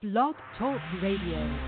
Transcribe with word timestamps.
Blog 0.00 0.32
Talk 0.56 0.80
Radio. 1.02 1.36
Baby. 1.36 1.60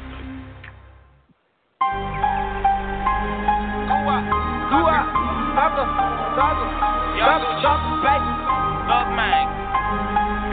Man. 9.13 9.45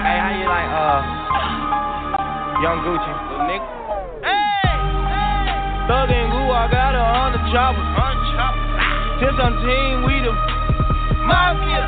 Hey, 0.04 0.20
how 0.20 0.36
you 0.36 0.44
like, 0.44 0.68
uh, 0.76 1.08
Young 2.60 2.84
Gucci? 2.84 3.14
Little 3.32 3.48
nigga. 3.48 3.64
Hey! 4.28 4.76
Thug 5.88 6.12
and 6.12 6.36
Gua 6.36 6.68
got 6.68 6.92
her 6.92 7.00
on 7.00 7.32
the 7.32 7.40
chopper. 7.48 7.80
Unchopped. 7.80 9.24
Since 9.24 9.40
I'm 9.40 9.56
team, 9.64 10.04
we 10.04 10.20
the 10.20 10.36
Mafia. 11.24 11.88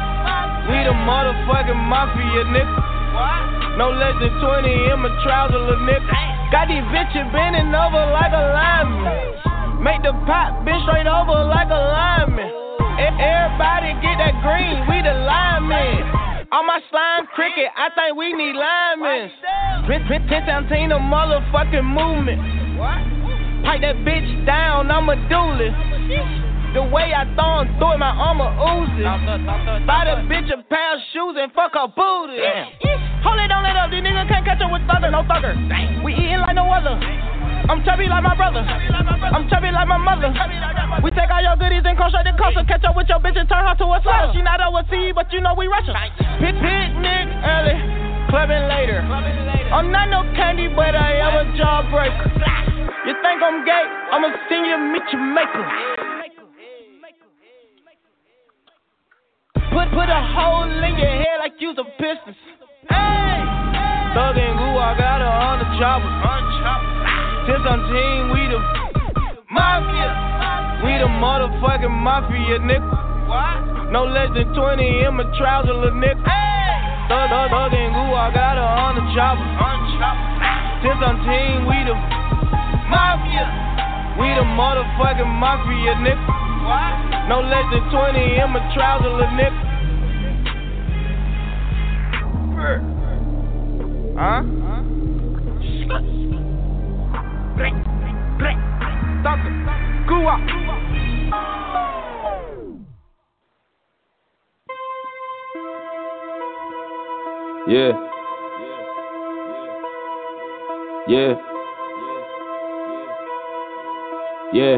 we 0.72 0.88
the 0.88 0.96
motherfucking 1.04 1.76
mafia, 1.76 2.48
nigga. 2.48 2.80
What? 3.12 3.51
No 3.78 3.90
less 3.90 4.16
than 4.20 4.34
20 4.42 4.92
in 4.92 5.00
my 5.00 5.10
trouser, 5.24 5.58
little 5.58 5.80
nigga. 5.88 6.52
Got 6.52 6.68
these 6.68 6.84
bitches 6.92 7.28
bending 7.32 7.72
over 7.72 8.04
like 8.12 8.34
a 8.36 8.44
lineman. 8.52 9.84
Make 9.84 10.04
the 10.04 10.12
pop 10.28 10.66
bend 10.66 10.84
straight 10.84 11.08
over 11.08 11.48
like 11.48 11.72
a 11.72 11.82
lineman. 11.82 12.52
Everybody 13.00 13.96
get 14.04 14.20
that 14.20 14.36
green, 14.44 14.86
we 14.92 15.02
the 15.02 15.16
linemen. 15.16 16.04
On 16.52 16.68
my 16.68 16.84
slime 16.92 17.26
cricket, 17.34 17.72
I 17.74 17.90
think 17.96 18.18
we 18.20 18.34
need 18.34 18.54
linemen. 18.54 19.32
Pin, 19.88 20.04
pin, 20.06 20.22
pin, 20.68 20.90
the 20.90 21.00
motherfucking 21.00 21.88
movement. 21.88 22.44
Pipe 23.64 23.82
that 23.82 23.96
bitch 24.04 24.46
down, 24.46 24.92
I'm 24.92 25.08
a 25.08 25.16
duelist. 25.30 25.78
The 26.76 26.84
way 26.84 27.12
I 27.16 27.24
throw 27.36 27.64
him 27.64 27.72
through 27.80 27.94
it, 27.94 28.00
my 28.00 28.12
armor 28.12 28.52
oozes. 28.52 29.04
Buy 29.88 30.06
the 30.06 30.28
bitch 30.28 30.52
a 30.52 30.62
pair 30.68 30.96
of 30.96 31.00
shoes 31.14 31.36
and 31.40 31.52
fuck 31.54 31.74
her 31.74 31.88
booty. 31.88 32.40
Hold 33.22 33.40
it, 33.40 33.48
don't 33.48 33.64
let 33.64 33.78
up. 33.78 33.90
These 33.92 34.02
niggas 34.02 34.28
can't 34.28 34.46
catch 34.46 34.62
up 34.62 34.72
with 34.72 34.82
thugger, 34.90 35.12
no 35.12 35.22
thugger. 35.24 35.54
We 36.04 36.14
eating 36.14 36.42
like 36.42 36.56
no 36.56 36.66
other. 36.70 36.98
I'm 37.70 37.86
chubby 37.86 38.10
like 38.10 38.24
my 38.26 38.36
brother. 38.36 38.66
I'm 38.66 39.48
chubby 39.48 39.70
like 39.70 39.88
my 39.88 40.02
mother. 40.02 40.34
We 41.06 41.12
take 41.12 41.30
all 41.30 41.42
your 41.42 41.56
goodies 41.56 41.86
and 41.86 41.96
straight 41.96 42.26
to 42.26 42.34
Costa. 42.34 42.66
Catch 42.66 42.84
up 42.84 42.98
with 42.98 43.08
your 43.08 43.22
bitch 43.22 43.38
and 43.38 43.48
turn 43.48 43.62
her 43.62 43.76
to 43.78 43.86
a 43.86 44.02
slut. 44.02 44.34
She 44.34 44.42
not 44.42 44.60
overseas, 44.60 45.14
but 45.14 45.32
you 45.32 45.40
know 45.42 45.54
we 45.54 45.68
Russian. 45.68 45.94
Pit 46.42 46.58
picnic 46.58 47.26
early, 47.46 47.78
clubbing 48.34 48.66
later. 48.66 49.06
I'm 49.72 49.92
not 49.94 50.10
no 50.10 50.26
candy, 50.36 50.68
but 50.68 50.98
I 50.98 51.22
am 51.22 51.34
a 51.38 51.46
jawbreaker. 51.56 52.28
You 53.06 53.14
think 53.22 53.40
I'm 53.42 53.64
gay? 53.64 53.86
I'ma 54.12 54.30
send 54.50 54.66
you 54.66 54.78
meet 54.92 55.06
your 55.14 55.22
maker. 55.22 55.64
Put 59.72 59.88
put 59.96 60.10
a 60.10 60.22
hole 60.36 60.68
in 60.68 60.98
your 60.98 61.08
head 61.08 61.40
like 61.40 61.54
you's 61.60 61.78
a 61.78 61.86
business. 62.02 62.36
Hey, 62.92 63.40
Thug 64.14 64.36
and 64.36 64.56
Goo, 64.60 64.76
I 64.76 64.92
got 65.00 65.24
her 65.24 65.32
on 65.32 65.64
the 65.64 65.68
chopper. 65.80 66.12
Unchopped. 66.12 66.88
Since 67.48 67.64
I'm 67.64 67.82
team, 67.88 68.22
we 68.36 68.42
the 68.52 68.60
Mafia. 69.50 70.12
we 70.84 70.92
the 71.00 71.08
motherfucking 71.08 71.92
mafia, 71.92 72.60
nigga. 72.60 72.84
What? 73.32 73.92
No 73.92 74.04
less 74.04 74.30
than 74.36 74.52
20 74.54 75.08
in 75.08 75.16
my 75.16 75.24
trouser, 75.40 75.74
little 75.74 75.96
nigga. 75.96 76.20
Hey! 76.28 77.08
Thug, 77.08 77.28
thug, 77.32 77.48
thug 77.52 77.74
and 77.76 77.92
Goo, 77.96 78.12
I 78.12 78.28
got 78.36 78.56
her 78.60 78.64
on 78.64 79.00
the 79.00 79.04
chopper. 79.16 79.44
Unchopped. 79.44 80.84
Since 80.84 81.00
I'm 81.00 81.18
team, 81.24 81.68
we 81.68 81.78
the 81.88 81.96
Mafia. 82.92 83.48
we 84.20 84.28
the 84.36 84.44
motherfucking 84.44 85.32
mafia, 85.40 85.96
nigga. 86.04 86.20
What? 86.68 87.28
No 87.28 87.42
less 87.42 87.66
than 87.72 87.84
20 87.90 88.44
in 88.44 88.50
my 88.52 88.60
trouser, 88.76 89.10
little 89.10 89.32
nigga. 89.40 89.81
Huh? 92.62 94.44
Thugger. 99.24 99.52
Goo 100.08 100.28
up. 100.28 100.40
Yeah. 107.68 107.92
Yeah. 111.08 111.34
Yeah. 114.54 114.78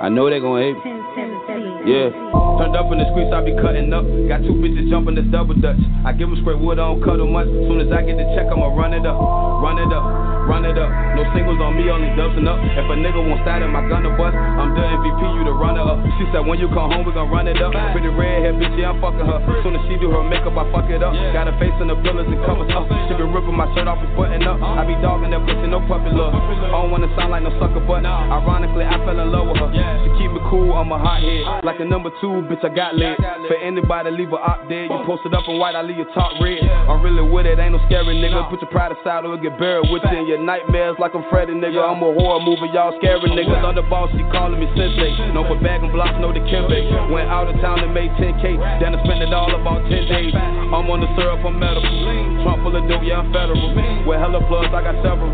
I 0.00 0.08
know 0.10 0.28
they 0.28 0.40
gon' 0.40 0.58
hate 0.58 0.74
me. 0.74 0.90
Yeah. 1.86 2.10
Turned 2.58 2.74
up 2.74 2.90
in 2.90 2.98
the 2.98 3.06
streets, 3.14 3.30
I 3.30 3.44
be 3.46 3.54
cutting 3.54 3.92
up. 3.94 4.02
Got 4.26 4.42
two 4.42 4.58
bitches 4.58 4.90
jumping 4.90 5.14
this 5.14 5.28
double 5.30 5.54
dutch. 5.54 5.78
I 6.02 6.10
give 6.10 6.28
them 6.28 6.38
straight 6.42 6.58
wood, 6.58 6.82
I 6.82 6.90
don't 6.90 7.00
cut 7.04 7.20
'em 7.20 7.30
much. 7.30 7.46
Soon 7.46 7.78
as 7.78 7.92
I 7.94 8.02
get 8.02 8.18
the 8.18 8.26
check, 8.34 8.50
I'ma 8.50 8.74
run 8.74 8.92
it 8.92 9.06
up. 9.06 9.16
Run 9.62 9.78
it 9.78 9.92
up. 9.94 10.04
Run 10.44 10.64
it 10.66 10.76
up. 10.76 10.90
No 11.16 11.24
singles 11.32 11.56
on 11.60 11.78
me, 11.78 11.88
only 11.88 12.10
dubs 12.16 12.36
and 12.36 12.48
up. 12.48 12.58
If 12.60 12.84
a 12.84 12.96
nigga 13.00 13.16
won't 13.16 13.40
start 13.46 13.62
in 13.62 13.70
my 13.70 13.86
gun 13.88 14.02
to 14.04 14.12
bust, 14.18 14.36
I'm 14.36 14.74
the 14.76 14.82
MVP, 14.82 15.20
you 15.38 15.44
the 15.44 15.54
runner 15.56 15.80
up. 15.80 16.02
She 16.18 16.26
said, 16.32 16.44
when 16.44 16.58
you 16.60 16.68
come 16.68 16.90
home, 16.92 17.06
we 17.06 17.12
gon' 17.12 17.30
run 17.30 17.48
it 17.48 17.60
up. 17.62 17.72
Pretty 17.92 18.08
red 18.12 18.42
hair, 18.44 18.52
bitch, 18.52 18.76
yeah, 18.76 18.92
I'm 18.92 19.00
fucking 19.00 19.24
her. 19.24 19.40
Soon 19.62 19.76
as 19.76 19.82
she 19.88 19.96
do 19.96 20.10
her 20.10 20.24
makeup, 20.24 20.56
I 20.58 20.68
fuck 20.72 20.90
it 20.90 21.00
up. 21.02 21.14
Got 21.32 21.48
her 21.48 21.56
face 21.56 21.72
in 21.80 21.88
the 21.88 21.96
pillars 22.02 22.26
and 22.28 22.40
covers 22.44 22.68
up. 22.74 22.88
She 23.08 23.14
be 23.14 23.24
ripping 23.24 23.56
my 23.56 23.68
shirt 23.72 23.88
off 23.88 24.02
and 24.02 24.12
button 24.16 24.42
up. 24.44 24.60
I 24.60 24.84
be 24.84 24.96
dogging 25.00 25.30
that 25.32 25.40
pussy, 25.46 25.68
no 25.70 25.80
puppy 25.86 26.10
love. 26.12 26.34
I 26.34 26.76
don't 26.76 26.90
wanna 26.90 27.08
sound 27.16 27.30
like 27.30 27.42
no 27.44 27.52
sucker, 27.60 27.80
but 27.80 28.04
ironically, 28.04 28.84
I 28.84 28.98
fell 29.04 29.16
in 29.16 29.32
love 29.32 29.48
with 29.48 29.64
her. 29.64 29.83
She 30.04 30.08
keep 30.20 30.30
me 30.32 30.40
cool, 30.50 30.72
I'm 30.74 30.92
a 30.92 30.98
hot 30.98 31.22
head. 31.22 31.64
Like 31.64 31.80
a 31.80 31.84
number 31.84 32.10
two, 32.20 32.44
bitch, 32.48 32.64
I 32.64 32.70
got 32.74 32.94
lit. 32.94 33.16
For 33.48 33.56
anybody, 33.56 34.10
leave 34.10 34.30
her 34.30 34.40
out 34.40 34.68
dead. 34.68 34.88
You 34.90 34.98
posted 35.06 35.34
up 35.34 35.44
in 35.48 35.58
white, 35.58 35.74
I 35.74 35.82
leave 35.82 35.98
your 35.98 36.10
top 36.14 36.32
red. 36.40 36.62
I'm 36.88 37.00
really 37.02 37.24
with 37.24 37.46
it, 37.46 37.58
ain't 37.58 37.72
no 37.72 37.80
scary 37.86 38.16
nigga. 38.16 38.48
Put 38.50 38.60
your 38.60 38.70
pride 38.70 38.92
aside 38.92 39.24
or 39.24 39.36
get 39.36 39.58
buried 39.58 39.90
with 39.90 40.02
your 40.04 40.40
nightmares 40.40 40.96
like 40.98 41.14
I'm 41.14 41.24
Freddy, 41.30 41.52
nigga. 41.52 41.80
I'm 41.80 42.00
a 42.02 42.10
horror 42.12 42.40
movie, 42.40 42.70
y'all 42.72 42.96
scary 43.00 43.28
niggas. 43.30 43.64
On 43.64 43.74
the 43.74 43.82
boss, 43.88 44.10
she 44.12 44.22
calling 44.32 44.60
me 44.60 44.66
sensei. 44.76 45.32
No 45.32 45.44
for 45.48 45.58
bag 45.60 45.82
and 45.82 45.92
blocks, 45.92 46.16
no 46.20 46.32
the 46.32 46.40
Kimbe. 46.44 47.10
Went 47.10 47.28
out 47.28 47.48
of 47.48 47.56
town 47.60 47.80
and 47.80 47.92
made 47.92 48.10
10K. 48.20 48.80
Then 48.80 48.94
I 48.94 48.98
spent 49.04 49.22
it 49.22 49.32
all 49.32 49.52
about 49.54 49.82
10 49.88 49.90
days. 50.08 50.32
I'm 50.34 50.86
on 50.90 51.00
the 51.00 51.08
syrup, 51.16 51.44
I'm 51.44 51.58
medical. 51.58 51.90
Trump 52.42 52.62
full 52.62 52.76
of 52.76 52.84
dope, 52.88 53.02
yeah, 53.04 53.20
I'm 53.20 53.32
federal. 53.32 53.58
With 54.04 54.18
hella 54.20 54.40
plugs, 54.48 54.72
I 54.72 54.80
got 54.84 54.96
several. 55.04 55.32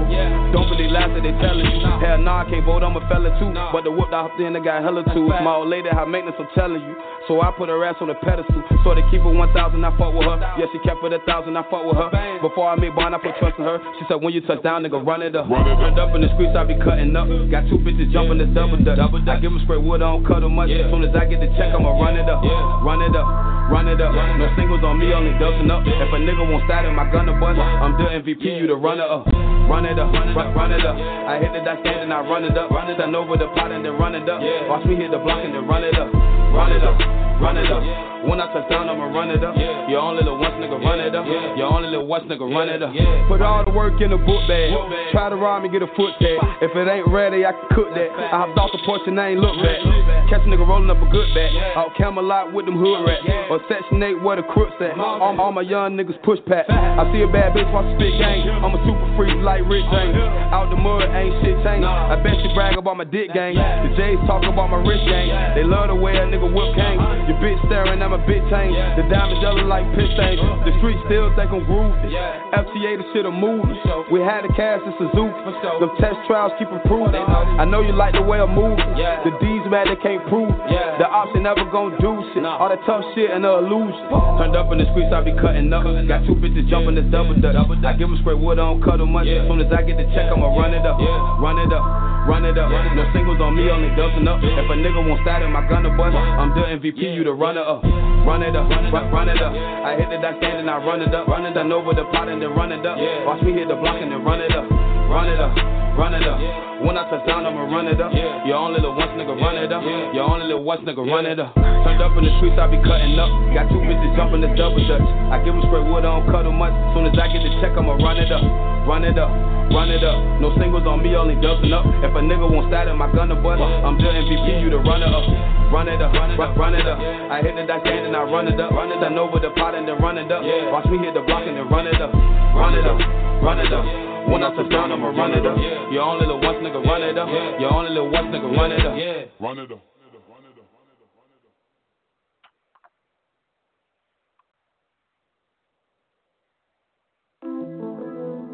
Don't 0.54 0.68
believe 0.70 0.90
lies 0.90 1.10
that 1.14 1.22
they 1.22 1.34
telling 1.42 1.66
you. 1.66 1.80
Hell 2.00 2.18
nah, 2.18 2.42
I 2.42 2.50
can't 2.50 2.64
vote, 2.64 2.82
I'm 2.82 2.96
a 2.96 3.02
fella 3.08 3.30
too. 3.38 3.50
But 3.72 3.84
the 3.84 3.90
whoop 3.90 4.10
I 4.10 4.28
in, 4.40 4.56
I 4.56 4.60
got 4.60 4.82
hella 4.82 5.04
too. 5.14 5.28
My 5.28 5.54
old 5.54 5.68
lady, 5.68 5.88
high 5.88 6.04
maintenance, 6.04 6.36
I'm 6.40 6.48
telling 6.54 6.82
you. 6.82 6.94
So 7.28 7.40
I 7.40 7.52
put 7.52 7.68
her 7.68 7.84
ass 7.84 7.96
on 8.00 8.08
the 8.08 8.18
pedestal. 8.24 8.64
So 8.82 8.94
they 8.96 9.04
keep 9.12 9.22
her 9.22 9.30
1,000, 9.30 9.54
I 9.54 9.90
fuck 9.96 10.16
with 10.16 10.26
her. 10.26 10.40
Yeah, 10.58 10.66
she 10.72 10.80
kept 10.82 11.04
it 11.04 11.12
a 11.12 11.20
1,000, 11.22 11.56
I 11.56 11.62
fuck 11.70 11.84
with 11.84 11.94
her. 11.94 12.10
Before 12.40 12.66
I 12.66 12.74
made 12.74 12.96
bond, 12.96 13.14
I 13.14 13.18
put 13.22 13.36
trust 13.38 13.60
in 13.60 13.64
her. 13.64 13.78
She 14.00 14.08
said, 14.08 14.18
when 14.18 14.32
you 14.32 14.40
touch 14.42 14.62
down, 14.64 14.82
nigga, 14.82 14.98
run 14.98 15.22
it 15.22 15.36
up. 15.36 15.46
Turned 15.46 16.00
up 16.00 16.14
in 16.16 16.24
the 16.24 16.30
streets, 16.34 16.56
I 16.56 16.64
be 16.64 16.74
cutting 16.80 17.14
up. 17.14 17.28
Got 17.52 17.68
two 17.68 17.78
bitches 17.78 18.10
jumping 18.10 18.38
this 18.40 18.50
double 18.56 18.80
dutch. 18.82 18.98
I 18.98 19.38
give 19.38 19.52
them 19.52 19.60
straight 19.68 19.84
wood, 19.84 20.02
I 20.02 20.10
don't 20.10 20.24
cut 20.26 20.42
'em 20.42 20.56
much. 20.56 20.70
As 20.70 20.90
soon 20.90 21.04
as 21.04 21.14
I 21.14 21.28
get 21.28 21.40
the 21.40 21.52
check, 21.60 21.70
I'ma 21.70 21.92
run 21.94 22.16
it 22.16 22.26
up. 22.26 22.42
Run 22.82 23.02
it 23.02 23.14
up. 23.14 23.28
Run 23.70 23.86
it 23.86 24.00
up. 24.00 24.10
No 24.10 24.50
singles 24.56 24.82
on 24.82 24.98
me, 24.98 25.12
only 25.14 25.30
dubsing 25.38 25.70
up. 25.70 25.86
If 25.86 26.10
a 26.10 26.18
nigga 26.18 26.42
won't 26.42 26.64
start 26.64 26.86
in 26.86 26.94
my 26.94 27.06
gun 27.12 27.26
to 27.26 27.34
bust, 27.38 27.60
I'm 27.60 27.94
the 27.94 28.10
MVP, 28.18 28.58
you 28.58 28.66
the 28.66 28.74
runner 28.74 29.06
up. 29.06 29.26
Run 29.70 29.86
it 29.86 29.98
up, 30.00 30.10
run, 30.10 30.54
run 30.54 30.72
it 30.72 30.84
up. 30.84 30.96
I 30.98 31.38
hit 31.38 31.52
the 31.54 31.62
dash 31.62 31.78
stand 31.86 32.10
and 32.10 32.12
I 32.12 32.26
run 32.26 32.42
it 32.42 32.58
up. 32.58 32.70
Run 32.74 32.90
it 32.90 32.98
up 32.98 33.14
over 33.14 33.36
the 33.36 33.46
pot 33.54 33.70
and 33.70 33.84
then 33.84 33.94
run 33.94 34.16
it 34.16 34.26
up. 34.26 34.29
Watch 34.68 34.86
me 34.86 34.94
hit 34.94 35.10
the 35.10 35.18
block 35.18 35.42
and 35.42 35.54
then 35.54 35.66
run 35.66 35.82
it 35.82 35.98
up. 35.98 36.12
Run 36.50 36.72
it 36.74 36.82
up, 36.82 36.98
run 37.40 37.56
it 37.56 37.70
up. 37.70 37.82
When 38.20 38.36
I 38.36 38.52
touch 38.52 38.68
down, 38.68 38.90
I'ma 38.90 39.08
run 39.16 39.30
it 39.30 39.40
up. 39.40 39.56
You 39.56 39.96
only 39.96 40.20
the 40.26 40.34
once 40.34 40.52
nigga 40.60 40.76
run 40.76 41.00
it 41.00 41.14
up. 41.14 41.24
You 41.24 41.64
only 41.64 41.88
the 41.88 42.02
once 42.02 42.28
nigga 42.28 42.44
run 42.44 42.68
it 42.68 42.82
up. 42.82 42.92
Put 43.30 43.40
all 43.40 43.64
the 43.64 43.72
work 43.72 43.96
in 44.02 44.10
the 44.10 44.20
book 44.20 44.44
bag. 44.44 44.74
Try 45.14 45.30
to 45.30 45.38
rob 45.40 45.62
me, 45.62 45.70
get 45.72 45.80
a 45.80 45.88
foot 45.96 46.12
tag. 46.20 46.36
If 46.60 46.76
it 46.76 46.84
ain't 46.84 47.08
ready, 47.08 47.46
I 47.46 47.56
can 47.56 47.64
cook 47.72 47.88
that. 47.96 48.12
I 48.12 48.44
hopped 48.44 48.58
off 48.60 48.68
the 48.76 48.82
porch 48.84 49.00
and 49.06 49.16
I 49.16 49.32
ain't 49.32 49.40
look 49.40 49.56
back. 49.64 49.80
Catch 50.28 50.44
a 50.44 50.48
nigga 50.52 50.68
rolling 50.68 50.90
up 50.92 51.00
a 51.00 51.08
good 51.08 51.32
bag. 51.32 51.54
Out 51.80 51.96
Camelot 51.96 52.52
with 52.52 52.66
them 52.68 52.76
hood 52.76 53.08
rats. 53.08 53.24
Or 53.48 53.56
section 53.72 54.02
8 54.02 54.20
where 54.20 54.36
the 54.36 54.44
crooks 54.44 54.76
at. 54.84 55.00
All, 55.00 55.40
all 55.40 55.52
my 55.54 55.64
young 55.64 55.96
niggas 55.96 56.20
push 56.20 56.38
pack. 56.44 56.68
I 56.68 57.08
see 57.14 57.24
a 57.24 57.30
bad 57.30 57.56
bitch 57.56 57.72
watch 57.72 57.88
spit 57.96 58.20
gang. 58.20 58.44
I'm 58.52 58.76
a 58.76 58.80
super 58.84 59.08
freak 59.16 59.40
like 59.40 59.64
Rick 59.64 59.88
James. 59.88 60.12
Out 60.52 60.68
the 60.68 60.76
mud, 60.76 61.08
ain't 61.08 61.40
shit 61.40 61.56
changed. 61.64 61.88
I 61.88 62.20
bet 62.20 62.36
you 62.44 62.52
brag 62.52 62.76
about 62.76 63.00
my 63.00 63.08
dick 63.08 63.32
gang. 63.32 63.56
The 63.56 63.96
J's 63.96 64.19
talk 64.26 64.42
about 64.44 64.68
my 64.70 64.80
wrist 64.82 65.04
gang. 65.06 65.28
They 65.54 65.64
love 65.64 65.88
the 65.88 65.94
way 65.96 66.16
a 66.16 66.24
nigga 66.26 66.48
whip 66.48 66.74
gang. 66.76 66.98
Your 67.28 67.38
bitch 67.38 67.58
staring 67.66 68.00
at 68.02 68.10
my 68.10 68.18
bitch 68.26 68.42
chain. 68.50 68.72
The 68.96 69.04
diamonds 69.08 69.40
yellow 69.42 69.64
like 69.64 69.84
piss 69.94 70.10
stains. 70.16 70.40
The 70.64 70.72
street 70.78 70.98
still 71.06 71.30
think 71.36 71.50
I'm 71.52 71.64
groovy. 71.66 72.10
FTA 72.52 72.98
the 72.98 73.04
shit 73.12 73.24
a 73.26 73.30
movie. 73.30 73.78
We 74.10 74.20
had 74.20 74.44
the 74.44 74.52
cash 74.54 74.80
in 74.84 74.92
Suzuki. 74.98 75.38
Them 75.80 75.90
test 76.00 76.18
trials 76.26 76.52
keep 76.58 76.68
improving. 76.68 77.14
I 77.14 77.64
know 77.64 77.80
you 77.80 77.92
like 77.92 78.14
the 78.14 78.22
way 78.22 78.40
I'm 78.40 78.54
moving. 78.54 78.78
The 79.24 79.32
D's 79.40 79.64
mad 79.70 79.86
they 79.88 79.96
can't 80.02 80.22
prove. 80.28 80.50
The 80.98 81.06
ops 81.06 81.30
they 81.34 81.40
never 81.40 81.64
gon' 81.70 81.96
do 82.00 82.22
shit. 82.34 82.44
All 82.44 82.68
that 82.68 82.80
tough 82.86 83.04
shit 83.14 83.30
and 83.30 83.44
the 83.44 83.52
illusion. 83.58 84.08
Turned 84.38 84.56
up 84.56 84.72
in 84.72 84.78
the 84.78 84.86
streets, 84.92 85.12
I 85.12 85.20
be 85.22 85.32
cutting 85.38 85.72
up. 85.72 85.84
Got 86.08 86.26
two 86.26 86.34
bitches 86.34 86.68
jumping 86.68 86.94
the 86.96 87.02
double 87.02 87.34
dutch. 87.40 87.54
I 87.56 87.92
give 87.94 88.08
them 88.08 88.18
straight 88.20 88.38
wood, 88.38 88.58
I 88.58 88.66
don't 88.68 88.82
cut 88.82 89.00
'em 89.00 89.12
much. 89.12 89.26
As 89.26 89.46
soon 89.48 89.60
as 89.60 89.72
I 89.72 89.82
get 89.82 89.96
the 89.96 90.04
check, 90.14 90.30
I'ma 90.30 90.48
run 90.56 90.74
it 90.74 90.84
up. 90.84 90.98
Run 91.40 91.58
it 91.58 91.72
up. 91.72 91.84
Run 92.30 92.46
it 92.46 92.54
up. 92.54 92.70
No 92.70 93.02
singles 93.10 93.42
on 93.42 93.58
me, 93.58 93.66
only 93.66 93.90
doubling 93.98 94.30
up. 94.30 94.38
If 94.38 94.70
a 94.70 94.76
nigga 94.78 95.02
won't 95.02 95.18
start 95.26 95.42
in 95.42 95.50
my 95.50 95.66
gunner 95.66 95.90
bus, 95.98 96.14
I'm 96.14 96.54
the 96.54 96.62
MVP, 96.78 97.02
you 97.02 97.26
the 97.26 97.34
runner 97.34 97.66
up. 97.66 97.82
Run 98.22 98.46
it 98.46 98.54
up, 98.54 98.70
run, 98.70 99.10
run 99.10 99.28
it 99.28 99.42
up. 99.42 99.50
I 99.50 99.98
hit 99.98 100.14
the 100.14 100.22
that 100.22 100.38
stand 100.38 100.62
and 100.62 100.70
I 100.70 100.78
run 100.78 101.02
it 101.02 101.10
up. 101.10 101.26
Run 101.26 101.42
it 101.42 101.58
up 101.58 101.66
over 101.66 101.90
the 101.90 102.06
pot 102.14 102.30
and 102.30 102.38
then 102.38 102.54
run 102.54 102.70
it 102.70 102.86
up. 102.86 102.94
Watch 103.26 103.42
me 103.42 103.50
hit 103.50 103.66
the 103.66 103.74
block 103.74 103.98
and 103.98 104.14
then 104.14 104.22
run 104.22 104.38
it 104.38 104.54
up. 104.54 104.62
Run 105.10 105.26
it 105.26 105.42
up, 105.42 105.50
run 105.98 106.14
it 106.14 106.22
up. 106.22 106.38
When 106.86 106.94
I 106.94 107.02
touch 107.10 107.26
down, 107.26 107.42
I'ma 107.42 107.66
run 107.66 107.90
it 107.90 107.98
up. 107.98 108.14
Your 108.46 108.62
only 108.62 108.78
little 108.78 108.94
once 108.94 109.10
nigga 109.18 109.34
run 109.34 109.58
it 109.58 109.74
up. 109.74 109.82
Your 110.14 110.22
only 110.22 110.46
little 110.46 110.62
once 110.62 110.86
nigga 110.86 111.02
run 111.02 111.26
it 111.26 111.42
up. 111.42 111.50
Turned 111.58 111.98
up 111.98 112.14
in 112.14 112.22
the 112.22 112.30
streets, 112.38 112.54
I 112.62 112.70
be 112.70 112.78
cutting 112.86 113.18
up. 113.18 113.26
Got 113.50 113.66
two 113.74 113.82
bitches 113.82 114.14
jumping 114.14 114.46
the 114.46 114.54
double 114.54 114.78
dutch. 114.86 115.02
I 115.34 115.42
give 115.42 115.50
them 115.50 115.66
straight 115.66 115.82
wood, 115.90 116.06
I 116.06 116.14
don't 116.14 116.30
cut 116.30 116.46
them 116.46 116.62
much. 116.62 116.70
Soon 116.94 117.10
as 117.10 117.18
I 117.18 117.26
get 117.26 117.42
the 117.42 117.50
check, 117.58 117.74
I'ma 117.74 117.98
run 117.98 118.22
it 118.22 118.30
up. 118.30 118.44
Run 118.86 119.02
it 119.02 119.18
up, 119.18 119.34
run 119.72 119.90
it 119.90 120.04
up. 120.04 120.18
No 120.40 120.52
singles 120.58 120.86
on 120.86 121.02
me, 121.02 121.16
only 121.16 121.34
doubling 121.40 121.72
up. 121.72 121.86
If 122.04 122.12
a 122.12 122.20
nigga 122.20 122.44
won't 122.44 122.68
start 122.68 122.88
in 122.88 122.96
my 122.98 123.10
gunner 123.12 123.40
butt, 123.40 123.60
I'm 123.60 123.96
the 123.96 124.04
MVP, 124.04 124.60
you 124.60 124.70
the 124.70 124.78
runner 124.78 125.08
up. 125.08 125.24
Run 125.72 125.88
it 125.88 126.02
up, 126.02 126.12
run, 126.12 126.36
run 126.58 126.74
it 126.74 126.86
up. 126.86 126.98
I 126.98 127.40
hit 127.40 127.54
the 127.54 127.64
dice 127.64 127.86
and 127.86 128.16
I 128.16 128.22
run 128.26 128.48
it 128.48 128.58
up. 128.58 128.72
Run 128.72 128.90
it 128.90 128.98
up 129.02 129.12
over 129.20 129.38
the 129.38 129.50
pot 129.54 129.74
and 129.74 129.86
then 129.86 129.98
run 129.98 130.18
it 130.18 130.30
up. 130.32 130.42
Watch 130.72 130.86
me 130.90 130.98
hit 130.98 131.14
the 131.14 131.20
block 131.20 131.46
and 131.46 131.56
then 131.56 131.68
run 131.68 131.86
it 131.86 132.00
up. 132.00 132.12
Run 132.12 132.74
it 132.74 132.86
up, 132.86 132.98
run 133.42 133.58
it 133.60 133.72
up. 133.72 133.84
When 134.28 134.42
I 134.42 134.54
touch 134.54 134.70
down, 134.70 134.92
I'ma 134.92 135.08
run 135.08 135.32
it 135.32 135.46
up. 135.46 135.56
Your 135.92 136.02
only 136.02 136.26
little 136.26 136.40
once 136.40 136.58
nigga 136.58 136.84
run 136.84 137.02
it 137.02 137.18
up. 137.18 137.28
Your 137.60 137.72
only 137.72 137.90
little 137.90 138.10
once 138.10 138.28
nigga 138.28 138.56
run 138.56 138.72
it 138.72 138.86
up. 138.86 138.94
Run 139.40 139.58
it 139.58 139.72
up. 139.72 139.80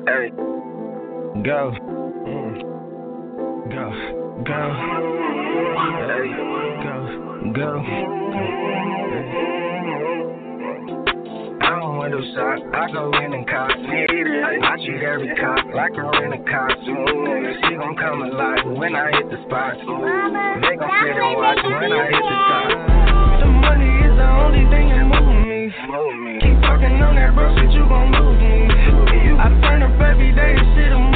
Hey, 0.07 0.45
go, 1.46 1.70
go, 3.70 3.87
go, 4.43 4.62
hey, 6.10 6.26
go, 6.82 6.94
go. 7.54 7.70
I 11.62 11.70
don't 11.70 11.98
window 11.98 12.19
shop, 12.34 12.58
I 12.75 12.90
go 12.90 13.12
in 13.22 13.32
and 13.32 13.46
cop. 13.46 13.70
I 13.70 14.75
treat 14.84 15.02
every 15.06 15.37
cop 15.37 15.62
like 15.72 15.93
a 15.94 16.02
rent 16.02 16.34
a 16.34 16.38
cop. 16.50 16.70
She 16.82 17.76
gon' 17.76 17.94
come 17.94 18.22
alive 18.22 18.66
when 18.66 18.96
I 18.96 19.12
hit 19.12 19.31
the 19.31 19.38
spot. 19.46 19.78
They 19.78 20.75
gon' 20.75 20.90
sit 20.98 21.14
and 21.14 21.37
watch 21.37 21.62
when 21.62 21.93
I 21.93 22.06
hit 22.10 22.26
the 22.26 22.38
top. 22.50 22.69
The 23.38 23.46
money 23.46 23.93
is 24.02 24.16
the 24.19 24.28
only 24.43 24.66
thing 24.75 24.88
that 24.90 25.06
moves 25.06 25.46
me. 25.46 25.70
Keep 26.43 26.58
talking 26.62 26.98
on 27.06 27.14
that 27.14 27.37
bro 27.37 27.54
shit, 27.54 27.70
you 27.70 27.87
gon' 27.87 28.10
lose 28.10 28.43
me. 28.43 28.66
I 29.38 29.46
turn 29.62 29.84
up 29.84 29.94
every 30.00 30.34
day, 30.34 30.54
this 30.58 30.66
shit 30.75 30.90
a 30.90 30.98
movie. 30.98 31.16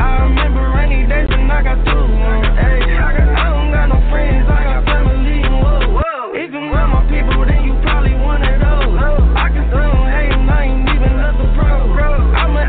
I 0.00 0.24
remember 0.24 0.64
rainy 0.72 1.06
days 1.06 1.28
when 1.28 1.50
I 1.50 1.62
got. 1.62 1.76
Hey, 1.84 2.96
I 2.96 3.52
don't 3.52 3.68
got 3.70 3.86
no 3.92 4.00
friends, 4.08 4.48
I 4.48 4.64
got 4.64 4.84
family. 4.88 5.44
Whoa. 5.44 6.32
Even 6.40 6.72
with 6.72 6.88
my 6.88 7.04
people, 7.12 7.44
then 7.44 7.60
you 7.68 7.74
probably 7.84 8.16
of 8.16 8.56
those. 8.64 8.96
I 9.36 9.52
can 9.52 9.68
still 9.68 10.00
hate 10.08 10.32
and 10.32 10.48
I 10.50 10.64
ain't 10.64 10.88
even 10.88 11.20
nothing 11.20 11.52
pro. 11.52 11.92
I'ma 12.32 12.64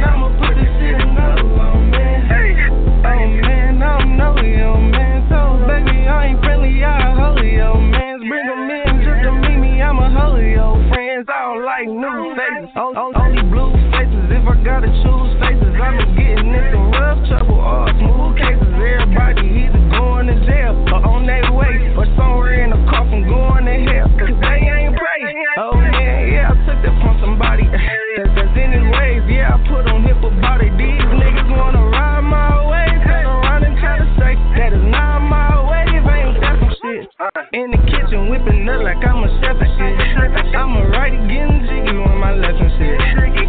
I'ma 0.00 0.28
put 0.40 0.56
this 0.56 0.72
shit 0.80 0.96
in 0.96 1.12
go. 1.12 1.28
Oh 1.44 1.76
man, 1.92 2.24
oh 3.04 3.28
man, 3.44 3.82
I'm 3.84 4.16
yo 4.56 4.80
man. 4.80 5.28
So 5.28 5.60
baby, 5.68 6.08
I 6.08 6.32
ain't 6.32 6.40
friendly, 6.40 6.80
I 6.82 7.12
holy. 7.20 7.60
Bring 8.26 8.48
'em 8.48 8.70
in 8.70 9.04
just 9.04 9.22
to 9.28 9.30
meet 9.44 9.60
me, 9.60 9.72
I'm 9.82 10.00
holy 10.00 10.56
friends. 10.88 11.28
I 11.28 11.30
don't 11.52 11.64
like 11.64 11.86
new 11.86 12.32
faces, 12.32 12.72
only 12.76 13.12
blue 13.12 13.14
faces. 13.20 13.44
If 13.44 13.55
I 14.46 14.54
gotta 14.62 14.86
choose 15.02 15.32
faces, 15.42 15.74
I'ma 15.74 16.06
getting 16.14 16.54
into 16.54 16.78
rough 16.94 17.18
trouble 17.26 17.58
or 17.58 17.90
smooth 17.98 18.38
cases. 18.38 18.62
Everybody 18.62 19.66
either 19.66 19.82
going 19.90 20.26
to 20.30 20.36
jail 20.46 20.74
or 20.90 21.02
on 21.02 21.26
their 21.26 21.50
way, 21.50 21.94
or 21.98 22.06
somewhere 22.14 22.62
in 22.62 22.70
a 22.70 22.80
coffin 22.86 23.26
going 23.26 23.66
to 23.66 23.74
hell. 23.90 24.06
Cause 24.18 24.38
they 24.38 24.58
ain't 24.66 24.94
pray. 24.94 25.22
Oh 25.58 25.74
man, 25.74 26.30
yeah, 26.30 26.50
I 26.50 26.54
took 26.62 26.78
that 26.78 26.94
from 27.02 27.18
somebody. 27.22 27.66
That's, 27.66 28.54
in 28.54 28.70
his 28.70 28.86
ways, 28.94 29.22
yeah, 29.26 29.54
I 29.54 29.58
put 29.66 29.86
on 29.90 30.02
hip 30.06 30.22
about 30.22 30.62
it. 30.62 30.70
These 30.78 31.05
In 37.16 37.72
the 37.72 37.80
kitchen 37.88 38.28
whipping 38.28 38.68
up 38.68 38.84
like 38.84 39.00
I'm 39.00 39.24
a 39.24 39.28
chef 39.40 39.56
and 39.56 39.72
shit. 39.72 40.52
I'm 40.52 40.76
a 40.76 40.84
righty 40.92 41.16
getting 41.24 41.64
jiggy 41.64 41.96
with 41.96 42.12
my 42.20 42.36
left 42.36 42.60
and 42.60 42.68
shit. 42.76 43.00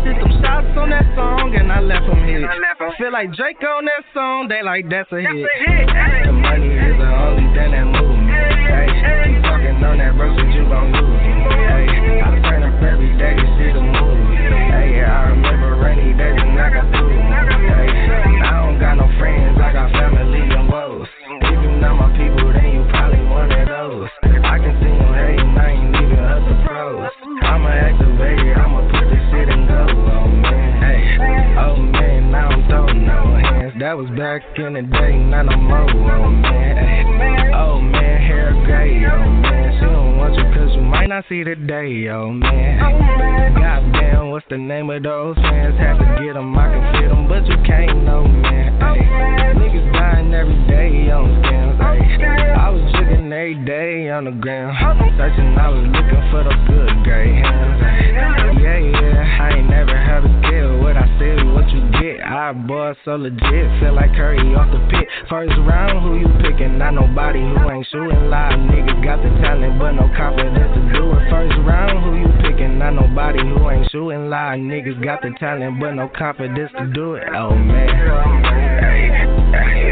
Did 0.07 0.23
some 0.23 0.31
shots 0.39 0.71
on 0.79 0.87
that 0.95 1.03
song 1.19 1.51
and 1.51 1.67
I 1.67 1.83
left 1.83 2.07
them 2.07 2.15
hit. 2.23 2.47
Feel 2.95 3.11
like 3.11 3.35
Drake 3.35 3.59
on 3.67 3.83
that 3.83 4.07
song, 4.15 4.47
they 4.47 4.63
like 4.63 4.87
that's 4.87 5.11
a 5.11 5.19
hit. 5.19 5.27
The 5.27 6.31
money 6.31 6.79
is 6.79 6.95
the 6.95 7.11
only 7.11 7.43
thing 7.51 7.75
that 7.75 7.91
moves 7.91 8.23
me. 8.23 8.39
Hey, 8.71 8.87
keep 9.35 9.43
talking 9.43 9.83
on 9.83 9.99
that 9.99 10.15
bro, 10.15 10.31
shit, 10.31 10.47
you 10.55 10.63
gon' 10.71 10.87
lose 10.95 11.03
me. 11.03 11.35
Hey, 11.67 12.23
I 12.23 12.39
turn 12.47 12.63
up 12.63 12.79
every 12.79 13.11
day, 13.19 13.35
this 13.35 13.51
shit 13.59 13.75
a 13.75 13.83
movie. 13.83 14.47
Hey, 14.47 15.03
I 15.03 15.35
remember 15.35 15.75
rainy 15.75 16.15
days 16.15 16.39
and 16.39 16.55
I 16.55 16.71
got 16.71 16.87
That 33.79 33.95
was 33.95 34.09
back 34.17 34.41
in 34.57 34.73
the 34.73 34.81
day, 34.81 35.13
not 35.29 35.45
no 35.45 35.55
more. 35.55 35.85
Oh 35.85 36.29
man, 36.31 37.53
oh 37.53 37.79
man, 37.79 38.21
hair 38.21 38.51
gray. 38.65 39.05
Oh 39.05 39.21
man, 39.21 39.73
she 39.77 39.85
don't 39.85 40.16
want 40.27 40.35
you 40.35 40.59
cause 40.59 40.75
you 40.75 40.81
might 40.81 41.07
not 41.07 41.23
see 41.29 41.43
the 41.43 41.55
day. 41.55 42.09
Oh 42.09 42.31
man, 42.31 42.79
goddamn, 43.55 44.29
what's 44.31 44.45
the 44.49 44.57
name 44.57 44.89
of 44.89 45.03
those 45.03 45.35
fans? 45.37 45.77
Had 45.79 45.97
to 45.99 46.23
get 46.23 46.33
them, 46.33 46.57
I 46.57 46.67
can 46.67 46.83
fit 46.93 47.09
them, 47.09 47.27
but 47.27 47.45
you 47.47 47.55
can't 47.63 48.03
know, 48.03 48.27
man. 48.27 48.75
Hey, 48.81 49.07
niggas 49.55 49.93
dying 49.93 50.33
every 50.33 50.59
day 50.67 51.11
on 51.11 51.31
scams. 51.43 51.79
Hey, 51.79 52.51
I 52.51 52.69
was 52.69 52.83
jigging 52.91 53.31
every 53.31 53.55
day 53.65 54.09
on 54.09 54.25
the 54.25 54.31
ground. 54.31 54.75
Searching, 55.17 55.55
I 55.57 55.69
was 55.69 55.87
looking 55.87 56.23
for 56.31 56.43
the 56.43 56.55
good 56.67 56.91
gray 57.03 57.31
hands. 57.31 57.79
Yeah, 58.59 58.79
yeah, 58.83 59.43
I 59.43 59.57
ain't 59.57 59.69
never 59.69 59.95
had 59.95 60.25
a 60.25 60.31
skill. 60.43 60.81
What 60.81 60.97
I 60.97 61.07
said, 61.19 61.39
what 61.55 61.69
you 61.71 61.81
get. 62.01 62.19
I 62.25 62.51
boy 62.51 62.93
so 63.05 63.15
legit, 63.15 63.67
feel 63.79 63.95
like 63.95 64.11
Curry 64.11 64.39
off 64.55 64.67
the 64.71 64.79
pit. 64.91 65.07
First 65.29 65.55
round, 65.63 66.03
who 66.03 66.19
you 66.19 66.27
picking? 66.43 66.77
Not 66.77 66.95
nobody 66.95 67.39
who 67.39 67.69
ain't 67.69 67.87
shooting 67.91 68.29
live. 68.29 68.59
Niggas 68.67 69.03
got 69.03 69.23
the 69.23 69.29
talent, 69.41 69.79
but 69.79 69.91
no 69.93 70.09
confidence 70.17 70.73
to 70.73 70.81
do 70.93 71.11
it. 71.13 71.29
First 71.29 71.55
round, 71.63 72.03
who 72.03 72.17
you 72.17 72.27
picking? 72.41 72.79
Not 72.79 72.91
nobody 72.91 73.39
who 73.39 73.69
ain't 73.69 73.89
shooting 73.91 74.29
live. 74.29 74.59
Niggas 74.59 75.03
got 75.03 75.21
the 75.21 75.31
talent, 75.39 75.79
but 75.79 75.91
no 75.93 76.09
confidence 76.17 76.71
to 76.77 76.87
do 76.87 77.13
it. 77.15 77.23
Oh 77.33 77.55
man. 77.55 77.87
Hey 79.53 79.86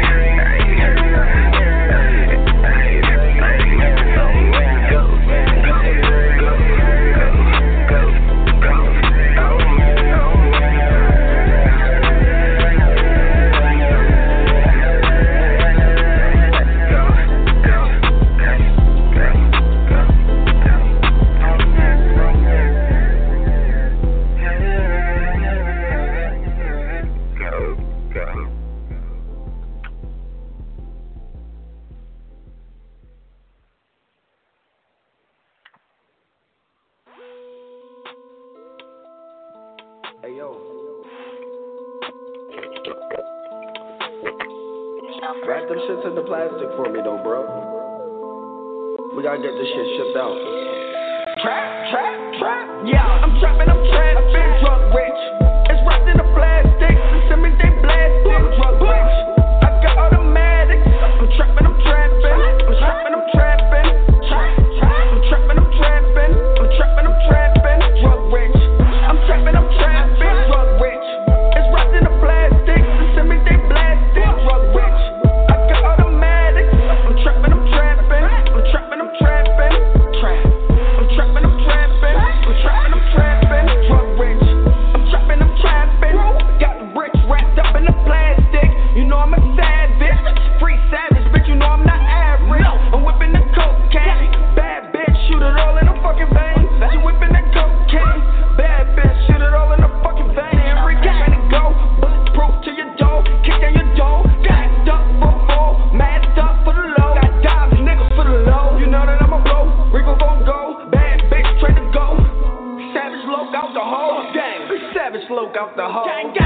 out 115.56 115.74
the 115.76 115.88
hole. 115.88 116.45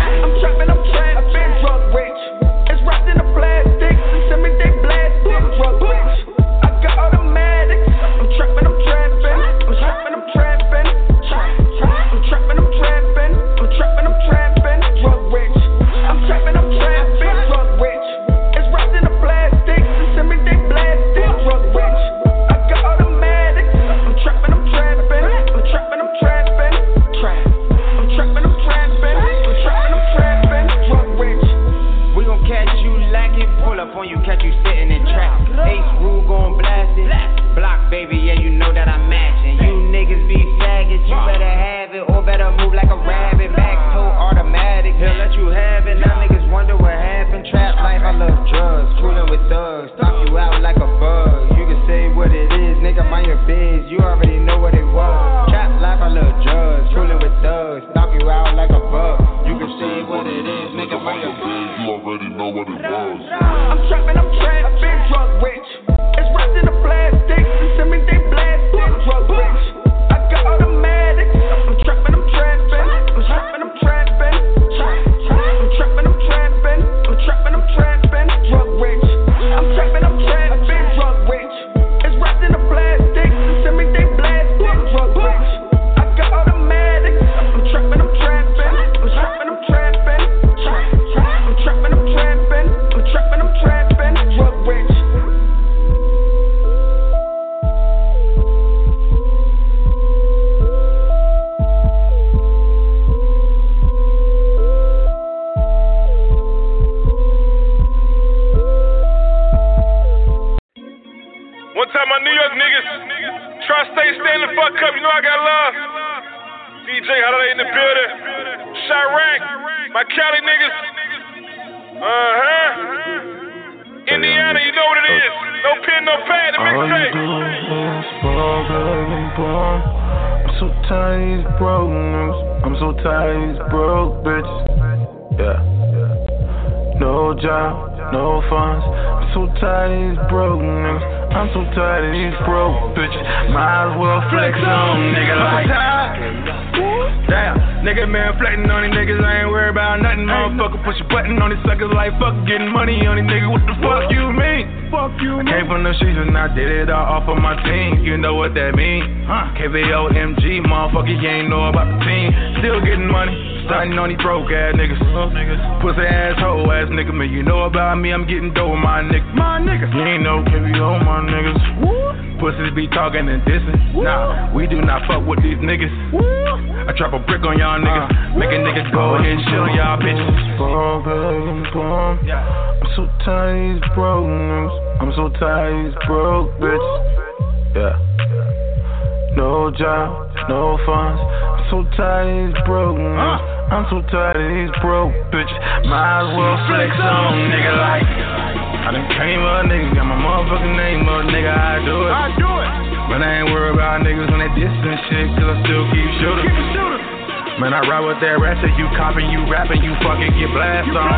Man, 207.60 207.76
I 207.76 207.84
ride 207.84 208.00
with 208.08 208.16
that 208.24 208.40
ratchet, 208.40 208.72
you 208.80 208.88
copping, 208.96 209.28
you 209.28 209.44
rapping, 209.44 209.84
you 209.84 209.92
fucking 210.00 210.32
get 210.32 210.48
blast 210.48 210.96
on. 210.96 211.12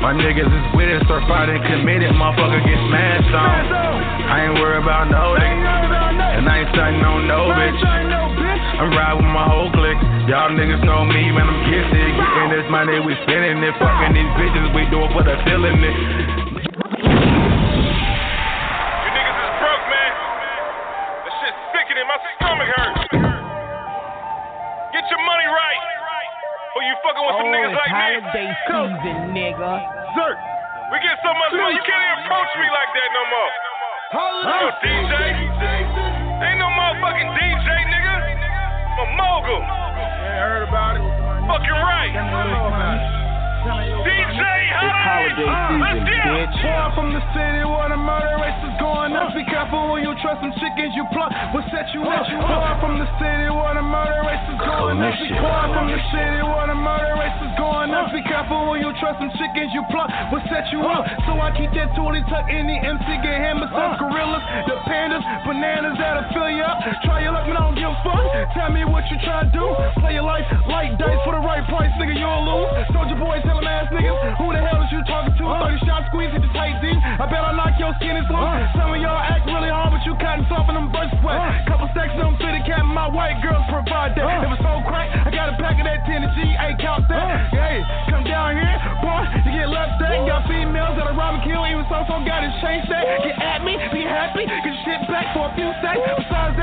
My 0.00 0.16
niggas 0.16 0.48
is 0.48 0.66
with 0.72 0.88
it, 0.88 1.04
surf 1.04 1.20
committed, 1.28 2.16
motherfucker 2.16 2.64
get 2.64 2.80
smashed 2.88 3.28
on. 3.28 3.68
I 3.68 4.48
ain't 4.48 4.56
worried 4.56 4.80
about 4.80 5.12
no 5.12 5.36
nigga, 5.36 6.40
and 6.40 6.48
I 6.48 6.64
ain't 6.64 6.72
starting 6.72 7.04
no 7.04 7.20
no 7.20 7.52
bitch. 7.52 7.76
I'm 7.76 8.88
riding 8.88 9.20
with 9.20 9.36
my 9.36 9.44
whole 9.44 9.68
clique. 9.68 10.00
Y'all 10.32 10.48
niggas 10.48 10.80
know 10.80 11.04
me, 11.04 11.28
man, 11.28 11.44
I'm 11.44 11.60
kissing. 11.68 12.08
Getting 12.08 12.52
this 12.56 12.68
money, 12.72 12.96
we 13.04 13.12
spending 13.28 13.60
it. 13.60 13.76
Fucking 13.76 14.16
these 14.16 14.32
bitches, 14.40 14.72
we 14.72 14.88
do 14.88 15.04
it 15.04 15.12
for 15.12 15.28
the 15.28 15.36
feeling 15.44 15.76
it. 15.76 16.39
losing, 29.00 29.32
nigga. 29.32 29.72
Sir, 30.14 30.30
we 30.92 30.96
get 31.00 31.16
so 31.24 31.32
much 31.32 31.52
money, 31.56 31.74
you 31.74 31.84
can't 31.84 32.04
even 32.04 32.24
approach 32.24 32.52
me 32.56 32.68
like 32.68 32.90
that 32.92 33.10
no 33.12 33.22
more. 33.30 33.52
Hello, 34.10 34.42
no. 34.44 34.70
DJ. 34.82 35.14
Ain't 36.44 36.58
no 36.58 36.68
motherfucking 36.68 37.30
DJ, 37.38 37.68
nigga. 37.88 38.16
I'm 38.90 38.98
a 39.00 39.06
mogul. 39.16 39.60
Yeah, 39.60 40.44
I 40.44 40.48
heard 40.48 40.68
about 40.68 40.96
it. 40.96 41.04
Fucking 41.48 41.70
right. 41.70 43.19
DJ 43.60 44.40
Holiday, 44.72 45.44
ah, 45.44 45.76
let's 45.76 46.00
bitch. 46.00 46.56
Boy, 46.64 46.72
I'm 46.72 46.96
from 46.96 47.12
the 47.12 47.20
city 47.36 47.60
where 47.68 47.92
the 47.92 48.00
murder 48.00 48.40
rates 48.40 48.64
is 48.64 48.72
going 48.80 49.12
up. 49.12 49.36
Be 49.36 49.44
careful 49.44 49.92
when 49.92 50.00
you 50.00 50.16
trust 50.24 50.40
some 50.40 50.54
chickens 50.56 50.96
you 50.96 51.04
pluck. 51.12 51.28
What 51.52 51.68
set 51.68 51.92
you 51.92 52.00
up? 52.08 52.24
You 52.32 52.40
boy, 52.40 52.72
from 52.80 52.96
the 52.96 53.04
city 53.20 53.52
where 53.52 53.76
the 53.76 53.84
murder 53.84 54.24
rates 54.24 54.48
is 54.48 54.60
going 54.64 55.04
up. 55.04 55.12
Be 55.12 55.28
boy, 55.36 55.64
from 55.76 55.92
the 55.92 56.00
city 56.08 56.40
where 56.40 56.68
the 56.72 56.78
murder 56.80 57.20
rates 57.20 57.40
is 57.44 57.52
going 57.60 57.92
up. 57.92 58.08
Be 58.16 58.24
careful 58.24 58.72
when 58.72 58.80
you 58.80 58.96
trust 58.96 59.20
some 59.20 59.32
chickens 59.36 59.76
you 59.76 59.84
pluck. 59.92 60.08
What 60.32 60.40
set 60.48 60.64
you 60.72 60.80
up? 60.80 61.04
So 61.28 61.36
I 61.36 61.52
keep 61.52 61.68
that 61.76 61.92
20 61.92 62.32
tuck 62.32 62.48
in 62.48 62.64
the 62.64 62.80
MC 62.80 63.08
get 63.20 63.36
hammered. 63.44 63.68
Some 63.76 64.00
gorillas, 64.00 64.44
the 64.72 64.80
pandas, 64.88 65.20
bananas 65.44 66.00
that'll 66.00 66.32
fill 66.32 66.48
you 66.48 66.64
up. 66.64 66.80
Try 67.04 67.28
your 67.28 67.36
luck, 67.36 67.44
man, 67.44 67.60
I 67.60 67.68
don't 67.68 67.76
give 67.76 67.92
a 67.92 67.98
fuck. 68.00 68.24
Tell 68.56 68.72
me 68.72 68.88
what 68.88 69.04
you 69.12 69.20
try 69.20 69.44
to 69.44 69.52
do. 69.52 69.68
Play 70.00 70.16
your 70.16 70.24
life 70.24 70.48
like 70.64 70.96
dice 70.96 71.20
for 71.28 71.36
the 71.36 71.44
right 71.44 71.60
price, 71.68 71.92
nigga. 72.00 72.16
You'll 72.16 72.40
lose. 72.48 72.88
Soldier 72.96 73.20
boys 73.20 73.44
tell 73.50 73.66
ass 73.66 73.90
niggas, 73.90 74.38
who 74.38 74.46
the 74.54 74.62
hell 74.62 74.78
is 74.82 74.90
you 74.94 75.02
talking 75.06 75.34
to? 75.34 75.44
30 75.50 75.86
shots 75.86 76.06
squeeze, 76.14 76.30
hit 76.30 76.42
the 76.42 76.52
tight 76.54 76.78
D. 76.78 76.94
I 76.94 77.26
bet 77.26 77.42
I 77.42 77.52
knock 77.58 77.74
your 77.82 77.90
skin 77.98 78.14
is 78.14 78.28
loose. 78.30 78.38
Uh. 78.38 78.78
Some 78.78 78.94
of 78.94 78.98
y'all 79.02 79.18
act 79.18 79.46
really 79.50 79.72
hard, 79.72 79.90
but 79.90 80.02
you 80.06 80.14
cotton 80.22 80.46
soft 80.46 80.70
and 80.70 80.78
them 80.78 80.88
burst 80.94 81.14
sweat. 81.18 81.34
Uh. 81.34 81.66
Couple 81.66 81.90
stacks 81.90 82.14
of 82.14 82.22
them 82.22 82.36
fitted 82.38 82.62
cap, 82.66 82.86
my 82.86 83.10
white 83.10 83.42
girls 83.42 83.64
provide 83.66 84.14
that. 84.14 84.26
Uh. 84.26 84.46
If 84.46 84.54
it's 84.54 84.62
so 84.62 84.74
crack, 84.86 85.10
I 85.26 85.30
got 85.34 85.50
a 85.50 85.56
pack 85.58 85.82
of 85.82 85.86
that 85.86 86.06
10 86.06 86.22
to 86.22 86.30
G, 86.38 86.38
ain't 86.54 86.78
count 86.78 87.10
that. 87.10 87.50
Hey, 87.50 87.82
come 88.06 88.22
down 88.22 88.54
here, 88.54 88.76
boy, 89.02 89.22
you 89.42 89.50
get 89.50 89.68
left 89.68 89.98
stack. 89.98 90.14
Got 90.30 90.46
females 90.46 90.94
that 91.00 91.10
are 91.10 91.16
robbing 91.16 91.42
kill, 91.42 91.66
even 91.66 91.82
so, 91.90 92.06
so 92.06 92.14
got 92.22 92.44
to 92.46 92.50
change 92.62 92.86
that. 92.86 93.04
Get 93.26 93.36
at 93.40 93.64
me, 93.66 93.74
be 93.90 94.06
happy, 94.06 94.46
get 94.46 94.62
your 94.62 94.78
shit 94.86 95.00
back 95.10 95.34
for 95.34 95.50
a 95.50 95.52
few 95.56 95.70
seconds. 95.82 96.22
Besides 96.22 96.59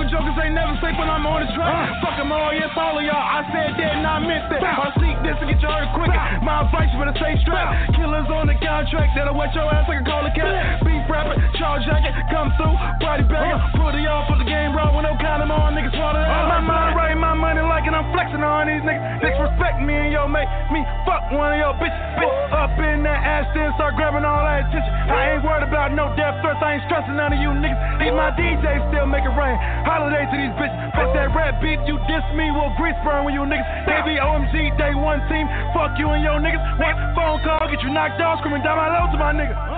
that, 0.00 0.08
jokers 0.08 0.36
ain't 0.40 0.56
never 0.56 0.72
safe 0.80 0.96
when 0.96 1.12
I'm 1.12 1.24
on 1.28 1.44
the 1.44 1.50
track. 1.52 1.68
Ah. 1.68 2.00
Fuck 2.00 2.16
them 2.16 2.32
all, 2.32 2.52
yes, 2.56 2.72
all 2.76 2.96
of 2.96 3.04
y'all. 3.04 3.20
I 3.20 3.44
said 3.52 3.76
that 3.76 3.92
and 4.00 4.06
I 4.06 4.16
meant 4.20 4.48
that. 4.48 4.64
I'll 4.64 4.92
sneak 4.96 5.16
this 5.20 5.36
to 5.40 5.44
get 5.44 5.60
you 5.60 5.68
hurt 5.68 5.92
quicker. 5.92 6.16
My 6.40 6.64
advice, 6.64 6.88
you 6.92 6.98
better 7.00 7.16
stay 7.16 7.36
strapped. 7.44 7.96
Killers 7.96 8.28
on 8.32 8.48
the 8.48 8.56
contract 8.60 9.12
that'll 9.16 9.36
wet 9.36 9.52
your 9.52 9.68
ass 9.68 9.84
like 9.88 10.00
a 10.00 10.06
cola 10.06 10.32
cat. 10.32 10.80
Beef 10.84 11.04
rapper, 11.08 11.36
charge 11.60 11.84
jacket, 11.84 12.16
come 12.32 12.48
through, 12.56 12.76
body 13.00 13.24
bagger. 13.28 13.60
Put 13.76 13.96
it 13.96 14.08
off, 14.08 14.30
put 14.30 14.40
the 14.40 14.48
game 14.48 14.72
raw 14.72 14.88
with 14.94 15.04
no 15.04 15.12
condom 15.20 15.52
on, 15.52 15.76
niggas 15.76 15.92
swallow 15.92 16.20
that. 16.20 16.48
My 16.48 16.60
mind 16.64 16.96
right, 16.96 17.16
my 17.16 17.34
money 17.36 17.60
like 17.60 17.84
it, 17.84 17.92
I'm 17.92 18.08
flexing 18.16 18.40
on 18.40 18.72
these 18.72 18.80
niggas. 18.80 19.20
Disrespect 19.20 19.84
me 19.84 19.92
and 19.92 20.10
yo, 20.12 20.24
make 20.24 20.48
me 20.72 20.80
fuck 21.04 21.28
one 21.34 21.52
of 21.52 21.58
your 21.60 21.76
bitches. 21.76 21.98
Bitch, 22.16 22.36
up 22.56 22.72
in 22.80 23.04
that 23.04 23.20
ass, 23.20 23.46
then 23.52 23.72
start 23.76 23.96
grabbing 24.00 24.24
all 24.24 24.44
that 24.44 24.64
attention. 24.64 24.92
I 25.10 25.36
ain't 25.36 25.44
worried 25.44 25.66
about 25.66 25.92
no 25.92 26.08
death 26.16 26.40
threats, 26.40 26.62
I 26.64 26.80
ain't 26.80 26.84
stressing 26.88 27.16
none 27.16 27.36
of 27.36 27.40
you 27.40 27.52
niggas. 27.52 27.80
These 28.00 28.16
my 28.16 28.32
DJs 28.32 28.88
still 28.90 29.06
make 29.06 29.24
it 29.26 29.34
rain. 29.36 29.58
Holiday 29.90 30.22
to 30.22 30.36
these 30.38 30.54
bitches. 30.54 30.78
Fuck 30.94 31.10
that 31.18 31.34
rap 31.34 31.58
beat, 31.58 31.82
you 31.82 31.98
diss 32.06 32.22
me, 32.38 32.46
will 32.54 32.70
grease 32.78 32.94
burn 33.02 33.26
with 33.26 33.34
you 33.34 33.42
niggas. 33.42 33.66
They 33.90 33.98
be 34.06 34.22
OMG, 34.22 34.78
day 34.78 34.94
one 34.94 35.18
team. 35.26 35.50
Fuck 35.74 35.98
you 35.98 36.06
and 36.14 36.22
your 36.22 36.38
niggas. 36.38 36.62
One 36.78 36.94
phone 37.18 37.42
call, 37.42 37.66
get 37.66 37.82
you 37.82 37.90
knocked 37.90 38.22
out, 38.22 38.38
screaming 38.38 38.62
down 38.62 38.78
my 38.78 38.86
low 38.86 39.10
to 39.10 39.18
my 39.18 39.34
nigga. 39.34 39.69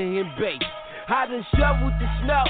Powder 0.00 0.18
and 0.18 0.32
base. 0.36 0.62
I 1.08 1.26
done 1.26 1.44
shoveled 1.56 1.92
the 2.00 2.08
snow. 2.24 2.44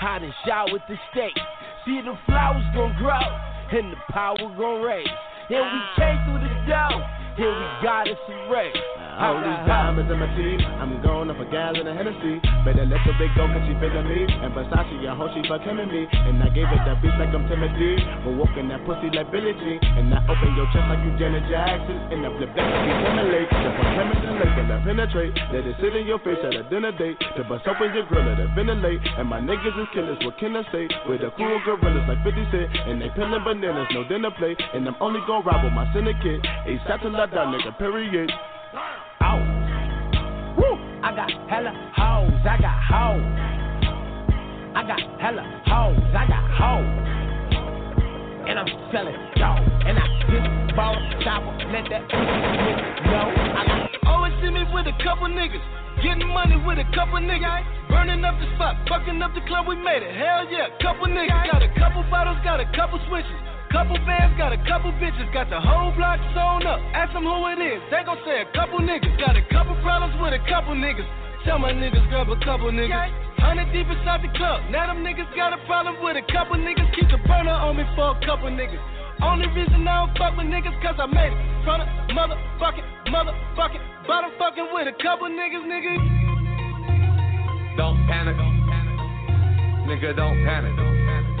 I 0.00 0.18
done 0.18 0.34
with 0.72 0.82
the 0.88 0.96
state. 1.12 1.38
See 1.84 2.00
the 2.02 2.18
flowers 2.26 2.64
gon' 2.74 2.96
grow 2.98 3.26
and 3.70 3.92
the 3.92 3.96
power 4.10 4.36
gon' 4.38 4.82
raise. 4.82 5.06
And 5.48 5.62
we 5.62 5.78
ah. 5.78 5.94
came 5.94 6.18
through 6.26 6.42
the 6.42 6.54
door, 6.66 6.98
and 7.38 7.52
we 7.52 7.66
got 7.84 8.08
us 8.08 8.16
a 8.28 8.36
race. 8.50 8.76
All 9.16 9.40
these 9.40 9.64
diamonds 9.64 10.12
in 10.12 10.18
my 10.20 10.28
teeth. 10.36 10.60
I'm 10.76 11.00
going 11.00 11.32
up 11.32 11.40
a 11.40 11.48
gal 11.48 11.72
in 11.72 11.88
a 11.88 11.94
Hennessy. 11.96 12.36
Better 12.68 12.84
let 12.84 13.00
the 13.08 13.16
big 13.16 13.32
go 13.32 13.48
cause 13.48 13.64
she 13.64 13.72
feelin' 13.80 14.04
me. 14.04 14.28
And 14.28 14.52
Versace, 14.52 15.08
I 15.08 15.16
hope 15.16 15.32
she 15.32 15.40
fuck 15.48 15.64
him 15.64 15.80
and 15.80 15.88
me. 15.88 16.04
And 16.04 16.36
I 16.44 16.52
gave 16.52 16.68
it 16.68 16.82
that 16.84 17.00
beat 17.00 17.16
like 17.16 17.32
I'm 17.32 17.48
Timothy. 17.48 17.96
But 17.96 18.36
walking 18.36 18.68
that 18.68 18.84
pussy 18.84 19.08
like 19.08 19.32
Billie 19.32 19.56
Jean. 19.56 19.80
And 19.80 20.12
I 20.12 20.20
open 20.28 20.52
your 20.52 20.68
chest 20.68 20.84
like 20.92 21.00
you 21.00 21.16
Janet 21.16 21.48
Jackson. 21.48 21.96
And 22.12 22.28
I 22.28 22.30
flip 22.36 22.52
that 22.60 22.68
you 22.68 22.92
Timberlake. 23.08 23.48
The 23.48 23.70
put 23.72 23.88
him 23.88 24.08
in 24.12 24.20
the 24.20 24.32
lake 24.36 24.56
and 24.60 24.68
I 24.68 24.78
penetrate. 24.84 25.32
Let 25.48 25.64
it 25.64 25.76
sit 25.80 25.96
in 25.96 26.04
your 26.04 26.20
face 26.20 26.40
at 26.44 26.52
a 26.52 26.64
dinner 26.68 26.92
date. 26.92 27.16
To 27.16 27.42
bust 27.48 27.64
open 27.64 27.96
your 27.96 28.04
grill, 28.12 28.20
let 28.20 28.36
it 28.36 28.52
ventilate. 28.52 29.00
And 29.16 29.32
my 29.32 29.40
niggas 29.40 29.76
is 29.80 29.88
killers, 29.96 30.20
what 30.28 30.36
can 30.36 30.60
I 30.60 30.64
say? 30.68 30.92
With 31.08 31.24
the 31.24 31.32
cool 31.40 31.56
gorillas 31.64 32.04
like 32.04 32.20
50 32.20 32.52
Cent. 32.52 32.68
And 32.84 33.00
they 33.00 33.08
peeling 33.16 33.40
bananas, 33.48 33.88
no 33.96 34.04
dinner 34.04 34.28
plate. 34.36 34.60
And 34.60 34.84
I'm 34.84 34.96
only 35.00 35.24
gonna 35.24 35.40
ride 35.40 35.64
with 35.64 35.72
my 35.72 35.88
syndicate. 35.96 36.44
A 36.44 36.76
satellite 36.84 37.25
down, 37.30 37.52
nigga, 37.52 37.76
period. 37.78 38.30
Ow. 39.22 39.38
Woo! 40.58 40.76
I 41.02 41.14
got 41.14 41.30
hella 41.48 41.72
hoes, 41.96 42.32
I 42.44 42.56
got 42.60 42.78
hoes. 42.86 43.24
I 44.76 44.82
got 44.86 45.00
hella 45.20 45.42
hoes, 45.66 45.98
I 46.14 46.24
got 46.28 46.44
hoes. 46.54 46.92
And 48.48 48.58
I'm 48.58 48.68
selling 48.92 49.16
dope. 49.36 49.64
And 49.86 49.98
I 49.98 50.06
just 50.30 50.76
bought 50.76 50.94
a 50.94 51.24
chopper, 51.24 51.52
let 51.72 51.88
that 51.90 52.04
pussy 52.06 53.10
know. 53.10 53.26
I 53.26 53.62
got 53.66 53.86
Always 54.06 54.32
see 54.40 54.50
me 54.50 54.62
with 54.72 54.86
a 54.86 54.96
couple 55.02 55.26
niggas. 55.26 55.62
Getting 56.02 56.28
money 56.28 56.56
with 56.62 56.78
a 56.78 56.86
couple 56.94 57.18
niggas. 57.18 57.64
Burning 57.88 58.24
up 58.24 58.38
the 58.38 58.46
spot, 58.54 58.76
fucking 58.88 59.20
up 59.22 59.34
the 59.34 59.40
club, 59.48 59.66
we 59.66 59.74
made 59.76 60.02
it. 60.02 60.14
Hell 60.14 60.46
yeah, 60.50 60.70
couple 60.80 61.06
niggas. 61.06 61.50
Got 61.50 61.62
a 61.62 61.72
couple 61.78 62.04
bottles, 62.10 62.38
got 62.44 62.60
a 62.60 62.66
couple 62.76 63.00
switches. 63.08 63.45
Couple 63.76 64.00
bands, 64.08 64.32
got 64.40 64.56
a 64.56 64.60
couple 64.64 64.88
bitches, 64.96 65.28
got 65.36 65.52
the 65.52 65.60
whole 65.60 65.92
block 66.00 66.16
sewn 66.32 66.64
up. 66.64 66.80
Ask 66.96 67.12
them 67.12 67.28
who 67.28 67.44
it 67.52 67.60
is, 67.60 67.76
they 67.92 68.00
gon' 68.08 68.16
say 68.24 68.40
a 68.40 68.48
couple 68.56 68.80
niggas. 68.80 69.12
Got 69.20 69.36
a 69.36 69.44
couple 69.52 69.76
problems 69.84 70.16
with 70.16 70.32
a 70.32 70.40
couple 70.48 70.72
niggas. 70.72 71.04
Tell 71.44 71.60
my 71.60 71.76
niggas 71.76 72.08
grab 72.08 72.32
a 72.32 72.40
couple 72.40 72.72
niggas. 72.72 72.96
Hundred 73.36 73.68
deep 73.76 73.84
inside 73.84 74.24
the 74.24 74.32
club. 74.32 74.64
Now 74.72 74.88
them 74.88 75.04
niggas 75.04 75.28
got 75.36 75.52
a 75.52 75.60
problem 75.68 76.00
with 76.00 76.16
a 76.16 76.24
couple 76.32 76.56
niggas. 76.56 76.88
Keep 76.96 77.12
the 77.12 77.20
burner 77.28 77.52
on 77.52 77.76
me 77.76 77.84
for 77.92 78.16
a 78.16 78.18
couple 78.24 78.48
niggas. 78.48 78.80
Only 79.20 79.44
reason 79.52 79.84
I 79.84 80.08
don't 80.08 80.16
fuck 80.16 80.40
with 80.40 80.48
niggas 80.48 80.72
cause 80.80 80.96
I 80.96 81.04
made 81.12 81.36
it. 81.36 81.40
From 81.68 81.84
the 81.84 81.86
motherfucking, 82.16 83.12
motherfucking, 83.12 84.08
bottom 84.08 84.32
fucking 84.40 84.72
with 84.72 84.88
a 84.88 84.96
couple 85.04 85.28
niggas, 85.28 85.68
nigga. 85.68 86.00
Don't 87.76 88.00
panic. 88.08 88.40
Nigga, 89.84 90.16
don't 90.16 90.40
panic. 90.48 90.72
Don't 90.80 90.96
panic. 91.04 91.35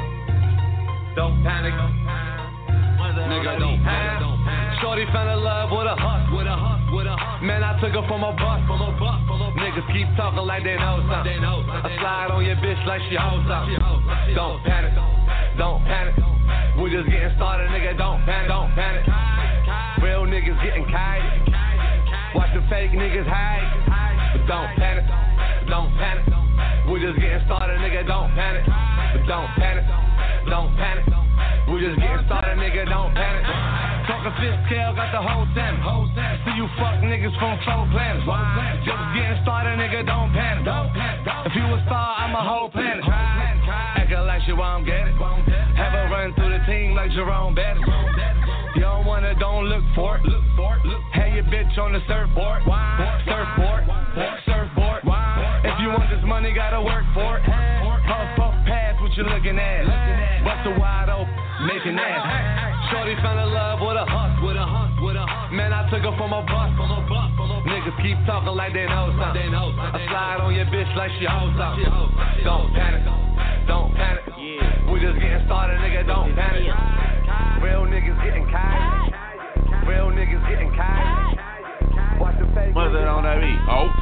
Nigga, 3.26 3.56
don't 3.58 3.80
panic. 3.80 4.20
Shorty 4.84 5.08
fell 5.12 5.24
in 5.32 5.40
love 5.40 5.72
with 5.72 5.88
a 5.88 5.96
hus, 5.96 6.28
with 6.28 6.44
a 6.44 6.52
hus, 6.52 6.92
with 6.92 7.08
a 7.08 7.16
hus. 7.16 7.40
Man, 7.40 7.64
I 7.64 7.80
took 7.80 7.96
her 7.96 8.04
from 8.04 8.20
a 8.20 8.36
bus, 8.36 8.60
from 8.68 8.84
a 8.84 8.92
bus, 9.00 9.24
from 9.24 9.40
a 9.40 9.48
bus. 9.48 9.56
Niggas 9.56 9.88
keep 9.96 10.04
talking 10.20 10.44
like 10.44 10.60
they 10.60 10.76
know 10.76 11.00
something. 11.08 11.40
I 11.40 11.88
slide 11.96 12.28
on 12.36 12.44
your 12.44 12.60
bitch 12.60 12.76
like 12.84 13.00
she 13.08 13.16
hoes 13.16 13.40
something. 13.48 13.80
Don't 14.36 14.60
panic. 14.68 14.92
Don't 15.56 15.80
panic. 15.88 16.20
We 16.76 16.92
just 16.92 17.08
getting 17.08 17.32
started, 17.40 17.72
nigga. 17.72 17.96
Don't 17.96 18.20
panic. 18.28 18.52
Don't 18.52 18.68
panic. 18.76 19.08
Real 20.04 20.28
niggas 20.28 20.60
getting 20.60 20.84
kite. 20.92 21.24
Watch 22.36 22.52
the 22.52 22.60
fake 22.68 22.92
niggas 22.92 23.24
hide. 23.24 23.64
But 24.36 24.44
don't 24.44 24.68
panic. 24.76 25.08
Don't 25.64 25.96
panic. 25.96 26.28
We 26.92 27.00
just 27.00 27.16
getting 27.16 27.40
started, 27.48 27.80
nigga. 27.80 28.04
Don't 28.04 28.28
panic. 28.36 28.68
But 28.68 29.24
don't 29.24 29.48
panic. 29.56 29.88
Don't 30.46 30.70
panic. 30.78 31.04
We 31.66 31.82
just 31.82 31.98
getting 31.98 32.22
started, 32.26 32.54
nigga. 32.56 32.86
Don't 32.86 33.10
panic. 33.14 33.42
Talking 34.06 34.34
fifth 34.38 34.62
scale, 34.70 34.94
got 34.94 35.10
the 35.10 35.18
whole 35.18 35.46
ten. 35.58 35.74
See 36.46 36.54
you 36.54 36.70
fuck 36.78 37.02
niggas 37.02 37.34
from 37.42 37.58
four 37.66 37.82
planets. 37.90 38.22
Just 38.86 39.02
getting 39.18 39.38
started, 39.42 39.74
nigga. 39.74 40.06
Don't 40.06 40.30
panic. 40.30 40.62
If 41.50 41.52
you 41.58 41.66
a 41.66 41.82
star, 41.86 42.14
I'm 42.22 42.34
a 42.34 42.42
whole 42.42 42.70
planet. 42.70 43.02
Acting 43.02 44.22
like 44.22 44.42
shit 44.46 44.56
while 44.56 44.78
I'm 44.78 44.84
getting. 44.86 45.18
Have 45.74 45.92
her 45.92 46.06
run 46.14 46.32
through 46.34 46.54
the 46.54 46.62
team 46.70 46.94
like 46.94 47.10
Jerome 47.10 47.54
Bettis. 47.54 47.82
You 48.76 48.82
don't 48.82 49.04
wanna, 49.04 49.34
don't 49.38 49.66
look 49.66 49.82
for 49.94 50.18
it. 50.18 50.22
Have 51.12 51.34
your 51.34 51.44
bitch 51.44 51.76
on 51.78 51.92
the 51.92 52.00
surfboard. 52.06 52.62
Surfboard. 53.26 53.82
Surfboard. 54.46 55.02
If 55.66 55.80
you 55.82 55.88
want 55.88 56.08
this 56.08 56.22
money, 56.24 56.54
gotta 56.54 56.80
work 56.80 57.04
for 57.12 57.38
it. 57.38 57.44
Puff, 58.06 58.28
puff, 58.36 58.54
pass 58.66 58.94
what 59.02 59.10
you 59.16 59.24
looking 59.24 59.58
at? 59.58 60.15
Bust 60.56 60.72
a 60.72 60.80
wide 60.80 61.12
open, 61.12 61.36
making 61.68 62.00
ass. 62.00 62.88
Shorty 62.88 63.12
found 63.20 63.36
a 63.36 63.44
love 63.44 63.76
with 63.76 64.00
a 64.00 64.08
hus, 64.08 64.40
with 64.40 64.56
a 64.56 64.64
hus, 64.64 64.88
with 65.04 65.16
a 65.16 65.26
hus. 65.28 65.52
Man, 65.52 65.68
I 65.68 65.84
took 65.92 66.00
her 66.00 66.16
from 66.16 66.32
a 66.32 66.40
bus, 66.48 66.72
from 66.80 66.96
a 66.96 67.04
bus, 67.04 67.28
from 67.36 67.52
a 67.52 67.60
bus. 67.60 67.68
Niggas 67.68 67.92
keep 68.00 68.16
talking 68.24 68.56
like 68.56 68.72
they 68.72 68.88
know 68.88 69.12
something. 69.20 69.52
I 69.52 70.00
slide 70.08 70.40
on 70.40 70.56
your 70.56 70.64
bitch 70.72 70.88
like 70.96 71.12
she 71.20 71.28
hoes 71.28 71.52
something. 71.60 71.84
Don't 72.40 72.72
panic, 72.72 73.04
don't 73.68 73.92
panic. 74.00 74.24
We 74.88 74.96
just 74.96 75.20
getting 75.20 75.44
started, 75.44 75.76
nigga. 75.76 76.08
Don't 76.08 76.32
panic. 76.32 76.72
Real 77.60 77.84
niggas 77.84 78.16
getting 78.24 78.48
cash. 78.48 79.12
Real 79.84 80.08
niggas 80.08 80.40
getting 80.48 80.72
cash. 80.72 81.36
Watch 82.16 82.40
the 82.40 82.48
face. 82.56 82.72
What's 82.72 82.96
that 82.96 83.04
on 83.04 83.28
that 83.28 83.44
beat? 83.44 83.60
Oh. 83.68 83.92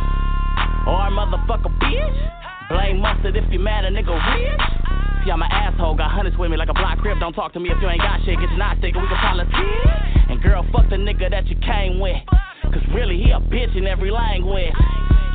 oh 0.86 1.02
or 1.02 1.10
motherfucker 1.10 1.74
bitch. 1.82 2.43
Blame 2.68 3.00
Mustard 3.00 3.36
if 3.36 3.44
you 3.52 3.58
mad 3.58 3.84
a 3.84 3.90
nigga 3.90 4.14
rich. 4.14 4.60
See, 5.24 5.30
I'm 5.30 5.42
an 5.42 5.50
asshole, 5.50 5.96
got 5.96 6.10
hundreds 6.10 6.36
with 6.36 6.50
me 6.50 6.56
like 6.56 6.68
a 6.68 6.74
block 6.74 6.98
crib. 6.98 7.18
Don't 7.20 7.32
talk 7.32 7.52
to 7.54 7.60
me 7.60 7.70
if 7.70 7.76
you 7.80 7.88
ain't 7.88 8.00
got 8.00 8.20
shit. 8.24 8.38
Get 8.38 8.48
your 8.48 8.58
knots 8.58 8.80
taken, 8.80 9.00
we 9.00 9.08
can 9.08 9.16
politic. 9.18 9.52
And 10.28 10.42
girl, 10.42 10.64
fuck 10.72 10.88
the 10.88 10.96
nigga 10.96 11.30
that 11.30 11.46
you 11.46 11.56
came 11.60 12.00
with. 12.00 12.16
Cause 12.64 12.82
really, 12.94 13.16
he 13.16 13.30
a 13.30 13.40
bitch 13.40 13.76
in 13.76 13.86
every 13.86 14.10
language. 14.10 14.72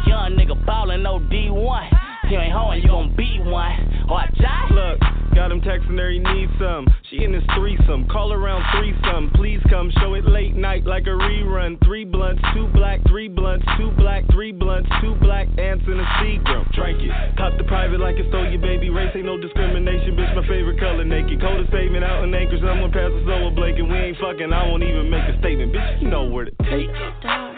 Young 0.06 0.38
nigga 0.38 0.65
ballin', 0.65 1.04
no 1.04 1.20
D1. 1.20 2.09
You 2.30 2.38
ain't 2.38 2.54
hoeing, 2.54 2.84
you 2.84 2.89
gon' 2.89 3.15
beat 3.18 3.42
one. 3.42 4.06
Or 4.06 4.22
I 4.22 4.30
die. 4.38 4.70
Look, 4.70 5.00
got 5.34 5.52
him 5.52 5.62
texting 5.62 5.98
her, 5.98 6.12
he 6.13 6.20
needs 6.20 6.52
some. 6.62 6.86
She 7.10 7.24
in 7.26 7.34
his 7.34 7.42
threesome, 7.58 8.08
call 8.08 8.34
around 8.34 8.62
threesome. 8.78 9.32
Please 9.34 9.60
come 9.68 9.89
show 9.98 10.13
it 10.13 10.26
late 10.26 10.54
night 10.54 10.86
like 10.86 11.10
a 11.10 11.18
rerun. 11.18 11.84
Three 11.84 12.06
blunts, 12.06 12.42
two 12.54 12.68
black, 12.68 13.02
three 13.10 13.30
blunts, 13.30 13.65
two 13.80 13.89
black, 13.98 14.30
three 14.32 14.52
blunts, 14.52 14.88
two 15.02 15.15
black 15.22 15.48
ants 15.58 15.84
in 15.88 15.98
a 15.98 16.06
Seagram. 16.22 16.70
Drink 16.78 17.02
it. 17.02 17.10
Cop 17.36 17.58
the 17.58 17.63
private 17.63 18.00
like 18.00 18.18
it 18.18 18.30
stole 18.30 18.46
your 18.46 18.62
baby. 18.62 18.89
Race 18.92 19.10
ain't 19.15 19.26
no 19.26 19.42
discrimination, 19.42 20.13
bitch. 20.13 20.36
My 20.36 20.46
favorite 20.48 20.80
color 20.80 21.04
naked. 21.04 21.42
Coldest 21.42 21.72
pavement 21.72 22.04
out 22.04 22.24
in 22.24 22.34
Anchorage. 22.34 22.62
Someone 22.62 22.92
pass 22.92 23.10
us 23.10 23.26
over 23.26 23.50
Blake 23.56 23.80
and 23.80 23.89
we 23.89 23.98
ain't 23.98 24.18
fucking. 24.22 24.54
I 24.54 24.70
won't 24.70 24.84
even 24.84 25.10
make 25.10 25.26
a 25.26 25.34
statement, 25.39 25.74
bitch. 25.74 26.02
You 26.02 26.10
know 26.10 26.30
where 26.30 26.46
to 26.46 26.52
take 26.70 26.94
it. 26.94 27.48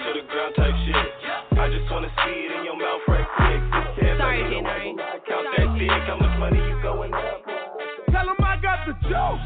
Money 6.41 6.57
you 6.57 6.81
going 6.81 7.13
up? 7.13 7.45
Tell 8.09 8.25
him 8.25 8.41
I 8.41 8.57
got 8.59 8.79
the 8.87 8.93
juice. 9.05 9.45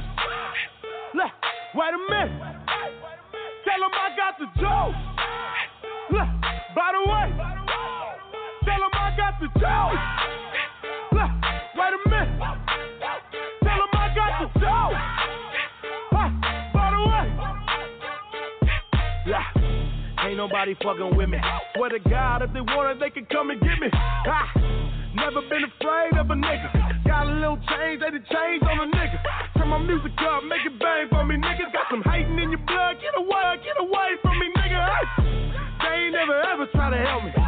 Look, 1.13 1.33
wait 1.75 1.91
a 1.91 1.99
minute. 2.09 2.31
Tell 3.67 3.83
him 3.83 3.91
I 3.91 4.15
got 4.15 4.39
the 4.39 4.47
juice. 4.55 4.95
Look, 6.15 6.29
by 6.71 6.95
the 6.95 7.03
way, 7.11 7.35
tell 8.63 8.79
him 8.79 8.95
I 8.95 9.11
got 9.19 9.33
the 9.43 9.47
juice. 9.59 10.03
Look, 11.11 11.31
wait 11.75 11.91
a 11.91 12.01
minute. 12.07 12.31
Tell 13.63 13.79
him 13.83 13.91
I 13.91 14.07
got 14.15 14.31
the 14.39 14.47
juice. 14.55 15.03
Huh, 16.15 16.29
by 16.71 16.87
the 16.95 17.01
way. 17.11 17.25
Yeah. 19.27 20.25
Ain't 20.25 20.37
nobody 20.37 20.75
fucking 20.81 21.17
with 21.17 21.27
me. 21.27 21.39
Swear 21.75 21.89
to 21.89 21.99
God, 22.09 22.41
if 22.41 22.53
they 22.53 22.61
want 22.61 22.95
it, 22.95 22.99
they 23.03 23.09
can 23.09 23.25
come 23.25 23.49
and 23.49 23.59
get 23.59 23.79
me. 23.81 23.89
Ah, 23.91 24.47
never 25.15 25.41
been 25.47 25.63
afraid 25.63 26.13
of 26.19 26.29
a 26.29 26.35
nigga. 26.35 26.69
Got 27.07 27.27
a 27.27 27.33
little 27.33 27.59
change, 27.71 28.03
they 28.03 28.11
done 28.11 28.25
change 28.27 28.63
on 28.63 28.77
a 28.83 28.87
nigga. 28.91 29.17
Turn 29.57 29.69
my 29.69 29.79
music 29.79 30.11
up, 30.19 30.43
make 30.43 30.65
it 30.65 30.77
bang 30.79 31.07
for 31.09 31.23
me, 31.25 31.35
niggas. 31.35 31.71
Got 31.71 31.87
some 31.89 32.03
hating 32.03 32.37
in 32.37 32.51
your 32.51 32.63
blood, 32.67 32.99
get 32.99 33.15
away, 33.17 33.59
get 33.63 33.77
away 33.79 34.09
from 34.21 34.35
me, 34.39 34.47
nigga. 34.55 34.79
Hey, 35.79 36.11
they 36.11 36.11
ain't 36.11 36.13
never 36.13 36.41
ever 36.41 36.67
try 36.73 36.89
to 36.91 36.97
help 36.97 37.23
me. 37.23 37.44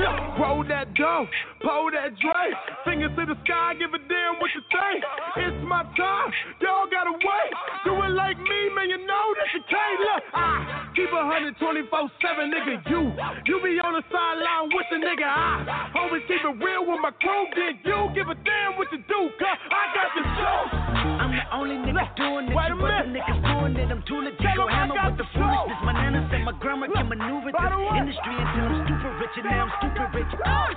Gon' 0.00 0.16
forgive 0.16 0.24
me. 0.24 0.30
Look, 0.30 0.38
roll 0.38 0.64
that 0.64 0.94
dough, 0.94 1.26
pull 1.60 1.90
that 1.92 2.16
drain. 2.18 2.52
Fingers 2.84 3.12
to 3.16 3.26
the 3.26 3.36
sky, 3.44 3.74
give 3.78 3.92
a 3.92 4.00
damn 4.08 4.40
what 4.40 4.50
you 4.54 4.62
think. 4.72 5.04
It's 5.36 5.60
my 5.66 5.84
time, 5.96 6.30
y'all 6.60 6.88
gotta 6.88 7.12
wait. 7.12 7.52
Do 7.84 7.92
it 8.02 8.12
like 8.16 8.38
me, 8.38 8.60
man, 8.74 8.88
you 8.88 8.98
know 9.06 9.26
that 9.36 9.48
you 9.52 9.62
can't. 9.68 10.00
Look, 10.00 10.22
I 10.34 10.90
keep 10.96 11.10
a 11.12 11.22
124 11.22 12.10
7, 12.20 12.50
nigga. 12.50 12.74
You, 12.88 13.12
you 13.46 13.56
be 13.62 13.76
on 13.80 13.94
the 13.94 14.04
sideline 14.08 14.72
with 14.72 14.88
the 14.90 14.98
nigga. 14.98 15.28
I 15.28 15.92
always 15.96 16.22
keep 16.28 16.40
it 16.40 16.56
real 16.64 16.86
with 16.86 17.00
my 17.00 17.12
crew. 17.20 17.44
Then 17.54 17.78
you 17.84 18.10
give 18.14 18.28
a 18.28 18.36
damn 18.40 18.76
what 18.80 18.88
you 18.92 18.98
do, 19.04 19.20
cuz 19.36 19.46
I 19.48 19.82
got 19.92 20.08
the 20.16 20.22
juice. 20.24 20.72
I'm 21.20 21.32
the 21.32 21.44
only 21.52 21.76
nigga 21.76 22.04
doing 22.16 22.48
it. 22.48 22.56
Wait 22.56 22.72
a 22.72 22.76
minute. 22.76 23.12
niggas 23.12 23.40
doing 23.44 23.76
it. 23.76 23.88
I'm 23.92 24.02
too 24.08 24.20
legit. 24.24 24.56
Go 24.56 24.66
hammer 24.66 24.96
with 24.96 25.18
the 25.20 25.26
foolishness. 25.36 25.80
My 25.84 25.92
nana 25.92 26.28
said 26.30 26.42
my 26.44 26.52
grandma 26.56 26.88
can 26.88 27.08
maneuver 27.08 27.52
the 27.52 27.60
this 27.60 27.90
industry 28.00 28.34
until 28.40 28.66
I'm 28.72 28.88
stupid 28.88 29.19
rich, 29.30 29.44
and 29.44 29.50
now 29.50 29.66
I'm 29.66 29.70
stupid 29.78 30.08
rich. 30.14 30.26
Ah! 30.44 30.68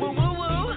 Woo, 0.00 0.10
woo, 0.10 0.32
woo. 0.38 0.70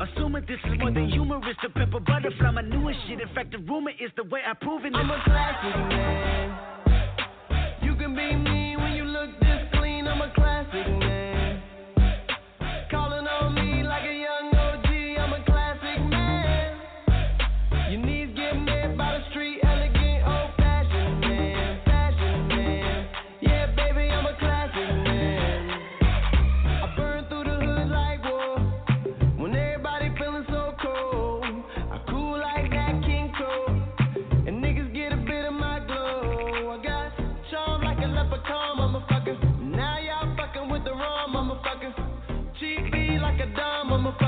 Assuming 0.00 0.44
this 0.46 0.58
is 0.64 0.78
more 0.78 0.92
than 0.92 1.08
humorous, 1.10 1.56
the 1.62 1.68
pepper 1.70 2.00
butterfly, 2.00 2.50
my 2.50 2.62
newest 2.62 2.98
shit. 3.06 3.20
In 3.20 3.28
fact, 3.34 3.52
the 3.52 3.58
rumor 3.58 3.90
is 3.90 4.10
the 4.16 4.24
way 4.24 4.40
I 4.46 4.54
prove 4.54 4.84
it. 4.84 4.94
I'm 4.94 5.10
a 5.10 5.22
classic 5.24 5.76
man. 5.88 6.56
You 7.82 7.94
can 7.96 8.14
be 8.14 8.34
me 8.34 8.76
when 8.76 8.92
you 8.92 9.04
look 9.04 9.38
this 9.40 9.68
clean. 9.74 10.06
I'm 10.06 10.20
a 10.20 10.32
classic 10.34 10.86
man. 10.98 11.19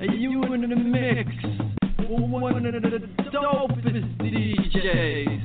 You 0.00 0.44
in 0.54 0.60
the 0.60 0.76
mix. 0.76 1.28
One 2.08 2.66
of 2.66 2.72
the 2.72 3.00
dopest 3.32 4.16
DJs. 4.18 5.42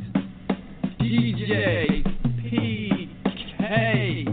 DJ 1.02 2.04
PK. 2.38 4.28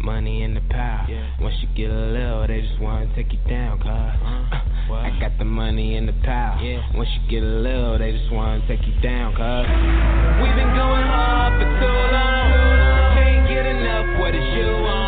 Money 0.00 0.42
in 0.42 0.54
the 0.54 0.62
pile. 0.70 1.06
Once 1.38 1.54
you 1.60 1.68
get 1.76 1.90
a 1.90 2.00
little, 2.00 2.46
they 2.46 2.62
just 2.62 2.80
wanna 2.80 3.14
take 3.14 3.30
you 3.30 3.38
down, 3.46 3.76
cuz. 3.78 3.88
Uh, 3.88 4.94
I 4.94 5.18
got 5.20 5.36
the 5.38 5.44
money 5.44 5.96
in 5.96 6.06
the 6.06 6.14
pile. 6.24 6.56
Once 6.94 7.10
you 7.12 7.30
get 7.30 7.42
a 7.46 7.46
little, 7.46 7.98
they 7.98 8.12
just 8.12 8.32
wanna 8.32 8.66
take 8.66 8.80
you 8.86 8.98
down, 9.02 9.32
cuz. 9.32 9.68
We've 10.40 10.56
been 10.56 10.72
going 10.74 11.04
hard 11.04 11.60
for 11.60 11.68
too 11.78 11.98
long. 12.16 13.16
Can't 13.20 13.48
get 13.48 13.66
enough, 13.66 14.18
what 14.18 14.34
is 14.34 14.40
you 14.56 14.64
on? 14.64 15.05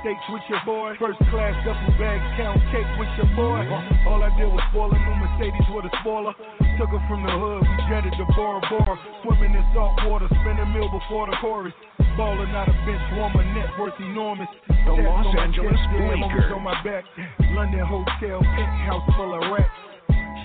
Steaks 0.00 0.26
with 0.32 0.42
your 0.48 0.60
boy. 0.64 0.96
First 0.98 1.20
class 1.30 1.54
duffel 1.64 1.92
bag 1.96 2.20
count 2.36 2.60
cake 2.72 2.88
with 2.98 3.08
your 3.20 3.30
boy. 3.36 3.64
All 4.08 4.20
I 4.20 4.32
did 4.36 4.48
was 4.48 4.60
spoil 4.72 4.90
a 4.92 4.98
new 4.98 5.16
Mercedes 5.20 5.68
with 5.72 5.86
a 5.88 5.92
spoiler. 6.00 6.34
Took 6.80 6.90
her 6.90 7.02
from 7.08 7.22
the 7.22 7.32
hood, 7.32 7.62
we 7.64 7.76
jetted 7.88 8.12
to 8.16 8.24
Bora 8.32 8.60
Bora. 8.68 8.96
Swimming 9.22 9.52
in 9.52 9.64
salt 9.72 9.96
water, 10.08 10.28
spin 10.28 10.56
a 10.56 10.66
meal 10.72 10.88
before 10.88 11.28
the 11.28 11.36
chorus. 11.40 11.72
Balling 12.16 12.52
out 12.52 12.68
a 12.68 12.76
bench 12.84 13.04
warmer, 13.16 13.44
net 13.56 13.72
worth 13.78 13.96
enormous. 14.00 14.48
The 14.68 14.92
Los 15.04 15.28
Angeles 15.36 15.80
Lakers. 15.96 16.52
on 16.52 16.64
my 16.64 16.76
back. 16.84 17.04
London 17.52 17.84
hotel, 17.84 18.40
penthouse 18.40 19.06
full 19.16 19.32
of 19.32 19.42
racks. 19.52 19.80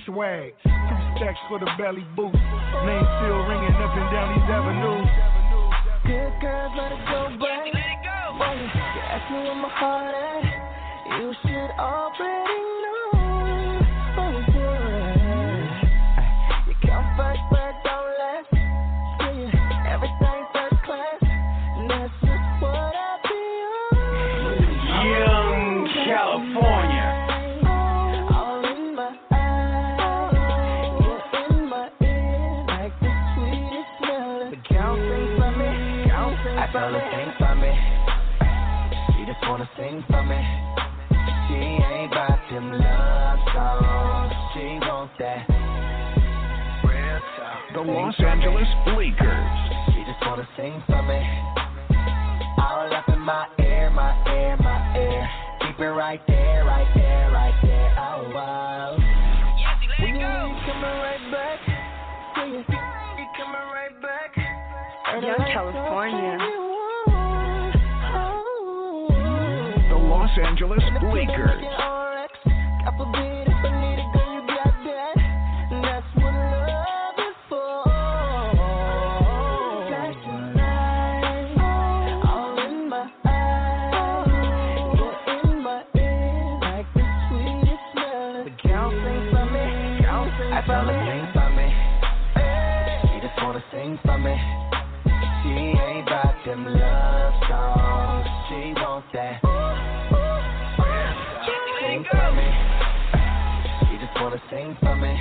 Swag, 0.05 0.51
two 0.63 0.99
stacks 1.19 1.39
for 1.49 1.59
the 1.59 1.67
belly 1.75 2.05
boost. 2.15 2.39
Name 2.87 3.07
still 3.19 3.41
ringing 3.47 3.75
up 3.75 3.91
and 3.91 4.07
down 4.11 4.27
these 4.35 4.47
avenues. 4.47 5.36
Good 6.07 6.39
girls, 6.39 6.71
let 6.77 6.93
it 6.93 7.03
go, 7.11 7.35
back. 7.37 7.67
You 7.67 9.01
ask 9.11 9.29
me 9.29 9.39
where 9.43 9.55
my 9.55 9.67
heart 9.67 10.15
at. 10.15 11.19
You 11.19 11.33
should 11.43 11.71
already 11.77 12.63
know. 12.83 13.06
Sing 39.77 40.03
for 40.09 40.23
me. 40.23 40.41
She 41.47 41.53
ain't 41.53 42.11
about 42.11 42.39
them 42.49 42.71
love 42.73 43.39
songs. 43.53 44.33
She 44.53 44.65
want 44.81 45.11
that 45.19 45.45
real 46.83 47.21
talk. 47.37 47.61
The 47.73 47.81
Sing 47.85 47.93
Los 47.93 48.15
for 48.15 48.23
me. 48.23 48.29
Angeles 48.29 48.69
Lakers. 48.97 49.47
She 49.93 50.01
just 50.01 50.21
wanna 50.25 50.47
sing 50.57 50.81
for 50.87 51.01
me. 51.05 51.21
All 52.57 52.89
up 52.91 53.07
in 53.09 53.19
my 53.19 53.47
ear, 53.59 53.89
my 53.91 54.17
ear, 54.33 54.57
my 54.57 54.97
ear. 54.97 55.29
Keep 55.61 55.79
it 55.79 55.93
right 55.93 56.21
there, 56.27 56.65
right 56.65 56.91
there, 56.95 57.31
right 57.31 57.57
there. 57.61 57.95
Oh 57.99 58.31
wow. 58.33 58.97
When 59.99 60.15
you 60.15 60.25
leave, 60.25 60.57
coming 60.65 60.97
right 61.05 61.25
back. 61.31 61.59
Yeah, 62.37 62.45
you 63.17 63.25
coming 63.37 63.67
right 63.77 63.95
back. 64.01 64.33
Young 65.21 65.45
California. 65.53 66.76
Los 70.27 70.45
Angeles 70.45 70.83
Lakers. 71.13 71.63
I 90.49 90.61
tell 90.65 90.85
her 90.85 90.97
sing 91.33 91.49
me. 91.55 91.67
She 93.13 93.17
just 93.25 93.37
wanna 93.41 93.63
sing 93.71 93.99
for 94.03 94.17
me. 94.17 94.56
Sing 104.49 104.77
for 104.79 104.95
me. 104.95 105.13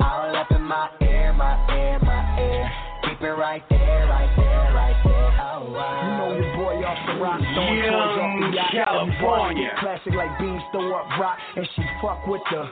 All 0.00 0.36
up 0.36 0.50
in 0.50 0.62
my 0.62 0.90
ear, 1.00 1.32
my 1.32 1.56
ear, 1.72 1.98
my 2.00 2.40
ear. 2.40 2.70
Keep 3.04 3.22
it 3.22 3.30
right 3.32 3.62
there, 3.70 4.06
right 4.08 4.32
there, 4.36 4.72
right 4.74 5.00
there. 5.04 5.30
Oh 5.40 5.70
wow. 5.72 6.04
You 6.04 6.12
know 6.18 6.46
your 6.46 6.56
boy 6.56 6.86
off 6.86 6.98
the 7.06 7.14
rock, 7.22 7.40
throwing 7.54 7.82
toys 7.82 8.20
off 8.20 8.40
the 8.40 8.56
yacht. 8.56 8.72
California. 8.72 9.70
Classic 9.80 10.12
like 10.14 10.38
beans, 10.38 10.62
throw 10.72 10.94
up 10.94 11.06
rock, 11.18 11.38
and 11.56 11.66
she 11.74 11.82
fuck 12.02 12.26
with 12.26 12.42
the. 12.50 12.68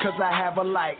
Cause 0.00 0.14
I 0.22 0.30
have 0.30 0.58
a 0.58 0.62
like. 0.64 0.98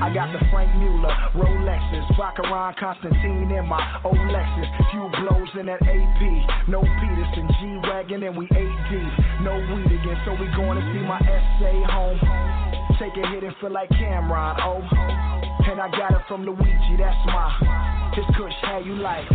I 0.00 0.08
got 0.14 0.32
the 0.32 0.40
Franck 0.50 0.72
Muller, 0.80 1.12
Rolexes, 1.36 2.16
Baccarat 2.16 2.80
Constantine 2.80 3.52
in 3.52 3.66
my 3.68 4.00
old 4.02 4.16
Lexus. 4.16 4.68
Few 4.90 5.04
blows 5.20 5.48
in 5.60 5.66
that 5.66 5.82
AP, 5.84 6.68
no 6.68 6.80
Peterson, 6.80 7.44
G 7.60 7.80
Wagon, 7.84 8.22
and 8.22 8.34
we 8.34 8.46
8 8.46 8.50
deep. 8.88 9.12
No 9.44 9.60
weed 9.60 9.92
again, 9.92 10.16
so 10.24 10.32
we 10.32 10.48
going 10.56 10.80
to 10.80 10.84
see 10.92 11.04
my 11.04 11.20
SA 11.20 11.72
home. 11.92 12.18
Take 12.98 13.12
a 13.22 13.28
hit 13.28 13.44
and 13.44 13.54
feel 13.60 13.72
like 13.72 13.90
Cameron, 13.90 14.56
oh. 14.64 14.80
And 15.68 15.78
I 15.78 15.90
got 15.92 16.12
it 16.12 16.22
from 16.28 16.46
Luigi, 16.46 16.96
that's 16.96 17.20
my. 17.26 18.10
This 18.16 18.24
kush, 18.36 18.56
how 18.62 18.80
you 18.80 18.96
like? 18.96 19.28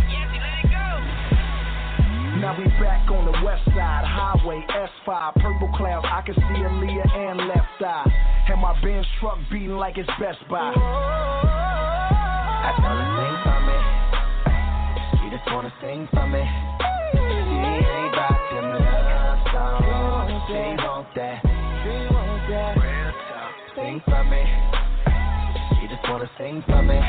Now 2.40 2.52
we 2.58 2.64
back 2.78 3.10
on 3.10 3.24
the 3.24 3.32
west 3.42 3.64
side, 3.64 4.04
highway 4.04 4.60
S5, 4.68 5.34
purple 5.36 5.70
clouds. 5.74 6.06
I 6.06 6.20
can 6.20 6.34
see 6.34 6.40
Aaliyah 6.40 7.16
and 7.16 7.48
left 7.48 7.80
eye. 7.80 8.04
And 8.48 8.60
my 8.60 8.78
Benz 8.82 9.06
truck 9.20 9.38
beating 9.50 9.70
like 9.70 9.96
it's 9.96 10.08
Best 10.20 10.38
Buy. 10.50 10.74
I 10.76 12.72
tell 12.76 12.92
her 12.92 13.08
sing 13.16 13.36
for 13.40 13.60
me. 13.64 13.78
She 15.16 15.26
just 15.34 15.48
wanna 15.50 15.72
sing 15.80 16.08
for 16.12 16.26
me. 16.28 16.44
She 17.12 17.18
ain't 17.18 18.12
about 18.12 18.36
them 18.52 18.68
love 18.84 19.40
songs. 19.52 20.42
She 20.46 20.60
want 20.84 21.08
that. 21.16 21.40
She 21.40 21.94
want 22.12 22.44
that. 22.50 22.76
Real 22.76 23.12
talk. 23.32 23.52
Sing 23.76 23.96
for 24.04 24.22
me. 24.24 24.44
She 25.80 25.88
just 25.88 26.04
wanna 26.08 26.28
sing 26.36 26.62
for 26.66 26.82
me. 26.82 27.00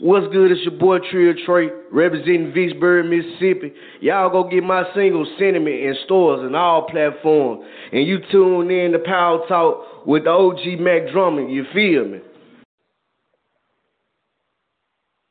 What's 0.00 0.32
good? 0.32 0.50
It's 0.50 0.62
your 0.62 0.78
boy 0.78 0.96
Trio 1.10 1.34
Trey, 1.44 1.68
representing 1.92 2.54
Vicksburg, 2.54 3.04
Mississippi. 3.04 3.74
Y'all 4.00 4.30
go 4.30 4.48
get 4.48 4.64
my 4.64 4.84
single 4.94 5.26
Sentiment 5.38 5.74
in 5.74 5.94
stores 6.06 6.40
and 6.42 6.56
all 6.56 6.88
platforms. 6.88 7.66
And 7.92 8.06
you 8.06 8.18
tune 8.32 8.70
in 8.70 8.92
to 8.92 8.98
Power 8.98 9.46
Talk 9.46 10.06
with 10.06 10.24
the 10.24 10.30
OG 10.30 10.80
Mac 10.80 11.12
Drama. 11.12 11.46
You 11.46 11.64
feel 11.74 12.06
me? 12.06 12.20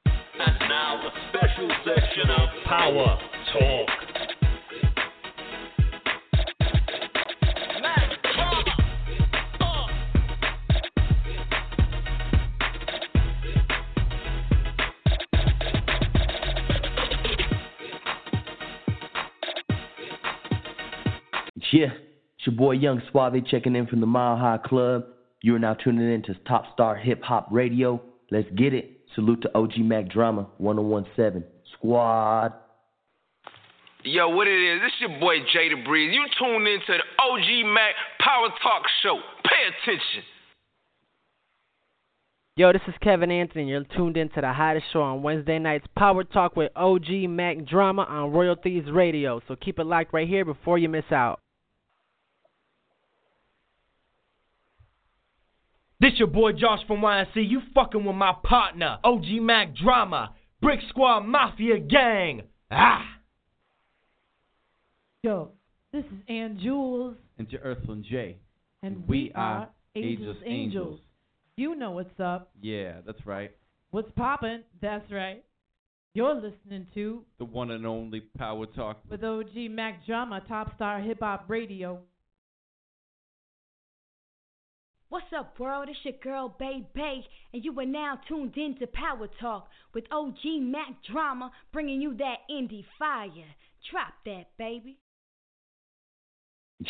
And 0.06 0.60
now 0.70 1.02
a 1.02 1.12
special 1.30 1.72
section 1.84 2.30
of 2.30 2.50
Power 2.66 3.18
Talk. 3.52 3.99
Yeah, 21.72 21.94
it's 22.38 22.48
your 22.48 22.56
boy 22.56 22.72
Young 22.72 23.02
Suave 23.12 23.46
checking 23.46 23.76
in 23.76 23.86
from 23.86 24.00
the 24.00 24.08
Mile 24.08 24.38
High 24.38 24.58
Club. 24.58 25.06
You 25.42 25.56
are 25.56 25.60
now 25.60 25.76
tuning 25.76 26.12
in 26.12 26.24
to 26.24 26.34
Top 26.48 26.66
Star 26.74 26.96
Hip 26.96 27.22
Hop 27.22 27.48
Radio. 27.52 28.02
Let's 28.32 28.50
get 28.58 28.74
it. 28.74 29.02
Salute 29.14 29.42
to 29.44 29.56
OG 29.56 29.78
Mac 29.80 30.10
Drama 30.10 30.48
1017 30.58 31.44
Squad. 31.74 32.54
Yo, 34.04 34.30
what 34.30 34.48
it 34.48 34.52
is? 34.52 34.82
This 34.82 34.92
your 35.00 35.20
boy 35.20 35.40
Jay 35.54 35.70
the 35.70 35.84
Breeze. 35.84 36.14
You 36.14 36.26
tuned 36.40 36.68
in 36.68 36.80
to 36.88 36.94
the 36.94 37.22
OG 37.22 37.66
Mac 37.74 37.94
Power 38.20 38.50
Talk 38.64 38.84
Show. 39.04 39.20
Pay 39.44 39.92
attention. 39.92 40.24
Yo, 42.56 42.74
this 42.74 42.82
is 42.88 42.96
Kevin 43.02 43.30
Anthony. 43.30 43.70
You're 43.70 43.84
tuned 43.96 44.18
in 44.18 44.30
to 44.30 44.42
the 44.42 44.52
hottest 44.52 44.88
show 44.92 45.02
on 45.02 45.22
Wednesday 45.22 45.60
nights, 45.60 45.86
Power 45.96 46.24
Talk 46.24 46.56
with 46.56 46.72
OG 46.76 47.30
Mac 47.30 47.64
Drama 47.66 48.04
on 48.04 48.32
Royal 48.32 48.56
Thieves 48.56 48.90
Radio. 48.92 49.40
So 49.48 49.56
keep 49.56 49.80
it 49.80 49.86
locked 49.86 50.14
right 50.14 50.28
here 50.28 50.44
before 50.44 50.78
you 50.78 50.90
miss 50.90 51.06
out. 51.12 51.40
This 56.00 56.14
your 56.18 56.28
boy 56.30 56.54
Josh 56.54 56.80
from 56.88 57.02
YNC. 57.02 57.28
You 57.36 57.62
fucking 57.76 58.06
with 58.06 58.16
my 58.16 58.34
partner, 58.44 59.00
OG 59.04 59.26
Mac 59.42 59.76
Drama, 59.76 60.34
Brick 60.62 60.80
Squad 60.90 61.22
Mafia 61.26 61.78
Gang. 61.80 62.44
Ah! 62.72 63.06
Yo, 65.24 65.52
this 65.92 66.06
is 66.06 66.20
Ann 66.30 66.58
Jules, 66.62 67.16
and 67.38 67.50
to 67.50 67.58
Earthling 67.58 68.06
J. 68.10 68.38
and 68.82 69.06
we 69.10 69.24
we 69.24 69.32
are 69.34 69.42
are 69.42 69.70
Angels 69.96 70.38
Angels 70.38 70.44
Angels. 70.46 71.00
You 71.58 71.76
know 71.76 71.92
what's 71.92 72.18
up. 72.22 72.52
Yeah, 72.62 73.02
that's 73.06 73.26
right. 73.26 73.52
What's 73.92 74.10
poppin'? 74.16 74.64
That's 74.82 75.12
right. 75.12 75.44
You're 76.14 76.36
listening 76.36 76.88
to 76.94 77.24
The 77.40 77.46
one 77.46 77.72
and 77.72 77.86
only 77.86 78.22
Power 78.38 78.66
Talk. 78.68 79.00
with 79.10 79.24
OG 79.24 79.70
Mac 79.70 80.06
Drama, 80.06 80.42
Top 80.48 80.74
Star 80.76 81.02
Hip 81.02 81.20
Hop 81.20 81.46
Radio. 81.50 82.00
What's 85.12 85.26
up, 85.36 85.60
world? 85.60 85.90
It's 85.90 85.98
your 86.04 86.14
girl, 86.22 86.56
Bay 86.60 86.88
Bay, 86.94 87.26
and 87.52 87.66
you 87.66 87.78
are 87.80 87.86
now 87.86 88.20
tuned 88.28 88.56
in 88.58 88.78
to 88.78 88.86
Power 88.86 89.28
Talk 89.42 89.68
with 89.92 90.04
OG 90.12 90.62
Mac 90.62 91.02
Drama, 91.12 91.50
bringing 91.74 92.00
you 92.00 92.16
that 92.18 92.36
indie 92.48 92.86
fire. 93.00 93.28
Drop 93.90 94.14
that, 94.28 94.50
baby. 94.60 95.00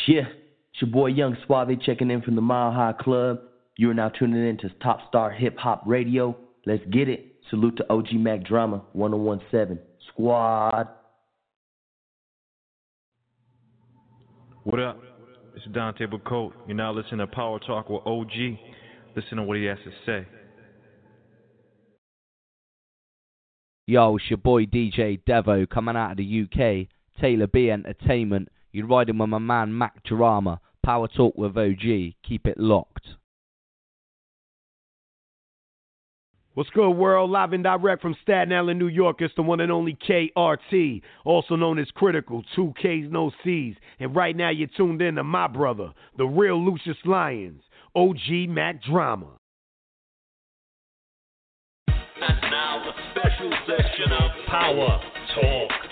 Yeah, 0.06 0.24
it's 0.28 0.82
your 0.82 0.90
boy 0.90 1.06
Young 1.06 1.34
Suave 1.46 1.70
checking 1.80 2.10
in 2.10 2.20
from 2.20 2.34
the 2.34 2.42
Mile 2.42 2.72
High 2.72 2.92
Club. 3.00 3.38
You 3.78 3.88
are 3.88 3.94
now 3.94 4.10
tuning 4.10 4.46
in 4.46 4.58
to 4.58 4.68
Top 4.82 4.98
Star 5.08 5.30
Hip 5.30 5.56
Hop 5.56 5.84
Radio. 5.86 6.36
Let's 6.66 6.84
get 6.92 7.08
it. 7.08 7.36
Salute 7.48 7.78
to 7.78 7.90
OG 7.90 8.12
Mac 8.12 8.44
Drama 8.44 8.82
1017 8.92 9.78
Squad. 10.12 10.88
What 14.64 14.78
up? 14.78 15.09
It's 15.56 15.66
Dante 15.72 16.06
Bacote. 16.06 16.52
You're 16.66 16.76
now 16.76 16.92
listening 16.92 17.18
to 17.18 17.26
Power 17.26 17.58
Talk 17.58 17.90
with 17.90 18.06
OG. 18.06 18.32
Listen 19.16 19.38
to 19.38 19.42
what 19.42 19.56
he 19.58 19.64
has 19.64 19.78
to 19.84 19.90
say. 20.06 20.26
Yo, 23.86 24.16
it's 24.16 24.30
your 24.30 24.36
boy 24.36 24.64
DJ 24.66 25.20
Devo 25.28 25.68
coming 25.68 25.96
out 25.96 26.12
of 26.12 26.16
the 26.18 26.42
UK. 26.44 26.86
Taylor 27.20 27.48
B 27.48 27.70
Entertainment. 27.70 28.48
You're 28.72 28.86
riding 28.86 29.18
with 29.18 29.28
my 29.28 29.38
man 29.38 29.76
Mac 29.76 30.04
Drama. 30.04 30.60
Power 30.84 31.08
Talk 31.08 31.36
with 31.36 31.56
OG. 31.56 32.14
Keep 32.22 32.46
it 32.46 32.58
locked. 32.58 33.08
What's 36.54 36.70
good, 36.70 36.90
world? 36.90 37.30
Live 37.30 37.52
and 37.52 37.62
direct 37.62 38.02
from 38.02 38.16
Staten 38.22 38.52
Island, 38.52 38.80
New 38.80 38.88
York. 38.88 39.18
It's 39.20 39.32
the 39.36 39.42
one 39.42 39.60
and 39.60 39.70
only 39.70 39.96
KRT, 40.08 41.00
also 41.24 41.54
known 41.54 41.78
as 41.78 41.86
Critical. 41.94 42.42
Two 42.56 42.74
K's, 42.82 43.06
no 43.08 43.30
C's. 43.44 43.76
And 44.00 44.16
right 44.16 44.34
now, 44.34 44.50
you're 44.50 44.68
tuned 44.76 45.00
in 45.00 45.14
to 45.14 45.22
my 45.22 45.46
brother, 45.46 45.92
the 46.18 46.26
real 46.26 46.60
Lucious 46.60 46.96
Lyons, 47.04 47.62
OG 47.94 48.48
Mac 48.48 48.82
Drama. 48.82 49.28
And 51.86 52.40
now 52.50 52.82
a 52.88 52.92
special 53.12 53.52
section 53.68 54.12
of 54.12 54.30
Power 54.48 55.00
Talk. 55.36 55.89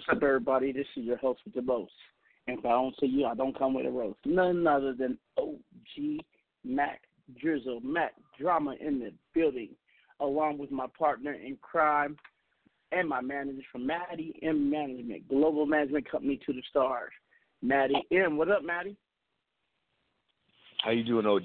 What's 0.00 0.16
up, 0.16 0.22
everybody? 0.22 0.72
This 0.72 0.86
is 0.96 1.04
your 1.04 1.18
host 1.18 1.40
with 1.44 1.52
the 1.52 1.60
most. 1.60 1.92
And 2.46 2.58
if 2.58 2.64
I 2.64 2.70
don't 2.70 2.94
see 2.98 3.04
you, 3.04 3.26
I 3.26 3.34
don't 3.34 3.56
come 3.56 3.74
with 3.74 3.84
a 3.84 3.90
roast. 3.90 4.18
None 4.24 4.66
other 4.66 4.94
than 4.94 5.18
OG 5.36 6.24
Mac 6.64 7.02
Drizzle, 7.38 7.80
Mac 7.82 8.14
Drama 8.40 8.76
in 8.80 8.98
the 8.98 9.12
building, 9.34 9.68
along 10.20 10.56
with 10.56 10.70
my 10.70 10.86
partner 10.98 11.34
in 11.34 11.58
crime 11.60 12.16
and 12.92 13.10
my 13.10 13.20
manager 13.20 13.60
from 13.70 13.86
Maddie 13.86 14.40
M 14.42 14.70
Management, 14.70 15.28
Global 15.28 15.66
Management 15.66 16.10
Company 16.10 16.40
to 16.46 16.54
the 16.54 16.62
Stars. 16.70 17.12
Maddie 17.60 18.02
M. 18.10 18.38
What 18.38 18.50
up, 18.50 18.64
Maddie? 18.64 18.96
How 20.82 20.92
you 20.92 21.04
doing, 21.04 21.26
OG? 21.26 21.44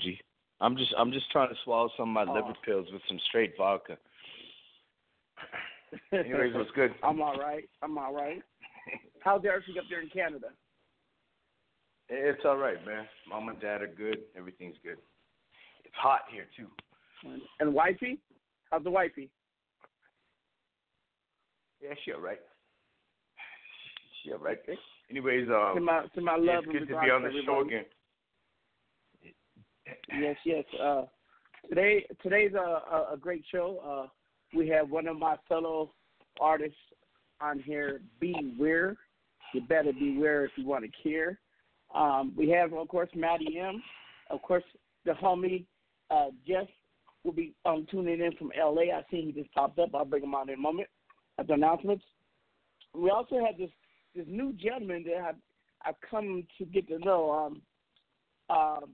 I'm 0.61 0.77
just 0.77 0.93
I'm 0.97 1.11
just 1.11 1.29
trying 1.29 1.49
to 1.49 1.55
swallow 1.65 1.89
some 1.97 2.15
of 2.15 2.25
my 2.25 2.31
Oh. 2.31 2.33
liver 2.33 2.57
pills 2.63 2.87
with 2.93 3.01
some 3.09 3.19
straight 3.27 3.57
vodka. 3.57 3.97
Anyways, 6.11 6.53
what's 6.55 6.71
good? 6.71 6.91
I'm 7.03 7.21
all 7.21 7.37
right. 7.37 7.67
I'm 7.81 7.97
all 7.97 8.13
right. 8.13 8.41
How's 9.21 9.43
everything 9.45 9.75
up 9.79 9.85
there 9.89 10.01
in 10.01 10.09
Canada? 10.09 10.47
It's 12.09 12.41
all 12.45 12.57
right, 12.57 12.83
man. 12.85 13.05
Mom 13.27 13.49
and 13.49 13.59
dad 13.59 13.81
are 13.81 13.87
good. 13.87 14.19
Everything's 14.37 14.75
good. 14.83 14.97
It's 15.83 15.95
hot 15.95 16.21
here 16.31 16.45
too. 16.55 16.67
And, 17.59 17.73
wifey? 17.73 18.19
How's 18.69 18.83
the 18.83 18.91
wifey? 18.91 19.29
Yeah, 21.81 21.95
she 22.03 22.11
all 22.11 22.21
right. 22.21 22.39
She 24.23 24.31
all 24.31 24.39
right. 24.39 24.59
Anyways, 25.09 25.47
um, 25.49 25.75
to 25.75 25.81
my 25.81 26.03
to 26.13 26.21
my 26.21 26.35
love 26.35 26.63
it's 26.65 26.71
good 26.71 26.87
to 26.87 26.99
be 27.01 27.09
on 27.11 27.23
the 27.23 27.29
regards, 27.29 27.45
show 27.45 27.61
again. 27.61 27.85
Yes, 30.19 30.35
yes. 30.45 30.63
Uh, 30.81 31.03
today 31.69 32.05
today's 32.21 32.53
a, 32.53 32.57
a, 32.57 33.13
a 33.13 33.17
great 33.19 33.43
show. 33.51 33.79
Uh, 33.85 34.07
we 34.55 34.67
have 34.69 34.89
one 34.89 35.07
of 35.07 35.17
my 35.17 35.35
fellow 35.47 35.91
artists 36.39 36.77
on 37.41 37.59
here, 37.59 38.01
Beware. 38.19 38.95
You 39.53 39.61
better 39.61 39.93
beware 39.93 40.45
if 40.45 40.51
you 40.55 40.65
want 40.65 40.85
to 40.85 41.09
care. 41.09 41.39
Um, 41.93 42.33
we 42.35 42.49
have, 42.49 42.73
of 42.73 42.87
course, 42.87 43.09
Maddie 43.15 43.59
M. 43.59 43.81
Of 44.29 44.41
course, 44.41 44.63
the 45.05 45.11
homie 45.11 45.65
uh, 46.09 46.27
Jeff 46.47 46.67
will 47.23 47.31
be 47.31 47.53
um, 47.65 47.85
tuning 47.89 48.19
in 48.19 48.31
from 48.37 48.51
LA. 48.57 48.93
I 48.93 49.03
see 49.09 49.21
he 49.21 49.31
just 49.31 49.53
popped 49.53 49.79
up. 49.79 49.93
I'll 49.93 50.05
bring 50.05 50.23
him 50.23 50.35
on 50.35 50.49
in 50.49 50.55
a 50.55 50.61
moment 50.61 50.87
at 51.39 51.47
the 51.47 51.53
announcements. 51.53 52.03
We 52.93 53.09
also 53.09 53.43
have 53.45 53.57
this 53.57 53.69
this 54.15 54.25
new 54.27 54.53
gentleman 54.53 55.03
that 55.03 55.17
I've, 55.17 55.35
I've 55.85 56.09
come 56.09 56.47
to 56.57 56.65
get 56.65 56.87
to 56.87 56.99
know. 56.99 57.31
Um, 57.31 57.61
um, 58.49 58.89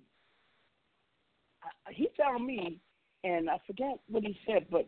he 1.92 2.10
found 2.18 2.46
me, 2.46 2.80
and 3.24 3.50
I 3.50 3.58
forget 3.68 4.00
what 4.08 4.24
he 4.24 4.36
said, 4.48 4.66
but 4.72 4.88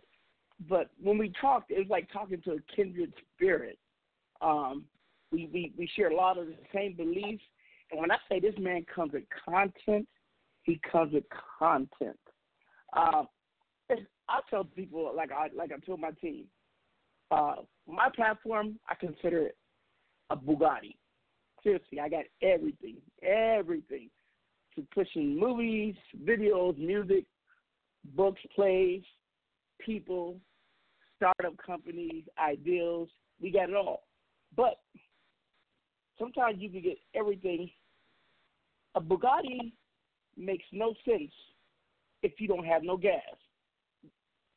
but 0.69 0.89
when 1.01 1.17
we 1.17 1.31
talked, 1.41 1.71
it 1.71 1.79
was 1.79 1.89
like 1.89 2.11
talking 2.11 2.41
to 2.43 2.53
a 2.53 2.75
kindred 2.75 3.13
spirit. 3.35 3.77
Um, 4.41 4.85
we, 5.31 5.49
we 5.53 5.73
we 5.77 5.87
share 5.95 6.09
a 6.11 6.15
lot 6.15 6.37
of 6.37 6.47
the 6.47 6.55
same 6.73 6.93
beliefs, 6.93 7.43
and 7.91 7.99
when 7.99 8.11
I 8.11 8.17
say 8.29 8.39
this 8.39 8.55
man 8.59 8.85
comes 8.93 9.13
with 9.13 9.23
content, 9.47 10.07
he 10.63 10.79
comes 10.91 11.13
with 11.13 11.23
content. 11.59 12.19
It's- 13.89 14.07
I 14.29 14.39
tell 14.49 14.63
people 14.63 15.11
like 15.15 15.31
I 15.31 15.49
like 15.53 15.71
I 15.73 15.77
told 15.85 15.99
my 15.99 16.11
team, 16.11 16.45
uh, 17.31 17.55
my 17.85 18.09
platform 18.15 18.79
I 18.87 18.95
consider 18.95 19.47
it 19.47 19.57
a 20.29 20.37
Bugatti. 20.37 20.95
Seriously, 21.61 21.99
I 21.99 22.09
got 22.09 22.25
everything, 22.41 22.97
everything 23.21 24.09
to 24.75 24.87
pushing 24.93 25.37
movies, 25.37 25.95
videos, 26.23 26.77
music, 26.77 27.25
books, 28.15 28.41
plays, 28.55 29.03
people, 29.85 30.37
startup 31.17 31.55
companies, 31.63 32.23
ideals. 32.43 33.09
We 33.41 33.51
got 33.51 33.69
it 33.69 33.75
all. 33.75 34.03
But 34.55 34.79
sometimes 36.19 36.57
you 36.59 36.69
can 36.69 36.81
get 36.81 36.97
everything. 37.15 37.69
A 38.95 39.01
Bugatti 39.01 39.73
makes 40.37 40.65
no 40.71 40.93
sense 41.05 41.31
if 42.21 42.33
you 42.39 42.47
don't 42.47 42.65
have 42.65 42.83
no 42.83 42.97
gas. 42.97 43.21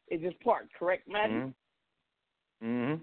It's 0.09 0.23
just 0.23 0.39
parked, 0.41 0.73
correct, 0.79 1.09
man? 1.09 1.55
Mm-hmm. 2.63 3.03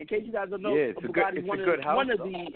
In 0.00 0.06
case 0.06 0.22
you 0.24 0.32
guys 0.32 0.48
don't 0.50 0.62
know, 0.62 0.74
Yeah, 0.74 0.92
a 0.96 1.00
Bugatti 1.00 1.36
good- 1.36 1.46
one 1.46 1.60
of 1.60 1.80
house, 1.80 1.96
one 1.96 2.10
of 2.10 2.18
the 2.18 2.32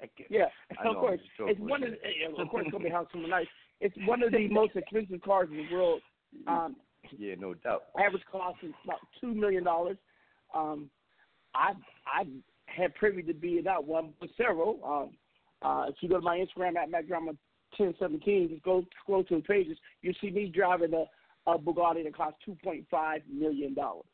yeah, 0.30 0.46
of 0.84 0.96
course. 0.96 1.20
It's 1.40 1.60
one 1.60 1.82
of 1.82 1.90
the, 1.90 2.42
of 2.42 2.48
course 2.48 2.64
it's 2.66 2.72
gonna 2.72 2.84
be 2.84 2.90
house 2.90 3.06
from 3.10 3.28
nice. 3.28 3.46
It's 3.80 3.94
one 4.06 4.22
of 4.22 4.32
the 4.32 4.48
most 4.48 4.72
expensive 4.76 5.20
cars 5.22 5.48
in 5.50 5.56
the 5.56 5.74
world. 5.74 6.00
Um, 6.46 6.76
Yeah, 7.18 7.34
no 7.38 7.54
doubt. 7.54 7.84
average 7.98 8.22
cost 8.30 8.58
is 8.62 8.72
about 8.84 9.00
two 9.20 9.34
million 9.34 9.64
dollars. 9.64 9.96
Um, 10.54 10.90
I 11.54 11.72
I 12.06 12.24
had 12.66 12.94
privy 12.94 13.22
to 13.22 13.34
be 13.34 13.58
in 13.58 13.64
that 13.64 13.82
one 13.82 14.12
with 14.20 14.30
several. 14.36 14.78
Um, 14.84 15.16
uh, 15.62 15.86
if 15.88 15.96
you 16.00 16.08
go 16.08 16.16
to 16.16 16.22
my 16.22 16.38
Instagram 16.38 16.76
at 16.76 16.90
MacDrama 16.90 17.36
ten 17.76 17.94
seventeen, 17.98 18.48
just 18.50 18.62
go 18.62 18.84
scroll 19.02 19.24
to 19.24 19.36
the 19.36 19.42
pages. 19.42 19.76
You 20.02 20.12
see 20.20 20.30
me 20.30 20.46
driving 20.54 20.94
a, 20.94 21.50
a 21.50 21.58
Bugatti 21.58 22.04
that 22.04 22.16
costs 22.16 22.38
two 22.44 22.56
point 22.62 22.86
five 22.90 23.22
million 23.32 23.74
dollars. 23.74 24.04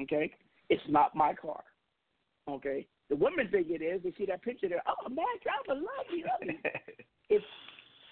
Okay, 0.00 0.32
it's 0.68 0.82
not 0.88 1.14
my 1.14 1.34
car. 1.34 1.62
Okay, 2.48 2.86
the 3.08 3.16
women 3.16 3.48
think 3.50 3.68
it 3.70 3.82
is. 3.82 4.02
They 4.02 4.12
see 4.18 4.26
that 4.26 4.42
picture 4.42 4.68
there. 4.68 4.82
Oh, 4.86 5.08
MacDrama, 5.08 5.76
love 5.76 6.06
you. 6.12 6.24
Love 6.24 6.42
you. 6.42 6.70
it's 7.30 7.44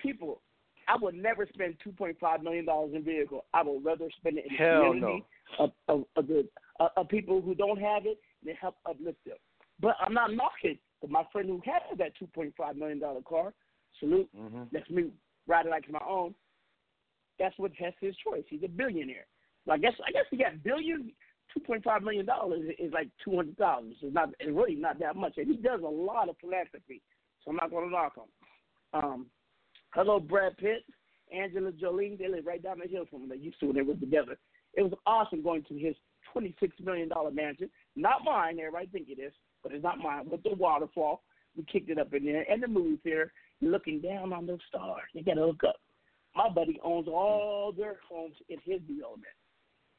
people. 0.02 0.40
I 0.88 0.96
would 1.00 1.14
never 1.14 1.46
spend 1.52 1.76
two 1.82 1.92
point 1.92 2.16
five 2.20 2.42
million 2.42 2.64
dollars 2.64 2.92
in 2.94 3.02
vehicle. 3.02 3.44
I 3.54 3.62
would 3.62 3.84
rather 3.84 4.08
spend 4.16 4.38
it 4.38 4.44
in 4.48 4.56
the 4.56 4.64
Hell 4.64 4.82
community 4.84 5.24
of, 5.58 5.70
of, 5.88 6.04
of 6.16 6.26
the 6.26 6.48
uh, 6.80 6.88
of 6.96 7.08
people 7.08 7.40
who 7.40 7.54
don't 7.54 7.80
have 7.80 8.06
it 8.06 8.18
and 8.46 8.56
help 8.60 8.76
uplift 8.88 9.24
them. 9.24 9.36
But 9.80 9.96
I'm 10.00 10.14
not 10.14 10.32
knocking. 10.32 10.78
But 11.00 11.10
my 11.10 11.24
friend 11.32 11.48
who 11.48 11.60
has 11.64 11.98
that 11.98 12.12
two 12.18 12.26
point 12.28 12.54
five 12.56 12.76
million 12.76 12.98
dollar 12.98 13.20
car, 13.22 13.52
salute. 14.00 14.28
Mm-hmm. 14.36 14.62
That's 14.72 14.88
me 14.90 15.10
riding 15.46 15.70
like 15.70 15.90
my 15.90 16.00
own. 16.08 16.34
That's 17.38 17.58
what 17.58 17.72
that's 17.80 17.96
his 18.00 18.14
choice. 18.16 18.44
He's 18.48 18.62
a 18.64 18.68
billionaire. 18.68 19.26
So 19.64 19.72
I 19.72 19.78
guess 19.78 19.94
I 20.06 20.12
guess 20.12 20.24
he 20.30 20.36
got 20.36 20.62
billion. 20.62 21.12
Two 21.52 21.60
point 21.60 21.84
five 21.84 22.02
million 22.02 22.24
dollars 22.24 22.62
is 22.78 22.92
like 22.92 23.08
two 23.24 23.36
hundred 23.36 23.58
thousand. 23.58 23.94
So 24.00 24.06
it's 24.06 24.14
not 24.14 24.30
it's 24.40 24.50
really 24.50 24.76
not 24.76 24.98
that 25.00 25.16
much. 25.16 25.34
And 25.36 25.46
he 25.46 25.56
does 25.56 25.80
a 25.82 25.88
lot 25.88 26.28
of 26.28 26.36
philanthropy. 26.40 27.02
So 27.44 27.50
I'm 27.50 27.56
not 27.56 27.70
going 27.70 27.86
to 27.86 27.90
knock 27.90 28.14
him. 28.16 28.24
Um, 28.94 29.26
hello, 29.94 30.20
Brad 30.20 30.56
Pitt, 30.56 30.84
Angela 31.34 31.72
Jolie. 31.72 32.16
They 32.18 32.28
live 32.28 32.46
right 32.46 32.62
down 32.62 32.80
the 32.80 32.88
hill 32.88 33.04
from 33.10 33.22
me. 33.22 33.28
They 33.28 33.42
used 33.42 33.60
to 33.60 33.66
when 33.66 33.76
they 33.76 33.82
were 33.82 33.94
together. 33.94 34.38
It 34.74 34.82
was 34.82 34.92
awesome 35.06 35.42
going 35.42 35.64
to 35.64 35.78
his 35.78 35.94
twenty-six 36.32 36.74
million 36.82 37.08
dollar 37.08 37.30
mansion. 37.30 37.70
Not 37.96 38.24
mine. 38.24 38.58
Everybody 38.58 38.86
think 38.86 39.08
it 39.08 39.20
is, 39.20 39.32
but 39.62 39.72
it's 39.72 39.82
not 39.82 39.98
mine. 39.98 40.28
With 40.30 40.42
the 40.42 40.54
waterfall, 40.54 41.22
we 41.56 41.64
kicked 41.70 41.90
it 41.90 41.98
up 41.98 42.12
in 42.14 42.24
there, 42.24 42.44
and 42.50 42.62
the 42.62 42.68
movie 42.68 42.98
theater, 43.02 43.32
looking 43.60 44.00
down 44.00 44.32
on 44.32 44.46
those 44.46 44.60
stars. 44.68 45.02
They 45.14 45.22
got 45.22 45.34
to 45.34 45.46
look 45.46 45.64
up. 45.64 45.76
My 46.34 46.48
buddy 46.48 46.80
owns 46.82 47.08
all 47.08 47.72
their 47.76 47.96
homes 48.08 48.34
in 48.48 48.56
his 48.64 48.80
development. 48.88 49.34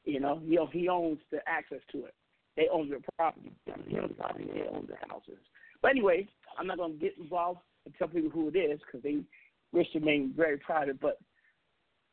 You 0.04 0.20
know, 0.20 0.40
he 0.44 0.58
he 0.72 0.88
owns 0.88 1.18
the 1.30 1.38
access 1.46 1.80
to 1.92 2.06
it. 2.06 2.14
They 2.56 2.68
own 2.72 2.88
their 2.88 3.00
property. 3.16 3.52
He 3.64 3.96
owns 3.98 4.10
the 4.10 4.14
property. 4.14 4.50
They 4.52 4.62
own 4.62 4.88
the 4.88 4.96
houses. 5.08 5.38
But 5.82 5.92
anyway, 5.92 6.28
I'm 6.58 6.66
not 6.66 6.78
going 6.78 6.94
to 6.94 6.98
get 6.98 7.18
involved 7.18 7.60
and 7.84 7.94
tell 7.98 8.08
people 8.08 8.30
who 8.30 8.48
it 8.48 8.56
is 8.56 8.80
because 8.80 9.02
they 9.02 9.18
wish 9.74 9.90
to 9.92 9.98
remain 9.98 10.32
very 10.36 10.56
private. 10.56 11.00
But 11.00 11.18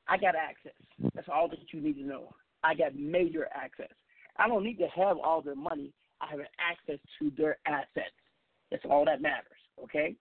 I 0.07 0.18
got 0.18 0.36
access. 0.36 0.74
That's 1.16 1.30
all 1.32 1.47
that 1.49 1.59
you 1.72 1.80
need 1.80 1.93
to 1.93 2.03
know. 2.03 2.34
I 2.64 2.76
got 2.76 2.95
major 2.95 3.47
access. 3.53 3.91
I 4.38 4.47
don't 4.47 4.64
need 4.64 4.78
to 4.80 4.88
have 4.88 5.18
all 5.18 5.41
their 5.41 5.55
money. 5.55 5.93
I 6.20 6.28
have 6.32 6.39
access 6.59 6.99
to 7.20 7.32
their 7.38 7.57
assets. 7.66 8.16
That's 8.70 8.84
all 8.89 9.05
that 9.05 9.22
matters. 9.22 9.47
Okay. 9.84 10.16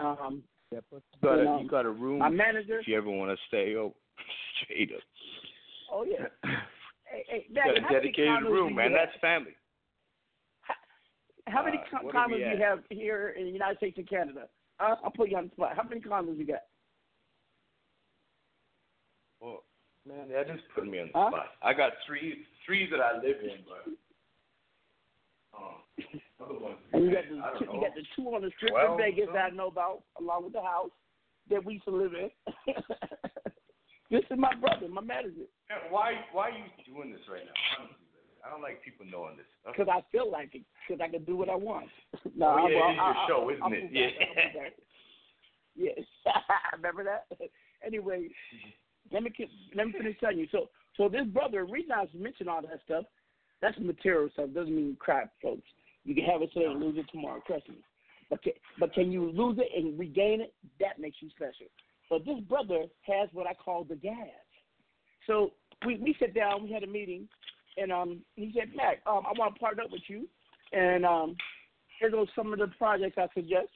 Um, 0.00 0.42
You 0.70 0.80
got, 1.22 1.38
a, 1.38 1.44
know, 1.44 1.60
you 1.60 1.68
got 1.68 1.86
a 1.86 1.90
room 1.90 2.20
my 2.20 2.28
manager. 2.28 2.80
if 2.80 2.88
you 2.88 2.96
ever 2.96 3.10
want 3.10 3.30
to 3.30 3.36
stay 3.48 3.74
oh, 3.76 3.94
straight 4.64 4.90
up. 4.94 5.02
Oh 5.92 6.04
yeah. 6.04 6.26
hey, 7.04 7.24
hey, 7.28 7.46
You 7.48 7.54
got 7.54 7.76
a 7.76 7.80
dedicated 7.92 8.42
room, 8.44 8.74
man. 8.74 8.92
That's 8.92 9.12
family. 9.20 9.52
How 11.46 11.64
many 11.64 11.78
Uh, 11.78 11.84
con- 11.90 12.06
condos 12.10 12.36
do 12.36 12.56
you 12.56 12.62
have 12.62 12.80
here 12.90 13.30
in 13.30 13.44
the 13.44 13.50
United 13.50 13.78
States 13.78 13.96
and 13.96 14.08
Canada? 14.08 14.48
Uh, 14.80 14.94
I'll 15.02 15.10
put 15.10 15.30
you 15.30 15.36
on 15.36 15.44
the 15.44 15.50
spot. 15.52 15.76
How 15.76 15.82
many 15.82 16.00
condos 16.00 16.38
you 16.38 16.46
got? 16.46 16.62
Well, 19.40 19.64
man, 20.06 20.28
that 20.28 20.46
just 20.46 20.62
put 20.74 20.86
me 20.86 21.00
on 21.00 21.10
the 21.12 21.18
Huh? 21.18 21.30
spot. 21.30 21.46
I 21.62 21.74
got 21.74 21.92
three, 22.06 22.46
three 22.64 22.88
that 22.90 23.00
I 23.00 23.16
live 23.16 23.40
in, 23.42 23.64
but 23.66 23.84
um, 25.58 25.74
other 26.40 26.58
ones. 26.58 26.78
And 26.92 27.04
you 27.04 27.12
got 27.12 27.24
the 27.28 27.36
I 27.42 27.50
don't 27.50 27.58
two, 27.58 27.66
know. 27.66 27.74
you 27.74 27.80
got 27.80 27.94
the 27.94 28.04
two 28.14 28.34
on 28.34 28.42
the 28.42 28.50
strip 28.56 28.72
in 28.72 28.96
Vegas 28.96 29.28
that 29.32 29.44
I 29.44 29.50
know 29.50 29.68
about, 29.68 30.02
along 30.20 30.44
with 30.44 30.52
the 30.52 30.62
house 30.62 30.90
that 31.50 31.64
we 31.64 31.74
used 31.74 31.84
to 31.86 31.90
live 31.90 32.12
in. 32.14 32.30
this 34.10 34.22
is 34.30 34.38
my 34.38 34.54
brother, 34.54 34.88
my 34.88 35.00
manager. 35.00 35.48
Man, 35.68 35.90
why, 35.90 36.12
why 36.32 36.50
are 36.50 36.58
you 36.58 36.64
doing 36.86 37.10
this 37.12 37.22
right 37.30 37.42
now? 37.44 37.88
I 38.48 38.50
don't 38.50 38.62
like 38.62 38.82
people 38.82 39.04
knowing 39.04 39.36
this. 39.36 39.46
stuff. 39.60 39.74
Because 39.76 39.92
I 39.92 40.00
feel 40.10 40.30
like 40.30 40.54
it. 40.54 40.62
Because 40.88 41.00
I 41.04 41.08
can 41.10 41.24
do 41.24 41.36
what 41.36 41.48
I 41.50 41.54
want. 41.54 41.86
Oh, 42.16 42.18
no, 42.34 42.46
Oh, 42.58 42.66
yeah, 42.68 42.78
I'm- 42.78 42.90
it 42.90 42.92
is 42.92 42.96
your 42.96 43.04
I'm- 43.04 43.28
show, 43.28 43.50
isn't 43.50 43.72
it? 43.74 43.92
Yeah. 43.92 44.06
I'm 44.06 44.52
cool 44.52 44.62
guy. 44.62 44.70
Yes. 45.76 45.98
Remember 46.72 47.04
that? 47.04 47.26
anyway, 47.86 48.28
let 49.12 49.22
me 49.22 49.30
keep, 49.30 49.50
let 49.74 49.86
me 49.86 49.92
finish 49.92 50.16
telling 50.18 50.38
you. 50.38 50.48
So 50.50 50.70
so 50.96 51.08
this 51.08 51.26
brother, 51.26 51.64
the 51.64 51.72
reason 51.72 51.92
I 51.92 52.00
was 52.00 52.10
mentioning 52.14 52.48
all 52.52 52.62
that 52.62 52.80
stuff, 52.84 53.04
that's 53.60 53.78
material 53.78 54.28
stuff. 54.32 54.50
Doesn't 54.54 54.74
mean 54.74 54.96
crap, 54.98 55.30
folks. 55.42 55.68
You 56.04 56.14
can 56.14 56.24
have 56.24 56.42
it 56.42 56.52
today 56.52 56.66
and 56.66 56.80
lose 56.80 56.96
it 56.98 57.06
tomorrow. 57.12 57.40
Trust 57.46 57.68
me. 57.68 57.76
But 58.30 58.42
can, 58.42 58.52
but 58.80 58.92
can 58.94 59.12
you 59.12 59.30
lose 59.30 59.58
it 59.58 59.68
and 59.76 59.98
regain 59.98 60.40
it? 60.40 60.52
That 60.80 60.98
makes 60.98 61.18
you 61.20 61.28
special. 61.30 61.66
But 62.10 62.24
this 62.24 62.40
brother 62.48 62.84
has 63.06 63.28
what 63.32 63.46
I 63.46 63.54
call 63.54 63.84
the 63.84 63.96
gas. 63.96 64.16
So 65.26 65.52
we 65.86 65.96
we 65.98 66.16
sat 66.18 66.34
down, 66.34 66.64
we 66.64 66.72
had 66.72 66.82
a 66.82 66.86
meeting, 66.86 67.28
and 67.80 67.92
um 67.92 68.20
he 68.36 68.52
said, 68.56 68.74
Mac, 68.74 69.00
um 69.06 69.22
I 69.26 69.38
want 69.38 69.54
to 69.54 69.60
partner 69.60 69.84
up 69.84 69.90
with 69.90 70.02
you, 70.08 70.28
and 70.72 71.04
um 71.04 71.36
here 71.98 72.10
goes 72.10 72.28
some 72.34 72.52
of 72.52 72.58
the 72.58 72.68
projects 72.78 73.18
I 73.18 73.26
suggest. 73.34 73.68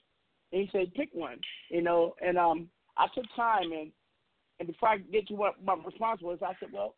And 0.53 0.63
he 0.63 0.69
said, 0.71 0.95
pick 0.95 1.11
one, 1.13 1.39
you 1.71 1.83
know. 1.83 2.15
And 2.21 2.39
um, 2.39 2.69
I 2.97 3.07
took 3.15 3.25
time, 3.35 3.73
and 3.73 3.91
and 4.61 4.69
before 4.69 4.91
I 4.91 4.99
get 4.99 5.27
to 5.29 5.35
what 5.35 5.63
my 5.65 5.75
response 5.75 6.21
was, 6.23 6.39
I 6.43 6.53
said, 6.61 6.69
well, 6.73 6.95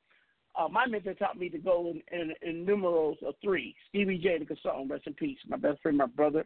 uh, 0.58 0.68
my 0.68 0.86
mentor 0.86 1.14
taught 1.14 1.38
me 1.38 1.48
to 1.48 1.58
go 1.58 1.90
in, 1.90 2.02
in, 2.18 2.32
in 2.42 2.66
numerals 2.66 3.18
of 3.26 3.34
three. 3.42 3.74
Stevie 3.88 4.18
J, 4.18 4.38
the 4.38 4.44
consultant, 4.44 4.90
rest 4.90 5.06
in 5.06 5.14
peace. 5.14 5.38
My 5.48 5.56
best 5.56 5.80
friend, 5.82 5.96
my 5.96 6.06
brother, 6.06 6.44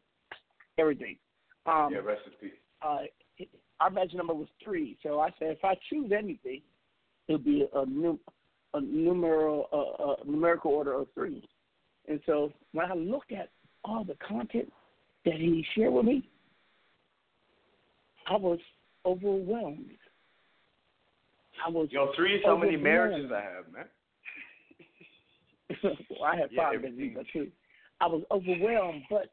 everything. 0.78 1.16
Um, 1.66 1.90
yeah, 1.92 1.98
rest 1.98 2.22
in 2.26 2.48
peace. 2.48 2.58
uh, 2.82 2.98
our 3.80 3.90
badge 3.90 4.14
number 4.14 4.34
was 4.34 4.48
three. 4.62 4.96
So 5.02 5.20
I 5.20 5.30
said, 5.38 5.48
if 5.48 5.64
I 5.64 5.74
choose 5.90 6.12
anything, 6.16 6.62
it'll 7.26 7.38
be 7.38 7.66
a, 7.74 7.86
num- 7.86 8.20
a 8.74 8.80
numeral, 8.80 9.68
uh, 9.72 10.22
a 10.22 10.30
numerical 10.30 10.72
order 10.72 10.94
of 10.94 11.06
three. 11.14 11.42
And 12.08 12.20
so 12.26 12.52
when 12.72 12.90
I 12.90 12.94
looked 12.94 13.32
at 13.32 13.50
all 13.84 14.04
the 14.04 14.16
content 14.26 14.72
that 15.24 15.34
he 15.34 15.64
shared 15.74 15.92
with 15.92 16.04
me, 16.04 16.28
I 18.28 18.36
was 18.36 18.58
overwhelmed. 19.06 19.90
I 21.64 21.70
was. 21.70 21.88
Yo, 21.90 22.12
three 22.14 22.36
is 22.36 22.42
how 22.44 22.56
many 22.56 22.76
marriages 22.76 23.30
I 23.32 23.40
have, 23.40 23.72
man. 23.72 23.86
well, 26.10 26.24
I 26.24 26.36
had 26.36 26.48
Yeah, 26.50 26.62
five 26.64 26.74
everything. 26.76 27.14
but 27.16 27.26
too. 27.32 27.48
I 28.00 28.06
was 28.06 28.22
overwhelmed, 28.30 29.02
but 29.10 29.30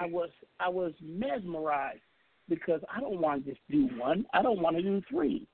I 0.00 0.06
was 0.06 0.30
I 0.58 0.68
was 0.68 0.92
mesmerized 1.02 2.00
because 2.48 2.80
I 2.94 3.00
don't 3.00 3.20
want 3.20 3.44
to 3.44 3.50
just 3.50 3.62
do 3.70 3.88
one. 3.98 4.24
I 4.32 4.42
don't 4.42 4.60
want 4.60 4.76
to 4.76 4.82
do 4.82 5.02
three. 5.08 5.46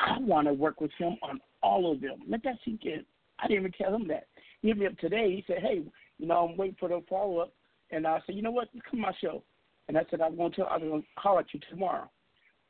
I 0.00 0.18
want 0.18 0.46
to 0.46 0.52
work 0.54 0.80
with 0.80 0.90
him 0.98 1.16
on 1.22 1.40
all 1.62 1.90
of 1.92 2.00
them. 2.00 2.20
Let 2.28 2.42
that 2.44 2.56
sink 2.64 2.84
in. 2.84 3.04
I 3.40 3.46
didn't 3.48 3.60
even 3.64 3.72
tell 3.72 3.94
him 3.94 4.06
that. 4.08 4.26
He 4.62 4.68
hit 4.68 4.78
me 4.78 4.86
up 4.86 4.96
today. 4.98 5.30
He 5.34 5.44
said, 5.46 5.58
"Hey, 5.62 5.82
you 6.18 6.26
know, 6.26 6.46
I'm 6.48 6.56
waiting 6.56 6.76
for 6.78 6.88
the 6.88 7.02
follow 7.08 7.38
up." 7.38 7.52
And 7.90 8.06
I 8.06 8.20
said, 8.26 8.34
"You 8.34 8.42
know 8.42 8.50
what? 8.50 8.68
Come 8.90 9.00
on 9.04 9.10
my 9.10 9.12
show." 9.20 9.42
And 9.88 9.96
I 9.96 10.04
said, 10.10 10.20
"I'm 10.20 10.36
going 10.36 10.50
to 10.52 10.56
tell. 10.56 10.66
I'm 10.68 10.80
going 10.88 11.02
to 11.02 11.08
holler 11.16 11.40
at 11.40 11.54
you 11.54 11.60
tomorrow." 11.70 12.10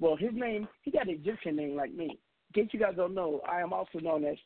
Well, 0.01 0.17
his 0.17 0.31
name, 0.33 0.69
he 0.83 0.91
got 0.91 1.09
an 1.09 1.15
Egyptian 1.15 1.57
name 1.57 1.75
like 1.77 1.93
me. 1.93 2.19
In 2.55 2.63
case 2.65 2.73
you 2.73 2.79
guys 2.81 2.95
don't 2.97 3.15
know, 3.15 3.41
I 3.51 3.61
am 3.61 3.73
also 3.73 3.99
known 3.99 4.25
as 4.25 4.37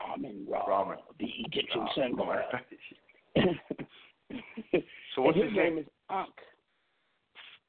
Amin 0.00 0.46
Ra, 0.48 0.66
Ramen. 0.66 0.96
the 1.18 1.26
Egyptian 1.26 1.80
Oh, 1.80 1.88
sun 1.94 2.14
god. 2.16 2.38
So 5.14 5.22
what's 5.22 5.36
his 5.36 5.46
his 5.46 5.56
name 5.56 5.74
name? 5.76 5.78
is 5.78 5.86
Ankh. 6.10 6.28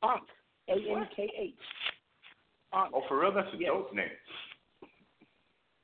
Ankh. 0.03 0.27
A 0.69 0.73
N 0.73 1.07
K 1.15 1.31
H. 1.39 1.53
Ankh. 2.73 2.91
Oh, 2.93 3.01
for 3.07 3.19
real? 3.19 3.31
That's 3.33 3.47
a 3.53 3.57
Yes. 3.57 3.69
dope 3.71 3.93
name. 3.93 4.05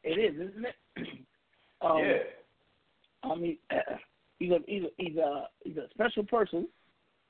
It 0.03 0.19
is, 0.19 0.49
isn't 0.49 0.65
it? 0.65 0.75
um, 1.81 1.99
yeah. 1.99 3.29
I 3.29 3.35
mean, 3.35 3.57
he's 4.39 4.51
a 4.51 4.59
he's 4.67 4.83
a 4.83 4.87
he's 4.97 5.17
a 5.17 5.47
he's 5.63 5.77
a 5.77 5.87
special 5.93 6.23
person, 6.23 6.67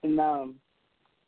and 0.03 0.19
um, 0.19 0.55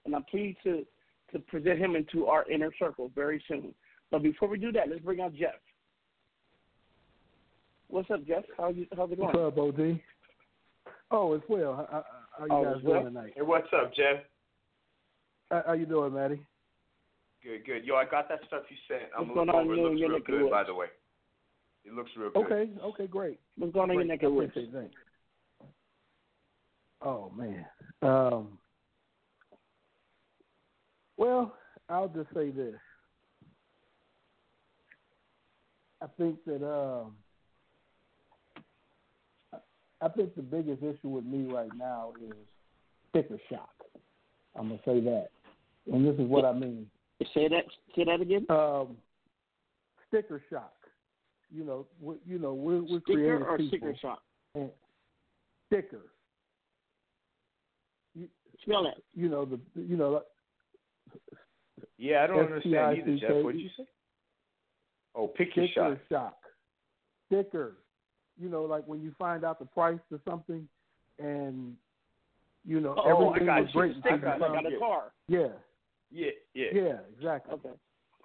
and 0.05 0.15
I'm 0.15 0.23
pleased 0.23 0.57
to 0.63 0.85
to 1.31 1.39
present 1.39 1.79
him 1.79 1.95
into 1.95 2.27
our 2.27 2.49
inner 2.49 2.71
circle 2.77 3.11
very 3.15 3.43
soon. 3.47 3.73
But 4.11 4.23
before 4.23 4.47
we 4.47 4.57
do 4.57 4.71
that, 4.71 4.89
let's 4.89 5.01
bring 5.01 5.21
out 5.21 5.33
Jeff. 5.35 5.55
What's 7.87 8.09
up, 8.11 8.25
Jeff? 8.25 8.43
How's 8.57 8.75
you, 8.75 8.85
how's 8.95 9.11
it 9.11 9.17
going? 9.17 9.35
What's 9.35 9.57
up, 9.57 9.57
OD? 9.57 9.99
Oh, 11.11 11.33
it's 11.33 11.43
well. 11.49 11.75
How, 11.75 11.87
how, 11.91 12.05
how 12.37 12.45
you 12.45 12.51
Oh, 12.51 12.63
guys 12.63 12.73
it's 12.77 12.85
well? 12.85 13.01
doing 13.01 13.13
tonight? 13.13 13.33
Hey, 13.35 13.41
what's 13.41 13.67
up, 13.73 13.93
Jeff? 13.95 14.17
How, 15.49 15.63
how 15.67 15.73
you 15.73 15.85
doing, 15.85 16.13
Maddie? 16.13 16.41
Good, 17.43 17.65
good. 17.65 17.85
Yo, 17.85 17.95
I 17.95 18.05
got 18.05 18.29
that 18.29 18.39
stuff 18.47 18.63
you 18.69 18.77
sent. 18.87 19.09
I'm 19.17 19.29
What's 19.29 19.35
going 19.35 19.47
looking 19.47 19.59
on 19.59 19.65
over. 19.65 20.05
It 20.05 20.09
looks 20.11 20.29
real 20.29 20.41
good, 20.41 20.51
by 20.51 20.63
the 20.63 20.73
way. 20.73 20.87
It 21.85 21.93
looks 21.93 22.11
real 22.17 22.29
good. 22.31 22.45
Okay, 22.45 22.69
okay, 22.83 23.07
great. 23.07 23.39
What's 23.57 23.73
going 23.73 23.89
on 23.89 24.01
in 24.01 24.07
your 24.07 24.17
Great. 24.17 24.21
neck 24.21 24.23
of 24.23 24.33
woods? 24.33 24.51
Thanks. 24.55 24.95
Oh 27.01 27.31
man. 27.35 27.65
Um, 28.01 28.57
well, 31.17 31.55
I'll 31.89 32.09
just 32.09 32.27
say 32.33 32.51
this. 32.51 32.75
I 36.01 36.07
think 36.17 36.43
that 36.45 36.65
um, 36.65 37.13
I 40.01 40.07
think 40.09 40.35
the 40.35 40.41
biggest 40.41 40.81
issue 40.81 41.09
with 41.09 41.25
me 41.25 41.51
right 41.51 41.69
now 41.77 42.13
is 42.23 42.33
sticker 43.09 43.39
shock. 43.49 43.73
I'm 44.55 44.69
gonna 44.69 44.79
say 44.85 44.99
that, 45.01 45.29
and 45.91 46.05
this 46.05 46.15
is 46.15 46.29
what 46.29 46.45
I 46.45 46.53
mean. 46.53 46.89
Say 47.33 47.47
that. 47.49 47.65
Say 47.95 48.05
that 48.05 48.21
again. 48.21 48.45
Um, 48.49 48.97
sticker 50.07 50.41
shock. 50.49 50.73
You 51.51 51.63
know, 51.65 51.85
we, 52.01 52.15
you 52.27 52.37
know, 52.39 52.53
we're, 52.53 52.81
we're 52.81 52.99
Sticker 53.01 53.13
creative 53.13 53.41
or 53.41 53.57
people. 53.57 53.77
sticker 53.79 53.95
shock? 54.01 54.21
And 54.55 54.69
sticker. 55.67 56.01
You, 58.15 58.27
Spell 58.61 58.83
that. 58.83 58.97
You 59.15 59.29
know 59.29 59.45
the. 59.45 59.59
You 59.75 59.97
know. 59.97 60.21
Yeah, 61.97 62.23
I 62.23 62.27
don't 62.27 62.39
understand 62.45 62.97
either, 62.97 63.17
Jeff. 63.17 63.43
What 63.43 63.53
did 63.53 63.61
you 63.61 63.69
say? 63.77 63.85
Oh, 65.15 65.27
pick 65.27 65.55
your 65.55 65.65
sticker 65.67 65.99
shot. 66.09 66.33
shock. 66.33 66.37
Sticker. 67.27 67.73
You 68.39 68.49
know, 68.49 68.63
like 68.63 68.87
when 68.87 69.01
you 69.01 69.13
find 69.19 69.43
out 69.43 69.59
the 69.59 69.65
price 69.65 69.99
of 70.13 70.19
something, 70.27 70.67
and 71.19 71.75
you 72.65 72.79
know 72.79 72.95
Oh, 72.97 73.01
I 73.01 73.27
everything 73.27 73.47
got 73.47 73.61
was 73.61 73.69
you. 73.73 73.79
great. 73.79 73.95
until 73.95 74.01
Sticker, 74.11 74.25
you 74.25 74.31
like 74.31 74.39
found- 74.51 74.67
on 74.67 74.73
a 74.73 74.79
car. 74.79 75.11
Yeah. 75.27 75.47
Yeah, 76.11 76.29
yeah. 76.53 76.67
Yeah. 76.73 76.97
Exactly. 77.17 77.53
Okay. 77.53 77.69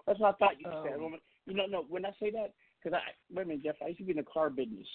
That's 0.07 0.19
what 0.21 0.35
I 0.35 0.39
thought 0.39 0.61
you 0.61 0.67
said. 0.85 0.95
Um, 1.01 1.17
You 1.47 1.55
know, 1.55 1.67
no. 1.67 1.85
When 1.89 2.05
I 2.07 2.11
say 2.21 2.31
that, 2.31 2.53
because 2.85 3.01
I 3.03 3.35
wait 3.35 3.45
a 3.45 3.49
minute, 3.49 3.65
Jeff. 3.65 3.77
I 3.83 3.89
used 3.89 3.99
to 3.99 4.05
be 4.05 4.11
in 4.11 4.19
the 4.19 4.25
car 4.25 4.51
business, 4.51 4.87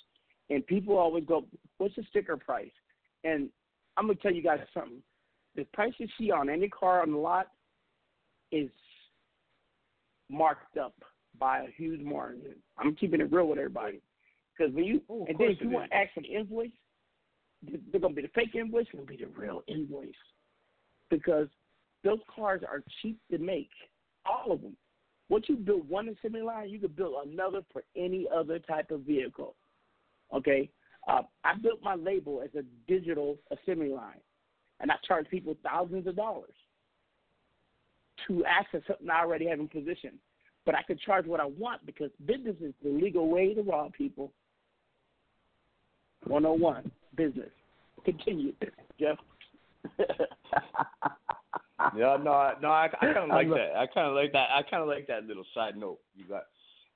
and 0.50 0.66
people 0.68 0.98
always 0.98 1.26
go, 1.26 1.48
"What's 1.78 1.96
the 1.96 2.04
sticker 2.04 2.38
price?" 2.38 2.72
And 3.24 3.52
I'm 3.98 4.08
gonna 4.08 4.20
tell 4.20 4.34
you 4.34 4.44
guys 4.44 4.66
something. 4.74 5.04
The 5.56 5.66
price 5.66 5.94
you 5.98 6.08
see 6.18 6.32
on 6.32 6.50
any 6.50 6.70
car 6.70 7.02
on 7.02 7.12
the 7.12 7.18
lot 7.18 7.52
is 8.52 8.72
marked 10.30 10.78
up 10.78 10.94
by 11.38 11.64
a 11.64 11.72
huge 11.72 12.02
margin. 12.02 12.62
I'm 12.78 12.96
keeping 12.96 13.22
it 13.22 13.32
real 13.32 13.48
with 13.48 13.58
everybody. 13.58 14.02
Because 14.56 14.74
when 14.74 14.86
you 14.86 15.04
Oh, 15.10 15.26
and 15.26 15.38
then 15.38 15.52
if 15.52 15.62
you 15.62 15.70
want 15.70 15.90
to 15.92 15.98
ask 15.98 16.14
for 16.14 16.22
the 16.22 16.36
invoice, 16.36 16.72
they're 17.62 18.00
gonna 18.00 18.14
be 18.14 18.22
the 18.22 18.28
fake 18.30 18.56
invoice, 18.56 18.88
gonna 18.92 19.06
be 19.06 19.18
the 19.18 19.28
real 19.28 19.64
invoice. 19.68 20.14
Because 21.10 21.50
those 22.04 22.20
cars 22.34 22.64
are 22.64 22.84
cheap 23.02 23.20
to 23.32 23.38
make, 23.38 23.72
all 24.26 24.52
of 24.52 24.62
them. 24.62 24.78
Once 25.30 25.46
you 25.48 25.56
build 25.56 25.88
one 25.88 26.10
assembly 26.10 26.42
line, 26.42 26.70
you 26.70 26.80
can 26.80 26.92
build 26.92 27.16
another 27.26 27.62
for 27.72 27.84
any 27.96 28.28
other 28.36 28.60
type 28.60 28.92
of 28.92 29.02
vehicle. 29.02 29.56
Okay, 30.34 30.70
uh, 31.08 31.22
I 31.44 31.54
built 31.62 31.82
my 31.84 31.96
label 31.96 32.42
as 32.44 32.50
a 32.56 32.64
digital 32.88 33.38
assembly 33.52 33.90
line, 33.90 34.20
and 34.80 34.92
I 34.92 34.96
charge 35.08 35.28
people 35.30 35.56
thousands 35.64 36.08
of 36.08 36.16
dollars 36.16 36.54
to 38.28 38.44
access 38.46 38.82
something 38.88 39.10
I 39.10 39.22
already 39.22 39.48
have 39.48 39.60
in 39.60 39.68
position. 39.68 40.20
But 40.66 40.76
I 40.76 40.84
can 40.84 40.98
charge 40.98 41.26
what 41.26 41.40
I 41.40 41.46
want 41.46 41.86
because 41.86 42.12
business 42.26 42.56
is 42.62 42.74
the 42.84 42.90
legal 42.90 43.30
way 43.30 43.54
to 43.54 43.62
rob 43.62 43.94
people. 43.94 44.32
101 46.26 46.92
business. 47.16 47.50
Continue, 48.04 48.54
Jeff. 49.00 49.18
Yeah, 51.96 52.18
no, 52.22 52.32
I- 52.32 52.56
no, 52.62 52.70
I, 52.70 52.86
I 53.02 53.14
kind 53.14 53.18
of 53.18 53.30
like 53.30 53.50
that. 53.50 53.76
I 53.76 53.88
kind 53.88 54.08
of 54.08 54.16
like 54.16 54.32
that. 54.34 54.50
I 54.56 54.62
kind 54.64 54.82
of 54.82 54.88
like 54.88 55.08
that 55.08 55.26
little 55.26 55.46
side 55.54 55.78
note 55.78 56.00
you 56.16 56.26
got. 56.26 56.44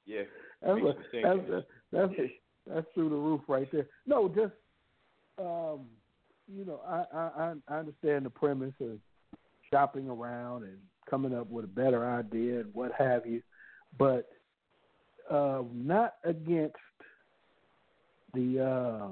Yeah, 0.06 0.24
That's, 0.62 0.80
a, 0.80 0.94
that's, 1.14 1.50
a, 1.50 1.64
that's, 1.92 2.14
that's 2.68 2.88
through 2.94 3.10
the 3.10 3.16
roof 3.16 3.42
right 3.48 3.72
there. 3.72 3.88
No, 4.06 4.28
just 4.28 4.54
um, 5.40 5.86
you 6.54 6.66
know, 6.66 6.82
I, 6.88 7.06
I 7.16 7.20
I 7.20 7.54
I 7.70 7.78
understand 7.80 8.26
the 8.26 8.30
premise 8.30 8.74
of 8.82 9.00
shopping 9.72 10.10
around 10.10 10.64
and 10.64 10.78
coming 11.10 11.34
up 11.34 11.50
with 11.50 11.66
a 11.66 11.70
better 11.70 12.08
idea 12.08 12.60
and 12.60 12.74
what 12.74 12.92
have 12.98 13.26
you, 13.26 13.42
but 13.98 14.28
uh, 15.32 15.64
not 15.74 16.16
against 16.26 16.76
the 18.34 18.60
uh, 18.60 19.08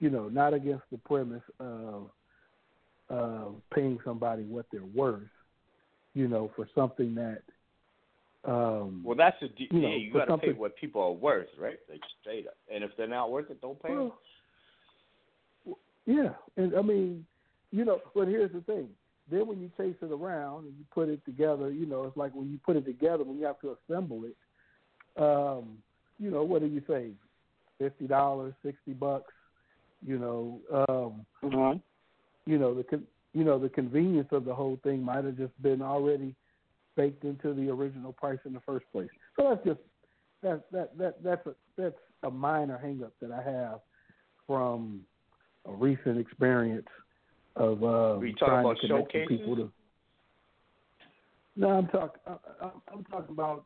you 0.00 0.10
know, 0.10 0.28
not 0.28 0.52
against 0.54 0.84
the 0.90 0.98
premise 0.98 1.42
of 1.60 2.10
uh, 3.10 3.46
paying 3.74 3.98
somebody 4.04 4.44
what 4.44 4.66
they're 4.72 4.84
worth, 4.84 5.22
you 6.14 6.28
know, 6.28 6.50
for 6.56 6.68
something 6.74 7.14
that 7.14 7.42
um, 8.44 9.02
Well, 9.04 9.16
that's 9.16 9.36
a 9.42 9.48
d- 9.48 9.68
you 9.70 9.80
know, 9.80 9.88
yeah. 9.88 9.96
You 9.96 10.12
got 10.12 10.24
to 10.26 10.38
pay 10.38 10.52
what 10.52 10.76
people 10.76 11.02
are 11.02 11.12
worth, 11.12 11.48
right? 11.58 11.78
Like 11.90 12.00
straight 12.20 12.46
up. 12.46 12.56
And 12.72 12.82
if 12.82 12.90
they're 12.96 13.06
not 13.06 13.30
worth 13.30 13.50
it, 13.50 13.60
don't 13.60 13.80
pay 13.82 13.94
them. 13.94 14.12
Yeah, 16.06 16.30
and 16.56 16.74
I 16.74 16.82
mean, 16.82 17.26
you 17.70 17.84
know, 17.84 18.00
but 18.14 18.28
here's 18.28 18.52
the 18.52 18.62
thing. 18.62 18.88
Then 19.30 19.46
when 19.46 19.60
you 19.60 19.70
chase 19.76 19.94
it 20.00 20.10
around 20.10 20.64
and 20.64 20.74
you 20.76 20.84
put 20.92 21.08
it 21.08 21.24
together, 21.24 21.70
you 21.70 21.86
know, 21.86 22.04
it's 22.04 22.16
like 22.16 22.34
when 22.34 22.50
you 22.50 22.58
put 22.64 22.76
it 22.76 22.84
together, 22.84 23.22
when 23.22 23.38
you 23.38 23.44
have 23.44 23.60
to 23.60 23.76
assemble 23.76 24.24
it, 24.24 24.36
um, 25.22 25.78
you 26.18 26.30
know, 26.30 26.42
what 26.42 26.62
do 26.62 26.66
you 26.66 26.82
say? 26.88 27.10
Fifty 27.78 28.06
dollars, 28.06 28.54
sixty 28.64 28.92
bucks, 28.92 29.32
you 30.04 30.18
know, 30.18 30.60
um, 30.88 31.26
uh-huh. 31.44 31.74
You 32.50 32.58
know 32.58 32.74
the 32.74 32.82
con- 32.82 33.06
you 33.32 33.44
know 33.44 33.58
the 33.58 33.68
convenience 33.68 34.28
of 34.32 34.44
the 34.44 34.54
whole 34.54 34.78
thing 34.82 35.02
might 35.02 35.24
have 35.24 35.36
just 35.36 35.60
been 35.62 35.80
already 35.80 36.34
baked 36.96 37.24
into 37.24 37.54
the 37.54 37.70
original 37.70 38.12
price 38.12 38.40
in 38.44 38.52
the 38.52 38.60
first 38.60 38.84
place. 38.90 39.08
So 39.36 39.50
that's 39.50 39.64
just 39.64 39.80
that 40.42 40.64
that 40.72 40.98
that 40.98 41.22
that's 41.22 41.46
a 41.46 41.54
that's 41.76 41.94
a 42.24 42.30
minor 42.30 42.80
hangup 42.84 43.12
that 43.20 43.30
I 43.30 43.42
have 43.42 43.80
from 44.48 45.02
a 45.64 45.72
recent 45.72 46.18
experience 46.18 46.88
of 47.54 47.84
uh, 47.84 48.18
trying 48.38 48.64
about 48.64 48.80
to 48.80 48.88
connect 48.88 49.12
showcases? 49.12 49.38
people 49.38 49.56
to. 49.56 49.72
No, 51.54 51.68
I'm 51.70 51.86
talking. 51.88 52.20
I'm 52.92 53.04
talking 53.04 53.32
about 53.32 53.64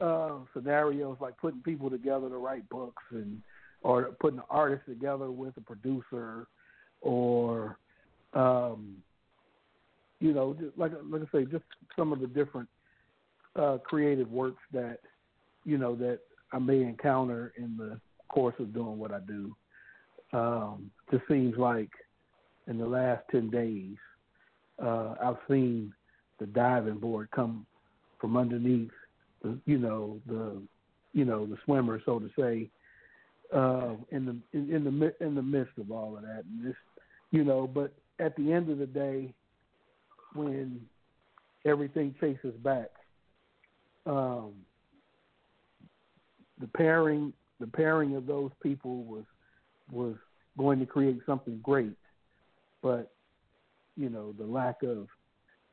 uh, 0.00 0.38
scenarios 0.52 1.18
like 1.20 1.38
putting 1.38 1.60
people 1.60 1.88
together 1.88 2.28
to 2.28 2.36
write 2.36 2.68
books 2.68 3.02
and 3.12 3.40
or 3.82 4.04
putting 4.18 4.40
an 4.40 4.44
artist 4.50 4.82
together 4.88 5.30
with 5.30 5.56
a 5.56 5.60
producer 5.60 6.48
or 7.00 7.78
um, 8.34 8.96
you 10.20 10.32
know, 10.32 10.54
just 10.54 10.76
like 10.76 10.92
like 11.10 11.22
I 11.22 11.38
say, 11.38 11.44
just 11.44 11.64
some 11.96 12.12
of 12.12 12.20
the 12.20 12.26
different 12.26 12.68
uh, 13.56 13.78
creative 13.84 14.30
works 14.30 14.62
that 14.72 14.98
you 15.64 15.78
know 15.78 15.94
that 15.96 16.20
I 16.52 16.58
may 16.58 16.82
encounter 16.82 17.52
in 17.56 17.76
the 17.76 18.00
course 18.28 18.54
of 18.58 18.74
doing 18.74 18.98
what 18.98 19.12
I 19.12 19.20
do. 19.20 19.56
Um, 20.32 20.90
just 21.10 21.24
seems 21.28 21.56
like 21.56 21.90
in 22.66 22.78
the 22.78 22.86
last 22.86 23.22
ten 23.30 23.50
days, 23.50 23.96
uh, 24.82 25.14
I've 25.22 25.36
seen 25.48 25.92
the 26.40 26.46
diving 26.46 26.98
board 26.98 27.28
come 27.34 27.66
from 28.20 28.36
underneath 28.36 28.90
the 29.42 29.58
you 29.66 29.78
know 29.78 30.20
the 30.26 30.60
you 31.12 31.24
know 31.24 31.46
the 31.46 31.56
swimmer, 31.64 32.00
so 32.04 32.18
to 32.18 32.30
say, 32.38 32.70
uh, 33.54 33.94
in 34.10 34.26
the 34.26 34.36
in, 34.58 34.74
in 34.74 34.84
the 34.84 35.24
in 35.24 35.34
the 35.34 35.42
midst 35.42 35.78
of 35.78 35.92
all 35.92 36.16
of 36.16 36.22
that, 36.22 36.44
and 36.50 36.66
this 36.66 36.76
you 37.30 37.44
know, 37.44 37.66
but 37.66 37.92
at 38.18 38.36
the 38.36 38.52
end 38.52 38.70
of 38.70 38.78
the 38.78 38.86
day, 38.86 39.32
when 40.34 40.80
everything 41.64 42.14
faces 42.20 42.54
back. 42.62 42.90
Um, 44.06 44.52
the 46.60 46.66
pairing, 46.68 47.32
the 47.60 47.66
pairing 47.66 48.16
of 48.16 48.26
those 48.26 48.50
people 48.62 49.04
was 49.04 49.24
was 49.90 50.14
going 50.56 50.78
to 50.78 50.86
create 50.86 51.20
something 51.26 51.58
great, 51.62 51.96
but 52.82 53.12
you 53.96 54.08
know 54.08 54.32
the 54.38 54.44
lack 54.44 54.82
of 54.82 55.08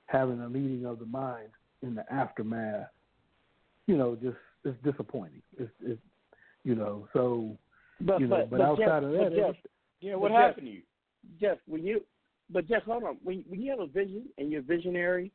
having 0.06 0.42
a 0.42 0.50
meeting 0.50 0.86
of 0.86 1.00
the 1.00 1.06
minds 1.06 1.54
in 1.82 1.96
the 1.96 2.14
aftermath, 2.14 2.88
you 3.88 3.98
know, 3.98 4.16
just 4.16 4.38
it's 4.64 4.78
disappointing. 4.84 5.42
It's, 5.58 5.72
it's 5.82 6.02
you 6.64 6.76
know, 6.76 7.08
so 7.14 7.58
But 8.02 8.20
you 8.20 8.28
know, 8.28 8.38
but, 8.38 8.50
but, 8.52 8.58
but 8.58 8.66
outside 8.66 9.02
Jeff, 9.02 9.04
of 9.04 9.12
that, 9.12 9.36
Jeff, 9.36 9.56
yeah, 10.02 10.16
what 10.16 10.32
happened 10.32 10.56
Jeff, 10.56 10.66
to 10.66 10.72
you? 10.72 10.82
Jeff, 11.39 11.58
when 11.66 11.84
you, 11.84 12.02
but 12.52 12.68
Jeff, 12.68 12.84
hold 12.84 13.04
on. 13.04 13.18
When 13.24 13.43
when 13.47 13.62
you 13.62 13.72
have 13.72 13.80
a 13.80 13.88
vision 13.88 14.26
and 14.38 14.52
you're 14.52 14.62
visionary, 14.62 15.32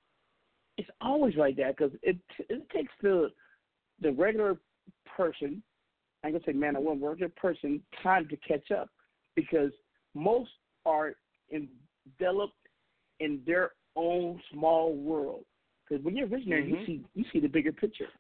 it's 0.76 0.88
always 1.00 1.34
like 1.36 1.56
that 1.56 1.76
because 1.76 1.92
it 2.02 2.16
it 2.38 2.68
takes 2.70 2.92
the 3.02 3.30
the 4.00 4.12
regular 4.12 4.58
person. 5.16 5.62
I'm 6.24 6.32
gonna 6.32 6.44
say 6.44 6.52
man 6.52 6.76
or 6.76 6.82
woman, 6.82 7.04
regular 7.04 7.32
person 7.36 7.82
time 8.02 8.28
to 8.28 8.36
catch 8.36 8.70
up 8.70 8.90
because 9.34 9.70
most 10.14 10.50
are 10.84 11.14
enveloped 11.52 12.54
in 13.20 13.40
their 13.46 13.72
own 13.94 14.40
small 14.52 14.94
world. 14.94 15.44
Because 15.88 16.04
when 16.04 16.16
you're 16.16 16.26
a 16.26 16.28
visionary, 16.28 16.64
Mhm. 16.64 16.80
you 16.80 16.86
see 16.86 17.04
you 17.14 17.24
see 17.32 17.40
the 17.40 17.48
bigger 17.48 17.72
picture, 17.72 18.10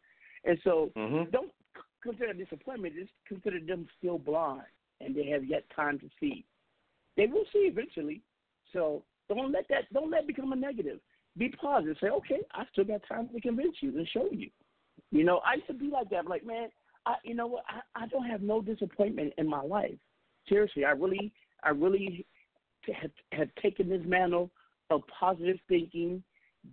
and 0.44 0.60
so 0.62 0.92
Mhm. 0.96 1.30
don't 1.30 1.52
consider 2.00 2.32
disappointment. 2.32 2.94
Just 2.94 3.12
consider 3.26 3.58
them 3.60 3.88
still 3.98 4.18
blind 4.18 4.66
and 5.00 5.14
they 5.14 5.26
have 5.26 5.44
yet 5.44 5.68
time 5.70 5.98
to 5.98 6.08
see. 6.20 6.44
They 7.16 7.26
will 7.26 7.44
see 7.52 7.60
eventually. 7.60 8.22
So 8.76 9.02
don't 9.28 9.52
let 9.52 9.66
that 9.70 9.90
don't 9.92 10.10
let 10.10 10.20
it 10.20 10.26
become 10.26 10.52
a 10.52 10.56
negative. 10.56 11.00
Be 11.38 11.48
positive. 11.48 11.96
Say, 12.00 12.08
okay, 12.08 12.40
I 12.52 12.64
still 12.72 12.84
got 12.84 13.00
time 13.08 13.28
to 13.34 13.40
convince 13.40 13.76
you 13.80 13.96
and 13.96 14.06
show 14.08 14.28
you. 14.30 14.50
You 15.10 15.24
know, 15.24 15.38
I 15.38 15.54
used 15.54 15.66
to 15.68 15.74
be 15.74 15.88
like 15.88 16.10
that. 16.10 16.18
I'm 16.18 16.26
like, 16.26 16.44
man, 16.44 16.68
I 17.06 17.14
you 17.24 17.34
know 17.34 17.46
what? 17.46 17.64
I, 17.68 18.04
I 18.04 18.06
don't 18.08 18.26
have 18.26 18.42
no 18.42 18.60
disappointment 18.60 19.32
in 19.38 19.48
my 19.48 19.62
life. 19.62 19.94
Seriously, 20.48 20.84
I 20.84 20.90
really 20.90 21.32
I 21.62 21.70
really 21.70 22.26
have, 23.00 23.10
have 23.32 23.48
taken 23.62 23.88
this 23.88 24.02
mantle 24.04 24.50
of 24.90 25.00
positive 25.18 25.56
thinking, 25.68 26.22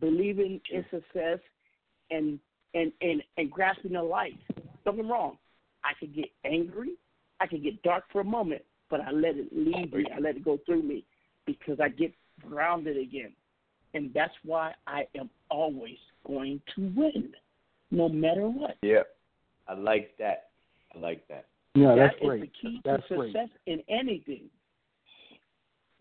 believing 0.01 0.59
in 0.71 0.85
success, 0.91 1.39
and 2.11 2.37
and 2.73 2.91
and 3.01 3.23
and 3.37 3.49
grasping 3.49 3.93
the 3.93 4.03
light. 4.03 4.37
Don't 4.83 4.97
get 4.97 5.05
me 5.05 5.11
wrong. 5.11 5.37
I 5.85 5.93
could 5.97 6.13
get 6.13 6.29
angry, 6.43 6.95
I 7.39 7.47
could 7.47 7.63
get 7.63 7.81
dark 7.81 8.03
for 8.11 8.19
a 8.21 8.25
moment, 8.25 8.61
but 8.89 8.99
I 8.99 9.11
let 9.11 9.37
it 9.37 9.47
leave 9.53 9.93
me. 9.93 10.05
I 10.13 10.19
let 10.19 10.35
it 10.35 10.43
go 10.43 10.59
through 10.65 10.83
me 10.83 11.05
because 11.45 11.79
I 11.79 11.89
get 11.89 12.13
grounded 12.47 12.97
again, 12.97 13.31
and 13.93 14.11
that's 14.13 14.33
why 14.43 14.73
I 14.87 15.07
am 15.17 15.29
always 15.49 15.97
going 16.25 16.61
to 16.75 16.91
win, 16.95 17.33
no 17.91 18.09
matter 18.09 18.47
what. 18.49 18.77
Yeah, 18.81 19.03
I 19.67 19.73
like 19.75 20.15
that. 20.19 20.49
I 20.95 20.99
like 20.99 21.27
that. 21.27 21.45
Yeah, 21.75 21.95
That 21.95 21.95
that's 21.95 22.15
is 22.21 22.27
great. 22.27 22.41
the 22.41 22.51
key 22.61 22.81
That's 22.85 23.07
to 23.09 23.15
great. 23.15 23.33
success 23.33 23.49
in 23.65 23.81
anything. 23.89 24.49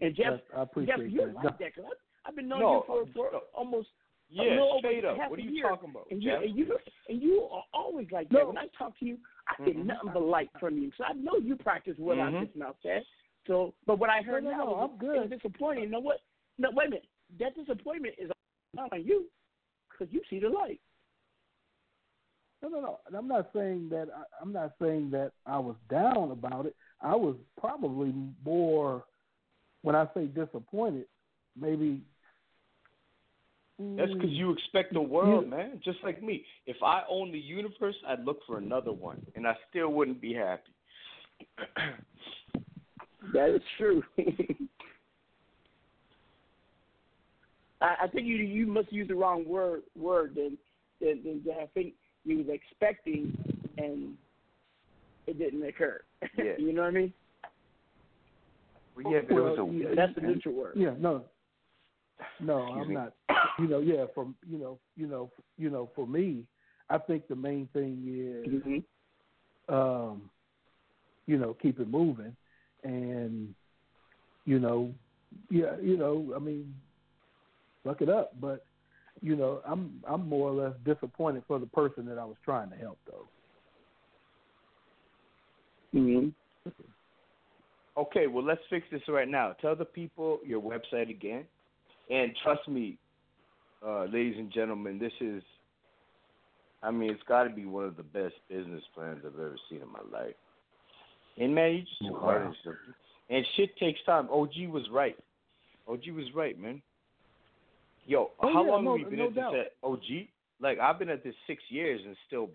And 0.00 0.14
Jeff, 0.14 0.26
That's- 0.32 0.42
I 0.56 0.62
appreciate 0.62 0.96
Jeff, 0.96 1.06
you're 1.10 1.26
that. 1.32 1.44
like 1.44 1.58
that 1.58 1.74
'cause 1.74 1.84
I, 1.86 2.28
I've 2.28 2.36
been 2.36 2.48
knowing 2.48 2.62
No, 2.62 2.74
you 2.74 2.82
for 2.86 3.06
for 3.30 3.40
almost 3.54 3.88
a 4.30 4.34
Yeah, 4.34 4.42
little 4.50 4.72
over 4.72 4.78
straight 4.80 5.04
up. 5.04 5.16
half 5.16 5.30
What 5.30 5.38
are 5.38 5.42
a 5.42 5.44
you 5.44 5.50
year. 5.50 5.68
talking 5.68 5.90
about, 5.90 6.06
And 6.10 6.22
you, 6.22 6.30
Jeff? 6.30 6.42
and 6.42 6.56
you 6.56 6.78
and 7.08 7.22
you 7.22 7.42
are 7.50 7.64
always 7.72 8.10
like 8.10 8.28
that. 8.30 8.46
When 8.46 8.58
I 8.58 8.66
talk 8.78 8.98
to 8.98 9.04
you, 9.04 9.18
I 9.48 9.64
get 9.64 9.76
Mhm. 9.76 9.86
nothing 9.86 10.10
but 10.12 10.22
light 10.22 10.50
from 10.58 10.78
you. 10.78 10.90
So 10.96 11.04
I 11.04 11.12
know 11.12 11.36
you 11.36 11.56
practice 11.56 11.96
what 11.98 12.18
I 12.18 12.30
Mhm. 12.30 12.44
just 12.44 12.56
now 12.56 12.74
said. 12.82 13.04
So, 13.46 13.74
but 13.86 13.98
what 13.98 14.10
I 14.10 14.22
heard 14.22 14.44
No, 14.44 14.50
no, 14.50 14.56
now 14.56 14.64
no, 14.64 14.74
I'm 14.74 14.98
good. 14.98 15.32
it's 15.32 15.42
disappointing. 15.42 15.84
You 15.84 15.90
know 15.90 16.00
what? 16.00 16.18
No, 16.58 16.70
wait 16.72 16.86
a 16.88 16.90
minute. 16.90 17.06
That 17.40 17.54
disappointment 17.54 18.14
is 18.18 18.30
not 18.74 18.92
on 18.92 19.04
you 19.04 19.26
because 19.90 20.12
you 20.12 20.20
see 20.30 20.38
the 20.38 20.48
light. 20.48 20.80
No, 22.62 22.68
no, 22.68 22.80
no. 22.80 23.00
And 23.06 23.16
I'm 23.16 23.26
not 23.26 23.50
saying 23.54 23.88
that. 23.90 24.08
I, 24.16 24.22
I'm 24.40 24.52
not 24.52 24.72
saying 24.80 25.10
that 25.10 25.32
I 25.46 25.58
was 25.58 25.74
down 25.90 26.30
about 26.30 26.66
it. 26.66 26.76
I 27.00 27.16
was 27.16 27.34
probably 27.58 28.14
more, 28.44 29.04
when 29.82 29.96
I 29.96 30.06
say 30.14 30.26
disappointed, 30.26 31.06
maybe. 31.60 32.02
That's 33.78 34.12
because 34.12 34.30
mm, 34.30 34.36
you 34.36 34.52
expect 34.52 34.92
the 34.92 35.00
world, 35.00 35.44
you- 35.44 35.50
man. 35.50 35.80
Just 35.84 35.98
like 36.04 36.22
me. 36.22 36.44
If 36.66 36.76
I 36.84 37.02
own 37.10 37.32
the 37.32 37.38
universe, 37.38 37.96
I'd 38.06 38.24
look 38.24 38.38
for 38.46 38.58
another 38.58 38.92
one, 38.92 39.26
and 39.34 39.48
I 39.48 39.56
still 39.68 39.88
wouldn't 39.88 40.20
be 40.20 40.32
happy. 40.32 40.72
That 43.32 43.50
is 43.54 43.62
true. 43.78 44.02
I, 47.80 47.94
I 48.04 48.06
think 48.08 48.26
you 48.26 48.36
you 48.36 48.66
must 48.66 48.92
use 48.92 49.08
the 49.08 49.14
wrong 49.14 49.44
word 49.46 49.82
word 49.96 50.34
than 50.34 50.56
than, 51.00 51.22
than 51.44 51.54
I 51.60 51.66
think 51.74 51.94
you 52.24 52.38
was 52.38 52.46
expecting 52.48 53.36
and 53.78 54.14
it 55.26 55.38
didn't 55.38 55.62
occur. 55.64 56.00
Yeah. 56.38 56.52
you 56.58 56.72
know 56.72 56.82
what 56.82 56.88
I 56.88 56.92
mean? 56.92 57.12
Well, 58.96 59.12
yeah, 59.12 59.20
but 59.28 59.36
it 59.36 59.40
was 59.40 59.58
well, 59.58 59.68
a. 59.68 59.72
yeah, 59.72 59.86
That's 59.96 60.14
the 60.14 60.20
and- 60.20 60.28
neutral 60.34 60.54
word. 60.54 60.74
Yeah, 60.76 60.94
no, 60.98 61.24
no, 62.40 62.58
Excuse 62.62 62.78
I'm 62.82 62.88
me? 62.88 62.94
not. 62.94 63.12
You 63.58 63.66
know, 63.68 63.80
yeah, 63.80 64.04
from 64.14 64.34
you 64.48 64.58
know, 64.58 64.78
you 64.96 65.06
know, 65.06 65.30
you 65.58 65.70
know, 65.70 65.90
for 65.96 66.06
me, 66.06 66.44
I 66.90 66.98
think 66.98 67.26
the 67.28 67.36
main 67.36 67.68
thing 67.72 68.02
is, 68.06 68.46
Mm-hmm. 68.62 69.74
um, 69.74 70.30
you 71.26 71.38
know, 71.38 71.54
keep 71.60 71.80
it 71.80 71.88
moving, 71.88 72.34
and 72.84 73.54
you 74.44 74.58
know, 74.58 74.92
yeah, 75.50 75.76
you 75.80 75.96
know, 75.96 76.32
I 76.34 76.38
mean, 76.38 76.74
fuck 77.84 78.02
it 78.02 78.08
up, 78.08 78.32
but 78.40 78.64
you 79.20 79.36
know, 79.36 79.60
I'm 79.66 80.02
I'm 80.08 80.28
more 80.28 80.50
or 80.50 80.52
less 80.52 80.74
disappointed 80.84 81.44
for 81.46 81.58
the 81.58 81.66
person 81.66 82.06
that 82.06 82.18
I 82.18 82.24
was 82.24 82.36
trying 82.44 82.70
to 82.70 82.76
help, 82.76 82.98
though. 83.06 83.28
Mm-hmm. 85.94 86.28
Okay, 87.96 88.26
well, 88.26 88.44
let's 88.44 88.60
fix 88.70 88.86
this 88.90 89.02
right 89.08 89.28
now. 89.28 89.54
Tell 89.60 89.76
the 89.76 89.84
people 89.84 90.40
your 90.44 90.62
website 90.62 91.10
again, 91.10 91.44
and 92.10 92.32
trust 92.42 92.66
me, 92.66 92.96
uh, 93.86 94.04
ladies 94.04 94.36
and 94.38 94.52
gentlemen, 94.52 94.98
this 94.98 95.12
is. 95.20 95.42
I 96.84 96.90
mean, 96.90 97.10
it's 97.10 97.22
got 97.28 97.44
to 97.44 97.50
be 97.50 97.64
one 97.64 97.84
of 97.84 97.96
the 97.96 98.02
best 98.02 98.34
business 98.48 98.82
plans 98.92 99.20
I've 99.24 99.34
ever 99.34 99.56
seen 99.70 99.82
in 99.82 99.92
my 99.92 100.00
life. 100.18 100.34
And 101.38 101.54
man, 101.54 101.72
you 101.74 101.80
just 101.82 102.00
too 102.00 102.14
hard 102.18 102.54
and 103.30 103.46
shit 103.56 103.74
takes 103.78 104.00
time. 104.04 104.28
OG 104.30 104.68
was 104.70 104.84
right. 104.92 105.16
OG 105.88 106.08
was 106.14 106.26
right, 106.34 106.58
man. 106.60 106.82
Yo, 108.06 108.30
Oh, 108.40 108.52
how 108.52 108.64
yeah, 108.64 108.70
long 108.70 108.84
no- 108.84 108.92
have 108.92 109.00
you 109.00 109.06
been 109.06 109.18
no 109.18 109.26
at 109.28 109.34
this 109.34 109.66
at 109.66 109.88
OG? 109.88 110.28
Like 110.60 110.78
I've 110.78 110.98
been 110.98 111.08
at 111.08 111.24
this 111.24 111.34
six 111.46 111.62
years 111.70 112.00
and 112.04 112.16
still 112.26 112.50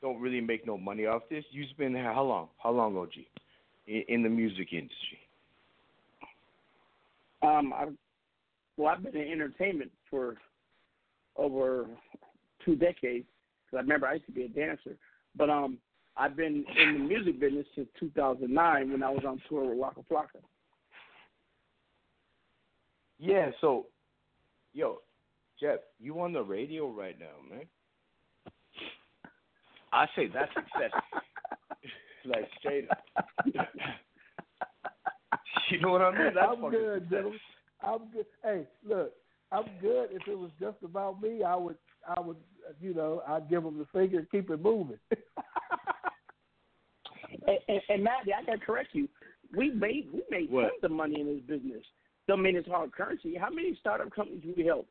don't 0.00 0.20
really 0.20 0.40
make 0.40 0.66
no 0.66 0.76
money 0.78 1.06
off 1.06 1.22
this. 1.30 1.44
You've 1.50 1.76
been 1.78 1.94
here 1.94 2.12
how 2.12 2.22
long? 2.24 2.48
How 2.62 2.70
long, 2.70 2.96
OG? 2.96 3.12
In, 3.86 4.02
in 4.08 4.22
the 4.22 4.28
music 4.28 4.68
industry. 4.72 5.18
Um, 7.42 7.72
I, 7.74 7.86
well, 8.76 8.88
I've 8.94 9.02
been 9.02 9.16
in 9.16 9.32
entertainment 9.32 9.90
for 10.10 10.36
over 11.36 11.86
two 12.64 12.76
decades. 12.76 13.26
Cause 13.70 13.78
I 13.78 13.80
remember 13.80 14.06
I 14.06 14.14
used 14.14 14.26
to 14.26 14.32
be 14.32 14.44
a 14.44 14.48
dancer, 14.48 14.96
but 15.36 15.50
um, 15.50 15.78
I've 16.16 16.36
been 16.36 16.64
in 16.80 16.92
the 16.94 16.98
music 17.00 17.40
business 17.40 17.66
since 17.74 17.88
2009 17.98 18.92
when 18.92 19.02
I 19.02 19.10
was 19.10 19.24
on 19.26 19.42
tour 19.48 19.68
with 19.68 19.78
Waka 19.78 20.00
Flocka. 20.10 20.40
Yeah, 23.18 23.50
so 23.60 23.86
yo, 24.72 24.98
Jeff, 25.60 25.80
you 25.98 26.20
on 26.20 26.32
the 26.32 26.42
radio 26.42 26.90
right 26.90 27.18
now, 27.18 27.34
man. 27.50 27.66
I 29.92 30.06
say 30.16 30.28
that's 30.32 30.52
success. 30.54 30.90
like 32.24 32.48
straight 32.58 32.90
up. 32.90 33.04
you 35.70 35.80
know 35.80 35.90
what 35.90 36.02
I 36.02 36.10
mean? 36.10 36.34
That's 36.34 36.52
I'm 36.52 36.70
good, 36.70 37.02
success. 37.02 37.10
gentlemen. 37.10 37.40
I'm 37.82 38.08
good. 38.12 38.26
Hey, 38.42 38.66
look, 38.88 39.12
I'm 39.52 39.64
good. 39.80 40.08
If 40.10 40.26
it 40.26 40.38
was 40.38 40.50
just 40.60 40.78
about 40.82 41.22
me, 41.22 41.42
I 41.42 41.54
would, 41.54 41.76
I 42.08 42.20
would, 42.20 42.36
you 42.80 42.94
know, 42.94 43.22
I'd 43.28 43.48
give 43.48 43.62
them 43.62 43.78
the 43.78 43.86
finger 43.92 44.18
and 44.18 44.30
keep 44.30 44.50
it 44.50 44.60
moving. 44.60 44.98
And, 47.46 47.58
and, 47.68 47.80
and 47.88 48.04
Matty, 48.04 48.32
I 48.32 48.44
gotta 48.44 48.58
correct 48.58 48.90
you. 48.92 49.08
We 49.56 49.70
made 49.70 50.08
we 50.12 50.22
made 50.30 50.50
What? 50.50 50.62
tons 50.62 50.84
of 50.84 50.90
money 50.90 51.20
in 51.20 51.26
this 51.26 51.40
business. 51.46 51.82
Don't 52.26 52.42
mean 52.42 52.56
it's 52.56 52.68
hard 52.68 52.92
currency. 52.92 53.36
How 53.36 53.50
many 53.50 53.76
startup 53.80 54.14
companies 54.14 54.42
do 54.42 54.54
we 54.56 54.64
helped? 54.64 54.88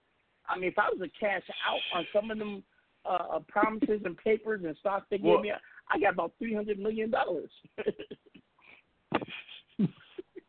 I 0.47 0.57
mean, 0.59 0.69
if 0.69 0.77
I 0.77 0.89
was 0.89 0.99
to 0.99 1.09
cash 1.19 1.43
out 1.67 1.79
on 1.97 2.05
some 2.13 2.29
of 2.31 2.37
them 2.37 2.63
uh, 3.05 3.35
uh, 3.35 3.39
promises 3.47 4.01
and 4.05 4.17
papers 4.17 4.61
and 4.65 4.75
stocks 4.79 5.05
they 5.09 5.19
Well- 5.21 5.37
gave 5.37 5.43
me, 5.43 5.51
I 5.91 5.99
got 5.99 6.13
about 6.13 6.33
three 6.37 6.53
hundred 6.53 6.79
million 6.79 7.09
dollars. 7.09 7.49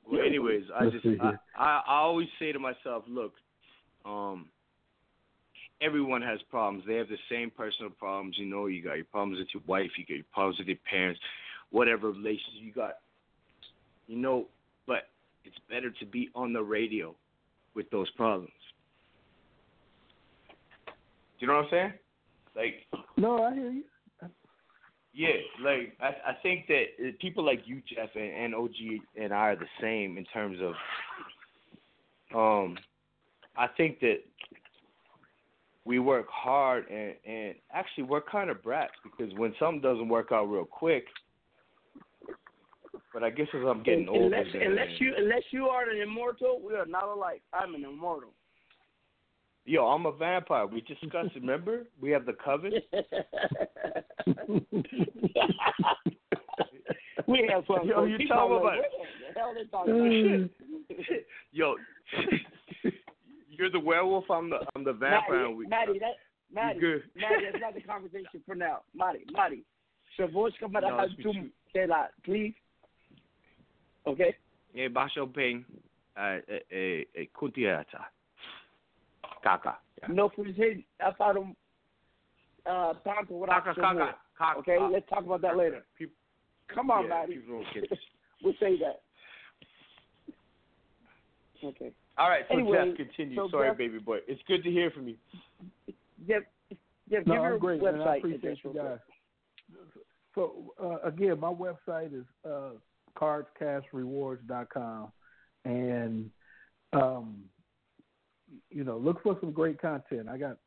Well, 0.07 0.21
anyways, 0.25 0.65
I 0.79 0.91
just 0.91 1.07
I. 1.21 1.33
I 1.59 1.83
I 1.87 1.97
always 2.01 2.29
say 2.39 2.53
to 2.53 2.59
myself, 2.59 3.05
look, 3.09 3.33
um, 4.05 4.47
everyone 5.81 6.23
has 6.23 6.39
problems. 6.51 6.85
They 6.87 6.97
have 6.97 7.09
the 7.09 7.19
same 7.31 7.51
personal 7.51 7.91
problems. 7.91 8.37
You 8.39 8.47
know, 8.47 8.67
you 8.67 8.83
got 8.83 8.95
your 8.95 9.07
problems 9.07 9.39
with 9.39 9.49
your 9.55 9.63
wife, 9.67 9.91
you 9.97 10.05
got 10.05 10.15
your 10.15 10.25
problems 10.33 10.59
with 10.59 10.69
your 10.69 10.79
parents, 10.89 11.21
whatever 11.75 12.13
relations 12.13 12.55
you 12.61 12.73
got. 12.73 12.99
You 14.07 14.17
know, 14.17 14.47
but 14.87 15.09
it's 15.45 15.57
better 15.69 15.91
to 15.91 16.07
be 16.07 16.31
on 16.35 16.53
the 16.53 16.63
radio 16.63 17.15
with 17.75 17.91
those 17.91 18.09
problems. 18.11 18.51
Do 20.87 20.93
You 21.41 21.47
know 21.49 21.55
what 21.55 21.65
I'm 21.65 21.71
saying? 21.73 21.93
Like, 22.55 23.03
No, 23.17 23.43
I 23.43 23.55
hear 23.55 23.71
you. 23.71 23.83
yeah, 25.13 25.31
like 25.65 25.97
I 26.01 26.31
I 26.31 26.35
think 26.45 26.69
that 26.69 26.85
uh, 27.01 27.11
people 27.21 27.45
like 27.45 27.63
you, 27.65 27.83
Jeff, 27.93 28.11
and, 28.15 28.31
and 28.31 28.55
OG 28.55 28.71
and 29.21 29.33
I 29.35 29.49
are 29.51 29.57
the 29.57 29.67
same 29.81 30.17
in 30.17 30.25
terms 30.27 30.59
of. 30.63 30.75
Um, 32.37 32.79
I 33.57 33.67
think 33.77 33.99
that 34.01 34.19
we 35.85 35.99
work 35.99 36.27
hard 36.31 36.89
and 36.89 37.15
and 37.27 37.55
actually 37.73 38.05
we're 38.05 38.21
kind 38.21 38.49
of 38.49 38.63
brats 38.63 38.95
because 39.03 39.35
when 39.37 39.55
something 39.59 39.81
doesn't 39.81 40.09
work 40.09 40.31
out 40.31 40.45
real 40.45 40.65
quick. 40.65 41.07
But 43.15 43.23
I 43.23 43.31
guess 43.31 43.47
as 43.55 43.63
I'm 43.65 43.85
getting 43.85 44.09
older, 44.09 44.25
unless, 44.25 44.53
then- 44.53 44.63
unless 44.63 45.01
you 45.01 45.15
unless 45.17 45.45
you 45.53 45.69
are 45.69 45.89
an 45.89 46.03
immortal, 46.03 46.61
we 46.61 46.75
are 46.75 46.85
not 46.85 47.05
alike. 47.05 47.43
I'm 47.53 47.77
an 47.77 47.85
immortal. 47.85 48.31
Yo, 49.67 49.87
I'm 49.87 50.05
a 50.05 50.13
vampire. 50.13 50.67
We 50.67 50.81
discussed 50.81 51.37
it, 51.37 51.41
remember? 51.41 51.85
We 52.01 52.11
have 52.11 52.27
the 52.27 52.35
coven. 52.35 52.73
we 57.27 57.49
have 57.51 57.65
fun. 57.65 57.87
Yo, 57.87 58.05
you 58.05 58.19
People 58.19 58.37
tell 58.37 58.49
them 58.49 58.59
are 58.59 58.61
about 58.61 58.65
like, 58.65 58.81
it. 58.81 58.91
What 58.99 59.09
the 59.33 59.41
hell 59.41 59.55
they 59.55 59.65
talking 59.71 59.95
about? 59.95 60.51
Yo, 61.53 61.77
you're 63.49 63.71
the 63.71 63.81
werewolf. 63.81 64.29
I'm 64.29 64.51
the 64.51 64.67
I'm 64.75 64.83
the 64.85 64.93
vampire. 64.93 65.45
Maddie, 65.45 65.55
We- 65.55 65.67
Maddie, 65.69 65.99
that 66.01 66.17
Maddie, 66.53 66.81
good. 66.81 67.05
Maddie, 67.15 67.45
that's 67.51 67.61
not 67.63 67.75
the 67.75 67.81
conversation 67.81 68.43
for 68.45 68.57
now. 68.57 68.81
Maddie, 68.93 69.25
Maddie, 69.33 69.65
se 70.17 70.27
vos 70.27 70.53
No, 70.61 70.69
no, 70.69 70.99
it's 71.05 71.15
tu 71.23 71.33
sei 71.73 71.87
lá, 71.87 72.09
please. 72.25 72.55
Okay. 74.07 74.35
Eh, 74.75 74.89
basho 74.89 75.23
o 75.23 75.27
bem. 75.27 75.65
Eh, 76.17 76.65
eh, 76.71 77.07
eh, 77.15 77.27
Kutiata. 77.33 78.07
Kaka. 79.43 79.79
No 80.09 80.29
precisei 80.31 80.85
a 81.01 81.13
para 81.13 81.41
um 81.41 81.55
uh, 82.67 82.95
tanto 83.05 83.35
what 83.35 83.49
Kaka, 83.49 83.75
kaka, 83.75 84.17
kaka. 84.37 84.59
Okay, 84.61 84.79
let's 84.91 85.09
talk 85.09 85.25
about 85.25 85.41
that 85.43 85.57
later. 85.57 85.85
Come 86.75 86.91
on, 86.91 87.05
Yeah, 87.05 87.09
Maddie. 87.09 87.35
people 87.37 87.63
don't 87.63 87.75
get 87.75 87.91
this. 87.91 87.99
we'll 88.43 88.55
say 88.61 88.79
that. 88.79 89.03
Okay. 91.63 91.93
All 92.19 92.29
right, 92.29 92.45
so 92.49 92.55
Anyway, 92.55 92.89
Jeff, 92.89 92.97
continue. 92.97 93.37
so 93.37 93.49
Sorry, 93.51 93.71
Jeff- 93.71 93.79
baby 93.79 93.99
boy. 93.99 94.19
It's 94.29 94.43
good 94.47 94.63
to 94.65 94.71
hear 94.71 94.91
from 94.91 95.09
you. 95.09 95.17
Jeff, 96.29 96.43
Jeff, 97.11 97.27
No, 97.27 97.35
give 97.35 97.43
your 97.43 97.53
I'm 97.55 97.59
great, 97.59 97.83
man. 97.83 98.01
I 98.01 98.17
appreciate 98.17 98.59
you 98.65 98.73
guys. 98.75 98.99
So 100.35 100.75
uh, 100.83 100.99
again, 101.07 101.39
my 101.41 101.53
website 101.53 102.15
is 102.15 102.25
uh, 102.45 102.71
cardscashrewards.com, 103.19 105.13
and 105.65 106.31
um, 106.93 107.37
you 108.71 108.85
know, 108.85 108.97
look 108.99 109.23
for 109.23 109.37
some 109.41 109.53
great 109.53 109.81
content. 109.81 110.29
I 110.29 110.39
got 110.39 110.59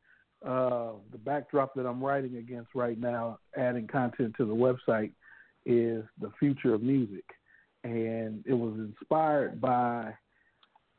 uh, 0.46 0.94
the 1.12 1.18
backdrop 1.18 1.74
that 1.76 1.86
I'm 1.86 2.04
writing 2.04 2.38
against 2.38 2.70
right 2.76 3.00
now, 3.00 3.40
adding 3.58 3.88
content 3.88 4.36
to 4.38 4.46
the 4.46 4.54
website, 4.54 5.12
is 5.66 6.04
the 6.20 6.32
future 6.40 6.74
of 6.74 6.82
music, 6.82 7.26
and 7.84 8.44
it 8.46 8.54
was 8.54 8.76
inspired 8.76 9.60
by 9.60 10.14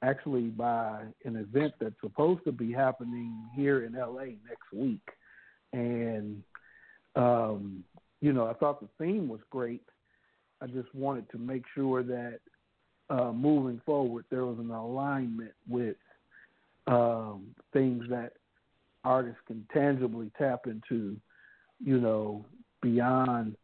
actually 0.02 0.48
by 0.48 1.02
an 1.24 1.36
event 1.36 1.72
that's 1.80 2.00
supposed 2.00 2.44
to 2.44 2.52
be 2.52 2.72
happening 2.72 3.34
here 3.56 3.84
in 3.84 3.94
LA 3.94 4.24
next 4.46 4.72
week, 4.72 5.06
and 5.72 6.42
um, 7.16 7.84
you 8.20 8.32
know, 8.32 8.46
I 8.46 8.54
thought 8.54 8.80
the 8.80 9.04
theme 9.04 9.28
was 9.28 9.40
great. 9.50 9.82
I 10.60 10.66
just 10.66 10.92
wanted 10.94 11.30
to 11.30 11.38
make 11.38 11.62
sure 11.74 12.02
that 12.02 12.40
uh, 13.10 13.32
moving 13.32 13.80
forward 13.86 14.24
there 14.30 14.44
was 14.44 14.58
an 14.58 14.70
alignment 14.70 15.52
with 15.68 15.96
um, 16.86 17.54
things 17.72 18.04
that 18.10 18.32
artists 19.04 19.40
can 19.46 19.66
tangibly 19.72 20.30
tap 20.38 20.66
into, 20.66 21.16
you 21.82 22.00
know, 22.00 22.44
beyond 22.82 23.56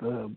the, 0.00 0.30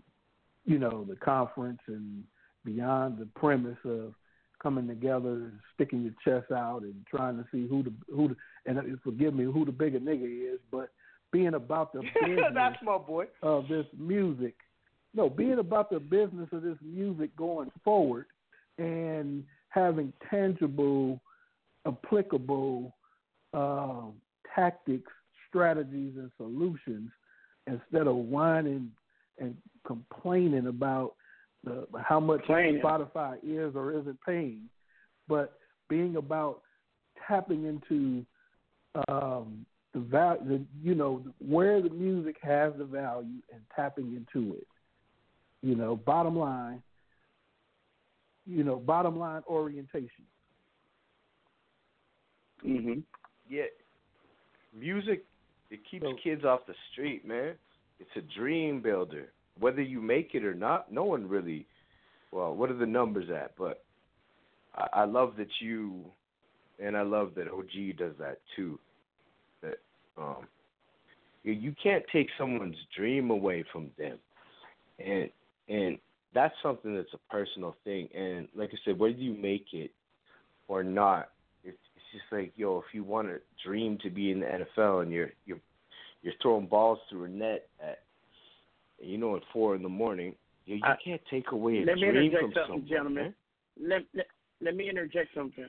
you 0.65 0.79
know, 0.79 1.05
the 1.07 1.15
conference 1.15 1.79
and 1.87 2.23
beyond 2.63 3.17
the 3.17 3.27
premise 3.35 3.77
of 3.85 4.13
coming 4.61 4.87
together 4.87 5.33
and 5.33 5.59
sticking 5.73 6.03
your 6.03 6.13
chest 6.23 6.51
out 6.51 6.83
and 6.83 6.95
trying 7.09 7.35
to 7.35 7.45
see 7.51 7.67
who 7.67 7.83
the 7.83 7.93
who 8.13 8.29
the, 8.29 8.35
and 8.65 8.77
uh, 8.77 8.81
forgive 9.03 9.33
me 9.33 9.43
who 9.43 9.65
the 9.65 9.71
bigger 9.71 9.99
nigga 9.99 10.53
is, 10.53 10.59
but 10.71 10.89
being 11.31 11.55
about 11.55 11.93
the 11.93 12.01
business 12.21 12.51
That's 12.53 12.77
my 12.83 12.97
boy. 12.97 13.25
of 13.41 13.67
this 13.67 13.85
music. 13.97 14.55
No, 15.13 15.29
being 15.29 15.59
about 15.59 15.89
the 15.89 15.99
business 15.99 16.47
of 16.51 16.63
this 16.63 16.77
music 16.81 17.35
going 17.35 17.71
forward 17.83 18.27
and 18.77 19.43
having 19.69 20.13
tangible, 20.29 21.19
applicable 21.85 22.95
um, 23.53 24.13
tactics, 24.55 25.11
strategies, 25.49 26.13
and 26.15 26.31
solutions 26.37 27.09
instead 27.67 28.07
of 28.07 28.15
whining 28.15 28.91
and 29.37 29.55
complaining 29.85 30.67
about 30.67 31.15
the, 31.63 31.85
how 32.01 32.19
much 32.19 32.39
Complaining. 32.39 32.81
Spotify 32.81 33.37
is 33.43 33.75
or 33.75 33.91
isn't 33.91 34.17
paying, 34.25 34.61
but 35.27 35.59
being 35.89 36.15
about 36.15 36.61
tapping 37.27 37.65
into 37.65 38.25
um, 39.07 39.65
the 39.93 39.99
value, 39.99 40.41
the, 40.47 40.65
you 40.81 40.95
know, 40.95 41.21
where 41.39 41.81
the 41.81 41.89
music 41.89 42.37
has 42.41 42.73
the 42.77 42.85
value 42.85 43.41
and 43.51 43.61
tapping 43.75 44.15
into 44.15 44.55
it. 44.55 44.67
You 45.61 45.75
know, 45.75 45.95
bottom 45.95 46.37
line, 46.37 46.81
you 48.45 48.63
know, 48.63 48.77
bottom 48.77 49.17
line 49.17 49.43
orientation. 49.47 50.25
Mm-hmm. 52.65 52.99
Yeah, 53.49 53.63
music 54.77 55.23
it 55.71 55.79
keeps 55.89 56.05
kids 56.21 56.43
off 56.43 56.61
the 56.67 56.75
street, 56.91 57.25
man. 57.25 57.53
It's 57.99 58.09
a 58.17 58.37
dream 58.37 58.81
builder. 58.81 59.31
Whether 59.59 59.81
you 59.81 60.01
make 60.01 60.31
it 60.33 60.43
or 60.43 60.53
not, 60.53 60.91
no 60.91 61.05
one 61.05 61.27
really. 61.27 61.65
Well, 62.31 62.53
what 62.55 62.69
are 62.69 62.77
the 62.77 62.85
numbers 62.85 63.29
at? 63.29 63.53
But 63.57 63.83
I, 64.75 65.01
I 65.01 65.05
love 65.05 65.33
that 65.37 65.47
you, 65.59 66.05
and 66.83 66.95
I 66.97 67.01
love 67.03 67.31
that 67.35 67.47
OG 67.47 67.97
does 67.97 68.13
that 68.19 68.39
too. 68.55 68.79
That 69.61 69.79
um, 70.17 70.47
you, 71.43 71.53
you 71.53 71.75
can't 71.81 72.03
take 72.11 72.27
someone's 72.37 72.77
dream 72.95 73.31
away 73.31 73.63
from 73.71 73.91
them, 73.97 74.17
and 74.99 75.29
and 75.69 75.97
that's 76.33 76.53
something 76.63 76.95
that's 76.95 77.13
a 77.13 77.33
personal 77.33 77.75
thing. 77.83 78.07
And 78.15 78.47
like 78.55 78.69
I 78.73 78.77
said, 78.85 78.97
whether 78.99 79.13
you 79.15 79.33
make 79.33 79.67
it 79.73 79.91
or 80.67 80.83
not, 80.83 81.29
it's 81.63 81.77
it's 81.95 82.05
just 82.13 82.23
like 82.31 82.53
yo, 82.55 82.77
if 82.79 82.93
you 82.93 83.03
want 83.03 83.27
to 83.27 83.39
dream 83.65 83.97
to 84.03 84.09
be 84.09 84.31
in 84.31 84.39
the 84.41 84.45
NFL 84.77 85.03
and 85.03 85.11
you're 85.11 85.31
you're 85.45 85.59
you're 86.23 86.33
throwing 86.41 86.67
balls 86.67 86.99
through 87.09 87.25
a 87.25 87.29
net 87.29 87.67
at 87.81 87.99
you 88.99 89.17
know 89.17 89.35
at 89.35 89.43
four 89.51 89.75
in 89.75 89.83
the 89.83 89.89
morning, 89.89 90.35
you, 90.65 90.75
you 90.75 90.81
I- 90.83 90.97
can't 91.03 91.21
take 91.29 91.51
away 91.51 91.79
a 91.79 91.85
Let 91.85 91.95
me 91.95 92.09
dream 92.09 92.31
interject 92.31 92.41
from 92.41 92.51
something, 92.53 92.67
someone. 92.67 92.87
gentlemen. 92.87 93.23
man. 93.23 93.35
Let, 93.89 94.01
let 94.13 94.25
let 94.61 94.75
me 94.75 94.89
interject 94.89 95.29
something. 95.35 95.67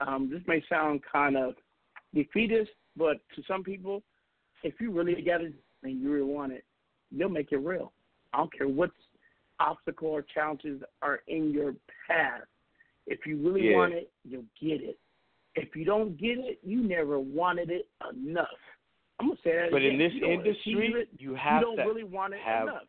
Um, 0.00 0.28
this 0.30 0.42
may 0.46 0.62
sound 0.68 1.00
kind 1.10 1.36
of 1.36 1.54
defeatist, 2.14 2.70
but 2.96 3.18
to 3.36 3.42
some 3.48 3.62
people, 3.62 4.02
if 4.62 4.74
you 4.80 4.90
really 4.90 5.20
got 5.22 5.40
it 5.40 5.54
and 5.82 6.00
you 6.00 6.12
really 6.12 6.30
want 6.30 6.52
it, 6.52 6.64
you'll 7.10 7.28
make 7.28 7.52
it 7.52 7.58
real. 7.58 7.92
I 8.32 8.38
don't 8.38 8.52
care 8.52 8.68
what 8.68 8.90
obstacle 9.60 10.08
or 10.08 10.22
challenges 10.22 10.82
are 11.02 11.20
in 11.28 11.50
your 11.52 11.74
path. 12.08 12.42
If 13.06 13.26
you 13.26 13.36
really 13.36 13.70
Yeah. 13.70 13.76
want 13.76 13.92
it, 13.94 14.10
you'll 14.24 14.46
get 14.60 14.80
it. 14.82 14.98
If 15.54 15.76
you 15.76 15.84
don't 15.84 16.16
get 16.16 16.38
it, 16.38 16.58
you 16.62 16.82
never 16.82 17.18
wanted 17.20 17.70
it 17.70 17.88
enough. 18.10 18.48
I'm 19.20 19.28
gonna 19.28 19.40
say 19.42 19.52
that 19.56 19.70
But 19.70 19.82
in 19.82 19.98
this 19.98 20.12
You 20.14 20.26
industry, 20.26 20.92
it, 20.94 21.08
you 21.18 21.34
have 21.34 21.60
you 21.60 21.66
don't 21.66 21.76
to 21.76 21.84
really 21.84 22.04
want 22.04 22.34
it 22.34 22.40
have- 22.40 22.68
enough. 22.68 22.88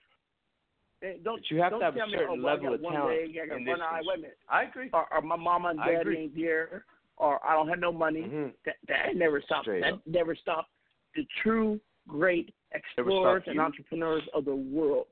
Don't, 1.21 1.23
But 1.41 1.51
you 1.51 1.59
have 1.61 1.71
don't 1.71 1.79
to 1.81 1.85
have 1.85 1.95
a 1.95 1.97
tell 1.97 2.07
me, 2.07 2.13
certain 2.13 2.27
oh, 2.29 2.35
well, 2.43 2.47
I 2.47 2.51
level 2.53 2.65
got 2.69 2.73
of 2.75 2.81
one 2.81 2.93
talent 2.93 3.17
leg, 3.19 3.37
I 3.37 3.45
got 3.47 3.57
in 3.57 3.65
one 3.65 3.77
this 3.79 3.85
eye. 3.85 3.91
Wait 3.91 4.07
a 4.07 4.13
industry. 4.13 4.21
minute. 4.21 4.37
I 4.47 4.63
agree. 4.63 4.89
Or, 4.93 5.13
or 5.13 5.21
my 5.21 5.35
mama 5.35 5.67
and 5.69 5.81
I 5.81 5.91
daddy 5.91 6.17
ain't 6.17 6.33
here, 6.35 6.85
or 7.17 7.45
I 7.45 7.53
don't 7.55 7.67
have 7.67 7.79
no 7.79 7.91
money. 7.91 8.21
Mm-hmm. 8.21 8.49
That 8.65 8.75
that 8.87 9.15
never 9.17 9.41
stopped. 9.41 9.65
Straight 9.65 9.81
that 9.81 9.93
up. 9.95 10.01
never 10.07 10.33
stopped 10.33 10.69
the 11.15 11.27
true 11.43 11.77
great 12.07 12.53
explorers 12.71 13.43
and 13.47 13.59
entrepreneurs 13.59 14.23
of 14.33 14.45
the 14.45 14.55
world. 14.55 15.07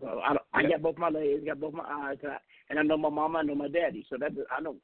Well, 0.00 0.20
I, 0.24 0.28
don't, 0.28 0.42
I 0.52 0.60
Yeah. 0.62 0.70
got 0.70 0.82
both 0.82 0.98
my 0.98 1.08
legs, 1.08 1.44
got 1.44 1.60
both 1.60 1.72
my 1.72 1.84
eyes, 1.84 2.18
and 2.22 2.32
I, 2.32 2.38
and 2.70 2.78
I 2.78 2.82
know 2.82 2.96
my 2.96 3.08
mama, 3.08 3.38
I 3.38 3.42
know 3.42 3.54
my 3.54 3.68
daddy, 3.68 4.04
so 4.10 4.16
that 4.18 4.32
I 4.56 4.60
don't 4.62 4.80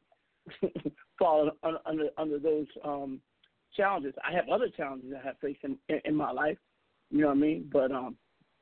fall 1.19 1.51
under 1.63 1.79
under, 1.85 2.09
under 2.17 2.39
those 2.39 2.67
um 2.85 3.21
challenges. 3.77 4.15
I 4.27 4.33
have 4.33 4.49
other 4.49 4.69
challenges 4.69 5.13
I 5.19 5.25
have 5.27 5.39
faced 5.41 5.65
in, 5.65 5.77
in, 5.89 6.01
in 6.05 6.15
my 6.15 6.31
life. 6.31 6.59
You 7.11 7.23
know 7.23 7.29
what 7.29 7.37
I 7.37 7.41
mean? 7.41 7.71
But 7.73 7.93
um, 7.93 8.17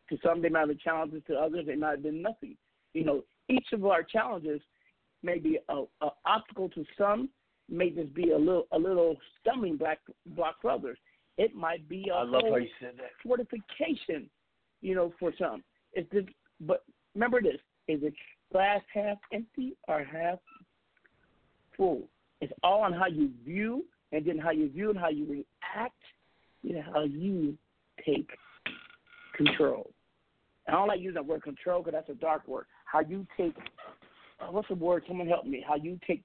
to 0.08 0.18
some 0.24 0.42
they 0.42 0.48
might 0.48 0.60
have 0.60 0.68
been 0.68 0.78
challenges. 0.78 1.22
To 1.28 1.34
others 1.36 1.66
they 1.66 1.76
might 1.76 1.90
have 1.92 2.02
been 2.02 2.22
nothing. 2.22 2.56
You 2.94 3.04
know, 3.04 3.24
each 3.48 3.66
of 3.72 3.84
our 3.86 4.02
challenges 4.02 4.60
may 5.22 5.38
be 5.38 5.58
a, 5.68 5.82
a 6.02 6.10
obstacle 6.26 6.68
to 6.70 6.84
some. 6.98 7.28
May 7.68 7.90
just 7.90 8.12
be 8.12 8.32
a 8.32 8.38
little 8.38 8.66
a 8.72 8.78
little 8.78 9.16
stumbling 9.40 9.76
block 9.76 9.98
block 10.26 10.56
for 10.60 10.70
others. 10.70 10.98
It 11.38 11.54
might 11.54 11.88
be 11.88 12.08
a 12.10 12.16
I 12.16 12.22
love 12.24 12.42
how 12.50 12.56
you 12.56 12.68
said 12.80 12.94
that. 12.96 13.10
fortification. 13.22 14.28
You 14.80 14.94
know, 14.94 15.12
for 15.20 15.32
some. 15.38 15.62
It's 15.92 16.10
just, 16.10 16.28
but 16.60 16.84
remember 17.14 17.40
this: 17.40 17.60
is 17.88 18.02
it 18.02 18.14
glass 18.52 18.80
half 18.92 19.18
empty 19.32 19.76
or 19.88 20.04
half 20.04 20.38
full? 21.76 22.02
It's 22.40 22.52
all 22.62 22.82
on 22.82 22.92
how 22.92 23.06
you 23.06 23.30
view 23.44 23.84
and 24.12 24.24
then 24.24 24.38
how 24.38 24.50
you 24.50 24.70
view 24.70 24.90
and 24.90 24.98
how 24.98 25.08
you 25.08 25.26
react, 25.26 25.94
you 26.62 26.74
know, 26.74 26.82
how 26.92 27.04
you 27.04 27.56
take 28.04 28.28
control. 29.36 29.90
And 30.66 30.74
I 30.74 30.78
don't 30.78 30.88
like 30.88 31.00
using 31.00 31.14
the 31.14 31.22
word 31.22 31.42
control 31.42 31.82
because 31.82 31.92
that's 31.92 32.08
a 32.08 32.20
dark 32.20 32.46
word. 32.48 32.66
How 32.84 33.00
you 33.00 33.26
take, 33.36 33.54
uh, 34.40 34.46
what's 34.50 34.68
the 34.68 34.74
word? 34.74 35.04
Someone 35.06 35.26
help 35.26 35.46
me. 35.46 35.64
How 35.66 35.76
you 35.76 35.98
take 36.06 36.22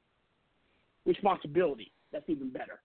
responsibility. 1.05 1.91
That's 2.11 2.25
even 2.27 2.49
better. 2.49 2.81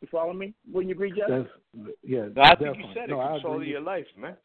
You 0.00 0.08
follow 0.10 0.32
me? 0.32 0.54
Wouldn't 0.72 0.88
you 0.88 0.94
agree, 0.94 1.10
Jeff? 1.10 1.28
That's, 1.28 1.88
yeah, 2.04 2.26
No, 2.34 2.42
I 2.42 2.48
think 2.54 2.58
definitely. 2.60 2.82
you 2.82 2.94
said 2.94 3.04
it. 3.04 3.10
No, 3.10 3.28
Control 3.28 3.60
of 3.60 3.66
your 3.66 3.80
life, 3.80 4.06
man. 4.16 4.36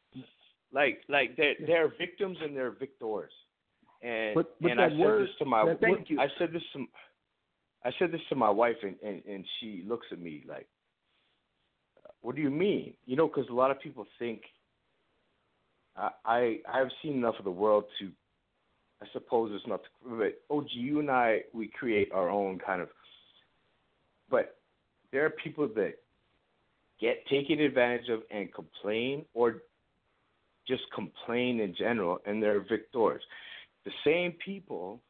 Like, 0.73 1.01
like 1.07 1.35
they're 1.37 1.55
they're 1.65 1.87
victims 1.97 2.37
and 2.41 2.55
they're 2.55 2.71
victors. 2.71 3.31
And 4.01 4.35
But- 4.35 4.59
but 4.59 4.71
and 4.71 4.81
I 4.81 4.89
said 4.89 4.97
word- 4.97 5.27
this 5.27 5.35
to 5.37 5.45
my 5.45 5.65
that- 5.65 5.79
Thank 5.79 6.09
you. 6.09 6.19
I 6.19 6.27
said 6.37 6.51
this 6.51 6.63
to 6.73 6.87
I 7.85 7.91
said 7.99 8.11
this 8.11 8.21
to 8.29 8.35
my 8.35 8.49
wife 8.49 8.77
and 8.81 8.99
and 9.01 9.23
and 9.25 9.45
she 9.59 9.83
looks 9.87 10.07
at 10.11 10.19
me 10.19 10.43
like, 10.47 10.67
"What 12.21 12.35
do 12.35 12.41
you 12.41 12.49
mean?" 12.49 12.95
You 13.05 13.15
know, 13.15 13.27
because 13.27 13.47
a 13.49 13.53
lot 13.53 13.71
of 13.71 13.79
people 13.79 14.05
think. 14.19 14.41
I 15.95 16.09
I 16.25 16.61
I've 16.67 16.91
seen 17.01 17.13
enough 17.13 17.37
of 17.37 17.45
the 17.45 17.51
world 17.51 17.85
to, 17.99 18.11
I 19.01 19.05
suppose 19.13 19.51
it's 19.53 19.67
not. 19.67 19.81
But 20.03 20.41
oh, 20.49 20.61
OG, 20.61 20.69
you 20.71 20.99
and 20.99 21.11
I, 21.11 21.43
we 21.53 21.67
create 21.67 22.11
our 22.11 22.29
own 22.29 22.57
kind 22.57 22.81
of. 22.81 22.89
But 24.29 24.57
there 25.11 25.23
are 25.25 25.29
people 25.29 25.67
that 25.67 25.99
get 26.99 27.25
taken 27.27 27.59
advantage 27.59 28.09
of 28.09 28.23
and 28.31 28.51
complain 28.53 29.25
or 29.35 29.61
just 30.67 30.83
complain 30.93 31.59
in 31.59 31.75
general 31.75 32.19
and 32.25 32.41
they're 32.41 32.61
victors. 32.61 33.21
The 33.85 33.91
same 34.05 34.33
people 34.43 35.01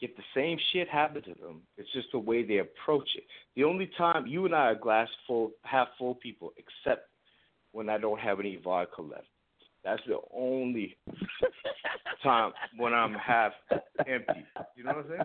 get 0.00 0.16
the 0.16 0.22
same 0.34 0.58
shit 0.72 0.88
happen 0.88 1.22
to 1.22 1.34
them. 1.34 1.60
It's 1.76 1.92
just 1.92 2.08
the 2.12 2.18
way 2.18 2.42
they 2.44 2.58
approach 2.58 3.08
it. 3.16 3.24
The 3.56 3.64
only 3.64 3.90
time 3.96 4.26
you 4.26 4.44
and 4.44 4.54
I 4.54 4.70
are 4.70 4.74
glass 4.74 5.08
full 5.26 5.52
half 5.62 5.88
full 5.98 6.16
people 6.16 6.52
except 6.56 7.08
when 7.72 7.88
I 7.88 7.96
don't 7.98 8.20
have 8.20 8.40
any 8.40 8.56
vodka 8.62 9.02
left. 9.02 9.26
That's 9.84 10.02
the 10.06 10.18
only 10.34 10.96
time 12.22 12.52
when 12.76 12.94
I'm 12.94 13.14
half 13.14 13.52
empty. 14.06 14.46
You 14.76 14.84
know 14.84 14.92
what 14.92 15.06
I'm 15.06 15.10
saying? 15.10 15.22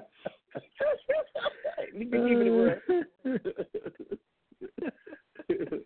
Keep 5.58 5.62
it 5.72 5.86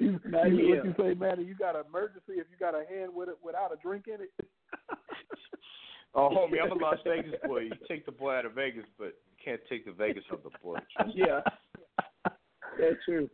you, 0.00 0.08
you, 0.08 0.20
Nah, 0.24 0.38
what 0.40 0.52
you 0.52 0.94
say, 0.98 1.14
Maddie? 1.14 1.44
You 1.44 1.54
got 1.54 1.76
an 1.76 1.82
emergency 1.88 2.32
if 2.34 2.46
you 2.50 2.56
got 2.58 2.74
a 2.74 2.84
hand 2.88 3.12
with 3.14 3.28
it 3.28 3.36
without 3.42 3.72
a 3.72 3.76
drink 3.82 4.06
in 4.08 4.22
it. 4.22 4.30
Oh, 6.12 6.28
homie, 6.28 6.56
I'm 6.60 6.72
a 6.72 6.74
Las 6.74 6.96
Vegas 7.04 7.34
boy. 7.46 7.60
You 7.60 7.70
take 7.86 8.04
the 8.04 8.10
boy 8.10 8.32
out 8.34 8.44
of 8.44 8.54
Vegas, 8.54 8.84
but 8.98 9.14
you 9.30 9.44
can't 9.44 9.60
take 9.68 9.84
the 9.84 9.92
Vegas 9.92 10.24
out 10.32 10.38
of 10.44 10.52
the 10.52 10.58
boy. 10.60 10.78
Yeah. 11.14 11.38
That's 12.24 12.96
true. 13.04 13.30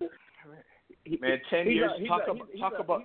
Man, 1.21 1.39
ten 1.49 1.65
he's 1.67 1.77
years. 1.77 1.91
a- 1.99 2.07
talk 2.07 2.23
a- 2.29 2.33
about 2.33 2.49
he's 2.53 2.61
talk 2.61 2.73
a- 2.79 2.83
about. 2.83 3.03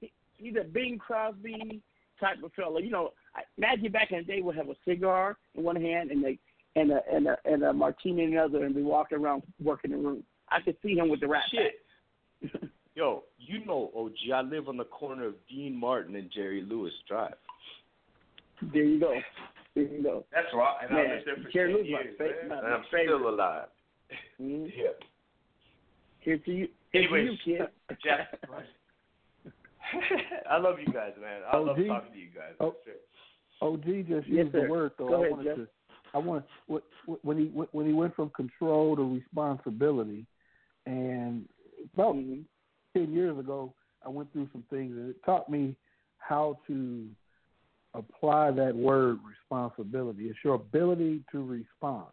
He's 0.00 0.08
a, 0.08 0.12
he's 0.36 0.54
a 0.60 0.64
Bing 0.64 0.98
Crosby 0.98 1.80
type 2.18 2.42
of 2.42 2.52
fella. 2.54 2.82
You 2.82 2.90
know, 2.90 3.10
imagine 3.56 3.92
back 3.92 4.10
in 4.10 4.18
the 4.18 4.24
day, 4.24 4.40
would 4.40 4.56
have 4.56 4.68
a 4.68 4.74
cigar 4.84 5.36
in 5.54 5.62
one 5.62 5.76
hand 5.76 6.10
and 6.10 6.24
a 6.24 6.38
and 6.74 6.90
a 6.90 7.00
and 7.08 7.28
a, 7.28 7.36
and 7.44 7.62
a 7.62 7.72
martini 7.72 8.24
in 8.24 8.30
the 8.32 8.38
other, 8.38 8.64
and 8.64 8.74
be 8.74 8.82
walking 8.82 9.18
around 9.18 9.44
working 9.62 9.92
the 9.92 9.96
room. 9.98 10.24
I 10.52 10.60
could 10.60 10.76
see 10.82 10.94
him 10.94 11.08
with 11.08 11.20
the 11.20 11.28
rat 11.28 11.44
Shit. 11.50 12.52
Yo, 12.94 13.22
you 13.38 13.64
know, 13.64 13.90
OG, 13.96 14.12
I 14.34 14.42
live 14.42 14.68
on 14.68 14.76
the 14.76 14.84
corner 14.84 15.26
of 15.26 15.34
Dean 15.48 15.74
Martin 15.78 16.14
and 16.16 16.30
Jerry 16.30 16.62
Lewis 16.68 16.92
Drive. 17.08 17.34
There 18.72 18.82
you 18.82 19.00
go. 19.00 19.14
There 19.74 19.84
you 19.84 20.02
go. 20.02 20.24
That's 20.32 20.46
right. 20.54 20.76
And 20.82 20.90
Man, 20.94 21.06
I 21.10 21.14
lived 21.14 21.26
there 21.26 21.36
for 21.42 21.50
Jerry 21.50 21.72
10 21.72 21.76
Lewis, 21.76 21.88
years, 21.88 22.14
fa- 22.18 22.48
man. 22.48 22.58
And 22.58 22.66
I'm 22.74 22.82
favorite. 22.92 23.16
still 23.18 23.28
alive. 23.30 23.66
Mm-hmm. 24.40 24.64
Yeah. 24.76 24.88
Here 26.20 26.38
to 26.38 26.50
you. 26.52 26.68
Here 26.92 27.02
to 27.08 27.14
Anyways, 27.14 27.38
you, 27.46 27.56
kid. 27.58 27.96
Jeff. 28.04 28.28
I 30.50 30.58
love 30.58 30.76
you 30.78 30.92
guys, 30.92 31.12
man. 31.20 31.40
I 31.50 31.56
love 31.56 31.76
talking 31.76 32.12
to 32.12 32.18
you 32.18 32.28
guys. 32.34 32.54
Oh, 32.60 32.74
OG 33.60 33.84
just 34.08 34.28
Yes, 34.28 34.44
used 34.44 34.52
sir. 34.52 34.62
the 34.66 34.70
word 34.70 34.92
though. 34.98 35.08
Go 35.08 35.14
I 35.14 35.18
ahead, 35.26 35.30
wanted 35.32 35.44
Jeff. 35.44 35.56
to. 35.56 35.68
I 36.14 36.18
want 36.18 36.44
when 37.22 37.38
he 37.38 37.44
when 37.72 37.86
he 37.86 37.92
went 37.92 38.14
from 38.14 38.30
control 38.30 38.96
to 38.96 39.14
responsibility, 39.14 40.26
and 40.86 41.48
about 41.94 42.14
Mm-hmm. 42.16 42.42
ten 42.96 43.12
years 43.12 43.38
ago, 43.38 43.72
I 44.04 44.08
went 44.08 44.32
through 44.32 44.48
some 44.52 44.64
things 44.70 44.96
and 44.96 45.10
it 45.10 45.16
taught 45.24 45.48
me 45.48 45.76
how 46.18 46.58
to 46.66 47.06
apply 47.94 48.50
that 48.52 48.74
word 48.74 49.18
responsibility. 49.28 50.24
It's 50.24 50.38
your 50.44 50.54
ability 50.54 51.22
to 51.32 51.42
respond, 51.44 52.06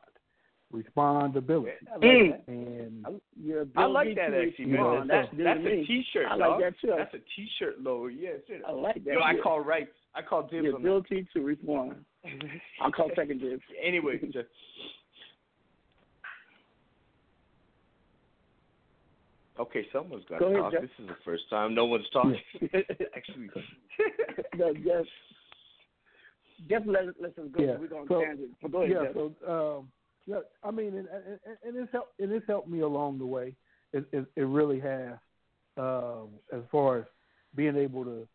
respondability, 0.74 1.72
I 1.90 1.94
like 1.96 2.02
that. 2.02 2.44
and 2.48 3.06
Your 3.42 3.66
I 3.76 3.86
like 3.86 4.08
ability 4.08 4.16
that 4.16 4.30
to 4.30 4.48
actually, 4.48 4.66
man. 4.66 5.08
That's 5.08 5.28
That's, 5.32 5.44
that's 5.44 5.60
a. 5.66 5.86
T-shirt. 5.86 6.26
I 6.30 6.36
like 6.36 6.50
dog. 6.50 6.62
that 6.62 6.74
too. 6.82 6.94
That's 6.98 7.14
a 7.14 7.18
T-shirt 7.36 7.82
lower. 7.82 8.10
Yeah. 8.10 8.32
I 8.68 8.72
like 8.72 9.04
that. 9.06 9.14
Yo, 9.14 9.20
I 9.22 9.36
call 9.42 9.60
rights. 9.62 9.92
I 10.16 10.22
call 10.22 10.44
dibs 10.44 10.64
Your 10.66 10.76
on 10.76 10.82
that. 10.84 10.88
ability 10.90 11.28
to 11.34 11.42
respond. 11.42 11.96
I'll 12.82 12.92
call 12.92 13.10
second 13.16 13.40
dibs. 13.42 13.62
Anyway, 13.84 14.20
just, 14.34 14.48
okay, 19.60 19.86
someone's 19.94 20.24
got 20.30 20.40
Go 20.40 20.50
to 20.50 20.52
ahead, 20.60 20.64
talk. 20.64 20.72
Jeff. 20.74 20.82
This 20.82 20.90
is 21.00 21.08
the 21.08 21.16
first 21.26 21.44
time 21.50 21.74
no 21.76 21.86
one's 21.86 22.10
talking. 22.12 22.40
Actually, 23.16 23.50
no, 24.58 24.74
Jeff. 24.74 25.06
Jeff, 26.70 26.84
let, 26.86 27.06
let 27.22 27.32
us 27.38 27.46
go. 27.56 27.64
Yeah. 27.64 27.76
We're 27.80 27.88
going 27.88 28.08
So- 28.08 28.20
to 28.20 28.26
tangent. 28.26 28.50
So 28.62 28.68
go 28.68 28.82
ahead, 28.84 28.96
yeah, 28.96 29.04
Jeff. 29.06 29.14
so 29.48 29.78
um, 29.80 29.88
yeah, 30.26 30.40
I 30.64 30.72
mean, 30.72 30.88
and, 30.98 31.08
and, 31.08 31.40
and 31.64 31.78
it's 31.78 31.92
helped, 31.92 32.20
and 32.20 32.32
it's 32.32 32.46
helped 32.48 32.68
me 32.70 32.82
along 32.82 33.20
the 33.20 33.26
way. 33.26 33.56
It, 33.94 34.06
it, 34.12 34.26
it 34.36 34.44
really 34.44 34.80
has, 34.82 35.14
um, 35.78 36.30
as 36.54 36.62
far 36.72 37.00
as 37.00 37.06
being 37.56 37.76
able 37.76 38.04
to, 38.04 38.28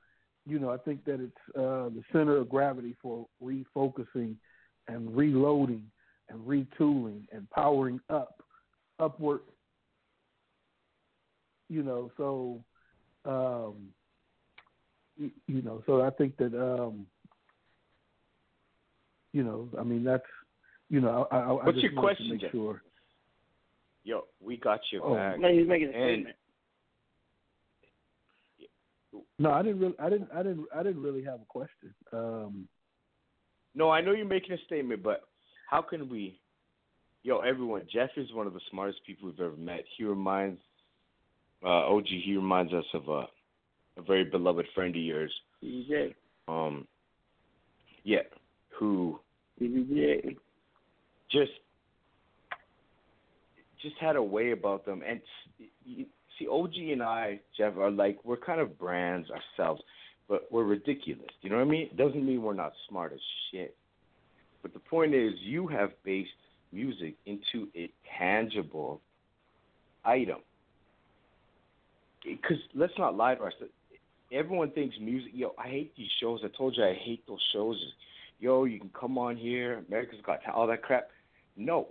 you 0.47 0.59
know, 0.59 0.71
I 0.71 0.79
think 0.79 1.05
that 1.05 1.21
it's 1.21 1.57
uh, 1.57 1.91
the 1.91 2.03
center 2.13 2.37
of 2.37 2.49
gravity 2.49 2.97
for 3.01 3.27
refocusing 3.43 4.35
and 4.89 5.17
reloading 5.17 5.85
and 6.29 6.41
retooling 6.41 7.27
and 7.33 7.49
powering 7.51 8.01
up, 8.11 8.43
upward. 8.99 9.41
You 11.75 11.83
know, 11.83 12.11
so, 12.17 12.63
um, 13.25 13.89
you, 15.17 15.31
you 15.49 15.61
know, 15.63 15.83
so 15.87 16.03
I 16.03 16.11
think 16.11 16.37
that. 16.37 16.55
Um, 16.55 17.07
you 19.33 19.43
know, 19.43 19.69
I 19.77 19.83
mean 19.83 20.05
that's, 20.05 20.23
you 20.89 21.01
know, 21.01 21.27
I, 21.33 21.37
I, 21.39 21.41
I 21.41 21.53
What's 21.53 21.73
just 21.73 21.83
your 21.83 21.95
wanted 21.95 22.05
question, 22.19 22.27
to 22.27 22.33
make 22.35 22.41
Jeff? 22.43 22.53
sure. 22.53 22.83
yo, 24.05 24.27
we 24.41 24.57
got 24.57 24.79
your 24.93 25.05
Oh. 25.05 25.15
back. 25.17 25.41
No, 25.41 25.53
he's 25.53 25.67
making 25.67 25.89
a 25.89 25.91
And- 25.91 26.27
statement. 26.27 26.37
No, 29.41 29.51
I 29.51 29.63
didn't 29.63 29.81
really, 29.81 29.95
I 29.99 30.09
didn't, 30.09 30.29
I 30.33 30.43
didn't, 30.45 30.67
I 30.73 30.83
didn't 30.85 31.03
really 31.03 31.25
have 31.25 31.41
a 31.41 31.45
question. 31.49 31.93
Um, 32.13 32.69
No, 33.75 33.91
I 33.91 34.01
know 34.01 34.13
you're 34.13 34.25
making 34.27 34.53
a 34.53 34.59
statement, 34.67 35.03
but 35.03 35.23
how 35.69 35.83
can 35.83 36.09
we? 36.09 36.39
Yo, 37.25 37.39
everyone, 37.41 37.83
Jeff 37.93 38.11
is 38.17 38.33
one 38.33 38.47
of 38.47 38.53
the 38.55 38.61
smartest 38.71 39.01
people 39.05 39.29
we've 39.29 39.41
ever 39.41 39.57
met. 39.57 39.83
He 39.97 40.05
reminds 40.05 40.61
uh, 41.65 41.95
OG. 41.95 42.07
He 42.07 42.37
reminds 42.37 42.73
us 42.73 42.85
of 42.95 43.09
a 43.09 43.27
a 43.97 44.03
very 44.03 44.25
beloved 44.25 44.67
friend 44.75 44.95
of 44.95 45.01
yours. 45.03 45.33
DJ. 45.63 46.15
Um, 46.49 46.87
yeah, 48.03 48.23
who 48.71 49.19
DJ. 49.61 50.37
just 51.31 51.53
just 53.83 53.97
had 54.01 54.17
a 54.17 54.23
way 54.23 54.51
about 54.53 54.85
them. 54.85 55.03
And 55.07 55.21
you- 55.85 56.07
see, 56.39 56.49
OG 56.49 56.75
and 56.93 57.03
I, 57.03 57.41
Jeff, 57.57 57.77
are 57.77 57.91
like 57.91 58.19
we're 58.25 58.37
kind 58.37 58.61
of 58.61 58.79
brands 58.79 59.29
ourselves, 59.31 59.83
but 60.29 60.51
we're 60.51 60.65
ridiculous. 60.65 61.31
You 61.43 61.51
know 61.51 61.57
what 61.57 61.63
I 61.67 61.71
mean? 61.71 61.83
It 61.83 61.97
doesn't 61.97 62.25
mean 62.27 62.43
we're 62.43 62.55
not 62.55 62.73
smart 62.89 63.13
as 63.13 63.21
shit. 63.51 63.77
But 64.63 64.73
the 64.73 64.81
point 64.81 65.15
is, 65.15 65.35
you 65.41 65.67
have 65.69 65.91
based 66.05 66.31
music 66.73 67.15
into 67.27 67.69
a 67.77 67.91
tangible 68.19 69.01
item. 70.05 70.39
Because 72.25 72.57
let's 72.75 72.93
not 72.99 73.17
lie 73.17 73.35
to 73.35 73.43
ourselves. 73.43 73.73
Everyone 74.33 74.71
thinks 74.71 74.97
music. 75.01 75.31
Yo, 75.35 75.55
I 75.59 75.69
hate 75.69 75.95
these 75.97 76.09
shows. 76.21 76.41
I 76.45 76.49
told 76.57 76.77
you 76.77 76.85
I 76.85 76.95
hate 76.95 77.25
those 77.29 77.39
shows. 77.53 77.77
Yo, 78.41 78.65
you 78.65 78.81
can 78.81 78.91
come 78.99 79.17
on 79.19 79.37
here. 79.37 79.85
America's 79.89 80.19
Got 80.25 80.43
Talent, 80.43 80.59
all 80.59 80.67
that 80.67 80.83
crap. 80.83 81.09
No, 81.57 81.89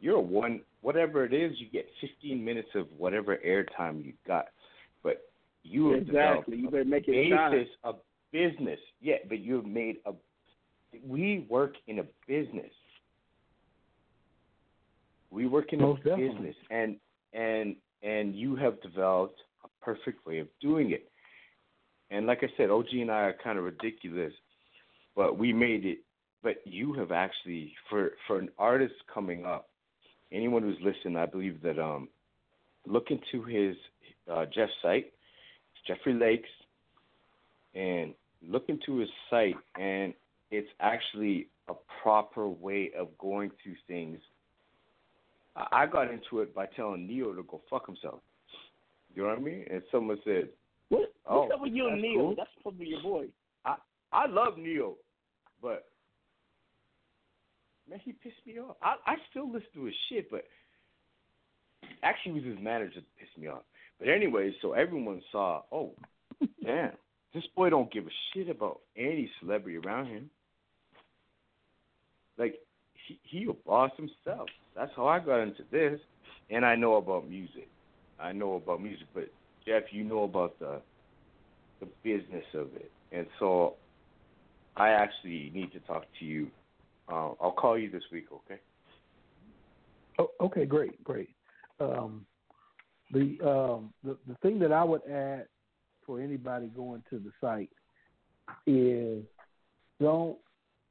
you're 0.00 0.16
a 0.16 0.20
one. 0.20 0.60
Whatever 0.82 1.24
it 1.24 1.34
is, 1.34 1.52
you 1.58 1.66
get 1.70 1.86
15 2.00 2.42
minutes 2.42 2.68
of 2.74 2.86
whatever 2.96 3.38
airtime 3.46 4.04
you 4.04 4.12
got. 4.26 4.46
But 5.02 5.30
you 5.62 5.90
have 5.92 6.02
Exactly. 6.02 6.56
You 6.58 6.70
better 6.70 6.84
make 6.84 7.08
a 7.08 7.12
it 7.12 7.30
shine. 7.30 7.52
basis 7.52 7.72
of 7.84 7.96
business. 8.32 8.78
Yeah, 9.00 9.16
but 9.28 9.40
you 9.40 9.56
have 9.56 9.66
made 9.66 9.96
a. 10.06 10.12
We 11.06 11.46
work 11.48 11.74
in 11.88 11.98
a 12.00 12.04
business. 12.26 12.70
We 15.30 15.46
work 15.46 15.72
in 15.72 15.80
Most 15.80 16.00
a 16.02 16.10
definitely. 16.10 16.28
business, 16.36 16.56
and 16.70 16.96
and 17.32 17.76
and 18.02 18.34
you 18.34 18.56
have 18.56 18.80
developed 18.82 19.40
a 19.64 19.84
perfect 19.84 20.26
way 20.26 20.38
of 20.38 20.48
doing 20.60 20.92
it. 20.92 21.08
And 22.10 22.26
like 22.26 22.42
I 22.42 22.48
said, 22.56 22.70
OG 22.70 22.86
and 22.92 23.10
I 23.10 23.22
are 23.22 23.36
kind 23.42 23.58
of 23.58 23.64
ridiculous, 23.64 24.32
but 25.14 25.38
we 25.38 25.52
made 25.52 25.84
it. 25.84 25.98
But 26.42 26.56
you 26.64 26.94
have 26.94 27.12
actually, 27.12 27.74
for 27.88 28.12
for 28.26 28.38
an 28.38 28.48
artist 28.58 28.94
coming 29.12 29.44
up, 29.44 29.68
anyone 30.32 30.62
who's 30.62 30.78
listening, 30.82 31.16
I 31.16 31.26
believe 31.26 31.60
that 31.62 31.78
um, 31.78 32.08
look 32.86 33.08
into 33.10 33.44
his 33.44 33.76
uh, 34.30 34.46
Jeff's 34.46 34.72
site. 34.80 35.12
Jeffrey 35.86 36.14
Lakes, 36.14 36.48
and 37.74 38.14
look 38.46 38.64
into 38.68 38.98
his 38.98 39.08
site, 39.28 39.56
and 39.78 40.14
it's 40.50 40.68
actually 40.80 41.48
a 41.68 41.74
proper 42.02 42.48
way 42.48 42.90
of 42.98 43.08
going 43.18 43.50
through 43.62 43.76
things. 43.86 44.18
I 45.56 45.86
got 45.86 46.10
into 46.10 46.40
it 46.40 46.54
by 46.54 46.66
telling 46.76 47.06
Ne-Yo 47.06 47.32
to 47.34 47.42
go 47.42 47.60
fuck 47.68 47.86
himself. 47.86 48.20
You 49.14 49.22
know 49.22 49.28
what 49.30 49.38
I 49.38 49.42
mean? 49.42 49.64
And 49.70 49.82
someone 49.90 50.18
said, 50.24 50.48
What, 50.88 51.12
"Oh, 51.26 51.40
what's 51.40 51.54
up 51.54 51.60
with 51.60 51.72
you 51.72 51.86
and 51.88 51.94
that's 51.96 52.02
Neil? 52.02 52.20
cool. 52.20 52.34
That's 52.36 52.50
supposed 52.56 52.76
to 52.78 52.84
be 52.84 52.90
your 52.90 53.02
boy. 53.02 53.26
I 53.64 53.76
I 54.12 54.26
love 54.26 54.56
Ne-Yo, 54.56 54.96
but 55.60 55.86
man, 57.88 58.00
he 58.04 58.12
pissed 58.12 58.36
me 58.46 58.58
off. 58.60 58.76
I 58.82 58.94
I 59.06 59.16
still 59.30 59.46
listen 59.50 59.68
to 59.74 59.84
his 59.84 59.94
shit, 60.08 60.30
but 60.30 60.44
actually, 62.02 62.32
it 62.32 62.44
was 62.46 62.54
his 62.54 62.64
manager 62.64 63.00
that 63.00 63.16
pissed 63.18 63.36
me 63.36 63.48
off. 63.48 63.62
But 63.98 64.08
anyway, 64.08 64.54
so 64.62 64.72
everyone 64.72 65.20
saw, 65.30 65.62
oh, 65.72 65.92
damn, 66.64 66.92
this 67.34 67.44
boy 67.54 67.70
don't 67.70 67.92
give 67.92 68.06
a 68.06 68.10
shit 68.32 68.48
about 68.48 68.80
any 68.96 69.30
celebrity 69.40 69.78
around 69.78 70.06
him. 70.06 70.30
Like 72.38 72.54
he 73.06 73.18
he 73.24 73.46
a 73.46 73.52
boss 73.52 73.90
himself. 73.96 74.48
That's 74.76 74.92
how 74.96 75.06
I 75.06 75.18
got 75.18 75.40
into 75.40 75.64
this, 75.70 76.00
and 76.50 76.64
I 76.64 76.74
know 76.76 76.96
about 76.96 77.28
music. 77.28 77.68
I 78.18 78.32
know 78.32 78.54
about 78.54 78.82
music, 78.82 79.06
but 79.14 79.28
Jeff, 79.66 79.84
you 79.90 80.04
know 80.04 80.24
about 80.24 80.58
the 80.58 80.80
the 81.80 81.88
business 82.02 82.44
of 82.54 82.68
it, 82.76 82.90
and 83.10 83.26
so 83.38 83.76
I 84.76 84.90
actually 84.90 85.50
need 85.54 85.72
to 85.72 85.80
talk 85.80 86.04
to 86.18 86.24
you. 86.24 86.48
Uh, 87.10 87.30
I'll 87.40 87.52
call 87.52 87.78
you 87.78 87.90
this 87.90 88.02
week, 88.12 88.26
okay? 88.32 88.60
Oh, 90.18 90.30
okay, 90.40 90.66
great, 90.66 91.02
great. 91.02 91.30
Um, 91.80 92.26
the 93.12 93.38
um, 93.42 93.92
the 94.04 94.16
the 94.28 94.34
thing 94.42 94.58
that 94.60 94.72
I 94.72 94.84
would 94.84 95.02
add 95.10 95.46
for 96.06 96.20
anybody 96.20 96.68
going 96.68 97.02
to 97.10 97.18
the 97.18 97.32
site 97.40 97.70
is 98.66 99.24
don't 100.00 100.38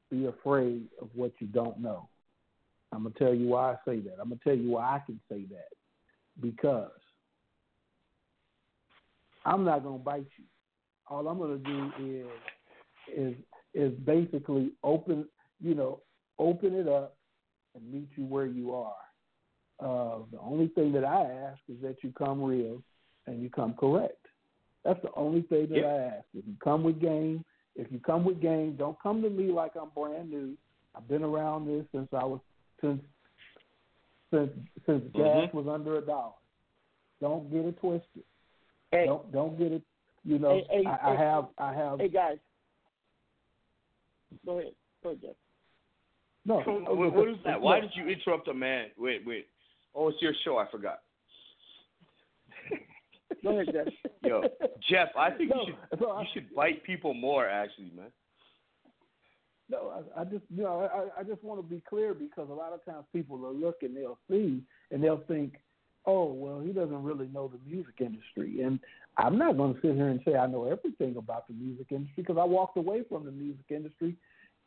be 0.10 0.26
afraid 0.26 0.88
of 1.02 1.10
what 1.14 1.32
you 1.40 1.48
don't 1.48 1.80
know. 1.80 2.10
I'm 2.92 3.04
gonna 3.04 3.16
tell 3.18 3.34
you 3.34 3.48
why 3.48 3.74
I 3.74 3.76
say 3.86 4.00
that. 4.00 4.18
I'm 4.22 4.30
gonna 4.30 4.42
tell 4.44 4.56
you 4.56 4.72
why 4.72 4.96
I 4.96 5.00
can 5.06 5.20
say 5.30 5.46
that 5.52 5.70
because 6.42 6.92
I'm 9.46 9.64
not 9.64 9.84
gonna 9.84 9.98
bite 9.98 10.26
you. 10.38 10.46
All 11.08 11.28
I'm 11.28 11.38
gonna 11.40 11.58
do 11.58 11.92
is 12.00 12.28
is 13.16 13.36
is 13.74 13.94
basically 14.00 14.72
open, 14.84 15.26
you 15.62 15.76
know, 15.76 16.02
open 16.40 16.74
it 16.74 16.88
up 16.88 17.16
and 17.76 17.92
meet 17.92 18.10
you 18.16 18.26
where 18.26 18.48
you 18.48 18.74
are. 18.74 18.96
Uh, 19.80 20.24
the 20.32 20.40
only 20.40 20.68
thing 20.70 20.92
that 20.94 21.06
I 21.06 21.22
ask 21.22 21.60
is 21.70 21.82
that 21.82 21.98
you 22.04 22.12
come 22.18 22.42
real 22.44 22.82
and 23.28 23.42
you 23.42 23.50
come 23.50 23.74
correct. 23.74 24.26
That's 24.84 25.02
the 25.02 25.12
only 25.16 25.44
thing 25.44 25.70
that 25.70 25.78
Yep. 25.78 25.86
I 25.86 26.16
ask. 26.18 26.26
If 26.34 26.46
you 26.48 26.56
come 26.64 26.84
with 26.84 27.00
game, 27.00 27.46
if 27.76 27.92
you 27.92 28.00
come 28.00 28.26
with 28.26 28.42
game, 28.42 28.76
don't 28.76 29.00
come 29.02 29.22
to 29.22 29.30
me 29.30 29.52
like 29.52 29.76
I'm 29.76 29.90
brand 29.90 30.30
new. 30.30 30.58
I've 30.96 31.08
been 31.08 31.24
around 31.24 31.68
this 31.68 31.86
since 31.94 32.10
I 32.12 32.26
was 32.26 32.42
since 32.82 33.02
since 34.32 34.52
since 34.86 35.04
gas 35.14 35.50
Mhm. 35.50 35.54
was 35.54 35.68
under 35.68 35.98
a 35.98 36.02
dollar. 36.02 36.34
Don't 37.22 37.50
get 37.52 37.66
it 37.66 37.78
twisted. 37.80 38.24
Hey. 38.92 39.06
Don't 39.06 39.32
don't 39.32 39.58
get 39.58 39.72
it. 39.72 39.82
You 40.24 40.38
know, 40.40 40.56
Hey, 40.70 40.82
hey, 40.84 40.86
I, 40.86 41.12
I 41.12 41.16
have 41.16 41.48
I 41.58 41.74
have 41.74 42.00
Hey 42.00 42.10
guys, 42.10 42.38
go 44.46 44.60
ahead, 44.60 44.74
go 45.02 45.10
ahead, 45.10 45.22
Jeff. 45.22 45.36
no. 46.46 46.58
what, 46.60 47.14
what 47.14 47.30
is 47.30 47.38
that? 47.46 47.60
Why 47.62 47.80
did 47.80 47.92
you 47.96 48.08
interrupt 48.08 48.48
a 48.50 48.54
man? 48.54 48.88
Wait, 48.98 49.26
wait. 49.26 49.48
Oh, 49.96 50.10
it's 50.10 50.22
your 50.22 50.34
show. 50.44 50.58
I 50.58 50.70
forgot. 50.70 51.00
Go 53.44 53.58
ahead, 53.60 53.74
Jeff. 53.74 53.88
Yo, 54.24 54.42
Jeff, 54.90 55.10
I 55.18 55.32
think 55.32 55.52
No, 55.52 55.62
you 55.62 55.74
should 55.92 56.02
no, 56.02 56.10
I- 56.12 56.22
you 56.22 56.28
should 56.34 56.54
bite 56.56 56.84
people 56.84 57.14
more. 57.14 57.48
Actually, 57.48 57.92
man. 57.96 58.12
No, 59.70 60.04
I, 60.16 60.22
I 60.22 60.24
just 60.24 60.44
you 60.56 60.64
know 60.64 60.90
I, 60.94 61.22
I 61.22 61.24
just 61.24 61.44
want 61.44 61.60
to 61.60 61.68
be 61.68 61.82
clear 61.88 62.14
because 62.14 62.50
a 62.50 62.54
lot 62.54 62.74
of 62.74 62.84
times 62.86 63.06
people 63.14 63.38
will 63.38 63.54
look 63.54 63.84
and 63.84 63.96
they'll 63.96 64.18
see 64.30 64.62
and 64.92 65.04
they'll 65.04 65.24
think, 65.28 65.56
oh 66.06 66.26
well, 66.34 66.60
he 66.60 66.72
doesn't 66.72 67.04
really 67.04 67.28
know 67.28 67.48
the 67.48 67.60
music 67.70 67.96
industry, 68.00 68.62
and 68.62 68.80
I'm 69.18 69.38
not 69.38 69.58
going 69.58 69.76
to 69.76 69.82
sit 69.82 69.96
here 69.96 70.10
and 70.10 70.22
say 70.26 70.36
I 70.36 70.48
know 70.48 70.66
everything 70.66 71.18
about 71.18 71.48
the 71.48 71.54
music 71.54 71.88
industry 71.92 72.24
because 72.24 72.38
I 72.40 72.46
walked 72.46 72.78
away 72.78 73.04
from 73.08 73.26
the 73.26 73.32
music 73.32 73.66
industry, 73.70 74.16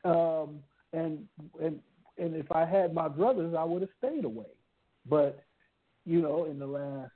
um, 0.04 0.60
and 0.92 1.26
and 1.60 1.80
and 2.18 2.36
if 2.36 2.50
I 2.52 2.64
had 2.64 2.94
my 2.94 3.08
brothers, 3.08 3.54
I 3.58 3.64
would 3.64 3.82
have 3.82 3.90
stayed 3.98 4.24
away, 4.24 4.50
but 5.08 5.42
you 6.04 6.20
know 6.22 6.44
in 6.44 6.58
the 6.60 6.66
last 6.66 7.12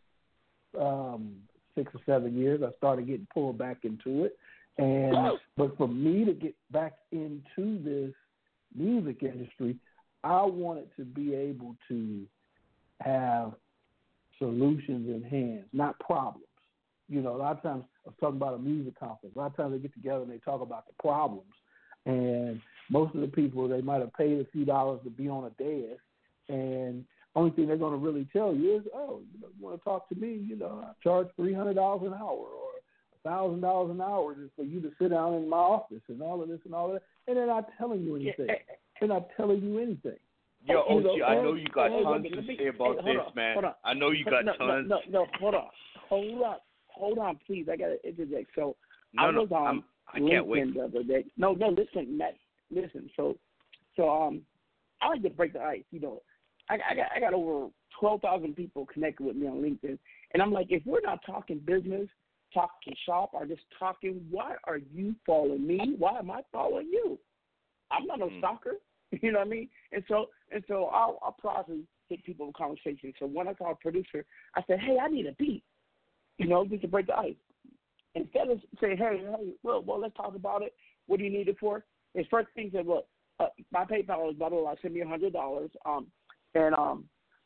um, 0.80 1.36
six 1.76 1.92
or 1.94 2.00
seven 2.04 2.36
years, 2.36 2.62
I 2.62 2.76
started 2.78 3.06
getting 3.06 3.28
pulled 3.32 3.58
back 3.58 3.78
into 3.84 4.24
it. 4.24 4.36
And 4.78 5.38
but 5.56 5.76
for 5.76 5.88
me 5.88 6.24
to 6.24 6.32
get 6.32 6.54
back 6.70 6.94
into 7.12 7.82
this 7.82 8.14
music 8.74 9.22
industry, 9.22 9.76
I 10.22 10.42
wanted 10.42 10.88
to 10.96 11.04
be 11.04 11.34
able 11.34 11.76
to 11.88 12.24
have 13.00 13.52
solutions 14.38 15.08
in 15.08 15.22
hands, 15.22 15.66
not 15.72 15.98
problems. 16.00 16.42
You 17.08 17.22
know, 17.22 17.36
a 17.36 17.38
lot 17.38 17.56
of 17.56 17.62
times 17.62 17.84
I 18.04 18.08
was 18.08 18.16
talking 18.20 18.36
about 18.36 18.54
a 18.54 18.58
music 18.58 18.98
conference. 18.98 19.34
A 19.34 19.38
lot 19.38 19.46
of 19.46 19.56
times 19.56 19.72
they 19.72 19.78
get 19.78 19.94
together 19.94 20.22
and 20.22 20.30
they 20.30 20.38
talk 20.38 20.60
about 20.60 20.86
the 20.86 20.92
problems. 21.00 21.52
And 22.04 22.60
most 22.90 23.14
of 23.14 23.20
the 23.20 23.28
people 23.28 23.66
they 23.68 23.80
might 23.80 24.00
have 24.00 24.12
paid 24.14 24.40
a 24.40 24.50
few 24.50 24.64
dollars 24.64 25.00
to 25.04 25.10
be 25.10 25.28
on 25.28 25.44
a 25.44 25.50
dais 25.62 25.98
and 26.48 27.04
only 27.34 27.50
thing 27.50 27.66
they're 27.66 27.76
going 27.76 27.92
to 27.92 28.04
really 28.04 28.26
tell 28.32 28.54
you 28.54 28.76
is, 28.76 28.82
oh, 28.94 29.20
you, 29.32 29.40
know, 29.40 29.48
you 29.56 29.64
want 29.64 29.78
to 29.78 29.84
talk 29.84 30.08
to 30.08 30.14
me? 30.14 30.42
You 30.48 30.56
know, 30.56 30.82
I 30.84 30.92
charge 31.02 31.28
three 31.36 31.52
hundred 31.52 31.74
dollars 31.74 32.02
an 32.06 32.14
hour 32.14 32.30
or 32.30 32.75
thousand 33.26 33.60
dollars 33.60 33.90
an 33.90 34.00
hour 34.00 34.34
just 34.34 34.54
for 34.56 34.62
you 34.64 34.80
to 34.80 34.90
sit 35.00 35.10
down 35.10 35.34
in 35.34 35.48
my 35.48 35.56
office 35.56 36.02
and 36.08 36.22
all 36.22 36.42
of 36.42 36.48
this 36.48 36.60
and 36.64 36.74
all 36.74 36.86
of 36.86 36.92
that, 36.94 37.02
and 37.28 37.36
they're 37.36 37.46
not 37.46 37.68
telling 37.78 38.02
you 38.02 38.16
anything. 38.16 38.46
They're 38.98 39.08
not 39.08 39.28
telling 39.36 39.60
you 39.62 39.78
anything. 39.78 40.16
Yo, 40.66 40.82
You 40.88 40.96
OG, 40.98 41.04
know, 41.18 41.24
I 41.26 41.34
know 41.42 41.54
you 41.54 41.68
got 41.68 41.88
tons 41.88 42.22
wait, 42.24 42.30
to 42.32 42.42
me- 42.42 42.56
say 42.58 42.66
about 42.68 42.96
hey, 43.04 43.12
this, 43.12 43.22
on, 43.26 43.32
man. 43.36 43.52
hold 43.54 43.64
on. 43.66 43.74
I 43.84 43.94
know 43.94 44.10
you 44.10 44.24
got 44.24 44.44
no, 44.44 44.52
tons. 44.56 44.88
No, 44.88 45.00
no, 45.08 45.20
no, 45.20 45.26
hold 45.38 45.54
on, 45.54 45.66
hold 46.08 46.42
up, 46.42 46.62
hold 46.88 47.18
on, 47.18 47.38
please. 47.46 47.66
I 47.70 47.76
got 47.76 47.88
to 47.88 48.08
interject. 48.08 48.50
So 48.54 48.74
No, 49.12 49.22
I 49.24 49.30
no, 49.30 49.42
was 49.42 49.52
on 49.52 49.66
I'm- 49.66 49.84
I 50.12 50.18
LinkedIn 50.20 50.30
can't 50.30 50.46
wait. 50.46 50.74
the 50.74 50.84
other 50.84 51.02
day. 51.02 51.24
No, 51.36 51.52
no, 51.52 51.68
listen, 51.68 52.16
Matt, 52.16 52.36
listen. 52.70 53.10
So, 53.16 53.36
so 53.96 54.08
um, 54.08 54.42
I 55.02 55.08
like 55.08 55.22
to 55.22 55.30
break 55.30 55.52
the 55.52 55.60
ice. 55.62 55.82
You 55.90 56.00
know, 56.00 56.22
I, 56.70 56.74
I 56.90 56.94
got 56.94 57.06
I 57.16 57.20
got 57.20 57.34
over 57.34 57.68
twelve 57.98 58.20
thousand 58.22 58.54
people 58.56 58.86
connected 58.86 59.24
with 59.26 59.36
me 59.36 59.46
on 59.48 59.56
LinkedIn, 59.62 59.98
and 60.32 60.42
I'm 60.42 60.52
like, 60.52 60.68
if 60.70 60.82
we're 60.86 61.00
not 61.00 61.20
talking 61.26 61.58
business, 61.58 62.08
talking 62.52 62.94
shop, 63.04 63.30
or 63.32 63.46
just 63.46 63.62
talking, 63.78 64.24
why 64.30 64.54
are 64.64 64.78
you 64.78 65.14
following 65.24 65.66
me? 65.66 65.94
Why 65.98 66.18
am 66.18 66.30
I 66.30 66.42
following 66.52 66.88
you? 66.88 67.18
I'm 67.90 68.06
not 68.06 68.18
no 68.18 68.28
Mm. 68.28 68.38
stalker. 68.38 68.74
You 69.22 69.30
know 69.30 69.38
what 69.38 69.46
I 69.46 69.50
mean? 69.50 69.70
And 69.92 70.04
so 70.08 70.30
and 70.50 70.64
so 70.66 70.86
I'll, 70.86 71.20
I'll 71.22 71.36
probably 71.38 71.86
hit 72.08 72.24
people 72.24 72.46
with 72.46 72.56
conversation. 72.56 73.14
So 73.18 73.26
when 73.26 73.46
I 73.46 73.54
call 73.54 73.70
a 73.70 73.74
producer, 73.76 74.24
I 74.56 74.62
said, 74.66 74.80
hey, 74.80 74.98
I 75.00 75.06
need 75.08 75.26
a 75.26 75.32
beat. 75.32 75.62
You 76.38 76.48
know, 76.48 76.66
just 76.66 76.82
to 76.82 76.88
break 76.88 77.06
the 77.06 77.16
ice. 77.16 77.36
Instead 78.16 78.50
of 78.50 78.58
saying, 78.80 78.96
hey, 78.98 79.22
hey, 79.22 79.52
well, 79.62 79.82
well, 79.82 80.00
let's 80.00 80.16
talk 80.16 80.34
about 80.34 80.62
it. 80.62 80.74
What 81.06 81.18
do 81.18 81.24
you 81.24 81.30
need 81.30 81.48
it 81.48 81.56
for? 81.60 81.84
His 82.14 82.26
first 82.30 82.48
thing 82.54 82.70
said, 82.74 82.86
look, 82.86 83.06
uh, 83.38 83.46
my 83.70 83.84
PayPal 83.84 84.30
is 84.30 84.36
blah 84.36 84.48
blah 84.48 84.60
blah. 84.60 84.74
Send 84.82 84.94
me 84.94 85.02
a 85.02 85.08
hundred 85.08 85.32
dollars. 85.32 85.70
Um, 85.86 86.08
and 86.54 86.74
um, 86.74 87.04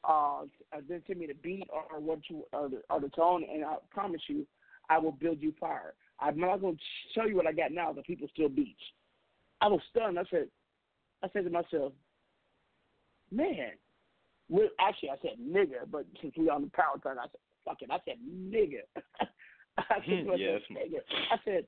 uh, 0.09 0.43
then 0.89 1.03
send 1.07 1.19
me 1.19 1.27
the 1.27 1.35
beat 1.35 1.69
or 1.71 2.01
what 2.01 2.21
you 2.29 2.45
or 2.53 2.69
the, 2.69 2.83
or 2.89 3.01
the 3.01 3.09
tone, 3.11 3.45
and 3.53 3.65
I 3.65 3.77
promise 3.91 4.23
you, 4.29 4.47
I 4.91 4.99
will 4.99 5.13
build 5.13 5.41
you 5.41 5.55
fire. 5.59 5.95
I'm 6.19 6.39
not 6.39 6.61
going 6.61 6.77
to 6.77 6.83
show 7.15 7.25
you 7.27 7.37
what 7.37 7.47
I 7.47 7.53
got 7.53 7.73
now. 7.73 7.93
The 7.93 8.03
people 8.03 8.29
still 8.33 8.51
beats. 8.51 8.83
I 9.63 9.69
was 9.69 9.81
stunned. 9.89 10.19
I 10.19 10.25
said, 10.31 10.49
I 11.23 11.29
said 11.33 11.45
to 11.45 11.51
myself, 11.51 11.93
man. 13.31 13.73
Well, 14.49 14.69
actually, 14.81 15.11
I 15.11 15.17
said 15.23 15.39
nigga, 15.41 15.89
but 15.91 16.05
since 16.21 16.35
we 16.37 16.51
on 16.51 16.63
the 16.63 16.71
power 16.71 16.99
talk, 17.01 17.17
I 17.19 17.27
said 17.27 17.41
fuck 17.65 17.83
it. 17.83 17.91
I 17.91 17.99
said 18.05 18.17
nigga. 18.29 18.83
I 19.79 19.95
said, 20.05 20.27
Hmm, 20.27 20.31
Yeah, 20.37 20.59
nigga. 20.71 21.01
I 21.31 21.37
said, 21.45 21.67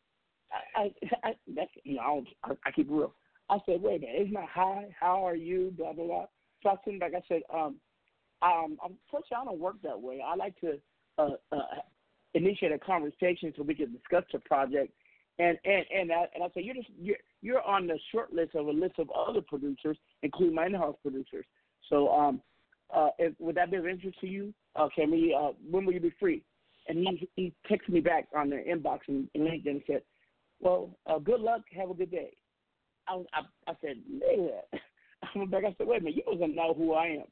I, 0.77 0.83
I, 0.83 1.29
I 1.29 1.35
that's 1.55 1.71
you 1.85 1.97
know, 1.97 2.03
I, 2.03 2.07
don't, 2.07 2.29
I, 2.45 2.69
I 2.69 2.73
keep 2.73 2.91
it 2.91 2.93
real. 2.93 3.15
I 3.49 3.59
said, 3.67 3.81
wait 3.81 3.99
a 3.99 4.01
minute, 4.01 4.17
it's 4.17 4.33
not 4.33 4.49
hi, 4.53 4.87
how 4.99 5.27
are 5.27 5.37
you, 5.37 5.73
blah 5.77 5.93
blah 5.93 6.07
blah. 6.07 6.27
So 6.63 6.71
I 6.71 6.75
sent 6.85 7.01
back. 7.01 7.13
I 7.15 7.23
said, 7.29 7.43
um, 7.55 7.77
um, 8.43 8.79
I'm 8.85 8.95
first 9.11 9.27
I 9.31 9.45
don't 9.45 9.61
work 9.61 9.77
that 9.85 10.01
way. 10.01 10.21
I 10.25 10.35
like 10.35 10.59
to 10.61 10.79
uh, 11.19 11.37
uh, 11.53 11.57
initiate 12.35 12.73
a 12.73 12.79
conversation 12.79 13.53
so 13.57 13.63
we 13.63 13.75
can 13.75 13.93
discuss 13.93 14.25
the 14.33 14.39
project. 14.41 14.93
And 15.39 15.59
and 15.65 15.85
and 15.95 16.13
I, 16.13 16.25
and 16.35 16.45
I 16.45 16.49
said, 16.53 16.65
you're 16.65 16.75
just 16.75 16.89
you're 17.01 17.17
you're 17.41 17.63
on 17.63 17.87
the 17.87 17.99
short 18.13 18.33
list 18.33 18.55
of 18.55 18.67
a 18.67 18.71
list 18.71 18.99
of 18.99 19.11
other 19.11 19.41
producers, 19.41 19.97
including 20.23 20.55
my 20.55 20.67
in-house 20.67 20.97
producers. 21.03 21.47
So 21.89 22.09
um, 22.11 22.43
uh, 22.95 23.09
if, 23.19 23.33
would 23.39 23.57
that 23.57 23.71
be 23.71 23.79
of 23.79 23.87
interest 23.87 24.21
to 24.21 24.27
you? 24.27 24.53
Uh, 24.77 24.89
can 24.95 25.11
we? 25.11 25.37
Uh, 25.39 25.53
when 25.71 25.85
will 25.87 25.95
you 25.95 26.01
be 26.01 26.13
free? 26.21 26.43
And 26.89 26.99
he 26.99 27.29
he 27.37 27.53
texted 27.71 27.91
me 27.91 28.01
back 28.01 28.27
on 28.37 28.51
the 28.51 28.57
inbox 28.57 29.01
and, 29.09 29.29
and 29.35 29.45
LinkedIn 29.45 29.67
and 29.71 29.83
said, 29.87 30.03
well, 30.61 30.91
uh, 31.07 31.19
good 31.19 31.41
luck, 31.41 31.63
have 31.77 31.91
a 31.91 31.95
good 31.95 32.11
day. 32.11 32.31
I, 33.09 33.17
was- 33.17 33.27
I, 33.33 33.41
I 33.71 33.75
said, 33.81 33.97
nigga. 34.11 34.61
I 35.23 35.39
went 35.39 35.51
back. 35.51 35.65
I 35.65 35.75
said, 35.79 35.87
wait 35.87 36.01
a 36.01 36.05
minute, 36.05 36.17
you 36.27 36.33
doesn't 36.33 36.55
know 36.55 36.75
who 36.75 36.95
I 36.95 37.07
am. 37.07 37.25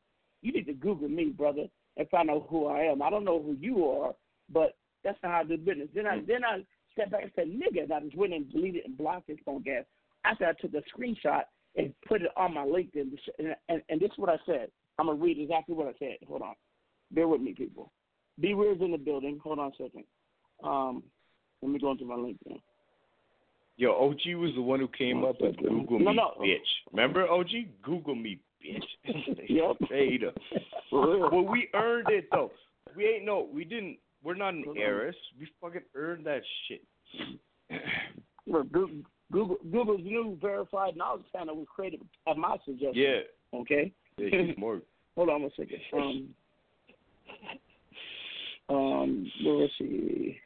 You 0.42 0.52
need 0.52 0.66
to 0.66 0.72
Google 0.72 1.08
me, 1.08 1.26
brother, 1.26 1.64
and 1.96 2.08
find 2.08 2.30
out 2.30 2.46
who 2.48 2.66
I 2.66 2.82
am. 2.82 3.02
I 3.02 3.10
don't 3.10 3.24
know 3.24 3.42
who 3.42 3.56
you 3.60 3.86
are, 3.88 4.14
but 4.52 4.76
that's 5.04 5.18
not 5.22 5.32
how 5.32 5.40
I 5.40 5.44
do 5.44 5.56
business. 5.56 5.88
Then 5.94 6.06
I 6.06 6.20
then 6.26 6.44
I 6.44 6.64
stepped 6.92 7.12
back 7.12 7.22
and 7.22 7.32
said, 7.34 7.46
nigga, 7.48 7.84
and 7.84 7.92
I 7.92 8.00
just 8.00 8.16
went 8.16 8.32
and 8.34 8.50
deleted 8.50 8.84
and 8.84 8.96
blocked 8.98 9.28
his 9.28 9.38
phone 9.44 9.62
gas. 9.62 9.84
After 10.24 10.46
I 10.46 10.52
took 10.52 10.72
a 10.74 10.82
screenshot 10.94 11.42
and 11.76 11.94
put 12.06 12.22
it 12.22 12.30
on 12.36 12.54
my 12.54 12.64
LinkedIn, 12.64 13.10
and, 13.38 13.54
and, 13.68 13.82
and 13.88 14.00
this 14.00 14.10
is 14.10 14.18
what 14.18 14.28
I 14.28 14.36
said. 14.44 14.70
I'm 14.98 15.06
gonna 15.06 15.18
read 15.18 15.38
exactly 15.38 15.74
what 15.74 15.86
I 15.86 15.94
said. 15.98 16.16
Hold 16.28 16.42
on, 16.42 16.54
bear 17.12 17.26
with 17.26 17.40
me, 17.40 17.54
people. 17.54 17.90
Beware's 18.38 18.80
in 18.80 18.92
the 18.92 18.98
building. 18.98 19.40
Hold 19.42 19.58
on 19.58 19.68
a 19.68 19.82
second. 19.82 20.04
Um, 20.62 21.02
let 21.62 21.70
me 21.70 21.78
go 21.78 21.90
into 21.92 22.04
my 22.04 22.16
LinkedIn. 22.16 22.60
Yo, 23.76 23.92
OG 23.92 24.34
was 24.36 24.50
the 24.54 24.60
one 24.60 24.78
who 24.78 24.88
came 24.88 25.24
up 25.24 25.40
with 25.40 25.56
Google 25.56 26.00
No, 26.00 26.10
me, 26.10 26.16
no. 26.16 26.32
bitch. 26.38 26.58
Remember, 26.92 27.26
OG? 27.26 27.48
Google 27.82 28.14
me, 28.14 28.38
bitch. 28.62 28.84
Yep. 29.48 29.76
Straight 29.86 30.22
up. 30.24 30.34
well, 30.92 31.46
we 31.46 31.68
earned 31.74 32.08
it 32.10 32.26
though. 32.30 32.50
We 32.94 33.06
ain't 33.06 33.24
no. 33.24 33.48
We 33.52 33.64
didn't. 33.64 33.96
We're 34.22 34.34
not 34.34 34.54
an 34.54 34.64
heiress. 34.76 35.16
We 35.38 35.48
fucking 35.60 35.82
earned 35.94 36.26
that 36.26 36.42
shit. 36.68 36.82
Look, 38.46 38.70
Google, 38.72 39.02
Google 39.32 39.56
Google's 39.70 40.00
new 40.02 40.38
verified 40.40 40.96
knowledge 40.96 41.24
channel 41.32 41.56
was 41.56 41.66
created 41.74 42.00
at 42.28 42.36
my 42.36 42.56
suggestion. 42.64 42.92
Yeah. 42.94 43.58
Okay. 43.58 43.92
Yeah, 44.18 44.54
smart. 44.56 44.84
Hold 45.16 45.28
on 45.28 45.42
one 45.42 45.50
second. 45.56 45.78
Um, 48.68 48.76
um, 48.76 49.26
is 49.44 49.70
she? 49.78 50.38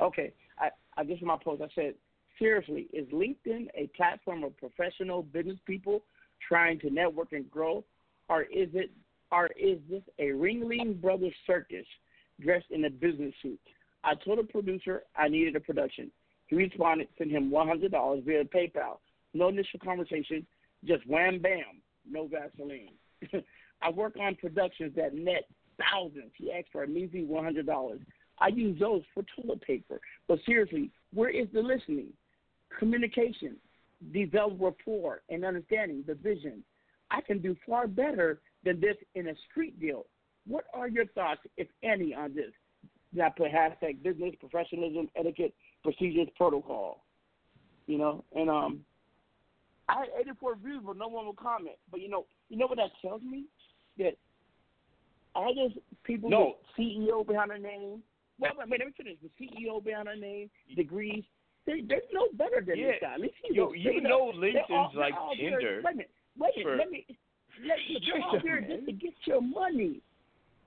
Okay, 0.00 0.32
I 0.60 0.68
I 0.96 1.02
just 1.02 1.20
in 1.22 1.26
my 1.26 1.36
post 1.42 1.60
I 1.60 1.66
said, 1.74 1.94
seriously, 2.38 2.86
is 2.92 3.08
LinkedIn 3.08 3.66
a 3.74 3.88
platform 3.96 4.44
of 4.44 4.56
professional 4.56 5.24
business 5.24 5.58
people 5.66 6.02
trying 6.46 6.78
to 6.80 6.90
network 6.90 7.32
and 7.32 7.50
grow, 7.50 7.82
or 8.28 8.42
is 8.42 8.68
it 8.74 8.90
or 9.32 9.48
is 9.58 9.78
this 9.90 10.02
a 10.18 10.28
Ringling 10.28 11.00
Brothers 11.00 11.34
circus 11.46 11.86
dressed 12.40 12.70
in 12.70 12.84
a 12.84 12.90
business 12.90 13.34
suit? 13.42 13.60
I 14.04 14.14
told 14.14 14.38
a 14.38 14.44
producer 14.44 15.02
I 15.16 15.28
needed 15.28 15.56
a 15.56 15.60
production. 15.60 16.10
He 16.46 16.56
responded, 16.56 17.08
sent 17.18 17.30
him 17.30 17.50
one 17.50 17.66
hundred 17.66 17.90
dollars 17.92 18.22
via 18.24 18.44
PayPal. 18.44 18.98
No 19.34 19.48
initial 19.48 19.80
conversation, 19.80 20.46
just 20.84 21.06
wham 21.06 21.40
bam, 21.40 21.82
no 22.08 22.28
Vaseline. 22.28 22.92
I 23.82 23.90
work 23.90 24.16
on 24.20 24.36
productions 24.36 24.92
that 24.96 25.14
net 25.14 25.48
thousands. 25.78 26.30
He 26.36 26.52
asked 26.52 26.68
for 26.72 26.84
a 26.84 26.88
measly 26.88 27.24
one 27.24 27.44
hundred 27.44 27.66
dollars. 27.66 28.00
I 28.38 28.48
use 28.48 28.78
those 28.78 29.02
for 29.12 29.24
toilet 29.34 29.62
paper. 29.62 30.00
But 30.28 30.38
seriously, 30.46 30.90
where 31.12 31.30
is 31.30 31.48
the 31.52 31.60
listening? 31.60 32.08
Communication, 32.78 33.56
develop 34.12 34.58
rapport 34.60 35.22
and 35.30 35.44
understanding 35.44 36.04
the 36.06 36.14
vision. 36.14 36.62
I 37.10 37.20
can 37.20 37.40
do 37.40 37.56
far 37.66 37.86
better 37.86 38.40
than 38.66 38.80
this 38.80 38.96
in 39.14 39.28
a 39.28 39.32
street 39.50 39.80
deal. 39.80 40.04
What 40.46 40.64
are 40.74 40.88
your 40.88 41.06
thoughts, 41.06 41.40
if 41.56 41.68
any, 41.82 42.12
on 42.14 42.34
this? 42.34 42.52
I 43.22 43.30
put 43.30 43.50
hashtag 43.50 44.02
business, 44.02 44.34
professionalism, 44.38 45.08
etiquette, 45.16 45.54
procedures, 45.82 46.28
protocol? 46.36 47.04
You 47.86 47.98
know, 47.98 48.24
and 48.34 48.50
um, 48.50 48.80
I 49.88 50.00
had 50.00 50.08
84 50.20 50.56
views, 50.56 50.82
but 50.84 50.96
no 50.98 51.08
one 51.08 51.24
will 51.24 51.32
comment. 51.34 51.76
But 51.90 52.00
you 52.00 52.08
know, 52.10 52.26
you 52.50 52.58
know 52.58 52.66
what 52.66 52.76
that 52.78 52.90
tells 53.00 53.22
me? 53.22 53.44
That 53.98 54.16
all 55.34 55.54
those 55.54 55.72
people 56.04 56.28
No. 56.28 56.56
CEO 56.78 57.26
behind 57.26 57.50
their 57.50 57.58
name. 57.58 58.02
Well, 58.38 58.50
wait, 58.58 58.68
wait, 58.68 58.80
let 58.80 58.88
me 58.88 58.94
finish. 58.96 59.16
The 59.22 59.30
CEO 59.40 59.82
behind 59.82 60.08
their 60.08 60.16
name, 60.16 60.50
degrees. 60.76 61.24
They 61.64 61.80
they're 61.88 62.02
no 62.12 62.28
better 62.34 62.62
than 62.66 62.76
Yeah. 62.78 62.86
this 62.92 62.96
guy. 63.00 63.14
At 63.14 63.20
least 63.20 63.34
he's 63.42 63.56
Yo, 63.56 63.72
you 63.72 64.00
know 64.02 64.32
LinkedIn's 64.34 64.66
all- 64.70 64.92
like 64.94 65.14
Tinder 65.36 65.80
Wait 65.84 65.92
a 65.92 65.96
minute. 65.96 66.10
Wait 66.38 66.52
a 66.56 66.64
minute. 66.64 66.78
Let 66.78 66.90
me. 66.90 67.06
Let, 67.64 67.78
they're 68.04 68.22
all 68.22 68.40
there 68.42 68.60
just 68.60 68.86
to 68.86 68.92
get 68.92 69.14
your 69.24 69.40
money. 69.40 70.00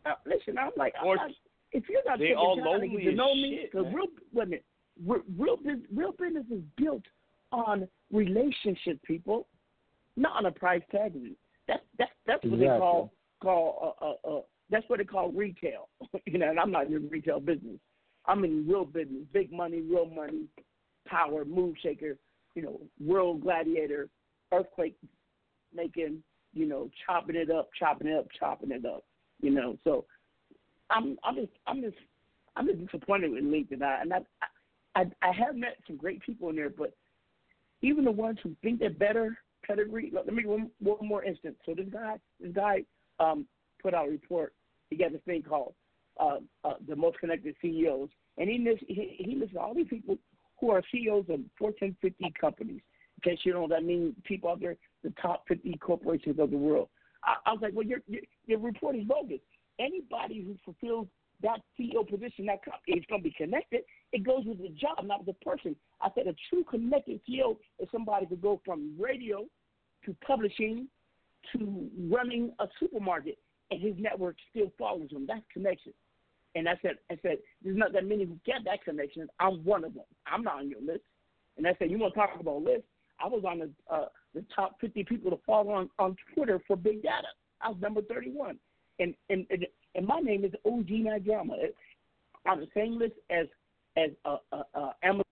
Uh, 0.06 0.14
listen, 0.26 0.58
I'm 0.58 0.72
like, 0.78 0.94
I'm 1.00 1.16
not, 1.16 1.32
if 1.72 1.84
you're 1.90 2.02
not 2.06 2.20
they 2.20 2.26
taking 2.26 2.38
all 2.38 2.56
time 2.56 2.64
to 2.64 2.70
lonely 2.72 2.88
get 2.90 3.04
to 3.04 3.10
as 3.12 3.18
know 3.18 3.36
me, 3.36 3.70
because 3.72 3.94
real, 3.94 4.08
wait 4.34 4.44
a 4.44 4.46
minute, 4.46 4.66
real, 5.06 5.22
real, 5.38 5.58
real 5.94 6.12
business 6.14 6.46
is 6.52 6.64
built 6.78 7.04
on 7.52 7.88
relationship, 8.12 9.02
people, 9.04 9.48
not 10.16 10.36
on 10.38 10.46
a 10.46 10.52
price 10.52 10.82
tag. 10.92 11.14
That's 11.68 11.84
that's 11.98 12.12
that's 12.26 12.44
what 12.44 12.60
they 12.60 12.66
call 12.66 13.12
call 13.42 13.96
uh, 14.02 14.06
uh, 14.06 14.38
uh, 14.38 14.42
that's 14.70 14.88
what 14.88 15.00
they 15.00 15.06
call 15.06 15.32
retail. 15.32 15.90
you 16.26 16.38
know, 16.38 16.50
and 16.50 16.60
I'm 16.60 16.72
not 16.72 16.88
in 16.88 16.94
the 16.94 17.00
retail 17.00 17.40
business. 17.40 17.78
I'm 18.26 18.44
in 18.44 18.68
real 18.68 18.86
business, 18.86 19.24
big 19.34 19.52
money, 19.52 19.82
real 19.82 20.06
money, 20.06 20.46
power, 21.08 21.46
move 21.46 21.76
shaker, 21.82 22.18
you 22.56 22.62
know, 22.62 22.80
world 23.04 23.42
gladiator, 23.42 24.08
earthquake 24.52 24.96
making, 25.74 26.22
you 26.54 26.66
know, 26.66 26.90
chopping 27.06 27.36
it 27.36 27.52
up, 27.52 27.70
chopping 27.78 28.08
it 28.08 28.18
up, 28.18 28.28
chopping 28.38 28.72
it 28.72 28.86
up. 28.86 29.04
You 29.42 29.52
know, 29.52 29.78
so 29.84 30.06
I'm 30.90 31.18
I'm 31.24 31.36
just 31.36 31.52
I'm 31.68 31.82
just 31.82 31.98
I'm 32.56 32.68
just 32.68 32.86
disappointed 32.86 33.32
with 33.32 33.44
LinkedIn. 33.44 33.82
I, 33.82 34.02
and 34.02 34.14
I, 34.14 34.20
I 34.96 35.06
I 35.22 35.32
have 35.32 35.56
met 35.56 35.78
some 35.88 35.98
great 35.98 36.22
people 36.22 36.50
in 36.50 36.56
there, 36.56 36.70
but 36.70 36.94
even 37.82 38.04
the 38.04 38.12
ones 38.12 38.40
who 38.44 38.56
think 38.62 38.80
they're 38.80 38.90
better 38.90 39.38
pedigree. 39.66 40.12
Let 40.14 40.28
me 40.34 40.46
one, 40.46 40.70
one 40.80 41.08
more 41.08 41.24
instance. 41.24 41.56
So 41.66 41.74
this 41.76 41.88
guy 41.92 42.18
this 42.40 42.54
guy 42.54 42.84
um 43.20 43.46
put 43.82 43.94
out 43.94 44.08
a 44.08 44.12
report. 44.12 44.54
He 44.90 44.98
got 44.98 45.12
this 45.12 45.22
thing 45.26 45.44
called 45.44 45.74
uh, 46.20 46.38
uh, 46.64 46.74
the 46.88 46.96
most 46.96 47.20
connected 47.20 47.56
CEOs, 47.62 48.10
and 48.38 48.50
he 48.50 48.60
lists 48.60 48.84
he, 48.88 49.16
he 49.18 49.36
lists 49.36 49.56
all 49.60 49.74
these 49.74 49.88
people 49.90 50.18
who 50.60 50.72
are 50.72 50.82
CEOs 50.92 51.26
of 51.30 51.40
Fortune 51.58 51.96
50 52.02 52.34
companies. 52.40 52.82
In 53.24 53.32
case 53.32 53.40
you 53.44 53.54
don't 53.54 53.70
know, 53.70 53.76
that 53.76 53.84
means 53.84 54.14
people 54.24 54.50
out 54.50 54.60
there, 54.60 54.76
the 55.04 55.14
top 55.22 55.46
50 55.48 55.78
corporations 55.78 56.40
of 56.40 56.52
the 56.52 56.58
world. 56.58 56.90
I, 57.24 57.36
I 57.46 57.54
was 57.54 57.62
like, 57.62 57.74
well, 57.74 57.86
your, 57.86 58.00
your 58.08 58.22
your 58.46 58.60
report 58.60 58.96
is 58.96 59.04
bogus. 59.06 59.40
Anybody 59.80 60.44
who 60.44 60.56
fulfills 60.66 61.08
that 61.42 61.62
CEO 61.80 62.08
position, 62.08 62.46
that 62.48 62.64
company 62.64 62.98
is 62.98 63.06
going 63.10 63.22
to 63.22 63.30
be 63.30 63.36
connected. 63.38 63.82
It 64.12 64.26
goes 64.26 64.44
with 64.46 64.58
the 64.58 64.70
job, 64.70 65.06
not 65.06 65.26
with 65.26 65.38
the 65.38 65.46
person. 65.46 65.76
I 66.02 66.10
said 66.16 66.28
a 66.28 66.36
true 66.50 66.64
connected 66.70 67.22
CEO 67.30 67.58
is 67.80 67.88
somebody 67.92 68.26
who 68.30 68.36
go 68.36 68.62
from 68.66 68.96
radio 69.00 69.46
to 70.06 70.16
publishing 70.26 70.88
to 71.54 71.90
running 72.10 72.52
a 72.60 72.66
supermarket, 72.80 73.38
and 73.72 73.82
his 73.82 73.94
network 73.98 74.36
still 74.50 74.72
follows 74.78 75.10
him. 75.12 75.26
That's 75.28 75.42
connection. 75.54 75.94
And 76.56 76.68
I 76.68 76.74
said, 76.82 76.96
I 77.12 77.18
said, 77.22 77.38
there's 77.64 77.78
not 77.78 77.94
that 77.94 78.06
many 78.06 78.26
who 78.26 78.38
get 78.46 78.66
that 78.66 78.84
connection. 78.84 79.28
I'm 79.40 79.64
one 79.64 79.84
of 79.84 79.94
them. 79.94 80.04
I'm 80.26 80.44
not 80.44 80.56
on 80.56 80.70
your 80.70 80.82
list. 80.82 81.04
And 81.58 81.68
I 81.68 81.76
said, 81.78 81.92
you 81.92 82.00
want 82.00 82.14
to 82.14 82.20
talk 82.20 82.32
about 82.40 82.64
list? 82.64 82.84
I 83.24 83.28
was 83.28 83.44
on 83.46 83.74
uh, 83.92 84.06
the 84.34 84.44
top 84.56 84.80
50 84.80 85.04
people 85.06 85.32
to 85.32 85.40
follow 85.46 85.72
on, 85.72 85.90
on 86.00 86.16
Twitter 86.34 86.62
for 86.68 86.76
big 86.76 87.04
data. 87.04 87.28
I 87.62 87.70
was 87.70 87.78
number 87.82 88.02
31, 88.02 88.58
and 89.00 89.14
and 89.30 89.46
and, 89.50 89.66
and 89.96 90.08
my 90.08 90.20
name 90.20 90.46
is 90.46 90.52
OG 90.66 90.90
Night 90.90 91.26
Drama. 91.26 91.56
On 92.48 92.60
the 92.60 92.68
same 92.74 92.98
list 92.98 93.16
as 93.30 93.48
as 93.98 94.12
uh, 94.26 94.38
uh, 94.52 94.64
uh, 94.74 94.92
Amazon, 95.04 95.24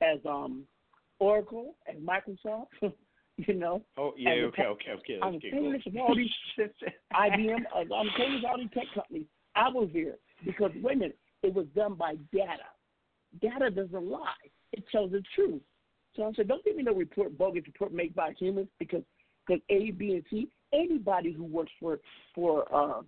as 0.00 0.18
um 0.26 0.64
Oracle, 1.18 1.74
as 1.88 1.96
Microsoft. 1.96 2.66
you 3.36 3.54
know. 3.54 3.82
Oh 3.98 4.12
yeah, 4.16 4.30
okay, 4.30 4.62
pa- 4.62 4.68
okay, 4.70 4.90
okay. 4.92 5.18
on 5.22 5.34
Let's 5.34 5.44
the 5.44 5.50
same 5.50 5.72
list 5.72 5.86
of 5.86 5.96
all 5.96 6.14
these 6.14 6.30
IBM, 6.58 7.60
uh, 7.74 7.94
on 7.94 8.06
the 8.06 8.12
same 8.18 8.32
list 8.32 8.44
of 8.44 8.50
all 8.50 8.58
these 8.58 8.70
tech 8.72 8.86
companies. 8.94 9.26
I 9.54 9.68
was 9.68 9.88
there 9.92 10.16
because 10.44 10.70
wait 10.82 10.96
a 10.96 10.98
minute, 10.98 11.18
it 11.42 11.52
was 11.52 11.66
done 11.74 11.94
by 11.94 12.14
data. 12.32 12.64
Data 13.40 13.70
doesn't 13.70 14.10
lie; 14.10 14.32
it 14.72 14.84
tells 14.90 15.10
the 15.10 15.22
truth. 15.34 15.60
So 16.16 16.24
I 16.24 16.32
said, 16.34 16.48
don't 16.48 16.64
give 16.64 16.76
me 16.76 16.82
no 16.82 16.94
report, 16.94 17.36
bogus 17.36 17.64
report 17.66 17.92
made 17.92 18.14
by 18.14 18.32
humans 18.38 18.68
because 18.78 19.02
because 19.46 19.62
A, 19.70 19.90
B, 19.92 20.12
and 20.14 20.24
C. 20.30 20.48
Anybody 20.72 21.32
who 21.32 21.44
works 21.44 21.70
for 21.78 22.00
for 22.34 22.66
uh, 22.74 23.02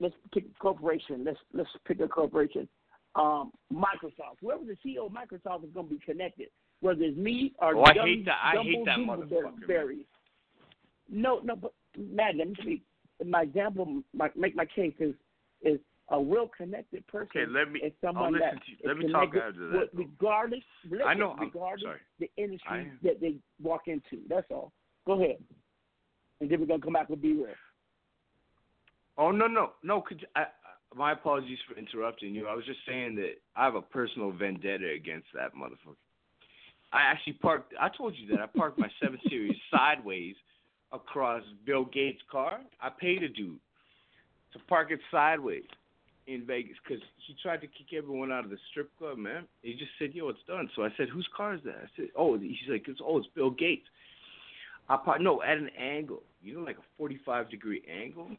let's 0.00 0.14
pick 0.32 0.44
a 0.44 0.58
corporation. 0.58 1.24
Let's 1.24 1.38
let's 1.52 1.68
pick 1.86 2.00
a 2.00 2.08
corporation. 2.08 2.68
Um, 3.14 3.52
Microsoft. 3.72 4.38
Whoever 4.40 4.62
the 4.64 4.76
CEO 4.84 5.06
of 5.06 5.12
Microsoft 5.12 5.64
is 5.64 5.70
going 5.72 5.88
to 5.88 5.94
be 5.94 6.00
connected. 6.04 6.48
Whether 6.80 7.04
it's 7.04 7.16
me 7.16 7.54
or 7.60 7.76
Oh, 7.76 7.84
I 7.84 7.94
hate 7.94 8.24
that- 8.26 8.40
I 8.42 8.62
hate 8.62 8.84
that 8.84 8.98
motherfucker. 8.98 9.66
Berry. 9.66 10.06
No, 11.08 11.40
no, 11.42 11.56
but 11.56 11.72
Matt, 11.96 12.36
let 12.36 12.48
me 12.48 12.54
speak. 12.60 12.82
My 13.24 13.42
example, 13.42 14.02
my, 14.12 14.28
make 14.36 14.54
my 14.54 14.66
case 14.66 14.92
is 14.98 15.14
is 15.62 15.78
a 16.10 16.20
real 16.22 16.48
connected 16.56 17.06
person. 17.08 17.28
Okay, 17.34 17.46
let 17.50 17.70
me- 17.70 17.80
is 17.80 17.92
someone 18.00 18.32
listen 18.32 18.48
that 18.54 18.64
to 18.64 18.72
is 18.72 18.78
Let 18.84 18.96
me 18.98 19.10
talk 19.10 19.34
after 19.34 19.68
that, 19.70 19.88
regardless. 19.92 20.62
I 21.04 21.14
know, 21.14 21.32
I'm 21.32 21.40
Regardless 21.46 21.82
sorry. 21.82 22.00
the 22.20 22.30
industry 22.36 22.92
that 23.02 23.20
they 23.20 23.36
walk 23.60 23.88
into. 23.88 24.22
That's 24.28 24.46
all. 24.50 24.72
Go 25.04 25.12
ahead, 25.22 25.42
and 26.40 26.50
then 26.50 26.60
we're 26.60 26.66
gonna 26.66 26.82
come 26.82 26.92
back 26.92 27.08
with 27.08 27.20
B 27.22 27.32
real. 27.32 27.54
Oh 29.18 29.30
no 29.30 29.46
no 29.46 29.72
no! 29.82 30.00
Could 30.02 30.20
you, 30.20 30.26
I, 30.36 30.42
I- 30.42 30.46
my 30.94 31.12
apologies 31.12 31.58
for 31.68 31.76
interrupting 31.78 32.34
you. 32.34 32.46
I 32.46 32.54
was 32.54 32.64
just 32.64 32.78
saying 32.86 33.16
that 33.16 33.34
I 33.56 33.64
have 33.64 33.74
a 33.74 33.82
personal 33.82 34.30
vendetta 34.30 34.88
against 34.92 35.26
that 35.34 35.52
motherfucker. 35.54 35.96
I 36.92 37.02
actually 37.02 37.34
parked. 37.34 37.74
I 37.80 37.88
told 37.88 38.14
you 38.16 38.28
that 38.28 38.40
I 38.40 38.46
parked 38.46 38.78
my 38.78 38.88
seven 39.02 39.18
series 39.28 39.56
sideways 39.70 40.36
across 40.92 41.42
Bill 41.66 41.84
Gates' 41.86 42.22
car. 42.30 42.60
I 42.80 42.88
paid 42.90 43.22
a 43.24 43.28
dude 43.28 43.58
to 44.52 44.58
park 44.68 44.90
it 44.92 45.00
sideways 45.10 45.64
in 46.26 46.44
Vegas 46.46 46.76
because 46.82 47.02
he 47.26 47.34
tried 47.42 47.60
to 47.60 47.66
kick 47.66 47.96
everyone 47.96 48.32
out 48.32 48.44
of 48.44 48.50
the 48.50 48.58
strip 48.70 48.90
club. 48.98 49.18
Man, 49.18 49.44
he 49.62 49.72
just 49.74 49.92
said, 49.98 50.14
"Yo, 50.14 50.28
it's 50.28 50.38
done." 50.46 50.68
So 50.74 50.82
I 50.84 50.88
said, 50.96 51.08
"Whose 51.08 51.28
car 51.36 51.54
is 51.54 51.60
that?" 51.64 51.76
I 51.76 51.88
said, 51.96 52.08
"Oh," 52.16 52.36
he's 52.38 52.56
like, 52.68 52.86
"It's 52.88 53.00
oh, 53.02 53.18
it's 53.18 53.28
Bill 53.34 53.50
Gates." 53.50 53.86
I 54.88 54.96
probably 54.96 55.24
no 55.24 55.42
at 55.42 55.56
an 55.58 55.70
angle. 55.78 56.22
You 56.42 56.54
know, 56.54 56.60
like 56.60 56.78
a 56.78 56.84
forty-five 56.98 57.50
degree 57.50 57.82
angle. 57.90 58.30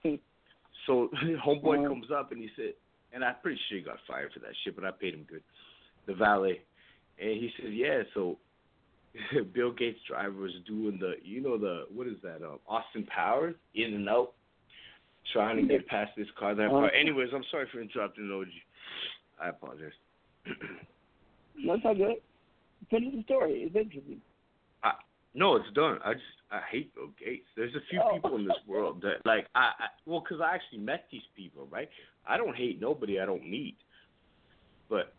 so 0.86 1.10
homeboy 1.46 1.80
Mhm. 1.80 1.88
comes 1.88 2.12
up 2.12 2.32
and 2.32 2.42
he 2.42 2.50
said, 2.56 2.74
and 3.14 3.24
I'm 3.24 3.36
pretty 3.42 3.60
sure 3.68 3.78
he 3.78 3.84
got 3.84 3.98
fired 4.08 4.32
for 4.34 4.40
that 4.40 4.56
shit, 4.64 4.76
but 4.76 4.86
I 4.86 4.92
paid 4.92 5.14
him 5.14 5.24
good. 5.24 5.44
The 6.06 6.14
valet, 6.14 6.62
and 7.20 7.32
he 7.32 7.52
says, 7.60 7.72
yeah. 7.74 8.04
So 8.14 8.38
Bill 9.54 9.72
Gates' 9.72 10.00
driver 10.08 10.42
was 10.42 10.54
doing 10.66 10.98
the, 11.00 11.16
you 11.24 11.42
know, 11.42 11.58
the 11.58 11.86
what 11.94 12.08
is 12.08 12.18
that? 12.24 12.44
Um, 12.46 12.60
Austin 12.68 13.06
Powers 13.06 13.56
in 13.76 13.94
and 13.94 14.08
out, 14.08 14.34
trying 15.34 15.58
to 15.58 15.64
get 15.64 15.88
past 15.88 16.12
this 16.18 16.28
car. 16.38 16.56
That 16.56 16.68
Uh-huh. 16.72 16.88
Anyways, 17.00 17.30
I'm 17.34 17.44
sorry 17.52 17.68
for 17.72 17.80
interrupting, 17.82 18.32
OG. 18.32 18.48
I 19.42 19.50
apologize. 19.50 19.92
That's 21.66 21.82
all 21.86 21.96
good. 21.96 22.16
Finish 22.90 23.14
the 23.16 23.24
story. 23.24 23.64
It's 23.64 23.76
interesting. 23.76 24.22
I, 24.84 24.92
no, 25.34 25.56
it's 25.56 25.70
done. 25.74 26.00
I 26.06 26.14
just 26.14 26.26
I 26.52 26.62
hate 26.72 26.94
Bill 26.96 27.10
Gates. 27.20 27.48
There's 27.56 27.76
a 27.76 27.82
few 27.90 28.00
Oh. 28.02 28.14
people 28.14 28.36
in 28.38 28.46
this 28.48 28.58
world 28.68 29.02
that 29.02 29.26
like 29.26 29.48
I, 29.56 29.72
I 29.80 29.88
well, 30.06 30.22
'cause 30.22 30.40
I 30.42 30.54
actually 30.56 30.80
met 30.80 31.08
these 31.12 31.26
people, 31.36 31.68
right? 31.72 31.90
I 32.28 32.38
don't 32.38 32.56
hate 32.56 32.80
nobody 32.80 33.20
I 33.20 33.26
don't 33.26 33.48
meet, 33.50 33.76
but 34.90 35.14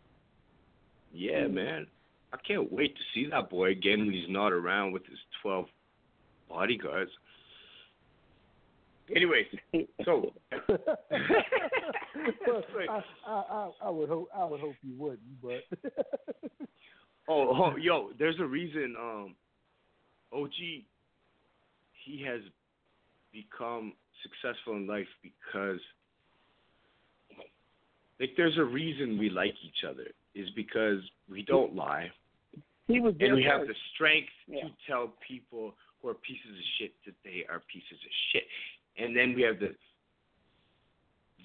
yeah, 1.13 1.41
Mm. 1.45 1.53
man, 1.53 1.87
I 2.33 2.37
can't 2.37 2.71
wait 2.71 2.95
to 2.95 3.01
see 3.13 3.27
that 3.29 3.49
boy 3.49 3.71
again 3.71 3.99
when 3.99 4.11
he's 4.11 4.29
not 4.29 4.51
around 4.53 4.91
with 4.93 5.05
his 5.05 5.19
twelve 5.41 5.67
bodyguards. 6.47 7.11
Anyways, 9.15 9.45
so 10.05 10.33
I, 12.89 13.01
I, 13.27 13.69
I 13.83 13.89
would 13.89 14.09
hope 14.09 14.29
I 14.35 14.45
would 14.45 14.59
hope 14.59 14.75
you 14.81 14.93
wouldn't, 14.97 15.41
but 15.41 15.63
Oh, 17.29 17.53
oh, 17.53 17.75
yo, 17.77 18.09
there's 18.17 18.39
a 18.39 18.45
reason. 18.45 18.95
Um, 18.99 19.35
OG, 20.33 20.51
he 22.05 22.23
has 22.25 22.41
become 23.31 23.93
successful 24.23 24.73
in 24.75 24.87
life 24.87 25.07
because, 25.21 25.79
like, 28.19 28.31
there's 28.35 28.57
a 28.57 28.63
reason 28.63 29.19
we 29.19 29.29
like 29.29 29.53
each 29.63 29.83
other. 29.87 30.07
Is 30.35 30.49
because 30.55 30.99
we 31.29 31.43
don't 31.43 31.75
lie, 31.75 32.09
he 32.87 32.99
was 32.99 33.13
and 33.19 33.35
we 33.35 33.43
have 33.43 33.67
the 33.67 33.75
strength 33.93 34.29
Yeah. 34.47 34.63
to 34.63 34.69
tell 34.87 35.13
people 35.27 35.75
who 36.01 36.09
are 36.09 36.13
pieces 36.15 36.49
of 36.49 36.63
shit 36.77 36.93
that 37.05 37.15
they 37.23 37.45
are 37.49 37.61
pieces 37.71 37.91
of 37.91 38.11
shit, 38.31 38.47
and 39.01 39.15
then 39.15 39.33
we 39.35 39.41
have 39.43 39.59
the 39.59 39.75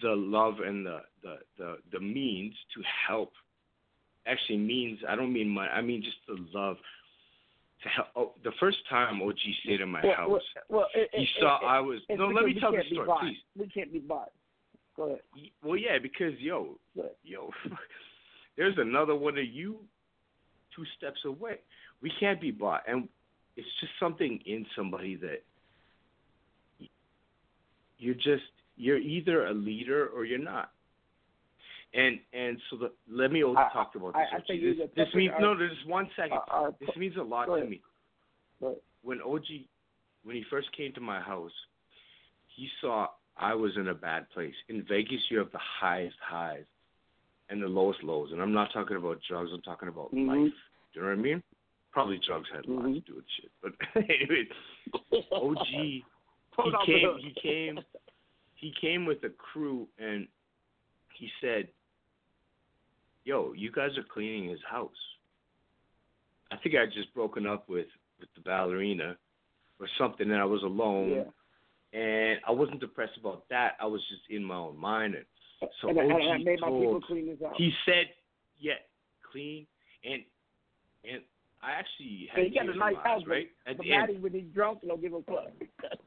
the 0.02 0.14
love 0.14 0.54
and 0.64 0.84
the 0.84 0.98
the 1.22 1.36
the, 1.58 1.76
the 1.92 2.00
means 2.00 2.54
to 2.74 2.82
help 3.08 3.32
actually 4.26 4.58
means 4.58 4.98
I 5.08 5.16
don't 5.16 5.32
mean 5.32 5.48
money. 5.48 5.68
I 5.68 5.80
mean 5.80 6.02
just 6.02 6.16
the 6.26 6.36
love 6.58 6.76
to 7.82 7.88
help. 7.88 8.08
Oh, 8.16 8.32
the 8.42 8.52
first 8.58 8.78
time 8.88 9.22
OG 9.22 9.36
stayed 9.62 9.80
in 9.80 9.88
my 9.88 10.00
well, 10.02 10.14
house, 10.16 10.28
Well, 10.28 10.40
well 10.68 10.86
it, 10.94 11.10
he 11.12 11.22
it, 11.22 11.28
saw 11.40 11.58
it, 11.60 11.66
I 11.66 11.80
was. 11.80 12.00
No, 12.10 12.28
let 12.28 12.44
me 12.44 12.56
tell 12.58 12.72
the 12.72 12.82
story, 12.90 13.06
bought. 13.06 13.20
please. 13.20 13.36
We 13.56 13.68
can't 13.68 13.92
be 13.92 14.00
bought. 14.00 14.32
Go 14.96 15.04
ahead. 15.04 15.20
Well, 15.62 15.76
yeah, 15.76 15.98
because 16.00 16.32
yo, 16.38 16.78
yo, 17.24 17.50
there's 18.56 18.76
another 18.78 19.14
one 19.14 19.38
of 19.38 19.46
you 19.46 19.78
two 20.74 20.84
steps 20.96 21.20
away. 21.24 21.58
We 22.02 22.12
can't 22.20 22.40
be 22.40 22.50
bought, 22.50 22.82
and 22.86 23.08
it's 23.56 23.68
just 23.80 23.92
something 24.00 24.40
in 24.46 24.66
somebody 24.76 25.16
that 25.16 25.42
you're 27.98 28.14
just 28.14 28.42
you're 28.76 28.98
either 28.98 29.46
a 29.46 29.52
leader 29.54 30.08
or 30.08 30.24
you're 30.24 30.38
not. 30.38 30.70
And 31.94 32.18
and 32.32 32.58
so 32.70 32.76
the, 32.76 32.92
let 33.08 33.30
me 33.30 33.44
also 33.44 33.60
I- 33.60 33.72
talk 33.72 33.94
about 33.94 34.14
this. 34.14 34.26
I 34.32 34.40
think 34.46 34.62
this, 34.62 34.88
this 34.96 35.14
means 35.14 35.32
no, 35.40 35.50
art- 35.50 35.58
there's 35.58 35.76
one 35.86 36.08
second. 36.16 36.38
uh, 36.52 36.64
uh, 36.64 36.70
this 36.80 36.90
means 36.96 37.16
a 37.16 37.22
lot 37.22 37.46
to 37.46 37.64
me. 37.64 37.80
When 39.02 39.20
OG, 39.20 39.44
when 40.24 40.34
he 40.36 40.44
first 40.50 40.68
came 40.76 40.92
to 40.94 41.00
my 41.00 41.20
house, 41.20 41.52
he 42.56 42.68
saw 42.80 43.08
I 43.36 43.54
was 43.54 43.72
in 43.76 43.88
a 43.88 43.94
bad 43.94 44.28
place. 44.30 44.54
In 44.68 44.82
Vegas, 44.88 45.20
you 45.30 45.38
have 45.38 45.52
the 45.52 45.58
highest 45.80 46.16
highs 46.24 46.64
and 47.50 47.62
the 47.62 47.66
lowest 47.68 48.02
lows. 48.02 48.30
And 48.32 48.40
I'm 48.40 48.52
not 48.52 48.72
talking 48.72 48.96
about 48.96 49.18
drugs. 49.28 49.50
I'm 49.52 49.60
talking 49.62 49.88
about 49.88 50.12
Mhm. 50.14 50.26
life. 50.28 50.52
Do 50.94 51.00
you 51.00 51.02
know 51.02 51.08
what 51.08 51.18
I 51.18 51.22
mean? 51.22 51.42
Probably 51.92 52.18
drugs 52.26 52.48
had 52.52 52.64
a 52.64 52.70
lot 52.72 52.84
Mm-hmm. 52.86 52.94
to 52.94 53.00
do 53.00 53.14
with 53.16 53.24
shit. 53.36 53.50
But 53.62 53.72
anyway, 53.96 54.48
OG, 55.30 56.02
he 56.56 56.72
came. 56.86 57.18
He 57.20 57.34
came. 57.40 57.78
He 58.54 58.72
came 58.80 59.04
with 59.06 59.22
a 59.24 59.30
crew, 59.30 59.88
and 59.98 60.26
he 61.18 61.28
said, 61.40 61.68
"Yo, 63.24 63.52
you 63.52 63.70
guys 63.70 63.90
are 63.98 64.04
cleaning 64.12 64.48
his 64.48 64.60
house." 64.68 64.90
I 66.50 66.56
think 66.56 66.74
I 66.76 66.80
had 66.80 66.92
just 66.92 67.12
broken 67.14 67.46
up 67.46 67.68
with 67.68 67.86
with 68.20 68.28
the 68.34 68.40
ballerina 68.42 69.16
or 69.80 69.88
something, 69.98 70.30
and 70.30 70.40
I 70.40 70.44
was 70.44 70.62
alone. 70.62 71.10
Yeah. 71.10 71.24
And 71.98 72.40
I 72.46 72.50
wasn't 72.50 72.80
depressed 72.80 73.16
about 73.20 73.48
that. 73.50 73.76
I 73.80 73.86
was 73.86 74.00
just 74.08 74.22
in 74.28 74.42
my 74.42 74.56
own 74.56 74.76
mind. 74.76 75.14
And 75.14 75.70
so 75.80 75.88
and, 75.88 76.00
I- 76.00 76.04
and 76.04 76.12
I 76.12 76.38
made 76.38 76.60
my 76.60 76.68
people 76.68 76.82
told, 76.92 77.04
clean 77.04 77.26
this 77.26 77.38
out. 77.44 77.54
he 77.56 77.72
said, 77.84 78.06
"Yeah, 78.58 78.74
clean." 79.30 79.66
And 80.04 80.22
and 81.04 81.22
I 81.62 81.72
actually 81.72 82.28
had 82.30 82.38
And 82.44 82.52
he 82.52 82.58
got 82.58 82.68
a 82.68 82.76
nice 82.76 82.94
eyes, 82.98 83.04
house, 83.04 83.22
right? 83.26 83.48
At 83.66 83.78
the 83.78 83.92
end. 83.92 84.22
When 84.22 84.32
he's 84.32 84.44
drunk, 84.54 84.80
don't 84.86 85.00
give 85.00 85.12
him 85.12 85.24
a 85.26 85.32
fuck. 85.32 85.52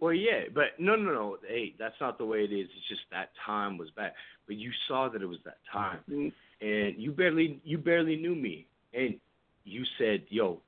Well, 0.00 0.12
yeah, 0.12 0.42
but 0.54 0.78
no, 0.78 0.94
no, 0.96 1.12
no. 1.12 1.38
Hey, 1.46 1.74
that's 1.78 1.94
not 2.00 2.18
the 2.18 2.24
way 2.24 2.44
it 2.44 2.52
is. 2.52 2.68
It's 2.76 2.88
just 2.88 3.00
that 3.10 3.30
time 3.44 3.76
was 3.78 3.90
bad. 3.90 4.12
But 4.46 4.56
you 4.56 4.70
saw 4.86 5.08
that 5.08 5.22
it 5.22 5.26
was 5.26 5.42
that 5.44 5.58
time, 5.70 6.02
Mhm. 6.08 6.32
and 6.60 6.96
you 6.96 7.10
barely, 7.12 7.60
you 7.64 7.78
barely 7.78 8.16
knew 8.16 8.34
me, 8.34 8.66
and 8.92 9.20
you 9.64 9.84
said, 9.98 10.24
"Yo, 10.28 10.62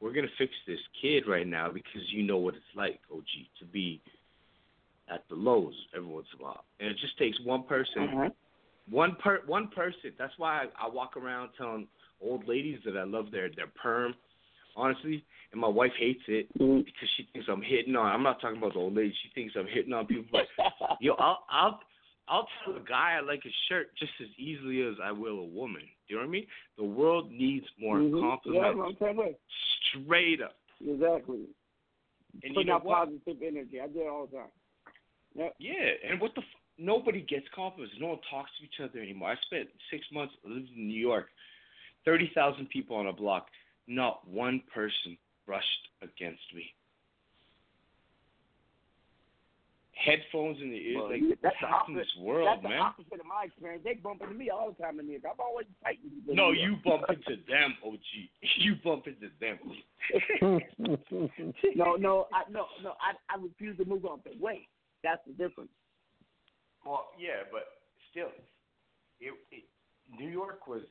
we're 0.00 0.12
gonna 0.12 0.28
fix 0.36 0.52
this 0.66 0.80
kid 1.00 1.26
right 1.28 1.46
now 1.46 1.70
because 1.70 2.12
you 2.12 2.24
know 2.24 2.38
what 2.38 2.56
it's 2.56 2.74
like, 2.74 3.00
OG, 3.10 3.48
to 3.60 3.64
be 3.66 4.00
at 5.08 5.26
the 5.28 5.34
lows 5.34 5.74
every 5.94 6.08
once 6.08 6.26
in 6.34 6.40
a 6.40 6.42
while, 6.42 6.64
and 6.80 6.90
it 6.90 6.96
just 6.98 7.16
takes 7.18 7.38
one 7.40 7.62
person, 7.62 8.02
Uh-huh. 8.08 8.30
one 8.90 9.14
per, 9.16 9.42
one 9.46 9.68
person. 9.68 10.12
That's 10.18 10.36
why 10.38 10.64
I, 10.64 10.86
I 10.86 10.88
walk 10.88 11.16
around 11.16 11.50
telling 11.56 11.88
old 12.20 12.46
ladies 12.48 12.82
that 12.84 12.96
I 12.96 13.04
love 13.04 13.30
their 13.30 13.48
their 13.50 13.68
perm, 13.68 14.14
honestly, 14.76 15.24
and 15.52 15.60
my 15.60 15.68
wife 15.68 15.92
hates 15.98 16.22
it 16.28 16.48
Mm-hmm. 16.58 16.78
because 16.78 17.08
she 17.16 17.28
thinks 17.32 17.48
I'm 17.50 17.62
hitting 17.62 17.96
on. 17.96 18.06
I'm 18.12 18.22
not 18.22 18.40
talking 18.40 18.58
about 18.58 18.72
the 18.74 18.78
old 18.80 18.94
lady. 18.94 19.14
She 19.22 19.30
thinks 19.34 19.54
I'm 19.58 19.66
hitting 19.66 19.92
on 19.92 20.06
people, 20.06 20.26
but 20.32 20.46
yo, 21.00 21.14
I'll 21.14 21.44
I'll 21.50 21.80
I'll 22.28 22.48
tell 22.64 22.76
a 22.76 22.80
guy 22.80 23.16
I 23.18 23.20
like 23.20 23.42
his 23.42 23.52
shirt 23.68 23.88
just 23.98 24.12
as 24.20 24.28
easily 24.38 24.82
as 24.82 24.94
I 25.02 25.12
will 25.12 25.38
a 25.40 25.44
woman. 25.44 25.82
Do 26.08 26.14
you 26.14 26.16
know 26.16 26.22
what 26.22 26.28
I 26.28 26.32
mean? 26.32 26.46
The 26.78 26.84
world 26.84 27.30
needs 27.30 27.66
more 27.78 27.98
Mhm. 27.98 28.38
Yeah. 28.46 28.60
I'm 28.62 28.76
the 28.78 28.96
same 29.00 29.16
way. 29.16 29.36
Straight 30.04 30.40
up. 30.40 30.56
Exactly. 30.80 31.46
And 32.42 32.42
you 32.44 32.54
Putting 32.54 32.68
know 32.68 32.74
out 32.76 32.84
what? 32.84 33.08
positive 33.08 33.42
energy. 33.46 33.80
I 33.80 33.86
do 33.88 34.00
it 34.00 34.08
all 34.08 34.26
the 34.26 34.36
time. 34.38 34.46
Yep. 35.34 35.54
Yeah, 35.58 36.10
and 36.10 36.20
what 36.20 36.34
the 36.34 36.40
f- 36.40 36.60
nobody 36.78 37.20
gets 37.22 37.46
compliments. 37.54 37.94
No 38.00 38.08
one 38.08 38.18
talks 38.30 38.50
to 38.58 38.64
each 38.64 38.80
other 38.88 39.00
anymore. 39.02 39.30
I 39.30 39.36
spent 39.44 39.68
six 39.90 40.04
months 40.12 40.34
living 40.44 40.68
in 40.76 40.88
New 40.88 40.98
York, 41.00 41.26
thirty 42.04 42.30
thousand 42.34 42.68
people 42.70 42.96
on 42.96 43.06
a 43.08 43.12
block. 43.12 43.46
Not 43.92 44.26
one 44.26 44.62
person 44.72 45.18
brushed 45.44 45.88
against 46.00 46.40
me. 46.54 46.64
Headphones 49.92 50.58
in 50.62 50.70
the 50.70 50.76
ears, 50.76 50.96
Well, 50.96 51.10
like 51.10 51.20
you- 51.20 51.28
what's 51.28 51.42
that's 51.42 51.60
the 51.60 51.66
opposite. 51.68 51.94
this 51.96 52.16
world, 52.16 52.48
that's 52.48 52.62
man? 52.62 52.72
the 52.72 52.78
opposite 52.78 53.20
of 53.20 53.26
my 53.26 53.44
experience. 53.44 53.84
They 53.84 53.94
bump 53.94 54.22
into 54.22 54.34
me 54.34 54.48
all 54.50 54.72
the 54.72 54.82
time 54.82 54.98
in 54.98 55.06
New 55.06 55.12
York. 55.20 55.24
I'm 55.30 55.40
always 55.40 55.66
fighting. 55.82 56.10
people 56.10 56.34
No, 56.34 56.50
New 56.50 56.60
you 56.60 56.76
bump 56.82 57.04
into 57.10 57.36
them, 57.46 57.76
OG. 57.84 58.30
You 58.56 58.74
bump 58.82 59.06
into 59.06 59.28
them. 59.38 59.60
no, 61.76 61.94
no, 61.96 62.26
I 62.32 62.44
no, 62.50 62.66
no. 62.82 62.94
I 63.00 63.12
I 63.28 63.36
refuse 63.40 63.76
to 63.76 63.84
move 63.84 64.06
out 64.06 64.24
the 64.24 64.32
way. 64.40 64.66
That's 65.04 65.20
the 65.26 65.34
difference. 65.34 65.70
Well, 66.84 67.10
yeah, 67.18 67.44
but 67.52 67.82
still, 68.10 68.32
it, 69.20 69.34
it, 69.52 69.64
New 70.18 70.30
York 70.30 70.66
was. 70.66 70.82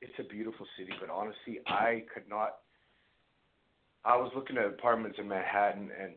It's 0.00 0.12
a 0.18 0.22
beautiful 0.22 0.66
city, 0.78 0.92
but 1.00 1.10
honestly, 1.10 1.58
I 1.66 2.04
could 2.12 2.28
not. 2.28 2.58
I 4.04 4.16
was 4.16 4.30
looking 4.34 4.56
at 4.56 4.64
apartments 4.66 5.18
in 5.20 5.28
Manhattan 5.28 5.90
and 6.00 6.12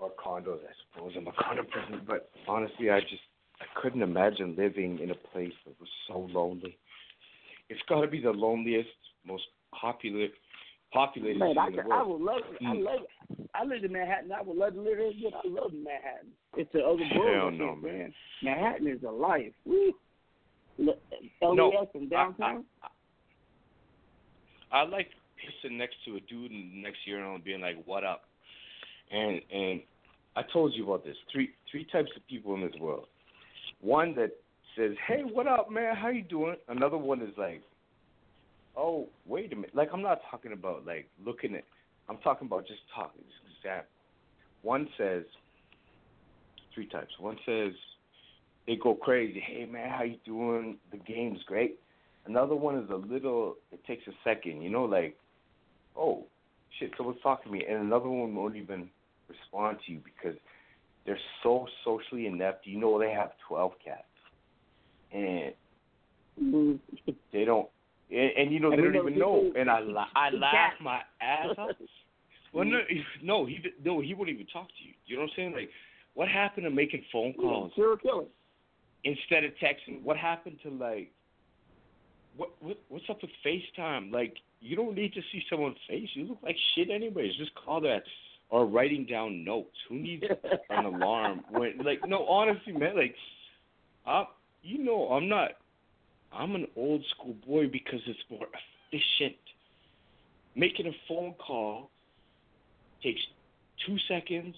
or 0.00 0.10
condos, 0.22 0.58
I 0.58 0.72
suppose. 0.92 1.12
I'm 1.16 1.28
a 1.28 1.32
condo 1.32 1.62
person, 1.62 2.00
but 2.06 2.30
honestly, 2.48 2.90
I 2.90 3.00
just 3.00 3.22
I 3.60 3.80
couldn't 3.80 4.02
imagine 4.02 4.56
living 4.58 4.98
in 4.98 5.10
a 5.12 5.14
place 5.14 5.52
that 5.64 5.74
was 5.78 5.88
so 6.08 6.28
lonely. 6.32 6.76
It's 7.68 7.80
got 7.88 8.00
to 8.00 8.08
be 8.08 8.20
the 8.20 8.30
loneliest, 8.32 8.88
most 9.24 9.44
popular, 9.80 10.26
populated 10.92 11.38
Man, 11.38 11.56
I, 11.56 11.66
city 11.66 11.70
in 11.70 11.76
the 11.76 11.82
could- 11.82 11.92
I 11.92 12.02
world. 12.02 12.20
would 12.20 12.26
love. 12.26 12.42
I 12.60 12.64
Mm. 12.64 12.84
love. 12.84 13.46
I 13.54 13.64
live 13.64 13.84
in 13.84 13.92
Manhattan. 13.92 14.32
I 14.32 14.42
would 14.42 14.56
love 14.56 14.74
to 14.74 14.80
live 14.80 14.98
there 14.98 15.06
again. 15.08 15.32
I 15.32 15.46
love 15.48 15.72
Manhattan. 15.72 16.32
It's 16.56 16.70
the 16.72 16.84
other 16.84 17.04
Hell 17.04 17.22
world. 17.22 17.54
no, 17.54 17.76
man. 17.76 18.12
Manhattan 18.42 18.88
is 18.88 19.02
a 19.04 19.10
life. 19.10 19.52
Woo. 19.64 19.94
LES 20.78 20.96
No, 21.42 21.88
and 21.94 22.12
I- 22.12 22.16
downtown. 22.16 22.64
I 24.72 24.82
like 24.82 25.10
sitting 25.62 25.78
next 25.78 25.96
to 26.04 26.16
a 26.16 26.20
dude 26.20 26.50
in 26.50 26.82
next 26.82 27.06
year 27.06 27.24
and 27.24 27.44
being 27.44 27.60
like, 27.60 27.76
"What 27.84 28.04
up?" 28.04 28.24
And 29.10 29.40
and 29.52 29.82
I 30.36 30.42
told 30.42 30.74
you 30.74 30.84
about 30.84 31.04
this. 31.04 31.16
Three 31.30 31.54
three 31.70 31.84
types 31.84 32.10
of 32.16 32.26
people 32.26 32.54
in 32.54 32.62
this 32.62 32.74
world. 32.80 33.06
One 33.80 34.14
that 34.14 34.32
says, 34.74 34.96
"Hey, 35.06 35.22
what 35.22 35.46
up, 35.46 35.70
man? 35.70 35.94
How 35.94 36.08
you 36.08 36.22
doing?" 36.22 36.56
Another 36.68 36.98
one 36.98 37.22
is 37.22 37.36
like, 37.36 37.62
"Oh, 38.76 39.08
wait 39.26 39.52
a 39.52 39.56
minute." 39.56 39.74
Like 39.74 39.92
I'm 39.92 40.02
not 40.02 40.22
talking 40.30 40.52
about 40.52 40.84
like 40.84 41.08
looking 41.24 41.54
at 41.54 41.64
I'm 42.08 42.18
talking 42.18 42.46
about 42.46 42.66
just 42.66 42.82
talking. 42.94 43.22
Just 43.22 43.58
example. 43.58 43.88
One 44.62 44.88
says 44.96 45.24
three 46.74 46.86
types. 46.86 47.18
One 47.18 47.38
says 47.46 47.72
they 48.66 48.76
go 48.76 48.94
crazy. 48.94 49.40
Hey 49.40 49.66
man, 49.66 49.90
how 49.90 50.04
you 50.04 50.16
doing? 50.24 50.78
The 50.90 50.98
game's 50.98 51.42
great. 51.46 51.78
Another 52.26 52.54
one 52.54 52.78
is 52.78 52.88
a 52.90 52.96
little. 52.96 53.56
It 53.70 53.84
takes 53.86 54.06
a 54.06 54.12
second. 54.24 54.62
You 54.62 54.70
know, 54.70 54.84
like, 54.84 55.16
oh, 55.96 56.24
shit, 56.78 56.92
someone's 56.96 57.20
talking 57.22 57.52
to 57.52 57.58
me, 57.58 57.64
and 57.68 57.80
another 57.80 58.08
one 58.08 58.34
won't 58.34 58.56
even 58.56 58.88
respond 59.28 59.78
to 59.86 59.92
you 59.92 60.00
because 60.04 60.36
they're 61.04 61.18
so 61.42 61.66
socially 61.84 62.26
inept. 62.26 62.66
You 62.66 62.78
know, 62.78 62.98
they 62.98 63.10
have 63.10 63.32
twelve 63.46 63.72
cats, 63.84 64.02
and 65.12 65.52
mm-hmm. 66.40 67.12
they 67.32 67.44
don't. 67.44 67.68
And, 68.10 68.30
and 68.36 68.52
you 68.52 68.60
know 68.60 68.70
they 68.70 68.76
And 68.76 68.92
don't 68.92 69.08
even 69.08 69.18
know. 69.18 69.52
And 69.56 69.70
I 69.70 69.80
I 70.14 70.30
laugh 70.30 70.72
my 70.80 71.00
ass 71.20 71.48
off. 71.58 71.70
Well, 72.52 72.64
no, 72.64 72.78
no, 73.20 73.46
he 73.46 73.58
no, 73.84 74.00
he 74.00 74.14
wouldn't 74.14 74.32
even 74.36 74.46
talk 74.52 74.68
to 74.68 74.84
you. 74.86 74.92
You 75.06 75.16
know 75.16 75.22
what 75.22 75.30
I'm 75.30 75.36
saying? 75.36 75.52
Like, 75.54 75.70
what 76.14 76.28
happened 76.28 76.62
to 76.66 76.70
making 76.70 77.02
phone 77.10 77.32
calls 77.32 77.72
Serial 77.74 77.96
killer. 77.96 78.24
Instead 79.04 79.44
of 79.44 79.52
texting? 79.62 80.02
What 80.02 80.16
happened 80.16 80.58
to 80.62 80.70
like, 80.70 81.10
what 82.36 82.50
what 82.60 82.78
what's 82.88 83.04
up 83.08 83.18
with 83.22 83.30
FaceTime? 83.44 84.12
Like, 84.12 84.34
you 84.60 84.76
don't 84.76 84.94
need 84.94 85.12
to 85.14 85.20
see 85.30 85.42
someone's 85.48 85.76
face. 85.88 86.08
You 86.14 86.24
look 86.24 86.38
like 86.42 86.56
shit 86.74 86.90
anyways. 86.90 87.36
Just 87.36 87.52
call 87.54 87.80
that. 87.82 88.02
Or 88.50 88.66
writing 88.66 89.06
down 89.06 89.44
notes. 89.44 89.76
Who 89.88 89.96
needs 89.96 90.24
an 90.70 90.84
alarm 90.84 91.44
when? 91.50 91.78
Like, 91.78 92.06
no, 92.06 92.26
honestly, 92.26 92.72
man. 92.72 92.96
Like, 92.96 93.14
I, 94.06 94.24
you 94.62 94.82
know, 94.82 95.08
I'm 95.08 95.28
not. 95.28 95.52
I'm 96.32 96.54
an 96.54 96.66
old 96.76 97.04
school 97.10 97.34
boy 97.46 97.68
because 97.68 98.00
it's 98.06 98.18
more 98.28 98.46
efficient. 98.92 99.36
Making 100.56 100.86
a 100.88 100.92
phone 101.08 101.34
call 101.34 101.90
takes 103.02 103.20
two 103.86 103.96
seconds, 104.08 104.54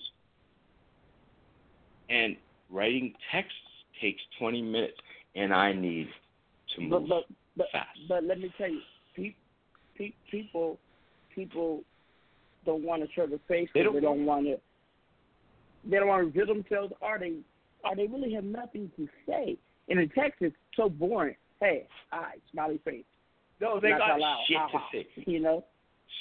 and 2.09 2.37
writing 2.71 3.15
texts 3.33 3.55
takes 4.01 4.21
20 4.39 4.63
minutes, 4.63 4.97
and 5.35 5.53
I 5.53 5.73
need 5.73 6.09
to 6.75 6.81
move 6.83 6.91
But 6.91 7.09
but 7.09 7.25
but, 7.57 7.67
fast. 7.73 7.99
but 8.09 8.25
let 8.25 8.39
me 8.39 8.53
tell 8.59 8.69
you, 8.71 8.81
pe- 9.15 9.35
pe- 9.97 10.13
people 10.31 10.79
people 11.35 11.83
don't 12.65 12.83
want 12.83 13.03
to 13.03 13.09
show 13.13 13.27
their 13.27 13.39
face. 13.49 13.69
They 13.75 13.83
don't- 13.83 13.93
don't, 13.95 14.03
they 14.03 14.07
don't 14.07 14.25
want 14.27 14.47
to. 14.47 14.61
They 15.89 15.97
don't 15.99 16.09
want 16.09 16.21
to 16.23 16.27
reveal 16.27 16.47
themselves. 16.55 16.93
Are 17.01 17.19
they 17.19 17.35
Are 17.85 17.95
they 17.95 18.07
really 18.07 18.33
have 18.35 18.45
nothing 18.45 18.91
to 18.97 19.09
say. 19.27 19.57
And 19.89 20.11
text 20.15 20.43
is 20.43 20.53
so 20.75 20.89
boring. 20.89 21.37
Hey, 21.61 21.87
hi, 22.11 22.35
smiley 22.53 22.79
face. 22.85 23.05
No, 23.61 23.79
they 23.81 23.91
Laugh 23.93 24.19
got 24.19 24.39
shit 24.49 24.59
to 24.73 24.79
say. 24.93 25.31
You 25.31 25.41
know, 25.41 25.65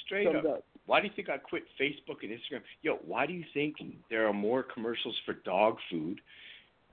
Straight 0.04 0.28
up. 0.28 0.44
up. 0.44 0.64
Why 0.86 1.00
do 1.00 1.08
you 1.08 1.12
think 1.16 1.28
I 1.28 1.38
quit 1.38 1.64
Facebook 1.80 2.22
and 2.22 2.30
Instagram? 2.30 2.62
Yo, 2.82 2.96
why 3.04 3.26
do 3.26 3.32
you 3.32 3.44
think 3.52 3.76
there 4.08 4.26
are 4.28 4.32
more 4.32 4.62
commercials 4.62 5.16
for 5.26 5.32
dog 5.32 5.78
food 5.90 6.20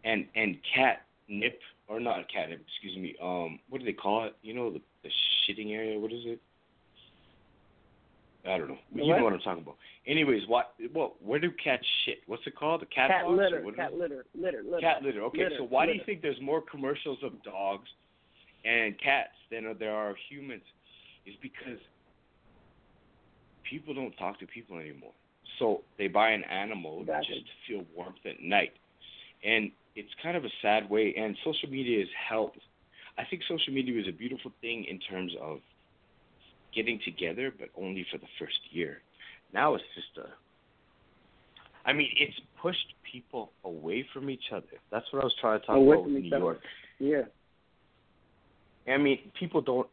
and 0.03 0.25
and 0.35 0.57
cat 0.75 1.03
nip 1.27 1.59
or 1.87 1.99
not 1.99 2.25
catnip? 2.31 2.61
Excuse 2.67 2.97
me. 2.97 3.15
Um, 3.21 3.59
what 3.69 3.79
do 3.79 3.85
they 3.85 3.93
call 3.93 4.25
it? 4.25 4.35
You 4.41 4.53
know 4.53 4.71
the 4.71 4.81
the 5.03 5.09
shitting 5.47 5.71
area. 5.73 5.99
What 5.99 6.11
is 6.11 6.21
it? 6.25 6.39
I 8.45 8.57
don't 8.57 8.67
know. 8.67 8.77
You 8.93 9.05
What? 9.05 9.17
know 9.19 9.23
what 9.23 9.33
I'm 9.33 9.39
talking 9.39 9.63
about. 9.63 9.77
Anyways, 10.05 10.41
what? 10.47 10.73
Well, 10.93 11.13
where 11.23 11.39
do 11.39 11.49
cats 11.63 11.85
shit? 12.05 12.19
What's 12.27 12.45
it 12.45 12.55
called? 12.57 12.81
The 12.81 12.85
cat, 12.87 13.09
cat 13.09 13.23
box 13.23 13.31
or 13.31 13.35
litter, 13.41 13.71
cat 13.73 13.93
litter, 13.93 14.25
litter, 14.35 14.61
litter. 14.65 14.79
Cat 14.81 15.01
litter. 15.01 15.21
Okay, 15.23 15.43
Litter, 15.45 15.55
so 15.59 15.63
why 15.63 15.85
do 15.85 15.93
you 15.93 16.01
think 16.05 16.21
there's 16.21 16.41
more 16.41 16.61
commercials 16.61 17.19
of 17.23 17.41
dogs 17.43 17.87
and 18.65 18.99
cats 18.99 19.31
than 19.49 19.63
there 19.79 19.95
are 19.95 20.13
humans? 20.29 20.63
Is 21.25 21.35
because 21.41 21.79
people 23.69 23.93
don't 23.93 24.11
talk 24.17 24.39
to 24.39 24.45
people 24.47 24.77
anymore. 24.77 25.13
So 25.59 25.81
they 25.97 26.07
buy 26.07 26.31
an 26.31 26.43
animal 26.43 27.01
Exactly. 27.01 27.35
just 27.35 27.45
to 27.47 27.53
feel 27.67 27.85
warmth 27.95 28.17
at 28.25 28.41
night. 28.41 28.73
And 29.45 29.71
it's 29.95 30.09
kind 30.21 30.35
of 30.37 30.45
a 30.45 30.49
sad 30.61 30.89
way 30.89 31.13
and 31.17 31.37
social 31.43 31.69
media 31.69 31.99
has 31.99 32.09
helped. 32.29 32.59
I 33.17 33.23
think 33.29 33.43
social 33.47 33.73
media 33.73 33.99
is 33.99 34.07
a 34.07 34.11
beautiful 34.11 34.51
thing 34.61 34.85
in 34.89 34.99
terms 34.99 35.33
of 35.39 35.59
getting 36.73 36.99
together, 37.05 37.51
but 37.57 37.69
only 37.77 38.05
for 38.11 38.17
the 38.17 38.27
first 38.39 38.59
year. 38.71 39.01
Now 39.53 39.75
it's 39.75 39.83
just 39.95 40.25
a 40.25 40.29
I 41.85 41.93
mean, 41.93 42.09
it's 42.17 42.39
pushed 42.61 42.93
people 43.09 43.51
away 43.65 44.05
from 44.13 44.29
each 44.29 44.51
other. 44.53 44.65
That's 44.91 45.05
what 45.11 45.21
I 45.21 45.25
was 45.25 45.35
trying 45.41 45.59
to 45.59 45.65
talk 45.65 45.75
Away 45.75 45.95
about 45.95 46.05
with 46.05 46.23
New 46.23 46.27
other. 46.29 46.39
York. 46.39 46.59
Yeah. 46.99 47.21
I 48.93 48.97
mean, 48.97 49.19
people 49.37 49.61
don't. 49.61 49.87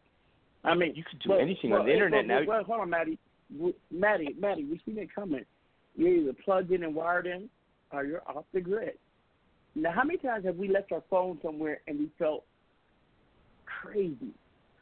I 0.62 0.74
mean, 0.74 0.94
you 0.94 1.02
could 1.08 1.20
do 1.20 1.30
Well, 1.30 1.40
anything 1.40 1.70
well, 1.70 1.80
on 1.80 1.86
the 1.86 1.92
internet 1.92 2.26
well, 2.26 2.40
now. 2.40 2.46
Well, 2.46 2.64
hold 2.64 2.80
on, 2.80 2.90
Maddie. 2.90 3.18
Maddie, 3.90 4.36
Maddie, 4.38 4.64
we 4.64 4.80
see 4.84 4.92
that 5.00 5.12
coming. 5.12 5.44
You're 5.96 6.16
either 6.16 6.32
plugged 6.44 6.70
in 6.70 6.84
and 6.84 6.94
wired 6.94 7.26
in, 7.26 7.48
or 7.92 8.04
you're 8.04 8.22
off 8.28 8.44
the 8.52 8.60
grid. 8.60 8.92
Now, 9.74 9.92
how 9.92 10.04
many 10.04 10.18
times 10.18 10.44
have 10.44 10.56
we 10.56 10.68
left 10.68 10.92
our 10.92 11.02
phone 11.08 11.38
somewhere 11.42 11.80
and 11.86 11.98
we 11.98 12.10
felt 12.18 12.44
crazy? 13.64 14.34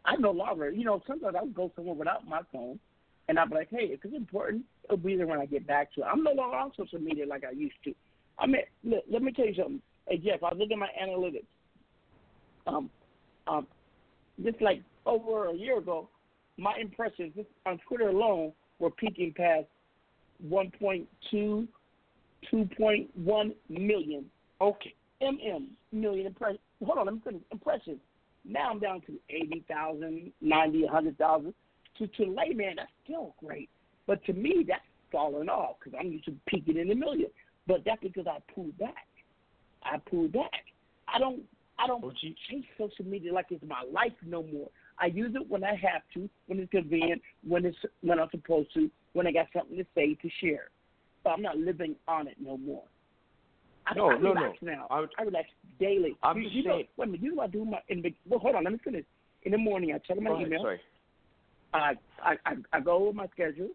I 0.05 0.17
no 0.17 0.31
longer, 0.31 0.71
you 0.71 0.85
know, 0.85 1.03
sometimes 1.07 1.35
I 1.39 1.43
would 1.43 1.55
go 1.55 1.71
somewhere 1.77 1.95
without 1.95 2.27
my 2.27 2.41
phone, 2.53 2.79
and 3.29 3.39
I'd 3.39 3.51
be 3.51 3.57
like, 3.57 3.69
hey, 3.71 3.91
if 3.91 4.05
it's 4.05 4.17
important, 4.17 4.65
it'll 4.85 4.97
be 4.97 5.17
there 5.17 5.27
when 5.27 5.39
I 5.39 5.47
get 5.47 5.67
back 5.67 5.93
to 5.95 6.01
it. 6.01 6.07
I'm 6.11 6.23
no 6.23 6.33
longer 6.33 6.57
on 6.57 6.73
social 6.77 6.99
media 6.99 7.27
like 7.27 7.45
I 7.45 7.51
used 7.51 7.77
to. 7.85 7.95
I 8.39 8.47
mean, 8.47 8.63
look, 8.85 9.05
let 9.11 9.23
me 9.23 9.33
tell 9.33 9.47
you 9.47 9.55
something. 9.55 9.83
Hey, 10.09 10.19
Jeff, 10.19 10.43
I 10.43 10.55
looking 10.55 10.73
at 10.73 10.79
my 10.79 10.89
analytics. 11.01 11.45
Um, 12.67 12.91
um, 13.47 13.67
just 14.43 14.61
like 14.63 14.83
over 15.05 15.49
a 15.49 15.55
year 15.55 15.79
ago, 15.79 16.09
my 16.57 16.75
impressions 16.81 17.33
just 17.37 17.49
on 17.67 17.79
Twitter 17.87 18.09
alone 18.09 18.53
were 18.79 18.91
peaking 18.91 19.35
past 19.37 19.67
1.2, 20.47 21.07
2.1 22.53 23.55
million. 23.69 24.25
Okay. 24.61 24.95
MM 25.23 25.67
million 25.93 26.27
impressions. 26.27 26.61
Hold 26.85 26.99
on, 26.99 27.07
let 27.07 27.15
me 27.15 27.21
finish. 27.25 27.43
Impressions. 27.51 27.99
Now 28.45 28.71
I'm 28.71 28.79
down 28.79 29.01
to 29.03 29.19
80,000, 29.29 30.33
90, 30.41 30.85
100,000. 30.85 31.55
To 31.99 32.07
to 32.07 32.25
layman, 32.25 32.77
that's 32.77 32.91
still 33.05 33.35
great. 33.45 33.69
But 34.07 34.25
to 34.27 34.33
me, 34.33 34.65
that's 34.67 34.81
falling 35.11 35.49
off 35.49 35.77
because 35.79 35.99
I'm 36.01 36.13
used 36.13 36.27
to 36.27 36.35
peaking 36.47 36.77
in 36.77 36.89
the 36.89 36.95
million. 36.95 37.31
But 37.67 37.83
that's 37.85 38.01
because 38.01 38.27
I 38.27 38.39
pulled 38.55 38.79
back. 38.79 39.07
I 39.83 39.99
pulled 40.09 40.33
back. 40.33 40.65
I 41.13 41.19
don't 41.19 41.43
I 41.79 41.87
don't 41.87 42.03
chase 42.17 42.65
social 42.77 43.05
media 43.05 43.33
like 43.33 43.47
it's 43.51 43.65
my 43.65 43.83
life 43.93 44.13
no 44.25 44.43
more. 44.43 44.69
I 45.01 45.07
use 45.07 45.35
it 45.35 45.49
when 45.49 45.63
I 45.63 45.71
have 45.77 46.03
to, 46.15 46.29
when 46.47 46.59
it's 46.59 46.71
convenient, 46.71 47.23
when 47.47 47.65
it's 47.65 47.77
when 48.01 48.19
I'm 48.19 48.29
supposed 48.31 48.73
to, 48.75 48.91
when 49.13 49.27
I 49.27 49.33
got 49.33 49.47
something 49.53 49.77
to 49.77 49.87
say 49.95 50.15
to 50.15 50.29
share. 50.41 50.71
But 51.23 51.31
I'm 51.31 51.43
not 51.43 51.57
living 51.57 51.95
on 52.09 52.27
it 52.27 52.37
no 52.41 52.57
more. 52.57 52.85
I, 53.89 53.95
No, 53.95 54.11
I 54.11 54.19
no, 54.19 54.35
relax 54.35 54.59
no. 54.63 54.73
now. 54.73 54.87
I 54.91 55.05
I, 55.19 55.23
relax 55.23 55.49
daily. 55.81 56.17
I'm 56.23 56.39
you, 56.39 56.45
just 56.45 56.55
you 56.57 56.65
know, 56.65 56.73
saying- 56.77 56.89
wait 56.97 57.05
a 57.05 57.07
minute. 57.13 57.23
You 57.23 57.31
know 57.31 57.37
what 57.37 57.45
I 57.49 57.53
do? 57.53 57.65
My 57.65 57.79
in 57.89 58.03
the 58.03 58.15
well, 58.29 58.41
hold 58.41 58.55
on. 58.57 58.65
Let 58.65 58.73
me 58.73 58.79
finish. 58.85 59.05
In 59.45 59.53
the 59.53 59.59
morning, 59.59 59.93
I 59.95 59.99
check 59.99 60.21
my 60.21 60.31
ahead, 60.33 60.47
email. 60.47 60.63
sorry. 60.63 60.81
I, 61.73 61.93
I 62.23 62.35
I 62.47 62.55
I 62.73 62.81
go 62.81 62.93
over 62.93 63.13
my 63.13 63.27
schedule, 63.29 63.69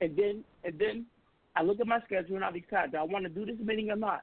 and 0.00 0.16
then 0.16 0.44
and 0.64 0.78
then 0.78 1.06
I 1.54 1.62
look 1.62 1.80
at 1.80 1.86
my 1.86 2.00
schedule 2.04 2.36
and 2.36 2.44
I 2.44 2.50
decide 2.50 2.92
do 2.92 2.98
I 2.98 3.02
want 3.02 3.24
to 3.24 3.30
do 3.30 3.46
this 3.46 3.56
meeting 3.64 3.90
or 3.90 3.96
not. 3.96 4.22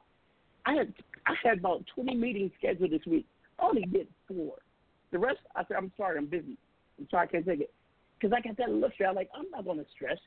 I 0.66 0.74
had 0.74 0.94
I 1.26 1.34
had 1.44 1.60
about 1.60 1.84
twenty 1.94 2.16
meetings 2.16 2.52
scheduled 2.60 2.92
this 2.92 3.06
week. 3.08 3.26
I 3.60 3.66
only 3.66 3.84
did 3.84 4.08
four. 4.28 4.56
The 5.12 5.20
rest, 5.20 5.38
I 5.56 5.64
said, 5.68 5.78
I'm 5.78 5.92
sorry, 5.96 6.18
I'm 6.18 6.26
busy. 6.26 6.58
I'm 7.00 7.08
sorry, 7.12 7.28
I 7.28 7.32
can't 7.32 7.46
take 7.46 7.62
it. 7.62 7.72
Because 8.20 8.36
I 8.36 8.42
got 8.42 8.58
that 8.58 8.70
look 8.72 8.94
there. 8.98 9.10
I'm 9.10 9.16
like, 9.16 9.30
I'm 9.38 9.50
not 9.52 9.64
going 9.64 9.78
to 9.78 9.86
stress 9.96 10.18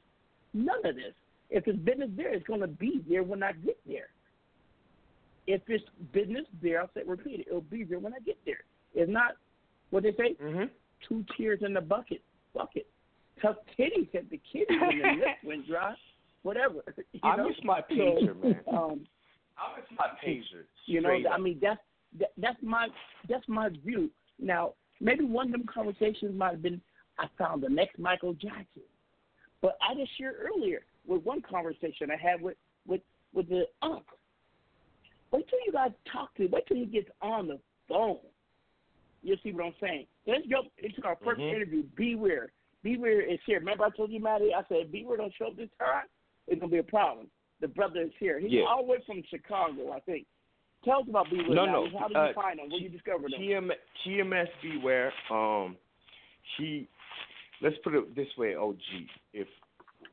none 0.54 0.78
of 0.84 0.94
this. 0.94 1.12
If 1.50 1.66
it's 1.66 1.78
business 1.80 2.10
there, 2.16 2.32
it's 2.32 2.46
going 2.46 2.60
to 2.60 2.68
be 2.68 3.02
there 3.08 3.24
when 3.24 3.42
I 3.42 3.50
get 3.52 3.76
there. 3.84 4.06
If 5.46 5.62
it's 5.68 5.84
business 6.12 6.44
there, 6.62 6.80
I'll 6.80 6.90
say, 6.94 7.02
repeat 7.06 7.40
it. 7.40 7.46
It'll 7.48 7.60
be 7.60 7.84
there 7.84 7.98
when 7.98 8.12
I 8.14 8.18
get 8.20 8.36
there. 8.44 8.60
It's 8.94 9.10
not 9.10 9.32
what 9.90 10.02
they 10.02 10.12
say. 10.12 10.34
Mm-hmm. 10.42 10.64
Two 11.08 11.24
tears 11.36 11.60
in 11.64 11.72
the 11.74 11.80
bucket. 11.80 12.22
Bucket. 12.54 12.86
Tough 13.40 13.56
titty 13.76 14.08
said 14.12 14.26
the 14.30 14.40
kitty 14.50 14.66
when 14.70 14.98
the 14.98 15.04
lip 15.20 15.36
went 15.44 15.66
dry. 15.68 15.94
Whatever. 16.42 16.82
You 17.12 17.20
I 17.22 17.36
know? 17.36 17.48
miss 17.48 17.56
my 17.64 17.80
So, 17.88 17.94
pager, 17.94 18.42
man. 18.42 18.60
Um, 18.72 19.00
I 19.58 19.78
miss 19.80 19.86
my 19.98 20.06
pager. 20.24 20.64
you 20.86 21.00
know, 21.00 21.08
straight 21.08 21.26
I 21.26 21.38
mean 21.38 21.58
that's 21.60 21.80
that, 22.18 22.32
that's 22.38 22.58
my 22.62 22.88
that's 23.28 23.46
my 23.48 23.68
view. 23.84 24.10
Now, 24.38 24.72
maybe 25.00 25.24
one 25.24 25.46
of 25.46 25.52
them 25.52 25.64
conversations 25.72 26.36
might 26.36 26.52
have 26.52 26.62
been 26.62 26.80
I 27.18 27.26
found 27.38 27.62
the 27.62 27.68
next 27.68 27.98
Michael 27.98 28.34
Jackson. 28.34 28.82
But 29.62 29.76
I 29.80 29.94
just 29.94 30.10
shared 30.18 30.36
earlier 30.40 30.80
with 31.06 31.22
one 31.24 31.40
conversation 31.42 32.10
I 32.10 32.16
had 32.16 32.40
with 32.40 32.56
with 32.86 33.00
with 33.32 33.48
the 33.48 33.64
uncle. 33.82 34.15
Wait 35.32 35.48
till 35.48 35.58
you 35.66 35.72
guys 35.72 35.90
talk 36.10 36.34
to. 36.36 36.44
Him. 36.44 36.50
Wait 36.52 36.66
till 36.66 36.76
he 36.76 36.86
gets 36.86 37.08
on 37.20 37.48
the 37.48 37.58
phone. 37.88 38.18
You'll 39.22 39.38
see 39.42 39.52
what 39.52 39.66
I'm 39.66 39.74
saying. 39.80 40.06
Let's 40.26 40.46
jump 40.46 40.68
into 40.78 41.02
our 41.04 41.16
1st 41.16 41.40
Mhm. 41.40 41.54
interview. 41.54 41.82
Beware. 41.96 42.52
Beware 42.82 43.20
is 43.22 43.40
here. 43.44 43.58
Remember 43.58 43.84
I 43.84 43.90
told 43.90 44.10
you, 44.12 44.20
Maddie, 44.20 44.54
I 44.54 44.62
said 44.68 44.92
Beware 44.92 45.16
don't 45.16 45.34
show 45.34 45.48
up 45.48 45.56
this 45.56 45.70
time, 45.78 46.06
it's 46.46 46.60
gonna 46.60 46.70
be 46.70 46.78
a 46.78 46.82
problem. 46.84 47.28
The 47.60 47.68
brother 47.68 48.02
is 48.02 48.12
here. 48.18 48.38
He's 48.38 48.52
Yeah. 48.52 48.64
all 48.64 48.84
the 48.84 48.92
way 48.92 49.00
from 49.00 49.22
Chicago, 49.24 49.90
I 49.92 50.00
think. 50.00 50.26
Tell 50.84 51.00
us 51.00 51.08
about 51.08 51.28
Beware. 51.30 51.48
No, 51.48 51.66
Maddie. 51.66 51.90
no. 51.92 51.98
How 51.98 52.08
did 52.08 52.14
you 52.14 52.20
uh, 52.20 52.32
find 52.34 52.60
him? 52.60 52.68
Where 52.70 52.78
you 52.80 52.88
discover 52.88 53.28
them? 53.28 53.40
TM, 53.40 53.72
TMS 54.04 54.48
Beware. 54.62 55.12
Um, 55.30 55.76
he. 56.56 56.86
Let's 57.60 57.78
put 57.78 57.94
it 57.94 58.14
this 58.14 58.36
way, 58.36 58.54
OG. 58.54 59.08
If 59.32 59.48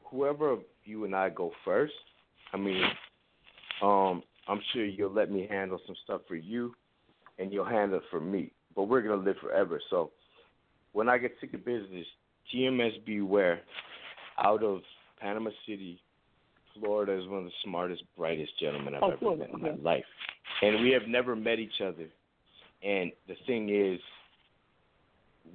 whoever 0.06 0.50
of 0.50 0.64
you 0.86 1.04
and 1.04 1.16
I 1.16 1.30
go 1.30 1.52
first, 1.66 1.94
I 2.54 2.58
mean, 2.58 2.84
um, 3.82 4.24
I'm 4.48 4.62
sure 4.74 4.86
you'll 4.86 5.14
let 5.14 5.32
me 5.32 5.48
handle 5.50 5.80
some 5.86 5.96
stuff 6.04 6.22
for 6.28 6.36
you, 6.36 6.74
and 7.40 7.52
you'll 7.52 7.66
handle 7.66 7.98
it 8.00 8.04
for 8.12 8.20
me. 8.20 8.52
But 8.76 8.84
we're 8.84 9.02
gonna 9.02 9.22
live 9.22 9.38
forever. 9.42 9.80
So 9.90 10.12
when 10.92 11.10
I 11.10 11.18
get 11.18 11.34
sick 11.40 11.54
of 11.54 11.64
business, 11.66 12.06
GMS 12.54 13.04
Beware, 13.06 13.62
out 14.44 14.64
of 14.64 14.82
Panama 15.20 15.52
City, 15.68 16.02
Florida, 16.78 17.14
is 17.14 17.28
one 17.28 17.40
of 17.40 17.46
the 17.46 17.52
smartest, 17.64 18.04
brightest 18.18 18.52
gentlemen 18.60 18.96
I've 18.96 19.04
Oh, 19.04 19.08
ever 19.10 19.18
Florida, 19.18 19.46
met 19.58 19.70
in 19.72 19.84
my 19.84 19.92
life, 19.92 20.06
and 20.62 20.82
we 20.82 20.90
have 20.92 21.08
never 21.08 21.36
met 21.36 21.60
each 21.60 21.82
other. 21.82 22.08
And 22.84 23.12
the 23.28 23.36
thing 23.48 23.70
is, 23.70 24.00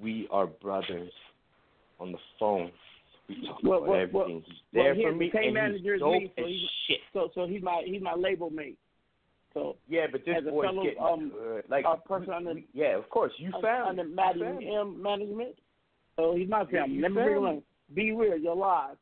we 0.00 0.28
are 0.30 0.46
brothers 0.46 1.12
on 2.00 2.12
the 2.12 2.18
phone. 2.38 2.70
We 3.28 3.46
talk 3.46 3.62
Well, 3.62 3.78
about 3.78 3.88
well, 3.88 4.00
everything. 4.00 4.14
well, 4.14 4.28
he's 4.46 4.56
there 4.72 4.94
he's 4.94 5.04
for 5.04 5.12
me, 5.12 5.30
same 5.34 5.44
and 5.44 5.54
manager 5.54 5.94
he's 5.94 5.94
as 5.94 6.00
dope 6.00 6.12
me, 6.22 6.32
so 6.36 6.42
as 6.44 6.48
he's, 6.48 6.70
shit. 6.86 7.00
So, 7.12 7.28
so 7.34 7.46
he's 7.46 7.62
my 7.62 7.82
he's 7.84 8.02
my 8.02 8.14
label 8.14 8.50
mate. 8.50 8.78
So 9.54 9.76
Yeah, 9.88 10.06
but 10.10 10.24
this 10.24 10.36
as 10.38 10.46
a 10.46 10.50
boy's 10.50 10.66
fellow, 10.66 10.82
getting 10.82 11.02
um, 11.02 11.30
good. 11.34 11.64
Like, 11.68 11.84
a 11.86 11.96
person 12.08 12.32
under 12.32 12.54
we- 12.54 12.66
yeah, 12.72 12.96
of 12.96 13.08
course, 13.10 13.32
you 13.38 13.50
un- 13.54 13.62
found 13.62 13.88
under 13.90 14.04
Matty 14.04 14.42
M 14.42 15.02
management. 15.02 15.56
So 16.16 16.34
he's 16.36 16.48
my 16.48 16.60
Yeah, 16.70 16.82
family. 16.82 16.96
you 16.96 17.02
Let 17.02 17.10
me 17.12 17.14
bring 17.14 17.28
him 17.28 17.34
family. 17.42 17.56
on. 17.56 17.62
Beware, 17.94 18.36
you're 18.36 18.54
live. 18.56 18.96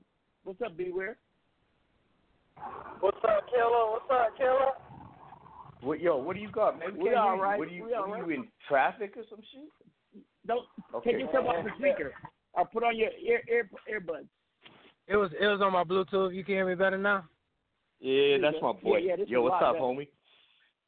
What's 0.44 0.60
up, 0.62 0.76
Beware? 0.76 1.16
What's 3.00 3.18
up, 3.24 3.44
Killer? 3.50 3.90
What's 3.92 4.10
up, 4.10 4.36
Killer? 4.36 4.72
What, 5.82 6.00
yo, 6.00 6.16
what 6.18 6.36
do 6.36 6.42
you 6.42 6.50
got, 6.50 6.78
man? 6.78 6.96
We 6.96 7.04
can't 7.04 7.16
all 7.16 7.36
hear 7.36 7.52
you. 7.52 7.58
What 7.58 7.68
do 7.68 7.74
you? 7.74 7.84
We 7.84 7.94
all 7.94 8.08
what, 8.08 8.18
right. 8.20 8.28
you 8.28 8.34
in 8.34 8.48
traffic 8.68 9.14
or 9.16 9.22
some 9.28 9.40
shit? 9.52 10.22
Don't 10.46 10.64
Okay. 10.94 11.12
take 11.12 11.20
yourself 11.20 11.46
off 11.46 11.64
the 11.64 11.70
speaker 11.78 12.12
or 12.56 12.66
put 12.66 12.82
on 12.82 12.96
your 12.96 13.10
ear 13.22 13.40
ear 13.48 13.70
earbuds. 13.92 14.26
It 15.06 15.16
was 15.16 15.30
it 15.40 15.46
was 15.46 15.60
on 15.62 15.72
my 15.72 15.84
Bluetooth. 15.84 16.34
You 16.34 16.44
can 16.44 16.54
hear 16.54 16.66
me 16.66 16.74
better 16.74 16.98
now? 16.98 17.24
Yeah, 18.00 18.38
that's 18.42 18.56
my 18.60 18.72
boy. 18.72 18.98
Yeah, 18.98 19.16
yeah, 19.18 19.24
yo, 19.28 19.42
what's 19.42 19.52
live, 19.52 19.62
up, 19.62 19.72
man. 19.74 19.82
homie? 19.82 20.08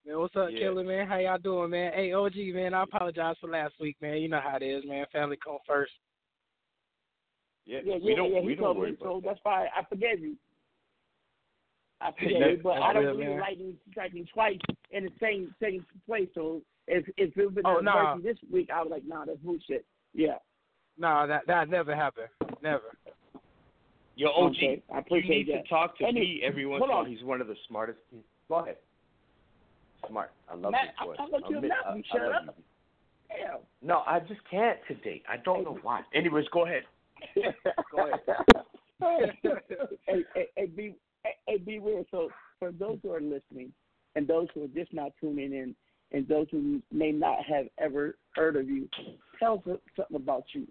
Man, 0.06 0.18
what's 0.18 0.36
up, 0.36 0.48
Yeah. 0.50 0.58
Killer, 0.58 0.84
man? 0.84 1.06
How 1.06 1.18
y'all 1.18 1.38
doing, 1.38 1.70
man? 1.70 1.92
Hey, 1.94 2.12
OG, 2.12 2.34
man, 2.54 2.74
I 2.74 2.82
apologize 2.82 3.36
for 3.40 3.48
last 3.48 3.74
week, 3.80 3.96
man. 4.00 4.16
You 4.18 4.28
know 4.28 4.40
how 4.42 4.56
it 4.56 4.62
is, 4.62 4.84
man. 4.86 5.06
Family 5.12 5.38
come 5.42 5.58
first. 5.66 5.92
Yeah, 7.66 7.80
Yeah, 7.84 7.96
we 8.02 8.10
yeah, 8.10 8.16
don't 8.16 8.32
yeah. 8.32 8.40
we 8.40 8.50
he 8.50 8.54
don't 8.56 8.64
told 8.64 8.78
worry 8.78 8.90
me, 8.92 8.96
about 9.00 9.22
so 9.22 9.22
that's 9.24 9.40
fine. 9.44 9.66
I 9.76 9.84
forgave 9.84 10.20
you. 10.20 10.36
I 12.00 12.12
forgave 12.18 12.40
That- 12.40 12.50
you, 12.52 12.60
but 12.62 12.70
I 12.82 12.92
don't 12.92 13.04
good, 13.04 13.12
believe 13.12 13.26
in 13.26 13.32
man. 13.34 13.40
lightning 13.40 13.74
striking 13.90 14.26
twice 14.32 14.58
in 14.90 15.04
the 15.04 15.10
same 15.20 15.54
same 15.60 15.84
place. 16.06 16.28
So 16.34 16.62
if 16.86 17.06
if 17.16 17.36
it 17.36 17.54
was 17.54 17.62
Oh, 17.66 17.78
an 17.78 17.84
nah. 17.84 18.16
this 18.18 18.38
week, 18.50 18.70
I 18.74 18.82
was 18.82 18.90
like, 18.90 19.04
nah, 19.06 19.24
that's 19.24 19.38
bullshit. 19.38 19.84
Yeah. 20.14 20.36
Nah, 20.98 21.26
that 21.26 21.46
that 21.46 21.68
never 21.68 21.94
happened. 21.94 22.28
Never. 22.62 22.96
Yo, 24.16 24.28
OG, 24.30 24.50
Okay, 24.56 24.82
I 24.92 25.02
you 25.10 25.22
need 25.28 25.48
that. 25.48 25.62
to 25.62 25.68
talk 25.68 25.96
to 25.98 26.04
Any- 26.04 26.20
me 26.20 26.40
every 26.42 26.66
once 26.66 26.82
in 26.82 26.90
a 26.90 26.92
while. 26.92 27.04
He's 27.04 27.22
one 27.22 27.40
of 27.40 27.46
the 27.46 27.54
smartest. 27.68 27.98
Go 28.48 28.56
ahead. 28.56 28.76
Smart. 30.08 30.32
I 30.50 30.54
love 30.54 30.72
Matt, 30.72 30.86
this 30.86 30.94
I'm 30.98 31.06
boy. 31.06 31.14
talking 31.16 31.40
to 31.40 31.50
you 31.50 31.56
Admit- 31.58 31.70
now. 31.86 31.94
You 31.94 32.02
shut 32.10 32.22
up. 32.22 32.44
you. 32.46 32.52
Damn. 33.28 33.58
No, 33.82 34.02
I 34.06 34.18
just 34.20 34.40
can't 34.50 34.78
today. 34.88 35.22
I 35.28 35.36
don't 35.36 35.62
know 35.62 35.78
why. 35.82 36.00
Anyways, 36.14 36.46
go 36.52 36.64
ahead. 36.66 36.82
Go 37.92 38.06
ahead. 38.06 39.32
hey, 40.06 40.24
hey, 40.34 40.46
hey, 40.56 40.66
be 40.66 40.94
hey, 41.24 41.30
hey, 41.46 41.58
be 41.58 41.78
weird. 41.80 42.06
So 42.12 42.30
for 42.58 42.70
those 42.72 42.98
who 43.02 43.12
are 43.12 43.20
listening 43.20 43.72
and 44.16 44.26
those 44.26 44.46
who 44.54 44.64
are 44.64 44.68
just 44.68 44.92
not 44.94 45.10
tuning 45.20 45.52
in 45.52 45.74
and 46.12 46.26
those 46.28 46.46
who 46.50 46.80
may 46.92 47.10
not 47.12 47.44
have 47.44 47.66
ever 47.78 48.16
heard 48.36 48.54
of 48.56 48.68
you, 48.68 48.88
tell 49.38 49.62
us 49.70 49.78
something 49.96 50.16
about 50.16 50.44
you. 50.52 50.66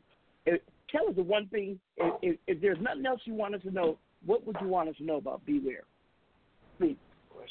If, 0.47 0.61
tell 0.89 1.07
us 1.07 1.15
the 1.15 1.23
one 1.23 1.47
thing. 1.47 1.79
If, 1.97 2.13
if, 2.23 2.39
if 2.47 2.61
there's 2.61 2.79
nothing 2.81 3.05
else 3.05 3.21
you 3.25 3.35
want 3.35 3.53
us 3.53 3.61
to 3.63 3.71
know, 3.71 3.97
what 4.25 4.45
would 4.47 4.55
you 4.61 4.67
want 4.67 4.89
us 4.89 4.95
to 4.97 5.03
know 5.03 5.17
about 5.17 5.45
Beware? 5.45 5.83
Please. 6.79 6.97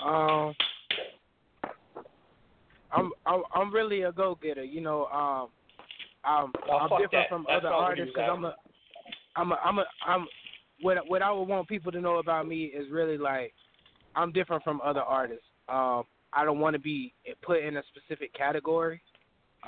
Um, 0.05 0.55
I'm 2.93 3.13
I'm 3.25 3.43
I'm 3.55 3.73
really 3.73 4.03
a 4.03 4.13
go 4.13 4.39
getter. 4.43 4.65
You 4.65 4.81
know, 4.81 5.07
um, 5.07 5.49
I'm 6.25 6.53
Oh, 6.69 6.77
I'm 6.77 6.89
different 7.01 7.13
that. 7.13 7.29
from 7.29 7.47
That's 7.49 7.65
other 7.65 7.75
artists 7.75 8.13
because. 8.15 8.31
I'm 8.31 8.45
a 8.45 8.55
I'm 9.37 9.53
a 9.53 9.55
I'm 9.65 9.79
a 9.79 9.85
I'm 10.07 10.27
what 10.83 10.99
what 11.09 11.23
I 11.23 11.31
would 11.33 11.45
want 11.49 11.69
people 11.69 11.93
to 11.93 12.01
know 12.01 12.17
about 12.19 12.47
me 12.47 12.65
is 12.65 12.91
really 12.91 13.17
like 13.19 13.55
I'm 14.15 14.33
different 14.33 14.63
from 14.65 14.81
other 14.85 15.01
artists. 15.01 15.45
Um, 15.69 16.05
I 16.33 16.45
don't 16.45 16.59
want 16.61 16.75
to 16.75 16.81
be 16.81 17.15
put 17.43 17.63
in 17.63 17.77
a 17.77 17.83
specific 17.95 18.35
category. 18.35 19.01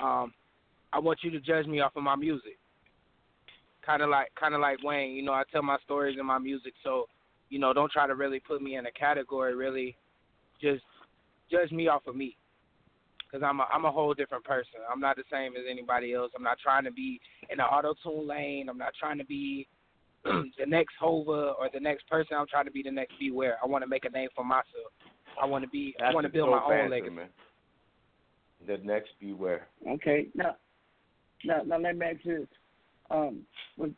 Um, 0.01 0.33
I 0.93 0.99
want 0.99 1.19
you 1.23 1.31
to 1.31 1.39
judge 1.39 1.65
me 1.65 1.79
off 1.81 1.95
of 1.95 2.03
my 2.03 2.15
music. 2.15 2.58
Kind 3.89 4.03
of 4.03 4.09
like 4.11 4.27
kind 4.39 4.53
of 4.53 4.61
like 4.61 4.83
Wayne. 4.83 5.13
You 5.13 5.23
know, 5.23 5.33
I 5.33 5.41
tell 5.51 5.63
my 5.63 5.77
stories 5.83 6.17
in 6.19 6.25
my 6.25 6.37
music, 6.37 6.73
so 6.83 7.07
you 7.49 7.57
know, 7.57 7.73
don't 7.73 7.91
try 7.91 8.05
to 8.05 8.13
really 8.13 8.39
put 8.39 8.61
me 8.61 8.75
in 8.75 8.85
a 8.85 8.91
category. 8.91 9.55
Really, 9.55 9.97
just 10.61 10.83
judge 11.49 11.71
me 11.71 11.87
off 11.87 12.05
of 12.05 12.15
me 12.15 12.37
because 13.25 13.43
I'm 13.43 13.59
a 13.59 13.65
I'm 13.73 13.85
a 13.85 13.91
whole 13.91 14.13
different 14.13 14.43
person. 14.43 14.81
I'm 14.91 14.99
not 14.99 15.15
the 15.15 15.23
same 15.31 15.53
as 15.55 15.63
anybody 15.67 16.13
else. 16.13 16.31
I'm 16.37 16.43
not 16.43 16.59
trying 16.61 16.83
to 16.83 16.91
be 16.91 17.19
in 17.49 17.57
the 17.57 17.63
auto 17.63 17.95
tune 18.03 18.27
lane. 18.27 18.69
I'm 18.69 18.77
not 18.77 18.93
trying 18.99 19.17
to 19.17 19.25
be 19.25 19.67
the 20.23 20.67
next 20.67 20.93
Hova 20.99 21.53
or 21.57 21.67
the 21.73 21.79
next 21.79 22.07
person. 22.07 22.37
I'm 22.37 22.45
trying 22.45 22.65
to 22.65 22.71
be 22.71 22.83
the 22.83 22.91
next 22.91 23.13
Beware. 23.19 23.57
I 23.63 23.65
want 23.65 23.83
to 23.83 23.89
make 23.89 24.05
a 24.05 24.09
name 24.11 24.29
for 24.35 24.45
myself. 24.45 24.93
I 25.41 25.47
want 25.47 25.63
to 25.63 25.69
be. 25.71 25.95
I 25.99 26.13
want 26.13 26.25
to 26.25 26.31
build 26.31 26.51
my 26.51 26.61
own 26.63 26.73
answer, 26.73 26.89
legacy. 26.89 27.15
Man. 27.15 27.29
The 28.67 28.77
next 28.83 29.09
beware. 29.19 29.67
Okay. 29.87 30.27
Now, 30.35 30.57
now, 31.43 31.63
now 31.65 31.79
let 31.79 31.97
me 31.97 32.05
ask 32.05 32.19
you 32.23 32.39
this. 32.39 32.58
Um, 33.11 33.41
when, 33.75 33.95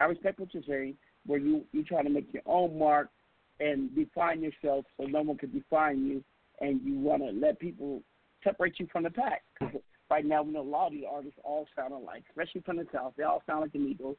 I 0.00 0.04
respect 0.04 0.40
what 0.40 0.52
you're 0.54 0.62
saying, 0.66 0.96
where 1.26 1.38
you 1.38 1.64
you 1.72 1.84
try 1.84 2.02
to 2.02 2.08
make 2.08 2.32
your 2.32 2.42
own 2.46 2.78
mark 2.78 3.08
and 3.60 3.94
define 3.94 4.42
yourself 4.42 4.86
so 4.96 5.04
no 5.04 5.22
one 5.22 5.36
can 5.36 5.52
define 5.52 6.06
you, 6.06 6.24
and 6.60 6.80
you 6.82 6.98
want 6.98 7.22
to 7.22 7.30
let 7.30 7.58
people 7.58 8.02
separate 8.42 8.78
you 8.78 8.88
from 8.90 9.04
the 9.04 9.10
pack. 9.10 9.42
right 10.10 10.24
now, 10.24 10.42
we 10.42 10.52
know 10.52 10.60
a 10.60 10.62
lot 10.62 10.88
of 10.88 10.92
these 10.92 11.04
artists 11.10 11.38
all 11.44 11.66
sound 11.76 11.92
alike, 11.92 12.24
especially 12.30 12.62
from 12.62 12.78
the 12.78 12.86
South. 12.92 13.12
They 13.16 13.24
all 13.24 13.42
sound 13.46 13.62
like 13.62 13.72
the 13.72 13.78
Migos. 13.78 14.16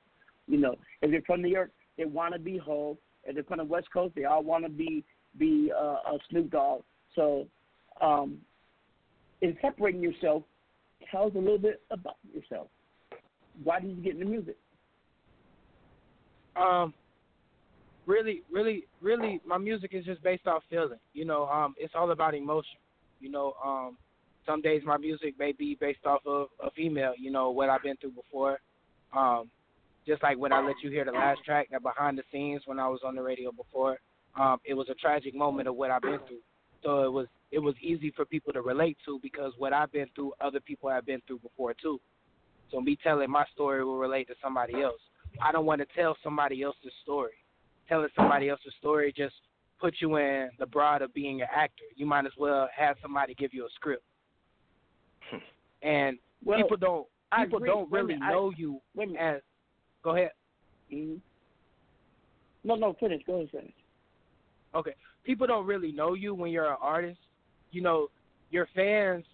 You 0.48 0.58
know, 0.60 0.76
if 1.02 1.12
they're 1.12 1.22
from 1.26 1.42
New 1.42 1.50
York, 1.50 1.72
they 1.98 2.06
want 2.06 2.34
to 2.34 2.40
be 2.40 2.58
Hov. 2.58 2.98
If 3.24 3.36
they're 3.36 3.44
from 3.44 3.60
the 3.60 3.64
West 3.64 3.88
Coast, 3.94 4.16
they 4.16 4.26
all 4.26 4.44
want 4.44 4.64
to 4.64 4.70
be 4.70 5.04
be 5.38 5.72
uh, 5.76 6.14
a 6.14 6.18
Snoop 6.30 6.52
Dogg. 6.52 6.82
So, 7.16 7.48
um, 8.02 8.38
in 9.42 9.58
separating 9.62 10.02
yourself, 10.02 10.44
tell 11.10 11.26
us 11.26 11.32
a 11.36 11.40
little 11.40 11.58
bit 11.58 11.82
about 11.90 12.18
yourself. 12.34 12.68
Why 13.64 13.80
did 13.80 13.96
you 13.96 14.04
get 14.04 14.14
into 14.14 14.26
music? 14.26 14.58
Um, 16.56 16.94
really, 18.06 18.42
really, 18.52 18.86
really, 19.02 19.42
my 19.46 19.58
music 19.58 19.92
is 19.94 20.06
just 20.06 20.24
based 20.24 20.48
off 20.48 20.64
feeling. 20.70 21.00
You 21.14 21.26
know, 21.26 21.46
um, 21.48 21.76
it's 21.78 21.94
all 21.96 22.12
about 22.12 22.36
emotion. 22.36 22.80
You 23.20 23.32
know, 23.32 23.54
um, 23.64 23.98
some 24.46 24.62
days 24.62 24.82
my 24.86 24.98
music 24.98 25.36
may 25.38 25.52
be 25.52 25.78
based 25.80 26.06
off 26.06 26.22
of 26.26 26.48
a 26.64 26.72
female. 26.72 27.14
You 27.18 27.32
know 27.32 27.52
what 27.52 27.70
I've 27.70 27.84
been 27.84 27.98
through 27.98 28.12
before. 28.12 28.60
Um, 29.16 29.50
just 30.08 30.24
like 30.24 30.38
when 30.38 30.52
I 30.52 30.66
let 30.66 30.76
you 30.84 30.90
hear 30.90 31.06
the 31.06 31.12
last 31.12 31.44
track, 31.46 31.68
that 31.72 31.84
behind 31.84 32.18
the 32.18 32.24
scenes 32.32 32.64
when 32.66 32.80
I 32.80 32.88
was 32.88 33.02
on 33.06 33.16
the 33.16 33.22
radio 33.22 33.52
before, 33.52 34.00
um, 34.40 34.58
it 34.66 34.74
was 34.74 34.88
a 34.90 34.96
tragic 34.96 35.36
moment 35.36 35.68
of 35.68 35.76
what 35.76 35.92
I've 35.92 36.02
been 36.02 36.20
through. 36.28 36.40
So 36.84 37.04
it 37.04 37.12
was 37.12 37.28
it 37.52 37.60
was 37.60 37.76
easy 37.82 38.12
for 38.16 38.26
people 38.26 38.54
to 38.54 38.62
relate 38.62 38.98
to 39.06 39.20
because 39.22 39.54
what 39.58 39.74
I've 39.74 39.92
been 39.92 40.08
through, 40.16 40.34
other 40.42 40.60
people 40.60 40.90
have 40.90 41.06
been 41.06 41.22
through 41.28 41.40
before 41.40 41.76
too. 41.80 42.00
So 42.72 42.80
me 42.82 42.98
telling 43.04 43.30
my 43.30 43.46
story 43.54 43.84
will 43.84 43.98
relate 43.98 44.28
to 44.28 44.36
somebody 44.42 44.82
else. 44.82 45.00
I 45.42 45.52
don't 45.52 45.66
want 45.66 45.82
to 45.82 45.88
tell 45.96 46.16
somebody 46.24 46.62
else's 46.64 46.94
story. 47.04 47.34
Telling 47.90 48.08
somebody 48.16 48.50
else's 48.50 48.74
story 48.80 49.14
just 49.16 49.36
puts 49.80 49.98
you 50.02 50.16
in 50.18 50.50
the 50.60 50.66
broad 50.66 51.02
of 51.02 51.14
being 51.14 51.42
an 51.42 51.48
actor. 51.54 51.84
You 51.96 52.06
might 52.06 52.26
as 52.26 52.32
well 52.38 52.70
have 52.76 52.96
somebody 53.02 53.34
give 53.34 53.54
you 53.54 53.66
a 53.66 53.70
script. 53.76 54.04
And 55.82 56.18
Well, 56.44 56.62
people 56.62 56.78
don't 56.78 57.08
I 57.32 57.46
people 57.46 57.58
agree. 57.58 57.70
don't 57.70 57.92
really 57.92 58.14
minute, 58.14 58.26
I- 58.26 58.32
know 58.32 58.52
you 58.56 58.82
wait 58.96 59.10
a 59.10 59.12
minute. 59.14 59.36
as 59.38 59.42
go 60.04 60.16
ahead. 60.16 60.32
Mm-hmm. 60.92 61.16
No, 62.64 62.76
no, 62.76 62.94
finish. 63.00 63.24
Go 63.26 63.36
ahead, 63.36 63.50
finish. 63.52 63.74
Okay. 64.76 64.94
People 65.24 65.48
don't 65.48 65.66
really 65.66 65.92
know 65.92 66.14
you 66.14 66.34
when 66.36 66.52
you're 66.52 66.70
an 66.70 66.78
artist. 66.82 67.20
You 67.72 67.82
know, 67.82 68.10
your 68.52 68.68
fans 68.76 69.26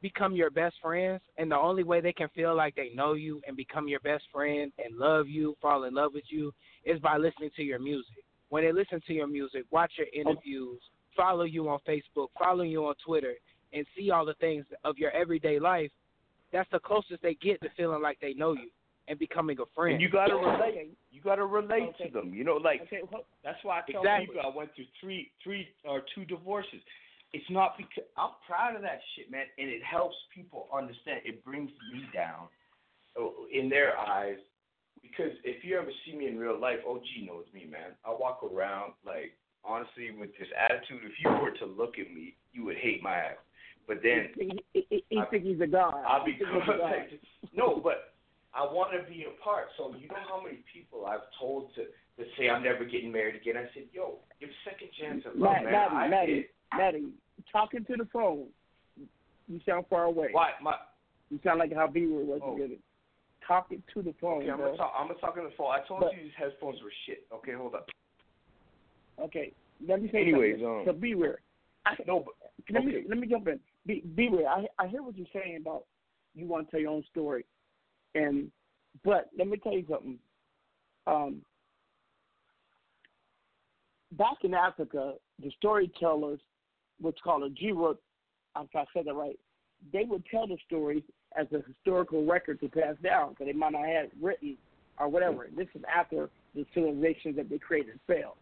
become 0.00 0.34
your 0.34 0.50
best 0.50 0.76
friends 0.82 1.20
and 1.36 1.50
the 1.50 1.56
only 1.56 1.82
way 1.82 2.00
they 2.00 2.12
can 2.12 2.28
feel 2.34 2.54
like 2.54 2.74
they 2.74 2.90
know 2.94 3.14
you 3.14 3.40
and 3.46 3.56
become 3.56 3.88
your 3.88 4.00
best 4.00 4.24
friend 4.32 4.72
and 4.78 4.96
love 4.96 5.28
you, 5.28 5.56
fall 5.60 5.84
in 5.84 5.94
love 5.94 6.12
with 6.14 6.24
you 6.28 6.52
is 6.84 7.00
by 7.00 7.16
listening 7.16 7.50
to 7.56 7.62
your 7.62 7.78
music. 7.78 8.24
When 8.48 8.64
they 8.64 8.72
listen 8.72 9.00
to 9.06 9.12
your 9.12 9.26
music, 9.26 9.64
watch 9.70 9.92
your 9.98 10.06
oh. 10.14 10.20
interviews, 10.20 10.80
follow 11.16 11.44
you 11.44 11.68
on 11.68 11.78
Facebook, 11.86 12.28
follow 12.38 12.62
you 12.62 12.86
on 12.86 12.94
Twitter 13.04 13.34
and 13.72 13.84
see 13.96 14.10
all 14.10 14.24
the 14.24 14.34
things 14.34 14.64
of 14.84 14.98
your 14.98 15.10
everyday 15.10 15.58
life, 15.58 15.90
that's 16.52 16.68
the 16.72 16.78
closest 16.78 17.22
they 17.22 17.34
get 17.34 17.60
to 17.62 17.68
feeling 17.76 18.02
like 18.02 18.18
they 18.20 18.32
know 18.34 18.52
you 18.52 18.70
and 19.08 19.18
becoming 19.18 19.58
a 19.60 19.64
friend. 19.74 19.94
And 19.94 20.02
you 20.02 20.08
gotta 20.08 20.34
relate. 20.34 20.96
You 21.10 21.20
gotta 21.20 21.44
relate 21.44 21.92
to 22.02 22.10
them. 22.10 22.32
You 22.34 22.44
know, 22.44 22.56
like 22.56 22.82
Okay, 22.82 23.00
well, 23.10 23.24
that's 23.42 23.58
why 23.62 23.80
I 23.80 23.90
tell 23.90 24.02
Exactly. 24.02 24.26
people 24.26 24.42
I 24.44 24.56
went 24.56 24.74
through 24.74 24.86
three, 25.00 25.30
three 25.42 25.68
or 25.84 26.02
two 26.14 26.24
divorces. 26.24 26.80
It's 27.32 27.50
not 27.50 27.76
because 27.76 28.08
I'm 28.16 28.30
proud 28.46 28.74
of 28.74 28.82
that 28.82 29.00
shit, 29.14 29.30
man, 29.30 29.44
and 29.58 29.68
it 29.68 29.82
helps 29.84 30.16
people 30.34 30.66
understand. 30.72 31.20
It 31.24 31.44
brings 31.44 31.70
me 31.92 32.04
down, 32.14 32.48
oh, 33.18 33.46
in 33.52 33.68
their 33.68 33.98
eyes, 33.98 34.38
because 35.02 35.32
if 35.44 35.62
you 35.62 35.78
ever 35.78 35.90
see 36.06 36.16
me 36.16 36.26
in 36.26 36.38
real 36.38 36.58
life, 36.58 36.78
OG 36.88 37.04
knows 37.26 37.44
me, 37.52 37.66
man. 37.70 37.92
I 38.04 38.10
walk 38.10 38.40
around 38.42 38.94
like 39.04 39.36
honestly 39.64 40.10
with 40.18 40.30
this 40.38 40.48
attitude. 40.56 41.04
If 41.04 41.12
you 41.22 41.30
were 41.30 41.52
to 41.58 41.66
look 41.66 41.98
at 41.98 42.12
me, 42.14 42.34
you 42.52 42.64
would 42.64 42.76
hate 42.76 43.02
my 43.02 43.14
ass. 43.14 43.36
But 43.86 44.00
then 44.02 44.28
he, 44.36 44.64
he, 44.72 44.86
he, 44.90 45.04
he 45.08 45.22
think 45.30 45.44
he's 45.44 45.60
a 45.60 45.66
god. 45.66 46.04
I'll 46.06 46.24
be 46.24 46.32
He 46.32 46.38
think 46.38 46.50
he's 46.52 46.74
a 46.74 46.78
god. 46.78 47.18
no, 47.54 47.80
but 47.82 48.14
I 48.54 48.62
want 48.62 48.92
to 48.92 49.08
be 49.08 49.24
a 49.24 49.42
part. 49.42 49.68
So 49.76 49.94
you 49.98 50.08
know 50.08 50.24
how 50.28 50.42
many 50.42 50.64
people 50.72 51.06
I've 51.06 51.28
told 51.38 51.74
to 51.76 51.84
to 52.18 52.24
say 52.36 52.50
I'm 52.50 52.62
never 52.62 52.84
getting 52.84 53.12
married 53.12 53.36
again. 53.40 53.56
I 53.56 53.70
said, 53.72 53.84
yo, 53.92 54.18
give 54.40 54.50
second 54.64 54.88
chance 55.00 55.22
at 55.24 55.38
love, 55.38 55.62
man. 55.62 55.72
I 56.12 56.26
did. 56.26 56.44
Maddie, 56.76 57.12
talking 57.50 57.84
to 57.86 57.96
the 57.96 58.06
phone. 58.12 58.46
You 59.48 59.60
sound 59.66 59.86
far 59.88 60.04
away. 60.04 60.28
Why 60.32 60.50
my 60.62 60.74
You 61.30 61.38
sound 61.44 61.58
like 61.58 61.72
how 61.74 61.86
B 61.86 62.06
was 62.06 62.40
Oh. 62.42 62.56
getting. 62.56 62.82
Talking 63.46 63.82
to 63.94 64.02
the 64.02 64.12
phone, 64.20 64.42
Okay, 64.42 64.50
I'm 64.50 64.56
bro. 64.58 64.66
gonna 64.66 64.76
talk. 64.78 64.94
I'm 64.96 65.06
gonna 65.08 65.18
talk 65.20 65.36
on 65.38 65.44
the 65.44 65.50
phone. 65.52 65.70
I 65.70 65.80
told 65.86 66.00
But- 66.00 66.14
you 66.16 66.22
these 66.24 66.34
headphones 66.34 66.82
were 66.82 66.90
shit. 67.06 67.26
Okay, 67.32 67.52
hold 67.52 67.74
up. 67.74 67.88
Okay, 69.18 69.52
let 69.86 70.02
me 70.02 70.10
say 70.10 70.20
Anyways, 70.22 70.56
something. 70.60 70.68
um, 70.80 70.84
so 70.84 70.92
beware. 70.92 71.40
I, 71.86 71.96
no, 72.06 72.20
but 72.20 72.34
let 72.70 72.82
okay. 72.82 72.86
me 73.02 73.04
let 73.08 73.18
me 73.18 73.26
jump 73.26 73.48
in. 73.48 73.58
Be, 73.86 74.00
beware. 74.00 74.48
I 74.48 74.66
I 74.78 74.86
hear 74.88 75.02
what 75.02 75.16
you're 75.16 75.26
saying 75.32 75.56
about 75.56 75.84
you 76.34 76.46
want 76.46 76.66
to 76.66 76.70
tell 76.70 76.80
your 76.80 76.90
own 76.90 77.04
story, 77.04 77.44
and 78.14 78.50
but 79.04 79.30
let 79.36 79.48
me 79.48 79.56
tell 79.58 79.72
you 79.72 79.86
something. 79.88 80.18
Um, 81.06 81.42
back 84.12 84.44
in 84.44 84.54
Africa, 84.54 85.14
the 85.42 85.50
storytellers, 85.52 86.40
what's 87.00 87.20
called 87.20 87.42
a 87.44 87.50
Jirut, 87.50 87.96
if 88.60 88.74
I 88.74 88.84
said 88.94 89.06
that 89.06 89.14
right, 89.14 89.38
they 89.92 90.04
would 90.04 90.24
tell 90.30 90.46
the 90.46 90.56
stories 90.66 91.02
as 91.38 91.46
a 91.52 91.62
historical 91.66 92.26
record 92.26 92.60
to 92.60 92.68
pass 92.68 92.96
down, 93.02 93.36
so 93.38 93.44
they 93.44 93.52
might 93.52 93.72
not 93.72 93.86
have 93.86 94.08
written 94.20 94.56
or 94.98 95.08
whatever. 95.08 95.48
This 95.56 95.68
is 95.74 95.82
after 95.94 96.28
the 96.54 96.66
civilizations 96.74 97.36
that 97.36 97.48
they 97.48 97.58
created 97.58 98.00
failed, 98.06 98.36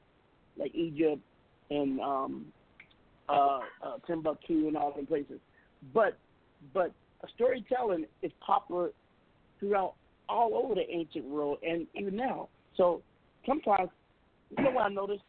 like 0.58 0.74
Egypt 0.74 1.20
and 1.70 2.00
um, 2.00 2.46
uh, 3.28 3.60
uh, 3.84 3.98
Timbuktu 4.06 4.68
and 4.68 4.76
all 4.76 4.92
them 4.92 5.06
places. 5.06 5.40
But 5.92 6.16
but 6.72 6.92
storytelling 7.34 8.06
is 8.22 8.32
popular 8.44 8.90
throughout 9.58 9.94
all 10.28 10.54
over 10.54 10.74
the 10.74 10.88
ancient 10.90 11.24
world 11.24 11.58
and 11.62 11.86
even 11.94 12.16
now. 12.16 12.48
So 12.76 13.02
sometimes, 13.46 13.90
you 14.56 14.64
know 14.64 14.70
what 14.70 14.86
I 14.86 14.88
noticed? 14.88 15.22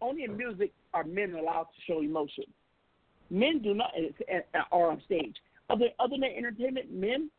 Only 0.00 0.24
in 0.24 0.36
music 0.36 0.72
are 0.96 1.04
men 1.04 1.34
allowed 1.34 1.64
to 1.64 1.80
show 1.86 2.00
emotion. 2.00 2.44
Men 3.28 3.60
do 3.60 3.74
not 3.74 3.92
are 4.72 4.90
on 4.90 5.02
stage. 5.04 5.36
Other 5.68 5.86
other 5.98 6.16
than 6.18 6.30
entertainment, 6.36 6.92
men 6.92 7.30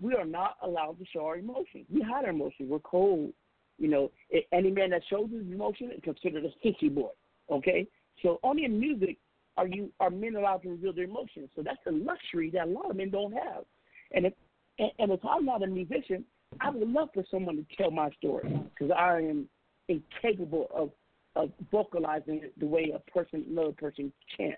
we 0.00 0.14
are 0.14 0.24
not 0.24 0.56
allowed 0.62 0.98
to 0.98 1.04
show 1.12 1.24
our 1.26 1.36
emotions. 1.36 1.86
We 1.92 2.02
hide 2.02 2.24
our 2.24 2.30
emotions. 2.30 2.68
We're 2.68 2.80
cold. 2.80 3.32
You 3.78 3.88
know, 3.88 4.10
any 4.52 4.70
man 4.70 4.90
that 4.90 5.02
shows 5.10 5.30
his 5.30 5.46
emotion 5.46 5.90
is 5.92 6.00
considered 6.02 6.44
a 6.44 6.66
sissy 6.66 6.92
boy. 6.92 7.10
Okay, 7.50 7.86
so 8.22 8.40
only 8.42 8.64
in 8.64 8.80
music 8.80 9.18
are 9.56 9.68
you 9.68 9.90
are 10.00 10.10
men 10.10 10.34
allowed 10.36 10.62
to 10.62 10.70
reveal 10.70 10.92
their 10.92 11.04
emotions. 11.04 11.50
So 11.54 11.62
that's 11.62 11.78
a 11.86 11.92
luxury 11.92 12.50
that 12.50 12.66
a 12.66 12.70
lot 12.70 12.90
of 12.90 12.96
men 12.96 13.10
don't 13.10 13.32
have. 13.32 13.64
And 14.12 14.26
if 14.26 14.32
and, 14.78 14.90
and 14.98 15.12
if 15.12 15.20
I'm 15.24 15.44
not 15.44 15.62
a 15.62 15.66
musician, 15.66 16.24
I 16.60 16.70
would 16.70 16.88
love 16.88 17.10
for 17.14 17.24
someone 17.30 17.56
to 17.56 17.76
tell 17.76 17.90
my 17.90 18.10
story 18.12 18.60
because 18.70 18.92
I 18.96 19.18
am 19.18 19.48
incapable 19.88 20.68
of 20.74 20.90
of 21.36 21.50
vocalizing 21.70 22.40
it 22.44 22.58
the 22.58 22.66
way 22.66 22.92
a 22.94 23.10
person 23.10 23.44
another 23.50 23.72
person 23.72 24.12
can. 24.36 24.54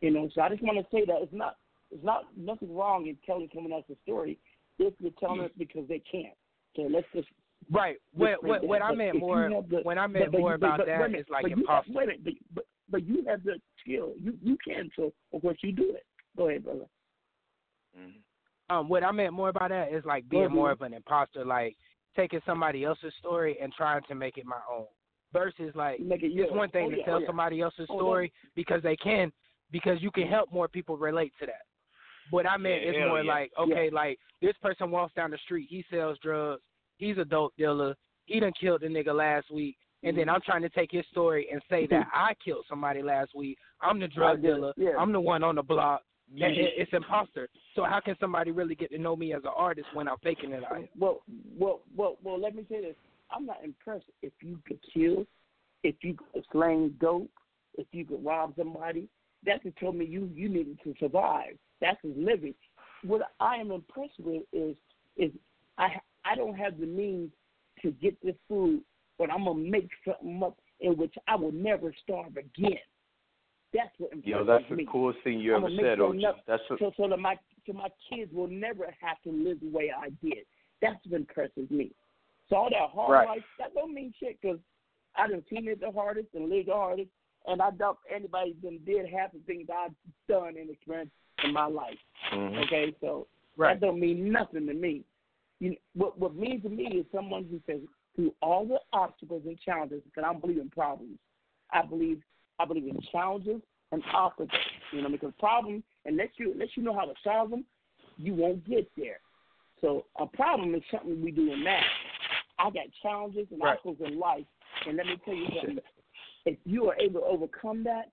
You 0.00 0.10
know, 0.10 0.28
so 0.34 0.40
I 0.40 0.48
just 0.48 0.62
want 0.62 0.78
to 0.78 0.96
say 0.96 1.04
that 1.06 1.22
it's 1.22 1.32
not 1.32 1.56
it's 1.90 2.04
not 2.04 2.24
nothing 2.36 2.74
wrong 2.74 3.06
in 3.06 3.16
telling 3.26 3.48
someone 3.54 3.72
else's 3.72 3.96
story 4.02 4.38
if 4.78 4.94
you're 4.98 5.12
telling 5.20 5.40
it 5.42 5.56
because 5.58 5.86
they 5.88 6.02
can't. 6.10 6.34
So 6.76 6.82
let's 6.82 7.06
just 7.14 7.28
Right. 7.70 7.96
What 8.12 8.42
what 8.42 8.64
what. 8.64 8.82
I 8.82 8.92
meant 8.94 9.18
more 9.18 9.48
the- 9.68 9.82
when 9.82 9.98
I 9.98 10.06
meant 10.06 10.32
but 10.32 10.40
more 10.40 10.58
but- 10.58 10.66
about 10.66 10.78
but 10.78 10.86
that 10.86 11.00
wait 11.00 11.06
a 11.06 11.08
minute, 11.10 11.20
is 11.20 11.30
like 11.30 11.42
but 11.42 11.50
you 11.56 11.64
have- 11.68 11.84
Wait 11.88 12.04
a 12.04 12.06
minute, 12.06 12.24
but, 12.24 12.34
but 12.54 12.64
but 12.88 13.04
you 13.04 13.24
have 13.28 13.42
the 13.44 13.60
skill. 13.80 14.14
You 14.20 14.36
you 14.42 14.56
can, 14.66 14.90
so 14.96 15.12
of 15.32 15.42
course 15.42 15.58
you 15.62 15.72
do 15.72 15.90
it. 15.94 16.04
Go 16.36 16.48
ahead, 16.48 16.64
brother. 16.64 16.86
Um, 18.70 18.88
what 18.88 19.04
I 19.04 19.12
meant 19.12 19.32
more 19.34 19.52
by 19.52 19.68
that 19.68 19.92
is 19.92 20.04
like 20.04 20.24
Go 20.24 20.30
being 20.30 20.42
ahead, 20.44 20.54
more 20.54 20.70
of 20.70 20.80
an 20.80 20.94
imposter, 20.94 21.44
like 21.44 21.76
taking 22.16 22.40
somebody 22.46 22.84
else's 22.84 23.12
story 23.18 23.58
and 23.60 23.72
trying 23.72 24.02
to 24.08 24.14
make 24.14 24.38
it 24.38 24.46
my 24.46 24.60
own. 24.70 24.86
Versus 25.32 25.72
like 25.74 26.00
Make 26.00 26.22
it 26.22 26.26
it's 26.26 26.34
yours. 26.34 26.50
one 26.52 26.68
thing 26.70 26.86
Oh, 26.86 26.90
to 26.90 26.96
yeah, 26.98 27.04
tell 27.04 27.14
oh, 27.16 27.18
yeah. 27.20 27.26
somebody 27.26 27.60
else's 27.60 27.86
Oh, 27.90 27.96
story 27.98 28.32
because 28.54 28.82
they 28.82 28.96
can, 28.96 29.32
because 29.70 30.00
you 30.02 30.10
can 30.10 30.24
mm-hmm. 30.24 30.32
help 30.32 30.52
more 30.52 30.68
people 30.68 30.96
relate 30.96 31.32
to 31.40 31.46
that. 31.46 31.62
But 32.30 32.46
I 32.46 32.56
meant 32.56 32.82
Yeah, 32.82 32.90
is 32.90 32.96
more 33.08 33.22
yeah. 33.22 33.32
like, 33.32 33.52
okay, 33.58 33.90
like 33.90 34.18
this 34.40 34.54
person 34.62 34.90
walks 34.90 35.14
down 35.14 35.30
the 35.30 35.38
street, 35.38 35.68
he 35.70 35.84
sells 35.90 36.18
drugs, 36.22 36.62
he's 36.98 37.18
a 37.18 37.24
dope 37.24 37.54
dealer, 37.56 37.94
he 38.26 38.40
done 38.40 38.52
killed 38.60 38.82
a 38.82 38.88
nigga 38.88 39.14
last 39.14 39.50
week, 39.50 39.76
and 40.02 40.16
then 40.16 40.26
mm-hmm. 40.26 40.34
I'm 40.36 40.40
trying 40.42 40.62
to 40.62 40.68
take 40.68 40.90
his 40.92 41.04
story 41.10 41.48
and 41.52 41.60
say 41.70 41.86
that 41.88 42.06
I 42.14 42.34
killed 42.44 42.64
somebody 42.68 43.02
last 43.02 43.30
week. 43.34 43.58
I'm 43.80 43.98
the 44.00 44.08
drug 44.08 44.42
get 44.42 44.48
dealer. 44.54 44.72
yeah. 44.76 44.90
I'm 44.98 45.12
the 45.12 45.20
one 45.20 45.42
on 45.42 45.54
the 45.56 45.62
block. 45.62 46.02
Yeah. 46.32 46.46
It- 46.48 46.74
It's 46.76 46.92
imposter. 46.92 47.48
So 47.74 47.84
how 47.84 48.00
can 48.00 48.16
somebody 48.20 48.50
really 48.52 48.74
get 48.74 48.90
to 48.92 48.98
know 48.98 49.16
me 49.16 49.32
as 49.34 49.42
an 49.44 49.50
artist 49.56 49.88
when 49.94 50.08
I'm 50.08 50.18
faking 50.22 50.52
it? 50.52 50.62
I 50.70 50.88
Well, 50.98 51.22
well, 51.58 51.80
well, 51.96 52.16
well. 52.22 52.38
Let 52.40 52.54
me 52.54 52.64
say 52.68 52.80
this: 52.80 52.94
I'm 53.34 53.46
not 53.46 53.58
impressed 53.64 54.06
if 54.22 54.32
you 54.40 54.58
could 54.66 54.78
kill, 54.92 55.26
if 55.82 55.96
you 56.02 56.16
could 56.32 56.44
slang 56.52 56.94
dope, 57.00 57.30
if 57.76 57.86
you 57.92 58.04
could 58.04 58.24
rob 58.24 58.54
somebody. 58.56 59.08
That 59.44 59.62
could 59.62 59.76
tell 59.76 59.92
me 59.92 60.04
you 60.04 60.30
you 60.32 60.48
needed 60.48 60.78
to 60.84 60.94
survive. 61.00 61.56
That's 61.80 61.98
his 62.02 62.12
living. 62.16 62.54
What 63.04 63.22
I 63.40 63.56
am 63.56 63.70
impressed 63.70 64.20
with 64.20 64.42
is 64.52 64.76
is 65.16 65.30
I 65.78 65.88
I 66.24 66.34
don't 66.36 66.54
have 66.54 66.78
the 66.78 66.86
means 66.86 67.30
to 67.82 67.90
get 67.90 68.16
this 68.22 68.36
food, 68.48 68.82
but 69.18 69.30
I'm 69.30 69.44
gonna 69.44 69.58
make 69.58 69.88
something 70.04 70.42
up 70.42 70.58
in 70.80 70.96
which 70.96 71.14
I 71.26 71.36
will 71.36 71.52
never 71.52 71.92
starve 72.04 72.36
again. 72.36 72.78
That's 73.74 73.90
what 73.98 74.12
impresses 74.12 74.28
Yo, 74.28 74.44
that's 74.44 74.64
the 74.68 74.76
me. 74.76 74.86
coolest 74.90 75.20
thing 75.24 75.40
you 75.40 75.56
I'm 75.56 75.64
ever 75.64 75.72
said, 75.80 76.00
OG. 76.00 76.16
That's 76.46 76.62
a, 76.70 76.76
so 76.78 76.92
so 76.96 77.08
that 77.08 77.18
my 77.18 77.36
so 77.66 77.72
my 77.72 77.88
kids 78.10 78.32
will 78.32 78.48
never 78.48 78.84
have 79.00 79.20
to 79.24 79.30
live 79.30 79.60
the 79.60 79.70
way 79.70 79.90
I 79.96 80.10
did. 80.24 80.44
That's 80.80 80.98
what 81.06 81.20
impresses 81.20 81.70
me. 81.70 81.92
So 82.52 82.58
all 82.58 82.68
that 82.70 82.90
hard 82.90 83.10
Right. 83.10 83.28
life 83.28 83.44
that 83.58 83.74
don't 83.74 83.94
mean 83.94 84.12
shit 84.20 84.38
because 84.40 84.58
I 85.16 85.26
done 85.26 85.42
it 85.68 85.80
the 85.80 85.90
hardest 85.90 86.28
and 86.34 86.50
lived 86.50 86.68
the 86.68 86.74
hardest, 86.74 87.10
and 87.46 87.62
I 87.62 87.70
doubt 87.70 87.98
anybody 88.10 88.52
done 88.62 88.78
did 88.84 89.08
half 89.08 89.32
the 89.32 89.38
things 89.40 89.68
I've 89.70 89.94
done 90.28 90.58
and 90.58 90.68
experienced 90.68 91.14
in 91.42 91.52
my 91.54 91.64
life. 91.64 91.98
Mhm. 92.30 92.58
Okay, 92.64 92.94
so 93.00 93.26
Right. 93.56 93.80
that 93.80 93.86
don't 93.86 93.98
mean 93.98 94.30
nothing 94.30 94.66
to 94.66 94.74
me. 94.74 95.02
You 95.60 95.76
what 95.94 96.18
what 96.18 96.34
means 96.34 96.62
to 96.64 96.68
me 96.68 96.88
is 96.88 97.10
someone 97.10 97.44
who 97.44 97.58
says 97.60 97.80
through 98.14 98.34
all 98.42 98.66
the 98.66 98.82
obstacles 98.92 99.46
and 99.46 99.58
challenges, 99.60 100.02
because 100.04 100.24
I 100.24 100.32
don't 100.32 100.40
believe 100.40 100.58
in 100.58 100.68
problems. 100.68 101.18
I 101.70 101.80
believe 101.82 102.22
I 102.58 102.66
believe 102.66 102.86
in 102.86 103.00
challenges 103.00 103.62
and 103.92 104.04
obstacles. 104.12 104.60
You 104.92 105.00
know, 105.00 105.08
because 105.08 105.32
problems 105.38 105.84
unless 106.04 106.38
you 106.38 106.52
unless 106.52 106.76
you 106.76 106.82
know 106.82 106.94
how 106.94 107.06
to 107.06 107.14
solve 107.24 107.48
them, 107.48 107.64
you 108.18 108.34
won't 108.34 108.62
get 108.64 108.94
there. 108.94 109.20
So 109.80 110.06
a 110.16 110.26
problem 110.26 110.74
is 110.74 110.82
something 110.90 111.22
we 111.22 111.30
do 111.30 111.50
in 111.52 111.62
math. 111.62 111.84
I 112.58 112.70
got 112.70 112.84
challenges 113.02 113.46
and 113.50 113.60
Right. 113.60 113.72
obstacles 113.72 113.98
in 114.06 114.18
life, 114.18 114.46
and 114.86 114.96
let 114.96 115.06
me 115.06 115.16
tell 115.24 115.34
you 115.34 115.46
something. 115.60 115.78
If 116.44 116.58
you 116.64 116.88
are 116.90 116.96
able 117.00 117.20
to 117.20 117.26
overcome 117.26 117.82
that, 117.84 118.10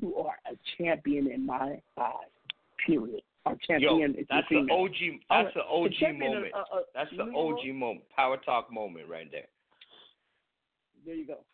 you 0.00 0.16
are 0.16 0.38
a 0.50 0.56
champion 0.76 1.30
in 1.30 1.44
my 1.46 1.80
eyes. 1.96 2.30
Period. 2.86 3.22
Yo, 3.46 3.56
champion 3.66 4.14
if 4.16 4.26
that's 4.28 4.48
the. 4.48 4.66
OG. 4.70 5.20
That's 5.28 5.54
the 5.54 5.64
OG 5.64 6.12
moment. 6.18 6.54
uh, 6.54 6.58
uh, 6.72 6.80
That's 6.94 7.10
the 7.14 7.24
OG 7.24 7.72
moment. 7.74 8.08
Power 8.14 8.38
talk 8.38 8.72
moment 8.72 9.08
right 9.08 9.30
there. 9.30 9.46
There 11.04 11.14
you 11.14 11.26
go. 11.26 11.44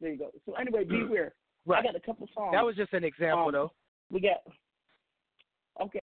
There 0.00 0.10
you 0.10 0.18
go. 0.18 0.30
So 0.44 0.54
anyway, 0.54 0.84
beware. 0.84 1.34
I 1.70 1.82
got 1.82 1.94
a 1.94 2.00
couple 2.00 2.28
songs. 2.34 2.52
That 2.52 2.64
was 2.64 2.74
just 2.74 2.92
an 2.92 3.04
example, 3.04 3.46
Um, 3.46 3.52
though. 3.52 3.72
We 4.10 4.20
got. 4.20 4.42
Okay. 5.80 6.00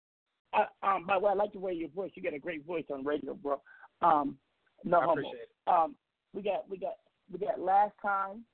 I, 0.55 0.67
um. 0.83 1.07
By 1.07 1.19
the 1.19 1.21
way, 1.27 1.31
I 1.31 1.35
like 1.35 1.53
the 1.53 1.59
way 1.59 1.75
your 1.75 1.91
voice. 1.91 2.11
You 2.15 2.23
got 2.23 2.33
a 2.35 2.39
great 2.39 2.65
voice 2.65 2.85
on 2.91 3.05
radio, 3.05 3.35
bro. 3.35 3.61
Um. 4.01 4.39
No 4.85 4.99
I 4.99 5.05
homo. 5.05 5.13
appreciate 5.13 5.43
it. 5.43 5.51
Um. 5.67 5.95
We 6.35 6.43
got. 6.43 6.69
We 6.69 6.77
got. 6.79 6.95
We 7.33 7.39
got 7.39 7.61
last 7.61 7.93
time, 8.03 8.45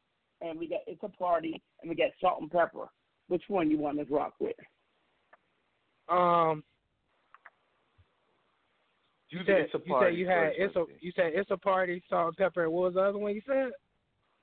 and 0.40 0.58
we 0.58 0.68
got 0.68 0.80
it's 0.86 1.02
a 1.02 1.08
party, 1.08 1.60
and 1.82 1.88
we 1.90 1.96
got 1.96 2.10
salt 2.20 2.40
and 2.40 2.50
pepper. 2.50 2.88
Which 3.28 3.42
one 3.48 3.70
you 3.70 3.78
want 3.78 3.98
to 3.98 4.04
rock 4.14 4.34
with? 4.40 4.54
Um, 6.08 6.62
you 9.30 9.40
said 9.44 9.56
It's 9.60 9.74
a 9.74 9.78
you 9.84 9.96
said 10.00 10.14
you 10.16 10.26
had 10.26 10.52
it's 10.56 10.76
a 10.76 10.84
you 11.00 11.12
said 11.14 11.32
it's 11.34 11.50
a 11.50 11.56
party, 11.56 12.02
salt 12.08 12.28
and 12.28 12.36
pepper. 12.36 12.64
and 12.64 12.72
What 12.72 12.84
was 12.84 12.94
the 12.94 13.02
other 13.02 13.18
one 13.18 13.34
you 13.34 13.42
said? 13.46 13.70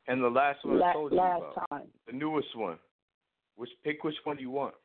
And 0.07 0.23
the 0.23 0.29
last 0.29 0.63
one 0.63 0.75
I 0.77 0.79
La- 0.79 0.93
told 0.93 1.11
you 1.11 1.17
last 1.17 1.37
about, 1.39 1.69
time. 1.71 1.87
the 2.05 2.13
newest 2.13 2.55
one. 2.55 2.77
Which 3.55 3.69
pick 3.83 4.03
which 4.03 4.15
one 4.25 4.35
do 4.35 4.43
you 4.43 4.51
want. 4.51 4.75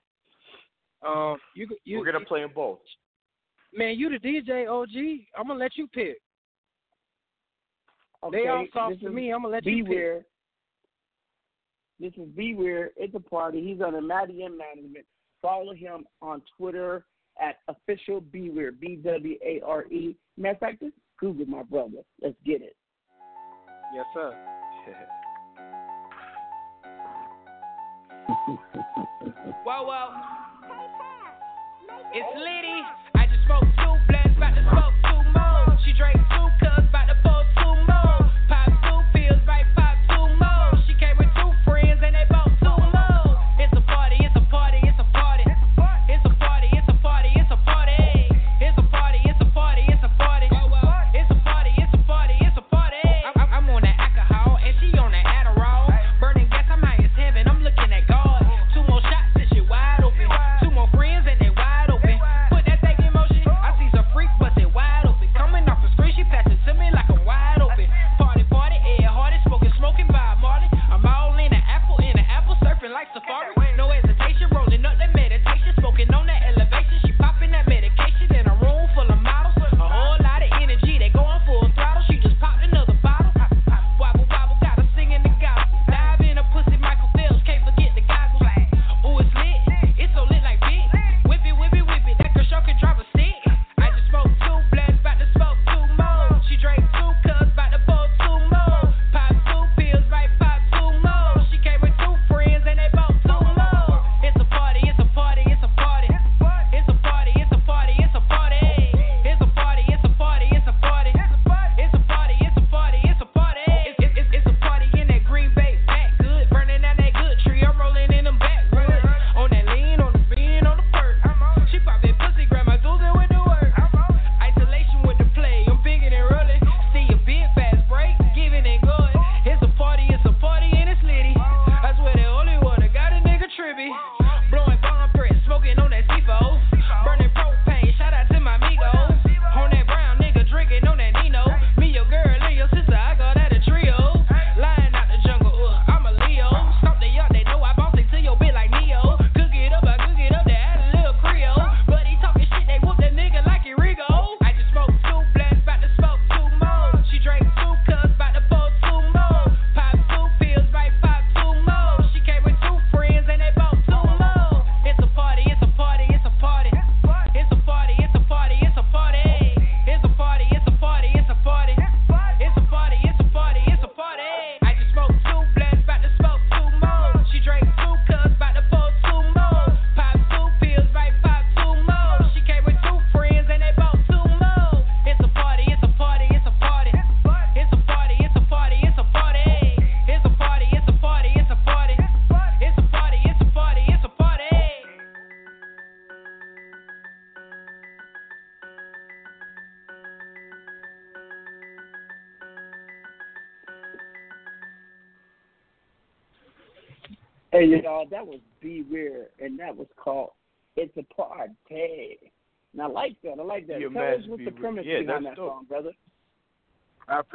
Um, 1.07 1.37
you 1.55 1.67
you 1.85 1.99
We're 1.99 2.11
gonna 2.11 2.25
play 2.25 2.41
them 2.41 2.53
both. 2.55 2.79
man, 3.75 3.99
you 3.99 4.09
the 4.09 4.19
DJ 4.19 4.67
OG. 4.69 5.27
I'm 5.37 5.47
gonna 5.49 5.59
let 5.59 5.77
you 5.77 5.87
pick. 5.89 6.19
Okay, 8.23 8.43
They 8.43 8.49
all 8.49 8.67
soft 8.73 8.95
this 8.95 9.01
to 9.03 9.11
me. 9.11 9.33
I'm 9.33 9.43
gonna 9.43 9.55
let 9.55 9.67
you 9.67 9.85
pick. 9.85 9.87
Beware. 9.87 10.27
This 11.99 12.13
is 12.17 12.29
Beware. 12.35 12.91
It's 12.97 13.15
a 13.15 13.21
party. 13.21 13.63
He's 13.63 13.81
under 13.81 14.01
the 14.01 14.07
Matty 14.07 14.43
M 14.45 14.59
Management. 14.59 15.07
Follow 15.43 15.75
him 15.75 16.05
on 16.21 16.43
Twitter 16.57 17.05
at 17.41 17.59
official 17.69 18.21
Beware. 18.21 18.73
B 18.73 18.97
W 18.97 19.37
A 19.45 19.61
R 19.67 19.85
E. 19.87 20.17
Matter 20.37 20.55
of 20.55 20.61
fact, 20.61 20.81
just 20.81 20.95
Cougar, 21.19 21.47
my 21.47 21.63
brother. 21.63 21.99
Let's 22.23 22.37
get 22.45 22.63
it. 22.63 22.77
Yes, 23.95 24.07
sir. 24.15 24.37
Whoa, 29.65 29.83
whoa. 29.85 30.09
It's 32.13 32.39
Liddy. 32.39 32.81
I 33.15 33.27
just 33.27 33.45
smoked 33.47 33.67
two 33.77 33.95
blends, 34.09 34.37
about 34.37 34.55
to 34.55 34.63
smoke 34.71 34.95
two 35.05 35.21
more. 35.37 35.79
She 35.85 35.93
drank 35.93 36.17
two 36.17 36.49
cups, 36.65 36.80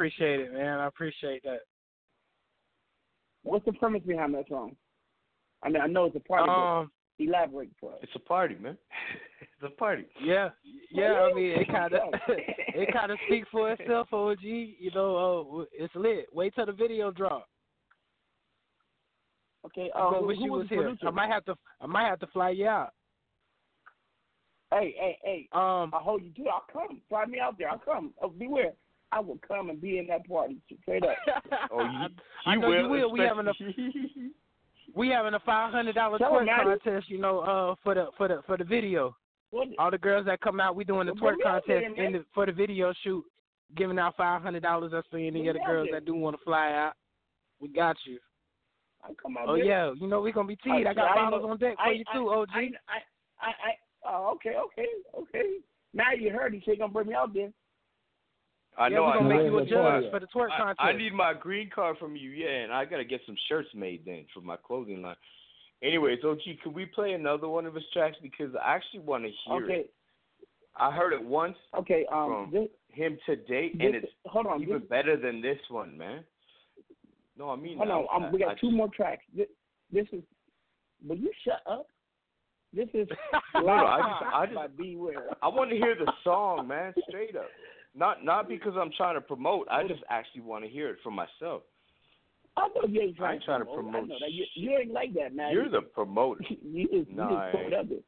appreciate 0.06 0.40
it, 0.40 0.52
man. 0.52 0.78
I 0.78 0.86
appreciate 0.86 1.42
that. 1.42 1.60
What's 3.42 3.64
the 3.64 3.72
premise 3.72 4.02
behind 4.06 4.34
that 4.34 4.48
song? 4.48 4.76
I 5.62 5.68
mean, 5.68 5.82
I 5.82 5.86
know 5.86 6.04
it's 6.04 6.16
a 6.16 6.20
party. 6.20 6.48
Um, 6.48 6.90
but 7.18 7.24
elaborate 7.24 7.70
for 7.80 7.92
us. 7.92 7.98
It's 8.02 8.12
a 8.14 8.20
party, 8.20 8.56
man. 8.56 8.76
it's 9.40 9.72
a 9.72 9.76
party. 9.76 10.04
Yeah, 10.22 10.50
yeah. 10.92 11.28
I 11.30 11.32
mean, 11.32 11.52
it 11.58 11.66
kind 11.68 11.92
of 11.92 12.00
it 12.28 12.92
kind 12.92 13.10
of 13.10 13.18
speaks 13.26 13.48
for 13.50 13.72
itself. 13.72 14.08
OG, 14.12 14.42
you 14.42 14.90
know, 14.94 15.60
uh, 15.60 15.64
it's 15.72 15.94
lit. 15.94 16.26
Wait 16.32 16.54
till 16.54 16.66
the 16.66 16.72
video 16.72 17.10
drop. 17.10 17.48
Okay, 19.64 19.90
I'm 19.94 20.06
uh, 20.06 20.10
gonna 20.10 20.20
who, 20.20 20.26
wish 20.28 20.38
who 20.38 20.44
you 20.44 20.52
was 20.52 20.60
was 20.60 20.68
the 20.68 20.74
here. 20.76 20.84
producer? 20.84 21.08
I 21.08 21.10
might 21.10 21.30
have 21.30 21.44
to. 21.46 21.54
I 21.80 21.86
might 21.86 22.06
have 22.06 22.20
to 22.20 22.26
fly 22.28 22.50
you 22.50 22.68
out. 22.68 22.90
Hey, 24.72 24.94
hey, 24.98 25.18
hey. 25.24 25.48
Um, 25.52 25.92
I 25.94 26.00
hold 26.00 26.22
you 26.22 26.30
to. 26.44 26.50
I'll 26.50 26.64
come. 26.72 27.00
Fly 27.08 27.24
me 27.26 27.40
out 27.40 27.56
there. 27.58 27.70
I'll 27.70 27.78
come. 27.78 28.12
Oh, 28.20 28.28
beware. 28.28 28.72
I 29.12 29.20
will 29.20 29.38
come 29.46 29.70
and 29.70 29.80
be 29.80 29.98
in 29.98 30.06
that 30.08 30.28
party. 30.28 30.56
Straight 30.82 31.04
up. 31.04 31.16
Oh, 31.70 31.80
you, 31.82 32.08
I 32.46 32.56
know 32.56 32.68
will. 32.68 32.82
you 32.82 32.88
will. 32.88 33.12
We 33.12 33.20
having 33.20 33.46
a 33.48 33.52
we 34.94 35.08
having 35.10 35.34
a 35.34 35.40
five 35.40 35.72
hundred 35.72 35.94
dollar 35.94 36.18
Tell 36.18 36.32
twerk 36.32 36.40
'em, 36.40 36.46
Maddie. 36.46 36.80
contest. 36.80 37.08
You 37.10 37.18
know, 37.18 37.40
uh, 37.40 37.74
for 37.82 37.94
the 37.94 38.08
for 38.16 38.28
the 38.28 38.42
for 38.46 38.56
the 38.56 38.64
video. 38.64 39.16
What? 39.50 39.68
All 39.78 39.90
the 39.90 39.98
girls 39.98 40.26
that 40.26 40.40
come 40.40 40.58
out, 40.60 40.74
we 40.74 40.84
doing 40.84 41.06
the 41.06 41.12
twerk 41.12 41.20
bring 41.36 41.38
me 41.38 41.44
out 41.46 41.62
there, 41.66 41.82
contest 41.82 42.00
in 42.00 42.12
the, 42.14 42.24
for 42.34 42.46
the 42.46 42.52
video 42.52 42.92
shoot, 43.04 43.24
giving 43.76 43.98
out 43.98 44.16
five 44.16 44.42
hundred 44.42 44.62
dollars. 44.62 44.92
That's 44.92 45.06
for 45.08 45.18
any 45.18 45.30
Bring 45.30 45.48
of 45.48 45.54
the 45.54 45.60
girls 45.60 45.88
there. 45.90 46.00
that 46.00 46.06
do 46.06 46.14
want 46.14 46.36
to 46.36 46.42
fly 46.44 46.72
out. 46.72 46.92
We 47.60 47.68
got 47.68 47.96
you. 48.04 48.18
I'll 49.04 49.14
come 49.14 49.36
out 49.36 49.48
Oh 49.48 49.54
there. 49.56 49.64
yeah, 49.64 49.92
you 49.98 50.08
know 50.08 50.20
we 50.20 50.32
gonna 50.32 50.48
be 50.48 50.56
teed. 50.56 50.86
I 50.86 50.94
got 50.94 51.12
I 51.12 51.14
bottles 51.14 51.42
know- 51.42 51.50
on 51.50 51.58
deck 51.58 51.76
for 51.76 51.82
I- 51.82 51.92
you 51.92 52.04
too, 52.12 52.28
OG. 52.28 52.48
I, 52.52 52.58
I, 52.58 52.62
I, 53.40 53.48
I, 53.48 54.08
oh, 54.16 54.32
okay, 54.34 54.54
okay, 54.56 54.86
okay. 55.18 55.42
Now 55.94 56.12
you 56.18 56.30
heard 56.30 56.52
he 56.54 56.62
said 56.66 56.78
gonna 56.78 56.92
bring 56.92 57.06
me 57.08 57.14
out 57.14 57.32
there. 57.32 57.50
I 58.78 58.88
yeah, 58.88 58.96
know. 58.96 59.04
I 59.06 59.20
make 59.22 59.42
you 59.46 59.58
a 59.58 59.62
I- 59.62 59.64
judge 59.64 60.10
for 60.10 60.20
the 60.20 60.26
twerk 60.34 60.50
I, 60.52 60.56
contest. 60.58 60.80
I 60.80 60.92
need 60.92 61.12
my 61.14 61.32
green 61.34 61.70
card 61.74 61.96
from 61.98 62.14
you, 62.16 62.30
yeah, 62.30 62.48
and 62.64 62.72
I 62.72 62.84
gotta 62.84 63.04
get 63.04 63.20
some 63.26 63.36
shirts 63.48 63.68
made 63.74 64.02
then 64.04 64.26
for 64.34 64.40
my 64.40 64.56
clothing 64.56 65.02
line. 65.02 65.16
Anyways, 65.82 66.18
OG, 66.24 66.40
could 66.62 66.74
we 66.74 66.86
play 66.86 67.12
another 67.12 67.48
one 67.48 67.66
of 67.66 67.74
his 67.74 67.84
tracks 67.92 68.16
because 68.22 68.54
I 68.54 68.74
actually 68.74 69.00
want 69.00 69.24
to 69.24 69.30
hear 69.46 69.64
Okay, 69.64 69.74
it. 69.80 69.90
I 70.74 70.90
heard 70.90 71.12
it 71.12 71.22
once 71.24 71.56
okay. 71.78 72.04
Um, 72.12 72.50
this, 72.52 72.68
him 72.88 73.18
today, 73.26 73.70
this, 73.74 73.80
and 73.86 73.94
it's 73.94 74.06
hold 74.26 74.46
on. 74.46 74.62
even 74.62 74.80
This, 74.80 74.88
better 74.88 75.16
than 75.16 75.40
this 75.40 75.58
one, 75.70 75.96
man. 75.96 76.24
No, 77.38 77.50
I 77.50 77.56
mean, 77.56 77.76
hold 77.78 77.90
on. 77.90 78.06
I, 78.12 78.26
Um, 78.26 78.32
we 78.32 78.38
got 78.38 78.56
I 78.56 78.60
two 78.60 78.70
more 78.70 78.88
tracks. 78.94 79.22
This, 79.34 79.48
this 79.92 80.06
is. 80.12 80.22
Will 81.06 81.16
you 81.16 81.30
shut 81.44 81.60
up? 81.70 81.86
This 82.72 82.88
is 82.94 83.06
No, 83.54 83.60
no, 83.62 83.68
I 83.72 83.98
just- 84.00 84.34
I 84.34 84.46
just- 84.66 84.76
Beware. 84.76 85.36
I 85.42 85.48
want 85.48 85.70
to 85.70 85.76
hear 85.76 85.94
the 85.94 86.10
song, 86.24 86.68
man, 86.68 86.92
straight 87.08 87.36
up. 87.36 87.48
Not 87.96 88.24
not 88.24 88.44
mm. 88.44 88.48
because 88.48 88.74
I'm 88.78 88.90
trying 88.96 89.14
to 89.14 89.20
promote. 89.20 89.66
I 89.70 89.86
just 89.86 90.02
actually 90.10 90.42
want 90.42 90.64
to 90.64 90.70
hear 90.70 90.90
it 90.90 90.98
for 91.02 91.10
myself. 91.10 91.62
I 92.56 92.68
know 92.68 92.88
you 92.88 93.02
ain't 93.02 93.16
I 93.16 93.18
trying 93.18 93.34
ain't 93.34 93.44
trying 93.44 93.64
to 93.64 93.70
I 93.70 93.74
promote 93.74 94.08
know 94.08 94.16
that. 94.20 94.32
You, 94.32 94.44
you 94.54 94.78
ain't 94.78 94.92
like 94.92 95.12
that, 95.14 95.34
man. 95.34 95.52
You're 95.52 95.68
the 95.68 95.82
promoter. 95.82 96.42
you 96.62 96.88
just, 96.88 97.10
Nah, 97.10 97.30
you 97.30 97.36
I 97.36 97.52
just 97.70 97.92
it. 97.92 98.04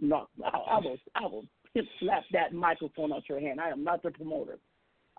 No, 0.00 0.26
I, 0.44 0.48
I 0.48 0.80
will, 0.80 0.96
I 1.14 1.22
will 1.22 1.44
slap 2.00 2.24
that 2.32 2.52
microphone 2.52 3.12
out 3.12 3.28
your 3.28 3.38
hand. 3.38 3.60
I 3.60 3.70
am 3.70 3.84
not 3.84 4.02
the 4.02 4.10
promoter. 4.10 4.58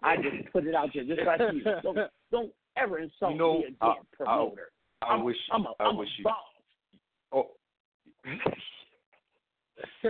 I 0.01 0.17
just 0.17 0.35
put 0.51 0.67
it 0.67 0.75
out 0.75 0.89
there 0.93 1.05
just 1.05 1.21
like 1.25 1.39
you. 1.53 1.63
Don't, 1.81 1.97
don't 2.31 2.51
ever 2.75 2.99
insult 2.99 3.33
You 3.33 3.37
know, 3.37 3.53
me 3.53 3.59
again, 3.59 3.75
I- 3.81 3.87
I- 3.87 3.95
promoter. 4.15 4.71
I 5.01 5.05
I'm, 5.15 5.23
wish 5.25 5.35
I'm 5.51 5.65
a, 5.65 5.73
I 5.81 5.83
I'm 5.83 5.97
wish 5.97 6.07
a 6.17 6.19
you. 6.19 6.23
boss. 6.23 6.37
Oh. 7.33 7.47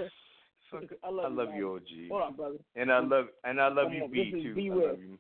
I 1.04 1.10
love, 1.10 1.26
I 1.26 1.30
love 1.30 1.50
man. 1.50 1.58
you, 1.58 1.76
OG. 1.76 2.10
Hold 2.10 2.22
on, 2.22 2.36
brother. 2.36 2.58
And 2.76 2.92
I 2.92 3.00
love 3.00 3.26
and 3.44 3.62
I 3.62 3.68
love 3.68 3.86
Come 3.86 3.94
you, 3.94 4.04
on, 4.04 4.12
B 4.12 4.32
this 4.32 4.40
is 4.40 4.44
too. 4.46 4.56
B 4.56 4.70
I 4.72 4.76
love 4.76 5.00
you. 5.00 5.18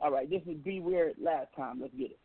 All 0.00 0.10
right, 0.10 0.28
this 0.28 0.42
is 0.46 0.56
Beware 0.64 1.12
last 1.22 1.48
time. 1.54 1.80
Let's 1.80 1.94
get 1.94 2.10
it. 2.10 2.18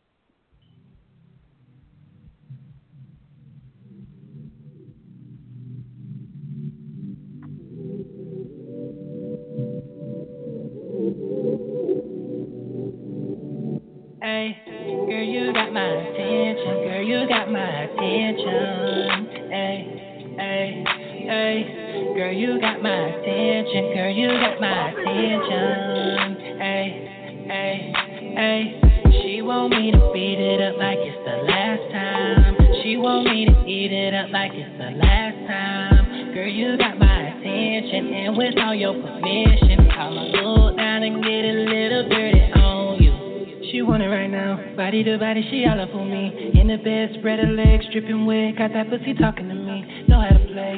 Hey, 14.21 14.57
girl, 15.05 15.23
you 15.23 15.53
got 15.53 15.73
my 15.73 15.81
attention. 15.81 16.65
Girl, 16.65 17.03
you 17.03 17.27
got 17.27 17.51
my 17.51 17.83
attention. 17.83 19.51
Hey, 19.51 20.04
hey, 20.37 20.83
hey. 21.27 22.13
Girl, 22.15 22.31
you 22.31 22.59
got 22.59 22.81
my 22.81 22.89
attention. 22.89 23.93
Girl, 23.93 24.11
you 24.11 24.27
got 24.27 24.59
my 24.61 24.91
attention. 24.91 26.59
Hey, 26.59 27.45
hey, 27.47 27.93
hey. 28.35 28.85
She 29.21 29.41
want 29.41 29.71
me 29.71 29.91
to 29.91 30.11
beat 30.13 30.39
it 30.39 30.61
up 30.61 30.77
like 30.77 30.97
it's 30.99 31.17
the 31.23 31.43
last 31.47 31.91
time. 31.91 32.55
She 32.83 32.97
want 32.97 33.25
me 33.25 33.45
to 33.45 33.65
eat 33.65 33.91
it 33.91 34.13
up 34.13 34.29
like 34.31 34.51
it's 34.53 34.77
the 34.77 34.91
last 34.97 35.37
time. 35.47 36.33
Girl, 36.33 36.47
you 36.47 36.77
got 36.77 36.99
my 36.99 37.21
attention, 37.31 38.13
and 38.13 38.37
with 38.37 38.55
all 38.59 38.75
your 38.75 38.93
permission, 38.93 39.89
I'ma 39.91 40.31
go 40.31 40.75
down 40.75 41.03
and 41.03 41.23
get 41.23 41.43
a 41.47 41.55
little 41.63 42.09
dirty 42.09 42.51
on 42.59 43.01
you. 43.01 43.71
She 43.71 43.81
want 43.81 44.03
it 44.03 44.07
right 44.09 44.29
now. 44.29 44.59
Body 44.75 45.03
to 45.03 45.17
body, 45.17 45.47
she 45.49 45.65
all 45.65 45.79
up 45.79 45.95
on 45.95 46.11
me. 46.11 46.51
In 46.59 46.67
the 46.67 46.77
bed, 46.77 47.15
spread 47.19 47.39
her 47.39 47.51
legs, 47.51 47.85
dripping 47.91 48.25
wet. 48.25 48.57
Got 48.57 48.73
that 48.73 48.89
pussy 48.89 49.13
talking 49.13 49.47
to 49.49 49.55
me. 49.55 49.64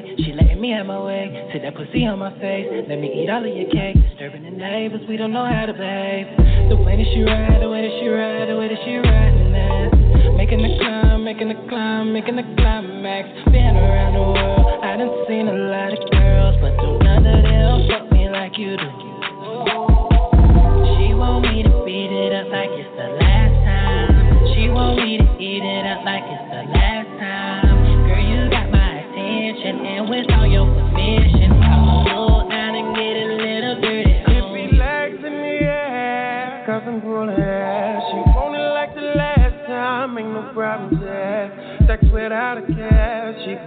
Play. 0.02 0.16
She 0.18 0.34
letting 0.34 0.62
me 0.62 0.72
have 0.72 0.86
my 0.86 1.00
way. 1.02 1.50
Sit 1.54 1.62
that 1.64 1.76
pussy 1.76 2.06
on 2.06 2.20
my 2.20 2.32
face. 2.40 2.68
Let 2.88 3.00
me 3.00 3.24
eat 3.24 3.30
all 3.30 3.42
of 3.42 3.56
your 3.56 3.70
cake. 3.70 3.96
Disturbing 4.10 4.44
the 4.44 4.52
neighbors, 4.52 5.02
we 5.08 5.18
don't 5.18 5.32
know 5.32 5.46
how 5.46 5.66
to 5.66 5.74
behave. 5.74 6.28
The 6.70 6.76
way 6.76 6.98
that 6.98 7.08
she 7.14 7.22
ride, 7.22 7.62
the 7.62 7.70
way 7.70 7.82
that 7.82 7.94
she 8.00 8.08
ride, 8.08 8.50
the 8.50 8.58
way 8.58 8.68
that 8.68 8.80
she 8.84 8.96
riding 8.98 9.52
that. 9.54 10.38
Making 10.38 10.62
the 10.62 10.78
climb, 10.80 11.24
making 11.24 11.50
the 11.50 11.60
climb, 11.70 12.14
making 12.14 12.36
the 12.36 12.46
climax. 12.58 13.30
Been 13.52 13.76
around 13.78 14.14
the 14.14 14.22
world, 14.22 14.84
I 14.84 14.98
done 14.98 15.26
seen 15.28 15.48
a 15.48 15.54
lot 15.54 15.94
of 15.94 16.00
girls, 16.12 16.56
but 16.62 16.78
do 16.82 17.00
none 17.02 17.26
of 17.26 17.44
them 17.44 17.88
fuck 17.90 18.12
me 18.12 18.30
like 18.30 18.58
you 18.58 18.78
do. 18.78 18.90
She 20.98 21.14
want 21.14 21.42
me 21.48 21.64
to 21.64 21.74
beat 21.86 22.12
it 22.12 22.34
up 22.34 22.52
like 22.52 22.70
it's 22.74 22.92
the 22.94 23.08
last 23.18 23.56
time. 23.66 24.46
She 24.54 24.70
want 24.70 24.98
me 24.98 25.18
to 25.18 25.28
eat 25.42 25.64
it 25.64 25.86
up 25.90 26.06
like 26.06 26.24
it's 26.26 26.46
the 26.54 26.62
last 26.74 27.10
time. 27.20 27.57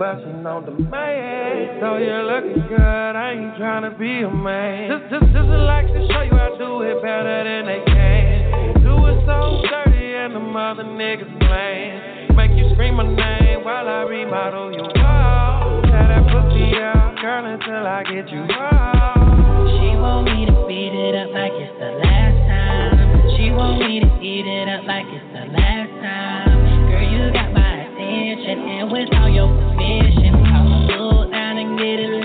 Bustin' 0.01 0.47
on 0.47 0.65
the 0.65 0.73
man. 0.73 1.79
So 1.79 1.99
you're 1.99 2.25
looking 2.25 2.67
good, 2.69 2.81
I 2.81 3.33
ain't 3.33 3.55
tryna 3.61 3.99
be 3.99 4.23
a 4.23 4.31
man. 4.31 4.89
Just, 4.89 5.13
just, 5.13 5.33
just 5.33 5.45
like 5.45 5.87
to 5.89 6.09
show 6.09 6.23
you 6.23 6.33
I 6.41 6.57
do 6.57 6.81
it 6.81 7.03
better 7.03 7.45
than 7.45 7.67
they 7.69 7.85
can. 7.85 8.81
Do 8.81 8.97
it 9.13 9.21
so 9.29 9.61
dirty 9.69 9.90
and 10.31 10.37
the 10.37 10.53
mother 10.53 10.85
niggas 10.85 11.27
playing. 11.43 12.37
Make 12.37 12.53
you 12.53 12.71
scream 12.75 12.95
my 12.95 13.03
name 13.03 13.65
while 13.65 13.89
I 13.89 14.03
remodel 14.03 14.71
your 14.71 14.87
wall. 14.95 15.83
Tear 15.83 16.07
that 16.07 16.23
pussy 16.31 16.71
out, 16.79 17.19
girl, 17.21 17.45
until 17.47 17.83
I 17.83 18.05
get 18.05 18.31
you 18.31 18.47
out. 18.55 19.67
She 19.75 19.99
want 19.99 20.31
me 20.31 20.47
to 20.47 20.55
beat 20.71 20.95
it 20.95 21.15
up 21.19 21.35
like 21.35 21.51
it's 21.59 21.75
the 21.83 21.99
last 21.99 22.39
time. 22.47 23.27
She 23.35 23.51
want 23.51 23.83
me 23.83 23.99
to 23.99 24.11
eat 24.23 24.47
it 24.47 24.69
up 24.71 24.87
like 24.87 25.07
it's 25.11 25.31
the 25.35 25.51
last 25.51 25.91
time. 25.99 26.87
Girl, 26.87 27.03
you 27.11 27.33
got 27.35 27.51
my 27.51 27.91
attention, 27.91 28.59
and 28.71 28.93
with 28.93 29.11
all 29.19 29.29
your 29.29 29.51
permission, 29.51 30.31
I'ma 30.47 31.27
down 31.27 31.59
and 31.59 31.75
get 31.75 31.99
a 32.07 32.20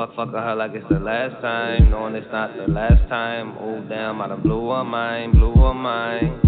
Fuck, 0.00 0.16
fuck 0.16 0.32
her 0.32 0.56
like 0.56 0.72
it's 0.72 0.88
the 0.88 0.98
last 0.98 1.36
time, 1.42 1.90
knowing 1.90 2.14
it's 2.14 2.26
not 2.32 2.56
the 2.56 2.72
last 2.72 3.06
time. 3.10 3.52
Oh 3.60 3.84
damn, 3.86 4.22
I 4.22 4.28
done 4.28 4.40
blew 4.40 4.70
her 4.70 4.82
mind, 4.82 5.34
blew 5.34 5.52
her 5.52 5.74
mind. 5.74 6.40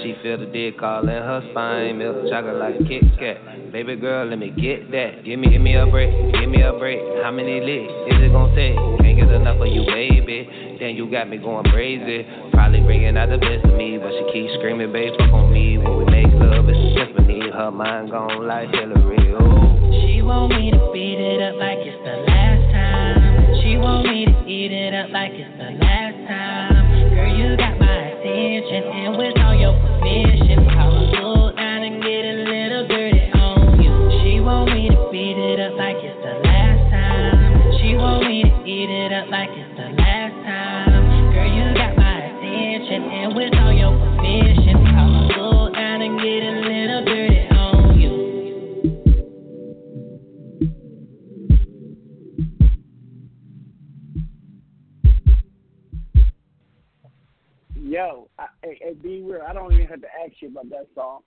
She 0.00 0.16
feel 0.22 0.38
the 0.40 0.46
dick 0.46 0.80
all 0.80 1.04
in 1.04 1.20
her 1.20 1.44
spine, 1.52 1.98
milk 1.98 2.16
chocolate 2.32 2.56
like 2.56 2.80
Kit 2.88 3.04
Kat. 3.20 3.36
Baby 3.72 3.96
girl, 3.96 4.24
let 4.24 4.38
me 4.38 4.48
get 4.56 4.90
that. 4.90 5.20
Give 5.22 5.38
me, 5.38 5.50
give 5.52 5.60
me 5.60 5.76
a 5.76 5.84
break, 5.84 6.08
give 6.32 6.48
me 6.48 6.62
a 6.62 6.72
break. 6.72 6.96
How 7.20 7.28
many 7.30 7.60
licks 7.60 7.92
is 8.08 8.24
it 8.24 8.32
gonna 8.32 8.56
take? 8.56 8.72
Can't 9.04 9.20
get 9.20 9.28
enough 9.28 9.60
of 9.60 9.68
you, 9.68 9.84
baby. 9.84 10.48
Then 10.80 10.96
you 10.96 11.04
got 11.10 11.28
me 11.28 11.36
going 11.36 11.68
crazy. 11.76 12.24
Probably 12.56 12.80
bringing 12.80 13.18
out 13.18 13.28
the 13.28 13.36
best 13.36 13.68
of 13.68 13.76
me, 13.76 14.00
but 14.00 14.16
she 14.16 14.24
keeps 14.32 14.56
screaming, 14.64 14.96
babe, 14.96 15.12
fuck 15.20 15.28
on 15.28 15.52
me. 15.52 15.76
When 15.76 15.98
we 15.98 16.04
make 16.08 16.32
love, 16.40 16.72
it's 16.72 16.80
a 16.80 16.88
symphony. 17.04 17.52
Her 17.52 17.70
mind 17.70 18.12
gone 18.12 18.48
like 18.48 18.72
Hillary. 18.72 19.36
Oh. 19.36 19.92
She 19.92 20.22
want 20.24 20.56
me 20.56 20.72
to 20.72 20.80
beat 20.88 21.20
it 21.20 21.44
up 21.44 21.60
like 21.60 21.84
it's 21.84 22.00
the 22.00 22.32
last 22.32 22.63
She 23.74 23.78
want 23.78 24.06
me 24.06 24.24
to 24.24 24.46
eat 24.46 24.70
it 24.70 24.94
up 24.94 25.10
like 25.10 25.32
it's 25.34 25.50
the 25.58 25.74
last 25.82 26.14
time. 26.30 27.10
Girl, 27.10 27.26
you 27.26 27.56
got 27.58 27.74
my 27.74 28.14
attention, 28.14 28.86
and 28.86 29.18
with 29.18 29.34
all 29.42 29.50
your 29.50 29.74
permission, 29.74 30.62
I'ma 30.62 31.10
go 31.10 31.50
down 31.58 31.82
and 31.82 31.98
get 31.98 32.22
a 32.22 32.34
little 32.46 32.86
dirty 32.86 33.34
on 33.34 33.82
you. 33.82 33.90
She 34.22 34.38
want 34.38 34.70
me 34.70 34.94
to 34.94 35.10
beat 35.10 35.34
it 35.34 35.58
up 35.58 35.74
like 35.74 35.98
it's 35.98 36.22
the 36.22 36.38
last 36.46 36.86
time. 36.86 37.74
She 37.82 37.98
want 37.98 38.22
me 38.30 38.46
to 38.46 38.54
eat 38.62 38.90
it 38.94 39.10
up 39.10 39.26
like 39.34 39.50
it's 39.50 39.74
the 39.74 39.90
last 39.98 40.38
time. 40.46 41.34
Girl, 41.34 41.50
you 41.50 41.74
got 41.74 41.98
my 41.98 42.30
attention, 42.30 43.10
and 43.10 43.34
with 43.34 43.58
all 43.58 43.74
your 43.74 43.90
permission, 43.90 44.86
I'ma 44.86 45.34
go 45.34 45.74
down 45.74 45.98
and 45.98 46.14
get 46.22 46.46
a 46.46 46.53
Yo, 57.94 58.28
I, 58.40 58.46
hey, 58.64 58.92
be 59.00 59.22
real. 59.22 59.42
I 59.48 59.52
don't 59.52 59.72
even 59.72 59.86
have 59.86 60.00
to 60.00 60.08
ask 60.24 60.32
you 60.40 60.48
about 60.48 60.68
that 60.70 60.88
song. 60.96 61.20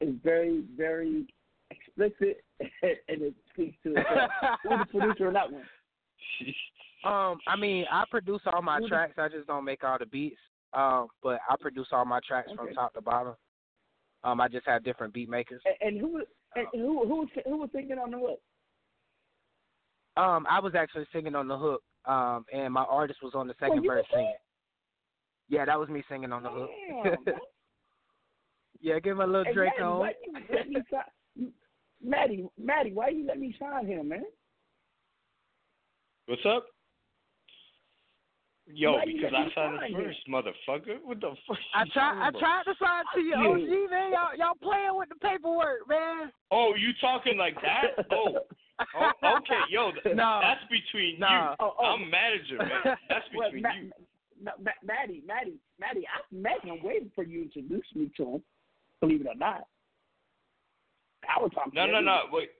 It's 0.00 0.10
very, 0.24 0.64
very 0.76 1.24
explicit, 1.70 2.42
and 2.60 3.22
it 3.22 3.34
speaks 3.52 3.76
to 3.84 3.90
itself. 3.90 4.30
Who's 4.64 4.78
the 4.80 4.98
producer 4.98 5.28
on 5.28 5.34
that 5.34 5.52
one? 5.52 5.62
Um, 7.02 7.38
I 7.46 7.56
mean, 7.56 7.86
I 7.90 8.04
produce 8.10 8.42
all 8.52 8.60
my 8.60 8.78
tracks. 8.86 9.14
I 9.16 9.30
just 9.30 9.46
don't 9.46 9.64
make 9.64 9.82
all 9.82 9.96
the 9.98 10.04
beats. 10.04 10.36
Um, 10.74 11.08
but 11.22 11.40
I 11.48 11.54
produce 11.58 11.86
all 11.92 12.04
my 12.04 12.20
tracks 12.28 12.50
from 12.54 12.74
top 12.74 12.92
to 12.92 13.00
bottom. 13.00 13.36
Um, 14.22 14.38
I 14.38 14.48
just 14.48 14.66
have 14.66 14.84
different 14.84 15.14
beat 15.14 15.30
makers. 15.30 15.62
And, 15.64 15.94
and 15.94 15.98
who 15.98 16.08
was 16.08 16.26
and 16.56 16.66
who 16.74 17.08
who 17.08 17.20
was 17.20 17.28
who 17.46 17.56
was 17.56 17.70
singing 17.72 17.96
on 17.96 18.10
the 18.10 18.18
hook? 18.18 18.40
Um, 20.18 20.46
I 20.50 20.60
was 20.60 20.74
actually 20.74 21.06
singing 21.10 21.34
on 21.34 21.48
the 21.48 21.56
hook. 21.56 21.82
Um, 22.04 22.44
and 22.52 22.70
my 22.70 22.84
artist 22.84 23.20
was 23.22 23.32
on 23.34 23.48
the 23.48 23.54
second 23.58 23.82
you 23.82 23.90
verse 23.90 24.04
singing. 24.12 24.34
Yeah, 25.50 25.64
that 25.64 25.78
was 25.78 25.88
me 25.88 26.02
singing 26.08 26.32
on 26.32 26.44
the 26.44 26.48
hook. 26.48 26.70
Damn. 27.04 27.34
yeah, 28.80 28.98
give 29.00 29.16
him 29.16 29.20
a 29.20 29.26
little 29.26 29.44
Hey, 29.44 29.52
Drake 29.52 29.72
Maddie, 29.76 29.82
on. 29.82 29.98
why 29.98 30.12
you 30.24 30.32
let 30.54 30.68
me 30.68 30.76
sign? 30.90 31.52
Maddie, 32.02 32.48
Maddie, 32.56 32.92
why 32.94 33.08
you 33.08 33.26
let 33.26 33.38
me 33.38 33.54
sign 33.58 33.86
him, 33.86 34.08
man? 34.08 34.22
What's 36.26 36.42
up? 36.46 36.66
Yo, 38.72 38.92
Why 38.92 39.04
because 39.04 39.32
I 39.34 39.42
signed 39.42 39.52
sign 39.56 39.74
it 39.82 39.90
it? 39.90 40.04
first, 40.04 40.18
motherfucker. 40.30 40.98
What 41.02 41.20
the 41.20 41.34
fuck? 41.48 41.58
I 41.74 41.84
tried. 41.92 42.28
I 42.28 42.30
tried 42.38 42.62
to 42.66 42.74
sign 42.78 43.02
to 43.16 43.20
you, 43.20 43.34
You. 43.36 43.84
OG 43.84 43.90
man. 43.90 44.12
Y'all, 44.12 44.36
y'all 44.38 44.54
playing 44.62 44.92
with 44.96 45.08
the 45.08 45.16
paperwork, 45.16 45.88
man. 45.88 46.30
Oh, 46.52 46.74
you 46.78 46.90
talking 47.00 47.36
like 47.36 47.56
that? 47.62 48.06
Oh, 48.12 48.38
oh 49.22 49.36
okay, 49.38 49.60
yo, 49.68 49.90
th- 50.02 50.16
No. 50.16 50.38
that's 50.40 50.62
between 50.70 51.18
No. 51.18 51.28
you. 51.28 51.56
Oh, 51.60 51.74
oh. 51.78 51.84
I'm 51.84 52.08
manager, 52.08 52.56
man. 52.58 52.96
That's 53.10 53.28
between 53.28 53.62
Ma- 53.62 53.74
you. 53.74 53.90
Ma- 54.42 54.52
Ma- 54.62 54.70
Maddie, 54.84 55.22
Maddie, 55.26 55.58
Maddie, 55.78 56.06
I 56.06 56.20
met 56.34 56.62
him 56.64 56.78
waiting 56.82 57.10
for 57.14 57.24
you 57.24 57.44
to 57.48 57.58
introduce 57.60 57.86
me 57.94 58.10
to 58.16 58.24
him. 58.36 58.42
Believe 59.00 59.20
it 59.22 59.26
or 59.26 59.34
not, 59.34 59.66
I 61.24 61.40
was 61.42 61.50
talking. 61.54 61.72
No, 61.74 61.86
to 61.86 61.92
no, 61.92 61.98
him. 61.98 62.04
no. 62.06 62.20
Wait. 62.32 62.50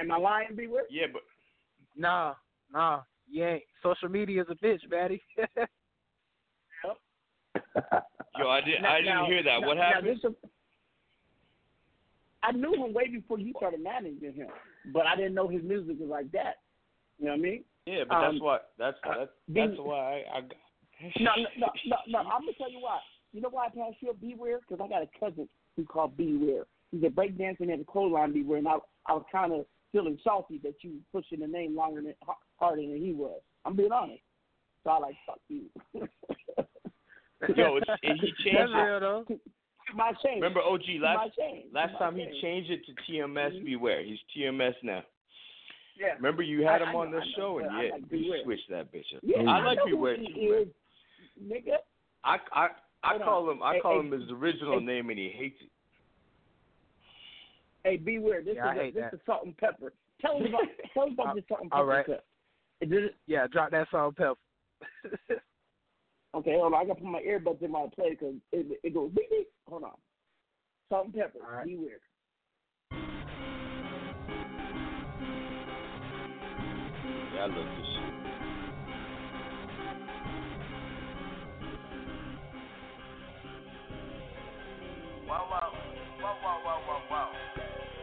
Am 0.00 0.10
I 0.10 0.16
lying, 0.16 0.54
B 0.56 0.66
word? 0.66 0.84
Yeah, 0.90 1.06
but 1.12 1.22
Nah, 1.96 2.34
nah, 2.72 3.02
you 3.30 3.58
Social 3.82 4.08
media 4.08 4.42
is 4.42 4.48
a 4.50 4.54
bitch, 4.54 4.80
Maddie. 4.90 5.20
yo, 8.38 8.48
I 8.48 8.60
didn't. 8.62 8.82
Now- 8.82 8.92
I 8.94 8.98
didn't 9.00 9.14
now- 9.14 9.26
hear 9.26 9.42
that. 9.42 9.60
now- 9.60 9.66
what 9.66 9.76
happened? 9.76 10.06
this 10.08 10.24
is- 10.24 10.36
I 12.42 12.52
knew 12.52 12.74
him 12.74 12.92
way 12.92 13.08
before 13.08 13.38
you 13.38 13.52
started 13.56 13.80
managing 13.82 14.32
him, 14.34 14.48
but 14.92 15.06
I 15.06 15.14
didn't 15.14 15.34
know 15.34 15.46
his 15.48 15.62
music 15.62 15.96
was 16.00 16.08
like 16.08 16.30
that. 16.32 16.56
You 17.18 17.26
know 17.26 17.32
what 17.32 17.38
I 17.38 17.42
mean? 17.42 17.64
Yeah, 17.86 18.04
but 18.08 18.14
Um, 18.16 18.32
that's 18.32 18.42
why 18.42 18.58
that's 18.78 18.98
that's, 19.04 19.30
be- 19.52 19.60
that's 19.66 19.78
why 19.78 20.24
I, 20.32 20.38
I 20.38 20.40
got- 20.40 20.56
No, 21.20 21.30
no, 21.36 21.48
no, 21.58 21.66
no, 21.86 21.96
no. 22.08 22.18
I'm 22.18 22.42
gonna 22.42 22.52
tell 22.58 22.70
you 22.70 22.80
why. 22.80 22.98
You 23.32 23.40
know 23.40 23.48
why 23.50 23.66
I 23.66 23.68
passed 23.68 23.96
you 24.00 24.10
up 24.10 24.20
Beware? 24.20 24.60
Because 24.60 24.82
I 24.84 24.88
got 24.88 25.02
a 25.02 25.08
cousin 25.18 25.48
who 25.76 25.84
called 25.84 26.16
Beware. 26.16 26.64
He's 26.90 27.02
a 27.02 27.06
breakdancer 27.06 27.60
and 27.60 27.70
had 27.70 27.80
a 27.80 27.84
clothesline 27.84 28.32
Beware, 28.32 28.58
and 28.58 28.68
I, 28.68 28.76
I 29.06 29.12
was 29.14 29.24
kind 29.32 29.52
of 29.52 29.64
feeling 29.90 30.18
salty 30.22 30.58
that 30.62 30.74
you 30.82 30.96
pushing 31.12 31.40
the 31.40 31.46
name 31.46 31.76
longer 31.76 32.02
than 32.02 32.14
harder 32.58 32.82
than 32.82 32.96
he 32.96 33.12
was. 33.12 33.40
I'm 33.64 33.76
being 33.76 33.92
honest. 33.92 34.20
So 34.84 34.90
I 34.90 34.98
like 34.98 35.14
fuck 35.26 35.38
you. 35.48 35.64
Yo, 37.56 37.76
it's, 37.76 37.86
and 38.02 38.20
he 38.20 38.26
changed 38.44 38.58
That's 38.58 38.70
it. 38.70 38.76
real 38.76 39.00
though. 39.00 39.24
My 39.94 40.12
shame. 40.24 40.34
Remember 40.36 40.60
OG 40.60 40.82
last 41.00 41.16
My 41.16 41.28
shame. 41.38 41.62
last 41.72 41.92
My 41.94 41.98
time 41.98 42.16
shame. 42.16 42.28
he 42.32 42.40
changed 42.40 42.70
it 42.70 42.80
to 42.86 42.92
TMS 43.12 43.56
mm-hmm. 43.56 43.64
Beware. 43.64 44.02
He's 44.04 44.18
TMS 44.36 44.74
now. 44.82 45.02
Yeah. 45.98 46.14
Remember 46.16 46.42
you 46.42 46.62
had 46.64 46.82
I- 46.82 46.90
him 46.90 46.96
I 46.96 47.00
on 47.00 47.10
the 47.10 47.18
I 47.18 47.20
know, 47.20 47.26
show 47.36 47.58
and 47.58 47.70
I 47.70 47.82
yeah, 47.84 47.90
like 47.92 48.02
you 48.10 48.34
switched 48.44 48.70
that 48.70 48.92
bitch 48.92 49.14
up. 49.16 49.22
Yeah, 49.22 49.42
I 49.42 49.58
I 49.58 49.64
like 49.64 49.78
Beware 49.86 50.16
too. 50.16 50.66
Is, 51.36 51.50
nigga. 51.52 51.76
I 52.24 52.36
I 52.52 52.68
I 53.02 53.10
Hold 53.12 53.22
call 53.22 53.50
on. 53.50 53.56
him 53.56 53.62
I 53.62 53.74
Hey, 53.74 53.80
call 53.80 54.00
hey, 54.00 54.06
him 54.06 54.12
his 54.20 54.30
original 54.30 54.78
hey. 54.80 54.86
name 54.86 55.10
and 55.10 55.18
he 55.18 55.28
hates 55.30 55.60
it. 55.60 55.70
Hey, 57.84 57.96
beware. 57.96 58.42
This 58.42 58.54
Yeah, 58.56 58.72
is 58.72 58.78
a, 58.78 58.90
this 58.92 59.02
that. 59.02 59.14
is 59.14 59.20
salt 59.26 59.44
and 59.44 59.56
pepper. 59.56 59.92
Tell 60.20 60.36
us 60.36 60.42
about 60.48 60.62
tell 60.94 61.04
us 61.04 61.10
about 61.12 61.34
this 61.34 61.44
salt 61.48 61.62
and 61.62 61.70
pepper. 61.70 61.84
right. 61.84 62.06
cup. 62.06 62.24
It, 62.80 63.14
Yeah, 63.26 63.46
drop 63.48 63.70
that 63.72 63.88
salt 63.90 64.14
and 64.18 64.36
pepper. 65.16 65.34
okay, 66.36 66.52
hold 66.54 66.74
on. 66.74 66.80
I 66.80 66.84
gotta 66.84 67.00
put 67.00 67.04
my 67.04 67.22
earbuds 67.22 67.62
in 67.62 67.70
my 67.72 67.86
play 67.94 68.10
because 68.10 68.34
it, 68.52 68.80
it 68.82 68.94
goes 68.94 69.10
beep 69.14 69.30
beep. 69.30 69.48
Hold 69.68 69.84
on. 69.84 69.92
Salt 70.88 71.06
and 71.06 71.14
pepper. 71.14 71.38
All 71.44 71.52
right. 71.56 71.66
Beware. 71.66 71.98
Yeah, 77.34 77.44
I 77.44 77.46
love 77.46 77.54
this 77.78 77.91
Whoa, 85.32 85.48
whoa, 85.48 85.72
whoa, 86.20 86.36
whoa, 86.44 86.60
whoa, 86.60 86.76
whoa, 86.84 87.00
whoa. 87.08 87.32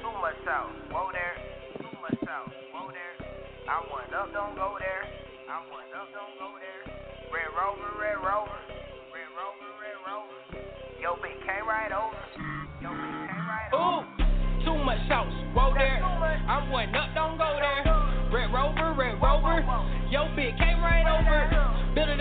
Too 0.02 0.14
much 0.18 0.34
sauce, 0.42 0.74
whoa 0.90 1.14
there. 1.14 1.38
Too 1.78 1.94
much 2.02 2.18
sauce, 2.26 2.50
whoa 2.74 2.90
there. 2.90 3.14
I 3.70 3.86
want 3.86 4.10
up, 4.18 4.34
don't 4.34 4.58
go 4.58 4.82
there. 4.82 5.06
I 5.46 5.62
want 5.70 5.94
up, 5.94 6.10
don't 6.10 6.34
go 6.42 6.58
there. 6.58 6.90
Red 7.30 7.54
Rover, 7.54 7.86
Red 8.02 8.18
Rover, 8.18 8.58
Red 9.14 9.30
Rover, 9.38 9.70
Red 9.78 10.02
Rover. 10.10 10.42
Yo, 10.98 11.22
bitch 11.22 11.38
came 11.46 11.70
right 11.70 11.94
over. 11.94 12.18
Yo, 12.82 12.98
bitch 12.98 13.22
came 13.30 13.46
right 13.46 13.70
over. 13.78 14.10
Ooh, 14.10 14.66
too 14.66 14.78
much 14.82 14.98
sauce, 15.06 15.30
whoa 15.54 15.70
there. 15.78 16.02
I'm 16.02 16.74
one 16.74 16.90
up, 16.98 17.14
don't 17.14 17.38
go 17.38 17.62
there. 17.62 17.86
Red 18.34 18.50
Rover, 18.50 18.98
Red 18.98 19.22
Rover. 19.22 19.62
Yo, 20.10 20.34
bitch 20.34 20.58
came 20.58 20.82
right 20.82 21.06
over. 21.06 21.69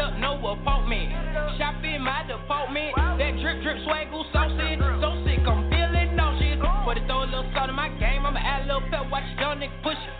It 0.08 0.14
up, 0.14 0.20
no 0.20 0.46
apartment. 0.48 1.12
Shop 1.58 1.84
in 1.84 2.00
my 2.00 2.24
department. 2.24 2.94
That 2.96 3.36
drip, 3.40 3.62
drip, 3.62 3.76
swaggle, 3.84 4.24
saucy. 4.32 4.80
So 5.00 5.20
sick, 5.24 5.44
I'm 5.44 5.68
feeling 5.68 6.16
nauseous. 6.16 6.56
But 6.86 6.94
to 6.94 7.04
throw 7.06 7.24
a 7.24 7.28
little 7.28 7.50
salt 7.52 7.68
in 7.68 7.76
my 7.76 7.88
game, 8.00 8.24
I'ma 8.24 8.40
add 8.40 8.62
a 8.62 8.66
little 8.66 8.88
pep. 8.88 9.10
Watch 9.10 9.24
young 9.38 9.58
nigga 9.58 9.82
push 9.82 10.00
it. 10.00 10.14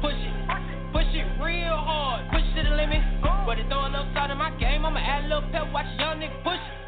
Push 0.00 0.16
it. 0.16 0.32
Push 0.92 1.12
it 1.12 1.26
real 1.42 1.76
hard. 1.76 2.30
Push 2.30 2.48
it 2.56 2.62
to 2.62 2.70
the 2.70 2.76
limit. 2.76 3.02
But 3.44 3.56
to 3.56 3.68
throw 3.68 3.84
a 3.84 3.92
little 3.92 4.08
salt 4.14 4.30
in 4.30 4.38
my 4.38 4.50
game, 4.56 4.86
I'ma 4.86 5.00
add 5.00 5.24
a 5.24 5.28
little 5.28 5.50
pep. 5.52 5.72
Watch 5.72 5.86
young 5.98 6.20
nigga 6.20 6.42
push 6.42 6.56
it. 6.56 6.85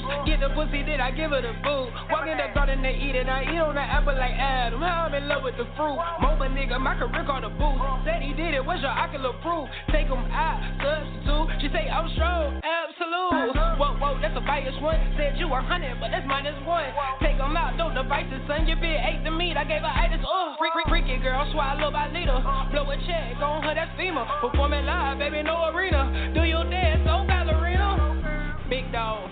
Juice. 0.00 0.26
Get 0.26 0.40
the 0.40 0.50
pussy, 0.54 0.82
then 0.82 1.00
I 1.00 1.10
give 1.10 1.30
her 1.30 1.42
the 1.42 1.54
food. 1.62 1.88
Walk 2.10 2.26
in 2.26 2.38
the 2.38 2.48
garden 2.54 2.84
and 2.84 2.96
eat 2.96 3.14
it. 3.14 3.28
I 3.28 3.42
eat 3.42 3.60
on 3.60 3.74
the 3.74 3.84
apple 3.84 4.14
like 4.14 4.34
Adam. 4.34 4.82
I'm 4.82 5.14
in 5.14 5.28
love 5.28 5.42
with 5.42 5.56
the 5.56 5.66
fruit. 5.76 5.98
Moba 6.22 6.48
nigga, 6.50 6.80
my 6.80 6.94
career 6.96 7.24
called 7.24 7.44
a 7.44 7.52
boost. 7.52 7.82
Said 8.04 8.22
he 8.22 8.32
did 8.32 8.54
it. 8.54 8.64
What's 8.64 8.82
your 8.82 8.94
ocular 8.94 9.34
proof? 9.42 9.68
Take 9.92 10.08
him 10.08 10.24
out, 10.32 10.58
substitute. 10.80 11.48
She 11.60 11.66
say 11.74 11.88
I'm 11.88 12.08
strong, 12.14 12.60
absolute. 12.62 13.54
Whoa, 13.78 13.94
whoa, 13.98 14.18
that's 14.20 14.36
a 14.36 14.42
bias 14.42 14.74
one. 14.80 14.98
Said 15.16 15.38
you 15.38 15.46
a 15.52 15.60
hundred, 15.62 15.98
but 16.00 16.10
that's 16.10 16.26
minus 16.26 16.56
one. 16.66 16.88
Take 17.20 17.38
him 17.38 17.56
out, 17.56 17.76
no 17.76 17.92
devices, 17.94 18.42
son. 18.46 18.66
Your 18.66 18.76
bitch 18.78 18.98
ate 19.00 19.22
the 19.24 19.30
meat. 19.30 19.56
I 19.56 19.64
gave 19.64 19.82
her 19.82 19.90
itis. 19.90 20.22
Uh, 20.22 20.56
freak, 20.58 20.72
freak, 20.72 20.88
freaky 20.88 21.16
girl, 21.22 21.46
swallow 21.52 21.90
by 21.90 22.08
leader. 22.10 22.38
Blow 22.70 22.84
a 22.90 22.96
check 23.06 23.38
on 23.40 23.62
her, 23.62 23.74
that's 23.74 23.92
FEMA. 23.98 24.24
Performing 24.40 24.84
live, 24.84 25.18
baby, 25.18 25.42
no 25.42 25.70
arena. 25.70 26.32
Do 26.34 26.42
your 26.42 26.68
dance, 26.68 27.06
oh 27.08 27.24
ballerina? 27.26 28.66
Big 28.68 28.92
dog. 28.92 29.30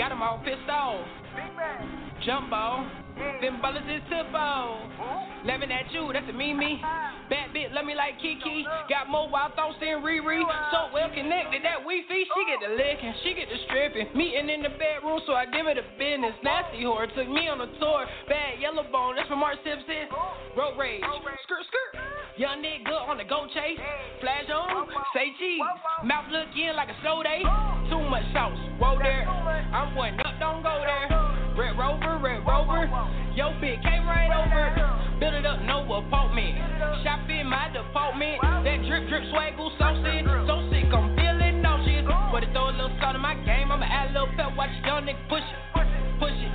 Got 0.00 0.12
'em 0.12 0.22
all 0.22 0.38
pissed 0.38 0.70
off. 0.70 1.06
Jumbo. 2.24 2.84
Them 3.40 3.60
bullets 3.60 3.84
is 3.88 4.00
tippo. 4.08 4.80
Laughing 5.44 5.72
at 5.72 5.88
you, 5.92 6.08
that's 6.12 6.28
a 6.28 6.32
me 6.32 6.52
me. 6.52 6.80
Bad 7.28 7.52
bitch, 7.52 7.72
love 7.72 7.84
me 7.84 7.94
like 7.94 8.16
Kiki. 8.20 8.64
Got 8.88 9.08
mobile 9.08 9.52
thoughts 9.56 9.76
than 9.80 10.00
Riri. 10.00 10.40
So 10.72 10.92
well 10.92 11.08
connected 11.12 11.64
that 11.64 11.84
Wi 11.84 12.04
Fi. 12.08 12.24
She 12.24 12.42
get 12.48 12.60
the 12.64 12.72
licking, 12.76 13.12
she 13.24 13.32
get 13.36 13.48
the 13.48 13.60
stripping. 13.68 14.08
Meeting 14.16 14.48
in 14.48 14.60
the 14.64 14.72
bedroom, 14.76 15.20
so 15.28 15.32
I 15.32 15.44
give 15.48 15.64
her 15.68 15.76
the 15.76 15.84
business. 16.00 16.32
Nasty 16.44 16.84
whore 16.84 17.08
took 17.12 17.28
me 17.28 17.48
on 17.48 17.60
a 17.60 17.68
tour. 17.80 18.04
Bad 18.28 18.60
yellow 18.60 18.84
bone, 18.88 19.16
that's 19.16 19.28
from 19.28 19.40
Mark 19.40 19.56
Simpson. 19.64 20.08
Road 20.56 20.76
rage. 20.80 21.04
Skirt, 21.44 21.64
skirt. 21.68 21.92
Young 22.36 22.64
nigga 22.64 22.96
on 23.08 23.16
the 23.16 23.24
go 23.24 23.48
chase. 23.52 23.80
Flash 24.20 24.48
on, 24.48 24.88
say 25.12 25.32
cheese. 25.36 25.60
Mouth 26.04 26.28
looking 26.32 26.72
like 26.76 26.88
a 26.88 26.96
slow 27.04 27.20
day. 27.20 27.44
Too 27.88 28.00
much 28.08 28.24
sauce, 28.32 28.56
whoa 28.80 28.96
there. 28.96 29.28
I'm 29.28 29.96
one 29.96 30.16
up, 30.20 30.36
don't 30.40 30.62
go 30.62 30.80
there. 30.84 31.29
Red 31.60 31.76
Rover, 31.76 32.16
Red 32.24 32.40
Rover. 32.48 32.88
Yo, 33.36 33.52
bitch 33.60 33.84
came 33.84 34.08
right 34.08 34.32
over. 34.32 34.72
Build 35.20 35.34
it 35.34 35.44
up, 35.44 35.60
no 35.68 35.84
apartment. 35.92 36.56
Shop 37.04 37.28
in 37.28 37.44
my 37.52 37.68
department. 37.68 38.40
That 38.64 38.80
drip, 38.88 39.04
drip, 39.12 39.28
swaggle, 39.28 39.68
saucy. 39.76 40.24
So 40.48 40.64
sick, 40.72 40.88
I'm 40.88 41.12
feeling 41.12 41.60
nauseous. 41.60 42.08
But 42.32 42.40
to 42.40 42.52
throw 42.56 42.72
a 42.72 42.72
little 42.72 42.96
salt 42.96 43.12
in 43.12 43.20
my 43.20 43.36
game, 43.44 43.68
I'ma 43.68 43.84
add 43.84 44.08
a 44.08 44.12
little 44.16 44.32
pep. 44.40 44.56
Watch 44.56 44.72
young 44.88 45.04
nigga 45.04 45.20
push 45.28 45.44
it. 45.44 45.60
Push 46.16 46.32
it. 46.32 46.52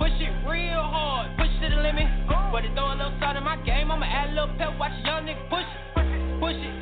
Push 0.00 0.16
it 0.16 0.32
real 0.48 0.80
hard. 0.80 1.36
Push 1.36 1.52
it 1.60 1.68
to 1.68 1.76
the 1.76 1.82
limit. 1.84 2.08
But 2.48 2.64
to 2.64 2.72
throw 2.72 2.88
a 2.88 2.96
little 2.96 3.12
salt 3.20 3.36
in 3.36 3.44
my 3.44 3.60
game, 3.68 3.92
I'ma 3.92 4.08
add 4.08 4.32
a 4.32 4.48
little 4.48 4.56
pep. 4.56 4.80
Watch 4.80 4.96
young 5.04 5.28
nigga 5.28 5.44
push 5.52 5.60
it, 5.60 5.92
push 5.92 6.08
it. 6.08 6.40
Push 6.40 6.56
it. 6.56 6.72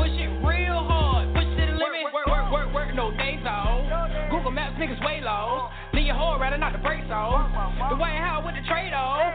Push 0.00 0.16
it 0.16 0.32
real 0.40 0.80
hard. 0.80 1.28
Push 1.36 1.44
it 1.44 1.60
to 1.60 1.76
the 1.76 1.76
limit. 1.76 2.08
Work, 2.08 2.24
work, 2.24 2.48
work, 2.48 2.72
work, 2.72 2.88
no 2.96 3.12
days 3.12 3.44
off. 3.44 3.61
Google 4.32 4.50
Maps, 4.50 4.80
niggas 4.80 4.96
way 5.04 5.20
lost. 5.20 5.76
Leave 5.92 6.08
your 6.08 6.16
whore 6.16 6.40
rather 6.40 6.56
not 6.56 6.72
the 6.72 6.80
brakes 6.80 7.04
off. 7.12 7.52
The 7.92 7.96
White 8.00 8.16
House 8.16 8.40
with 8.40 8.56
the 8.56 8.64
trade 8.64 8.96
off. 8.96 9.28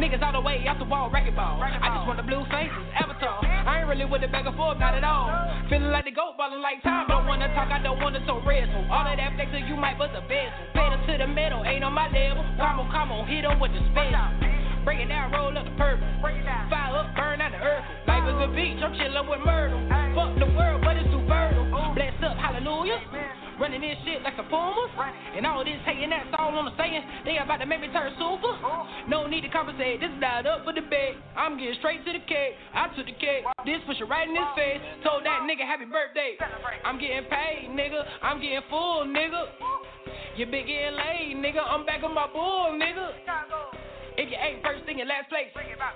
Niggas 0.00 0.24
all 0.24 0.32
the 0.32 0.40
way 0.40 0.64
off 0.64 0.80
the 0.80 0.88
wall, 0.88 1.12
wrecking 1.12 1.36
ball. 1.36 1.60
I 1.60 1.76
just 1.92 2.08
want 2.08 2.16
the 2.16 2.24
blue 2.24 2.40
faces, 2.48 2.72
avatar. 2.96 3.44
I 3.44 3.84
ain't 3.84 3.88
really 3.92 4.08
with 4.08 4.24
the 4.24 4.30
back 4.32 4.48
and 4.48 4.56
not 4.56 4.96
at 4.96 5.04
all. 5.04 5.28
Feeling 5.68 5.92
like 5.92 6.08
the 6.08 6.16
goat, 6.16 6.40
ballin' 6.40 6.64
like 6.64 6.80
time. 6.80 7.12
Don't 7.12 7.28
wanna 7.28 7.52
talk, 7.52 7.68
I 7.68 7.82
don't 7.84 8.00
wanna 8.00 8.24
so 8.24 8.40
red. 8.40 8.72
So 8.72 8.88
all 8.88 9.04
of 9.04 9.12
that 9.20 9.36
flexing, 9.36 9.68
you 9.68 9.76
might 9.76 10.00
bust 10.00 10.16
a 10.16 10.24
bezel. 10.24 10.48
Better 10.72 10.96
to 10.96 11.12
the 11.18 11.28
middle, 11.28 11.60
ain't 11.68 11.84
on 11.84 11.92
my 11.92 12.08
level. 12.08 12.40
Come 12.56 12.80
on, 12.80 12.88
come 12.88 13.12
on, 13.12 13.28
hit 13.28 13.44
'em 13.44 13.60
with 13.60 13.76
the 13.76 13.84
special. 13.92 14.32
Break 14.88 15.04
it 15.04 15.12
down, 15.12 15.28
roll 15.28 15.52
up 15.52 15.64
the 15.68 15.76
purple. 15.76 16.08
Fire 16.22 16.96
up, 16.96 17.12
burn 17.12 17.44
out 17.44 17.52
the 17.52 17.60
earth. 17.60 17.84
Life 18.08 18.24
is 18.24 18.40
a 18.40 18.48
beach, 18.48 18.80
I'm 18.80 18.96
chillin' 18.96 19.28
with 19.28 19.44
Myrtle. 19.44 19.82
Fuck 20.16 20.40
the 20.40 20.48
world, 20.56 20.80
but 20.80 20.96
it's 20.96 21.10
too 21.12 21.20
fertile. 21.28 21.68
Blessed 21.92 22.24
up, 22.24 22.38
hallelujah. 22.38 22.96
Running 23.58 23.82
this 23.82 23.98
shit 24.06 24.22
like 24.22 24.38
the 24.38 24.46
Pumas. 24.46 24.90
And 25.34 25.46
all 25.46 25.64
this 25.66 25.82
hating, 25.84 26.10
that's 26.10 26.30
all 26.38 26.54
I'm 26.54 26.70
saying. 26.78 27.02
They 27.26 27.38
about 27.42 27.58
to 27.58 27.66
make 27.66 27.80
me 27.82 27.90
turn 27.90 28.14
super. 28.14 28.54
No 29.10 29.26
need 29.26 29.42
to 29.42 29.50
compensate, 29.50 30.00
this 30.00 30.10
is 30.10 30.20
not 30.22 30.46
up 30.46 30.64
for 30.64 30.72
the 30.72 30.80
debate. 30.80 31.18
I'm 31.36 31.58
getting 31.58 31.74
straight 31.82 32.06
to 32.06 32.12
the 32.14 32.22
cake. 32.30 32.54
I 32.74 32.86
took 32.94 33.06
the 33.06 33.18
cake. 33.18 33.42
This 33.66 33.82
push 33.86 33.98
it 33.98 34.06
right 34.06 34.28
in 34.28 34.34
his 34.34 34.50
face. 34.54 34.78
Told 35.02 35.26
that 35.26 35.42
nigga 35.42 35.66
happy 35.66 35.90
birthday. 35.90 36.38
I'm 36.86 37.02
getting 37.02 37.26
paid, 37.26 37.74
nigga. 37.74 38.02
I'm 38.22 38.40
getting 38.40 38.62
full, 38.70 39.06
nigga. 39.10 39.50
You 40.36 40.46
big 40.46 40.70
getting 40.70 40.94
laid, 40.94 41.34
nigga. 41.42 41.58
I'm 41.66 41.84
back 41.84 42.02
on 42.04 42.14
my 42.14 42.30
bull, 42.30 42.78
nigga. 42.78 43.67
If 44.18 44.34
you 44.34 44.38
ain't 44.42 44.58
first 44.66 44.82
thing 44.82 44.98
in 44.98 45.06
last 45.06 45.30
place, 45.30 45.46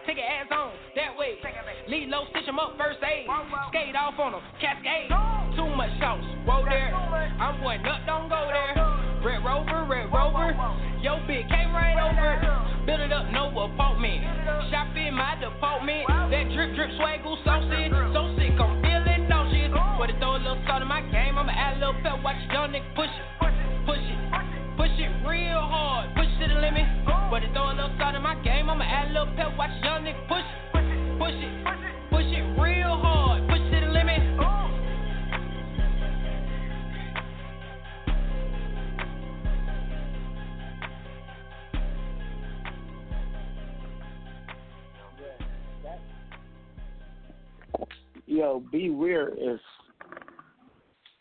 take 0.06 0.14
your 0.14 0.30
ass 0.30 0.46
on 0.54 0.70
that 0.94 1.18
way. 1.18 1.42
Lead 1.90 2.06
low, 2.06 2.22
stitch 2.30 2.46
'em 2.46 2.54
up, 2.62 2.78
first 2.78 3.02
aid. 3.02 3.26
Skate 3.74 3.98
off 3.98 4.14
on 4.14 4.30
on 4.30 4.38
'em, 4.38 4.46
cascade. 4.62 5.10
Too 5.58 5.66
much 5.74 5.90
sauce, 5.98 6.22
whoa 6.46 6.62
there. 6.62 6.94
I'm 6.94 7.58
one 7.66 7.84
up, 7.84 8.06
don't 8.06 8.28
go 8.30 8.46
there. 8.46 8.78
Red 9.26 9.42
Rover, 9.42 9.82
Red 9.90 10.06
Rover. 10.14 10.54
Yo, 11.02 11.18
bitch 11.26 11.50
came 11.50 11.74
right 11.74 11.98
over. 11.98 12.38
Build 12.86 13.00
it 13.00 13.12
up, 13.12 13.26
no 13.34 13.50
apartment. 13.58 14.22
Shop 14.70 14.94
in 14.94 15.14
my 15.14 15.34
department. 15.42 16.06
That 16.06 16.46
drip, 16.54 16.76
drip, 16.76 16.90
swaggle, 16.92 17.36
saucy. 17.42 17.90
So 18.14 18.36
sick, 18.38 18.54
I'm 18.54 18.80
feeling 18.82 19.26
nauseous. 19.28 19.72
To 19.72 20.12
throw 20.18 20.36
a 20.36 20.38
little 20.38 20.62
salt 20.66 20.82
in 20.82 20.86
my 20.86 21.02
game, 21.10 21.38
I'ma 21.38 21.50
add 21.50 21.74
a 21.74 21.78
little 21.78 21.94
pep. 22.02 22.22
Watch 22.22 22.38
young 22.52 22.70
nigga 22.70 22.94
push 22.94 23.10
it. 23.10 23.26
Push 23.84 23.98
it. 23.98 24.18
Push 24.76 24.98
it 24.98 25.10
real 25.26 25.60
hard. 25.60 26.14
Push 26.14 26.26
it 26.26 26.46
to 26.46 26.54
the 26.54 26.60
limit. 26.60 27.01
But 27.32 27.40
throw 27.54 27.64
a 27.64 27.72
little 27.72 27.96
my 28.20 28.34
game, 28.44 28.68
I'ma 28.68 28.84
add 28.84 29.08
a 29.08 29.12
little 29.20 29.34
pep, 29.34 29.56
watch 29.56 29.70
young 29.82 30.04
nigga 30.04 30.28
push 30.28 30.44
it, 30.44 30.72
push 30.72 30.84
it, 30.84 31.18
push 31.18 31.32
it, 31.32 32.56
Yo, 48.26 48.62
Beware 48.70 49.30
is 49.30 49.58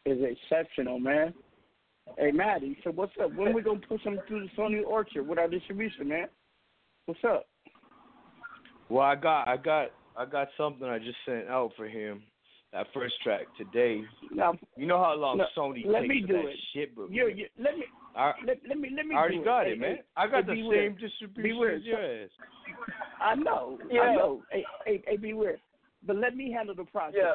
is 0.06 0.18
exceptional, 0.22 1.00
man. 1.00 1.34
Hey, 2.18 2.32
Maddie, 2.32 2.78
so 2.84 2.92
what's 2.92 3.14
up? 3.22 3.34
When 3.36 3.54
we 3.54 3.62
gonna 3.62 3.80
push 3.88 4.04
them 4.04 4.20
through 4.28 4.42
the 4.42 4.50
Sony 4.62 4.86
Orchard 4.86 5.28
with 5.28 5.40
our 5.40 5.48
distribution, 5.48 6.08
man? 6.08 6.28
What's 7.06 7.20
up? 7.28 7.48
Well, 8.90 9.04
I 9.06 9.16
got, 9.16 9.48
I 9.48 9.58
got, 9.58 9.88
I 10.18 10.26
got 10.26 10.50
something 10.58 10.86
I 10.88 11.00
just 11.00 11.18
sent 11.26 11.48
out 11.48 11.72
for 11.78 11.88
him. 11.88 12.24
That 12.74 12.88
first 12.94 13.16
track 13.22 13.48
today. 13.58 14.02
Now, 14.34 14.54
You 14.78 14.88
know 14.88 14.98
how 14.98 15.14
long 15.16 15.38
no, 15.38 15.46
Sony 15.58 15.86
let 15.86 16.02
takes 16.02 16.10
me 16.10 16.22
do 16.26 16.34
that 16.34 16.46
it. 16.48 16.56
shit, 16.74 16.96
but 16.96 17.12
You, 17.12 17.28
you, 17.28 17.48
let 17.60 17.78
me 17.78 17.84
I, 18.16 18.32
let, 18.48 18.58
let 18.68 18.78
me 18.80 18.90
let 18.96 19.06
me 19.06 19.14
I 19.16 19.18
already 19.20 19.38
do 19.40 19.44
got 19.44 19.66
Hey, 19.66 19.74
it, 19.74 19.80
man. 19.80 19.96
hey, 19.96 20.02
I 20.16 20.28
got 20.28 20.46
hey, 20.46 20.56
the 20.56 20.62
Be 20.62 20.70
same 20.74 20.98
distribution 20.98 21.60
Weird. 21.60 21.80
as 21.82 21.84
your 21.86 22.24
ass. 22.24 22.30
I 23.22 23.36
know, 23.36 23.78
Yeah. 23.92 24.02
I 24.02 24.16
know. 24.16 24.42
Hey, 24.52 24.64
hey, 24.86 25.04
hey, 25.06 25.18
Beware. 25.18 25.58
But 26.08 26.16
let 26.18 26.36
me 26.36 26.50
handle 26.52 26.74
the 26.76 26.86
process. 26.86 27.16
Yeah. 27.22 27.34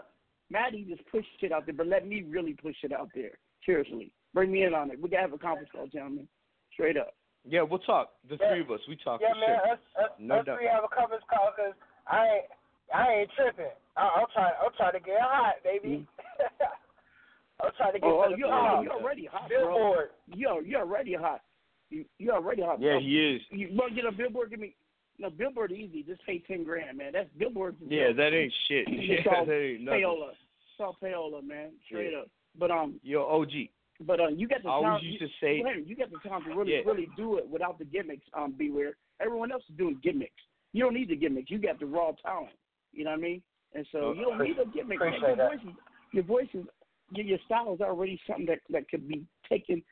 Maddie 0.48 0.86
just 0.88 1.06
pushed 1.10 1.28
it 1.42 1.52
out 1.52 1.66
there, 1.66 1.74
but 1.74 1.86
let 1.86 2.06
me 2.06 2.22
really 2.26 2.54
push 2.54 2.76
it 2.82 2.92
out 2.92 3.10
there. 3.14 3.32
Seriously. 3.66 4.12
Bring 4.34 4.52
me 4.52 4.64
in 4.64 4.74
on 4.74 4.90
it. 4.90 5.00
We 5.00 5.08
gotta 5.08 5.22
have 5.22 5.32
a 5.32 5.38
conference 5.38 5.70
call, 5.72 5.86
gentlemen. 5.86 6.28
Straight 6.72 6.96
up. 6.96 7.14
Yeah, 7.48 7.62
we'll 7.62 7.78
talk. 7.80 8.12
The 8.28 8.36
Yeah. 8.40 8.48
three 8.50 8.60
of 8.60 8.70
us, 8.70 8.80
we 8.88 8.96
talk 8.96 9.20
Yeah, 9.20 9.32
for 9.32 9.40
man. 9.40 9.48
sure. 9.48 9.72
Us, 9.72 9.78
us, 9.96 10.10
No 10.18 10.38
us 10.40 10.46
doubt. 10.46 10.58
three 10.58 10.66
have 10.68 10.84
a 10.84 10.88
conference 10.88 11.24
call 11.30 11.52
because 11.56 11.74
I 12.06 12.26
ain't, 12.28 12.44
I 12.92 13.12
ain't 13.12 13.30
tripping. 13.36 13.70
I, 13.96 14.02
I'm 14.08 14.26
trying, 14.34 14.54
I'm 14.62 14.72
trying 14.76 14.92
to 14.92 15.00
get 15.00 15.20
hot, 15.20 15.54
baby. 15.64 16.06
I'm 17.62 17.70
trying 17.78 17.92
to 17.94 17.98
get 18.00 18.06
Oh, 18.06 18.28
to 18.28 18.34
oh 18.34 18.36
you're, 18.36 18.48
top. 18.48 18.84
you're 18.84 18.92
already 18.92 19.26
hot, 19.26 19.48
Billboard. 19.48 20.10
bro. 20.26 20.36
You're 20.36 20.62
you're 20.62 20.80
already 20.80 21.14
hot. 21.14 21.40
You, 21.88 22.04
you're 22.18 22.34
already 22.34 22.62
hot. 22.62 22.80
Yeah, 22.80 22.92
bro. 22.92 23.00
he 23.00 23.36
is. 23.36 23.42
You 23.50 23.68
want 23.72 23.94
to 23.94 24.02
get 24.02 24.04
a 24.04 24.12
billboard? 24.12 24.50
Give 24.50 24.60
me. 24.60 24.74
No, 25.18 25.30
billboard 25.30 25.72
easy. 25.72 26.02
Just 26.02 26.24
pay 26.26 26.40
ten 26.40 26.64
grand, 26.64 26.98
man. 26.98 27.12
That's 27.14 27.30
billboard. 27.38 27.76
Yeah, 27.88 28.12
that 28.12 28.34
ain't 28.34 28.52
shit. 28.68 28.84
It's 28.88 29.24
Yeah, 29.26 29.34
all 29.34 29.46
that 29.46 29.52
ain't 29.58 29.82
nothing. 29.82 30.00
payola. 30.02 30.30
It's 30.32 30.80
all 30.80 30.96
payola, 31.02 31.42
man. 31.42 31.70
Straight 31.86 32.12
Yeah. 32.12 32.18
up. 32.20 32.28
But 32.58 32.70
um, 32.70 33.00
Yo, 33.02 33.22
OG. 33.22 33.52
But 34.00 34.20
uh, 34.20 34.28
you 34.28 34.46
got 34.48 34.62
the 34.62 34.68
I 34.68 34.72
always 34.72 35.00
time. 35.00 35.04
used 35.04 35.20
you, 35.20 35.26
to 35.28 35.32
say- 35.40 35.60
Glenn, 35.62 35.84
you 35.86 35.96
got 35.96 36.10
the 36.10 36.18
time 36.28 36.42
to 36.44 36.54
really, 36.54 36.72
Yeah. 36.74 36.80
really 36.84 37.08
do 37.16 37.38
it 37.38 37.48
without 37.48 37.78
the 37.78 37.84
gimmicks. 37.84 38.26
Um, 38.34 38.52
beware. 38.52 38.94
Everyone 39.20 39.50
else 39.52 39.62
is 39.70 39.76
doing 39.76 39.98
gimmicks. 40.02 40.42
You 40.72 40.84
don't 40.84 40.94
need 40.94 41.08
the 41.08 41.16
gimmicks. 41.16 41.50
You 41.50 41.58
got 41.58 41.78
the 41.80 41.86
raw 41.86 42.12
talent. 42.22 42.52
You 42.92 43.04
know 43.04 43.10
what 43.10 43.18
I 43.18 43.22
mean? 43.22 43.42
And 43.74 43.86
so 43.92 43.98
Oh, 43.98 44.12
you 44.12 44.22
don't 44.24 44.38
need 44.42 44.58
a 44.58 44.66
gimmick. 44.66 45.00
man. 45.00 45.14
Your 45.20 45.36
that. 45.36 45.50
voice, 45.52 45.60
is, 45.66 45.74
your 46.12 46.24
voice 46.24 46.48
is, 46.54 46.64
your, 47.12 47.26
your 47.26 47.38
style 47.46 47.72
is 47.74 47.80
already 47.80 48.20
something 48.26 48.46
that 48.46 48.60
that 48.70 48.88
could 48.90 49.08
be 49.08 49.24
taken 49.48 49.82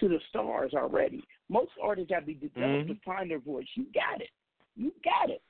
to 0.00 0.08
the 0.08 0.18
stars 0.30 0.72
already. 0.74 1.22
Most 1.48 1.70
artists 1.82 2.10
have 2.12 2.22
to 2.22 2.26
be 2.28 2.34
developed 2.34 2.88
Mhm. 2.88 2.88
to 2.88 2.94
find 3.04 3.30
their 3.30 3.38
voice. 3.38 3.66
You 3.74 3.84
got 3.94 4.20
it. 4.20 4.30
You 4.76 4.92
got 5.04 5.30
it. 5.30 5.42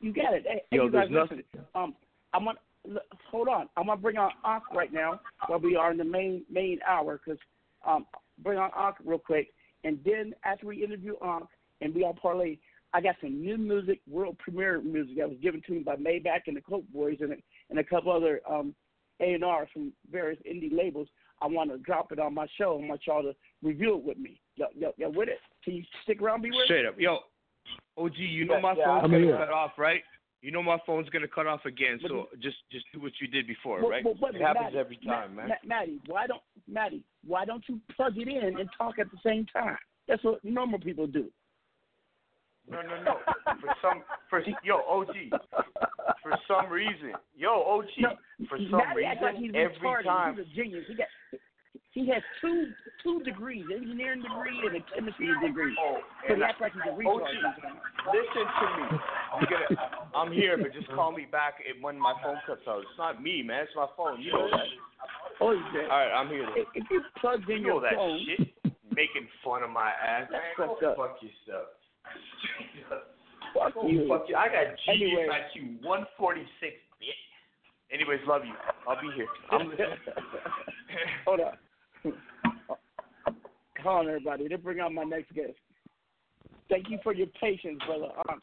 You 0.00 0.12
got 0.12 0.32
it. 0.34 0.46
Hey, 0.46 0.62
Yo, 0.72 0.88
there's 0.88 1.10
listen. 1.10 1.44
Um, 1.74 1.94
I'm 2.32 2.44
gonna 2.46 3.00
hold 3.30 3.48
on. 3.48 3.68
I'm 3.76 3.86
gonna 3.86 4.00
bring 4.00 4.16
on 4.16 4.32
Ankh 4.44 4.64
right 4.72 4.92
now 4.92 5.20
while 5.46 5.58
we 5.58 5.76
are 5.76 5.90
in 5.90 5.98
the 5.98 6.04
main 6.04 6.44
main 6.50 6.80
hour 6.88 7.18
because 7.22 7.38
um, 7.86 8.06
bring 8.42 8.58
on 8.58 8.70
Ankh 8.76 8.96
real 9.04 9.18
quick, 9.18 9.48
and 9.84 9.98
then 10.04 10.34
after 10.44 10.66
we 10.66 10.84
interview 10.84 11.14
Ankh 11.22 11.48
and 11.80 11.94
we 11.94 12.04
all 12.04 12.14
parlay, 12.14 12.58
I 12.92 13.00
got 13.00 13.16
some 13.20 13.40
new 13.40 13.56
music, 13.56 14.00
world 14.08 14.38
premiere 14.38 14.80
music 14.80 15.16
that 15.18 15.28
was 15.28 15.38
given 15.42 15.62
to 15.66 15.72
me 15.72 15.78
by 15.80 15.96
Maybach 15.96 16.42
and 16.46 16.56
the 16.56 16.60
Coke 16.60 16.84
Boys 16.92 17.18
and 17.20 17.32
a, 17.32 17.36
and 17.70 17.78
a 17.78 17.84
couple 17.84 18.12
other 18.12 18.40
um 18.50 18.74
A 19.20 19.34
and 19.34 19.44
R 19.44 19.68
from 19.72 19.92
various 20.10 20.40
indie 20.50 20.72
labels. 20.72 21.08
I 21.42 21.46
want 21.46 21.70
to 21.70 21.78
drop 21.78 22.12
it 22.12 22.18
on 22.18 22.34
my 22.34 22.46
show. 22.58 22.80
I 22.82 22.86
want 22.86 23.00
y'all 23.06 23.22
to 23.22 23.34
review 23.62 23.96
it 23.96 24.04
with 24.04 24.18
me. 24.18 24.40
Y'all, 24.56 24.68
y'all, 24.76 24.92
y'all 24.98 25.12
with 25.12 25.28
it? 25.28 25.38
Can 25.64 25.74
you 25.74 25.84
stick 26.02 26.20
around? 26.20 26.42
Be 26.42 26.50
with 26.50 26.64
Straight 26.64 26.84
up. 26.84 26.96
Yo, 26.98 27.18
OG, 27.96 28.12
you 28.16 28.44
know 28.44 28.56
Yeah, 28.56 28.60
my 28.60 28.74
yeah, 28.76 28.84
phone's 28.84 29.04
I'm 29.04 29.10
gonna 29.10 29.36
cut 29.38 29.50
off, 29.50 29.72
right? 29.78 30.02
You 30.42 30.50
know 30.50 30.62
my 30.62 30.78
phone's 30.86 31.08
gonna 31.10 31.28
cut 31.28 31.46
off 31.46 31.64
again, 31.66 31.98
But 32.00 32.08
so 32.08 32.28
just 32.40 32.56
just 32.72 32.86
do 32.94 33.00
what 33.00 33.12
you 33.20 33.26
did 33.28 33.46
before, 33.46 33.80
Well, 33.80 33.90
right? 33.90 34.04
well, 34.04 34.14
wait 34.20 34.34
a 34.34 34.38
it 34.38 34.42
happens 34.42 34.64
Maddie, 34.72 34.78
every 34.78 34.96
time, 35.04 35.34
Ma- 35.36 35.42
man. 35.42 35.48
Ma- 35.48 35.76
Maddie, 35.80 36.00
why 36.06 36.26
don't 36.26 36.40
Maddie? 36.66 37.04
Why 37.26 37.44
don't 37.44 37.62
you 37.68 37.78
plug 37.94 38.16
it 38.16 38.26
in 38.26 38.58
and 38.58 38.68
talk 38.78 38.98
at 38.98 39.10
the 39.10 39.18
same 39.22 39.44
time? 39.52 39.76
That's 40.08 40.24
what 40.24 40.42
normal 40.42 40.78
people 40.80 41.06
do. 41.06 41.30
No, 42.70 42.80
no, 42.82 43.02
no. 43.02 43.16
For 43.60 43.74
some, 43.82 44.02
for 44.30 44.42
yo, 44.64 44.76
OG. 44.88 45.14
For 46.22 46.38
some 46.46 46.70
reason, 46.70 47.12
yo, 47.36 47.62
OG. 47.62 47.86
No, 47.98 48.10
for 48.48 48.58
some 48.70 48.78
Maddie 48.78 49.04
act 49.04 49.22
like 49.22 49.34
reason, 49.34 49.44
he's 49.54 49.54
every 49.56 49.76
retarded. 49.78 50.04
time. 50.04 50.36
He's 50.36 50.46
a 50.46 50.54
genius. 50.54 50.84
He 50.88 50.94
got 50.94 51.06
he 51.92 52.06
has 52.08 52.22
two 52.40 52.70
two 53.02 53.22
degrees, 53.24 53.64
engineering 53.74 54.22
degree 54.22 54.58
and 54.66 54.76
a 54.78 54.82
chemistry 54.94 55.26
degree. 55.42 55.74
Oh, 55.80 55.98
but 56.28 56.36
he 56.38 56.42
acts 56.42 56.60
like 56.60 56.72
he's 56.72 56.82
a 56.86 56.94
retard. 56.94 57.34
Listen 58.14 58.46
to 58.46 58.66
me. 58.78 58.98
I'm 59.34 59.44
gonna, 59.50 59.80
I'm 60.14 60.32
here, 60.32 60.56
but 60.56 60.72
just 60.72 60.86
call 60.94 61.10
me 61.12 61.26
back 61.30 61.54
when 61.80 61.98
my 61.98 62.14
phone 62.22 62.38
cuts 62.46 62.62
out. 62.68 62.80
It's 62.80 62.98
not 62.98 63.22
me, 63.22 63.42
man. 63.42 63.64
It's 63.64 63.74
my 63.74 63.86
phone. 63.96 64.20
You 64.22 64.32
know 64.32 64.48
that. 64.50 64.70
Oh, 65.40 65.52
yeah. 65.52 65.88
All 65.90 65.98
right, 65.98 66.12
I'm 66.12 66.28
here. 66.28 66.46
If, 66.54 66.68
if 66.74 66.84
you 66.90 67.00
plug 67.20 67.40
in 67.48 67.58
You 67.58 67.60
know 67.62 67.68
your 67.74 67.80
that 67.82 67.94
phone, 67.94 68.20
shit. 68.26 68.48
Making 68.94 69.26
fun 69.42 69.62
of 69.62 69.70
my 69.70 69.88
ass. 69.90 70.28
That's 70.30 70.42
Man, 70.58 70.68
go 70.68 70.90
up. 70.90 70.96
fuck 70.96 71.16
yourself. 71.22 71.68
Fuck 73.54 73.74
Go 73.74 73.86
you. 73.88 74.06
fuck 74.08 74.26
you. 74.28 74.36
I 74.36 74.46
got 74.46 74.78
genius 74.86 75.26
Anyway. 75.26 75.26
IQ 75.26 75.82
146, 75.82 76.74
bitch. 77.02 77.22
Anyways, 77.92 78.20
love 78.26 78.42
you. 78.44 78.54
I'll 78.86 79.00
be 79.00 79.10
here. 79.16 79.26
I'm 79.50 79.68
listening. 79.70 79.88
Hold 81.26 81.40
on. 81.40 81.52
Hold 82.04 82.16
on, 83.84 84.08
everybody. 84.08 84.48
They 84.48 84.56
bring 84.56 84.80
out 84.80 84.92
my 84.92 85.04
next 85.04 85.32
guest. 85.32 85.52
Thank 86.68 86.90
you 86.90 86.98
for 87.02 87.14
your 87.14 87.26
patience, 87.40 87.80
brother. 87.86 88.08
Um, 88.28 88.40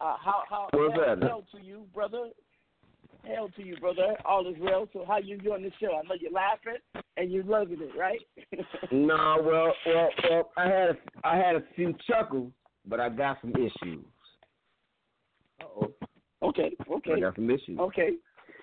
uh, 0.00 0.16
how 0.22 0.42
how 0.48 0.68
What's 0.72 0.94
hell, 0.94 1.04
happening? 1.08 1.28
hell 1.28 1.44
to 1.52 1.60
you, 1.62 1.86
brother? 1.94 2.28
Hell 3.24 3.48
to 3.56 3.62
you, 3.64 3.76
brother. 3.76 4.16
All 4.24 4.46
is 4.48 4.56
well. 4.60 4.88
So 4.92 5.04
how 5.06 5.18
you 5.18 5.38
doing 5.38 5.62
this 5.62 5.72
show? 5.80 5.92
I 5.96 6.02
know 6.06 6.14
you're 6.20 6.32
laughing 6.32 6.74
and 7.16 7.30
you're 7.30 7.44
loving 7.44 7.78
it, 7.80 7.96
right? 7.98 8.18
No, 8.92 9.38
well, 9.42 9.72
well, 9.86 10.08
well. 10.28 10.50
I 10.56 10.64
had 10.64 10.88
a, 10.90 10.96
I 11.24 11.36
had 11.36 11.56
a 11.56 11.62
few 11.76 11.94
chuckles, 12.06 12.52
but 12.86 13.00
I 13.00 13.08
got 13.08 13.38
some 13.40 13.52
issues. 13.52 14.04
oh. 15.62 15.92
Okay. 16.42 16.72
Okay. 16.90 17.12
I 17.16 17.20
got 17.20 17.36
some 17.36 17.48
issues. 17.48 17.78
Okay. 17.78 18.10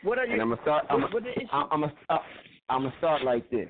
What 0.03 0.19
are 0.19 0.25
you? 0.25 0.33
And 0.33 0.41
I'm 0.41 0.49
gonna 0.49 0.61
start. 0.61 0.85
I'm 0.89 0.99
gonna, 1.01 1.13
what 1.13 1.23
the 1.23 1.31
issue? 1.31 1.47
I'm 1.51 1.81
gonna 1.81 1.93
start. 2.03 2.21
I'm 2.69 2.83
gonna 2.83 2.95
start 2.99 3.23
like 3.23 3.49
this. 3.49 3.67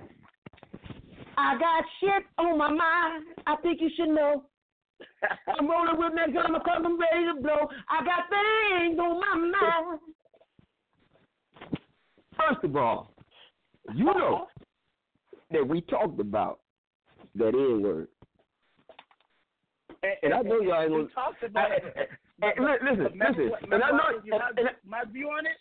I 1.40 1.58
got 1.58 1.84
shit 2.00 2.24
on 2.38 2.58
my 2.58 2.70
mind. 2.70 3.24
I 3.48 3.56
think 3.62 3.80
you 3.82 3.90
should 3.96 4.10
know. 4.10 4.44
I'm 5.58 5.70
rolling 5.70 5.98
with 5.98 6.14
that 6.16 6.34
gun. 6.34 6.54
I'm 6.56 6.62
I'm 6.86 7.00
ready 7.00 7.26
to 7.34 7.42
blow. 7.42 7.70
I 7.90 8.04
got 8.04 8.26
things 8.30 9.00
on 9.00 9.20
my 9.20 9.36
mind. 9.36 10.00
First 12.38 12.64
of 12.64 12.76
all, 12.76 13.14
you 13.96 14.06
know 14.06 14.48
that 15.52 15.66
we 15.68 15.82
talked 15.82 16.20
about 16.20 16.60
that 17.36 17.48
N 17.56 17.82
word. 17.82 18.08
And 20.24 20.34
I 20.34 20.42
know 20.42 20.60
y'all 20.62 20.82
ain't 20.82 20.92
we 20.92 20.98
gonna. 20.98 21.10
talked 21.14 21.44
about 21.44 21.72
it. 21.72 21.84
Hey, 22.42 22.52
li- 22.58 22.66
listen, 22.84 23.04
But 23.04 23.12
remember 23.12 23.44
listen. 23.44 23.50
what- 23.52 23.74
And 23.74 23.84
I 23.84 23.92
know. 23.92 24.22
what- 24.38 24.58
and 24.60 24.70
my 24.86 25.04
view 25.06 25.30
on 25.30 25.46
it. 25.46 25.58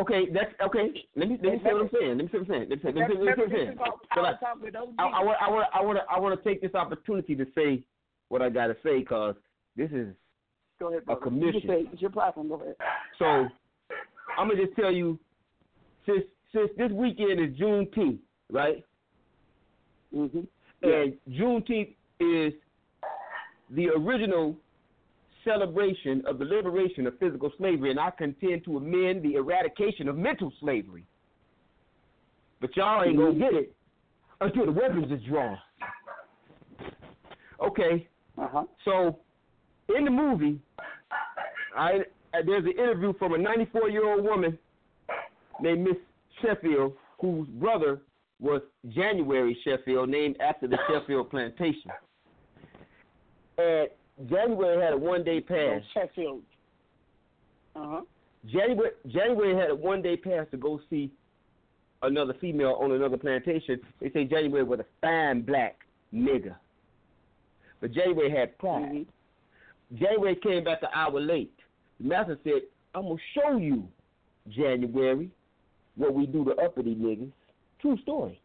Okay, 0.00 0.26
that's 0.32 0.50
okay. 0.60 0.90
Let 1.14 1.28
me 1.28 1.38
let 1.42 1.52
me 1.52 1.60
say 1.64 1.72
what 1.72 1.82
I'm 1.82 1.90
saying. 1.92 2.18
Let 2.18 2.24
me 2.24 2.28
say 2.32 2.38
what 2.38 2.40
I'm 2.40 2.48
saying. 2.48 2.66
Let 2.68 2.70
me 2.70 2.78
say, 2.82 2.98
let 2.98 3.08
me 3.08 3.14
say, 3.14 3.20
let 3.20 3.20
me 3.20 3.24
say 3.24 3.24
what 3.24 3.38
I'm 3.38 3.50
saying. 3.50 3.78
So 4.14 4.20
like, 4.22 4.40
Talk 4.40 4.62
with 4.62 4.74
OG. 4.74 4.88
I, 4.98 5.02
I 5.04 5.22
want 5.22 5.38
I 5.40 5.50
want 5.50 5.68
I 5.72 5.82
want 5.82 5.98
to 5.98 6.04
I 6.16 6.18
want 6.18 6.42
to 6.42 6.48
take 6.48 6.60
this 6.60 6.74
opportunity 6.74 7.36
to 7.36 7.46
say 7.54 7.84
what 8.28 8.42
I 8.42 8.48
got 8.50 8.66
to 8.66 8.76
say 8.82 8.98
because 8.98 9.36
this 9.76 9.90
is 9.92 10.08
Go 10.80 10.88
ahead, 10.88 11.02
a 11.02 11.04
brother. 11.04 11.20
You 11.20 11.30
commission. 11.30 11.60
can 11.60 11.70
say 11.70 11.90
it's 11.92 12.02
your 12.02 12.10
platform. 12.10 12.48
Go 12.48 12.54
ahead. 12.56 12.74
So 13.20 13.24
I'm 14.36 14.48
gonna 14.48 14.64
just 14.64 14.74
tell 14.74 14.90
you, 14.90 15.16
since 16.06 16.24
since 16.52 16.70
this 16.76 16.90
weekend 16.90 17.38
is 17.38 17.56
Juneteenth, 17.56 18.18
right? 18.50 18.84
Mm-hmm. 20.12 20.40
And 20.82 21.14
Juneteenth 21.30 21.94
is 22.18 22.52
the 23.70 23.88
original 23.96 24.56
celebration 25.44 26.22
of 26.26 26.38
the 26.38 26.44
liberation 26.44 27.06
of 27.06 27.18
physical 27.18 27.52
slavery, 27.58 27.90
and 27.90 28.00
I 28.00 28.10
contend 28.10 28.64
to 28.64 28.76
amend 28.76 29.22
the 29.22 29.34
eradication 29.34 30.08
of 30.08 30.16
mental 30.16 30.52
slavery. 30.60 31.04
But 32.60 32.76
y'all 32.76 33.04
ain't 33.04 33.16
gonna 33.16 33.34
get 33.34 33.54
it 33.54 33.74
until 34.40 34.66
the 34.66 34.72
weapons 34.72 35.12
is 35.12 35.22
drawn. 35.28 35.58
Okay. 37.60 38.08
Uh-huh. 38.36 38.64
So, 38.84 39.18
in 39.96 40.04
the 40.04 40.10
movie, 40.10 40.58
I 41.76 42.00
uh, 42.34 42.38
there's 42.44 42.64
an 42.64 42.72
interview 42.72 43.12
from 43.18 43.34
a 43.34 43.38
94 43.38 43.90
year 43.90 44.12
old 44.12 44.24
woman 44.24 44.58
named 45.60 45.84
Miss 45.84 45.96
Sheffield, 46.42 46.94
whose 47.20 47.46
brother 47.48 48.00
was 48.40 48.62
January 48.88 49.56
Sheffield, 49.64 50.08
named 50.08 50.36
after 50.40 50.66
the 50.66 50.78
Sheffield 50.88 51.30
plantation. 51.30 51.90
And 53.56 53.88
January 54.28 54.82
had 54.82 54.92
a 54.92 54.96
one 54.96 55.24
day 55.24 55.40
pass. 55.40 55.80
Sheffield. 55.92 56.42
Uh 57.74 57.86
huh. 57.86 58.00
January 58.46 58.90
January 59.08 59.56
had 59.56 59.70
a 59.70 59.74
one 59.74 60.02
day 60.02 60.16
pass 60.16 60.46
to 60.50 60.56
go 60.56 60.80
see 60.88 61.10
another 62.02 62.34
female 62.40 62.78
on 62.80 62.92
another 62.92 63.16
plantation. 63.16 63.80
They 64.00 64.10
say 64.10 64.24
January 64.24 64.62
was 64.62 64.80
a 64.80 64.86
fine 65.00 65.42
black 65.42 65.78
nigger. 66.12 66.54
But 67.80 67.92
January 67.92 68.30
had 68.30 68.56
pride. 68.58 69.06
January 69.94 70.36
came 70.36 70.64
back 70.64 70.82
an 70.82 70.88
hour 70.94 71.20
late. 71.20 71.54
The 72.00 72.08
master 72.08 72.38
said, 72.44 72.62
I'm 72.94 73.02
gonna 73.02 73.16
show 73.34 73.56
you 73.56 73.88
January, 74.48 75.30
what 75.96 76.14
we 76.14 76.26
do 76.26 76.44
to 76.44 76.52
uppity 76.52 76.94
niggas. 76.94 77.32
True 77.80 77.98
story. 78.02 78.40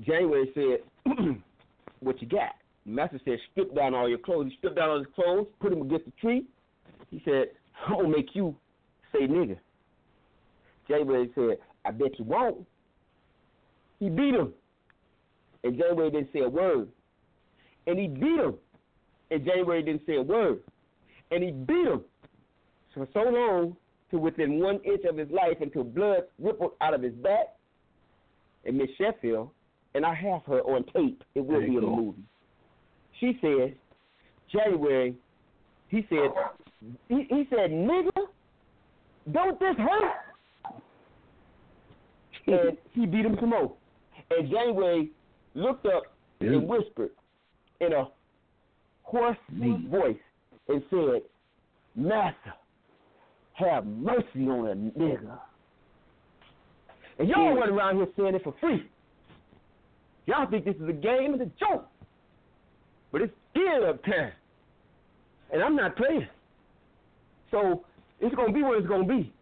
January 0.00 0.50
said, 0.54 1.14
what 2.00 2.20
you 2.20 2.28
got? 2.28 2.54
The 2.86 2.92
master 2.92 3.20
said, 3.24 3.38
strip 3.52 3.74
down 3.74 3.94
all 3.94 4.08
your 4.08 4.18
clothes. 4.18 4.50
He 4.50 4.56
stripped 4.58 4.76
down 4.76 4.90
all 4.90 4.98
his 4.98 5.06
clothes, 5.14 5.46
put 5.60 5.72
him 5.72 5.82
against 5.82 6.04
the 6.04 6.12
tree. 6.20 6.44
He 7.10 7.22
said, 7.24 7.46
I'm 7.86 7.94
going 7.94 8.10
to 8.10 8.16
make 8.16 8.34
you 8.34 8.54
say 9.12 9.26
nigga. 9.26 9.56
January 10.88 11.30
said, 11.34 11.58
I 11.84 11.90
bet 11.90 12.18
you 12.18 12.24
won't. 12.24 12.66
He 14.00 14.10
beat 14.10 14.34
him. 14.34 14.52
And 15.62 15.78
January 15.78 16.10
didn't 16.10 16.30
say 16.32 16.40
a 16.40 16.48
word. 16.48 16.88
And 17.86 17.98
he 17.98 18.06
beat 18.06 18.38
him. 18.38 18.54
And 19.30 19.44
January 19.44 19.82
didn't 19.82 20.02
say 20.06 20.16
a 20.16 20.22
word. 20.22 20.60
And 21.30 21.42
he 21.42 21.50
beat 21.52 21.86
him 21.86 22.02
for 22.92 23.08
so 23.12 23.20
long 23.20 23.76
to 24.10 24.18
within 24.18 24.60
one 24.60 24.80
inch 24.84 25.04
of 25.08 25.16
his 25.16 25.30
life 25.30 25.56
until 25.60 25.84
blood 25.84 26.24
rippled 26.38 26.72
out 26.80 26.94
of 26.94 27.02
his 27.02 27.14
back. 27.14 27.56
And 28.66 28.76
Miss 28.76 28.88
Sheffield, 28.98 29.50
and 29.94 30.04
I 30.04 30.14
have 30.14 30.42
her 30.46 30.60
on 30.60 30.84
tape, 30.94 31.22
it 31.34 31.44
will 31.44 31.60
be 31.60 31.66
in 31.66 31.74
the 31.76 31.80
movie. 31.80 32.22
She 33.20 33.38
said, 33.40 33.74
January, 34.52 35.14
he 35.88 36.06
said, 36.08 36.30
he, 37.08 37.26
he 37.28 37.46
said, 37.50 37.70
nigga, 37.70 38.10
don't 39.32 39.58
this 39.58 39.76
hurt? 39.76 40.12
and 42.46 42.76
he 42.92 43.06
beat 43.06 43.24
him 43.24 43.36
some 43.40 43.50
more. 43.50 43.72
And 44.30 44.50
January 44.50 45.10
looked 45.54 45.86
up 45.86 46.04
and 46.40 46.68
whispered 46.68 47.10
in 47.80 47.92
a 47.92 48.08
hoarse 49.02 49.36
voice 49.50 50.16
and 50.68 50.82
said, 50.90 51.22
Master, 51.94 52.54
have 53.54 53.86
mercy 53.86 54.48
on 54.48 54.68
a 54.68 54.98
nigga. 54.98 55.38
And 57.18 57.28
y'all 57.28 57.54
run 57.54 57.70
around 57.70 57.96
here 57.96 58.08
saying 58.16 58.34
it 58.34 58.42
for 58.42 58.54
free. 58.60 58.88
Y'all 60.26 60.48
think 60.50 60.64
this 60.64 60.74
is 60.76 60.88
a 60.88 60.92
game, 60.92 61.34
and 61.34 61.42
a 61.42 61.50
joke. 61.60 61.86
But 63.14 63.22
it's 63.22 63.32
still 63.52 63.88
up 63.88 64.04
time. 64.04 64.32
And 65.52 65.62
I'm 65.62 65.76
not 65.76 65.96
playing. 65.96 66.26
So 67.52 67.84
it's 68.18 68.34
gonna 68.34 68.52
be 68.52 68.64
what 68.64 68.76
it's 68.76 68.88
gonna 68.88 69.06
be. 69.06 69.32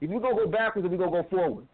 If 0.00 0.10
we're 0.10 0.18
gonna 0.18 0.34
go 0.34 0.48
backwards 0.48 0.88
we're 0.88 0.96
gonna 0.96 1.22
go 1.22 1.28
forward. 1.30 1.64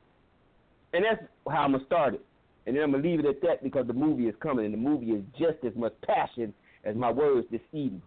And 0.93 1.03
that's 1.03 1.23
how 1.49 1.63
I'm 1.63 1.73
gonna 1.73 1.87
start 1.87 2.13
it. 2.13 2.27
And 2.67 2.77
then 2.77 2.83
I'm 2.83 2.91
gonna 2.91 3.03
leave 3.03 3.21
it 3.21 3.25
at 3.25 3.41
that 3.41 3.63
because 3.63 3.87
the 3.87 3.95
movie 3.95 4.29
is 4.29 4.35
coming 4.43 4.67
and 4.67 4.75
the 4.75 4.79
movie 4.79 5.13
is 5.13 5.23
just 5.39 5.65
as 5.67 5.75
much 5.77 5.95
passion 6.07 6.53
as 6.85 6.95
my 6.95 7.11
words 7.11 7.47
this 7.51 7.63
evening. 7.73 8.03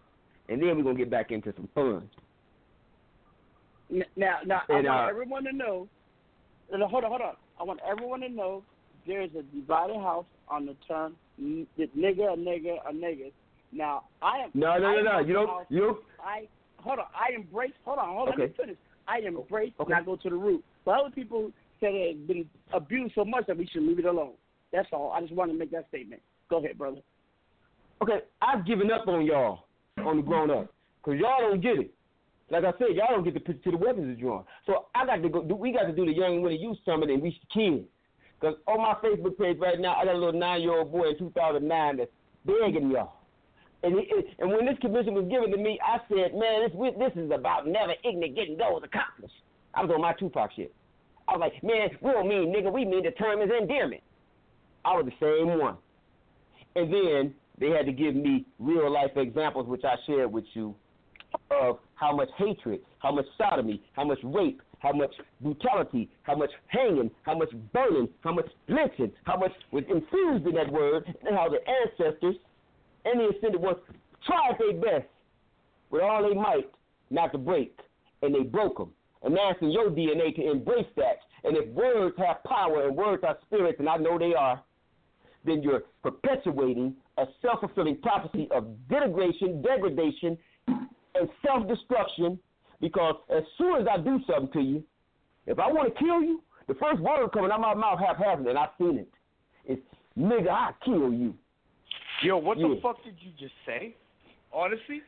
And 0.48 0.62
then 0.62 0.78
we're 0.78 0.84
gonna 0.84 1.00
get 1.00 1.10
back 1.10 1.32
into 1.32 1.52
some 1.56 1.70
fun. 1.74 2.08
Now, 4.16 4.42
now 4.46 4.62
And, 4.70 4.88
I 4.88 4.92
want 4.92 5.08
uh, 5.08 5.10
everyone 5.10 5.44
to 5.46 5.54
know. 5.54 5.88
Hold 6.70 7.04
on, 7.04 7.10
hold 7.10 7.22
on. 7.22 7.36
I 7.60 7.64
want 7.64 7.80
everyone 7.84 8.20
to 8.20 8.30
know 8.30 8.62
there's 9.08 9.32
a 9.34 9.42
divided 9.42 9.96
house 9.96 10.28
on 10.48 10.68
the 10.68 10.76
term 10.88 11.16
n- 11.40 11.68
nigga, 11.78 12.34
a 12.34 12.38
nigga, 12.38 12.76
a 12.88 12.94
nigga. 12.94 13.32
Now, 13.72 14.04
I 14.22 14.40
am. 14.40 14.52
No, 14.54 14.78
no, 14.78 14.96
no, 14.96 15.02
no. 15.02 15.20
You 15.20 15.34
don't 15.34 15.66
you 15.70 15.80
don't 15.80 15.98
I 16.24 16.48
hold 16.78 17.00
on. 17.00 17.06
I 17.14 17.34
embrace. 17.36 17.74
Hold 17.86 18.00
on, 18.00 18.10
hold 18.10 18.30
on. 18.30 18.40
Let 18.40 18.40
Okay. 18.40 18.48
me 18.48 18.54
finish. 18.58 18.78
I 19.08 19.20
embrace 19.20 19.74
Okay. 19.80 19.94
and 19.94 20.02
I 20.02 20.06
go 20.06 20.16
to 20.16 20.30
the 20.30 20.36
root. 20.36 20.64
But 20.86 21.00
other 21.00 21.10
people 21.12 21.52
said 21.80 21.94
it 21.94 22.18
has 22.18 22.28
been 22.28 22.50
abused 22.72 23.16
so 23.16 23.26
much 23.26 23.46
that 23.48 23.58
we 23.58 23.68
should 23.68 23.84
leave 23.84 24.00
it 24.00 24.06
alone. 24.06 24.34
That's 24.72 24.88
all. 24.92 25.12
I 25.12 25.22
just 25.22 25.34
wanted 25.34 25.54
to 25.54 25.60
make 25.60 25.72
that 25.72 25.88
statement. 25.90 26.22
Go 26.50 26.58
ahead, 26.58 26.78
brother. 26.78 27.02
Okay, 28.02 28.20
I've 28.42 28.66
given 28.66 28.92
up 28.92 29.08
on 29.08 29.26
y'all, 29.26 29.66
on 30.06 30.18
the 30.18 30.24
grown 30.24 30.52
up, 30.52 30.74
because 30.98 31.20
y'all 31.20 31.40
don't 31.40 31.62
get 31.62 31.80
it. 31.80 31.94
Like 32.50 32.66
I 32.66 32.72
said, 32.78 32.96
y'all 32.96 33.08
don't 33.10 33.24
get 33.24 33.34
the 33.34 33.40
picture 33.40 33.72
to 33.72 33.78
the 33.78 33.84
weapons 33.84 34.14
is 34.14 34.20
drawn. 34.20 34.44
So 34.66 34.88
I 34.94 35.06
got 35.06 35.18
to 35.18 35.30
go. 35.30 35.44
Do, 35.44 35.56
we 35.56 35.72
got 35.72 35.84
to 35.84 35.94
do 35.94 36.06
the 36.06 36.12
Young 36.12 36.42
Winter 36.42 36.58
Youth 36.58 36.78
Summit 36.86 37.10
and 37.10 37.24
reach 37.24 37.36
the 37.42 37.48
kids. 37.54 37.86
Because 38.44 38.58
on 38.68 38.82
my 38.82 38.96
Facebook 39.02 39.38
page 39.38 39.58
right 39.58 39.80
now, 39.80 39.96
I 39.96 40.04
got 40.04 40.16
a 40.16 40.18
little 40.18 40.38
nine-year-old 40.38 40.92
boy 40.92 41.12
in 41.12 41.18
2009 41.18 41.96
that's 41.96 42.12
begging 42.46 42.92
y'all. 42.92 43.14
And 43.84 43.98
he, 43.98 44.06
and 44.40 44.52
when 44.52 44.66
this 44.66 44.76
commission 44.82 45.14
was 45.14 45.24
given 45.30 45.50
to 45.52 45.56
me, 45.58 45.80
I 45.82 46.00
said, 46.10 46.36
man, 46.36 46.68
this 46.68 46.94
this 47.00 47.24
is 47.24 47.32
about 47.32 47.68
never 47.68 47.94
ignorant 48.04 48.36
getting 48.36 48.58
goals 48.58 48.84
accomplished. 48.84 49.34
I 49.74 49.82
was 49.82 49.92
on 49.96 50.02
my 50.02 50.12
Tupac 50.12 50.52
shit. 50.58 50.76
I 51.30 51.38
was 51.38 51.40
like, 51.40 51.64
man, 51.64 51.88
we 52.02 52.12
don't 52.12 52.28
mean 52.28 52.54
nigga, 52.54 52.70
we 52.70 52.84
mean 52.84 53.04
the 53.04 53.12
term 53.12 53.42
is 53.42 53.50
endearment. 53.50 54.04
I 54.84 54.92
was 54.98 55.06
the 55.06 55.16
same 55.22 55.58
one. 55.58 55.78
And 56.76 56.92
then 56.92 57.34
they 57.58 57.70
had 57.70 57.86
to 57.86 57.94
give 57.94 58.14
me 58.14 58.46
real 58.60 58.92
life 58.92 59.12
examples, 59.16 59.68
which 59.68 59.86
I 59.86 59.96
shared 60.06 60.34
with 60.34 60.46
you, 60.54 60.76
of 61.50 61.80
how 61.96 62.14
much 62.14 62.30
hatred, 62.38 62.82
how 63.00 63.14
much 63.14 63.26
sodomy, 63.38 63.82
how 63.94 64.04
much 64.04 64.20
rape, 64.22 64.62
how 64.84 64.92
much 64.92 65.14
brutality, 65.40 66.10
how 66.24 66.36
much 66.36 66.52
hanging, 66.68 67.10
how 67.24 67.36
much 67.38 67.50
burning, 67.74 68.10
how 68.22 68.34
much 68.34 68.48
lynching, 68.68 69.12
how 69.24 69.38
much 69.38 69.54
was 69.72 69.84
infused 69.90 70.46
in 70.46 70.54
that 70.56 70.72
word, 70.72 71.06
and 71.26 71.36
how 71.36 71.48
the 71.50 71.60
ancestors 71.68 72.36
and 73.06 73.20
the 73.20 73.36
ascended 73.36 73.60
ones 73.60 73.78
tried 74.28 74.56
their 74.60 74.74
best 74.74 75.10
with 75.90 76.02
all 76.02 76.28
they 76.28 76.36
might 76.36 76.70
not 77.10 77.32
to 77.32 77.38
break, 77.38 77.80
and 78.22 78.36
they 78.36 78.42
broke 78.42 78.78
them. 78.78 78.92
And 79.24 79.34
now 79.34 79.54
in 79.62 79.72
your 79.72 79.90
DNA 79.90 80.36
to 80.36 80.52
embrace 80.52 80.86
that. 80.98 81.20
And 81.46 81.56
if 81.56 81.68
words 81.70 82.16
have 82.18 82.44
power 82.44 82.86
and 82.86 82.96
words 82.96 83.24
are 83.26 83.38
spirits, 83.46 83.80
and 83.80 83.88
I 83.88 83.98
know 83.98 84.20
they 84.20 84.34
are, 84.34 84.62
then 85.46 85.62
you're 85.64 85.84
perpetuating 86.02 86.96
a 87.18 87.26
self 87.42 87.62
fulfilling 87.62 87.98
prophecy 88.02 88.50
of 88.52 88.66
denigration, 88.90 89.64
degradation, 89.64 90.38
and 90.68 91.30
self 91.46 91.68
destruction. 91.68 92.40
Because 92.84 93.16
as 93.32 93.44
soon 93.58 93.80
as 93.82 93.88
I 93.88 93.96
do 93.96 94.20
something 94.28 94.52
to 94.52 94.60
you, 94.60 94.84
if 95.48 95.58
I 95.58 95.72
want 95.72 95.88
to 95.88 95.96
kill 95.98 96.20
you, 96.22 96.44
the 96.68 96.74
first 96.76 97.00
word 97.00 97.32
coming 97.32 97.50
out 97.50 97.56
of 97.56 97.62
my 97.64 97.74
mouth 97.74 97.98
haphazardly, 97.98 98.50
and 98.52 98.60
I've 98.60 98.76
seen 98.78 99.00
it. 99.00 99.08
it, 99.64 99.80
is 99.80 99.80
nigga, 100.20 100.50
I 100.52 100.72
kill 100.84 101.14
you. 101.14 101.34
Yo, 102.24 102.36
what 102.38 102.58
the 102.58 102.78
fuck 102.84 103.02
did 103.06 103.16
you 103.24 103.32
just 103.40 103.56
say? 103.66 103.96
Honestly, 104.52 105.00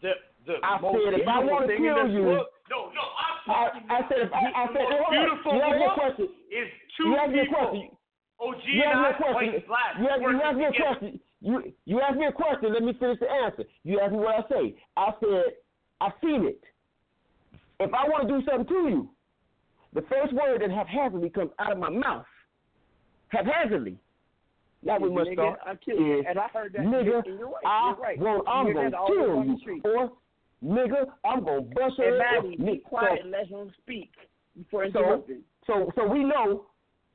the 0.00 0.12
the 0.46 0.62
I 0.62 0.78
most 0.80 0.94
said 0.94 1.14
if 1.18 1.26
I 1.26 1.42
beautiful 1.42 1.50
wanna 1.50 1.66
kill 1.74 2.08
you- 2.14 2.22
world- 2.22 2.46
no, 2.70 2.90
no, 2.94 3.02
I, 3.18 3.66
talking. 3.66 3.82
I 3.90 3.98
said, 4.08 4.18
if 4.22 4.32
I, 4.32 4.38
I 4.38 4.66
the 4.66 4.72
said, 4.72 4.86
most 4.94 5.10
beautiful 5.10 5.52
you 5.54 5.62
asked 5.62 5.78
me 5.78 5.84
a 5.84 5.94
question. 5.98 6.28
is 6.54 6.68
two 6.96 7.02
you 7.10 7.16
asked 7.18 7.32
me 7.34 7.40
a 7.42 7.46
question. 7.50 7.90
OG 8.38 8.62
You 8.64 8.82
and 8.86 8.98
I 8.98 9.10
asked 9.10 9.18
me 9.18 9.26
a 9.26 9.32
question. 9.34 9.62
flat. 9.66 9.90
You 9.98 10.06
asked, 10.06 10.22
you 10.22 10.40
asked 10.42 10.58
me 10.58 10.64
a 10.70 10.72
question. 10.72 11.20
You 11.42 11.54
you 11.84 11.96
asked 12.00 12.18
me 12.22 12.26
a 12.26 12.32
question. 12.32 12.72
Let 12.72 12.82
me 12.86 12.92
finish 12.94 13.18
the 13.18 13.26
answer. 13.30 13.64
You 13.82 13.98
asked 13.98 14.12
me 14.14 14.18
what 14.22 14.38
I 14.38 14.48
say. 14.48 14.64
I 14.96 15.10
said 15.18 15.58
I've 16.00 16.14
seen 16.22 16.46
it. 16.46 16.62
If 17.82 17.92
I 17.94 18.08
want 18.08 18.28
to 18.28 18.38
do 18.38 18.46
something 18.48 18.66
to 18.68 18.88
you, 18.90 19.10
the 19.92 20.02
first 20.02 20.32
word 20.32 20.62
that 20.62 20.70
haphazardly 20.70 21.30
comes 21.30 21.50
out 21.58 21.72
of 21.72 21.78
my 21.78 21.90
mouth, 21.90 22.24
haphazardly, 23.28 23.98
that 24.84 25.00
we 25.00 25.10
must 25.10 25.30
Nigga, 25.30 25.34
start 25.34 25.60
I 25.66 25.74
kill 25.76 25.96
you. 25.98 26.20
is 26.20 26.26
And 26.28 26.38
I 26.38 26.46
heard 26.48 26.72
that. 26.74 26.82
nigga, 26.82 27.22
you're 27.26 27.48
right. 27.48 27.64
I 27.66 27.88
You're 27.88 27.96
right. 28.02 28.18
want, 28.18 28.48
I'm 28.48 28.72
gonna 28.72 28.90
that 28.90 28.96
all 28.96 29.08
the 29.08 29.20
way 29.20 29.56
kill 29.64 29.74
you, 29.74 29.82
or 29.84 30.12
nigga, 30.64 31.06
I'm 31.24 31.44
gonna 31.44 31.62
bust 31.62 31.98
your 31.98 32.22
ass. 32.22 32.44
Be 32.58 32.78
quiet 32.84 33.18
so- 33.18 33.22
and 33.22 33.30
let 33.30 33.46
him 33.48 33.72
speak 33.82 34.12
before 34.56 34.86
so, 34.92 35.24
so, 35.66 35.90
so 35.96 36.06
we 36.06 36.24
know 36.24 36.66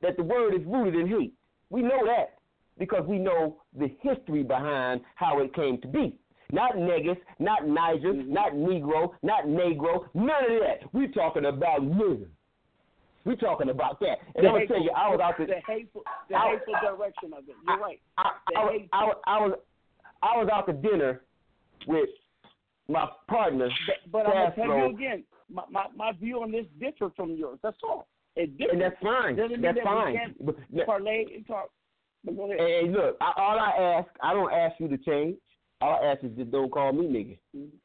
that 0.02 0.16
the 0.16 0.22
word 0.22 0.54
is 0.54 0.64
rooted 0.66 0.94
in 0.94 1.08
hate. 1.08 1.34
We 1.70 1.82
know 1.82 2.04
that 2.06 2.38
because 2.78 3.06
we 3.06 3.18
know 3.18 3.62
the 3.76 3.88
history 4.00 4.42
behind 4.42 5.00
how 5.16 5.40
it 5.40 5.52
came 5.54 5.80
to 5.80 5.88
be. 5.88 6.16
Not 6.52 6.76
niggas, 6.76 7.18
not 7.38 7.66
Niger, 7.66 8.12
Mm-hmm. 8.14 8.32
not 8.32 8.52
Negro, 8.52 9.10
not 9.22 9.44
Negro, 9.44 10.06
none 10.14 10.28
of 10.44 10.60
that. 10.60 10.80
We 10.94 11.08
talking 11.08 11.44
about 11.44 11.82
niggas. 11.82 12.26
We 13.24 13.36
talking 13.36 13.68
about 13.68 14.00
that. 14.00 14.18
And 14.34 14.44
The 14.44 14.48
I'm 14.48 14.54
gonna 14.54 14.66
tell 14.66 14.82
you, 14.82 14.90
I 14.96 15.10
was 15.10 15.20
out 15.20 15.34
the 15.38 15.44
there. 15.46 15.62
hateful, 15.66 16.02
the 16.30 16.36
I- 16.36 16.52
hateful 16.52 16.74
direction 16.82 17.32
of 17.36 17.44
it. 17.48 17.54
You're 17.66 17.78
right. 17.78 18.00
I, 18.16 18.30
I, 18.56 18.60
was, 18.64 18.80
I, 18.92 19.04
was, 19.04 19.16
I 19.26 19.38
was 19.40 19.58
I 20.22 20.36
was 20.38 20.48
out 20.52 20.66
to 20.66 20.72
dinner 20.72 21.20
with 21.86 22.08
my 22.88 23.06
partner. 23.28 23.68
But, 23.86 24.10
but 24.10 24.26
I'm 24.26 24.32
gonna 24.32 24.54
tell 24.54 24.78
you 24.78 24.94
again, 24.96 25.24
my, 25.52 25.62
my 25.70 25.84
my 25.94 26.12
view 26.12 26.42
on 26.42 26.50
this 26.50 26.64
differs 26.80 27.12
from 27.16 27.32
yours. 27.32 27.58
That's 27.62 27.76
all. 27.84 28.08
It 28.36 28.56
differs. 28.56 28.72
and 28.72 28.80
that's 28.82 28.96
fine. 29.02 29.36
Doesn't 29.36 29.60
That's 29.60 29.76
that 29.76 29.84
fine. 29.84 30.34
But- 30.40 30.86
parlay 30.86 31.26
and 31.34 31.46
talk. 31.46 31.70
Hey, 32.26 32.82
look, 32.88 33.16
I, 33.20 33.32
all 33.36 33.58
I 33.58 33.70
ask, 33.98 34.08
I 34.22 34.32
don't 34.34 34.52
ask 34.52 34.74
you 34.80 34.88
to 34.88 34.98
change. 34.98 35.36
All 35.80 36.00
I 36.02 36.06
ask 36.06 36.24
is 36.24 36.32
just 36.36 36.50
don't 36.50 36.70
call 36.70 36.92
me 36.92 37.06
nigga. 37.06 37.38
Mm-hmm. 37.56 37.76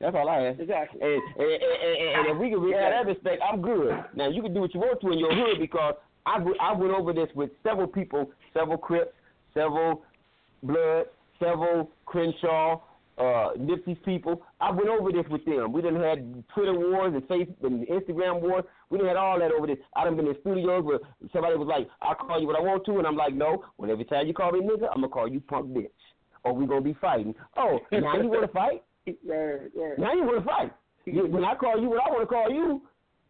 That's 0.00 0.16
all 0.16 0.28
I 0.28 0.46
ask. 0.46 0.60
Exactly. 0.60 1.00
And, 1.00 1.22
and, 1.38 1.52
and, 1.52 1.62
and, 1.62 2.18
and 2.18 2.34
if 2.34 2.38
we 2.38 2.50
can 2.50 2.60
re- 2.60 2.72
have 2.72 2.92
that 2.92 3.06
respect, 3.06 3.40
I'm 3.40 3.62
good. 3.62 3.92
Now 4.14 4.28
you 4.28 4.42
can 4.42 4.52
do 4.52 4.60
what 4.60 4.74
you 4.74 4.80
want 4.80 5.00
to 5.00 5.12
in 5.12 5.18
your 5.18 5.34
hood 5.34 5.60
because 5.60 5.94
I 6.26 6.38
I 6.60 6.72
went 6.72 6.92
over 6.92 7.12
this 7.12 7.28
with 7.34 7.50
several 7.62 7.86
people, 7.86 8.30
several 8.52 8.78
Crips, 8.78 9.12
several 9.54 10.04
Blood, 10.64 11.06
several 11.38 11.90
Crenshaw, 12.06 12.80
uh, 13.18 13.50
Nipsey's 13.58 13.98
people. 14.04 14.42
I 14.60 14.70
went 14.70 14.88
over 14.88 15.12
this 15.12 15.24
with 15.30 15.44
them. 15.44 15.72
We 15.72 15.82
done 15.82 15.96
had 16.00 16.44
Twitter 16.54 16.72
wars 16.72 17.14
and 17.14 17.22
Facebook 17.28 17.64
and 17.64 17.86
Instagram 17.88 18.40
wars. 18.40 18.64
We 18.90 18.98
done 18.98 19.08
had 19.08 19.16
all 19.16 19.38
that 19.38 19.52
over 19.52 19.66
this. 19.66 19.78
I 19.94 20.04
done 20.04 20.16
been 20.16 20.26
in 20.26 20.36
studios 20.40 20.84
where 20.84 20.98
somebody 21.32 21.56
was 21.56 21.68
like, 21.68 21.88
I'll 22.00 22.14
call 22.14 22.40
you 22.40 22.46
what 22.46 22.56
I 22.56 22.60
want 22.60 22.84
to, 22.86 22.98
and 22.98 23.06
I'm 23.06 23.16
like, 23.16 23.34
no. 23.34 23.64
Well, 23.76 23.90
every 23.90 24.04
time 24.04 24.26
you 24.26 24.34
call 24.34 24.52
me 24.52 24.60
nigga, 24.60 24.88
I'm 24.88 25.02
gonna 25.02 25.08
call 25.08 25.28
you 25.28 25.40
punk 25.40 25.66
bitch, 25.68 25.88
or 26.44 26.52
we 26.52 26.66
gonna 26.66 26.80
be 26.80 26.96
fighting. 27.00 27.34
Oh, 27.56 27.78
now 27.90 28.20
you 28.20 28.28
wanna 28.28 28.48
fight? 28.48 28.82
Right, 29.26 29.68
right. 29.74 29.98
Now 29.98 30.12
you 30.12 30.24
want 30.24 30.38
to 30.38 30.44
fight. 30.44 30.72
You, 31.06 31.26
when 31.30 31.44
I 31.44 31.54
call 31.54 31.80
you, 31.80 31.90
when 31.90 31.98
I 31.98 32.08
want 32.10 32.22
to 32.22 32.26
call 32.26 32.50
you, 32.50 32.82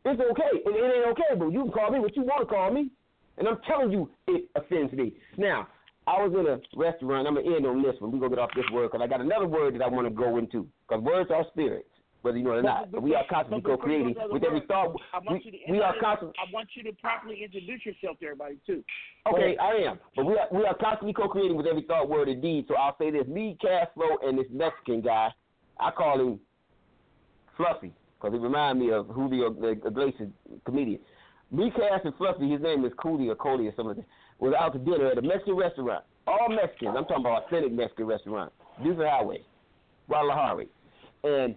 it's 0.04 0.20
okay. 0.20 0.52
It, 0.52 0.68
it 0.68 0.96
ain't 0.96 1.06
okay, 1.12 1.38
but 1.38 1.48
you 1.48 1.62
can 1.62 1.72
call 1.72 1.90
me 1.90 2.00
what 2.00 2.16
you 2.16 2.22
want 2.22 2.46
to 2.46 2.54
call 2.54 2.72
me. 2.72 2.90
And 3.38 3.48
I'm 3.48 3.58
telling 3.66 3.90
you, 3.90 4.10
it 4.26 4.50
offends 4.54 4.92
me. 4.92 5.14
Now, 5.38 5.68
I 6.06 6.22
was 6.22 6.32
in 6.34 6.46
a 6.46 6.60
restaurant. 6.78 7.26
I'm 7.26 7.34
going 7.34 7.46
to 7.46 7.56
end 7.56 7.66
on 7.66 7.82
this 7.82 7.94
one. 8.00 8.12
We're 8.12 8.18
going 8.18 8.32
to 8.32 8.36
get 8.36 8.42
off 8.42 8.50
this 8.54 8.66
word 8.72 8.90
because 8.90 9.02
I 9.02 9.06
got 9.06 9.20
another 9.20 9.46
word 9.46 9.74
that 9.74 9.82
I 9.82 9.88
want 9.88 10.06
to 10.06 10.12
go 10.12 10.36
into 10.36 10.68
because 10.86 11.02
words 11.02 11.30
are 11.30 11.44
spirits. 11.52 11.88
Whether 12.22 12.38
you 12.38 12.44
know 12.44 12.52
it 12.52 12.58
or 12.58 12.62
not, 12.62 13.02
we 13.02 13.14
are 13.16 13.24
constantly 13.28 13.62
co-creating 13.62 14.14
with 14.30 14.44
every 14.44 14.62
thought. 14.68 14.94
I 15.12 15.18
want 15.18 15.44
you 15.44 15.52
We, 15.68 15.74
we 15.74 15.80
are 15.80 15.94
constantly 16.00 16.34
I 16.38 16.52
want 16.52 16.68
you 16.74 16.84
to 16.84 16.92
properly 16.92 17.42
introduce 17.42 17.84
yourself 17.84 18.18
to 18.20 18.26
everybody 18.26 18.58
too. 18.64 18.84
Okay, 19.32 19.56
I 19.60 19.72
am. 19.88 19.98
But 20.14 20.26
we 20.26 20.34
are, 20.34 20.46
we 20.52 20.64
are 20.64 20.74
constantly 20.74 21.12
co-creating 21.14 21.56
with 21.56 21.66
every 21.66 21.82
thought, 21.82 22.08
word, 22.08 22.28
and 22.28 22.40
deed. 22.40 22.66
So 22.68 22.76
I'll 22.76 22.96
say 22.96 23.10
this: 23.10 23.26
me, 23.26 23.58
Cashflow, 23.62 24.24
and 24.24 24.38
this 24.38 24.46
Mexican 24.52 25.00
guy, 25.00 25.30
I 25.80 25.90
call 25.90 26.20
him 26.20 26.38
Fluffy 27.56 27.92
because 28.14 28.34
he 28.34 28.38
reminds 28.38 28.80
me 28.80 28.92
of 28.92 29.08
Julio 29.08 29.48
Iglesias, 29.48 30.30
comedian. 30.64 31.00
Me, 31.50 31.70
Cash, 31.70 32.00
and 32.04 32.14
Fluffy, 32.16 32.50
his 32.50 32.62
name 32.62 32.84
is 32.84 32.92
Cooley 33.02 33.28
or 33.28 33.34
Coley 33.34 33.66
or 33.66 33.74
something. 33.76 34.04
Was 34.38 34.54
out 34.58 34.72
to 34.72 34.78
dinner 34.78 35.08
at 35.08 35.18
a 35.18 35.22
Mexican 35.22 35.56
restaurant. 35.56 36.04
All 36.26 36.48
Mexicans. 36.48 36.94
I'm 36.96 37.04
talking 37.04 37.24
about 37.26 37.44
authentic 37.46 37.72
Mexican 37.72 38.06
restaurant. 38.06 38.52
Buford 38.82 39.06
Highway, 39.06 39.44
Guadalajara, 40.08 40.64
and 41.24 41.56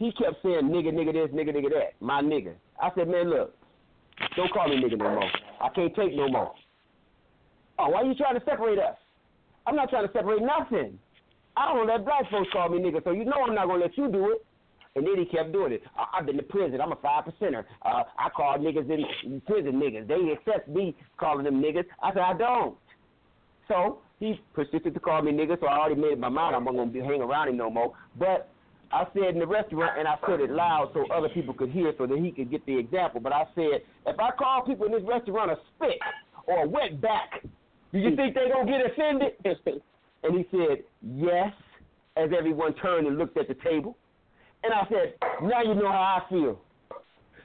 he 0.00 0.10
kept 0.12 0.42
saying 0.42 0.62
nigga, 0.62 0.90
nigga 0.92 1.12
this, 1.12 1.30
nigga, 1.30 1.54
nigga 1.54 1.68
that, 1.70 1.92
my 2.00 2.22
nigga. 2.22 2.54
I 2.80 2.88
said, 2.96 3.06
man, 3.06 3.28
look, 3.28 3.54
don't 4.34 4.50
call 4.50 4.66
me 4.66 4.82
nigga 4.82 4.96
no 4.96 5.10
more. 5.10 5.30
I 5.60 5.68
can't 5.68 5.94
take 5.94 6.16
no 6.16 6.26
more. 6.26 6.54
Oh, 7.78 7.90
why 7.90 8.02
you 8.02 8.14
trying 8.14 8.34
to 8.34 8.44
separate 8.46 8.78
us? 8.78 8.96
I'm 9.66 9.76
not 9.76 9.90
trying 9.90 10.06
to 10.06 10.12
separate 10.14 10.40
nothing. 10.40 10.98
I 11.54 11.74
don't 11.74 11.86
let 11.86 12.06
black 12.06 12.30
folks 12.30 12.48
call 12.50 12.70
me 12.70 12.78
nigga, 12.78 13.04
so 13.04 13.10
you 13.10 13.26
know 13.26 13.44
I'm 13.46 13.54
not 13.54 13.66
gonna 13.66 13.82
let 13.82 13.98
you 13.98 14.10
do 14.10 14.32
it. 14.32 14.46
And 14.96 15.06
then 15.06 15.18
he 15.18 15.26
kept 15.26 15.52
doing 15.52 15.72
it. 15.74 15.82
I- 15.96 16.06
I've 16.14 16.26
been 16.26 16.38
to 16.38 16.42
prison. 16.42 16.80
I'm 16.80 16.92
a 16.92 16.96
five 16.96 17.24
percenter. 17.24 17.64
Uh, 17.82 18.04
I 18.18 18.30
call 18.30 18.56
niggas 18.56 18.88
in 18.90 19.40
prison 19.42 19.74
niggas. 19.74 20.08
They 20.08 20.32
accept 20.32 20.66
me 20.68 20.96
calling 21.18 21.44
them 21.44 21.62
niggas. 21.62 21.84
I 22.02 22.12
said 22.12 22.22
I 22.22 22.32
don't. 22.32 22.76
So 23.68 23.98
he 24.18 24.40
persisted 24.54 24.94
to 24.94 25.00
call 25.00 25.20
me 25.20 25.32
nigga. 25.32 25.60
So 25.60 25.66
I 25.66 25.78
already 25.78 26.00
made 26.00 26.14
up 26.14 26.18
my 26.18 26.30
mind 26.30 26.56
I'm 26.56 26.64
not 26.64 26.74
gonna 26.74 26.90
be 26.90 27.00
hang 27.00 27.20
around 27.20 27.50
him 27.50 27.58
no 27.58 27.68
more. 27.68 27.92
But 28.18 28.48
I 28.92 29.06
said 29.14 29.34
in 29.34 29.38
the 29.38 29.46
restaurant, 29.46 29.98
and 29.98 30.08
I 30.08 30.16
said 30.26 30.40
it 30.40 30.50
loud 30.50 30.90
so 30.94 31.06
other 31.12 31.28
people 31.28 31.54
could 31.54 31.70
hear, 31.70 31.92
so 31.96 32.06
that 32.06 32.18
he 32.18 32.32
could 32.32 32.50
get 32.50 32.64
the 32.66 32.76
example. 32.76 33.20
But 33.20 33.32
I 33.32 33.44
said, 33.54 33.82
if 34.06 34.18
I 34.18 34.30
call 34.36 34.64
people 34.66 34.86
in 34.86 34.92
this 34.92 35.02
restaurant 35.04 35.52
a 35.52 35.56
spit 35.76 35.98
or 36.46 36.64
a 36.64 36.68
wet 36.68 37.00
back, 37.00 37.42
do 37.92 37.98
you 37.98 38.16
think 38.16 38.34
they 38.34 38.48
gonna 38.52 38.70
get 38.70 38.86
offended? 38.86 39.32
and 40.24 40.36
he 40.36 40.46
said, 40.50 40.84
yes. 41.02 41.52
As 42.16 42.30
everyone 42.36 42.74
turned 42.74 43.06
and 43.06 43.16
looked 43.16 43.38
at 43.38 43.46
the 43.46 43.54
table, 43.54 43.96
and 44.64 44.74
I 44.74 44.82
said, 44.90 45.14
now 45.42 45.62
you 45.62 45.74
know 45.74 45.90
how 45.90 46.20
I 46.20 46.28
feel. 46.28 46.60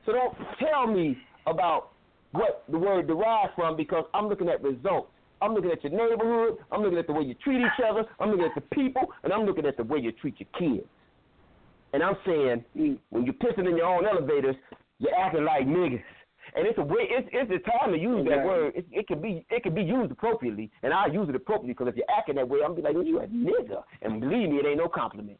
So 0.05 0.11
don't 0.11 0.35
tell 0.59 0.87
me 0.87 1.17
about 1.45 1.91
what 2.31 2.63
the 2.69 2.77
word 2.77 3.07
derives 3.07 3.53
from 3.55 3.77
because 3.77 4.05
I'm 4.13 4.27
looking 4.27 4.49
at 4.49 4.61
results. 4.63 5.09
I'm 5.41 5.53
looking 5.53 5.71
at 5.71 5.83
your 5.83 5.93
neighborhood. 5.93 6.57
I'm 6.71 6.81
looking 6.81 6.97
at 6.97 7.07
the 7.07 7.13
way 7.13 7.23
you 7.23 7.35
treat 7.35 7.59
each 7.59 7.83
other. 7.87 8.05
I'm 8.19 8.29
looking 8.31 8.45
at 8.45 8.55
the 8.55 8.75
people, 8.75 9.03
and 9.23 9.31
I'm 9.31 9.45
looking 9.45 9.65
at 9.65 9.77
the 9.77 9.83
way 9.83 9.99
you 9.99 10.11
treat 10.11 10.35
your 10.39 10.49
kids. 10.59 10.87
And 11.95 12.03
I'm 12.03 12.17
saying, 12.25 12.65
when 13.09 13.23
you're 13.23 13.33
pissing 13.35 13.69
in 13.69 13.77
your 13.77 13.85
own 13.85 14.05
elevators, 14.05 14.57
you're 14.99 15.15
acting 15.15 15.45
like 15.45 15.65
niggas. 15.65 16.03
And 16.53 16.67
it's 16.67 16.77
a 16.77 16.83
way. 16.83 17.07
It's 17.09 17.29
it's 17.31 17.49
the 17.49 17.59
time 17.71 17.93
to 17.93 17.97
use 17.97 18.25
that 18.25 18.43
Exactly. 18.43 18.49
word. 18.49 18.73
It, 18.75 18.85
it 18.91 19.07
can 19.07 19.21
be 19.21 19.45
it 19.49 19.63
can 19.63 19.73
be 19.73 19.81
used 19.81 20.11
appropriately, 20.11 20.69
and 20.83 20.93
I 20.93 21.07
use 21.07 21.29
it 21.29 21.35
appropriately 21.35 21.71
because 21.71 21.87
if 21.87 21.95
you're 21.95 22.11
acting 22.17 22.35
that 22.35 22.49
way, 22.49 22.59
I'm 22.59 22.75
gonna 22.75 22.75
be 22.75 22.81
like, 22.81 22.95
well, 22.95 23.05
you 23.05 23.19
a 23.21 23.27
nigga, 23.27 23.83
and 24.01 24.19
believe 24.19 24.49
me, 24.49 24.57
it 24.57 24.65
ain't 24.65 24.77
no 24.77 24.89
compliment. 24.89 25.39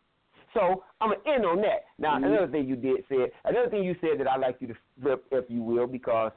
So 0.53 0.85
I'm 1.01 1.09
gonna 1.09 1.35
end 1.35 1.45
on 1.45 1.61
that. 1.61 1.85
Now 1.99 2.17
Mhm. 2.17 2.25
another 2.25 2.47
thing 2.47 2.67
you 2.67 2.77
did 2.77 3.03
said, 3.09 3.31
another 3.43 3.69
thing 3.69 3.83
you 3.83 3.95
said 3.99 4.17
that 4.19 4.27
I 4.27 4.37
like 4.37 4.55
you 4.61 4.67
to 4.67 4.75
flip, 5.01 5.25
if 5.31 5.45
you 5.49 5.61
will, 5.61 5.87
because 5.87 6.31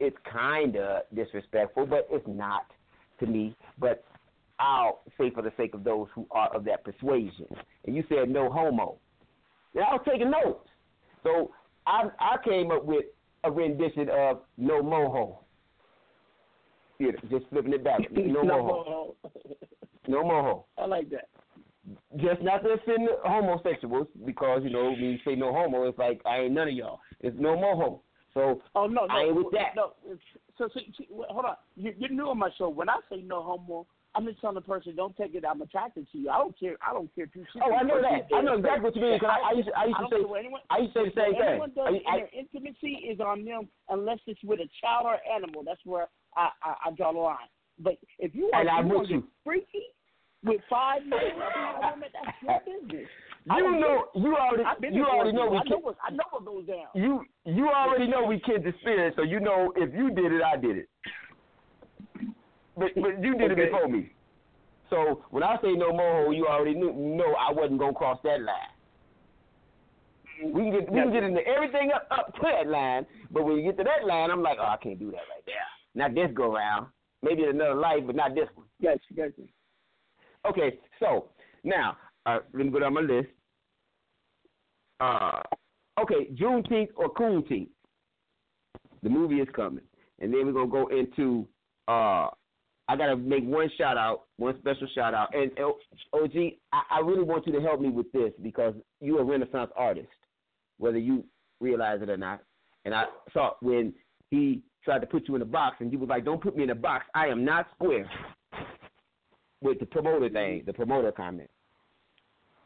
it's 0.00 0.16
kinda 0.30 1.04
disrespectful, 1.14 1.86
but 1.86 2.08
it's 2.10 2.26
not 2.26 2.66
to 3.20 3.26
me. 3.26 3.54
But 3.78 4.04
I'll 4.58 5.00
say 5.16 5.30
for 5.30 5.42
the 5.42 5.52
sake 5.56 5.74
of 5.74 5.84
those 5.84 6.08
who 6.12 6.26
are 6.32 6.48
of 6.54 6.64
that 6.64 6.84
persuasion. 6.84 7.46
And 7.86 7.94
you 7.96 8.04
said 8.08 8.28
no 8.28 8.50
homo. 8.50 8.96
And 9.74 9.84
I 9.84 9.92
was 9.92 10.02
taking 10.08 10.30
notes. 10.30 10.68
So 11.22 11.52
I 11.86 12.04
I 12.20 12.36
came 12.44 12.70
up 12.70 12.84
with 12.84 13.04
a 13.44 13.50
rendition 13.50 14.08
of 14.10 14.40
no 14.56 14.82
moho. 14.82 15.36
know, 16.98 17.12
just 17.30 17.46
flipping 17.50 17.72
it 17.72 17.84
back. 17.84 18.00
No 18.14 18.42
moho. 18.42 19.14
No 20.06 20.22
moho. 20.22 20.64
I 20.78 20.86
like 20.86 21.10
that. 21.10 21.28
Just 22.16 22.42
not 22.42 22.62
to 22.62 22.70
offend 22.70 23.08
homosexuals 23.24 24.06
because 24.24 24.62
you 24.64 24.70
know 24.70 24.90
when 24.90 25.00
you 25.00 25.18
say 25.24 25.34
no 25.34 25.52
homo, 25.52 25.88
it's 25.88 25.98
like 25.98 26.20
I 26.24 26.40
ain't 26.40 26.54
none 26.54 26.68
of 26.68 26.74
y'all. 26.74 27.00
It's 27.20 27.36
no 27.38 27.56
moho. 27.56 28.00
So 28.32 28.62
Oh 28.74 28.86
no, 28.86 29.06
no, 29.06 29.14
I 29.14 29.24
ain't 29.24 29.36
with 29.36 29.52
that. 29.52 29.74
No, 29.76 29.92
so, 30.58 30.68
so, 30.72 30.80
so 30.96 31.04
hold 31.28 31.44
on. 31.44 31.56
You, 31.76 31.92
you're 31.98 32.10
new 32.10 32.28
on 32.28 32.38
my 32.38 32.50
show. 32.56 32.68
When 32.68 32.88
I 32.88 32.98
say 33.10 33.22
no 33.22 33.42
homo, 33.42 33.86
I'm 34.14 34.24
just 34.26 34.40
telling 34.40 34.54
the 34.54 34.60
person, 34.60 34.94
don't 34.94 35.16
take 35.16 35.34
it. 35.34 35.44
I'm 35.48 35.60
attracted 35.60 36.06
to 36.12 36.18
you. 36.18 36.30
I 36.30 36.38
don't 36.38 36.58
care. 36.58 36.76
I 36.86 36.92
don't 36.92 37.12
care 37.14 37.26
two 37.26 37.40
shits. 37.40 37.62
Oh, 37.64 37.72
I 37.74 37.82
know 37.82 38.00
that. 38.00 38.28
I 38.34 38.40
know 38.42 38.54
exactly 38.54 38.80
what 38.84 38.94
you 38.96 39.02
mean, 39.02 39.18
'cause 39.18 39.28
I- 39.30 39.48
I 39.50 39.52
used 39.52 39.68
to- 39.68 39.78
I 39.78 39.84
used 39.86 39.96
to 39.98 40.06
don't 40.08 40.32
say- 40.32 40.38
anyone, 40.38 40.60
I 40.70 40.78
used 40.78 40.94
to 40.94 41.00
say 41.00 41.08
the 41.08 41.14
same 41.14 41.32
what 41.34 41.38
thing. 41.40 41.48
Anyone 41.50 41.70
does 41.74 42.02
I- 42.06 42.10
I- 42.12 42.16
their 42.18 42.28
intimacy 42.32 42.94
is 43.10 43.20
on 43.20 43.44
them 43.44 43.68
unless 43.88 44.20
it's 44.26 44.42
with 44.44 44.60
a 44.60 44.68
child 44.80 45.06
or 45.06 45.18
animal. 45.30 45.62
That's 45.64 45.84
where 45.84 46.06
I, 46.36 46.50
I, 46.62 46.74
I 46.86 46.90
draw 46.92 47.12
the 47.12 47.18
line. 47.18 47.48
But 47.78 47.98
if 48.20 48.34
you 48.34 48.50
are 48.52 48.60
And 48.60 48.88
you 48.88 48.98
with 48.98 49.10
are 49.10 49.12
you. 49.14 49.28
freaky 49.44 49.82
with 50.44 50.60
five 50.70 51.04
men, 51.06 51.20
that's 51.38 52.42
your 52.42 52.60
business. 52.60 53.08
You 53.46 53.72
know, 53.78 54.06
you 54.14 54.34
already, 54.34 54.62
you 54.96 55.04
already 55.04 55.32
know 55.32 55.50
we 55.50 55.58
I 55.58 55.64
know 55.68 55.76
what 55.76 55.96
I 56.02 56.10
know 56.12 56.24
what 56.30 56.44
goes 56.46 56.64
down. 56.66 56.86
you 56.94 57.26
you 57.44 57.68
already 57.68 58.06
know 58.06 58.24
we 58.24 58.40
kindred 58.40 58.74
spirits, 58.80 59.16
so 59.16 59.22
you 59.22 59.38
know 59.38 59.70
if 59.76 59.92
you 59.92 60.10
did 60.12 60.32
it, 60.32 60.40
I 60.40 60.56
did 60.56 60.78
it. 60.78 60.88
But 62.76 62.90
but 62.96 63.22
you 63.22 63.36
did 63.36 63.52
Okay. 63.52 63.62
it 63.62 63.72
before 63.72 63.88
me. 63.88 64.10
So 64.90 65.24
when 65.30 65.42
I 65.42 65.56
say 65.62 65.72
no 65.72 65.92
more, 65.92 66.32
you 66.32 66.46
already 66.46 66.74
knew 66.74 66.92
no, 66.92 67.34
I 67.34 67.52
wasn't 67.52 67.78
gonna 67.78 67.94
cross 67.94 68.18
that 68.24 68.40
line. 68.40 68.72
We 70.42 70.62
can 70.62 70.70
get 70.72 70.90
we 70.90 71.00
can 71.00 71.12
get 71.12 71.22
into 71.22 71.46
everything 71.46 71.90
up 71.94 72.06
up 72.10 72.34
to 72.34 72.40
that 72.42 72.66
line, 72.68 73.06
but 73.30 73.44
when 73.44 73.56
you 73.56 73.62
get 73.62 73.76
to 73.78 73.84
that 73.84 74.06
line, 74.06 74.30
I'm 74.30 74.42
like, 74.42 74.58
oh, 74.60 74.64
I 74.64 74.76
can't 74.82 74.98
do 74.98 75.10
that 75.12 75.16
right 75.16 75.44
there. 75.46 75.54
Not 75.94 76.14
this 76.14 76.30
go 76.34 76.54
round. 76.54 76.88
Maybe 77.22 77.44
in 77.44 77.50
another 77.50 77.76
life, 77.76 78.00
but 78.04 78.16
not 78.16 78.34
this 78.34 78.48
one. 78.54 78.66
Yes, 78.80 78.98
yes. 79.14 79.30
Okay, 80.46 80.78
so 81.00 81.30
now 81.62 81.96
uh, 82.26 82.40
let 82.52 82.66
me 82.66 82.70
go 82.70 82.80
down 82.80 82.94
my 82.94 83.00
list. 83.00 83.28
Uh, 85.00 85.40
okay, 86.00 86.28
Juneteenth 86.34 86.88
or 86.96 87.08
Coonteeth. 87.10 87.68
The 89.02 89.08
movie 89.08 89.40
is 89.40 89.48
coming, 89.54 89.84
and 90.20 90.32
then 90.32 90.46
we're 90.46 90.52
gonna 90.52 90.70
go 90.70 90.88
into. 90.88 91.46
Uh, 91.88 92.28
I 92.88 92.96
gotta 92.96 93.16
make 93.16 93.44
one 93.44 93.70
shout 93.78 93.96
out, 93.96 94.24
one 94.36 94.58
special 94.58 94.86
shout 94.94 95.14
out, 95.14 95.34
and 95.34 95.50
OG, 96.12 96.36
I, 96.72 96.82
I 96.90 97.00
really 97.00 97.22
want 97.22 97.46
you 97.46 97.52
to 97.54 97.60
help 97.60 97.80
me 97.80 97.88
with 97.88 98.10
this 98.12 98.32
because 98.42 98.74
you're 99.00 99.20
a 99.20 99.24
Renaissance 99.24 99.70
artist, 99.74 100.08
whether 100.78 100.98
you 100.98 101.24
realize 101.60 102.02
it 102.02 102.10
or 102.10 102.18
not. 102.18 102.42
And 102.84 102.94
I 102.94 103.04
saw 103.32 103.52
when 103.62 103.94
he 104.30 104.62
tried 104.84 104.98
to 104.98 105.06
put 105.06 105.28
you 105.28 105.36
in 105.36 105.42
a 105.42 105.46
box, 105.46 105.76
and 105.80 105.90
you 105.90 105.98
was 105.98 106.10
like, 106.10 106.26
"Don't 106.26 106.42
put 106.42 106.56
me 106.56 106.64
in 106.64 106.70
a 106.70 106.74
box. 106.74 107.06
I 107.14 107.28
am 107.28 107.44
not 107.44 107.66
square." 107.74 108.10
With 109.62 109.78
the 109.80 109.86
promoter 109.86 110.28
thing, 110.28 110.62
the 110.66 110.74
promoter 110.74 111.10
comment, 111.10 111.50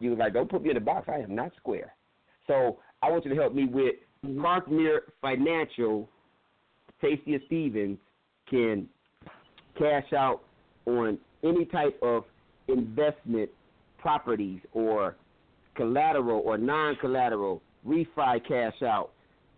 you 0.00 0.10
was 0.10 0.18
like, 0.18 0.32
"Don't 0.32 0.50
put 0.50 0.62
me 0.62 0.70
in 0.70 0.76
a 0.76 0.80
box. 0.80 1.08
I 1.08 1.20
am 1.20 1.36
not 1.36 1.54
square." 1.56 1.94
So 2.48 2.80
I 3.02 3.10
want 3.10 3.24
you 3.24 3.30
to 3.30 3.40
help 3.40 3.54
me 3.54 3.66
with 3.66 3.94
mm-hmm. 4.24 4.44
Parkmere 4.44 5.00
Financial. 5.20 6.08
Tasia 7.00 7.44
Stevens 7.46 7.98
can 8.50 8.88
cash 9.78 10.12
out 10.12 10.40
on 10.86 11.18
any 11.42 11.64
type 11.64 11.98
of 12.02 12.24
investment 12.68 13.50
properties 13.98 14.60
or 14.72 15.16
collateral 15.74 16.42
or 16.44 16.58
non-collateral 16.58 17.62
refi 17.86 18.46
cash 18.46 18.82
out. 18.82 19.10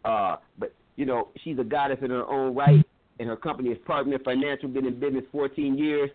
Uh, 0.05 0.36
but 0.59 0.72
you 0.97 1.06
know, 1.06 1.28
she's 1.42 1.59
a 1.59 1.64
goddess 1.64 1.98
in 2.02 2.10
her 2.10 2.26
own 2.26 2.55
right, 2.55 2.84
and 3.18 3.28
her 3.28 3.36
company 3.36 3.70
is 3.70 3.78
Partner 3.86 4.18
Financial. 4.24 4.68
Been 4.68 4.86
in 4.86 5.01
business 5.01 5.24
14 5.32 5.76
years. 5.78 6.10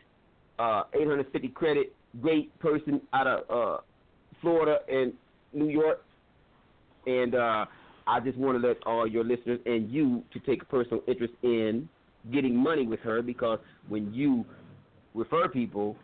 Uh, 0.58 0.84
850 0.94 1.48
credit. 1.50 1.94
Great 2.22 2.58
person 2.60 3.02
out 3.14 3.28
of 3.28 3.50
uh, 3.50 3.82
Florida 4.42 4.78
and 4.88 5.12
New 5.54 5.70
York. 5.70 6.04
And 7.08 7.36
uh, 7.36 7.66
I 8.08 8.20
just 8.22 8.38
want 8.38 8.62
to 8.62 8.68
let 8.68 8.78
all 8.86 9.08
your 9.08 9.24
listeners 9.24 9.60
and 9.66 9.90
you 9.92 10.24
to 10.34 10.40
take 10.40 10.62
a 10.62 10.66
personal 10.66 11.02
interest 11.08 11.34
in 11.44 11.90
getting 12.32 12.56
money 12.56 12.88
with 12.88 13.00
her 13.02 13.22
because 13.22 13.60
when 13.88 14.14
you 14.14 14.46
refer 15.14 15.48
people 15.48 15.96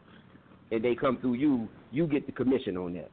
and 0.72 0.84
they 0.84 0.96
come 0.96 1.18
through 1.20 1.34
you, 1.36 1.68
you 1.92 2.08
get 2.08 2.26
the 2.26 2.32
commission 2.32 2.78
on 2.78 2.94
that. 2.94 3.10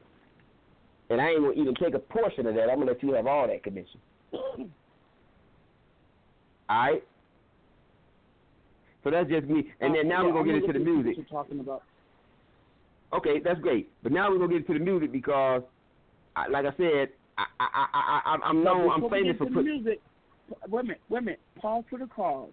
And 1.09 1.19
I 1.19 1.29
ain't 1.31 1.41
gonna 1.41 1.53
even 1.53 1.75
take 1.75 1.93
a 1.95 1.99
portion 1.99 2.45
of 2.45 2.55
that. 2.55 2.69
I'm 2.69 2.79
gonna 2.79 2.91
let 2.91 3.01
you 3.03 3.13
have 3.13 3.25
all 3.27 3.47
that 3.47 3.63
commission. 3.63 3.99
All 4.33 4.69
right. 6.69 7.03
So 9.03 9.09
that's 9.09 9.27
just 9.29 9.47
me. 9.47 9.71
And 9.81 9.95
then 9.95 10.07
now 10.07 10.21
Uh, 10.21 10.25
we're 10.27 10.33
gonna 10.33 10.45
get 10.45 10.55
I'm 10.55 10.63
into 10.69 10.73
the 10.73 10.85
music. 10.85 11.05
What 11.05 11.17
you're 11.17 11.25
talking 11.43 11.59
about? 11.61 11.83
Okay, 13.11 13.39
that's 13.43 13.59
great. 13.59 13.89
But 14.03 14.11
now 14.11 14.29
we're 14.29 14.37
gonna 14.37 14.49
get 14.59 14.67
into 14.67 14.73
the 14.77 14.85
music 14.85 15.11
because, 15.11 15.63
I, 16.35 16.47
like 16.47 16.65
I 16.65 16.77
said, 16.77 17.09
I, 17.39 17.45
I, 17.59 17.67
I, 17.93 18.21
I, 18.25 18.37
I'm 18.45 18.63
Now, 18.63 18.75
known. 18.75 18.91
I'm 18.91 19.09
famous 19.09 19.37
for 19.37 19.45
putting. 19.47 19.63
music. 19.63 19.99
Wait 20.67 20.79
a 20.79 20.83
minute, 20.83 21.01
wait 21.09 21.17
a 21.19 21.21
minute. 21.21 21.39
Pause 21.59 21.85
for 21.89 21.97
the 21.99 22.05
cause 22.07 22.49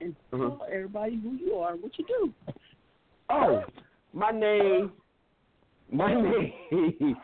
and 0.00 0.16
Mhm. 0.32 0.58
tell 0.58 0.66
everybody 0.70 1.16
who 1.16 1.30
you 1.32 1.56
are 1.56 1.72
and 1.72 1.82
what 1.82 1.98
you 1.98 2.04
do. 2.06 2.34
Oh, 3.28 3.64
my 4.12 4.30
name, 4.30 4.92
my 5.90 6.14
name 6.70 7.16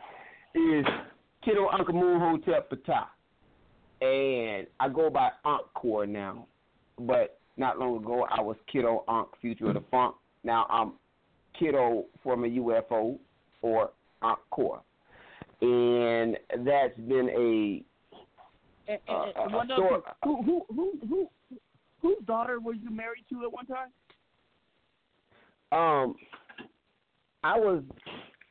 is 0.54 0.86
Kiddo 1.42 1.68
Uncle 1.68 1.94
Moon 1.94 2.20
Hotel 2.20 2.62
Patah, 2.62 3.08
and 4.00 4.66
I 4.80 4.88
go 4.88 5.10
by 5.10 5.30
Encore 5.44 6.06
now. 6.06 6.46
But 6.98 7.38
not 7.56 7.78
long 7.78 7.96
ago, 7.96 8.26
I 8.30 8.40
was 8.40 8.56
Kido 8.72 9.04
Ankh 9.08 9.28
Future 9.40 9.68
of 9.68 9.74
the 9.74 9.80
Funk. 9.90 10.16
Now 10.44 10.66
I'm 10.68 10.92
Kiddo 11.58 12.06
from 12.22 12.44
a 12.44 12.48
UFO 12.48 13.18
or 13.62 13.90
Encore, 14.22 14.82
and 15.60 16.38
that's 16.58 16.96
been 16.98 17.28
a 17.30 17.84
And, 18.88 19.00
and, 19.06 19.16
Uh, 19.16 19.42
and 19.44 19.54
one 19.54 19.70
uh, 19.70 19.74
other 19.74 20.02
who, 20.24 20.42
who, 20.42 20.66
who, 20.74 20.98
who, 21.08 21.30
whose 22.02 22.18
daughter 22.26 22.60
were 22.60 22.74
you 22.74 22.90
married 22.90 23.24
to 23.30 23.44
at 23.44 23.52
one 23.52 23.66
time? 23.66 23.88
Um, 25.72 26.16
I 27.42 27.58
was 27.58 27.82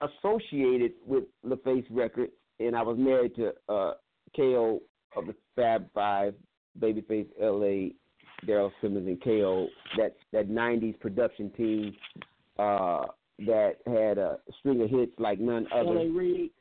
associated 0.02 0.94
with 1.06 1.26
LaFace 1.45 1.86
Records, 1.91 2.32
and 2.60 2.76
I 2.76 2.82
was 2.82 2.98
married 2.98 3.36
to 3.36 3.53
uh, 3.69 3.94
KO 4.36 4.82
of 5.15 5.28
the 5.28 5.36
Fab 5.56 5.86
Five, 5.94 6.34
Babyface 6.80 7.28
LA, 7.40 7.94
Daryl 8.48 8.72
Simmons, 8.82 9.07
and 9.07 9.23
KO. 9.23 9.68
That 9.98 10.15
that 10.32 10.49
'90s 10.49 10.99
production 10.99 11.52
team 11.52 11.95
uh, 12.57 13.03
that 13.40 13.76
had 13.86 14.18
a 14.18 14.40
string 14.60 14.82
of 14.82 14.90
hits 14.90 15.14
like 15.19 15.40
none 15.40 15.68
other. 15.73 15.99
L.A. 15.99 16.10
Reid. 16.10 16.52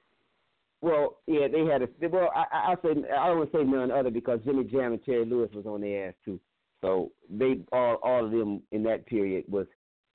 Well, 0.83 1.19
yeah, 1.27 1.47
they 1.49 1.65
had 1.65 1.83
a. 1.83 1.89
Well, 2.09 2.31
I, 2.35 2.45
I 2.53 2.73
I 2.73 2.75
say 2.83 2.91
I 3.19 3.29
don't 3.29 3.39
want 3.39 3.53
to 3.53 3.59
say 3.59 3.65
none 3.65 3.91
other 3.91 4.11
because 4.11 4.41
Jimmy 4.45 4.65
Jam 4.65 4.93
and 4.93 5.05
Terry 5.05 5.25
Lewis 5.25 5.51
was 5.55 5.67
on 5.67 5.81
their 5.81 6.09
ass 6.09 6.15
too. 6.25 6.39
So 6.81 7.12
they 7.28 7.61
all 7.73 7.97
all 8.02 8.24
of 8.24 8.31
them 8.31 8.62
in 8.73 8.82
that 8.85 9.07
period 9.07 9.44
was 9.48 9.66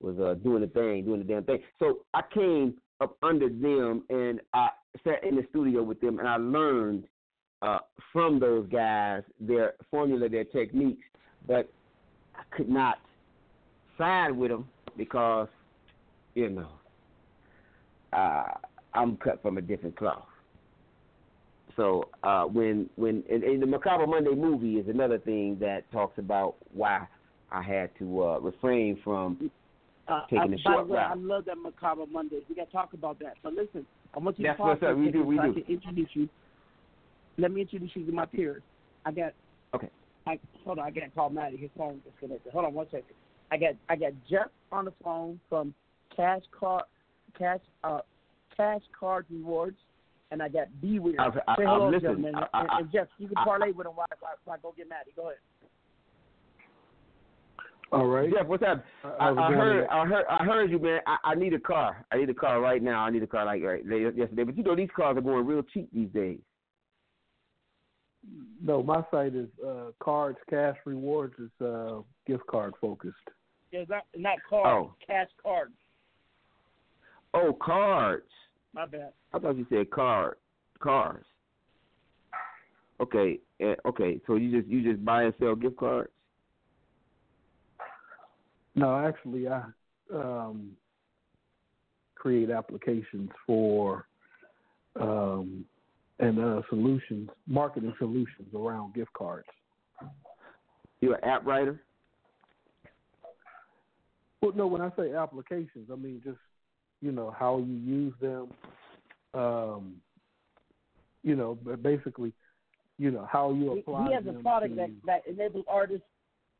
was 0.01 0.17
uh, 0.19 0.35
doing 0.43 0.61
the 0.61 0.67
thing, 0.67 1.05
doing 1.05 1.19
the 1.19 1.25
damn 1.25 1.43
thing. 1.43 1.59
So 1.79 1.99
I 2.13 2.21
came 2.33 2.75
up 3.01 3.17
under 3.23 3.49
them 3.49 4.03
and 4.09 4.39
I 4.53 4.69
sat 5.03 5.23
in 5.23 5.35
the 5.35 5.45
studio 5.49 5.83
with 5.83 5.99
them 6.01 6.19
and 6.19 6.27
I 6.27 6.37
learned 6.37 7.05
uh, 7.61 7.79
from 8.11 8.39
those 8.39 8.67
guys 8.69 9.23
their 9.39 9.73
formula, 9.91 10.29
their 10.29 10.43
techniques, 10.43 11.03
but 11.47 11.69
I 12.35 12.41
could 12.55 12.69
not 12.69 12.97
side 13.97 14.31
with 14.31 14.51
them 14.51 14.67
because 14.97 15.47
you 16.33 16.49
know 16.49 16.69
uh, 18.13 18.45
I'm 18.93 19.17
cut 19.17 19.41
from 19.41 19.57
a 19.57 19.61
different 19.61 19.95
cloth. 19.97 20.25
So 21.75 22.09
uh, 22.23 22.43
when 22.43 22.89
when 22.95 23.23
and, 23.29 23.43
and 23.43 23.61
the 23.61 23.65
Macabre 23.65 24.07
Monday 24.07 24.33
movie 24.33 24.75
is 24.75 24.87
another 24.87 25.19
thing 25.19 25.57
that 25.59 25.89
talks 25.91 26.17
about 26.17 26.55
why 26.73 27.07
I 27.51 27.61
had 27.61 27.89
to 27.99 28.23
uh, 28.23 28.39
refrain 28.39 28.99
from 29.03 29.51
Uh, 30.07 30.21
taking 30.29 30.39
I, 30.39 30.47
the 30.47 30.57
by 30.63 30.71
short 30.73 30.87
the 30.87 30.93
way, 30.93 30.99
I 30.99 31.13
love 31.15 31.45
that 31.45 31.57
Macabre 31.57 32.05
Monday. 32.05 32.39
We 32.47 32.55
got 32.55 32.65
to 32.67 32.71
talk 32.71 32.93
about 32.93 33.19
that. 33.19 33.33
But 33.43 33.53
listen, 33.53 33.85
I 34.15 34.19
want 34.19 34.37
you 34.39 34.45
That's 34.45 34.57
to 34.57 34.63
pause 34.63 34.77
what's 34.81 34.91
up. 34.91 34.97
We 34.97 35.11
do, 35.11 35.23
we 35.23 35.37
so 35.37 35.41
I 35.41 35.47
do. 35.47 35.53
can 35.53 35.73
introduce 35.73 36.09
you. 36.13 36.29
Let 37.37 37.51
me 37.51 37.61
introduce 37.61 37.91
you 37.95 38.05
to 38.05 38.11
my 38.11 38.25
peers. 38.25 38.61
I 39.05 39.11
got. 39.11 39.33
Okay. 39.73 39.89
I 40.27 40.39
hold 40.63 40.79
on. 40.79 40.85
I 40.85 40.91
got 40.91 41.01
to 41.01 41.09
call 41.09 41.29
Maddie. 41.29 41.57
His 41.57 41.69
phone 41.77 42.01
disconnected. 42.09 42.53
Hold 42.53 42.65
on 42.65 42.73
one 42.73 42.85
second. 42.87 43.15
I 43.51 43.57
got 43.57 43.73
I 43.89 43.95
got 43.95 44.11
Jeff 44.29 44.47
on 44.71 44.85
the 44.85 44.93
phone 45.03 45.39
from 45.49 45.73
Cash 46.15 46.43
Card 46.57 46.83
Cash 47.37 47.59
uh 47.83 47.99
Cash 48.55 48.81
Card 48.97 49.25
Rewards, 49.29 49.77
and 50.35 50.43
I 50.43 50.49
got 50.49 50.67
Beware. 50.81 51.15
I've- 51.19 51.39
I- 51.47 51.55
Say 51.55 51.63
I've 51.63 51.69
hello, 51.69 51.85
listened. 51.89 52.01
gentlemen. 52.23 52.35
I- 52.35 52.59
and, 52.59 52.69
I- 52.71 52.79
and 52.79 52.91
Jeff, 52.91 53.07
you 53.17 53.27
can 53.29 53.37
I- 53.37 53.43
parlay 53.45 53.71
with 53.71 53.87
him 53.87 53.93
while, 53.95 54.05
while, 54.19 54.33
while 54.43 54.57
I 54.57 54.59
go 54.61 54.73
get 54.75 54.89
Maddie. 54.89 55.11
Go 55.15 55.27
ahead. 55.27 55.37
All 57.91 58.07
right. 58.07 58.29
Jeff, 58.31 58.47
what's 58.47 58.63
up? 58.63 58.83
I, 59.03 59.09
How's 59.19 59.37
it 59.37 59.39
I 59.39 59.51
heard. 59.53 59.87
I 59.87 60.05
heard, 60.05 60.25
I 60.29 60.43
heard 60.43 60.71
you, 60.71 60.79
man. 60.79 60.99
I, 61.07 61.17
I 61.23 61.35
need 61.35 61.53
a 61.53 61.59
car. 61.59 62.05
I 62.11 62.17
need 62.17 62.29
a 62.29 62.33
car 62.33 62.59
right 62.59 62.81
now. 62.83 62.99
I 63.05 63.09
need 63.11 63.23
a 63.23 63.27
car 63.27 63.45
like 63.45 63.61
right 63.63 63.85
yesterday. 63.85 64.43
But 64.43 64.57
you 64.57 64.63
know 64.63 64.75
these 64.75 64.89
cars 64.95 65.15
are 65.17 65.21
going 65.21 65.45
real 65.45 65.63
cheap 65.73 65.87
these 65.93 66.09
days. 66.09 66.39
No, 68.61 68.81
my 68.83 69.03
site 69.11 69.35
is 69.35 69.47
uh, 69.65 69.91
Cards 69.99 70.39
Cash 70.49 70.75
Rewards. 70.85 71.35
is 71.39 71.51
uh, 71.65 71.99
gift 72.27 72.45
card 72.47 72.73
focused. 72.81 73.15
Yeah, 73.71 73.83
not 73.87 74.03
not 74.17 74.37
card, 74.49 74.65
Oh. 74.67 74.93
Cash 75.05 75.29
cards. 75.41 75.73
Oh, 77.35 77.55
cards. 77.61 78.25
My 78.75 78.85
bad. 78.85 79.13
I 79.33 79.39
thought 79.39 79.57
you 79.57 79.65
said 79.69 79.89
card, 79.89 80.35
cars. 80.79 81.23
Okay, 82.99 83.39
eh, 83.61 83.75
okay. 83.85 84.19
So 84.27 84.35
you 84.35 84.59
just 84.59 84.69
you 84.69 84.83
just 84.83 85.03
buy 85.03 85.23
and 85.23 85.33
sell 85.39 85.55
gift 85.55 85.77
cards? 85.77 86.11
No, 88.75 88.97
actually, 88.97 89.47
I 89.47 89.63
um, 90.13 90.71
create 92.15 92.49
applications 92.49 93.29
for 93.47 94.07
um, 94.99 95.63
and 96.19 96.39
uh, 96.39 96.61
solutions, 96.69 97.29
marketing 97.47 97.93
solutions 97.97 98.53
around 98.53 98.93
gift 98.93 99.13
cards. 99.13 99.47
You're 100.99 101.15
an 101.15 101.23
app 101.23 101.45
writer? 101.45 101.81
Well, 104.41 104.51
no, 104.53 104.67
when 104.67 104.81
I 104.81 104.89
say 104.97 105.13
applications, 105.13 105.89
I 105.91 105.95
mean 105.95 106.21
just 106.23 106.37
you 107.05 107.11
know 107.11 107.33
how 107.37 107.59
you 107.59 107.75
use 107.75 108.13
them. 108.19 108.47
Um, 109.35 109.95
you 111.23 111.35
know, 111.35 111.57
but 111.63 111.83
basically, 111.83 112.33
you 112.97 113.11
know 113.11 113.27
how 113.31 113.51
you 113.51 113.73
He, 113.73 113.79
apply 113.81 114.07
he 114.07 114.13
has 114.13 114.23
them 114.25 114.37
a 114.37 114.41
product 114.41 114.75
to, 114.75 114.81
that 114.81 114.89
that 115.05 115.27
enables 115.27 115.65
artists 115.67 116.07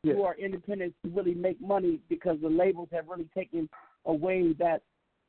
Yeah. 0.02 0.14
who 0.14 0.22
are 0.22 0.36
independent 0.36 0.94
to 1.02 1.10
really 1.10 1.34
make 1.34 1.60
money 1.60 2.00
because 2.08 2.38
the 2.40 2.48
labels 2.48 2.88
have 2.92 3.08
really 3.08 3.28
taken 3.34 3.68
away 4.04 4.52
that 4.64 4.82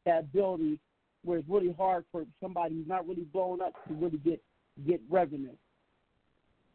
that 0.05 0.19
ability 0.19 0.79
where 1.23 1.39
it's 1.39 1.49
really 1.49 1.73
hard 1.73 2.05
for 2.11 2.25
somebody 2.39 2.75
who's 2.75 2.87
not 2.87 3.07
really 3.07 3.25
blown 3.33 3.59
up 3.61 3.73
to 3.87 3.93
really 3.95 4.19
get 4.19 4.39
get 4.85 5.01
revenue. 5.09 5.55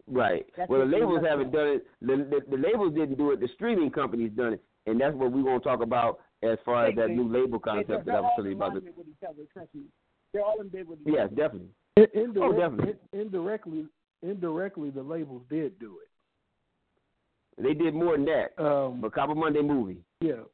Right. 0.09 0.45
That's 0.57 0.69
well, 0.69 0.81
the 0.81 0.87
labels 0.87 1.23
haven't 1.25 1.53
done 1.53 1.69
it. 1.69 1.87
The, 2.01 2.17
the 2.17 2.57
the 2.57 2.61
labels 2.61 2.93
didn't 2.95 3.19
do 3.19 3.31
it. 3.31 3.39
The 3.39 3.49
streaming 3.55 3.91
companies 3.93 4.33
done 4.35 4.55
it, 4.55 4.63
and 4.87 5.01
that's 5.01 5.15
what 5.15 5.31
we're 5.31 5.45
gonna 5.45 5.61
talk 5.61 5.81
about 5.81 6.19
as 6.43 6.59
far 6.65 6.87
as 6.87 6.95
that 6.97 7.09
they- 7.09 7.15
new 7.15 7.29
label 7.29 7.59
concept 7.59 8.05
that 8.07 8.15
I 8.15 8.21
was 8.21 8.31
all 8.31 8.37
telling 8.37 8.51
you 8.53 8.57
about. 8.57 8.73
alignment 8.73 8.97
with 8.99 9.09
each 9.09 9.23
other. 9.29 9.43
Trust 9.53 9.75
me. 9.75 9.83
They're 10.33 10.45
all 10.45 10.61
in 10.61 10.69
bed 10.69 10.89
with 10.89 11.01
each 11.03 11.09
Yes, 11.15 11.27
other. 11.27 11.35
definitely. 11.37 11.69
In- 11.97 12.09
indirect- 12.15 12.55
Oh, 12.55 12.59
definitely. 12.59 12.95
in- 13.13 13.21
indirectly, 13.21 13.89
indirectly, 14.23 14.91
the 14.91 15.03
labels 15.03 15.43
did 15.49 15.79
do 15.79 15.99
it. 16.01 16.09
They 17.63 17.75
did 17.75 17.95
more 17.95 18.17
than 18.17 18.25
that. 18.27 18.59
Um, 18.59 19.03
Copper 19.11 19.35
Monday 19.35 19.61
movie. 19.63 20.03
Yeah. 20.21 20.45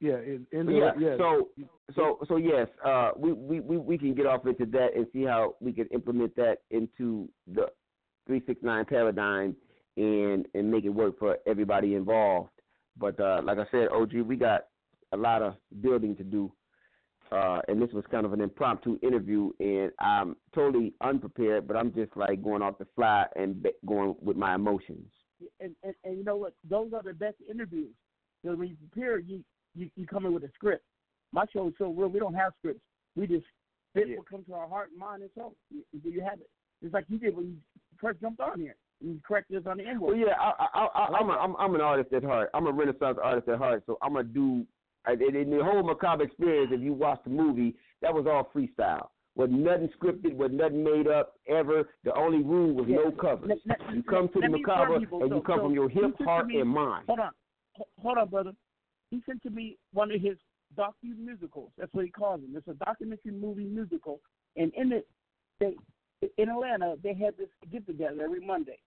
Yeah, 0.00 0.16
in, 0.18 0.46
in 0.52 0.66
But 0.66 0.74
yeah, 0.74 0.92
yeah. 0.98 1.16
So 1.18 1.48
so 1.94 2.18
so 2.26 2.36
yes, 2.36 2.68
uh, 2.84 3.12
we, 3.16 3.32
we, 3.32 3.60
we, 3.60 3.76
we 3.76 3.98
can 3.98 4.14
get 4.14 4.24
off 4.26 4.46
into 4.46 4.64
that 4.66 4.94
and 4.96 5.06
see 5.12 5.24
how 5.24 5.56
we 5.60 5.72
can 5.72 5.86
implement 5.88 6.34
that 6.36 6.58
into 6.70 7.28
the 7.46 7.66
three 8.26 8.42
six 8.46 8.62
nine 8.62 8.86
paradigm 8.86 9.54
and 9.98 10.46
and 10.54 10.70
make 10.70 10.84
it 10.84 10.88
work 10.90 11.18
for 11.18 11.36
everybody 11.46 11.96
involved. 11.96 12.50
But 12.96 13.18
uh, 13.20 13.40
like 13.44 13.58
I 13.58 13.66
said, 13.70 13.88
OG, 13.88 14.14
we 14.26 14.36
got 14.36 14.66
a 15.12 15.16
lot 15.16 15.42
of 15.42 15.54
building 15.80 16.16
to 16.16 16.24
do. 16.24 16.52
Uh, 17.32 17.60
and 17.68 17.80
this 17.80 17.90
was 17.92 18.04
kind 18.10 18.26
of 18.26 18.32
an 18.32 18.40
impromptu 18.40 18.98
interview, 19.02 19.50
and 19.60 19.92
I'm 20.00 20.36
totally 20.52 20.92
unprepared, 21.00 21.68
but 21.68 21.76
I'm 21.76 21.94
just 21.94 22.16
like 22.16 22.42
going 22.42 22.60
off 22.60 22.78
the 22.78 22.88
fly 22.96 23.26
and 23.36 23.62
be- 23.62 23.70
going 23.86 24.16
with 24.20 24.36
my 24.36 24.56
emotions. 24.56 25.06
and, 25.60 25.76
and 25.84 25.94
and 26.04 26.18
you 26.18 26.24
know 26.24 26.36
what? 26.36 26.54
Those 26.68 26.92
are 26.92 27.02
the 27.02 27.14
best 27.14 27.36
interviews. 27.48 27.94
Because 28.42 28.58
when 28.58 28.68
you 28.68 28.76
prepare, 28.90 29.18
you, 29.20 29.44
you 29.76 29.90
you 29.94 30.06
come 30.06 30.26
in 30.26 30.34
with 30.34 30.42
a 30.42 30.50
script. 30.54 30.84
My 31.32 31.44
show 31.52 31.68
is 31.68 31.74
so 31.78 31.90
real. 31.90 32.08
We 32.08 32.18
don't 32.18 32.34
have 32.34 32.52
scripts. 32.58 32.82
We 33.14 33.28
just 33.28 33.46
spit 33.90 34.08
what 34.16 34.28
comes 34.28 34.46
to 34.46 34.54
our 34.54 34.68
heart 34.68 34.90
and 34.90 34.98
mind 34.98 35.22
and 35.22 35.30
soul. 35.36 35.54
You, 35.70 35.82
you 36.02 36.20
have 36.22 36.40
it. 36.40 36.50
It's 36.82 36.94
like 36.94 37.04
you 37.08 37.18
did 37.18 37.36
when 37.36 37.46
you 37.46 37.56
first 38.00 38.20
jumped 38.20 38.40
on 38.40 38.58
here. 38.58 38.76
Corrected 39.26 39.58
us 39.58 39.70
on 39.70 39.78
the 39.78 39.86
N 39.86 40.00
Well, 40.00 40.14
yeah, 40.14 40.34
I, 40.38 40.66
I, 40.74 40.86
I, 40.86 41.06
I'm, 41.18 41.30
a, 41.30 41.32
I'm, 41.32 41.56
I'm 41.56 41.74
an 41.74 41.80
artist 41.80 42.12
at 42.12 42.24
heart. 42.24 42.50
I'm 42.54 42.66
a 42.66 42.72
Renaissance 42.72 43.18
artist 43.22 43.48
at 43.48 43.58
heart. 43.58 43.82
So 43.86 43.98
I'm 44.02 44.14
gonna 44.14 44.24
do. 44.24 44.66
In 45.08 45.50
the 45.50 45.64
whole 45.64 45.82
macabre 45.82 46.24
experience, 46.24 46.70
if 46.74 46.82
you 46.82 46.92
watch 46.92 47.20
the 47.24 47.30
movie, 47.30 47.74
that 48.02 48.12
was 48.12 48.26
all 48.26 48.50
freestyle. 48.54 49.08
Was 49.34 49.48
nothing 49.50 49.88
scripted. 49.98 50.34
Was 50.34 50.50
nothing 50.52 50.84
made 50.84 51.08
up 51.08 51.36
ever. 51.48 51.88
The 52.04 52.14
only 52.14 52.42
rule 52.42 52.74
was 52.74 52.86
no 52.86 53.10
covers. 53.10 53.50
You 53.94 54.02
come 54.02 54.28
to 54.28 54.40
the 54.40 54.40
Let 54.40 54.50
macabre 54.50 54.96
and 54.96 55.02
you 55.02 55.40
come 55.40 55.58
so 55.58 55.62
from 55.62 55.72
your 55.72 55.88
hip, 55.88 56.20
heart, 56.20 56.48
me- 56.48 56.60
and 56.60 56.68
mind. 56.68 57.06
Hold 57.06 57.20
on, 57.20 57.30
hold 57.98 58.18
on, 58.18 58.28
brother. 58.28 58.52
He 59.10 59.22
sent 59.26 59.42
to 59.44 59.50
me 59.50 59.78
one 59.92 60.12
of 60.12 60.20
his 60.20 60.36
docu 60.76 61.16
musicals. 61.18 61.70
That's 61.78 61.92
what 61.94 62.04
he 62.04 62.10
calls 62.10 62.42
them. 62.42 62.54
It's 62.54 62.68
a 62.68 62.74
documentary 62.84 63.32
movie 63.32 63.64
musical, 63.64 64.20
and 64.56 64.72
in 64.74 64.92
it, 64.92 65.08
they 65.58 65.74
in 66.36 66.48
Atlanta 66.50 66.96
they 67.02 67.14
had 67.14 67.36
this 67.38 67.48
get 67.72 67.86
together 67.86 68.22
every 68.22 68.44
Monday, 68.44 68.78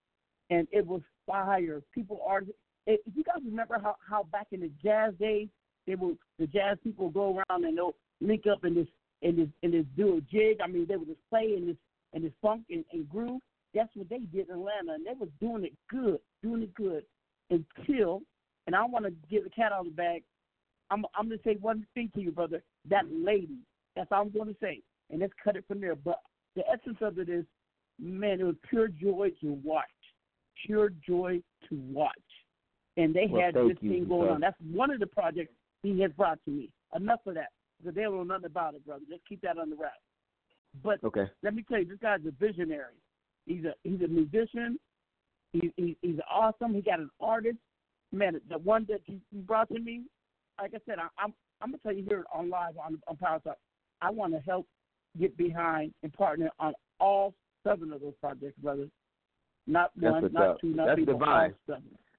and 0.54 0.68
it 0.72 0.86
was 0.86 1.02
fire. 1.26 1.82
People 1.94 2.20
are. 2.26 2.44
If 2.86 3.00
you 3.16 3.24
guys 3.24 3.42
remember 3.46 3.80
how 3.82 3.96
how 4.08 4.24
back 4.32 4.48
in 4.52 4.62
the 4.62 4.72
jazz 4.84 5.14
days, 5.20 5.48
they 5.88 5.96
will 5.96 6.16
the 6.40 6.48
jazz 6.48 6.78
people 6.84 7.10
go 7.10 7.38
around 7.50 7.66
and 7.66 7.78
they'll 7.78 7.96
link 8.22 8.44
up 8.52 8.66
in 8.66 8.76
this 8.76 8.88
and 9.22 9.38
this 9.38 9.48
and 9.64 9.74
this 9.74 9.86
dual 9.96 10.22
jig. 10.32 10.58
I 10.64 10.68
mean, 10.68 10.86
they 10.88 10.96
would 10.96 11.08
just 11.08 11.30
play 11.30 11.56
in 11.58 11.66
this 11.68 11.78
in 12.14 12.24
this 12.24 12.34
funk 12.42 12.64
and, 12.70 12.86
and 12.92 13.10
groove. 13.10 13.42
That's 13.74 13.90
what 13.96 14.10
they 14.10 14.20
did 14.20 14.50
in 14.50 14.56
Atlanta, 14.56 14.94
and 14.94 15.06
they 15.06 15.14
was 15.20 15.30
doing 15.40 15.64
it 15.64 15.74
good, 15.90 16.20
doing 16.44 16.62
it 16.62 16.74
good 16.76 17.04
until. 17.50 18.22
And 18.66 18.76
I 18.76 18.86
want 18.86 19.06
to 19.06 19.14
give 19.30 19.44
the 19.44 19.50
cat 19.50 19.74
out 19.74 19.82
of 19.82 19.86
the 19.86 19.92
bag. 19.92 20.24
I'm 20.92 21.06
I'm 21.18 21.28
gonna 21.28 21.42
say 21.44 21.58
one 21.60 21.86
thing 21.96 22.12
to 22.16 22.22
you, 22.22 22.32
brother. 22.32 22.62
That 22.90 23.06
lady. 23.12 23.60
That's 23.96 24.12
all 24.12 24.22
I'm 24.22 24.32
to 24.32 24.56
say, 24.60 24.82
and 25.12 25.22
let's 25.22 25.34
cut 25.44 25.56
it 25.56 25.66
from 25.68 25.80
there. 25.80 25.96
But 25.96 26.20
the 26.56 26.64
essence 26.68 26.98
of 27.02 27.20
it 27.20 27.30
is, 27.30 27.46
man, 28.00 28.40
it 28.40 28.44
was 28.44 28.56
pure 28.68 28.88
joy 28.88 29.30
to 29.42 29.60
watch, 29.64 29.86
pure 30.66 30.90
joy 31.06 31.42
to 31.70 31.76
watch. 31.92 32.12
And 32.98 33.14
they 33.14 33.28
Well, 33.28 33.42
had 33.42 33.56
this 33.56 33.78
you, 33.82 33.90
thing 33.90 34.08
going 34.08 34.28
sir. 34.28 34.34
on. 34.34 34.42
That's 34.42 34.60
one 34.72 34.92
of 34.92 35.00
the 35.00 35.08
projects 35.08 35.54
he 35.82 36.00
has 36.02 36.12
brought 36.12 36.44
to 36.46 36.52
me. 36.52 36.70
Enough 36.96 37.22
of 37.26 37.34
that, 37.36 37.50
because 37.80 37.96
they 37.96 38.04
don't 38.04 38.16
know 38.16 38.24
nothing 38.24 38.46
about 38.46 38.76
it, 38.76 38.86
brother. 38.86 39.04
Just 39.10 39.26
keep 39.28 39.42
that 39.42 39.58
on 39.58 39.70
the 39.70 39.76
wrap. 39.76 39.94
But 40.84 41.04
Okay. 41.04 41.30
let 41.42 41.54
me 41.56 41.64
tell 41.68 41.80
you, 41.80 41.86
this 41.86 41.98
guy's 42.00 42.20
a 42.28 42.32
visionary. 42.32 42.96
He's 43.46 43.66
a 43.66 43.74
he's 43.84 44.02
a 44.02 44.08
musician. 44.08 44.80
He, 45.52 45.72
he 45.76 45.98
he's 46.02 46.20
awesome. 46.30 46.74
He 46.74 46.82
got 46.82 47.00
an 47.00 47.10
artist. 47.20 47.58
Man, 48.12 48.40
the 48.50 48.60
one 48.60 48.86
that 48.90 49.02
you 49.08 49.20
you 49.32 49.42
brought 49.42 49.70
to 49.70 49.80
me, 49.80 50.04
like 50.62 50.74
I 50.74 50.80
said, 50.86 51.00
I, 51.00 51.08
I'm 51.18 51.34
I'm 51.62 51.72
gonna 51.72 51.80
tell 51.84 51.94
you 51.94 52.04
here 52.08 52.26
on 52.34 52.50
live 52.50 52.78
on 52.78 53.00
on 53.08 53.18
Power 53.18 53.40
Talk. 53.40 53.58
I 54.02 54.12
want 54.12 54.34
to 54.34 54.40
help 54.40 54.68
get 55.20 55.36
behind 55.38 55.94
and 56.04 56.14
partner 56.14 56.50
on 56.60 56.74
all 57.00 57.34
seven 57.66 57.92
of 57.92 58.02
those 58.02 58.14
projects, 58.20 58.58
brother. 58.60 58.88
Not 59.68 59.92
one, 60.00 60.30
not 60.34 60.44
up. 60.44 60.62
two, 60.62 60.76
not 60.76 60.88
That's 60.88 60.98
three, 60.98 61.06
divine. 61.06 61.54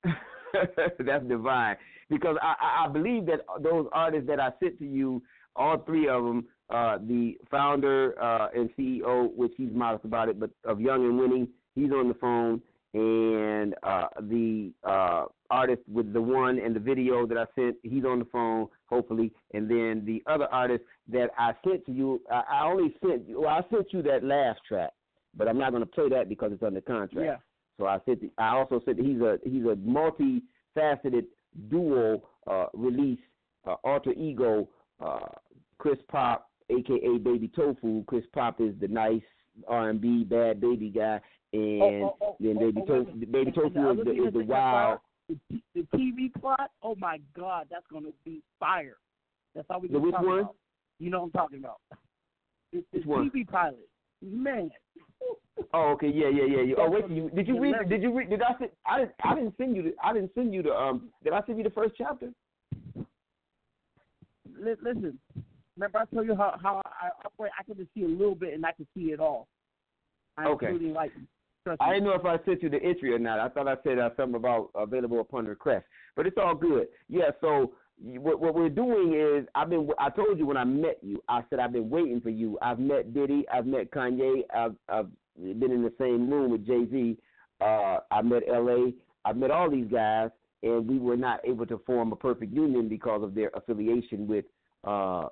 That's 0.99 1.27
divine. 1.27 1.77
Because 2.11 2.37
I, 2.43 2.55
I, 2.61 2.85
I 2.87 2.89
believe 2.89 3.27
that 3.27 3.41
those 3.61 3.87
artists 3.93 4.27
that 4.29 4.41
I 4.41 4.51
sent 4.61 4.79
to 4.79 4.87
you, 4.87 5.23
all 5.57 5.79
three 5.79 6.09
of 6.09 6.25
them, 6.25 6.47
uh, 6.71 6.99
the 6.99 7.37
founder 7.51 8.15
uh, 8.23 8.49
and 8.55 8.71
CEO, 8.79 9.35
which 9.35 9.53
he's 9.57 9.73
modest 9.73 10.05
about 10.05 10.29
it, 10.29 10.41
but 10.41 10.51
of 10.65 10.81
Young 10.81 11.05
and 11.05 11.19
Winning, 11.19 11.49
he's 11.75 11.91
on 11.93 12.09
the 12.09 12.15
phone, 12.15 12.63
and 12.95 13.75
uh, 13.83 14.07
the 14.23 14.73
uh, 14.85 15.25
artist 15.51 15.83
with 15.93 16.13
the 16.13 16.23
one 16.23 16.59
and 16.59 16.75
the 16.75 16.81
video 16.81 17.27
that 17.27 17.37
I 17.37 17.45
sent, 17.55 17.77
he's 17.83 18.05
on 18.05 18.21
the 18.21 18.25
phone, 18.27 18.69
hopefully, 18.87 19.33
and 19.53 19.69
then 19.69 20.05
the 20.07 20.23
other 20.27 20.47
artist 20.47 20.85
that 21.09 21.31
I 21.37 21.53
sent 21.67 21.85
to 21.87 21.93
you, 21.93 22.21
I, 22.31 22.43
I 22.51 22.67
only 22.67 22.95
sent, 23.03 23.25
well, 23.29 23.51
I 23.51 23.63
sent 23.71 23.93
you 23.93 24.03
that 24.03 24.25
last 24.25 24.61
track, 24.67 24.93
but 25.37 25.49
I'm 25.49 25.59
not 25.59 25.71
going 25.71 25.83
to 25.83 25.87
play 25.87 26.09
that 26.11 26.29
because 26.29 26.53
it's 26.53 26.63
under 26.63 26.81
contract. 26.81 27.27
Yeah. 27.27 27.37
So 27.79 27.87
I 27.87 27.99
said 28.07 28.19
I 28.39 28.49
also 28.51 28.81
said 28.85 28.97
he's 28.99 29.21
a 29.21 29.39
he's 29.45 29.65
a 29.65 29.77
multi-faceted 29.77 31.27
duo 31.69 32.23
uh, 32.47 32.67
release 32.75 33.19
uh, 33.67 33.75
alter 33.85 34.13
ego. 34.13 34.69
Uh, 35.05 35.27
Chris 35.79 35.99
Pop, 36.09 36.51
aka 36.71 37.19
Baby 37.19 37.51
Tofu. 37.55 38.05
Chris 38.07 38.25
Pop 38.33 38.61
is 38.61 38.75
the 38.81 38.89
nice 38.89 39.23
R&B 39.69 40.25
bad 40.25 40.61
baby 40.61 40.89
guy, 40.91 41.21
and 41.53 41.83
Oh, 41.83 42.17
oh, 42.21 42.27
oh, 42.27 42.37
then 42.41 42.57
oh, 42.57 42.61
Baby 42.61 42.81
oh, 42.83 42.87
Tofu. 42.87 43.11
wait. 43.11 43.33
Baby 43.33 43.53
Tofu 43.53 43.91
is 43.91 44.05
the, 44.05 44.11
is 44.27 44.33
the 44.33 44.45
wild. 44.45 44.99
The, 45.29 45.37
the 45.75 45.81
TV 45.97 46.33
plot, 46.41 46.71
oh 46.83 46.95
my 46.97 47.19
God, 47.37 47.67
that's 47.71 47.87
gonna 47.93 48.11
be 48.25 48.43
fire. 48.61 48.97
That's 49.55 49.67
all 49.71 49.81
we 49.81 49.89
The 49.89 49.95
can 49.95 50.03
which 50.03 50.15
talk 50.15 50.25
one? 50.25 50.39
about. 50.41 50.55
You 51.01 51.11
know 51.11 51.21
what 51.21 51.25
I'm 51.27 51.31
talking 51.33 51.59
about. 51.59 51.81
It's 52.73 52.87
the 52.93 52.99
TV 53.01 53.49
pilot. 53.49 53.89
Man, 54.23 54.71
Oh, 55.73 55.91
okay, 55.93 56.09
yeah, 56.09 56.29
yeah, 56.29 56.45
yeah. 56.45 56.63
yeah. 56.63 56.75
Oh, 56.79 56.91
wait, 56.91 57.09
you, 57.09 57.31
did 57.31 57.47
you 57.47 57.61
read? 57.61 57.75
Did 57.89 58.03
you 58.03 58.17
read? 58.17 58.31
Did 58.31 58.43
I? 58.43 58.59
Send, 58.59 58.71
I 58.87 58.99
didn't. 58.99 59.15
I 59.23 59.35
didn't 59.35 59.55
send 59.57 59.77
you. 59.77 59.83
The, 59.83 59.95
I 60.03 60.13
didn't 60.13 60.33
send 60.35 60.53
you 60.53 60.63
the. 60.63 60.75
Um. 60.75 61.11
Did 61.23 61.33
I 61.33 61.41
send 61.47 61.59
you 61.59 61.65
the 61.65 61.71
first 61.71 61.95
chapter? 61.97 62.31
li- 64.59 64.77
listen. 64.83 65.19
Remember 65.77 65.99
I 65.99 66.05
told 66.07 66.27
you 66.27 66.37
how 66.37 66.59
how 66.63 66.83
I 66.87 67.09
operate. 67.25 67.53
I 67.59 67.63
can 67.65 67.77
just 67.77 67.93
see 67.95 68.05
a 68.05 68.09
little 68.09 68.35
bit 68.35 68.55
and 68.55 68.65
I 68.65 68.73
can 68.73 68.87
see 68.95 69.13
it 69.13 69.21
all. 69.21 69.49
I'm 70.37 70.49
Okay. 70.49 70.67
including 70.67 70.93
like. 70.95 71.13
I 71.81 71.95
didn't 71.95 72.05
know 72.05 72.15
if 72.15 72.27
I 72.27 72.45
sent 72.45 72.63
you 72.63 72.69
the 72.69 72.83
entry 72.83 73.15
or 73.15 73.19
not. 73.19 73.41
I 73.41 73.49
thought 73.49 73.67
I 73.67 73.77
said 73.83 73.99
uh, 73.99 74.11
something 74.19 74.35
about 74.35 74.69
available 74.75 75.21
upon 75.21 75.47
request, 75.47 75.87
but 76.15 76.27
it's 76.27 76.37
all 76.37 76.55
good. 76.55 76.89
Yeah. 77.09 77.31
So 77.41 77.73
what, 77.99 78.39
what 78.39 78.55
we're 78.55 78.69
doing 78.69 79.15
is 79.15 79.49
I've 79.55 79.71
been. 79.71 79.89
I 79.99 80.11
told 80.11 80.39
you 80.39 80.47
when 80.47 80.59
I 80.59 80.65
met 80.65 80.99
you. 81.03 81.23
I 81.29 81.43
said 81.49 81.61
I've 81.61 81.73
been 81.73 81.89
waiting 81.89 82.21
for 82.21 82.29
you. 82.29 82.59
I've 82.61 82.79
met 82.79 83.15
Diddy. 83.15 83.47
I've 83.53 83.67
met 83.67 83.91
Kanye. 83.93 84.43
I've 84.55 84.75
I've 84.91 85.09
been 85.37 85.71
in 85.71 85.83
the 85.83 85.93
same 85.99 86.31
room 86.31 86.51
with 86.51 86.67
Jay 86.67 86.87
Z. 86.91 87.17
Uh, 87.61 87.99
I 88.11 88.23
met 88.23 88.43
L.A. 88.49 88.93
I've 89.25 89.37
met 89.37 89.51
all 89.51 89.71
these 89.71 89.91
guys, 89.91 90.31
and 90.63 90.87
we 90.87 90.99
were 90.99 91.17
not 91.17 91.41
able 91.45 91.67
to 91.67 91.81
form 91.87 92.13
a 92.13 92.17
perfect 92.17 92.53
union 92.53 92.89
because 92.89 93.23
of 93.23 93.35
their 93.35 93.51
affiliation 93.55 94.27
with 94.27 94.45
uh, 94.85 95.29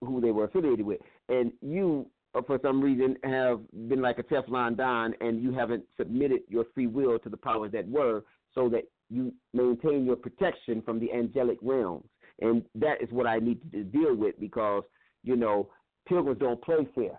who 0.00 0.20
they 0.20 0.30
were 0.30 0.44
affiliated 0.44 0.84
with. 0.84 1.00
And 1.28 1.52
you, 1.62 2.06
uh, 2.34 2.42
for 2.46 2.58
some 2.62 2.80
reason, 2.80 3.16
have 3.24 3.60
been 3.88 4.02
like 4.02 4.18
a 4.18 4.22
Teflon 4.22 4.76
Don, 4.76 5.14
and 5.20 5.42
you 5.42 5.52
haven't 5.52 5.84
submitted 5.96 6.40
your 6.48 6.64
free 6.74 6.86
will 6.86 7.18
to 7.18 7.28
the 7.28 7.36
powers 7.36 7.72
that 7.72 7.88
were, 7.88 8.24
so 8.54 8.68
that 8.68 8.84
you 9.08 9.32
maintain 9.52 10.04
your 10.04 10.16
protection 10.16 10.82
from 10.82 10.98
the 10.98 11.12
angelic 11.12 11.58
realms. 11.62 12.04
And 12.40 12.62
that 12.74 13.00
is 13.00 13.08
what 13.10 13.26
I 13.26 13.38
need 13.38 13.60
to 13.72 13.84
deal 13.84 14.14
with 14.14 14.38
because 14.38 14.82
you 15.22 15.36
know 15.36 15.70
pilgrims 16.06 16.38
don't 16.38 16.62
play 16.62 16.86
fair. 16.94 17.18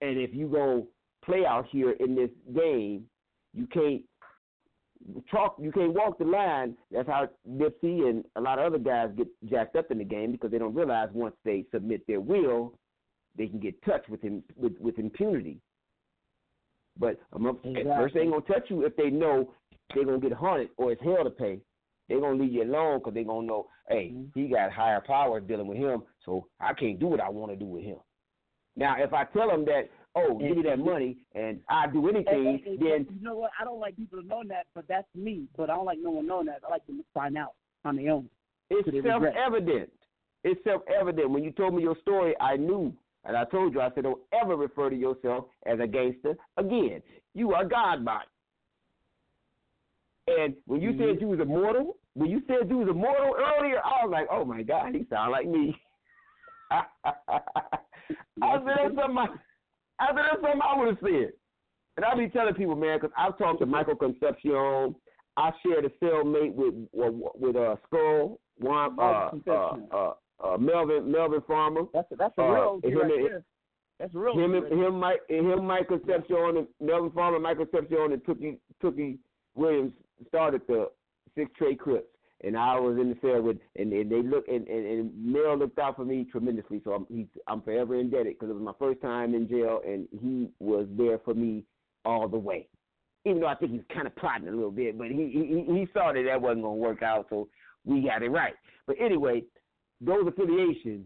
And 0.00 0.18
if 0.18 0.34
you 0.34 0.48
go 0.48 0.86
play 1.24 1.44
out 1.44 1.66
here 1.70 1.92
in 1.92 2.14
this 2.14 2.30
game, 2.54 3.04
you 3.52 3.66
can't 3.66 4.02
talk. 5.30 5.56
You 5.60 5.72
can't 5.72 5.94
walk 5.94 6.18
the 6.18 6.24
line. 6.24 6.76
That's 6.90 7.08
how 7.08 7.28
Nipsey 7.48 8.08
and 8.08 8.24
a 8.36 8.40
lot 8.40 8.58
of 8.58 8.66
other 8.66 8.78
guys 8.78 9.10
get 9.16 9.28
jacked 9.48 9.76
up 9.76 9.90
in 9.90 9.98
the 9.98 10.04
game 10.04 10.32
because 10.32 10.50
they 10.50 10.58
don't 10.58 10.74
realize 10.74 11.08
once 11.12 11.34
they 11.44 11.64
submit 11.72 12.06
their 12.06 12.20
will, 12.20 12.74
they 13.36 13.46
can 13.46 13.60
get 13.60 13.82
touched 13.84 14.08
with 14.08 14.22
him 14.22 14.42
with, 14.56 14.72
with 14.80 14.98
impunity. 14.98 15.60
But 16.98 17.18
I'm 17.32 17.46
up, 17.46 17.64
at 17.64 17.84
first, 17.96 18.14
they 18.14 18.20
ain't 18.20 18.30
gonna 18.30 18.42
touch 18.42 18.68
you 18.68 18.84
if 18.84 18.96
they 18.96 19.10
know 19.10 19.52
they're 19.94 20.04
gonna 20.04 20.18
get 20.18 20.32
haunted 20.32 20.70
or 20.76 20.92
it's 20.92 21.02
hell 21.02 21.24
to 21.24 21.30
pay. 21.30 21.60
They're 22.08 22.20
gonna 22.20 22.42
leave 22.42 22.52
you 22.52 22.64
alone 22.64 22.98
because 22.98 23.14
they're 23.14 23.24
gonna 23.24 23.46
know, 23.46 23.68
hey, 23.88 24.12
mm-hmm. 24.12 24.38
he 24.38 24.48
got 24.48 24.72
higher 24.72 25.00
powers 25.00 25.44
dealing 25.46 25.66
with 25.66 25.78
him, 25.78 26.02
so 26.24 26.46
I 26.60 26.74
can't 26.74 26.98
do 26.98 27.06
what 27.06 27.20
I 27.20 27.28
want 27.28 27.52
to 27.52 27.56
do 27.56 27.66
with 27.66 27.84
him. 27.84 27.98
Now, 28.80 28.96
if 28.98 29.12
I 29.12 29.24
tell 29.24 29.48
them 29.48 29.66
that, 29.66 29.90
oh, 30.16 30.38
give 30.38 30.56
me 30.56 30.62
that 30.62 30.78
money 30.78 31.18
and 31.34 31.60
I 31.68 31.86
do 31.86 32.08
anything, 32.08 32.24
Hey, 32.64 32.70
hey, 32.70 32.76
hey, 32.76 32.76
then 32.78 33.06
you 33.14 33.22
know 33.22 33.36
what? 33.36 33.50
I 33.60 33.64
don't 33.64 33.78
like 33.78 33.94
people 33.94 34.22
to 34.22 34.26
know 34.26 34.42
that, 34.48 34.66
but 34.74 34.88
that's 34.88 35.06
me. 35.14 35.44
But 35.56 35.68
I 35.68 35.76
don't 35.76 35.84
like 35.84 35.98
no 36.00 36.10
one 36.10 36.26
knowing 36.26 36.46
that. 36.46 36.62
I 36.66 36.70
like 36.70 36.86
them 36.86 36.96
to 36.96 37.04
find 37.12 37.36
out 37.36 37.52
on 37.84 37.96
their 37.96 38.10
own. 38.10 38.30
It's 38.70 38.88
self-evident. 39.06 39.90
It's 40.44 40.64
self 40.64 40.82
evident. 40.88 41.30
When 41.30 41.44
you 41.44 41.52
told 41.52 41.74
me 41.74 41.82
your 41.82 41.96
story, 42.00 42.34
I 42.40 42.56
knew. 42.56 42.94
And 43.26 43.36
I 43.36 43.44
told 43.44 43.74
you, 43.74 43.82
I 43.82 43.90
said, 43.94 44.04
don't 44.04 44.20
ever 44.32 44.56
refer 44.56 44.88
to 44.88 44.96
yourself 44.96 45.44
as 45.66 45.78
a 45.78 45.86
gangster 45.86 46.34
again. 46.56 47.02
You 47.34 47.52
are 47.52 47.66
God 47.66 48.02
body. 48.02 48.24
And 50.26 50.54
when 50.64 50.80
you 50.80 50.92
said 50.92 51.00
mm-hmm. 51.00 51.20
you 51.20 51.28
was 51.28 51.40
immortal, 51.40 51.96
when 52.14 52.30
you 52.30 52.40
said 52.46 52.70
you 52.70 52.78
was 52.78 52.88
immortal 52.88 53.34
earlier, 53.36 53.80
I 53.84 54.06
was 54.06 54.10
like, 54.10 54.28
oh 54.30 54.46
my 54.46 54.62
God, 54.62 54.94
he 54.94 55.04
sound 55.10 55.32
like 55.32 55.46
me. 55.46 55.76
I 58.42 58.54
said, 58.58 58.64
that's 58.66 58.94
something 58.94 59.18
I, 59.18 59.26
I 60.00 60.06
said, 60.08 60.16
that's 60.16 60.40
something 60.42 60.60
I 60.62 60.78
would 60.78 60.88
have 60.88 60.98
said. 61.02 61.32
And 61.96 62.04
I 62.04 62.14
be 62.16 62.28
telling 62.28 62.54
people, 62.54 62.76
man, 62.76 62.98
because 63.00 63.14
I've 63.18 63.36
talked 63.38 63.60
to 63.60 63.66
Michael 63.66 63.96
Concepcion. 63.96 64.94
I 65.36 65.50
shared 65.64 65.84
a 65.84 65.90
cellmate 66.04 66.54
with 66.54 66.74
with 66.92 67.56
a 67.56 67.72
uh, 67.72 67.76
Skull, 67.86 68.40
one, 68.58 68.96
uh, 68.98 69.30
uh, 69.48 69.76
uh, 69.92 70.12
uh, 70.44 70.56
Melvin 70.58 71.10
Melvin 71.10 71.40
Farmer. 71.46 71.82
That's 71.94 72.10
a, 72.12 72.16
that's 72.16 72.36
a 72.38 72.42
Uh, 72.42 72.50
real 72.50 72.80
him 72.82 72.96
OG 72.98 73.02
right 73.02 73.12
and- 73.12 73.26
there. 73.26 73.44
That's 73.98 74.14
real 74.14 74.32
him 74.38 74.54
and 74.54 74.66
him 74.72 74.98
Mike 74.98 75.20
him 75.28 75.64
Mike 75.66 75.88
Concepcion 75.88 76.56
and 76.56 76.66
Melvin 76.80 77.10
Farmer, 77.12 77.38
Mike 77.38 77.58
Concepcion 77.58 78.12
and 78.12 78.24
Tookie 78.24 78.58
Tookie 78.82 79.18
Williams 79.54 79.92
started 80.28 80.62
the 80.68 80.88
Six 81.36 81.50
Trade 81.56 81.78
Crips. 81.78 82.06
And 82.42 82.56
I 82.56 82.78
was 82.78 82.96
in 82.98 83.10
the 83.10 83.16
cell 83.20 83.42
with, 83.42 83.58
and, 83.76 83.92
and 83.92 84.10
they 84.10 84.22
look, 84.22 84.48
and, 84.48 84.66
and, 84.66 84.86
and 84.86 85.32
Mel 85.32 85.58
looked 85.58 85.78
out 85.78 85.96
for 85.96 86.04
me 86.04 86.26
tremendously. 86.30 86.80
So 86.84 86.92
I'm, 86.92 87.06
he's, 87.10 87.26
I'm 87.46 87.60
forever 87.60 87.96
indebted 87.96 88.38
because 88.38 88.48
it 88.48 88.54
was 88.54 88.62
my 88.62 88.72
first 88.78 89.02
time 89.02 89.34
in 89.34 89.46
jail, 89.46 89.80
and 89.86 90.08
he 90.10 90.50
was 90.58 90.86
there 90.96 91.18
for 91.24 91.34
me 91.34 91.64
all 92.04 92.28
the 92.28 92.38
way. 92.38 92.66
Even 93.26 93.40
though 93.40 93.48
I 93.48 93.54
think 93.56 93.72
he's 93.72 93.82
kind 93.92 94.06
of 94.06 94.16
plotting 94.16 94.48
a 94.48 94.52
little 94.52 94.70
bit, 94.70 94.96
but 94.96 95.08
he 95.08 95.14
he, 95.14 95.64
he 95.70 95.86
saw 95.92 96.12
that 96.12 96.22
that 96.26 96.40
wasn't 96.40 96.62
going 96.62 96.76
to 96.78 96.82
work 96.82 97.02
out, 97.02 97.26
so 97.28 97.48
we 97.84 98.00
got 98.00 98.22
it 98.22 98.30
right. 98.30 98.54
But 98.86 98.96
anyway, 98.98 99.42
those 100.00 100.26
affiliations, 100.26 101.04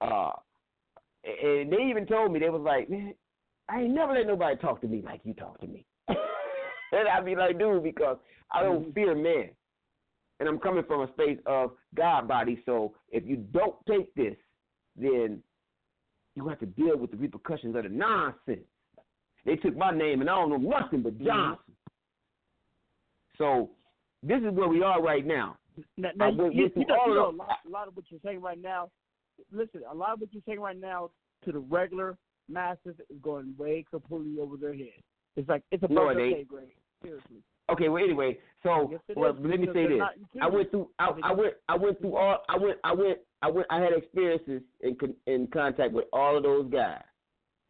uh, 0.00 0.30
and 1.24 1.72
they 1.72 1.82
even 1.90 2.06
told 2.06 2.32
me 2.32 2.38
they 2.38 2.48
was 2.48 2.62
like, 2.62 2.88
man, 2.88 3.14
I 3.68 3.82
ain't 3.82 3.94
never 3.94 4.12
let 4.12 4.28
nobody 4.28 4.56
talk 4.56 4.80
to 4.82 4.86
me 4.86 5.02
like 5.04 5.20
you 5.24 5.34
talk 5.34 5.60
to 5.60 5.66
me. 5.66 5.84
and 6.08 7.08
I'd 7.12 7.24
be 7.24 7.34
like, 7.34 7.58
dude, 7.58 7.82
because 7.82 8.16
I 8.52 8.62
don't 8.62 8.94
fear 8.94 9.14
men. 9.14 9.50
And 10.40 10.48
I'm 10.48 10.58
coming 10.58 10.84
from 10.84 11.02
a 11.02 11.12
space 11.12 11.38
of 11.46 11.72
God 11.96 12.28
body. 12.28 12.62
So 12.64 12.94
if 13.10 13.24
you 13.26 13.36
don't 13.36 13.74
take 13.88 14.14
this, 14.14 14.36
then 14.96 15.42
you 16.34 16.48
have 16.48 16.60
to 16.60 16.66
deal 16.66 16.96
with 16.96 17.10
the 17.10 17.16
repercussions 17.16 17.74
of 17.74 17.82
the 17.82 17.88
nonsense. 17.88 18.66
They 19.44 19.56
took 19.56 19.76
my 19.76 19.90
name 19.90 20.20
and 20.20 20.30
I 20.30 20.36
don't 20.36 20.50
know 20.50 20.56
nothing 20.56 21.02
but 21.02 21.14
mm-hmm. 21.14 21.26
Johnson. 21.26 21.74
So 23.36 23.70
this 24.22 24.38
is 24.38 24.52
where 24.52 24.68
we 24.68 24.82
are 24.82 25.02
right 25.02 25.26
now. 25.26 25.56
Now, 25.96 26.10
now 26.16 26.30
you, 26.30 26.36
went 26.38 26.54
you 26.54 26.68
know, 26.86 26.96
you 27.06 27.14
know 27.14 27.30
a, 27.30 27.36
lot, 27.36 27.58
a 27.66 27.70
lot 27.70 27.88
of 27.88 27.96
what 27.96 28.06
you're 28.08 28.20
saying 28.24 28.40
right 28.40 28.60
now. 28.60 28.90
listen, 29.52 29.82
a 29.90 29.94
lot 29.94 30.12
of 30.12 30.20
what 30.20 30.32
you're 30.32 30.42
saying 30.46 30.60
right 30.60 30.78
now 30.78 31.10
to 31.44 31.52
the 31.52 31.58
regular 31.58 32.16
masses 32.48 32.96
is 33.10 33.16
going 33.22 33.54
way 33.56 33.84
completely 33.90 34.40
over 34.40 34.56
their 34.56 34.74
head. 34.74 35.02
It's 35.36 35.48
like 35.48 35.62
it's 35.70 35.82
above 35.82 35.96
No, 35.96 36.08
it 36.08 36.48
grade. 36.48 36.68
Seriously. 37.02 37.42
Okay, 37.70 37.88
well 37.88 38.02
anyway, 38.02 38.38
so 38.62 38.88
Yes, 38.90 39.00
well, 39.14 39.32
is, 39.32 39.40
let 39.40 39.60
me 39.60 39.68
say 39.72 39.86
this. 39.86 39.98
not. 39.98 40.14
I 40.40 40.48
went 40.48 40.70
through 40.70 40.88
I, 40.98 41.10
I 41.22 41.32
went 41.32 41.54
I 41.68 41.76
went 41.76 42.00
through 42.00 42.16
all 42.16 42.38
I 42.48 42.56
went 42.56 42.78
I 42.84 42.92
went 42.92 43.18
I 43.42 43.50
went 43.50 43.66
I 43.70 43.80
had 43.80 43.92
experiences 43.92 44.62
in 44.80 44.96
in 45.26 45.46
contact 45.48 45.92
with 45.92 46.06
all 46.12 46.36
of 46.36 46.42
those 46.42 46.70
guys, 46.70 47.02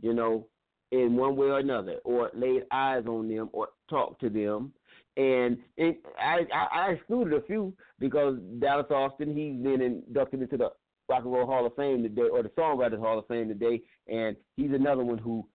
you 0.00 0.14
know, 0.14 0.46
in 0.92 1.16
one 1.16 1.36
way 1.36 1.48
or 1.48 1.58
another, 1.58 1.96
or 2.04 2.30
laid 2.34 2.62
eyes 2.70 3.04
on 3.06 3.28
them 3.28 3.50
or 3.52 3.68
talked 3.90 4.20
to 4.20 4.30
them. 4.30 4.72
And 5.16 5.58
it, 5.76 6.00
I, 6.18 6.46
I 6.54 6.80
I 6.80 6.90
excluded 6.92 7.34
a 7.34 7.42
few 7.42 7.74
because 7.98 8.38
Dallas 8.60 8.86
Austin 8.90 9.34
he's 9.34 9.60
been 9.62 9.82
inducted 9.82 10.42
into 10.42 10.56
the 10.56 10.70
Rock 11.08 11.24
and 11.24 11.32
Roll 11.32 11.46
Hall 11.46 11.66
of 11.66 11.74
Fame 11.74 12.02
today, 12.02 12.28
or 12.30 12.42
the 12.42 12.50
Songwriters 12.50 13.00
Hall 13.00 13.18
of 13.18 13.26
Fame 13.26 13.48
today, 13.48 13.80
and 14.06 14.36
he's 14.56 14.70
another 14.72 15.02
one 15.02 15.18
who 15.18 15.46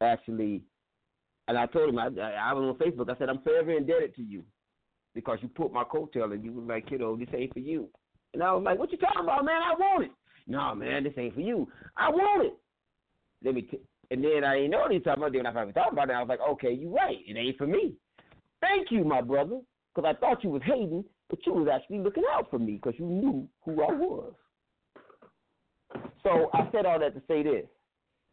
actually 0.00 0.62
and 1.48 1.58
I 1.58 1.66
told 1.66 1.88
him, 1.88 1.98
I, 1.98 2.06
I, 2.06 2.52
was 2.52 2.62
on 2.62 2.78
Facebook, 2.78 3.10
I 3.14 3.18
said, 3.18 3.28
I'm 3.28 3.42
forever 3.42 3.72
indebted 3.72 4.14
to 4.16 4.22
you 4.22 4.44
because 5.14 5.38
you 5.42 5.48
put 5.48 5.72
my 5.72 5.84
coattail 5.84 6.32
and 6.32 6.44
you 6.44 6.52
was 6.52 6.68
like, 6.68 6.88
kiddo, 6.88 7.16
this 7.16 7.28
ain't 7.34 7.52
for 7.52 7.58
you. 7.58 7.88
And 8.34 8.42
I 8.42 8.52
was 8.52 8.62
like, 8.62 8.78
what 8.78 8.92
you 8.92 8.98
talking 8.98 9.22
about, 9.22 9.44
man? 9.44 9.60
I 9.62 9.74
want 9.74 10.04
it. 10.04 10.10
No, 10.46 10.74
man, 10.74 11.04
this 11.04 11.12
ain't 11.16 11.34
for 11.34 11.40
you. 11.40 11.68
I 11.96 12.10
want 12.10 12.46
it. 12.46 12.54
Let 13.44 13.54
me, 13.54 13.62
t-. 13.62 13.80
and 14.10 14.24
then 14.24 14.44
I 14.44 14.56
didn't 14.56 14.70
know 14.70 14.80
what 14.80 14.90
he 14.92 14.98
was 14.98 15.04
talking 15.04 15.22
about. 15.22 15.32
Then 15.32 15.46
I 15.46 15.72
thought 15.72 15.92
about 15.92 16.10
it, 16.10 16.12
I 16.12 16.20
was 16.20 16.28
like, 16.28 16.40
okay, 16.52 16.72
you 16.72 16.94
right. 16.94 17.18
It 17.26 17.36
ain't 17.36 17.58
for 17.58 17.66
me. 17.66 17.94
Thank 18.60 18.90
you, 18.90 19.04
my 19.04 19.20
brother, 19.20 19.60
because 19.94 20.08
I 20.08 20.18
thought 20.18 20.44
you 20.44 20.50
was 20.50 20.62
hating, 20.64 21.04
but 21.28 21.40
you 21.44 21.54
was 21.54 21.68
actually 21.72 21.98
looking 21.98 22.24
out 22.32 22.48
for 22.50 22.58
me 22.58 22.74
because 22.74 22.94
you 22.98 23.06
knew 23.06 23.48
who 23.64 23.82
I 23.82 23.92
was. 23.92 24.32
So 26.22 26.50
I 26.54 26.68
said 26.70 26.86
all 26.86 27.00
that 27.00 27.14
to 27.14 27.22
say 27.26 27.42
this. 27.42 27.66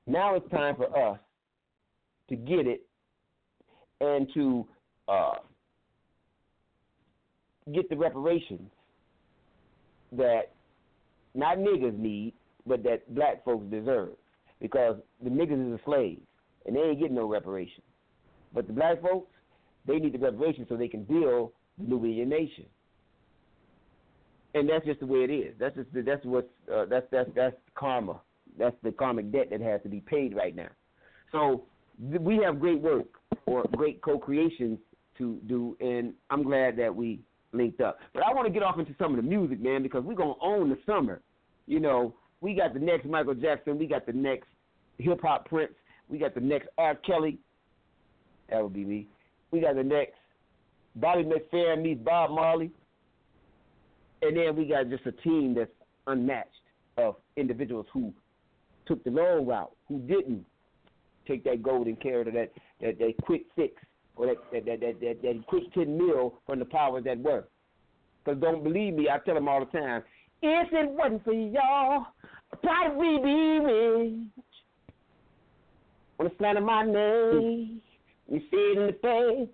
Now 0.05 0.35
it's 0.35 0.49
time 0.51 0.75
for 0.75 1.13
us 1.13 1.19
to 2.29 2.35
get 2.35 2.67
it 2.67 2.88
and 4.01 4.27
to 4.33 4.65
uh, 5.07 5.35
get 7.73 7.89
the 7.89 7.97
reparations 7.97 8.69
that 10.11 10.51
not 11.35 11.57
niggas 11.57 11.97
need, 11.97 12.33
but 12.65 12.83
that 12.83 13.13
black 13.13 13.43
folks 13.43 13.65
deserve. 13.69 14.09
Because 14.61 14.97
the 15.23 15.29
niggas 15.29 15.73
is 15.73 15.79
a 15.79 15.83
slave, 15.85 16.19
and 16.65 16.75
they 16.75 16.81
ain't 16.81 16.99
getting 16.99 17.15
no 17.15 17.25
reparations. 17.25 17.85
But 18.53 18.67
the 18.67 18.73
black 18.73 19.01
folks, 19.01 19.31
they 19.85 19.97
need 19.99 20.13
the 20.13 20.19
reparations 20.19 20.67
so 20.67 20.75
they 20.75 20.89
can 20.89 21.03
build 21.03 21.51
the 21.77 21.87
Nubian 21.87 22.27
nation. 22.27 22.65
And 24.53 24.67
that's 24.67 24.85
just 24.85 24.99
the 24.99 25.05
way 25.05 25.19
it 25.19 25.31
is. 25.31 25.53
That's 25.59 25.75
just 25.75 25.87
that's 25.93 26.25
what 26.25 26.49
uh, 26.73 26.85
that's 26.85 27.05
that's 27.11 27.29
that's 27.35 27.55
karma. 27.75 28.19
That's 28.57 28.75
the 28.83 28.91
karmic 28.91 29.31
debt 29.31 29.49
that 29.51 29.61
has 29.61 29.81
to 29.83 29.89
be 29.89 30.01
paid 30.01 30.35
right 30.35 30.55
now. 30.55 30.69
So 31.31 31.63
th- 32.09 32.19
we 32.19 32.41
have 32.43 32.59
great 32.59 32.81
work 32.81 33.18
or 33.49 33.63
great 33.75 34.01
co-creations 34.01 34.77
to 35.17 35.39
do, 35.47 35.75
and 35.79 36.13
I'm 36.29 36.43
glad 36.43 36.77
that 36.77 36.95
we 36.95 37.19
linked 37.51 37.81
up. 37.81 37.97
But 38.13 38.23
I 38.23 38.33
want 38.33 38.47
to 38.47 38.53
get 38.53 38.61
off 38.61 38.77
into 38.77 38.93
some 38.99 39.11
of 39.11 39.17
the 39.17 39.27
music, 39.27 39.59
man, 39.59 39.81
because 39.81 40.03
we're 40.03 40.13
gonna 40.13 40.33
own 40.41 40.69
the 40.69 40.77
summer. 40.85 41.21
You 41.65 41.79
know, 41.79 42.13
we 42.41 42.53
got 42.53 42.73
the 42.73 42.79
next 42.79 43.05
Michael 43.05 43.33
Jackson, 43.33 43.79
we 43.79 43.87
got 43.87 44.05
the 44.05 44.13
next 44.13 44.47
hip 44.99 45.19
hop 45.21 45.47
Prince, 45.47 45.73
we 46.09 46.19
got 46.19 46.35
the 46.35 46.41
next 46.41 46.67
R. 46.77 46.95
Kelly. 46.95 47.39
That 48.49 48.61
would 48.63 48.73
be 48.73 48.85
me. 48.85 49.07
We 49.51 49.61
got 49.61 49.75
the 49.75 49.83
next 49.83 50.13
Bobby 50.95 51.23
McFerrin 51.23 51.81
meets 51.81 52.01
Bob 52.03 52.31
Marley, 52.31 52.71
and 54.21 54.37
then 54.37 54.55
we 54.55 54.65
got 54.65 54.89
just 54.89 55.05
a 55.05 55.11
team 55.11 55.55
that's 55.55 55.71
unmatched 56.07 56.49
of 56.97 57.15
individuals 57.35 57.87
who 57.93 58.13
took 58.85 59.03
the 59.03 59.11
long 59.11 59.45
route, 59.45 59.71
who 59.87 59.99
didn't 59.99 60.45
take 61.27 61.43
that 61.43 61.61
golden 61.61 61.95
carrot 61.95 62.27
or 62.27 62.31
that 62.31 62.51
that, 62.81 62.99
that 62.99 63.13
quick 63.23 63.43
fix 63.55 63.73
or 64.15 64.27
that 64.27 64.37
that, 64.51 64.65
that 64.65 64.79
that 64.81 64.99
that 65.01 65.21
that 65.21 65.47
quick 65.47 65.71
ten 65.73 65.97
mil 65.97 66.35
from 66.45 66.59
the 66.59 66.65
powers 66.65 67.03
that 67.05 67.19
were. 67.19 67.45
Because 68.23 68.41
don't 68.41 68.63
believe 68.63 68.93
me, 68.93 69.07
I 69.09 69.19
tell 69.19 69.35
them 69.35 69.47
all 69.47 69.59
the 69.59 69.79
time. 69.79 70.03
If 70.41 70.71
it 70.71 70.89
wasn't 70.91 71.23
for 71.23 71.33
y'all, 71.33 72.05
I'd 72.63 72.99
be 72.99 73.19
rich. 73.65 74.45
Wanna 76.17 76.31
slander 76.37 76.61
my 76.61 76.83
name, 76.85 77.81
you 78.29 78.39
see 78.51 78.57
it 78.57 78.77
in 78.77 78.87
the 78.87 78.93
face. 79.01 79.49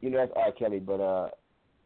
You 0.00 0.10
know 0.10 0.18
that's 0.18 0.32
R. 0.36 0.52
Kelly, 0.52 0.78
but 0.78 1.00
uh, 1.00 1.28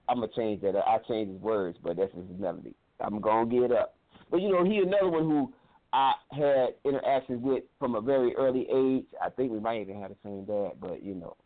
I'm 0.09 0.21
gonna 0.21 0.29
change 0.37 0.63
that. 0.63 0.77
I 0.77 0.99
changed 1.09 1.33
his 1.33 1.41
words, 1.41 1.79
but 1.83 1.97
that's 1.97 2.15
his 2.15 2.25
melody. 2.39 2.75
I'm 3.01 3.21
gonna 3.21 3.47
get 3.47 3.73
up. 3.73 3.95
But 4.31 4.43
you 4.43 4.51
know, 4.51 4.65
he 4.65 4.79
another 4.79 5.09
one 5.09 5.25
who 5.25 5.53
I 5.93 6.13
had 6.33 6.69
interactions 6.85 7.43
with 7.43 7.65
from 7.79 7.95
a 7.95 8.01
very 8.01 8.35
early 8.37 8.67
age. 8.73 9.07
I 9.23 9.31
think 9.31 9.53
we 9.53 9.61
might 9.61 9.81
even 9.81 10.01
have 10.01 10.11
the 10.11 10.17
same 10.25 10.45
dad, 10.45 10.73
but 10.81 11.03
you 11.03 11.15
know, 11.15 11.37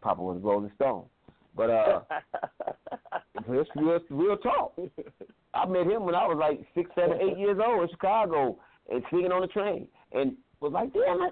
Papa 0.00 0.20
was 0.20 0.36
a 0.36 0.40
Rolling 0.40 0.72
Stone. 0.76 1.04
But 1.56 1.70
uh, 1.70 2.00
it's 3.48 3.70
real, 3.76 4.00
real 4.10 4.36
talk. 4.38 4.76
I 5.54 5.66
met 5.66 5.86
him 5.86 6.04
when 6.04 6.14
I 6.14 6.26
was 6.26 6.36
like 6.38 6.60
six, 6.74 6.90
seven, 6.94 7.18
eight 7.20 7.38
years 7.38 7.58
old 7.64 7.82
in 7.82 7.88
Chicago, 7.90 8.58
and 8.90 9.02
singing 9.10 9.32
on 9.32 9.42
the 9.42 9.46
train, 9.48 9.86
and 10.12 10.36
was 10.60 10.72
like, 10.72 10.92
damn, 10.92 11.22
I, 11.22 11.30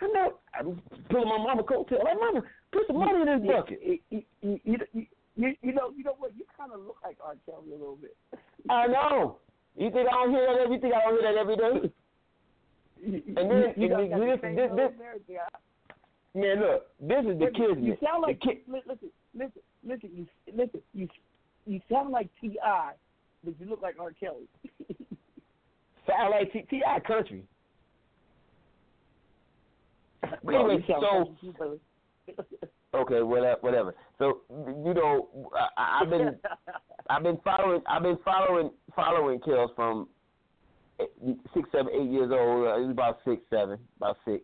I 0.00 0.06
know. 0.06 0.34
I 0.58 0.62
was 0.62 0.76
pulling 1.10 1.28
my 1.28 1.38
mama 1.38 1.62
coattail. 1.62 2.04
Like, 2.04 2.18
mama, 2.18 2.42
put 2.72 2.86
some 2.86 2.98
money 2.98 3.20
in 3.20 3.42
this 3.42 3.50
bucket. 3.50 3.80
You, 3.82 3.98
you, 4.10 4.22
you, 4.40 4.60
you, 4.64 5.06
you, 5.36 5.54
you 5.62 5.72
know, 5.72 5.92
you 5.96 6.04
know 6.04 6.14
what? 6.18 6.32
You 6.36 6.44
kind 6.56 6.72
of 6.72 6.80
look 6.80 6.96
like 7.04 7.16
R. 7.24 7.34
Kelly 7.46 7.72
a 7.74 7.78
little 7.78 7.96
bit. 7.96 8.16
I 8.70 8.86
know. 8.86 9.38
You 9.78 9.90
think 9.92 10.08
I 10.08 10.24
don't 10.24 10.30
hear 10.30 10.46
that? 10.46 10.70
You 10.72 10.80
think 10.80 10.94
I 10.94 11.08
don't 11.08 11.20
hear 11.20 11.32
that 11.32 11.38
every 11.38 11.56
day? 11.56 11.92
And 13.40 13.48
then, 13.48 13.72
you, 13.76 13.88
you 13.88 13.94
and 13.94 14.22
this, 14.22 14.40
this, 14.42 14.70
this, 14.74 14.90
everything. 15.06 15.38
Man, 16.34 16.60
look, 16.60 16.86
this 17.00 17.20
is 17.20 17.38
the 17.38 17.46
Listen, 17.46 17.84
You 17.84 17.96
sound 18.04 18.22
like 18.22 18.40
the 18.40 18.46
ki- 18.46 18.62
li- 18.66 18.82
listen, 18.86 19.10
listen, 19.34 19.62
listen. 19.86 20.10
You 20.14 20.26
listen. 20.52 20.80
You 20.92 21.08
you 21.66 21.80
sound 21.90 22.10
like 22.10 22.28
Ti, 22.40 22.56
but 23.44 23.54
you 23.60 23.66
look 23.68 23.80
like 23.82 23.94
R. 24.00 24.10
Kelly. 24.12 24.48
sound 26.06 26.30
like 26.30 26.52
T- 26.52 26.66
T.I. 26.68 27.00
country. 27.00 27.44
But 30.20 30.54
anyway, 30.54 30.84
so 30.88 30.94
like 30.94 31.28
you, 31.40 31.52
brother. 31.52 31.78
okay, 32.94 33.22
whatever, 33.22 33.58
whatever. 33.60 33.94
So 34.18 34.40
you 34.50 34.94
know, 34.94 35.28
I, 35.76 36.00
I've 36.02 36.10
been 36.10 36.36
I've 37.10 37.22
been 37.22 37.38
following 37.44 37.82
I've 37.88 38.02
been 38.02 38.18
following 38.24 38.70
following 38.94 39.40
Kells 39.40 39.70
from 39.76 40.08
six, 41.54 41.68
seven, 41.72 41.92
eight 41.94 42.10
years 42.10 42.30
old. 42.32 42.66
Uh, 42.66 42.76
he 42.78 42.82
was 42.84 42.90
about 42.90 43.18
six, 43.24 43.42
seven, 43.50 43.78
about 43.98 44.16
six, 44.24 44.42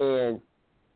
and 0.00 0.40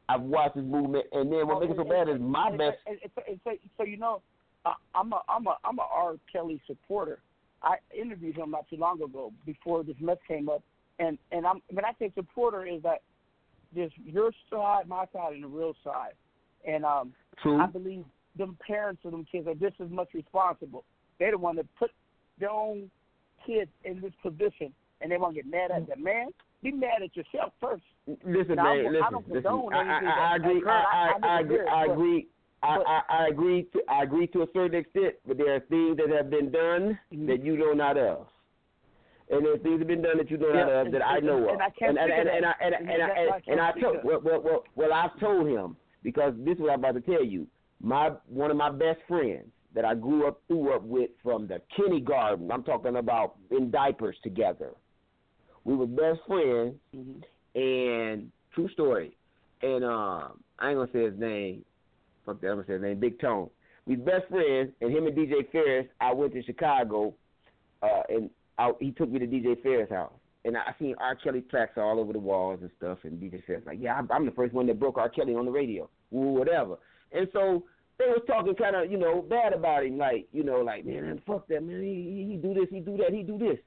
I've 0.09 0.23
watched 0.23 0.57
his 0.57 0.65
movement. 0.65 1.07
And 1.12 1.31
then 1.32 1.47
what 1.47 1.59
Oh, 1.59 1.61
makes 1.61 1.73
it 1.73 1.77
so 1.77 1.85
bad 1.85 2.09
is 2.09 2.20
my 2.20 2.49
and- 2.49 2.59
best. 2.59 2.78
and- 2.86 2.99
and 3.28 3.40
so, 3.44 3.51
so 3.77 3.85
you 3.85 3.97
know, 3.97 4.20
I, 4.65 4.74
I'm 4.94 5.12
a 5.12 5.20
I'm 5.28 5.47
a 5.47 5.57
I'm 5.65 5.78
a 5.78 5.86
R. 5.93 6.15
Kelly 6.32 6.61
supporter. 6.66 7.20
I 7.62 7.77
interviewed 7.97 8.36
him 8.36 8.51
not 8.51 8.69
too 8.69 8.77
long 8.77 9.01
ago 9.01 9.32
before 9.47 9.85
this 9.85 9.94
mess 10.01 10.19
came 10.27 10.49
up, 10.49 10.62
and 10.99 11.16
and 11.31 11.47
I'm 11.47 11.62
when 11.70 11.85
I 11.85 11.93
say 11.99 12.11
supporter 12.16 12.66
is 12.66 12.82
that 12.82 13.03
there's 13.74 13.93
your 14.05 14.32
side, 14.51 14.89
my 14.89 15.05
side, 15.12 15.32
and 15.35 15.44
the 15.44 15.49
real 15.49 15.74
side, 15.85 16.12
and 16.66 16.84
um, 16.84 17.12
True. 17.43 17.60
I 17.60 17.66
believe 17.66 18.05
them 18.36 18.56
parents 18.66 19.02
of 19.05 19.10
them 19.12 19.26
kids 19.30 19.47
are 19.47 19.55
just 19.55 19.80
as 19.80 19.90
much 19.90 20.09
responsible. 20.14 20.84
They're 21.18 21.32
the 21.32 21.39
one 21.39 21.56
that 21.56 21.66
put 21.78 21.90
their 22.39 22.51
own 22.51 22.90
kids 23.47 23.70
in 23.84 24.01
this 24.01 24.12
position, 24.22 24.72
and 25.01 25.10
they 25.10 25.16
want 25.18 25.34
to 25.34 25.43
get 25.43 25.51
mad 25.51 25.70
at 25.70 25.86
them. 25.89 26.02
Man, 26.02 26.28
be 26.62 26.72
mad 26.72 27.02
at 27.02 27.14
yourself 27.16 27.52
first. 27.60 27.82
Listen, 28.24 28.56
Now, 28.56 28.74
man, 28.74 28.84
don't- 28.84 28.93
listen, 28.93 29.05
I 29.05 29.10
don't 29.10 29.26
condone 29.28 29.74
I, 29.74 29.80
anything 29.80 30.09
I, 30.09 30.34
I 30.34 30.39
that 30.39 30.47
agree. 30.51 30.62
I, 30.66 30.70
I- 30.72 31.12
I, 31.22 31.26
I 31.26 31.36
I 31.36 31.40
agree. 31.40 31.66
I 31.68 31.84
agree. 31.86 32.26
I, 32.64 32.76
I, 32.76 33.01
I 33.24 33.26
agree. 33.28 33.64
To, 33.72 33.80
I 33.89 34.02
agree 34.05 34.26
to 34.28 34.43
a 34.43 34.47
certain 34.55 34.78
extent, 34.78 35.14
but 35.26 35.36
there 35.36 35.52
are 35.56 35.60
things 35.60 35.97
that 35.97 36.09
have 36.16 36.30
been 36.30 36.51
done 36.52 36.97
Mm-hmm. 37.12 37.26
that 37.26 37.44
you 37.44 37.56
know 37.56 37.72
not 37.72 37.98
of, 37.98 38.26
and 39.30 39.44
there 39.44 39.55
are 39.55 39.59
things 39.59 39.74
that 39.74 39.78
have 39.80 39.89
been 39.89 40.02
done 40.02 40.16
that 40.18 40.30
you 40.30 40.39
know 40.39 40.52
not 40.52 40.68
Yeah, 40.68 40.80
of 40.80 40.86
and- 40.86 40.94
that 40.94 41.02
I 41.05 41.16
and- 41.18 41.26
know 41.26 41.43
of. 41.44 41.48
and 41.55 41.62
I 41.62 41.70
can't 41.70 41.98
and, 41.98 42.10
and, 42.10 42.28
of 42.28 42.34
and, 42.34 42.44
that. 42.44 42.56
I 42.60 42.64
and, 42.64 42.74
And 42.74 42.90
and, 42.90 43.02
I 43.02 43.06
and, 43.06 43.28
why 43.28 43.32
I 43.32 43.36
and 43.36 43.44
can't 43.44 43.60
I 43.60 43.80
told 43.80 43.97
well, 44.05 44.20
well, 44.22 44.40
well, 44.40 44.64
well, 44.76 44.93
I've 44.93 45.18
told 45.18 45.48
him 45.48 45.76
because 46.03 46.35
this 46.39 46.55
is 46.55 46.61
what 46.61 46.73
I'm 46.73 46.79
about 46.79 46.95
to 46.95 47.01
tell 47.01 47.24
you. 47.24 47.47
My 47.81 48.12
one 48.29 48.51
of 48.51 48.57
my 48.57 48.70
best 48.70 49.01
friends 49.09 49.47
that 49.74 49.85
I 49.85 49.95
grew 49.95 50.27
up 50.27 50.41
through 50.47 50.74
up 50.74 50.83
with 50.83 51.11
from 51.23 51.47
the 51.47 51.61
kindergarten. 51.77 52.51
I'm 52.51 52.62
talking 52.62 52.97
about 52.97 53.37
in 53.51 53.70
diapers 53.70 54.16
together. 54.23 54.70
We 55.65 55.74
were 55.74 55.87
best 55.87 56.20
friends, 56.27 56.74
and 57.55 58.31
true 58.55 58.69
story. 58.73 59.16
And 59.62 59.85
um, 59.85 60.41
I 60.59 60.70
ain't 60.70 60.79
gonna 60.79 60.91
say 60.93 61.05
his 61.05 61.19
name. 61.19 61.65
Fuck 62.27 62.41
that, 62.41 62.49
I'm 62.49 62.57
gonna 62.57 62.66
say 62.66 62.73
his 62.74 62.83
name. 62.83 63.01
Big 63.01 63.20
Tone. 63.20 63.49
We 63.87 63.97
best 63.97 64.29
friends, 64.29 64.70
and 64.81 64.93
him 64.93 65.07
and 65.07 65.16
DJ 65.16 65.49
Pharris. 65.53 65.89
I 66.01 66.12
went 66.12 66.33
to 66.35 66.43
Chicago, 66.43 67.15
uh, 67.83 68.03
and 68.09 68.31
I, 68.59 68.73
he 68.81 68.93
took 68.93 69.11
me 69.11 69.19
to 69.19 69.27
DJ 69.27 69.57
Pharris' 69.65 69.91
house, 69.91 70.12
and 70.44 70.56
I 70.56 70.74
seen 70.78 70.94
R. 70.98 71.14
Kelly 71.14 71.43
tracks 71.51 71.74
all 71.77 72.01
over 72.01 72.12
the 72.12 72.19
walls 72.19 72.60
and 72.62 72.70
stuff. 72.77 72.98
And 73.05 73.20
DJ 73.20 73.43
Pharris 73.48 73.66
like, 73.66 73.78
yeah, 73.81 74.01
I'm, 74.10 74.27
the 74.27 74.32
first 74.32 74.52
one 74.52 74.66
that 74.66 74.81
broke 74.81 74.98
R. 74.98 75.09
Kelly 75.09 75.35
on 75.35 75.44
the 75.44 75.51
radio, 75.51 75.89
Ooh, 76.12 76.35
whatever. 76.35 76.77
And 77.12 77.28
so 77.32 77.64
they 77.98 78.06
was 78.06 78.23
talking 78.27 78.55
kind 78.55 78.74
of, 78.74 78.90
you 78.90 78.98
know, 78.98 79.23
bad 79.23 79.52
about 79.52 79.85
him, 79.85 79.98
like, 79.98 80.27
you 80.32 80.43
know, 80.43 80.60
like, 80.60 80.85
man, 80.85 81.20
fuck 81.27 81.47
that, 81.48 81.62
man. 81.62 81.82
He, 81.82 82.27
he, 82.31 82.36
do 82.36 82.55
this, 82.55 82.69
he 82.70 82.81
do 82.81 82.97
that, 82.97 83.12
he 83.12 83.23
do 83.23 83.39
this. 83.39 83.59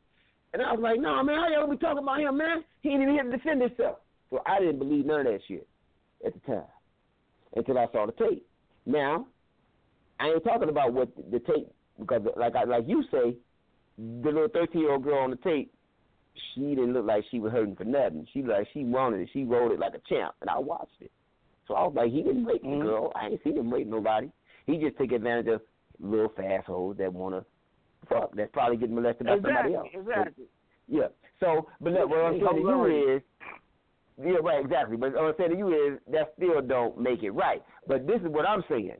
And 0.53 0.61
I 0.61 0.71
was 0.71 0.81
like, 0.81 0.99
no, 0.99 1.23
man, 1.23 1.37
how 1.37 1.49
y'all 1.49 1.69
be 1.69 1.77
talking 1.77 2.03
about 2.03 2.19
him, 2.19 2.37
man? 2.37 2.63
He 2.81 2.89
ain't 2.89 3.01
even 3.01 3.13
here 3.13 3.23
to 3.23 3.31
defend 3.31 3.61
himself. 3.61 3.97
So 4.29 4.41
I 4.45 4.59
didn't 4.59 4.79
believe 4.79 5.05
none 5.05 5.21
of 5.21 5.25
that 5.27 5.39
shit 5.47 5.67
at 6.25 6.33
the 6.33 6.39
time 6.39 6.63
until 7.55 7.77
I 7.77 7.87
saw 7.91 8.05
the 8.05 8.11
tape. 8.13 8.45
Now, 8.85 9.27
I 10.19 10.27
ain't 10.27 10.43
talking 10.43 10.69
about 10.69 10.93
what 10.93 11.09
the 11.31 11.39
tape 11.39 11.71
because, 11.99 12.21
like 12.37 12.55
I, 12.55 12.63
like 12.63 12.85
you 12.87 13.03
say, 13.11 13.35
the 13.97 14.29
little 14.29 14.47
thirteen 14.47 14.81
year 14.81 14.91
old 14.91 15.03
girl 15.03 15.19
on 15.19 15.31
the 15.31 15.37
tape, 15.37 15.73
she 16.53 16.61
didn't 16.61 16.93
look 16.93 17.05
like 17.05 17.23
she 17.31 17.39
was 17.39 17.51
hurting 17.51 17.75
for 17.75 17.85
nothing. 17.85 18.27
She 18.33 18.41
like 18.41 18.67
she 18.73 18.83
wanted 18.83 19.21
it. 19.21 19.29
She 19.33 19.43
rolled 19.43 19.71
it 19.71 19.79
like 19.79 19.93
a 19.93 20.01
champ, 20.09 20.35
and 20.41 20.49
I 20.49 20.59
watched 20.59 21.01
it. 21.01 21.11
So 21.67 21.73
I 21.73 21.83
was 21.83 21.93
like, 21.95 22.11
he 22.11 22.21
didn't 22.21 22.45
rape 22.45 22.61
the 22.61 22.67
mm-hmm. 22.67 22.85
girl. 22.85 23.11
I 23.15 23.27
ain't 23.27 23.43
seen 23.43 23.57
him 23.57 23.73
rape 23.73 23.87
nobody. 23.87 24.29
He 24.65 24.77
just 24.77 24.97
take 24.97 25.11
advantage 25.11 25.47
of 25.47 25.61
little 25.99 26.31
fast 26.35 26.67
hoes 26.67 26.97
that 26.97 27.11
wanna 27.11 27.45
fuck. 28.09 28.35
That's 28.35 28.51
probably 28.51 28.77
getting 28.77 28.95
molested 28.95 29.27
by 29.27 29.35
somebody 29.35 29.75
else. 29.75 29.87
exactly. 29.93 30.45
Yeah. 30.87 31.07
So, 31.39 31.67
but 31.81 31.93
look, 31.93 32.09
what 32.09 32.19
I'm 32.19 32.39
saying 32.39 32.55
to 32.55 32.61
you 32.61 33.15
is, 33.15 33.21
yeah, 34.23 34.37
right, 34.41 34.63
exactly. 34.63 34.97
But 34.97 35.13
what 35.13 35.23
I'm 35.23 35.33
saying 35.37 35.51
to 35.51 35.57
you 35.57 35.93
is 35.93 35.99
that 36.11 36.33
still 36.37 36.61
don't 36.61 36.97
make 36.99 37.23
it 37.23 37.31
right. 37.31 37.61
But 37.87 38.07
this 38.07 38.21
is 38.21 38.27
what 38.27 38.47
I'm 38.47 38.63
saying, 38.69 38.97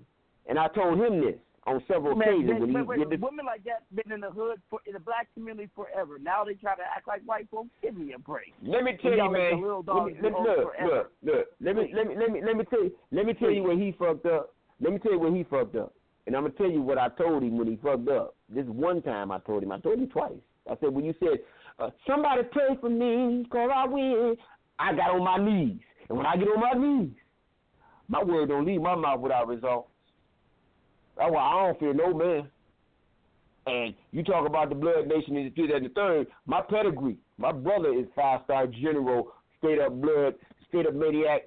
and 0.48 0.60
I 0.60 0.68
told 0.70 1.00
him 1.00 1.22
this 1.22 1.36
on 1.66 1.82
several 1.88 2.16
Man, 2.16 2.28
occasions 2.30 2.50
man, 2.50 2.60
when 2.62 2.70
he 2.70 2.76
wait, 2.76 3.10
wait, 3.10 3.20
women 3.20 3.46
like 3.46 3.64
that 3.64 3.84
been 3.94 4.14
in 4.14 4.22
the 4.22 4.30
hood 4.30 4.62
for 4.70 4.80
in 4.86 4.94
the 4.94 5.00
black 5.00 5.28
community 5.34 5.70
forever. 5.76 6.20
Now 6.22 6.44
they 6.44 6.54
try 6.54 6.76
to 6.76 6.84
act 6.84 7.08
like 7.08 7.22
white 7.26 7.48
folks. 7.50 7.70
Give 7.82 7.98
me 7.98 8.14
a 8.14 8.20
break. 8.20 8.54
Let 8.62 8.84
me 8.84 8.98
tell 9.02 9.12
you, 9.12 9.18
y'all 9.18 9.32
man. 9.32 9.62
Let 9.62 10.06
me, 10.06 10.14
let 10.22 10.34
look, 10.34 10.74
forever. 10.74 11.10
look, 11.24 11.36
look. 11.36 11.46
Let 11.60 11.76
me, 11.76 11.92
let 11.96 12.08
me, 12.08 12.16
let 12.16 12.32
me, 12.32 12.42
let 12.46 12.56
me 12.56 12.64
tell 12.66 12.84
you. 12.84 12.92
Let 13.12 13.26
me 13.26 13.34
tell 13.34 13.50
you 13.50 13.64
where 13.64 13.78
he 13.78 13.96
fucked 13.98 14.26
up. 14.28 14.54
Let 14.80 14.94
me 14.94 15.00
tell 15.00 15.14
you 15.14 15.20
where 15.20 15.36
he 15.36 15.44
fucked 15.44 15.76
up. 15.76 15.94
And 16.28 16.36
I'm 16.36 16.44
gonna 16.44 16.54
tell 16.56 16.70
you 16.70 16.82
what 16.82 16.98
I 16.98 17.10
told 17.10 17.44
him 17.44 17.58
when 17.58 17.68
he 17.68 17.78
fucked 17.78 18.10
up. 18.10 18.36
This 18.50 18.66
one 18.68 19.02
time 19.02 19.32
I 19.32 19.40
told 19.40 19.64
him. 19.64 19.72
I 19.72 19.80
told 19.80 20.00
him 20.00 20.08
twice. 20.08 20.34
I 20.70 20.76
said 20.80 20.90
when 20.90 21.06
you 21.06 21.14
said, 21.20 21.40
uh, 21.80 21.90
"Somebody 22.08 22.44
pray 22.52 22.78
for 22.80 22.90
me, 22.90 23.46
cause 23.52 23.70
I 23.74 23.88
win," 23.88 24.36
I 24.78 24.94
got 24.94 25.12
on 25.12 25.24
my 25.24 25.38
knees, 25.38 25.80
and 26.10 26.18
when 26.18 26.28
I 26.28 26.36
get 26.38 26.48
on 26.48 26.60
my 26.60 26.74
knees, 26.74 27.14
my 28.08 28.24
word 28.24 28.50
don't 28.50 28.66
leave 28.66 28.82
my 28.82 28.96
mouth 28.96 29.20
without 29.20 29.48
results. 29.48 29.90
That's 31.18 31.32
why 31.32 31.42
I 31.42 31.66
don't 31.66 31.80
fear 31.80 31.94
no 31.94 32.14
man. 32.14 32.50
And 33.68 33.96
you 34.12 34.24
talk 34.24 34.48
about 34.48 34.70
the 34.70 34.76
blood 34.76 35.08
nation 35.08 35.38
in 35.38 35.46
the 35.46 35.50
fifth 35.50 35.74
and 35.74 35.86
the 35.86 35.90
third. 35.90 36.28
My 36.46 36.62
pedigree, 36.62 37.18
my 37.38 37.52
brother 37.52 37.94
is 37.94 38.06
five 38.16 38.42
star 38.44 38.68
general, 38.68 39.32
straight 39.58 39.80
up 39.80 40.00
blood, 40.00 40.36
straight 40.68 40.86
up 40.86 40.94
maniac, 40.94 41.44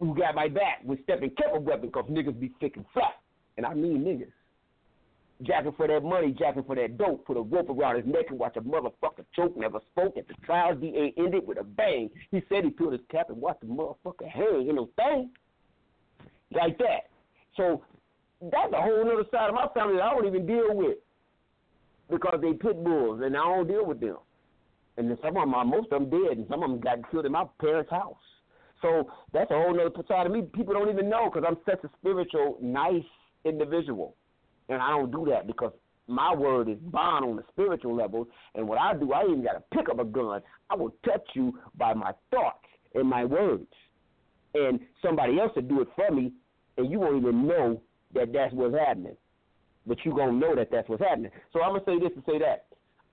who 0.00 0.14
got 0.14 0.34
my 0.34 0.48
back 0.48 0.82
with 0.84 1.02
stepping 1.04 1.30
kept 1.30 1.56
a 1.56 1.60
weapon 1.60 1.86
because 1.86 2.10
niggas 2.10 2.38
be 2.38 2.52
thick 2.60 2.76
and 2.76 2.84
fat. 2.92 3.20
And 3.56 3.64
I 3.64 3.74
mean 3.74 4.02
niggas. 4.04 4.32
Jacking 5.42 5.72
for 5.76 5.86
that 5.88 6.02
money, 6.02 6.34
jacking 6.36 6.64
for 6.64 6.74
that 6.76 6.96
dope, 6.96 7.26
put 7.26 7.36
a 7.36 7.40
rope 7.40 7.68
around 7.68 7.96
his 7.96 8.06
neck 8.06 8.26
and 8.30 8.38
watch 8.38 8.56
a 8.56 8.60
motherfucker 8.60 9.24
choke, 9.34 9.56
never 9.56 9.80
spoke 9.92 10.16
at 10.16 10.26
the 10.26 10.34
trial. 10.44 10.74
DA 10.74 11.12
ended 11.16 11.46
with 11.46 11.58
a 11.58 11.64
bang. 11.64 12.08
He 12.30 12.42
said 12.48 12.64
he 12.64 12.70
put 12.70 12.92
his 12.92 13.02
cap 13.10 13.30
and 13.30 13.40
watched 13.40 13.60
the 13.60 13.66
motherfucker 13.66 14.28
hang 14.28 14.68
in 14.68 14.76
no 14.76 14.88
thing. 14.96 15.30
Like 16.52 16.78
that. 16.78 17.10
So 17.56 17.82
that's 18.50 18.72
a 18.72 18.80
whole 18.80 19.00
other 19.00 19.24
side 19.30 19.48
of 19.48 19.54
my 19.54 19.68
family 19.74 19.96
that 19.96 20.02
I 20.02 20.10
don't 20.14 20.26
even 20.26 20.46
deal 20.46 20.74
with 20.74 20.98
because 22.10 22.38
they 22.42 22.52
pit 22.52 22.82
bulls 22.82 23.20
and 23.24 23.36
I 23.36 23.40
don't 23.40 23.68
deal 23.68 23.86
with 23.86 24.00
them. 24.00 24.16
And 24.96 25.10
then 25.10 25.18
some 25.22 25.36
of 25.36 25.42
them, 25.42 25.54
are- 25.54 25.64
most 25.64 25.90
of 25.92 26.08
them 26.08 26.10
dead, 26.10 26.38
and 26.38 26.46
some 26.48 26.62
of 26.62 26.70
them 26.70 26.80
got 26.80 27.10
killed 27.10 27.26
in 27.26 27.32
my 27.32 27.46
parents' 27.58 27.90
house. 27.90 28.16
So 28.82 29.10
that's 29.32 29.50
a 29.50 29.54
whole 29.54 29.78
other 29.80 29.90
side 30.06 30.26
of 30.26 30.32
me. 30.32 30.42
People 30.42 30.74
don't 30.74 30.90
even 30.90 31.08
know 31.08 31.30
because 31.30 31.44
I'm 31.46 31.58
such 31.64 31.82
a 31.84 31.90
spiritual, 31.98 32.58
nice 32.60 33.04
individual, 33.44 34.14
and 34.68 34.80
I 34.80 34.90
don't 34.90 35.10
do 35.10 35.26
that 35.30 35.46
because 35.46 35.72
my 36.06 36.34
word 36.34 36.68
is 36.68 36.78
bond 36.78 37.24
on 37.24 37.36
the 37.36 37.44
spiritual 37.50 37.94
level. 37.94 38.28
And 38.54 38.68
what 38.68 38.78
I 38.78 38.94
do, 38.94 39.12
I 39.12 39.22
even 39.24 39.42
got 39.42 39.54
to 39.54 39.62
pick 39.72 39.88
up 39.88 39.98
a 40.00 40.04
gun. 40.04 40.42
I 40.68 40.74
will 40.74 40.94
touch 41.04 41.26
you 41.34 41.58
by 41.76 41.94
my 41.94 42.12
thoughts 42.30 42.66
and 42.94 43.08
my 43.08 43.24
words, 43.24 43.66
and 44.54 44.78
somebody 45.02 45.40
else 45.40 45.52
will 45.56 45.62
do 45.62 45.80
it 45.80 45.88
for 45.96 46.10
me, 46.10 46.32
and 46.76 46.90
you 46.90 47.00
won't 47.00 47.16
even 47.16 47.46
know 47.46 47.80
that 48.14 48.32
that's 48.32 48.52
what's 48.54 48.74
happening. 48.74 49.16
But 49.86 49.98
you 50.04 50.14
gonna 50.16 50.32
know 50.32 50.54
that 50.54 50.70
that's 50.70 50.88
what's 50.88 51.02
happening. 51.02 51.30
So 51.52 51.62
I'm 51.62 51.72
gonna 51.72 51.84
say 51.84 51.98
this 51.98 52.12
and 52.14 52.24
say 52.26 52.38
that. 52.38 52.66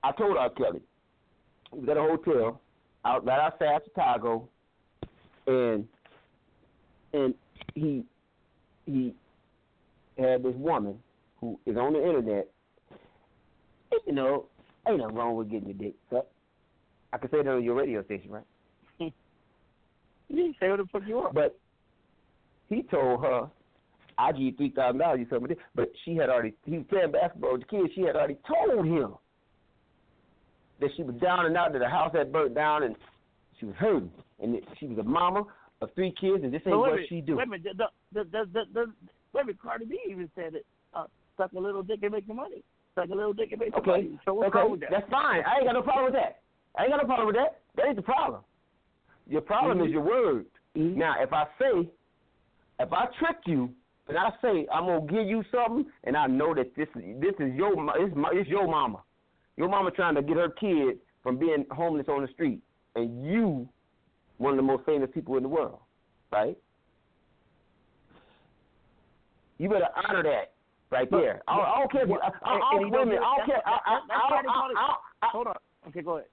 I 0.03 0.11
told 0.13 0.37
R. 0.37 0.49
Kelly, 0.49 0.81
we 1.71 1.79
was 1.79 1.89
at 1.89 1.97
a 1.97 2.01
hotel 2.01 2.61
out 3.05 3.25
right 3.25 3.39
outside 3.39 3.81
Chicago, 3.85 4.47
and 5.47 5.87
and 7.13 7.33
he 7.75 8.05
he 8.85 9.13
had 10.17 10.43
this 10.43 10.55
woman 10.55 10.97
who 11.39 11.59
is 11.65 11.77
on 11.77 11.93
the 11.93 12.05
internet. 12.05 12.47
And, 13.91 14.01
you 14.05 14.13
know, 14.13 14.45
ain't 14.87 14.99
nothing 14.99 15.15
wrong 15.15 15.35
with 15.35 15.49
getting 15.49 15.69
your 15.69 15.77
dick 15.77 15.95
sucked. 16.09 16.31
I 17.13 17.17
can 17.17 17.29
say 17.29 17.43
that 17.43 17.49
on 17.49 17.63
your 17.63 17.75
radio 17.75 18.03
station, 18.03 18.31
right? 18.31 18.43
You 20.29 20.37
didn't 20.37 20.55
say 20.61 20.69
what 20.69 20.77
the 20.77 20.85
fuck 20.93 21.01
you 21.05 21.17
are. 21.17 21.33
But 21.33 21.59
he 22.69 22.83
told 22.83 23.21
her, 23.21 23.49
I 24.21 24.31
give 24.31 24.41
you 24.41 24.51
three 24.55 24.69
thousand 24.69 24.99
dollars, 24.99 25.19
you 25.19 25.27
something. 25.29 25.55
But 25.73 25.91
she 26.05 26.15
had 26.15 26.29
already 26.29 26.53
he 26.65 26.77
was 26.77 26.85
playing 26.89 27.11
basketball 27.11 27.53
with 27.53 27.61
the 27.61 27.67
kids, 27.67 27.91
she 27.95 28.01
had 28.01 28.15
already 28.15 28.37
told 28.47 28.85
him 28.85 29.15
that 30.79 30.89
she 30.95 31.03
was 31.03 31.15
down 31.15 31.45
and 31.45 31.57
out, 31.57 31.73
that 31.73 31.79
the 31.79 31.89
house 31.89 32.11
had 32.13 32.31
burnt 32.31 32.53
down 32.55 32.83
and 32.83 32.95
she 33.59 33.65
was 33.65 33.75
hurting. 33.75 34.11
And 34.39 34.55
that 34.55 34.61
she 34.79 34.87
was 34.87 34.97
a 34.99 35.03
mama 35.03 35.43
of 35.81 35.89
three 35.95 36.13
kids 36.19 36.43
and 36.43 36.53
this 36.53 36.61
ain't 36.65 36.73
So 36.75 36.79
wait 36.81 36.87
a 36.87 36.91
what 36.91 36.93
minute, 36.95 37.09
she 37.09 37.21
do. 37.21 37.35
Wait 37.37 37.47
a 37.47 37.49
minute. 37.49 37.77
The, 37.77 38.23
the, 38.23 38.45
the, 38.53 38.61
the, 38.73 38.85
wait 39.33 39.41
a 39.41 39.45
minute. 39.45 39.61
Cardi 39.61 39.85
B 39.85 39.99
even 40.09 40.29
said 40.35 40.55
it. 40.55 40.65
Uh, 40.93 41.05
suck 41.37 41.51
a 41.53 41.59
little 41.59 41.83
dick 41.83 41.99
and 42.03 42.11
make 42.11 42.27
the 42.27 42.33
money. 42.33 42.63
Suck 42.95 43.09
a 43.09 43.15
little 43.15 43.33
dick 43.33 43.51
and 43.51 43.59
make 43.59 43.71
the 43.71 43.77
Okay, 43.77 43.89
money. 43.89 44.19
So 44.25 44.43
okay, 44.43 44.63
with 44.69 44.81
that? 44.81 44.89
that's 44.91 45.09
fine. 45.09 45.41
I 45.47 45.57
ain't 45.57 45.65
got 45.65 45.73
no 45.73 45.81
problem 45.81 46.05
with 46.05 46.21
that. 46.21 46.41
I 46.77 46.83
ain't 46.83 46.91
got 46.91 47.01
no 47.01 47.05
problem 47.05 47.27
with 47.27 47.35
that. 47.37 47.59
That 47.75 47.87
ain't 47.87 47.95
the 47.95 48.01
problem. 48.01 48.41
Your 49.27 49.41
problem 49.41 49.79
Mhm. 49.79 49.85
is 49.87 49.91
your 49.91 50.01
word. 50.01 50.45
Now, 50.75 51.15
if 51.21 51.33
I 51.33 51.45
say, 51.59 51.89
if 52.79 52.93
I 52.93 53.05
trick 53.19 53.37
you, 53.45 53.73
and 54.15 54.17
I 54.19 54.29
say 54.41 54.67
I'm 54.71 54.85
gonna 54.85 55.05
give 55.11 55.27
you 55.27 55.43
something, 55.51 55.85
and 56.03 56.15
I 56.15 56.27
know 56.27 56.53
that 56.55 56.75
this 56.75 56.87
this 56.95 57.33
is 57.39 57.53
your 57.55 57.71
it's, 57.99 58.15
my, 58.15 58.29
it's 58.33 58.49
your 58.49 58.67
mama, 58.67 59.01
your 59.57 59.69
mama 59.69 59.91
trying 59.91 60.15
to 60.15 60.21
get 60.21 60.37
her 60.37 60.49
kid 60.49 60.97
from 61.23 61.37
being 61.37 61.65
homeless 61.71 62.07
on 62.09 62.21
the 62.21 62.27
street, 62.29 62.59
and 62.95 63.25
you, 63.25 63.67
one 64.37 64.51
of 64.53 64.57
the 64.57 64.63
most 64.63 64.85
famous 64.85 65.09
people 65.13 65.37
in 65.37 65.43
the 65.43 65.49
world, 65.49 65.79
right? 66.31 66.57
You 69.57 69.69
better 69.69 69.87
honor 70.07 70.23
that 70.23 70.53
right 70.89 71.09
But- 71.09 71.21
there. 71.21 71.41
I, 71.47 71.53
I 71.59 71.79
don't 71.79 71.91
care. 71.91 72.01
I, 72.05 72.27
I, 72.43 72.57
I, 72.57 72.75
And- 72.75 72.83
and 72.85 72.91
don't, 72.91 73.11
a 73.11 73.15
I 73.15 73.37
don't 73.37 73.45
care. 73.45 73.61
I, 73.65 73.71
I, 73.71 73.93
that- 73.93 74.01
that's 74.07 74.21
I, 74.27 74.31
why 74.33 74.41
they 74.41 74.47
call 74.47 74.69
it- 74.71 74.77
I, 74.77 74.95
I, 75.21 75.27
Hold 75.31 75.47
on. 75.47 75.55
Okay, 75.87 76.01
go 76.01 76.17
ahead. 76.17 76.27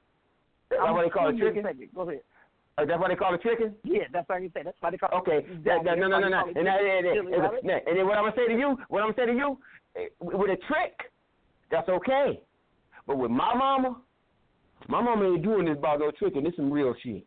That's 0.71 0.83
I'm 0.85 0.95
why 0.95 1.03
they 1.05 1.11
call 1.11 1.29
it 1.29 1.33
gonna 1.33 1.45
give 1.45 1.55
you 1.57 1.61
a 1.61 1.63
tricking. 1.63 1.89
Go 1.95 2.03
ahead. 2.09 2.21
Uh, 2.79 2.85
that's 2.85 3.01
why 3.01 3.09
they 3.09 3.17
call 3.17 3.35
it 3.35 3.43
tricking. 3.43 3.75
Yeah, 3.83 4.05
that's 4.13 4.29
what 4.29 4.37
I 4.39 4.47
say. 4.55 4.63
That's 4.65 4.77
why 4.81 4.91
they 4.91 4.99
call 4.99 5.19
Okay. 5.21 5.39
it. 5.39 5.65
That, 5.65 5.83
that, 5.85 5.99
no, 5.99 6.07
no, 6.07 6.21
no, 6.21 6.29
no. 6.29 6.45
And, 6.47 6.67
that, 6.67 6.79
and, 6.81 7.07
and, 7.07 7.35
and, 7.35 7.71
and, 7.89 7.99
then 7.99 8.07
what 8.07 8.17
I'm 8.19 8.25
gonna 8.25 8.37
say 8.37 8.47
to 8.47 8.59
you, 8.59 8.79
what 8.89 9.03
I'm 9.03 9.13
gonna 9.13 9.27
say 9.27 9.33
to 9.33 9.37
you, 9.37 9.59
eh, 9.97 10.07
with 10.21 10.51
a 10.51 10.57
trick, 10.71 10.95
that's 11.71 11.89
okay. 11.89 12.41
But 13.07 13.19
with 13.19 13.31
my 13.33 13.55
mama, 13.55 13.97
my 14.89 15.03
mama 15.03 15.27
ain't 15.27 15.43
doing 15.43 15.67
this 15.67 15.77
about 15.77 15.99
no 15.99 16.13
tricking. 16.13 16.45
This 16.45 16.55
some 16.57 16.71
real 16.71 16.95
shit. 17.03 17.27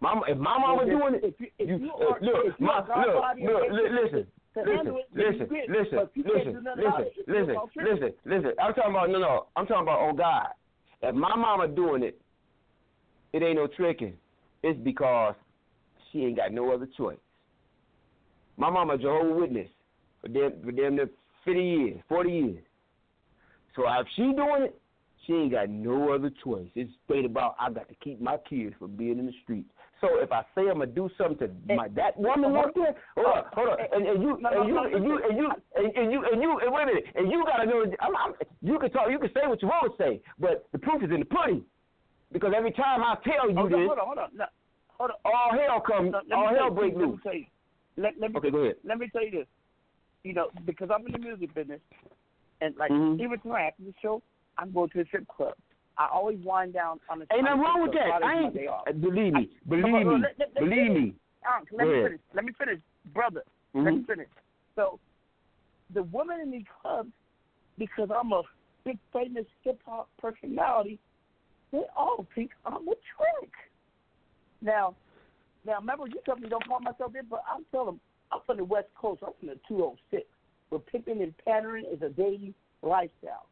Mama, 0.00 0.22
if 0.28 0.38
my 0.38 0.58
mama 0.58 0.82
if- 0.82 0.88
doing 0.88 1.14
it, 1.16 1.24
if 1.24 1.40
you- 1.40 1.50
if 1.58 1.68
you, 1.68 1.76
you 1.86 1.92
are- 1.92 2.20
look, 2.20 2.46
if 2.46 2.54
you 2.60 2.66
my, 2.66 2.78
look, 2.78 2.88
look, 2.88 3.70
li- 3.70 3.88
listen, 3.90 4.26
listen, 4.56 4.74
handle 4.76 4.96
it, 4.96 5.06
then 5.12 5.24
listen, 5.38 5.48
listen, 5.68 6.08
you 6.14 6.22
listen, 6.24 6.54
listen, 6.54 6.66
about 6.66 7.00
it. 7.02 7.12
It's 7.16 7.28
listen, 7.28 7.56
listen, 7.76 8.12
listen. 8.24 8.52
I'm 8.58 8.72
talking 8.74 8.90
about 8.92 9.10
no, 9.10 9.18
no. 9.18 9.46
I'm 9.56 9.66
talking 9.66 9.82
about 9.82 10.00
oh 10.08 10.12
God. 10.14 10.48
If 11.02 11.14
my 11.14 11.36
mama 11.36 11.68
doing 11.68 12.02
it, 12.04 12.20
it 13.32 13.42
ain't 13.42 13.56
no 13.56 13.66
tricking. 13.66 14.14
It's 14.62 14.78
because 14.82 15.34
she 16.10 16.20
ain't 16.24 16.36
got 16.36 16.52
no 16.52 16.72
other 16.72 16.88
choice. 16.96 17.18
My 18.56 18.70
mama 18.70 18.94
a 18.94 18.98
Jehovah's 18.98 19.40
Witness 19.40 19.68
for 20.20 20.28
them 20.28 20.52
for 20.64 20.72
them 20.72 20.96
the 20.96 21.08
fifty 21.44 21.62
years, 21.62 22.00
forty 22.08 22.32
years. 22.32 22.64
So 23.76 23.82
if 23.86 24.06
she 24.16 24.22
doing 24.22 24.62
it, 24.64 24.80
she 25.26 25.34
ain't 25.34 25.52
got 25.52 25.68
no 25.68 26.12
other 26.12 26.30
choice. 26.42 26.68
It's 26.74 26.90
straight 27.04 27.24
about 27.24 27.54
I 27.60 27.70
got 27.70 27.88
to 27.88 27.94
keep 27.96 28.20
my 28.20 28.36
kids 28.48 28.74
from 28.78 28.96
being 28.96 29.18
in 29.18 29.26
the 29.26 29.32
streets. 29.44 29.70
So 30.00 30.08
if 30.20 30.30
I 30.32 30.42
say 30.54 30.62
I'm 30.62 30.78
gonna 30.78 30.86
do 30.86 31.10
something 31.18 31.38
to 31.38 31.72
eh, 31.72 31.76
my 31.76 31.88
that 31.88 32.18
woman 32.18 32.50
eh, 32.50 32.54
right 32.54 32.74
there, 32.74 32.94
hold 33.16 33.26
on, 33.26 33.44
hold 33.52 33.68
on, 33.68 33.78
and, 33.92 34.06
and 34.06 34.22
you 34.22 34.34
eh, 34.34 34.60
and 34.60 34.68
you 34.68 34.78
and 34.78 35.04
you 35.04 35.20
and 35.28 35.36
you 35.36 35.50
and, 35.76 35.96
and 35.96 36.12
you 36.12 36.24
and 36.32 36.42
you 36.42 36.58
and 36.60 36.72
wait 36.72 36.82
a 36.82 36.86
minute, 36.86 37.04
and 37.14 37.30
you 37.30 37.44
gotta 37.44 37.66
know. 37.66 37.84
I'm, 38.00 38.16
I'm, 38.16 38.34
you 38.62 38.78
can 38.78 38.90
talk, 38.90 39.10
you 39.10 39.18
can 39.18 39.30
say 39.34 39.46
what 39.46 39.60
you 39.60 39.68
want 39.68 39.96
to 39.96 40.02
say, 40.02 40.20
but 40.38 40.66
the 40.72 40.78
proof 40.78 41.02
is 41.02 41.10
in 41.10 41.20
the 41.20 41.26
pudding. 41.26 41.64
Because 42.32 42.52
every 42.56 42.72
time 42.72 43.02
I 43.02 43.16
tell 43.24 43.48
you 43.50 43.56
Hold 43.56 43.70
this, 43.72 43.76
on, 43.76 43.86
hold 43.86 43.98
on, 43.98 44.06
hold 44.06 44.18
on. 44.18 44.30
No, 44.34 44.44
hold 44.98 45.10
on. 45.10 45.16
all 45.24 45.50
hell 45.58 45.80
come, 45.80 46.10
No, 46.10 46.18
let 46.18 46.26
me 46.28 46.34
all 46.34 46.44
tell 46.48 46.54
hell 46.56 46.64
you- 46.68 46.70
break 46.74 46.94
let 46.94 47.08
me 47.10 47.18
tell 47.22 47.34
you. 47.34 47.46
Let, 47.96 48.20
let 48.20 48.30
me, 48.32 48.36
Okay, 48.38 48.50
go 48.50 48.58
ahead. 48.58 48.76
Let 48.84 48.98
me 48.98 49.08
tell 49.12 49.24
you 49.24 49.30
this. 49.30 49.46
You 50.24 50.34
know, 50.34 50.50
because 50.66 50.90
I'm 50.94 51.06
in 51.06 51.12
the 51.12 51.18
music 51.18 51.54
business, 51.54 51.80
and 52.60 52.76
like 52.76 52.90
Mhm. 52.92 53.20
even 53.20 53.38
tonight 53.40 53.68
after 53.68 53.84
the 53.84 53.94
show, 54.02 54.22
I'm 54.58 54.72
going 54.72 54.90
to 54.90 55.00
a 55.00 55.04
strip 55.06 55.26
club. 55.28 55.54
I 55.96 56.06
always 56.12 56.38
wind 56.44 56.74
down 56.74 57.00
on 57.08 57.20
the. 57.20 57.26
Ain't 57.32 57.44
nothing 57.44 57.60
wrong 57.60 57.82
with 57.82 57.92
that. 57.92 58.22
I 58.22 58.40
ain't. 58.42 58.56
Uh, 58.56 58.92
Believe 58.92 59.32
me, 59.32 59.40
I- 59.64 59.68
believe 59.68 59.94
on, 59.94 60.06
me, 60.06 60.18
let- 60.22 60.38
let- 60.38 60.54
let 60.54 60.54
believe 60.54 60.86
finish. 60.88 61.02
me. 61.02 61.14
Unc, 61.46 61.68
let 61.72 61.84
Go 61.84 61.90
me 61.90 61.92
ahead. 61.98 62.06
finish. 62.10 62.20
Let 62.34 62.44
me 62.44 62.52
finish, 62.52 62.80
brother. 63.06 63.42
Let 63.74 63.84
me 63.94 64.00
Mhm. 64.02 64.06
finish. 64.06 64.28
So, 64.74 65.00
the 65.90 66.02
women 66.04 66.40
in 66.40 66.50
these 66.50 66.66
clubs, 66.68 67.12
because 67.78 68.10
I'm 68.10 68.32
a 68.32 68.42
big 68.84 68.98
famous 69.12 69.46
hip 69.62 69.80
hop 69.86 70.08
personality, 70.18 70.98
they 71.72 71.82
all 71.96 72.26
think 72.34 72.50
I'm 72.64 72.88
a 72.88 72.94
trick. 72.94 73.52
Now, 74.62 74.94
now 75.66 75.78
remember 75.80 76.06
you 76.06 76.20
told 76.24 76.40
me 76.40 76.48
don't 76.48 76.66
call 76.66 76.80
myself 76.80 77.12
this, 77.12 77.24
but 77.28 77.42
I'm 77.52 77.64
telling 77.70 77.86
them 77.86 78.00
I'm 78.32 78.40
from 78.46 78.56
the 78.58 78.64
West 78.64 78.88
Coast. 78.94 79.22
I'm 79.26 79.32
from 79.38 79.48
the 79.48 79.58
206, 79.68 80.24
where 80.70 80.80
picking 80.80 81.22
and 81.22 81.34
pattern 81.44 81.84
is 81.90 82.02
a 82.02 82.10
daily 82.10 82.54
lifestyle. 82.82 83.46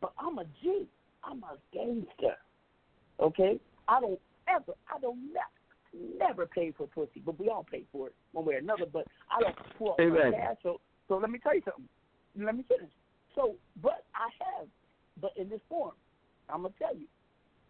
But 0.00 0.12
I'm 0.18 0.38
a 0.38 0.44
G. 0.62 0.86
I'm 1.24 1.42
a 1.42 1.56
gangster. 1.72 2.36
Okay? 3.20 3.60
I 3.88 4.00
don't 4.00 4.20
ever, 4.48 4.72
I 4.94 5.00
don't 5.00 5.18
never, 5.32 6.18
never 6.18 6.46
pay 6.46 6.72
for 6.76 6.86
pussy, 6.86 7.22
but 7.24 7.38
we 7.38 7.48
all 7.48 7.66
pay 7.70 7.84
for 7.92 8.08
it 8.08 8.14
one 8.32 8.44
way 8.44 8.54
or 8.54 8.58
another. 8.58 8.86
But 8.90 9.06
I 9.30 9.40
don't 9.40 9.56
pull 9.76 9.92
up 9.92 9.98
my 9.98 10.30
cash. 10.30 10.56
So, 10.62 10.80
so 11.08 11.16
let 11.16 11.30
me 11.30 11.38
tell 11.38 11.54
you 11.54 11.62
something. 11.64 11.88
Let 12.38 12.56
me 12.56 12.64
finish. 12.68 12.90
So, 13.34 13.56
but 13.82 14.04
I 14.14 14.28
have, 14.44 14.68
but 15.20 15.32
in 15.36 15.48
this 15.48 15.60
form, 15.68 15.92
I'm 16.48 16.62
gonna 16.62 16.74
tell 16.78 16.96
you. 16.96 17.06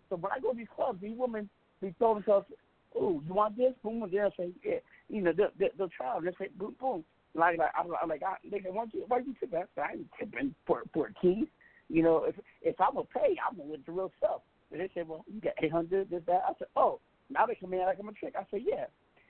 So 0.09 0.17
when 0.17 0.33
I 0.33 0.41
go 0.41 0.53
to 0.53 0.57
these 0.57 0.67
clubs, 0.75 1.01
these 1.01 1.17
women 1.17 1.49
be 1.81 1.95
throwing 1.99 2.17
themselves, 2.17 2.47
"Oh, 2.95 3.23
you 3.27 3.35
want 3.35 3.57
this?" 3.57 3.75
Boom, 3.83 4.03
and 4.03 4.13
they'll 4.13 4.33
say, 4.37 4.51
"Yeah." 4.65 4.79
You 5.09 5.23
know, 5.23 5.33
they'll, 5.33 5.51
they'll, 5.59 5.69
they'll 5.77 5.89
try. 5.89 6.19
They'll 6.21 6.33
say, 6.39 6.49
"Boom, 6.59 6.75
boom." 6.81 7.05
Like, 7.35 7.59
like, 7.59 7.71
I'm, 7.79 7.89
like, 8.09 8.23
I, 8.23 8.37
say, 8.51 8.63
"Why 8.71 8.85
you, 8.93 9.05
why 9.07 9.19
you 9.19 9.35
tipping?" 9.39 9.63
I 9.77 9.81
"I 9.81 9.93
ain't 9.93 10.07
tipping 10.19 10.55
for 10.67 10.83
for 10.93 11.11
keys." 11.21 11.47
You 11.89 12.03
know, 12.03 12.25
if 12.25 12.35
if 12.63 12.81
I'm 12.81 12.95
gonna 12.95 13.07
pay, 13.15 13.37
I'm 13.47 13.57
gonna 13.57 13.71
with 13.71 13.87
the 13.87 13.93
real 13.93 14.13
stuff. 14.19 14.41
And 14.71 14.81
they 14.81 14.91
say, 14.95 15.03
"Well, 15.03 15.25
you 15.33 15.41
got 15.41 15.55
eight 15.63 15.73
hundred, 15.73 16.11
this, 16.11 16.23
that." 16.27 16.43
I 16.47 16.53
said, 16.59 16.69
"Oh, 16.77 17.01
now 17.31 17.47
they 17.47 17.55
come 17.55 17.73
in 17.73 17.81
like 17.81 17.99
I'm 17.99 18.09
a 18.09 18.13
trick." 18.13 18.35
I 18.39 18.45
said, 18.51 18.63
"Yeah." 18.67 18.87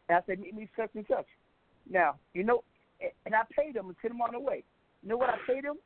And 0.08 0.18
I 0.18 0.20
said, 0.26 0.40
"Meet 0.40 0.54
me 0.54 0.68
such 0.76 0.90
and 0.94 1.04
such." 1.08 1.26
Now, 1.90 2.16
you 2.34 2.44
know, 2.44 2.62
and- 3.00 3.34
I 3.34 3.42
paid 3.54 3.74
them 3.74 3.86
and 3.86 3.96
sent 4.02 4.14
them 4.14 4.22
on 4.22 4.32
the 4.32 4.40
way. 4.40 4.64
You 5.02 5.10
know 5.10 5.16
what 5.16 5.30
I 5.30 5.36
paid 5.46 5.64
them? 5.64 5.78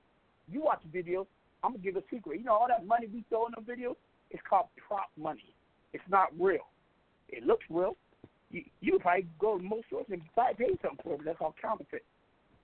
You 0.51 0.63
watch 0.63 0.81
the 0.91 1.03
videos. 1.03 1.27
I'm 1.63 1.73
gonna 1.73 1.83
give 1.85 1.97
a 1.97 2.03
secret. 2.11 2.39
You 2.39 2.45
know 2.45 2.55
all 2.55 2.69
that 2.69 2.87
money 2.87 3.07
we 3.13 3.25
throw 3.29 3.47
in 3.47 3.53
the 3.57 3.61
videos? 3.61 3.97
It's 4.33 4.43
called 4.49 4.67
prop 4.89 5.11
money. 5.17 5.55
It's 5.93 6.03
not 6.11 6.29
real. 6.39 6.67
It 7.29 7.45
looks 7.47 7.65
real. 7.71 7.97
You 8.51 8.65
you 8.81 8.99
probably 8.99 9.27
go 9.39 9.57
to 9.59 9.63
most 9.63 9.87
stores 9.87 10.07
and 10.11 10.21
buy 10.35 10.53
pay 10.57 10.69
something 10.83 10.99
for 11.05 11.15
it. 11.15 11.21
That's 11.25 11.39
called 11.39 11.55
counterfeit. 11.61 12.05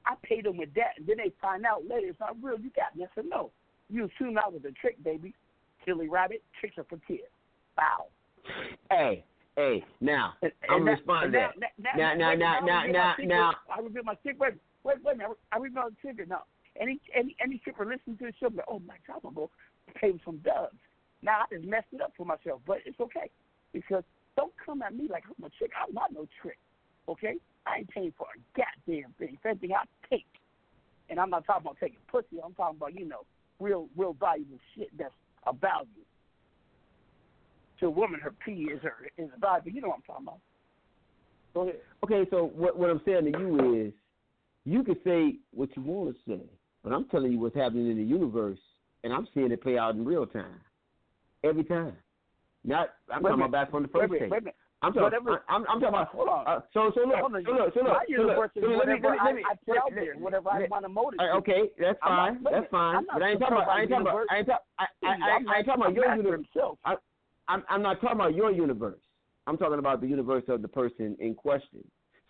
I 0.07 0.15
paid 0.23 0.45
them 0.47 0.57
with 0.57 0.73
that, 0.75 0.97
and 0.97 1.07
then 1.07 1.19
they 1.19 1.33
find 1.41 1.65
out 1.65 1.83
later 1.89 2.09
it's 2.09 2.21
not 2.21 2.37
real. 2.43 2.59
You 2.59 2.71
got 2.75 2.97
me. 2.97 3.05
I 3.05 3.09
said 3.15 3.25
no. 3.29 3.51
You 3.91 4.05
assume 4.09 4.35
that 4.35 4.53
was 4.53 4.63
a 4.67 4.73
trick, 4.73 5.03
baby. 5.05 5.35
Silly 5.85 6.09
rabbit. 6.09 6.43
Tricks 6.61 6.77
are 6.79 6.85
for 6.85 6.99
kids. 7.07 7.23
Bow. 7.77 8.07
Hey, 8.91 9.25
hey, 9.57 9.85
now 10.01 10.35
And- 10.43 10.53
I'm 10.69 10.77
and 10.79 10.87
responding 10.87 11.33
to 11.33 11.39
and 11.53 11.63
that. 11.63 11.73
that- 11.79 11.97
Now, 11.97 12.15
now, 12.15 12.35
now, 12.35 12.61
now, 12.61 12.87
now, 12.87 13.15
now. 13.21 13.53
I 13.75 13.81
reveal 13.81 14.03
my 14.05 14.15
secret. 14.25 14.39
Wait, 14.39 14.55
wait, 14.85 15.05
wait 15.05 15.15
a 15.15 15.19
minute. 15.19 15.39
I 15.53 15.59
reveal 15.59 15.83
my 15.83 15.91
secret 16.03 16.29
now. 16.29 16.45
Any 16.81 17.01
any 17.15 17.37
any 17.41 17.59
stripper 17.59 17.85
listening 17.85 18.17
to 18.19 18.27
the 18.27 18.33
show, 18.41 18.51
be 18.51 18.57
like, 18.59 18.67
oh 18.69 18.79
my 18.81 18.97
God, 19.07 19.17
I'm 19.17 19.35
gonna 19.35 19.37
go 19.37 19.51
pay 19.95 20.13
with 20.13 20.25
some 20.25 20.39
dubs. 20.39 20.77
Now 21.23 21.41
I 21.43 21.55
just 21.55 21.67
messed 21.67 21.87
it 21.93 22.01
up 22.01 22.13
for 22.17 22.25
myself, 22.25 22.61
but 22.67 22.79
it's 22.85 22.99
okay 23.01 23.31
because 23.73 24.05
don't 24.37 24.53
come 24.65 24.83
at 24.83 24.95
me 24.95 25.09
like 25.11 25.25
I'm 25.27 25.45
a 25.45 25.51
trick. 25.51 25.73
I'm 25.77 25.93
not 25.93 26.13
no 26.13 26.27
trick. 26.41 26.59
Okay, 27.09 27.37
I 27.67 27.79
ain't 27.79 27.91
paying 27.91 28.13
for 28.17 28.27
a 28.27 28.39
goddamn 28.57 29.15
thing. 29.19 29.39
If 29.43 29.71
I 29.73 29.85
take. 30.09 30.27
And 31.11 31.19
I'm 31.19 31.31
not 31.31 31.47
talking 31.47 31.63
about 31.63 31.79
taking 31.81 31.99
pussy. 32.11 32.37
I'm 32.45 32.55
talking 32.55 32.77
about 32.77 32.95
you 32.95 33.07
know 33.07 33.25
real 33.61 33.89
real 33.97 34.15
valuable 34.19 34.59
shit 34.75 34.89
that's 34.99 35.13
a 35.47 35.53
value. 35.53 35.89
To 37.81 37.87
a 37.87 37.91
woman, 37.91 38.21
her 38.21 38.35
pee 38.45 38.71
is 38.73 38.83
her 38.83 39.09
is 39.17 39.31
a 39.35 39.41
value. 39.41 39.73
You 39.73 39.81
know 39.81 39.89
what 39.89 39.97
I'm 39.97 40.03
talking 40.03 40.27
about. 40.27 40.41
Go 41.55 41.63
ahead. 41.63 41.81
Okay, 42.05 42.29
so 42.31 42.51
what 42.55 42.79
what 42.79 42.91
I'm 42.91 43.01
saying 43.05 43.33
to 43.33 43.39
you 43.39 43.87
is, 43.87 43.93
you 44.65 44.83
can 44.83 44.97
say 45.05 45.37
what 45.53 45.71
you 45.77 45.83
want 45.83 46.15
to 46.15 46.31
say, 46.31 46.43
but 46.85 46.93
I'm 46.93 47.07
telling 47.07 47.33
you 47.33 47.41
what's 47.41 47.57
happening 47.57 47.91
in 47.91 47.97
the 47.97 48.05
universe, 48.05 48.59
and 49.03 49.13
I'm 49.13 49.27
seeing 49.33 49.51
it 49.51 49.63
play 49.63 49.79
out 49.79 49.95
in 49.95 50.05
real 50.05 50.27
time, 50.27 50.61
every 51.45 51.65
time. 51.65 51.95
Not 52.65 52.91
I'm 53.13 53.23
Wait 53.23 53.31
talking 53.31 53.39
minute. 53.39 53.49
about 53.49 53.51
back 53.53 53.71
from 53.71 53.83
the 53.85 53.89
first 53.89 54.11
wait 54.11 54.23
a 54.23 54.29
minute. 54.29 54.55
I'm 54.83 54.93
talking. 54.93 55.03
Whatever- 55.03 55.43
I'm, 55.49 55.63
I'm 55.69 55.81
talking 55.81 55.89
about. 55.89 56.09
Hold 56.09 56.29
on. 56.29 56.47
Uh, 56.47 56.61
so 56.73 56.93
so 56.95 57.01
look, 57.03 57.19
so 57.19 57.27
look, 57.29 57.45
so 57.45 57.51
look, 57.53 57.75
My 57.75 57.75
so 57.75 57.83
look. 57.83 58.09
universe 58.09 58.51
is 58.55 58.63
so 58.63 58.69
let 58.69 58.87
me- 58.87 58.95
let 58.95 59.03
me- 59.03 59.19
let 59.25 59.35
me- 59.35 59.43
I, 59.43 59.53
I 59.53 59.75
let- 59.75 59.95
there, 59.95 60.15
whatever 60.17 60.51
I 60.51 60.67
want 60.71 60.85
to 60.85 60.89
motivate. 60.89 61.21
Uh, 61.31 61.37
okay, 61.39 61.63
that's 61.79 61.99
I'm 62.03 62.15
not- 62.15 62.43
fine. 62.43 62.53
that's 62.53 62.71
fine. 62.71 63.07
But 63.13 63.23
I 63.23 63.31
ain't 63.31 63.41
talking 63.41 63.57
about. 63.57 63.69
I 63.69 63.81
ain't 63.81 63.91
talking 63.91 64.07
about. 64.07 64.27
I 64.31 64.37
ain't 64.39 64.47
talking. 64.47 64.67
I, 64.79 64.85
I, 65.03 65.07
I, 65.09 65.39
I 65.55 65.57
ain't 65.59 65.67
talking 65.67 65.83
about 65.83 65.95
your 65.95 66.15
universe. 66.15 66.47
I, 66.85 66.95
I'm 67.49 67.65
I'm 67.69 67.83
not 67.83 68.01
talking 68.01 68.17
about 68.17 68.35
your 68.35 68.53
universe. 68.53 68.99
I'm 69.47 69.57
talking 69.57 69.79
about 69.79 70.01
the 70.01 70.07
universe 70.07 70.45
of 70.49 70.63
the 70.63 70.69
person 70.69 71.17
in 71.19 71.35
question. 71.35 71.83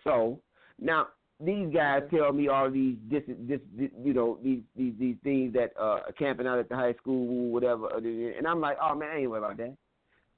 So 0.05 0.41
now 0.79 1.09
these 1.41 1.73
guys 1.73 2.03
tell 2.11 2.33
me 2.33 2.49
all 2.49 2.71
these 2.71 2.97
this 3.09 3.23
this, 3.47 3.61
this 3.77 3.91
you 4.03 4.13
know 4.13 4.39
these 4.43 4.61
these 4.77 4.93
these 4.99 5.17
things 5.23 5.53
that 5.55 5.71
uh 5.81 6.01
camping 6.19 6.47
out 6.47 6.59
at 6.59 6.69
the 6.69 6.75
high 6.75 6.95
school 6.95 7.51
whatever 7.51 7.89
and 7.97 8.47
I'm 8.47 8.61
like 8.61 8.77
oh 8.83 8.95
man 8.95 9.11
I 9.11 9.19
ain't 9.21 9.31
worried 9.31 9.45
about 9.45 9.57
that. 9.59 9.77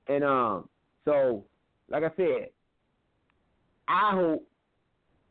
And 0.09 0.25
um 0.25 0.69
so 1.05 1.45
like 1.89 2.05
I 2.05 2.11
said, 2.17 2.49
I 3.89 4.13
hope 4.15 4.47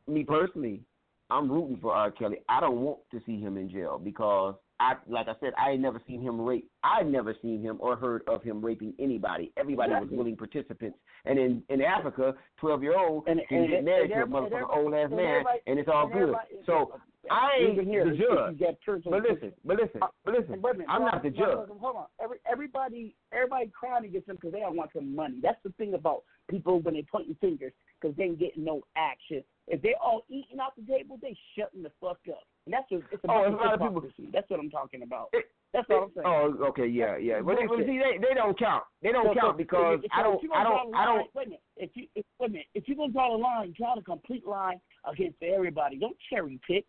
me 0.08 0.24
personally, 0.24 0.82
I'm 1.30 1.50
rooting 1.50 1.78
for 1.82 1.94
R. 1.94 2.12
Kelly. 2.12 2.38
I 2.50 2.60
don't 2.60 2.82
want 2.82 3.00
to 3.12 3.22
see 3.26 3.40
him 3.40 3.58
in 3.58 3.70
jail 3.70 4.02
because 4.04 4.56
I, 4.80 4.96
like 5.08 5.28
I 5.28 5.34
said, 5.42 5.54
I 5.58 5.76
never 5.76 6.02
seen 6.08 6.22
him 6.22 6.40
rape. 6.40 6.70
I 6.84 7.04
never 7.04 7.36
seen 7.42 7.62
him 7.62 7.78
or 7.80 7.96
heard 7.98 8.22
of 8.28 8.42
him 8.44 8.64
raping 8.64 8.94
anybody. 8.98 9.52
Everybody 9.58 9.92
was 9.92 10.08
willing 10.10 10.38
participants. 10.38 10.98
And 11.26 11.38
in 11.38 11.64
in 11.70 11.82
Africa, 11.82 12.34
twelve 12.58 12.82
year 12.82 12.98
old 12.98 13.28
And- 13.28 13.42
can 13.50 13.60
and- 13.60 13.70
get 13.70 13.84
married 13.84 14.12
and 14.12 14.32
to 14.32 14.38
a 14.38 14.42
motherfucking 14.42 14.76
old 14.76 14.94
ass 14.94 15.10
man, 15.12 15.44
and 15.68 15.80
it's 15.80 15.90
all 15.90 16.08
good. 16.08 16.34
So 16.66 16.94
I 17.32 17.58
ain't 17.62 17.74
even 17.74 17.86
here, 17.86 18.06
the 18.06 18.16
you 18.16 18.28
judge. 18.60 19.04
But 19.06 19.24
listen, 19.24 19.52
but 19.66 19.78
listen, 19.78 20.02
uh, 20.02 20.08
but 20.26 20.34
listen. 20.34 20.62
Minute, 20.62 20.86
I'm 20.90 21.02
not 21.02 21.24
the 21.24 21.30
judge. 21.30 21.68
Hold 21.80 21.96
on. 21.96 22.06
Every, 22.22 22.38
everybody, 22.50 23.16
everybody 23.34 23.72
crying 23.78 24.06
against 24.06 24.28
them 24.28 24.36
because 24.38 24.52
they 24.52 24.60
don't 24.60 24.76
want 24.76 24.92
some 24.94 25.16
money. 25.16 25.40
That's 25.42 25.60
the 25.64 25.72
thing 25.78 25.94
about 25.94 26.24
people 26.50 26.80
when 26.82 26.94
they 26.96 27.06
pointing 27.12 27.36
fingers 27.40 27.74
because 28.02 28.16
they 28.18 28.24
ain't 28.24 28.40
getting 28.40 28.64
no 28.64 28.82
action. 28.96 29.44
If 29.68 29.82
they 29.82 29.94
all 30.02 30.24
eating 30.30 30.60
off 30.60 30.74
the 30.78 30.92
table, 30.92 31.20
they 31.22 31.38
shutting 31.58 31.84
the 31.84 31.92
fuck 32.02 32.18
up. 32.30 32.44
And 32.66 32.74
that's 32.74 32.90
what, 32.90 33.02
it's 33.12 33.24
about. 33.24 33.46
Oh, 33.46 33.50
a 33.50 33.56
lot 33.56 33.74
of 33.74 33.80
people- 33.80 34.30
That's 34.34 34.50
what 34.50 34.60
I'm 34.60 34.70
talking 34.70 35.04
about. 35.04 35.30
that's 35.74 35.88
what 35.90 36.04
I'm 36.04 36.12
saying. 36.16 36.26
Oh, 36.28 36.66
okay, 36.70 36.88
yeah, 36.88 37.18
yeah. 37.18 37.42
But 37.42 37.58
they, 37.58 37.68
but 37.68 37.78
see, 37.86 38.00
they 38.00 38.18
they 38.18 38.34
don't 38.34 38.58
count. 38.58 38.84
They 39.02 39.12
don't 39.12 39.28
So- 39.34 39.40
count 39.40 39.58
because 39.58 40.00
if 40.00 40.04
you- 40.04 40.10
I 40.14 40.24
don't 40.24 40.44
if 40.44 40.52
I 40.52 40.64
don't 40.64 40.96
I 40.96 41.06
don't. 41.06 41.30
Wait 41.36 41.48
a 41.48 41.50
minute. 41.50 41.62
If 41.78 41.92
you 41.94 42.08
if, 42.16 42.26
wait 42.40 42.50
a 42.50 42.52
minute. 42.54 42.68
If 42.74 42.88
you're 42.88 42.98
gonna 42.98 43.14
draw 43.14 43.36
a 43.36 43.38
line, 43.38 43.74
draw 43.78 43.96
the 43.96 44.02
complete 44.02 44.46
line 44.48 44.80
against 45.06 45.42
everybody. 45.44 45.98
Don't 45.98 46.18
cherry 46.30 46.60
pick 46.68 46.86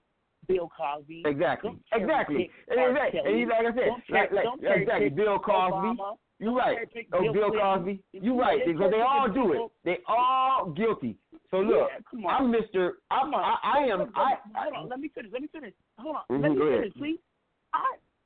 Bill 0.54 0.70
Cosby. 0.76 1.22
Exactly. 1.26 1.78
Exactly. 1.92 2.36
pick 2.36 2.50
And, 2.68 2.80
R. 2.80 2.90
exactly. 2.90 3.20
And 3.42 3.48
like 3.48 3.58
I 3.60 3.74
said, 3.74 3.88
like, 4.10 4.32
like 4.32 4.46
exactly. 4.80 5.08
Bill 5.10 5.38
Cosby. 5.38 5.88
Obama. 5.98 6.16
You're 6.38 6.54
right. 6.54 6.78
Oh, 7.12 7.32
Bill. 7.32 7.50
Cosby. 7.52 8.02
You're 8.12 8.36
right 8.36 8.60
because 8.66 8.90
they 8.90 9.00
all 9.00 9.28
do 9.32 9.52
it. 9.52 9.70
They 9.84 9.98
all 10.08 10.70
guilty. 10.76 11.16
So 11.50 11.58
look, 11.58 11.88
Yeah. 12.12 12.28
I'm 12.28 12.50
Mister. 12.50 12.94
I'm 13.10 13.34
I, 13.34 13.56
I 13.62 13.78
am. 13.92 13.98
Hold 13.98 14.10
I. 14.14 14.20
on, 14.20 14.38
hold 14.54 14.74
on. 14.84 14.88
Let 14.88 15.00
me 15.00 15.10
finish. 15.14 15.30
Let 15.32 15.42
me 15.42 15.48
finish. 15.52 15.74
Hold 15.98 16.16
on. 16.16 16.22
Mhm, 16.30 16.42
Let 16.42 16.50
me 16.52 16.58
finish, 16.58 16.94
please. 16.94 17.18
I, 17.74 17.78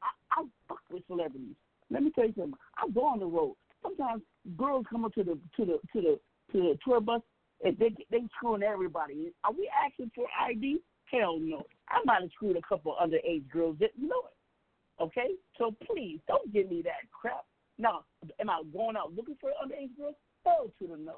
I 0.03 0.41
I 0.41 0.44
fuck 0.69 0.81
with 0.91 1.07
celebrities. 1.07 1.57
Let 1.91 2.03
me 2.03 2.11
tell 2.15 2.27
you 2.27 2.35
something. 2.36 2.55
I 2.77 2.89
go 2.91 3.05
on 3.07 3.19
the 3.19 3.27
road. 3.27 3.57
Sometimes 3.83 4.23
girls 4.57 4.85
come 4.91 5.05
up 5.05 5.12
to 5.15 5.25
the 5.25 5.39
to 5.57 5.65
the 5.65 5.78
to 5.93 6.01
the 6.01 6.20
to 6.53 6.59
the 6.62 6.78
tour 6.85 7.01
bus 7.01 7.20
and 7.65 7.77
they 7.78 7.94
they 8.11 8.20
screwing 8.36 8.62
everybody. 8.62 9.33
Are 9.44 9.53
we 9.53 9.70
asking 9.85 10.11
for 10.15 10.27
ID? 10.49 10.78
Hell 11.15 11.39
no. 11.39 11.62
I 11.89 12.01
might 12.05 12.23
have 12.23 12.31
screwed 12.33 12.57
a 12.57 12.62
couple 12.62 12.97
underage 13.01 13.49
girls. 13.51 13.76
Didn't 13.78 14.09
know 14.09 14.23
it. 14.26 15.02
Okay, 15.02 15.34
so 15.59 15.75
please 15.86 16.20
don't 16.28 16.52
give 16.52 16.70
me 16.70 16.83
that 16.83 17.09
crap. 17.10 17.44
Now, 17.78 18.05
am 18.41 18.49
I 18.51 18.62
going 18.73 18.97
out 18.97 19.12
looking 19.15 19.36
for 19.41 19.51
underage 19.62 19.97
girls? 19.99 20.15
Hell 20.44 20.70
to 20.78 20.86
the 20.86 20.97
no. 20.97 21.17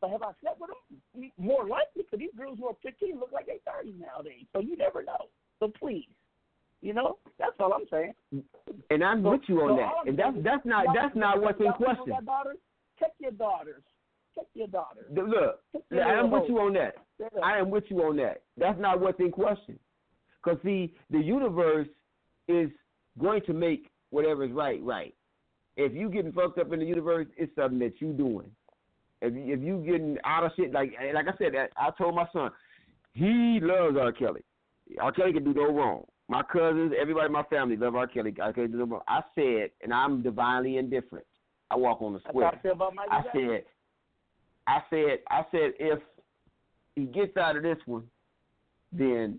But 0.00 0.10
have 0.10 0.22
I 0.22 0.32
slept 0.40 0.60
with 0.60 0.70
them? 0.70 1.30
More 1.38 1.64
likely, 1.66 2.02
because 2.02 2.18
these 2.18 2.34
girls 2.36 2.58
who 2.58 2.66
are 2.66 2.76
15 2.82 3.20
look 3.20 3.30
like 3.32 3.46
they're 3.46 3.56
30 3.80 3.94
nowadays. 4.00 4.46
So 4.52 4.60
you 4.60 4.76
never 4.76 5.02
know. 5.04 5.28
So 5.60 5.70
please, 5.78 6.08
you 6.80 6.92
know, 6.92 7.18
that's 7.38 7.52
all 7.60 7.72
I'm 7.72 7.86
saying. 7.90 8.14
And 8.90 9.04
I'm 9.04 9.22
So- 9.22 9.30
with 9.30 9.42
you 9.48 9.60
on 9.62 9.68
so 9.68 9.76
that. 9.76 10.08
And 10.08 10.18
that's 10.18 10.36
that's 10.42 10.66
not 10.66 10.86
that's 10.94 11.14
not 11.14 11.40
what's 11.40 11.60
in 11.60 11.72
question. 11.74 12.14
Check 12.98 13.12
your 13.20 13.30
daughters. 13.32 13.82
Check 14.34 14.46
your 14.54 14.68
daughters. 14.68 15.06
The- 15.12 15.22
Look, 15.22 15.60
your 15.90 16.04
I 16.04 16.18
am 16.18 16.30
with 16.30 16.48
you 16.48 16.58
on 16.58 16.72
that. 16.74 16.94
I 17.42 17.58
am 17.58 17.70
with 17.70 17.84
you 17.88 18.02
on 18.02 18.16
that. 18.16 18.42
That's 18.56 18.80
not 18.80 19.00
what's 19.00 19.20
in 19.20 19.30
question. 19.30 19.78
Because, 20.42 20.58
see, 20.62 20.94
the 21.10 21.18
universe 21.20 21.88
is 22.48 22.70
going 23.20 23.42
to 23.42 23.52
make 23.52 23.90
whatever 24.10 24.44
is 24.44 24.52
right, 24.52 24.82
right. 24.82 25.14
If 25.76 25.94
you 25.94 26.10
getting 26.10 26.32
fucked 26.32 26.58
up 26.58 26.72
in 26.72 26.80
the 26.80 26.84
universe, 26.84 27.26
it's 27.36 27.54
something 27.54 27.78
that 27.78 28.00
you 28.00 28.12
doing. 28.12 28.50
If 29.22 29.34
you, 29.34 29.54
if 29.54 29.60
you 29.60 29.78
getting 29.86 30.18
out 30.24 30.44
of 30.44 30.52
shit, 30.56 30.72
like 30.72 30.92
like 31.14 31.26
I 31.28 31.36
said, 31.38 31.52
I 31.76 31.90
told 31.96 32.14
my 32.16 32.26
son, 32.32 32.50
he 33.14 33.60
loves 33.62 33.96
R. 33.96 34.12
Kelly. 34.12 34.42
R. 35.00 35.12
Kelly 35.12 35.32
can 35.32 35.44
do 35.44 35.54
no 35.54 35.72
wrong. 35.72 36.04
My 36.28 36.42
cousins, 36.42 36.92
everybody 37.00 37.26
in 37.26 37.32
my 37.32 37.44
family 37.44 37.76
love 37.76 37.94
R. 37.94 38.06
Kelly. 38.06 38.34
I 38.42 38.52
can 38.52 38.72
do 38.72 38.78
no 38.78 38.84
wrong. 38.84 39.02
I 39.06 39.20
said, 39.34 39.70
and 39.82 39.94
I'm 39.94 40.22
divinely 40.22 40.76
indifferent. 40.76 41.26
I 41.70 41.76
walk 41.76 42.02
on 42.02 42.14
the 42.14 42.20
square. 42.20 42.48
I 42.48 42.58
I 43.10 43.22
said, 43.32 43.64
I 44.72 44.82
said, 44.88 45.18
I 45.28 45.42
said, 45.50 45.72
if 45.78 45.98
he 46.96 47.04
gets 47.04 47.36
out 47.36 47.56
of 47.56 47.62
this 47.62 47.78
one, 47.84 48.04
then 48.90 49.38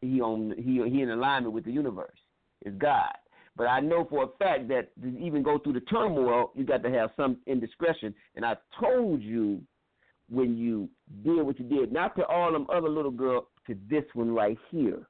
he 0.00 0.20
on 0.20 0.54
he 0.56 0.82
he 0.90 1.02
in 1.02 1.10
alignment 1.10 1.54
with 1.54 1.64
the 1.64 1.72
universe. 1.72 2.18
It's 2.62 2.76
God. 2.76 3.12
But 3.56 3.64
I 3.68 3.80
know 3.80 4.06
for 4.10 4.24
a 4.24 4.28
fact 4.38 4.68
that 4.68 4.90
to 5.00 5.18
even 5.18 5.42
go 5.42 5.58
through 5.58 5.74
the 5.74 5.80
turmoil, 5.80 6.50
you 6.54 6.64
got 6.64 6.82
to 6.82 6.90
have 6.90 7.10
some 7.16 7.38
indiscretion. 7.46 8.14
And 8.34 8.44
I 8.44 8.56
told 8.80 9.22
you 9.22 9.62
when 10.28 10.58
you 10.58 10.88
did 11.22 11.42
what 11.42 11.58
you 11.58 11.64
did, 11.64 11.92
not 11.92 12.16
to 12.16 12.26
all 12.26 12.52
them 12.52 12.66
other 12.72 12.88
little 12.88 13.12
girls, 13.12 13.44
to 13.66 13.76
this 13.88 14.04
one 14.14 14.34
right 14.34 14.58
here. 14.70 15.06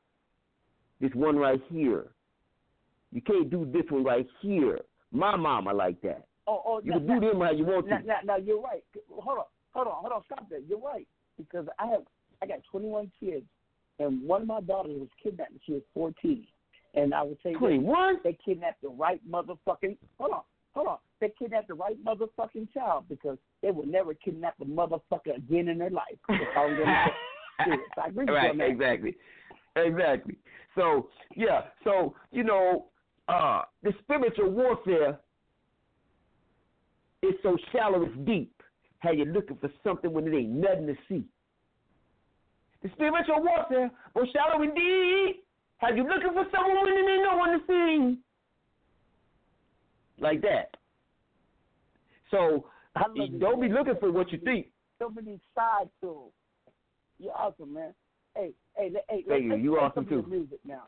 This 1.00 1.12
one 1.14 1.36
right 1.36 1.60
here. 1.70 2.12
You 3.12 3.22
can't 3.22 3.50
do 3.50 3.68
this 3.72 3.84
one 3.88 4.04
right 4.04 4.26
here. 4.42 4.80
My 5.10 5.36
mama 5.36 5.72
like 5.72 6.00
that. 6.02 6.26
Oh, 6.46 6.62
oh, 6.66 6.80
You 6.84 6.92
now, 6.92 6.98
can 6.98 7.06
do 7.06 7.14
now, 7.14 7.32
them 7.32 7.40
how 7.40 7.50
you 7.52 7.64
want 7.64 7.88
now, 7.88 7.98
to. 7.98 8.06
now, 8.06 8.18
now 8.24 8.36
you're 8.36 8.60
right. 8.60 8.82
Hold 9.10 9.38
on, 9.38 9.44
hold 9.72 9.86
on, 9.86 9.94
hold 9.94 10.12
on. 10.12 10.22
Stop 10.26 10.48
that. 10.50 10.64
You're 10.68 10.78
right 10.78 11.08
because 11.38 11.66
I 11.78 11.86
have 11.86 12.02
I 12.42 12.46
got 12.46 12.58
21 12.70 13.10
kids, 13.18 13.46
and 13.98 14.22
one 14.22 14.42
of 14.42 14.48
my 14.48 14.60
daughters 14.60 14.98
was 14.98 15.08
kidnapped 15.22 15.52
when 15.52 15.60
she 15.64 15.72
was 15.72 15.82
14. 15.94 16.46
And 16.94 17.12
I 17.14 17.22
would 17.22 17.38
say 17.42 17.50
this, 17.50 17.58
21? 17.58 18.18
They 18.22 18.36
kidnapped 18.44 18.82
the 18.82 18.88
right 18.88 19.20
motherfucking. 19.28 19.96
Hold 20.18 20.32
on, 20.32 20.42
hold 20.74 20.88
on. 20.88 20.98
They 21.20 21.32
kidnapped 21.38 21.68
the 21.68 21.74
right 21.74 21.96
motherfucking 22.04 22.72
child 22.72 23.06
because 23.08 23.38
they 23.62 23.70
would 23.70 23.88
never 23.88 24.14
kidnap 24.14 24.56
the 24.58 24.64
motherfucker 24.66 25.36
again 25.36 25.68
in 25.68 25.78
their 25.78 25.90
life. 25.90 26.16
That's 26.28 26.40
I'm 26.56 26.76
gonna 26.78 27.06
I 28.02 28.08
agree 28.08 28.26
right, 28.26 28.60
exactly. 28.60 29.16
Exactly. 29.76 30.36
So, 30.74 31.08
yeah, 31.36 31.62
so, 31.84 32.14
you 32.30 32.44
know, 32.44 32.86
uh, 33.28 33.62
the 33.82 33.92
spiritual 34.02 34.50
warfare 34.50 35.18
is 37.28 37.34
so 37.42 37.56
shallow 37.72 38.04
it's 38.04 38.16
deep. 38.26 38.52
How 38.98 39.12
you 39.12 39.24
looking 39.24 39.56
for 39.56 39.70
something 39.82 40.12
when 40.12 40.26
it 40.26 40.36
ain't 40.36 40.50
nothing 40.50 40.86
to 40.86 40.94
see. 41.08 41.24
The 42.82 42.90
spiritual 42.94 43.42
warfare 43.42 43.90
was 44.14 44.28
shallow 44.32 44.62
and 44.62 44.74
deep. 44.74 45.44
How 45.78 45.88
you 45.90 46.02
looking 46.02 46.32
for 46.32 46.46
someone 46.54 46.84
when 46.84 46.94
there 46.94 47.14
ain't 47.14 47.22
no 47.22 47.36
one 47.36 47.50
to 47.50 47.66
see. 47.66 48.18
Like 50.22 50.40
that. 50.42 50.76
So, 52.30 52.66
I 52.96 53.02
love 53.08 53.28
you, 53.30 53.38
don't 53.38 53.60
be 53.60 53.68
looking 53.68 53.96
for 54.00 54.10
what 54.10 54.32
you 54.32 54.38
think. 54.38 54.68
So 54.98 55.10
many 55.10 55.40
side 55.54 55.88
tools. 56.00 56.32
You're 57.18 57.32
awesome, 57.32 57.74
man. 57.74 57.94
Hey, 58.36 58.52
hey, 58.76 58.92
hey. 59.08 59.24
Thank 59.28 59.44
you. 59.44 59.56
You 59.56 59.76
awesome, 59.78 59.92
some 59.94 60.04
of 60.04 60.10
your 60.10 60.22
too. 60.22 60.28
Music 60.28 60.58
now. 60.64 60.84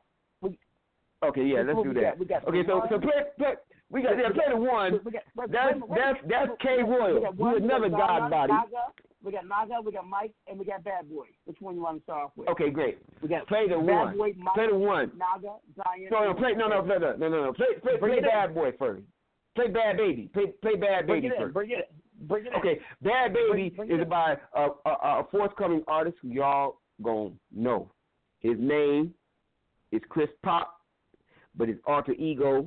Okay, 1.25 1.45
yeah, 1.45 1.62
let's 1.67 1.83
do 1.83 1.95
that. 1.95 2.19
got. 2.19 2.28
Got 2.28 2.49
okay, 2.49 2.62
so 2.67 2.83
so 2.91 2.99
play, 2.99 3.12
play 3.39 3.55
we 3.91 4.03
got 4.03 4.19
yeah, 4.19 4.28
play 4.35 4.45
the 4.51 4.57
one. 4.57 4.93
Got, 4.93 5.23
wait, 5.36 5.53
That's 5.53 5.81
wait, 5.81 5.99
that's 5.99 6.23
wait. 6.23 6.28
that's 6.28 6.51
K 6.61 6.83
Royal. 6.83 7.15
We 7.15 7.20
got, 7.23 7.36
one, 7.36 7.55
we 7.55 7.61
got 7.69 7.77
another 7.77 7.89
god 7.89 8.31
body. 8.31 8.53
Naga, 8.53 8.85
we 9.23 9.33
got 9.33 9.47
Naga, 9.47 9.75
we 9.85 9.93
got 9.93 10.07
Mike, 10.07 10.33
and 10.49 10.59
we 10.59 10.65
got 10.65 10.85
Bad 10.85 11.09
Boy. 11.09 11.27
Which 11.47 11.57
one 11.61 11.75
you 11.77 11.83
want 11.83 11.99
to 11.99 12.03
start 12.03 12.25
off 12.27 12.31
with? 12.36 12.49
Okay, 12.49 12.70
great. 12.70 12.99
We 13.23 13.28
got 13.28 13.47
Play 13.47 13.69
the 13.69 13.78
one. 13.78 14.17
Boy, 14.17 14.33
Mike, 14.36 14.55
Play 14.55 14.67
the 14.69 14.77
one. 14.77 15.12
Naga, 15.17 15.55
Zion. 15.77 16.09
No, 16.11 16.25
no, 16.25 16.35
play 16.35 16.53
no 16.55 16.69
no 16.69 16.83
play 16.83 16.99
the 16.99 17.15
no 17.19 17.28
no 17.28 17.45
no 17.45 17.53
play 17.53 17.67
play 17.83 17.97
play 17.99 18.19
in. 18.19 18.25
Bad 18.25 18.55
Boy 18.55 18.73
first. 18.78 19.03
Play 19.55 19.69
Bad 19.69 19.97
Baby. 19.97 20.31
Play 20.35 20.47
play 20.61 20.75
Bad 20.75 21.07
Bring 21.07 21.23
Baby 21.23 21.35
in. 21.35 21.41
first. 21.43 21.55
Bring 21.55 21.70
it 21.70 21.89
in. 22.20 22.27
Bring 22.27 22.47
it 22.47 22.49
in. 22.53 22.55
Okay, 22.59 22.81
Bad 23.03 23.33
Baby 23.33 23.70
Bring- 23.70 23.89
bring 23.89 23.91
is 23.93 24.03
in. 24.03 24.09
by 24.09 24.36
a, 24.55 24.69
a, 24.85 24.91
a 24.91 25.27
forthcoming 25.31 25.83
artist 25.89 26.17
who 26.23 26.28
y'all 26.28 26.81
gonna 27.03 27.31
know. 27.55 27.91
His 28.41 28.57
name 28.59 29.15
is 29.93 30.03
Chris 30.09 30.28
Pop, 30.45 30.76
but 31.57 31.68
his 31.68 31.78
alter 31.86 32.12
ego, 32.12 32.67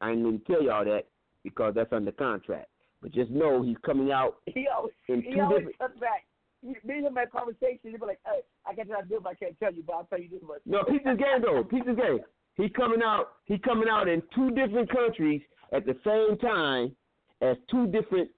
I 0.00 0.10
ain't 0.12 0.22
gonna 0.24 0.38
tell 0.46 0.62
y'all 0.62 0.84
that 0.84 1.06
because 1.44 1.74
that's 1.74 1.92
under 1.92 2.12
contract. 2.12 2.68
But 3.02 3.12
just 3.12 3.30
know 3.30 3.62
he's 3.62 3.76
coming 3.84 4.12
out 4.12 4.36
He 4.46 4.66
always, 4.74 4.92
in 5.08 5.22
he 5.22 5.40
always 5.40 5.58
different. 5.58 5.78
comes 5.78 6.00
back. 6.00 6.24
Me 6.62 6.74
and 6.86 7.06
him 7.06 7.14
had 7.16 7.30
conversation. 7.30 7.78
He'd 7.84 8.00
be 8.00 8.06
like, 8.06 8.18
hey, 8.26 8.40
I 8.66 8.74
got 8.74 8.86
that 8.88 9.08
deal, 9.08 9.20
but 9.22 9.30
I 9.30 9.34
can't 9.34 9.58
tell 9.58 9.72
you, 9.72 9.82
but 9.86 9.94
I'll 9.94 10.04
tell 10.04 10.20
you 10.20 10.28
this 10.28 10.42
much. 10.46 10.60
No, 10.66 10.84
his 10.88 11.00
game 11.04 11.40
though. 11.42 11.66
His 11.70 11.96
game. 11.96 12.20
He 12.56 12.68
coming 12.68 13.00
out. 13.02 13.30
He 13.46 13.56
coming 13.58 13.88
out 13.88 14.08
in 14.08 14.22
two 14.34 14.50
different 14.50 14.90
countries 14.90 15.40
at 15.72 15.86
the 15.86 15.96
same 16.04 16.36
time 16.38 16.94
as 17.40 17.56
two 17.70 17.86
different 17.86 18.28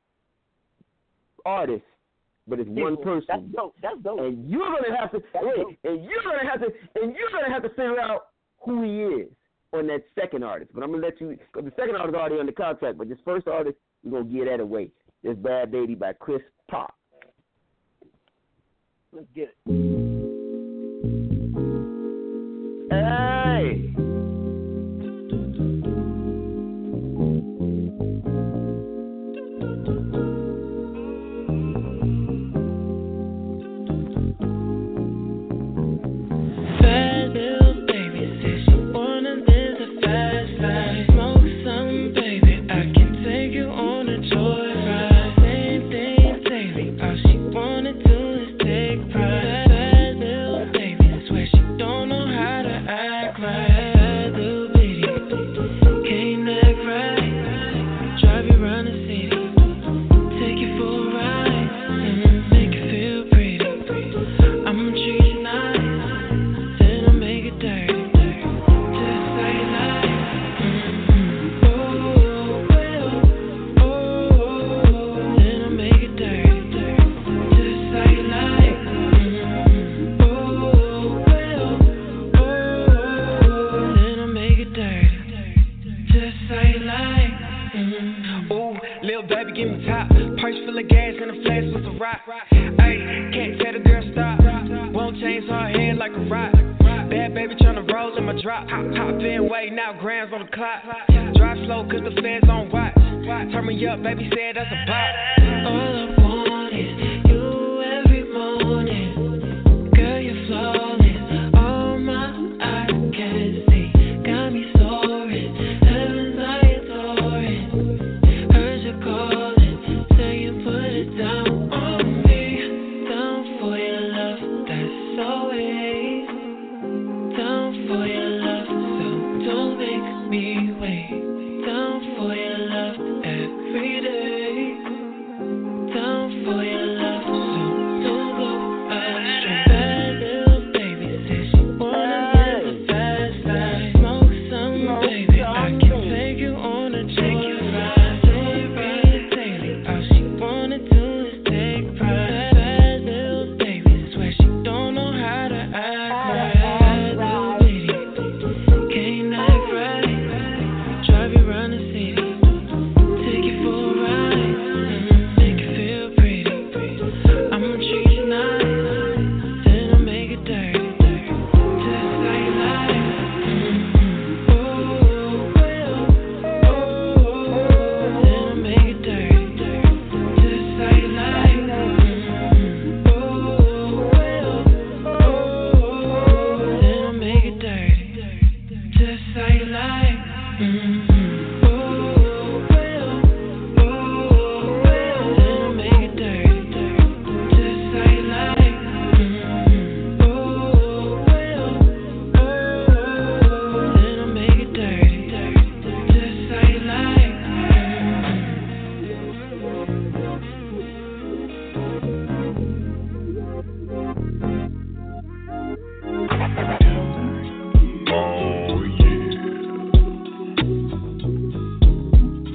artists, 1.45 1.87
but 2.47 2.61
it's 2.61 2.71
one 2.71 2.97
person. 3.03 3.27
That's 3.29 3.43
dope. 3.57 3.75
That's 3.83 3.99
dope. 4.03 4.21
And 4.21 4.49
you're 4.49 4.61
gonna 4.67 4.97
have 4.97 5.11
to 5.13 5.21
That's 5.33 5.45
wait. 5.45 5.57
dope. 5.57 5.75
And 5.85 6.05
you're 6.05 6.23
gonna 6.23 6.49
have 6.49 6.61
to. 6.61 6.67
And 7.03 7.17
you're 7.17 7.31
gonna 7.33 7.53
have 7.53 7.63
to 7.65 7.69
figure 7.71 8.01
out 8.01 8.27
who 8.65 8.83
he 8.85 9.03
is 9.23 9.29
on 9.73 9.87
that 9.89 10.03
second 10.15 10.45
artist. 10.45 10.71
But 10.75 10.83
I'm 10.83 10.93
gonna 10.93 11.03
let 11.03 11.21
you. 11.21 11.39
Cause 11.53 11.65
the 11.65 11.73
second 11.77 11.97
artist 11.97 12.15
is 12.15 12.21
already 12.21 12.41
under 12.41 12.53
contract. 12.53 12.99
But 12.99 13.09
this 13.09 13.19
first 13.25 13.49
artist, 13.49 13.77
we're 14.05 14.23
gonna 14.23 14.33
give 14.33 14.47
that 14.47 14.61
away. 14.61 14.91
This 15.23 15.37
Bad 15.37 15.71
Baby 15.71 15.95
by 15.95 16.13
Chris 16.15 16.43
Pop. 16.71 16.95
Let's 19.13 19.27
get 19.35 19.55
it. 19.67 19.73
Hey. 22.91 24.02
Drop. 98.53 98.69
Hop, 98.69 98.85
hop 98.95 99.21
in, 99.21 99.49
wait 99.49 99.73
now, 99.73 99.93
grams 99.99 100.33
on 100.33 100.41
the 100.41 100.53
clock. 100.53 100.83
Drive 101.37 101.59
slow 101.65 101.89
cause 101.89 102.01
the 102.05 102.21
fans 102.21 102.45
on 102.49 102.71
watch. 102.71 102.95
Turn 103.53 103.67
me 103.67 103.87
up, 103.87 104.03
baby 104.03 104.31
said 104.31 104.57
that's 104.57 104.71
a 104.71 104.87
bop. 104.87 105.15
All 105.67 106.09
uh, 106.09 106.12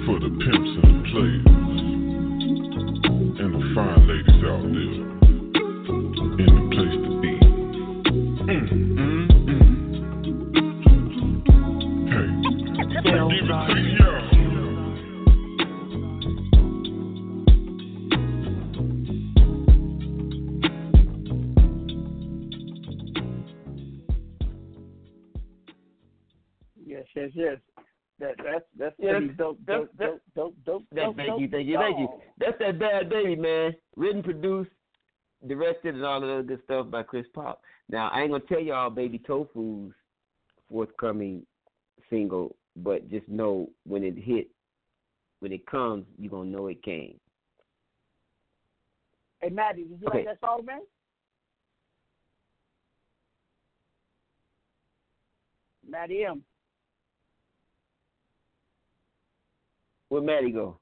For 0.08 0.18
the 0.22 0.30
pimps 0.30 0.72
and 0.84 1.03
the 1.03 1.10
players. 1.11 1.45
And 3.42 3.52
the 3.53 3.60
fine 3.76 4.08
ladies 4.08 4.42
out 4.45 4.64
there. 4.72 5.17
All 36.18 36.30
of 36.30 36.38
that 36.38 36.48
good 36.48 36.64
stuff 36.66 36.90
by 36.90 37.04
Chris 37.04 37.26
Pop. 37.34 37.62
Now 37.90 38.10
I 38.10 38.22
ain't 38.22 38.32
gonna 38.32 38.44
tell 38.50 38.60
y'all 38.60 38.90
Baby 38.90 39.20
Tofu's 39.20 39.94
forthcoming 40.70 41.46
single, 42.10 42.56
but 42.76 43.10
just 43.10 43.28
know 43.30 43.70
when 43.86 44.04
it 44.04 44.18
hit, 44.18 44.48
when 45.40 45.52
it 45.52 45.66
comes, 45.68 46.06
you 46.18 46.30
gonna 46.30 46.50
know 46.50 46.68
it 46.68 46.82
came. 46.84 47.20
Hey, 49.40 49.50
Maddie, 49.50 49.84
did 49.84 50.02
you 50.02 50.08
Okay. 50.08 50.26
like 50.26 50.26
that 50.26 50.40
song, 50.40 50.66
man? 50.66 50.82
Maddie 55.88 56.26
M. 56.26 56.44
Where 60.10 60.22
Maddie 60.22 60.52
go? 60.52 60.80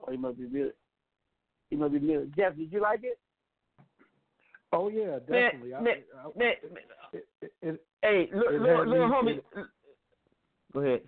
Oh, 0.00 0.10
he 0.10 0.16
must 0.16 0.38
be 0.38 0.46
muted. 0.46 0.74
He 1.68 1.76
must 1.76 1.92
be 1.92 2.00
muted. 2.00 2.34
Jeff, 2.34 2.56
did 2.56 2.72
you 2.72 2.80
like 2.80 3.04
it? 3.04 3.18
Oh 4.72 4.88
yeah, 4.88 5.18
definitely. 5.18 5.74
I- 5.74 5.80
man, 5.80 5.96
I- 6.18 6.38
man, 6.38 6.54
it- 7.12 7.28
it- 7.42 7.52
it- 7.62 7.86
Hey, 8.02 8.28
little, 8.32 8.60
little, 8.60 8.86
little 8.86 9.08
homie. 9.08 9.40
Go 10.72 10.80
ahead. 10.80 11.02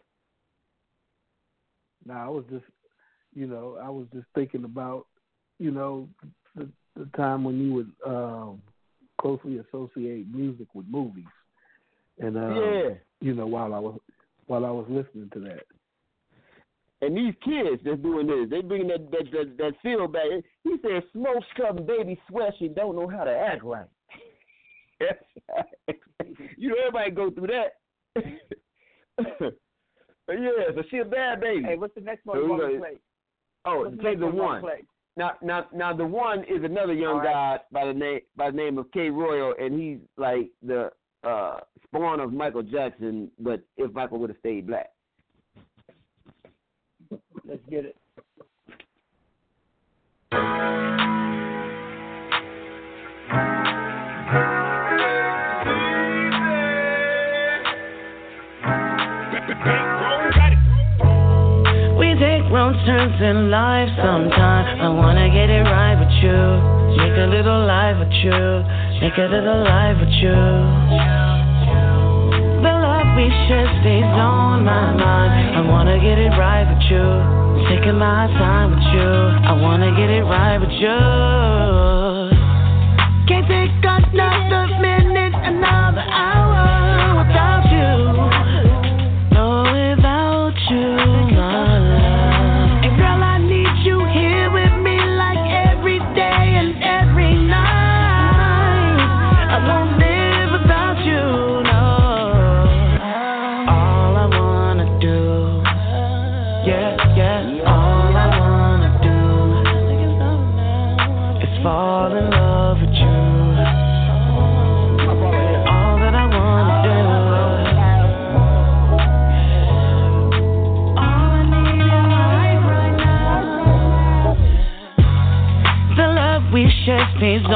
No, 2.06 2.14
I 2.14 2.28
was 2.28 2.44
just, 2.50 2.66
you 3.34 3.46
know, 3.46 3.78
I 3.82 3.88
was 3.88 4.06
just 4.12 4.26
thinking 4.34 4.64
about, 4.64 5.06
you 5.58 5.70
know, 5.70 6.08
the 6.54 6.68
the 6.96 7.06
time 7.16 7.42
when 7.42 7.58
you 7.58 7.72
would 7.72 7.92
um, 8.06 8.62
closely 9.20 9.58
associate 9.58 10.28
music 10.32 10.68
with 10.74 10.86
movies, 10.86 11.24
and 12.20 12.36
um, 12.36 12.54
Yeah. 12.56 12.90
you 13.20 13.34
know, 13.34 13.46
while 13.46 13.74
I 13.74 13.78
was 13.80 13.98
while 14.46 14.64
I 14.64 14.70
was 14.70 14.86
listening 14.88 15.30
to 15.30 15.40
that. 15.40 15.64
And 17.04 17.16
these 17.16 17.34
kids 17.44 17.82
that's 17.84 18.00
doing 18.00 18.26
this, 18.26 18.48
they 18.48 18.62
bringing 18.62 18.88
that 18.88 19.10
that 19.10 19.30
that, 19.32 19.58
that 19.58 19.72
feel 19.82 20.08
back. 20.08 20.24
He 20.62 20.76
said, 20.80 21.02
"Smoke 21.12 21.44
something, 21.60 21.84
baby, 21.84 22.18
sweat. 22.28 22.54
She 22.58 22.68
don't 22.68 22.96
know 22.96 23.08
how 23.08 23.24
to 23.24 23.30
act 23.30 23.62
right." 23.62 23.86
you 26.56 26.70
know, 26.70 26.76
everybody 26.86 27.10
go 27.10 27.30
through 27.30 27.48
that. 27.48 27.80
yeah, 30.28 30.70
so 30.74 30.82
she 30.90 30.98
a 30.98 31.04
bad 31.04 31.40
baby. 31.40 31.64
Hey, 31.64 31.76
what's 31.76 31.94
the 31.94 32.00
next 32.00 32.24
one 32.24 32.38
So 32.38 32.42
you 32.42 32.48
want 32.48 32.72
to 32.72 32.78
play? 32.78 32.98
Oh, 33.66 33.80
What's 33.80 33.96
the 33.96 34.02
play 34.02 34.14
the 34.14 34.26
one 34.26 34.34
you 34.34 34.42
wanna 34.42 34.52
one. 34.52 34.62
play? 34.62 34.84
Now, 35.16 35.32
now, 35.42 35.66
now, 35.74 35.94
the 35.94 36.06
one 36.06 36.40
is 36.40 36.64
another 36.64 36.92
young 36.92 37.18
right. 37.18 37.58
guy 37.58 37.58
by 37.70 37.86
the 37.86 37.92
name 37.92 38.20
by 38.36 38.50
the 38.50 38.56
name 38.56 38.78
of 38.78 38.90
K. 38.92 39.10
Royal, 39.10 39.54
and 39.60 39.78
he's 39.78 39.98
like 40.16 40.50
the 40.62 40.90
uh 41.22 41.58
spawn 41.84 42.20
of 42.20 42.32
Michael 42.32 42.62
Jackson, 42.62 43.30
but 43.38 43.60
if 43.76 43.92
Michael 43.92 44.18
would 44.20 44.30
have 44.30 44.38
stayed 44.38 44.66
black. 44.66 44.93
Let's 47.46 47.60
get 47.68 47.84
it. 47.84 47.94
We 61.98 62.14
take 62.16 62.48
wrong 62.50 62.72
turns 62.86 63.20
in 63.20 63.50
life 63.50 63.90
sometimes. 63.96 64.80
I 64.80 64.88
wanna 64.88 65.28
get 65.28 65.50
it 65.50 65.64
right 65.64 66.00
with 66.00 66.08
you. 66.24 66.96
Make 66.96 67.18
a 67.18 67.26
little 67.26 67.66
life 67.66 67.98
with 67.98 68.12
you. 68.24 68.64
Make 69.02 69.18
a 69.18 69.28
little 69.28 69.64
life 69.64 70.00
with 70.00 70.08
you. 70.08 71.23
We 73.16 73.30
share 73.46 73.70
stays 73.80 74.02
on 74.04 74.64
my 74.64 74.92
mind. 74.92 75.56
I 75.56 75.60
wanna 75.70 75.98
get 76.00 76.18
it 76.18 76.30
right 76.30 76.66
with 76.66 76.82
you. 76.90 77.68
Taking 77.68 77.96
my 77.96 78.26
time 78.26 78.70
with 78.70 78.82
you. 78.92 79.10
I 79.50 79.52
wanna 79.52 79.94
get 79.94 80.10
it 80.10 80.24
right 80.24 80.58
with 80.58 80.74
you. 82.30 82.33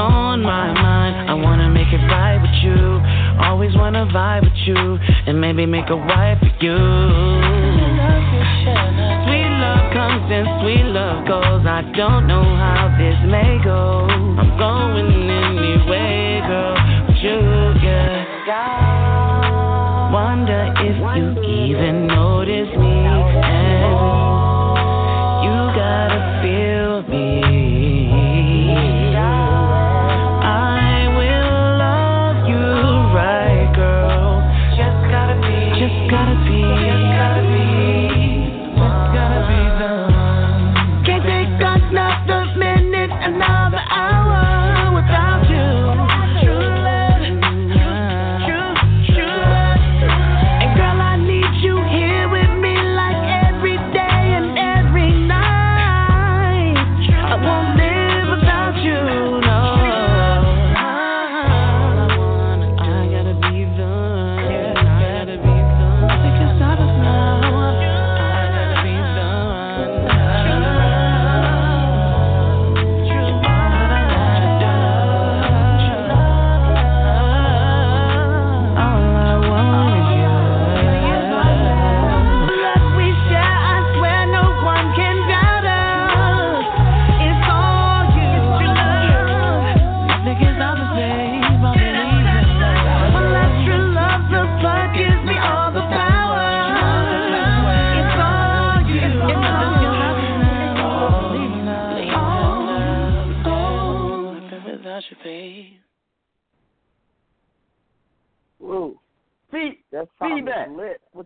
On 0.09 0.43
my 0.43 0.73
mind. 0.73 1.31
I 1.31 1.35
wanna 1.35 1.69
make 1.69 1.93
it 1.93 2.03
right 2.09 2.41
with 2.41 2.57
you. 2.63 3.01
Always 3.45 3.75
wanna 3.77 4.07
vibe 4.07 4.43
with 4.45 4.61
you. 4.67 4.99
And 5.27 5.41
maybe 5.41 5.67
make 5.67 5.91
a 5.91 5.97
wife 5.97 6.41
of 6.43 6.55
you. 6.61 6.79
Sweet 9.29 9.51
love 9.61 9.93
comes 9.93 10.27
and 10.33 10.47
sweet 10.63 10.87
love 10.91 11.27
goes. 11.29 11.67
I 11.67 11.83
don't 11.95 12.27
know 12.27 12.43
how 12.43 12.95
this 12.99 13.19
may 13.29 13.59
go. 13.63 14.09
I'm 14.09 14.59
going 14.59 15.31
anyway, 15.31 16.41
girl. 16.47 16.75
With 17.09 17.21
you, 17.23 17.41
yeah. 17.85 18.27
Wonder 20.13 20.73
if 20.81 20.97
you 20.97 21.77
even 21.77 22.07
notice 22.07 22.73
me. 22.79 23.38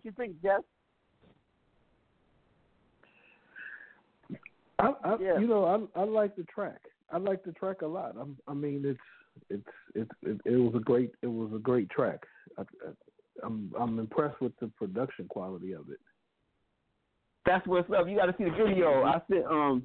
What 0.02 0.10
you 0.10 0.16
think, 0.16 0.42
Jess? 0.42 0.62
I, 4.81 4.94
I 5.05 5.16
Yeah. 5.20 5.39
you 5.39 5.47
know, 5.47 5.64
I 5.64 6.00
I 6.00 6.05
like 6.05 6.34
the 6.34 6.42
track. 6.44 6.81
I 7.12 7.18
like 7.18 7.44
the 7.44 7.52
track 7.52 7.82
a 7.82 7.86
lot. 7.86 8.16
I'm, 8.18 8.36
I 8.48 8.55
mean, 8.55 8.82
it's 8.84 9.00
it's 9.48 9.62
it's 9.94 10.10
it, 10.22 10.40
it 10.44 10.56
was 10.56 10.74
a 10.74 10.81
great 10.81 11.12
it 11.22 11.28
was 11.28 11.52
a 11.55 11.58
great 11.58 11.89
track. 11.90 12.26
I, 12.58 12.62
I, 12.62 12.66
I'm 13.44 13.72
I'm 13.78 13.98
impressed 14.00 14.40
with 14.40 14.58
the 14.58 14.68
production 14.68 15.28
quality 15.28 15.72
of 15.72 15.89
it. 15.90 16.00
That's 17.47 17.66
what's 17.68 17.89
up. 17.90 18.08
You 18.08 18.16
got 18.16 18.26
to 18.26 18.34
see 18.39 18.44
the 18.44 18.50
video. 18.50 19.05
I 19.05 19.20
said, 19.28 19.44
um, 19.48 19.84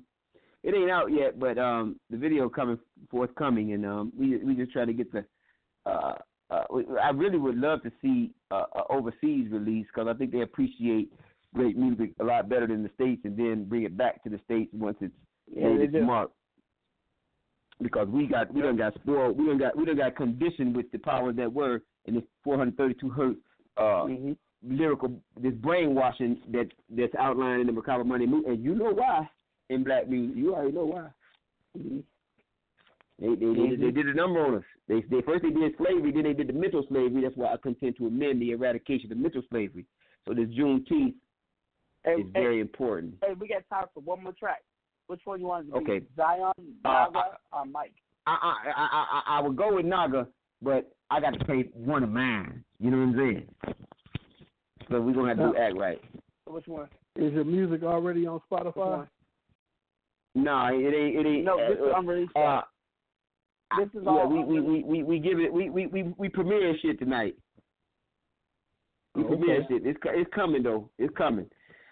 it 0.63 0.73
ain't 0.73 0.91
out 0.91 1.11
yet, 1.11 1.39
but 1.39 1.57
um, 1.59 1.99
the 2.09 2.17
video 2.17 2.49
coming 2.49 2.79
forthcoming, 3.11 3.73
and 3.73 3.85
um, 3.85 4.13
we 4.17 4.37
we 4.37 4.55
just 4.55 4.71
try 4.71 4.85
to 4.85 4.93
get 4.93 5.11
the. 5.11 5.23
Uh, 5.85 6.15
uh, 6.49 6.63
I 7.01 7.09
really 7.09 7.37
would 7.37 7.57
love 7.57 7.83
to 7.83 7.91
see 8.01 8.31
uh, 8.51 8.63
a 8.75 8.91
overseas 8.91 9.47
release 9.51 9.85
because 9.87 10.07
I 10.07 10.17
think 10.17 10.31
they 10.31 10.41
appreciate 10.41 11.11
great 11.53 11.77
music 11.77 12.11
a 12.19 12.23
lot 12.23 12.49
better 12.49 12.67
than 12.67 12.83
the 12.83 12.89
states, 12.95 13.21
and 13.25 13.37
then 13.37 13.65
bring 13.65 13.83
it 13.83 13.97
back 13.97 14.23
to 14.23 14.29
the 14.29 14.39
states 14.45 14.69
once 14.73 14.97
it's 15.01 15.13
Yeah, 15.53 15.69
made 15.69 15.81
its 15.81 16.05
mark. 16.05 16.31
Because 17.81 18.07
we 18.07 18.25
got 18.27 18.51
we 18.53 18.61
done 18.61 18.77
got 18.77 18.95
spoiled, 18.95 19.37
we 19.37 19.45
done 19.45 19.57
got 19.59 19.77
we 19.77 19.85
done 19.85 19.97
got 19.97 20.15
conditioned 20.15 20.75
with 20.75 20.89
the 20.91 20.97
powers 20.97 21.35
that 21.35 21.51
were 21.51 21.81
in 22.05 22.15
this 22.15 22.23
432 22.43 23.09
hertz 23.09 23.39
uh, 23.77 24.05
Mm-hmm. 24.05 24.31
lyrical 24.63 25.21
this 25.39 25.53
brainwashing 25.53 26.41
that 26.51 26.67
that's 26.89 27.13
outlined 27.19 27.61
in 27.61 27.67
the 27.67 27.73
Macabre 27.73 28.03
Money 28.03 28.25
movie, 28.25 28.47
and 28.49 28.63
you 28.63 28.73
know 28.73 28.91
why 28.93 29.29
in 29.69 29.83
black 29.83 30.07
music. 30.09 30.37
You 30.37 30.55
already 30.55 30.71
know 30.71 30.85
why. 30.85 31.09
Mm-hmm. 31.77 31.99
They 33.19 33.29
they, 33.29 33.35
they 33.35 33.75
they 33.75 33.91
did 33.91 34.07
a 34.07 34.13
number 34.13 34.45
on 34.45 34.55
us. 34.55 34.63
They 34.87 35.01
they 35.09 35.21
first 35.21 35.43
they 35.43 35.49
did 35.49 35.75
slavery, 35.77 36.11
then 36.11 36.23
they 36.23 36.33
did 36.33 36.47
the 36.47 36.53
mental 36.53 36.85
slavery. 36.87 37.21
That's 37.23 37.35
why 37.35 37.53
I 37.53 37.57
contend 37.57 37.97
to 37.97 38.07
amend 38.07 38.41
the 38.41 38.51
eradication 38.51 39.11
of 39.11 39.17
mental 39.17 39.41
slavery. 39.49 39.85
So 40.27 40.33
this 40.33 40.49
Juneteenth 40.49 41.15
Hey, 42.03 42.11
is 42.13 42.27
hey, 42.33 42.41
very 42.41 42.59
important. 42.61 43.15
Hey, 43.21 43.33
we 43.39 43.47
got 43.47 43.63
time 43.69 43.87
for 43.93 44.01
one 44.01 44.23
more 44.23 44.33
track. 44.33 44.61
Which 45.07 45.21
one 45.25 45.39
you 45.39 45.47
want 45.47 45.67
to 45.67 45.79
be? 45.79 45.91
Okay. 45.91 46.05
Zion, 46.15 46.51
Uh, 46.85 46.89
Naga, 47.11 47.37
or 47.51 47.65
Mike? 47.65 47.93
I 48.27 48.31
I 48.31 48.71
I 48.71 48.87
I, 49.11 49.37
I 49.37 49.41
would 49.41 49.55
go 49.55 49.75
with 49.75 49.85
Naga, 49.85 50.27
but 50.61 50.93
I 51.09 51.19
got 51.19 51.31
to 51.31 51.45
play 51.45 51.69
one 51.73 52.03
of 52.03 52.11
mine. 52.11 52.63
You 52.79 52.91
know 52.91 52.97
what 52.97 53.03
I'm 53.03 53.15
saying? 53.17 53.75
So 54.91 55.01
we're 55.01 55.13
gonna 55.13 55.29
have 55.29 55.37
to 55.37 55.53
do 55.53 55.57
act 55.57 55.75
right. 55.75 56.01
Which 56.45 56.67
one? 56.67 56.87
Is 57.15 57.33
your 57.33 57.45
music 57.45 57.83
already 57.83 58.27
on 58.27 58.41
Spotify? 58.49 58.75
one? 58.75 59.07
No, 60.35 60.67
it 60.67 60.93
ain't. 60.93 61.15
It 61.17 61.25
ain't. 61.25 61.45
No, 61.45 61.57
this 61.57 61.77
is 61.77 61.83
uh, 61.93 61.97
unreleased. 61.99 62.31
Uh, 62.35 62.61
this 63.77 63.89
is 63.93 64.01
yeah, 64.03 64.09
all 64.09 64.27
we, 64.29 64.43
we, 64.43 64.59
we, 64.61 64.83
we, 64.83 65.03
we 65.03 65.19
give 65.19 65.39
it. 65.39 65.51
We 65.51 65.69
we 65.69 65.87
we 65.87 66.13
we 66.17 66.29
premiere 66.29 66.75
shit 66.81 66.99
tonight. 66.99 67.35
We 69.15 69.23
Oh, 69.23 69.27
premiere 69.27 69.63
okay. 69.63 69.67
shit. 69.69 69.85
It's 69.85 69.99
it's 70.05 70.33
coming 70.33 70.63
though. 70.63 70.89
It's 70.97 71.15
coming. 71.17 71.47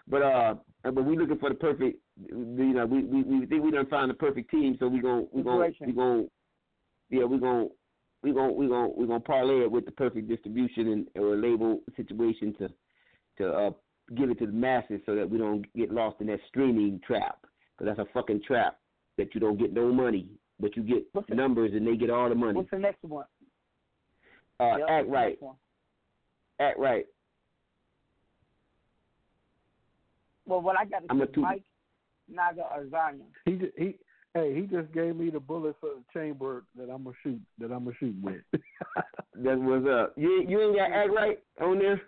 But 0.08 0.22
uh, 0.22 0.54
but 0.82 1.04
we 1.04 1.16
looking 1.18 1.38
for 1.38 1.50
the 1.50 1.56
perfect. 1.56 1.98
You 2.28 2.34
know, 2.74 2.86
we 2.86 3.02
we, 3.02 3.22
we 3.22 3.46
think 3.46 3.62
we 3.62 3.70
done 3.70 3.86
found 3.86 4.10
the 4.10 4.14
perfect 4.14 4.50
team. 4.50 4.76
So 4.78 4.88
we 4.88 5.00
gon' 5.00 5.26
we 5.32 5.42
gon' 5.42 5.62
Inspiration. 5.64 5.86
we 5.86 5.92
gon' 5.92 6.28
yeah 7.10 7.24
we 7.24 7.38
gon' 7.38 7.70
we 8.22 8.32
gon' 8.32 8.56
we 8.56 8.68
gon' 8.68 8.92
we 8.96 9.06
gon' 9.06 9.20
parlay 9.22 9.62
it 9.64 9.70
with 9.70 9.84
the 9.84 9.92
perfect 9.92 10.28
distribution 10.28 10.88
and 10.88 11.24
or 11.24 11.36
label 11.36 11.80
situation 11.96 12.54
to 12.58 12.68
to 13.38 13.52
uh 13.52 13.70
give 14.16 14.30
it 14.30 14.38
to 14.38 14.46
the 14.46 14.52
masses 14.52 15.00
so 15.04 15.16
that 15.16 15.28
we 15.28 15.36
don't 15.36 15.66
get 15.74 15.90
lost 15.92 16.20
in 16.20 16.28
that 16.28 16.40
streaming 16.48 17.00
trap. 17.04 17.38
Because 17.76 17.96
that's 17.96 18.08
a 18.08 18.12
fucking 18.12 18.42
trap 18.46 18.78
that 19.18 19.34
you 19.34 19.40
don't 19.40 19.58
get 19.58 19.72
no 19.72 19.92
money, 19.92 20.28
but 20.60 20.76
you 20.76 20.82
get 20.82 21.04
What's 21.12 21.28
the- 21.28 21.34
numbers 21.34 21.72
and 21.74 21.86
they 21.86 21.96
get 21.96 22.10
all 22.10 22.28
the 22.28 22.34
money. 22.34 22.54
What's 22.54 22.70
the 22.70 22.78
next 22.78 23.02
one? 23.04 23.24
Uh, 24.58 24.76
Yep, 24.78 24.88
act 24.88 25.08
right, 25.08 25.42
one? 25.42 25.56
act 26.60 26.78
right. 26.78 27.06
Well, 30.46 30.60
what 30.60 30.78
I 30.78 30.84
got 30.84 31.00
to 31.00 31.06
I'm 31.10 31.20
a 31.20 31.26
say, 31.26 31.32
two- 31.32 31.40
Mike, 31.42 31.62
Naga, 32.28 32.62
or 32.74 32.88
Zion. 32.88 33.20
He 33.44 33.52
ju- 33.56 33.72
he 33.76 33.94
hey 34.34 34.54
he 34.54 34.62
just 34.66 34.92
gave 34.92 35.16
me 35.16 35.30
the 35.30 35.40
bullet 35.40 35.76
for 35.80 35.90
the 35.90 36.02
chamber 36.12 36.64
that 36.76 36.90
I'm 36.90 37.04
gonna 37.04 37.16
shoot 37.22 37.40
that 37.58 37.72
I'm 37.72 37.84
gonna 37.84 37.96
shoot 37.98 38.14
with. 38.22 38.42
that 39.34 39.58
was 39.58 39.84
up. 39.86 40.14
You 40.16 40.44
you 40.48 40.60
ain't 40.60 40.76
got 40.76 40.92
act 40.92 41.10
right 41.12 41.38
on 41.60 41.78
there. 41.78 42.00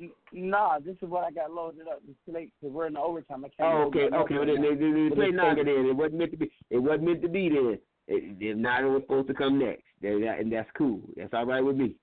N- 0.00 0.10
Nah, 0.32 0.78
this 0.78 0.96
is 1.02 1.08
what 1.08 1.24
I 1.24 1.30
got 1.30 1.50
loaded 1.52 1.88
up. 1.88 2.00
It's 2.08 2.18
too 2.24 2.32
late 2.32 2.52
'cause 2.60 2.70
we're 2.70 2.86
in 2.86 2.92
the 2.94 3.00
overtime. 3.00 3.44
I 3.44 3.48
can't. 3.48 3.74
Oh, 3.74 3.82
okay, 3.88 4.04
okay. 4.04 4.14
right 4.14 4.30
Well, 4.30 4.46
then 4.46 4.62
now. 4.62 4.68
they, 4.70 4.74
they, 4.76 4.90
they 4.92 5.08
But 5.08 5.14
play 5.16 5.26
it's 5.26 5.36
Naga 5.36 5.64
taken. 5.64 5.74
then. 5.82 5.86
It 5.90 5.96
wasn't 5.96 6.14
meant 6.18 6.30
to 6.32 6.36
be. 6.36 6.50
It 6.70 6.78
wasn't 6.78 7.02
meant 7.04 7.22
to 7.22 7.28
be 7.28 7.48
then. 7.48 7.78
It, 8.06 8.42
it, 8.42 8.56
Naga 8.56 8.88
was 8.88 9.02
supposed 9.02 9.28
to 9.28 9.34
come 9.34 9.58
next. 9.58 9.82
That, 10.02 10.20
that, 10.24 10.38
and 10.40 10.52
that's 10.52 10.70
cool. 10.76 11.00
That's 11.16 11.32
all 11.34 11.46
right 11.46 11.60
with 11.60 11.76
me. 11.76 11.94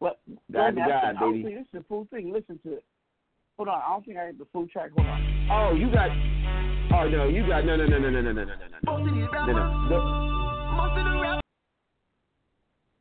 What? 0.00 0.20
God 0.28 0.36
to 0.52 0.58
Wait 0.58 0.68
a 0.68 0.72
minute, 0.74 0.92
I 0.92 1.12
God, 1.12 1.20
think- 1.32 1.44
baby. 1.44 1.54
this 1.54 1.62
is 1.66 1.72
the 1.72 1.84
full 1.88 2.06
thing. 2.10 2.32
Listen 2.32 2.58
to 2.64 2.74
it. 2.74 2.84
Hold 3.56 3.68
on. 3.68 3.80
I 3.84 3.88
don't 3.90 4.04
think 4.04 4.18
I 4.18 4.24
have 4.24 4.38
the 4.38 4.46
full 4.52 4.66
track. 4.68 4.90
Hold 4.96 5.06
on. 5.08 5.48
Oh, 5.50 5.74
you 5.74 5.90
got. 5.92 6.10
Oh 6.90 7.08
no, 7.08 7.28
you 7.28 7.46
got 7.46 7.64
no 7.66 7.76
no 7.76 7.86
no 7.86 7.98
no 7.98 8.10
no 8.10 8.20
no 8.22 8.32
no 8.32 8.44
no 8.44 8.54
no 8.54 8.54
no 8.96 9.04
no 9.06 9.52
no. 9.52 9.88
no. 9.88 11.40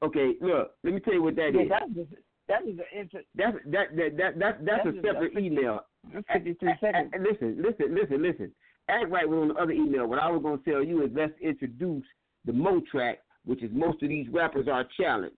Okay, 0.04 0.34
look. 0.42 0.72
Let 0.84 0.94
me 0.94 1.00
tell 1.00 1.14
you 1.14 1.24
what 1.24 1.36
that 1.38 1.52
yeah, 1.54 1.62
is. 1.62 1.70
that 1.70 1.84
is 2.00 2.08
that 2.48 2.64
is 2.64 2.78
an 2.80 2.86
inter- 3.00 3.24
That's 3.36 3.58
that 3.68 3.96
that 3.96 4.18
that 4.18 4.40
that 4.40 4.66
that's 4.66 4.84
That 4.86 4.88
a 4.88 5.02
separate 5.02 5.32
a 5.32 5.36
50 5.36 5.46
email. 5.46 5.80
that's 6.14 6.26
53 6.34 6.74
seconds. 6.82 7.12
Uh, 7.14 7.20
Listen, 7.20 7.62
listen, 7.62 7.96
listen, 7.96 8.22
listen. 8.22 8.52
Act 8.90 9.10
right 9.10 9.28
was 9.28 9.38
on 9.40 9.48
the 9.50 9.56
other 9.56 9.72
email. 9.74 10.08
What 10.08 10.20
I 10.20 10.30
was 10.32 10.42
gonna 10.42 10.58
tell 10.64 10.84
you 10.84 11.04
is 11.04 11.12
let's 11.14 11.34
introduce 11.42 12.06
the 12.46 12.54
Mo 12.54 12.82
track, 12.90 13.20
which 13.46 13.62
is 13.64 13.70
most 13.74 14.02
of 14.02 14.10
these 14.10 14.28
rappers 14.30 14.68
are 14.68 14.86
challenged. 15.00 15.36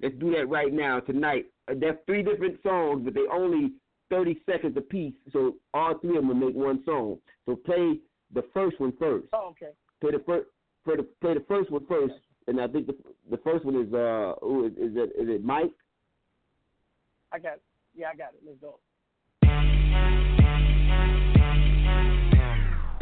Let's 0.00 0.14
do 0.16 0.30
that 0.36 0.48
right 0.48 0.72
now 0.72 1.00
tonight. 1.00 1.46
Uh, 1.68 1.74
That's 1.80 1.98
three 2.06 2.22
different 2.22 2.62
songs, 2.62 3.02
but 3.04 3.14
they 3.14 3.26
only 3.32 3.72
thirty 4.10 4.40
seconds 4.46 4.76
apiece, 4.76 5.14
so 5.32 5.56
all 5.74 5.98
three 5.98 6.10
of 6.16 6.16
them 6.16 6.28
will 6.28 6.46
make 6.46 6.54
one 6.54 6.82
song. 6.84 7.18
So 7.46 7.56
play 7.56 7.98
the 8.32 8.42
first 8.54 8.78
one 8.80 8.92
first. 8.98 9.26
Oh, 9.32 9.48
okay. 9.50 9.72
Play 10.00 10.12
the 10.12 10.22
first. 10.24 10.46
Play 10.84 10.96
the 10.96 11.06
play 11.20 11.34
the 11.34 11.44
first 11.48 11.70
one 11.70 11.86
first, 11.86 12.14
and 12.46 12.60
I 12.60 12.66
think 12.68 12.86
the 12.86 12.94
the 13.30 13.36
first 13.38 13.64
one 13.64 13.76
is 13.76 13.92
uh 13.92 14.34
who 14.40 14.66
is, 14.66 14.72
is 14.72 14.96
it 14.96 15.12
is 15.20 15.28
it 15.28 15.44
Mike? 15.44 15.70
I 17.32 17.38
got. 17.40 17.58
Yeah, 17.94 18.08
I 18.12 18.16
got 18.16 18.34
it. 18.34 18.40
Let's 18.46 18.58
go. 18.60 18.80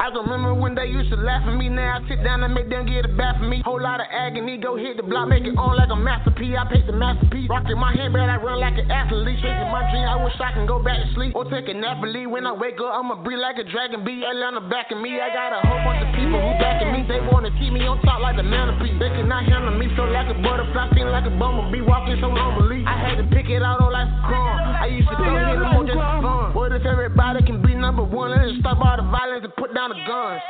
I 0.01 0.09
remember 0.09 0.57
when 0.57 0.73
they 0.75 0.89
used 0.89 1.13
to 1.13 1.21
laugh 1.21 1.45
at 1.45 1.53
me. 1.61 1.69
Now 1.69 2.01
I 2.01 2.09
sit 2.09 2.25
down 2.25 2.41
and 2.41 2.57
make 2.57 2.73
them 2.73 2.89
get 2.89 3.05
a 3.05 3.13
bath 3.13 3.37
for 3.37 3.45
me. 3.45 3.61
Whole 3.61 3.85
lot 3.85 4.01
of 4.01 4.09
agony, 4.09 4.57
go 4.57 4.73
hit 4.73 4.97
the 4.97 5.05
block, 5.05 5.29
make 5.29 5.45
it 5.45 5.53
on 5.61 5.77
like 5.77 5.93
a 5.93 5.97
masterpiece. 5.97 6.57
I 6.57 6.65
pick 6.73 6.89
the 6.89 6.97
masterpiece, 6.97 7.53
rocking 7.53 7.77
my 7.77 7.93
handbag, 7.93 8.33
I 8.33 8.41
run 8.41 8.65
like 8.65 8.81
an 8.81 8.89
athlete. 8.89 9.37
Chasing 9.45 9.69
my 9.69 9.85
dream, 9.93 10.09
I 10.09 10.17
wish 10.25 10.33
I 10.41 10.57
can 10.57 10.65
go 10.65 10.81
back 10.81 10.97
to 11.05 11.09
sleep 11.13 11.37
or 11.37 11.45
take 11.53 11.69
a 11.69 11.77
nap. 11.77 12.01
When 12.01 12.49
I 12.49 12.57
wake 12.57 12.81
up, 12.81 12.97
I'ma 12.97 13.21
breathe 13.21 13.45
like 13.45 13.61
a 13.61 13.67
dragon. 13.69 14.01
Be 14.01 14.25
Atlanta 14.25 14.65
backing 14.73 15.05
me. 15.05 15.21
I 15.21 15.29
got 15.37 15.53
a 15.53 15.61
whole 15.69 15.85
bunch 15.85 16.01
of 16.01 16.17
people 16.17 16.41
who 16.41 16.53
backing 16.57 16.97
me. 16.97 17.05
They 17.05 17.21
wanna 17.21 17.53
keep 17.61 17.69
me 17.69 17.85
on 17.85 18.01
top 18.01 18.25
like 18.25 18.41
a 18.41 18.47
manapee. 18.47 18.97
They 18.97 19.13
cannot 19.13 19.45
handle 19.45 19.77
me, 19.77 19.93
feel 19.93 20.09
like 20.09 20.33
a 20.33 20.37
butterfly, 20.41 20.97
feel 20.97 21.13
like 21.13 21.29
a 21.29 21.35
bumblebee, 21.37 21.85
walking 21.85 22.17
so 22.25 22.33
normally. 22.33 22.89
I 22.89 22.97
had 22.97 23.21
to 23.21 23.27
pick 23.29 23.53
it 23.53 23.61
out 23.61 23.85
all 23.85 23.93
like 23.93 24.09
a 24.09 24.21
crumb. 24.25 24.81
I 24.81 24.89
used 24.89 25.13
to 25.13 25.17
come 25.21 25.29
here 25.29 25.61
more 25.61 25.85
just 25.85 26.01
for 26.01 26.25
fun. 26.25 26.57
What 26.57 26.73
if 26.73 26.89
everybody 26.89 27.45
can 27.45 27.61
be 27.61 27.70
number 27.81 28.05
one? 28.05 28.31
Let's 28.31 28.61
stop 28.61 28.79
all 28.79 28.97
the 28.97 29.03
violence 29.09 29.45
and 29.45 29.57
put 29.57 29.75
down 29.75 29.91
the 29.91 29.97
guns. 30.05 30.41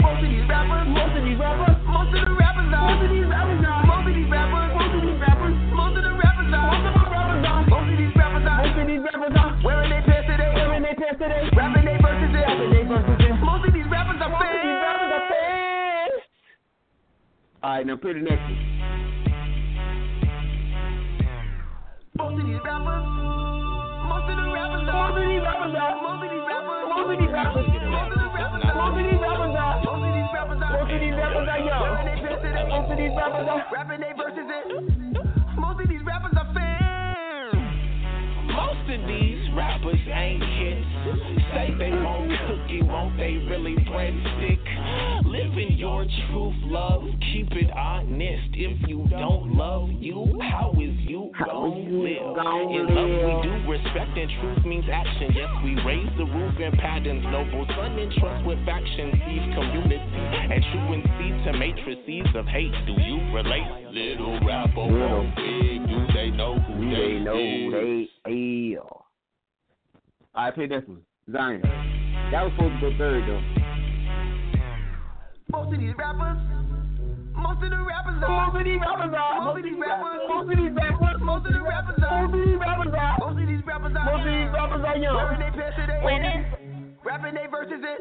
Most 0.00 0.24
of 0.24 0.30
these 0.32 0.48
rappers, 0.48 0.88
most 0.88 1.12
of 1.12 1.22
these 1.22 1.36
rappers, 1.36 1.76
most 1.84 2.08
of 2.16 2.24
the 2.24 2.32
rappers 2.32 2.72
are, 2.72 2.96
most 2.96 3.04
of 3.04 3.10
these 3.12 3.28
rappers 3.28 3.60
are, 3.68 3.84
most 3.84 4.08
of 4.08 4.14
these 4.16 4.30
rappers, 4.32 4.70
most 4.72 4.94
of 4.96 5.02
these 5.04 5.20
rappers, 5.20 5.54
most 5.76 5.96
of 5.98 6.02
the 6.08 6.14
rappers 6.16 6.50
are, 6.56 6.72
most 6.72 6.88
of 6.88 6.94
the 6.96 7.04
rappers 7.10 7.44
are, 7.44 7.62
most 7.68 7.90
of 7.90 7.96
these 8.00 8.14
rappers 8.16 8.46
are, 8.48 8.64
most 8.64 8.80
of 8.80 8.86
these 8.88 9.02
rappers 9.04 9.34
are, 9.36 9.52
wearing 9.60 9.90
their 9.92 10.04
pants 10.08 10.26
today, 10.30 10.50
wearing 10.56 10.82
their 10.82 10.96
pants 10.96 11.20
today, 11.20 11.44
rapping 11.52 11.84
their 11.84 12.00
verses 12.00 12.32
in, 12.32 12.40
rapping 12.40 12.70
their 12.72 12.86
verses 12.88 13.18
in. 13.28 13.34
Most 13.44 13.62
of 13.68 13.72
these 13.76 13.88
rappers 13.92 14.18
are 14.24 14.32
fans, 14.32 14.40
most 14.40 14.56
of 14.56 14.64
these 14.64 14.80
rappers 14.80 15.10
are 15.10 15.26
fans. 15.28 16.16
All 17.60 17.70
right, 17.76 17.84
now 17.84 17.96
play 18.00 18.12
the 18.16 18.24
next 18.24 18.40
one. 18.40 18.56
Most 22.16 22.40
of 22.40 22.46
these 22.48 22.62
rappers, 22.64 23.04
most 24.10 24.26
of 24.26 24.36
the 24.36 24.50
rappers 24.50 24.90
are, 24.90 25.06
most 25.06 25.22
of 25.22 25.30
these 25.30 25.38
rappers 25.38 25.70
are, 25.78 25.94
most 26.02 26.18
of 26.18 26.30
these 26.34 26.42
rappers, 26.42 26.82
most 26.90 27.10
of 27.10 27.18
these 27.22 27.30
rappers, 27.30 27.62
most 27.94 28.10
of 28.10 28.18
the 28.18 28.26
rappers 28.34 28.66
are, 28.66 28.74
most 28.74 28.98
of 28.98 29.06
these 29.06 29.22
rappers 29.22 29.54
are, 29.54 29.78
most 29.86 30.02
of 30.02 30.10
these 30.10 30.30
rappers 30.34 30.60
are, 30.60 30.74
most 30.74 30.90
of 30.90 30.98
these 30.98 31.14
rappers 31.14 31.46
are 31.46 31.62
young. 31.62 31.94
Most 32.70 32.90
of 32.90 32.98
these 32.98 33.14
rappers 33.14 33.46
are 33.46 33.62
rapping 33.70 34.00
their 34.02 34.14
verses 34.18 34.50
in. 34.50 35.14
Most 35.54 35.78
of 35.80 35.88
these 35.88 36.02
rappers 36.02 36.34
are 36.34 36.50
fans. 36.50 37.54
Most 38.50 38.90
of 38.90 39.00
these 39.06 39.46
rappers 39.54 40.02
ain't 40.10 40.42
hits. 40.42 40.99
Say 41.00 41.74
they 41.78 41.90
won't 41.90 42.30
cook 42.46 42.60
won't 42.90 43.16
they 43.16 43.40
really 43.48 43.74
breadstick? 43.88 44.60
Living 45.24 45.78
your 45.78 46.04
truth, 46.04 46.54
love, 46.64 47.04
keep 47.32 47.50
it 47.52 47.70
honest. 47.70 48.52
If 48.52 48.88
you 48.88 49.06
don't 49.08 49.54
love 49.54 49.88
you, 49.90 50.38
how 50.42 50.72
is 50.72 50.92
you 51.08 51.30
gon' 51.38 52.04
live? 52.04 52.36
In 52.76 52.94
love 52.94 53.16
we 53.24 53.32
do, 53.42 53.70
respect 53.70 54.18
and 54.18 54.30
truth 54.40 54.66
means 54.66 54.84
action. 54.92 55.32
Yes, 55.34 55.48
we 55.64 55.74
raise 55.86 56.10
the 56.18 56.24
roof 56.24 56.54
and 56.60 56.76
patterns, 56.78 57.24
noble 57.24 57.64
son 57.74 57.98
and 57.98 58.12
trust 58.20 58.44
with 58.44 58.58
faction, 58.66 59.10
thief 59.24 59.44
community, 59.56 59.96
and 59.96 60.60
truancy 60.72 61.30
to 61.44 61.52
matrices 61.56 62.28
of 62.34 62.46
hate. 62.46 62.74
Do 62.84 62.92
you 63.00 63.16
relate? 63.32 63.64
Little 63.90 64.38
rapper, 64.44 64.82
Little. 64.82 65.32
big, 65.36 65.88
do 65.88 66.06
they 66.12 66.30
know 66.30 66.58
who 66.58 66.90
they 66.90 66.96
they 66.96 67.18
know 67.24 67.38
is? 67.38 67.72
who 67.72 68.06
they 68.26 68.76
are? 70.40 70.48
I 70.48 70.50
play 70.50 70.66
this 70.66 70.82
one. 70.86 71.02
Zion. 71.30 71.60
That 72.32 72.44
was 72.44 72.52
supposed 72.56 72.80
to 72.80 72.90
go 72.90 72.98
third 72.98 73.28
though. 73.28 73.42
Most 75.52 75.74
of 75.74 75.80
these 75.80 75.94
rappers, 75.98 76.38
most 77.34 77.62
of 77.62 77.70
the 77.70 77.82
rappers 77.82 78.22
are. 78.22 78.46
Most 78.46 78.56
of 78.56 78.64
these 78.64 78.80
rappers 78.80 79.14
are. 79.16 79.44
Most 79.44 79.58
of 79.58 79.64
these 79.64 79.78
rappers. 79.78 80.20
Most 80.28 80.50
of 80.50 80.56
these 80.56 80.72
rappers. 80.72 81.20
Most 81.20 81.46
of 81.46 81.52
the 81.52 81.62
rappers 81.62 82.00
are. 82.00 82.22
Most 82.22 82.34
of 82.34 82.40
these 82.46 82.58
rappers 82.58 82.94
are. 82.94 83.16
Most 83.20 83.40
of 83.40 83.46
these 83.48 83.64
rappers 83.66 83.94
are. 83.96 84.06
Most 84.06 84.26
of 84.26 84.32
these 84.32 84.52
rappers 84.54 84.84
are 84.86 84.96
young. 84.96 85.16
Wearing 85.16 85.40
they 85.40 85.52
pants 85.52 85.76
today. 85.76 86.00
Winning. 86.04 86.40
Rapping 87.04 87.34
they 87.34 87.46
verses 87.50 87.82
it. 87.82 88.00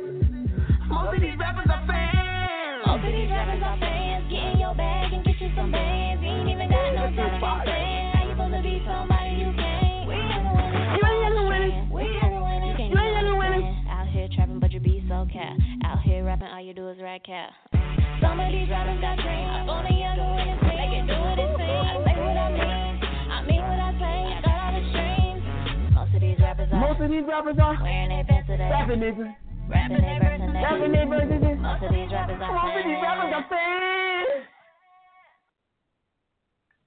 Most 0.88 1.16
of 1.16 1.22
these 1.22 1.38
rappers 1.40 1.68
are 1.70 1.84
fans. 1.90 2.86
Most 2.86 3.04
of 3.04 3.12
these 3.12 3.30
rappers 3.30 3.62
are 3.66 3.78
fans. 3.80 4.09
All 17.10 17.16
you 17.16 17.22
rat 17.26 17.26
cat. 17.26 17.50
Some 18.22 18.40
of 18.40 18.52
these 18.52 18.70
rappers 18.70 19.02
got 19.02 19.18
dreams. 19.18 19.50
I 19.50 19.66
phone 19.66 19.86
a 19.86 19.94
young 19.98 20.16
doing 20.20 20.46
his. 20.46 20.60
They 20.62 20.88
can 20.94 21.06
do 21.08 21.18
what 21.18 21.40
it 21.40 21.50
seems. 21.58 21.86
I 21.90 21.96
say 22.06 22.16
what 22.22 22.38
I 22.38 22.48
mean. 22.54 22.94
I 23.34 23.38
mean 23.50 23.62
what 23.66 23.80
I 23.82 23.92
say. 23.98 24.18
I 24.30 24.40
got 24.46 24.58
all 24.62 24.74
the 24.78 24.84
streams. 24.94 25.42
Most 25.96 26.14
of 26.14 26.22
these 26.22 26.40
rappers 26.40 26.70
are. 26.70 26.80
Most 26.80 27.00
of 27.02 27.10
these 27.10 27.26
rappers 27.26 27.58
are 27.58 27.76
wearing 27.82 28.10
their 28.10 28.26
pants 28.26 28.48
today. 28.48 28.70
rapping 28.70 29.00
niggas. 29.02 29.34
Rapping 29.70 30.02
their 30.02 30.20
verse 30.20 30.42
and. 30.44 30.54
Rapping 30.54 30.92
their 30.94 31.08
verses. 31.10 31.42
Most 31.58 31.84
of 31.84 31.92
these 31.96 32.12
rappers 32.14 32.40
are. 32.44 32.54
Most 32.54 32.78
of 32.78 32.84
these 32.86 33.02
rappers 33.02 33.32
are 33.34 33.46
fans. 33.50 34.46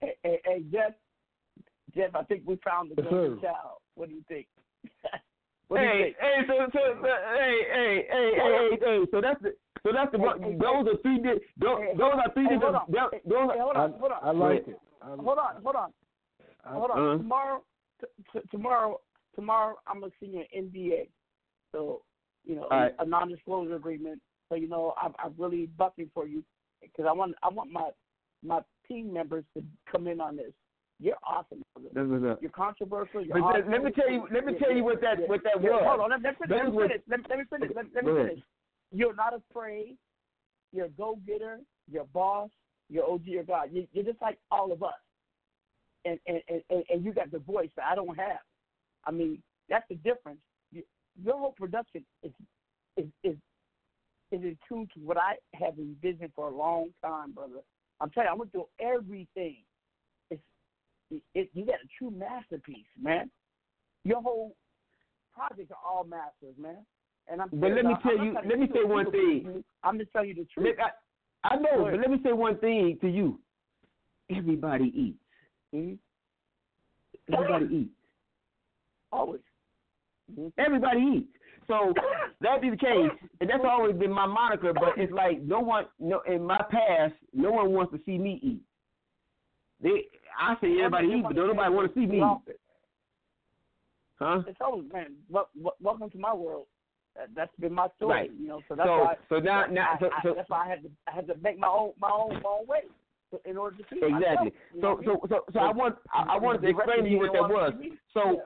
Hey, 0.03 0.15
hey, 0.23 0.39
hey, 0.45 0.61
Jeff. 0.71 0.93
Jeff, 1.95 2.15
I 2.15 2.23
think 2.25 2.43
we 2.47 2.57
found 2.65 2.91
the 2.91 3.03
Yes, 3.03 3.11
golden 3.11 3.41
child. 3.41 3.83
What 3.97 4.09
do 4.09 4.15
you 4.15 4.25
think? 4.29 4.47
what 5.69 5.79
do 5.79 5.85
you 5.85 5.91
Hey, 5.91 6.03
think? 6.05 6.17
hey, 6.21 6.37
so, 6.47 6.55
so, 6.73 6.81
so, 7.03 7.09
hey, 7.37 7.57
hey, 7.69 8.07
hey, 8.09 8.31
hey, 8.33 8.69
hey, 8.71 8.79
hey, 8.81 9.05
so 9.11 9.21
that's 9.21 9.43
the, 9.43 9.53
so 9.85 9.93
that's 9.93 10.13
the, 10.13 10.19
Hey, 10.19 10.25
hey, 10.41 10.57
those 10.59 10.87
are 10.87 10.99
three, 11.03 11.19
di- 11.19 11.41
those, 11.59 11.79
Hey, 11.81 11.93
those 11.97 12.13
are 12.15 12.33
three 12.35 12.47
hey, 12.47 12.55
different, 12.55 12.77
hold 12.77 12.77
on. 12.77 12.87
those, 12.91 13.11
Hey, 13.13 13.59
are, 13.59 13.65
hold 13.65 13.77
on, 13.77 13.93
hold 13.99 14.13
on. 14.13 14.19
I 14.23 14.31
like 14.31 14.69
it. 14.69 14.81
I, 15.03 15.07
Hold 15.17 15.39
on, 15.39 15.63
hold 15.63 15.77
on, 15.77 15.93
hold 16.67 16.91
on. 16.91 16.99
Uh-huh. 16.99 17.17
Tomorrow, 17.19 17.63
t- 18.01 18.07
t- 18.33 18.47
tomorrow, 18.51 19.01
tomorrow, 19.35 19.77
I'm 19.87 20.01
gonna 20.01 20.13
send 20.21 20.33
you 20.35 20.45
an 20.53 20.71
NDA. 20.71 21.09
So, 21.73 22.03
you 22.45 22.55
know, 22.57 22.65
All 22.71 22.79
right. 22.79 22.95
a 22.99 23.05
non-disclosure 23.05 23.75
agreement. 23.75 24.21
So, 24.49 24.55
you 24.57 24.69
know, 24.69 24.95
I'm, 25.01 25.13
I'm 25.19 25.35
really 25.39 25.67
bucking 25.67 26.11
for 26.15 26.27
you 26.27 26.45
because 26.81 27.07
I 27.09 27.13
want, 27.13 27.35
I 27.43 27.49
want 27.49 27.71
my, 27.73 27.89
my 28.45 28.61
team 28.87 29.13
members 29.13 29.45
to 29.57 29.65
come 29.91 30.07
in 30.07 30.21
on 30.21 30.37
this. 30.37 30.53
You're 31.01 31.17
awesome. 31.27 31.63
brother. 31.75 31.89
That's 31.95 32.07
what's. 32.09 32.43
You're 32.43 32.51
controversial. 32.51 33.25
You're 33.25 33.41
But 33.41 33.43
awesome. 33.45 33.71
let 33.71 33.83
me 33.83 33.91
tell 33.91 34.11
you- 34.11 34.29
let 34.33 34.45
me 34.45 34.53
Yeah, 34.53 34.59
tell 34.59 34.77
you 34.77 34.85
what 34.85 35.01
that- 35.01 35.19
yeah. 35.21 35.27
what 35.27 35.43
that 35.45 35.63
Yeah, 35.63 35.71
was. 35.71 35.83
Hold 35.87 36.01
on, 36.01 36.11
let, 36.11 36.23
let 36.23 36.41
me 36.41 36.47
finish. 36.47 36.63
Let 36.63 36.69
me 36.69 36.79
finish. 36.79 37.03
Let, 37.09 37.21
let 37.31 37.39
me 37.39 37.45
finish. 37.51 37.71
Let, 37.75 37.87
let 37.95 38.05
me 38.05 38.13
finish. 38.23 38.39
You're 38.93 39.15
not 39.15 39.35
afraid. 39.35 39.97
You're 40.73 40.87
a 40.87 40.91
go-getter. 40.91 41.61
You're 41.91 42.03
a 42.03 42.07
boss. 42.07 42.51
You're 42.89 43.11
OG. 43.11 43.23
You're 43.25 43.45
God. 43.45 43.71
You, 43.73 43.87
you're 43.93 44.05
just 44.05 44.21
like 44.21 44.39
all 44.51 44.73
of 44.73 44.83
us. 44.83 44.93
And 46.05 46.19
and, 46.27 46.41
and 46.49 46.85
and 46.91 47.05
you 47.05 47.13
got 47.13 47.31
the 47.31 47.39
voice 47.39 47.71
that 47.77 47.87
I 47.87 47.95
don't 47.95 48.19
have. 48.19 48.41
I 49.07 49.13
mean, 49.13 49.41
that's 49.69 49.85
the 49.89 49.95
difference. 49.97 50.41
Your 50.73 51.39
whole 51.39 51.55
production 51.57 52.05
is 52.23 52.33
is 52.97 53.07
is 53.23 53.37
is 54.33 54.43
in 54.43 54.59
tune 54.69 54.89
to 54.95 55.01
what 55.01 55.17
I 55.17 55.35
have 55.55 55.79
envisioned 55.79 56.33
for 56.35 56.49
a 56.49 56.55
long 56.55 56.89
time, 57.05 57.33
brother. 57.33 57.61
I'm 58.01 58.11
telling 58.11 58.27
you, 58.27 58.33
I'm 58.33 58.39
gonna 58.39 58.51
do 58.53 58.65
everything. 58.81 59.59
It's 60.31 60.43
it, 61.35 61.51
you 61.55 61.67
got 61.67 61.77
a 61.77 61.89
true 61.99 62.11
masterpiece, 62.11 62.87
man. 63.01 63.31
Your 64.05 64.23
whole 64.23 64.57
projects 65.35 65.71
are 65.71 65.89
all 65.89 66.05
masters, 66.05 66.57
man. 66.59 66.85
And 67.31 67.41
I'm 67.41 67.49
But 67.53 67.73
let 67.73 67.85
me 67.85 67.95
I'm 67.95 68.03
tell 68.03 68.25
you- 68.25 68.35
let 68.35 68.59
me 68.59 68.69
say 68.75 68.85
one 68.85 69.11
thing. 69.11 69.65
I'm 69.83 69.99
just 69.99 70.13
telling 70.13 70.29
you 70.29 70.35
the 70.35 70.45
truth. 70.47 70.77
Let- 70.79 70.93
I, 71.45 71.55
I 71.55 71.57
know, 71.57 71.85
but 71.91 71.99
let 71.99 72.11
me 72.11 72.19
say 72.23 72.33
one 72.33 72.59
thing 72.59 72.99
to 73.01 73.09
you. 73.09 73.41
Everybody 74.31 74.93
eats. 74.95 75.19
Mhm. 75.75 75.99
Everybody 77.33 77.67
eats. 77.75 77.95
Always. 79.11 79.41
Everybody 80.59 81.01
eats. 81.01 81.29
So 81.69 81.95
that 82.41 82.61
be 82.61 82.71
the 82.71 82.77
case, 82.77 83.11
and 83.41 83.49
that's 83.51 83.65
always 83.65 83.97
been 83.97 84.13
my 84.13 84.27
moniker. 84.27 84.73
But 84.73 84.97
it's 84.99 85.13
like 85.13 85.41
no 85.43 85.61
one, 85.61 85.87
no, 85.99 86.21
in 86.21 86.45
my 86.45 86.61
past, 86.71 87.15
no 87.33 87.53
one 87.53 87.73
wants 87.73 87.93
to 87.93 88.01
see 88.05 88.19
me 88.19 88.41
eat. 88.43 88.63
They, 89.81 90.07
I 90.39 90.55
say 90.61 90.79
everybody 90.79 91.09
eat, 91.09 91.23
but 91.25 91.35
don't 91.37 91.49
nobody 91.49 91.75
want 91.75 91.93
to 91.95 92.01
see 92.01 92.07
me 92.07 92.19
eat. 92.19 92.57
Huh? 94.19 94.43
It's 94.47 94.61
always 94.61 94.91
man. 94.93 95.15
Wel- 95.29 95.49
wel- 95.57 95.77
welcome 95.81 96.11
to 96.11 96.19
my 96.19 96.33
world. 96.35 96.67
That, 97.17 97.29
that's 97.35 97.55
been 97.61 97.75
my 97.75 97.89
story, 97.97 98.13
Right. 98.13 98.31
you 98.39 98.49
know. 98.49 98.61
So 98.69 98.75
that's 98.75 98.89
So- 98.89 98.99
why. 99.05 99.17
so 99.29 99.39
now- 99.39 99.67
now- 99.67 99.93
I, 99.95 99.99
so- 100.01 100.11
I, 100.31 100.35
that's 100.35 100.49
why 100.49 100.65
I 100.65 100.69
had 100.69 100.83
to 100.83 100.91
I 101.07 101.11
had 101.13 101.27
to 101.27 101.35
make 101.43 101.59
my 101.59 101.69
own 101.69 101.93
my 102.01 102.11
own 102.11 102.41
my 102.43 102.51
own 102.61 102.67
way 102.67 102.83
in 103.47 103.57
order 103.57 103.77
to 103.79 103.85
see 103.91 104.01
myself, 104.01 104.23
Exactly. 104.23 104.53
you 104.75 104.81
So, 104.83 104.99
I 105.01 105.05
so, 105.05 105.21
so, 105.29 105.45
so 105.55 105.59
I 105.61 105.73
want, 105.73 105.97
I, 106.13 106.35
I 106.35 106.39
wanted 106.39 106.61
to 106.63 106.69
explain 106.69 107.05
to 107.05 107.11
you 107.11 107.19
what 107.19 107.33
that 107.33 107.49
was. 107.49 107.73
see 107.81 107.89
me? 107.91 107.97
So, 108.13 108.43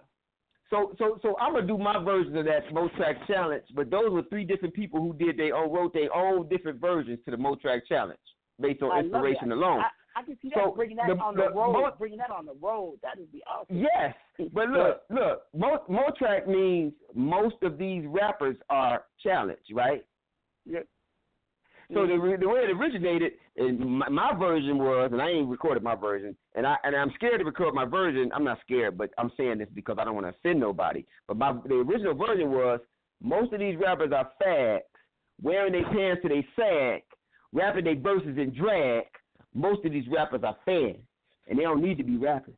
so, 0.70 0.94
so, 0.98 1.18
so 1.22 1.36
I'm 1.40 1.54
gonna 1.54 1.66
do 1.66 1.76
my 1.78 1.98
version 2.02 2.36
of 2.36 2.44
that 2.46 2.68
Motrack 2.72 3.26
challenge. 3.26 3.64
But 3.74 3.90
those 3.90 4.10
were 4.10 4.22
three 4.30 4.44
different 4.44 4.74
people 4.74 5.00
who 5.00 5.12
did 5.14 5.36
their 5.38 5.54
own, 5.56 5.72
wrote 5.72 5.92
their 5.92 6.14
own 6.14 6.48
different 6.48 6.80
versions 6.80 7.18
to 7.24 7.30
the 7.32 7.36
Motrack 7.36 7.82
challenge 7.88 8.18
based 8.60 8.80
on 8.82 8.90
I 8.92 9.00
inspiration 9.00 9.50
alone. 9.52 9.82
I, 10.16 10.22
can 10.22 10.36
see 10.40 10.48
that 10.48 10.58
So 10.64 10.72
bringing 10.72 10.96
that 10.96 11.08
the- 11.08 11.14
on 11.14 11.36
the, 11.36 11.42
the- 11.42 11.50
road, 11.50 11.72
both- 11.72 11.98
bringing 11.98 12.18
that 12.18 12.30
on 12.30 12.46
the 12.46 12.54
road. 12.54 12.98
That 13.02 13.18
would 13.18 13.30
be 13.30 13.42
awesome. 13.46 13.76
Yes, 13.76 14.14
but 14.52 14.68
look, 14.68 15.02
look, 15.10 15.42
Mo, 15.54 15.78
Motrack 15.88 16.46
means 16.46 16.92
most 17.14 17.56
of 17.62 17.78
these 17.78 18.04
rappers 18.06 18.56
are 18.70 19.04
challenged, 19.22 19.72
right? 19.72 20.04
Yeah. 20.64 20.80
So 21.94 22.06
the 22.06 22.14
mm-hmm. 22.14 22.40
the 22.42 22.48
way 22.48 22.60
it 22.60 22.70
originated, 22.70 23.32
and 23.56 23.78
my, 23.78 24.08
my 24.08 24.34
version 24.36 24.78
was, 24.78 25.10
and 25.12 25.22
I 25.22 25.28
ain't 25.28 25.48
recorded 25.48 25.84
my 25.84 25.94
version, 25.94 26.36
and 26.56 26.66
I 26.66 26.76
and 26.82 26.96
I'm 26.96 27.12
scared 27.14 27.38
to 27.38 27.44
record 27.44 27.74
my 27.74 27.84
version. 27.84 28.30
I'm 28.34 28.42
not 28.42 28.58
scared, 28.62 28.98
but 28.98 29.10
I'm 29.18 29.30
saying 29.36 29.58
this 29.58 29.68
because 29.72 29.96
I 30.00 30.04
don't 30.04 30.14
want 30.14 30.26
to 30.26 30.30
offend 30.30 30.58
nobody. 30.58 31.04
But 31.28 31.36
my 31.36 31.52
the 31.64 31.74
original 31.74 32.14
version 32.14 32.50
was 32.50 32.80
most 33.22 33.52
of 33.52 33.60
these 33.60 33.76
rappers 33.78 34.10
are 34.12 34.30
fags, 34.44 34.80
wearing 35.40 35.72
their 35.72 35.84
pants 35.84 36.22
to 36.22 36.28
their 36.28 36.44
sack, 36.56 37.04
rapping 37.52 37.84
their 37.84 37.96
verses 38.00 38.36
in 38.36 38.52
drag. 38.52 39.04
Most 39.56 39.84
of 39.86 39.92
these 39.92 40.06
rappers 40.08 40.42
are 40.44 40.56
fans, 40.66 40.98
and 41.48 41.58
they 41.58 41.62
don't 41.62 41.82
need 41.82 41.96
to 41.96 42.04
be 42.04 42.18
rapping. 42.18 42.54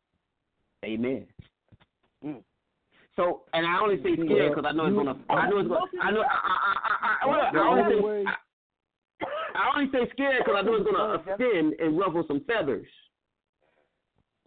Amen. 0.84 1.26
Mm. 2.24 2.42
So, 3.14 3.42
and 3.52 3.64
I 3.64 3.80
only 3.80 3.96
say 4.02 4.14
scared 4.14 4.54
because 4.54 4.64
I 4.68 4.72
know 4.72 4.86
it's 4.86 4.96
gonna. 4.96 5.16
I 5.30 5.48
know 5.48 5.58
it's 5.58 5.68
gonna. 5.68 5.80
I 6.02 6.10
know. 6.10 6.20
I, 6.20 6.24
I, 6.24 6.56
I, 6.66 6.96
I, 6.98 7.30
I, 7.30 7.50
I, 7.54 7.68
only 7.68 8.00
say, 8.00 8.30
I, 8.30 9.58
I 9.58 9.78
only 9.78 9.90
say 9.92 10.10
scared 10.12 10.42
because 10.44 10.54
I 10.58 10.62
know 10.62 10.74
it's 10.74 10.90
gonna 10.90 11.14
offend 11.14 11.74
and 11.78 11.98
ruffle 11.98 12.24
some 12.26 12.42
feathers. 12.46 12.86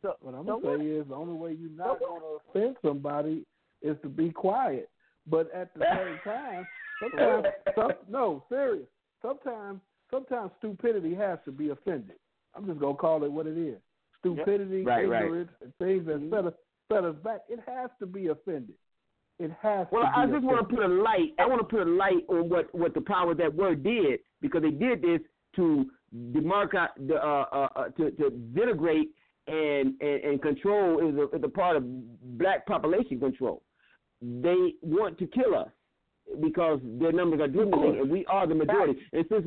So, 0.02 0.16
what 0.20 0.36
I'm 0.36 0.46
gonna 0.46 0.78
say 0.78 0.86
is 0.86 1.08
the 1.08 1.16
only 1.16 1.34
way 1.34 1.56
you're 1.58 1.70
not 1.70 2.00
gonna 2.00 2.38
offend 2.50 2.76
somebody 2.84 3.46
is 3.82 3.96
to 4.04 4.10
be 4.10 4.30
quiet. 4.30 4.90
But 5.26 5.54
at 5.54 5.74
the 5.74 5.86
same 5.86 6.20
time, 6.24 6.68
sometimes, 7.00 7.46
some, 7.76 7.92
no, 8.10 8.44
serious. 8.50 8.88
Sometimes, 9.22 9.80
sometimes 10.10 10.52
stupidity 10.60 11.14
has 11.16 11.40
to 11.46 11.52
be 11.52 11.70
offended. 11.70 12.16
I'm 12.56 12.66
just 12.66 12.80
gonna 12.80 12.96
call 12.96 13.24
it 13.24 13.32
what 13.32 13.48
it 13.48 13.58
is. 13.58 13.78
Stupidity, 14.20 14.84
Right, 14.84 15.08
right. 15.10 15.24
ignorance, 15.24 15.52
and 15.62 15.74
things 15.78 16.06
that 16.06 16.22
set 16.30 16.46
us 16.46 16.54
set 16.92 17.04
us 17.06 17.16
back. 17.24 17.42
It 17.50 17.60
has 17.66 17.90
to 18.00 18.06
be 18.06 18.28
offended. 18.28 18.76
It 19.40 19.52
has 19.62 19.88
Well, 19.92 20.04
to 20.04 20.18
I 20.18 20.28
just 20.28 20.44
want 20.44 20.68
to 20.70 20.76
put 20.76 20.84
a 20.84 20.88
light. 20.88 21.34
I 21.40 21.48
want 21.48 21.62
to 21.62 21.68
put 21.68 21.82
a 21.88 21.90
light 21.90 22.24
on 22.30 22.50
what 22.50 22.74
what 22.76 22.94
the 22.94 23.02
power 23.02 23.34
that 23.34 23.54
word 23.54 23.84
did 23.84 24.20
because 24.42 24.62
they 24.62 24.72
did 24.72 25.02
this 25.02 25.22
to 25.56 25.90
demarcate, 26.16 26.90
the, 27.08 27.16
uh, 27.16 27.46
uh, 27.52 27.68
uh, 27.76 27.90
to 27.90 28.12
to 28.12 28.30
denigrate 28.54 29.10
and 29.48 30.00
and, 30.02 30.24
and 30.24 30.42
control 30.42 31.00
is 31.08 31.16
a, 31.18 31.36
is 31.36 31.44
a 31.44 31.50
part 31.50 31.78
of 31.78 31.84
black 32.38 32.66
population 32.68 33.20
control. 33.20 33.64
They 34.22 34.76
want 34.84 35.18
to 35.18 35.28
kill 35.28 35.56
us 35.56 35.70
because 36.42 36.80
their 36.84 37.12
numbers 37.12 37.40
are 37.42 37.48
dwindling 37.48 38.00
and 38.00 38.10
we 38.12 38.26
are 38.28 38.46
the 38.46 38.54
majority. 38.56 39.00
And 39.14 39.26
since 39.30 39.46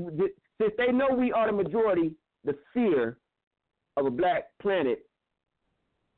since 0.60 0.72
they 0.76 0.90
know 0.90 1.08
we 1.16 1.30
are 1.32 1.46
the 1.46 1.52
majority, 1.52 2.12
the 2.44 2.56
fear 2.72 3.18
of 3.96 4.06
a 4.06 4.10
black 4.10 4.44
planet 4.60 5.06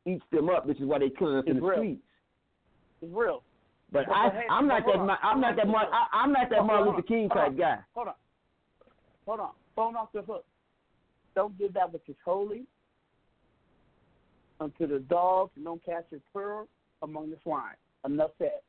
eats 0.06 0.24
them 0.32 0.48
up, 0.48 0.66
which 0.66 0.80
is 0.80 0.86
why 0.86 0.98
they're 0.98 1.10
killing 1.10 1.38
us 1.38 1.44
in 1.46 1.56
the 1.56 1.62
real. 1.62 1.78
streets. 1.78 2.02
It's 3.02 3.12
real. 3.14 3.42
But 3.92 4.06
But 4.06 4.12
I, 4.16 4.30
hey, 4.30 4.42
I'm 4.50 4.66
not 4.66 4.82
that. 4.86 4.98
Ma- 4.98 5.16
I'm 5.22 5.40
not 5.40 5.56
that. 5.56 5.66
Mar- 5.66 5.88
I, 5.92 6.06
I'm 6.12 6.32
not 6.32 6.50
that 6.50 6.58
Hold 6.60 6.70
on, 6.70 6.76
Martin 6.76 6.94
Luther 6.94 7.06
King 7.06 7.28
type 7.28 7.56
guy. 7.56 7.78
Hold 7.94 8.08
on. 8.08 8.14
Hold 9.26 9.40
on. 9.40 9.50
Phone 9.74 9.96
off 9.96 10.08
the 10.12 10.22
hook. 10.22 10.44
Don't 11.34 11.56
give 11.58 11.74
that 11.74 11.92
which 11.92 12.02
is 12.08 12.16
holy 12.24 12.64
unto 14.58 14.86
the 14.86 15.00
dogs, 15.00 15.52
and 15.56 15.64
don't 15.64 15.84
cast 15.84 16.06
your 16.10 16.20
pearl 16.32 16.66
among 17.02 17.30
the 17.30 17.36
swine. 17.42 17.74
Enough 18.04 18.30
said. 18.38 18.60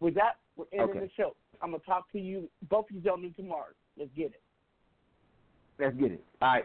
With 0.00 0.14
that, 0.14 0.36
we're 0.56 0.64
ending 0.72 0.90
Okay. 0.90 1.00
the 1.00 1.10
show. 1.16 1.36
I'm 1.62 1.70
gonna 1.70 1.82
talk 1.84 2.10
to 2.12 2.18
you, 2.18 2.48
both 2.68 2.88
of 2.90 2.96
you 2.96 3.02
gentlemen, 3.02 3.34
tomorrow. 3.36 3.72
Let's 3.98 4.10
get 4.16 4.26
it. 4.26 4.42
Let's 5.78 5.96
get 5.96 6.12
it. 6.12 6.24
All 6.40 6.48
right. 6.48 6.64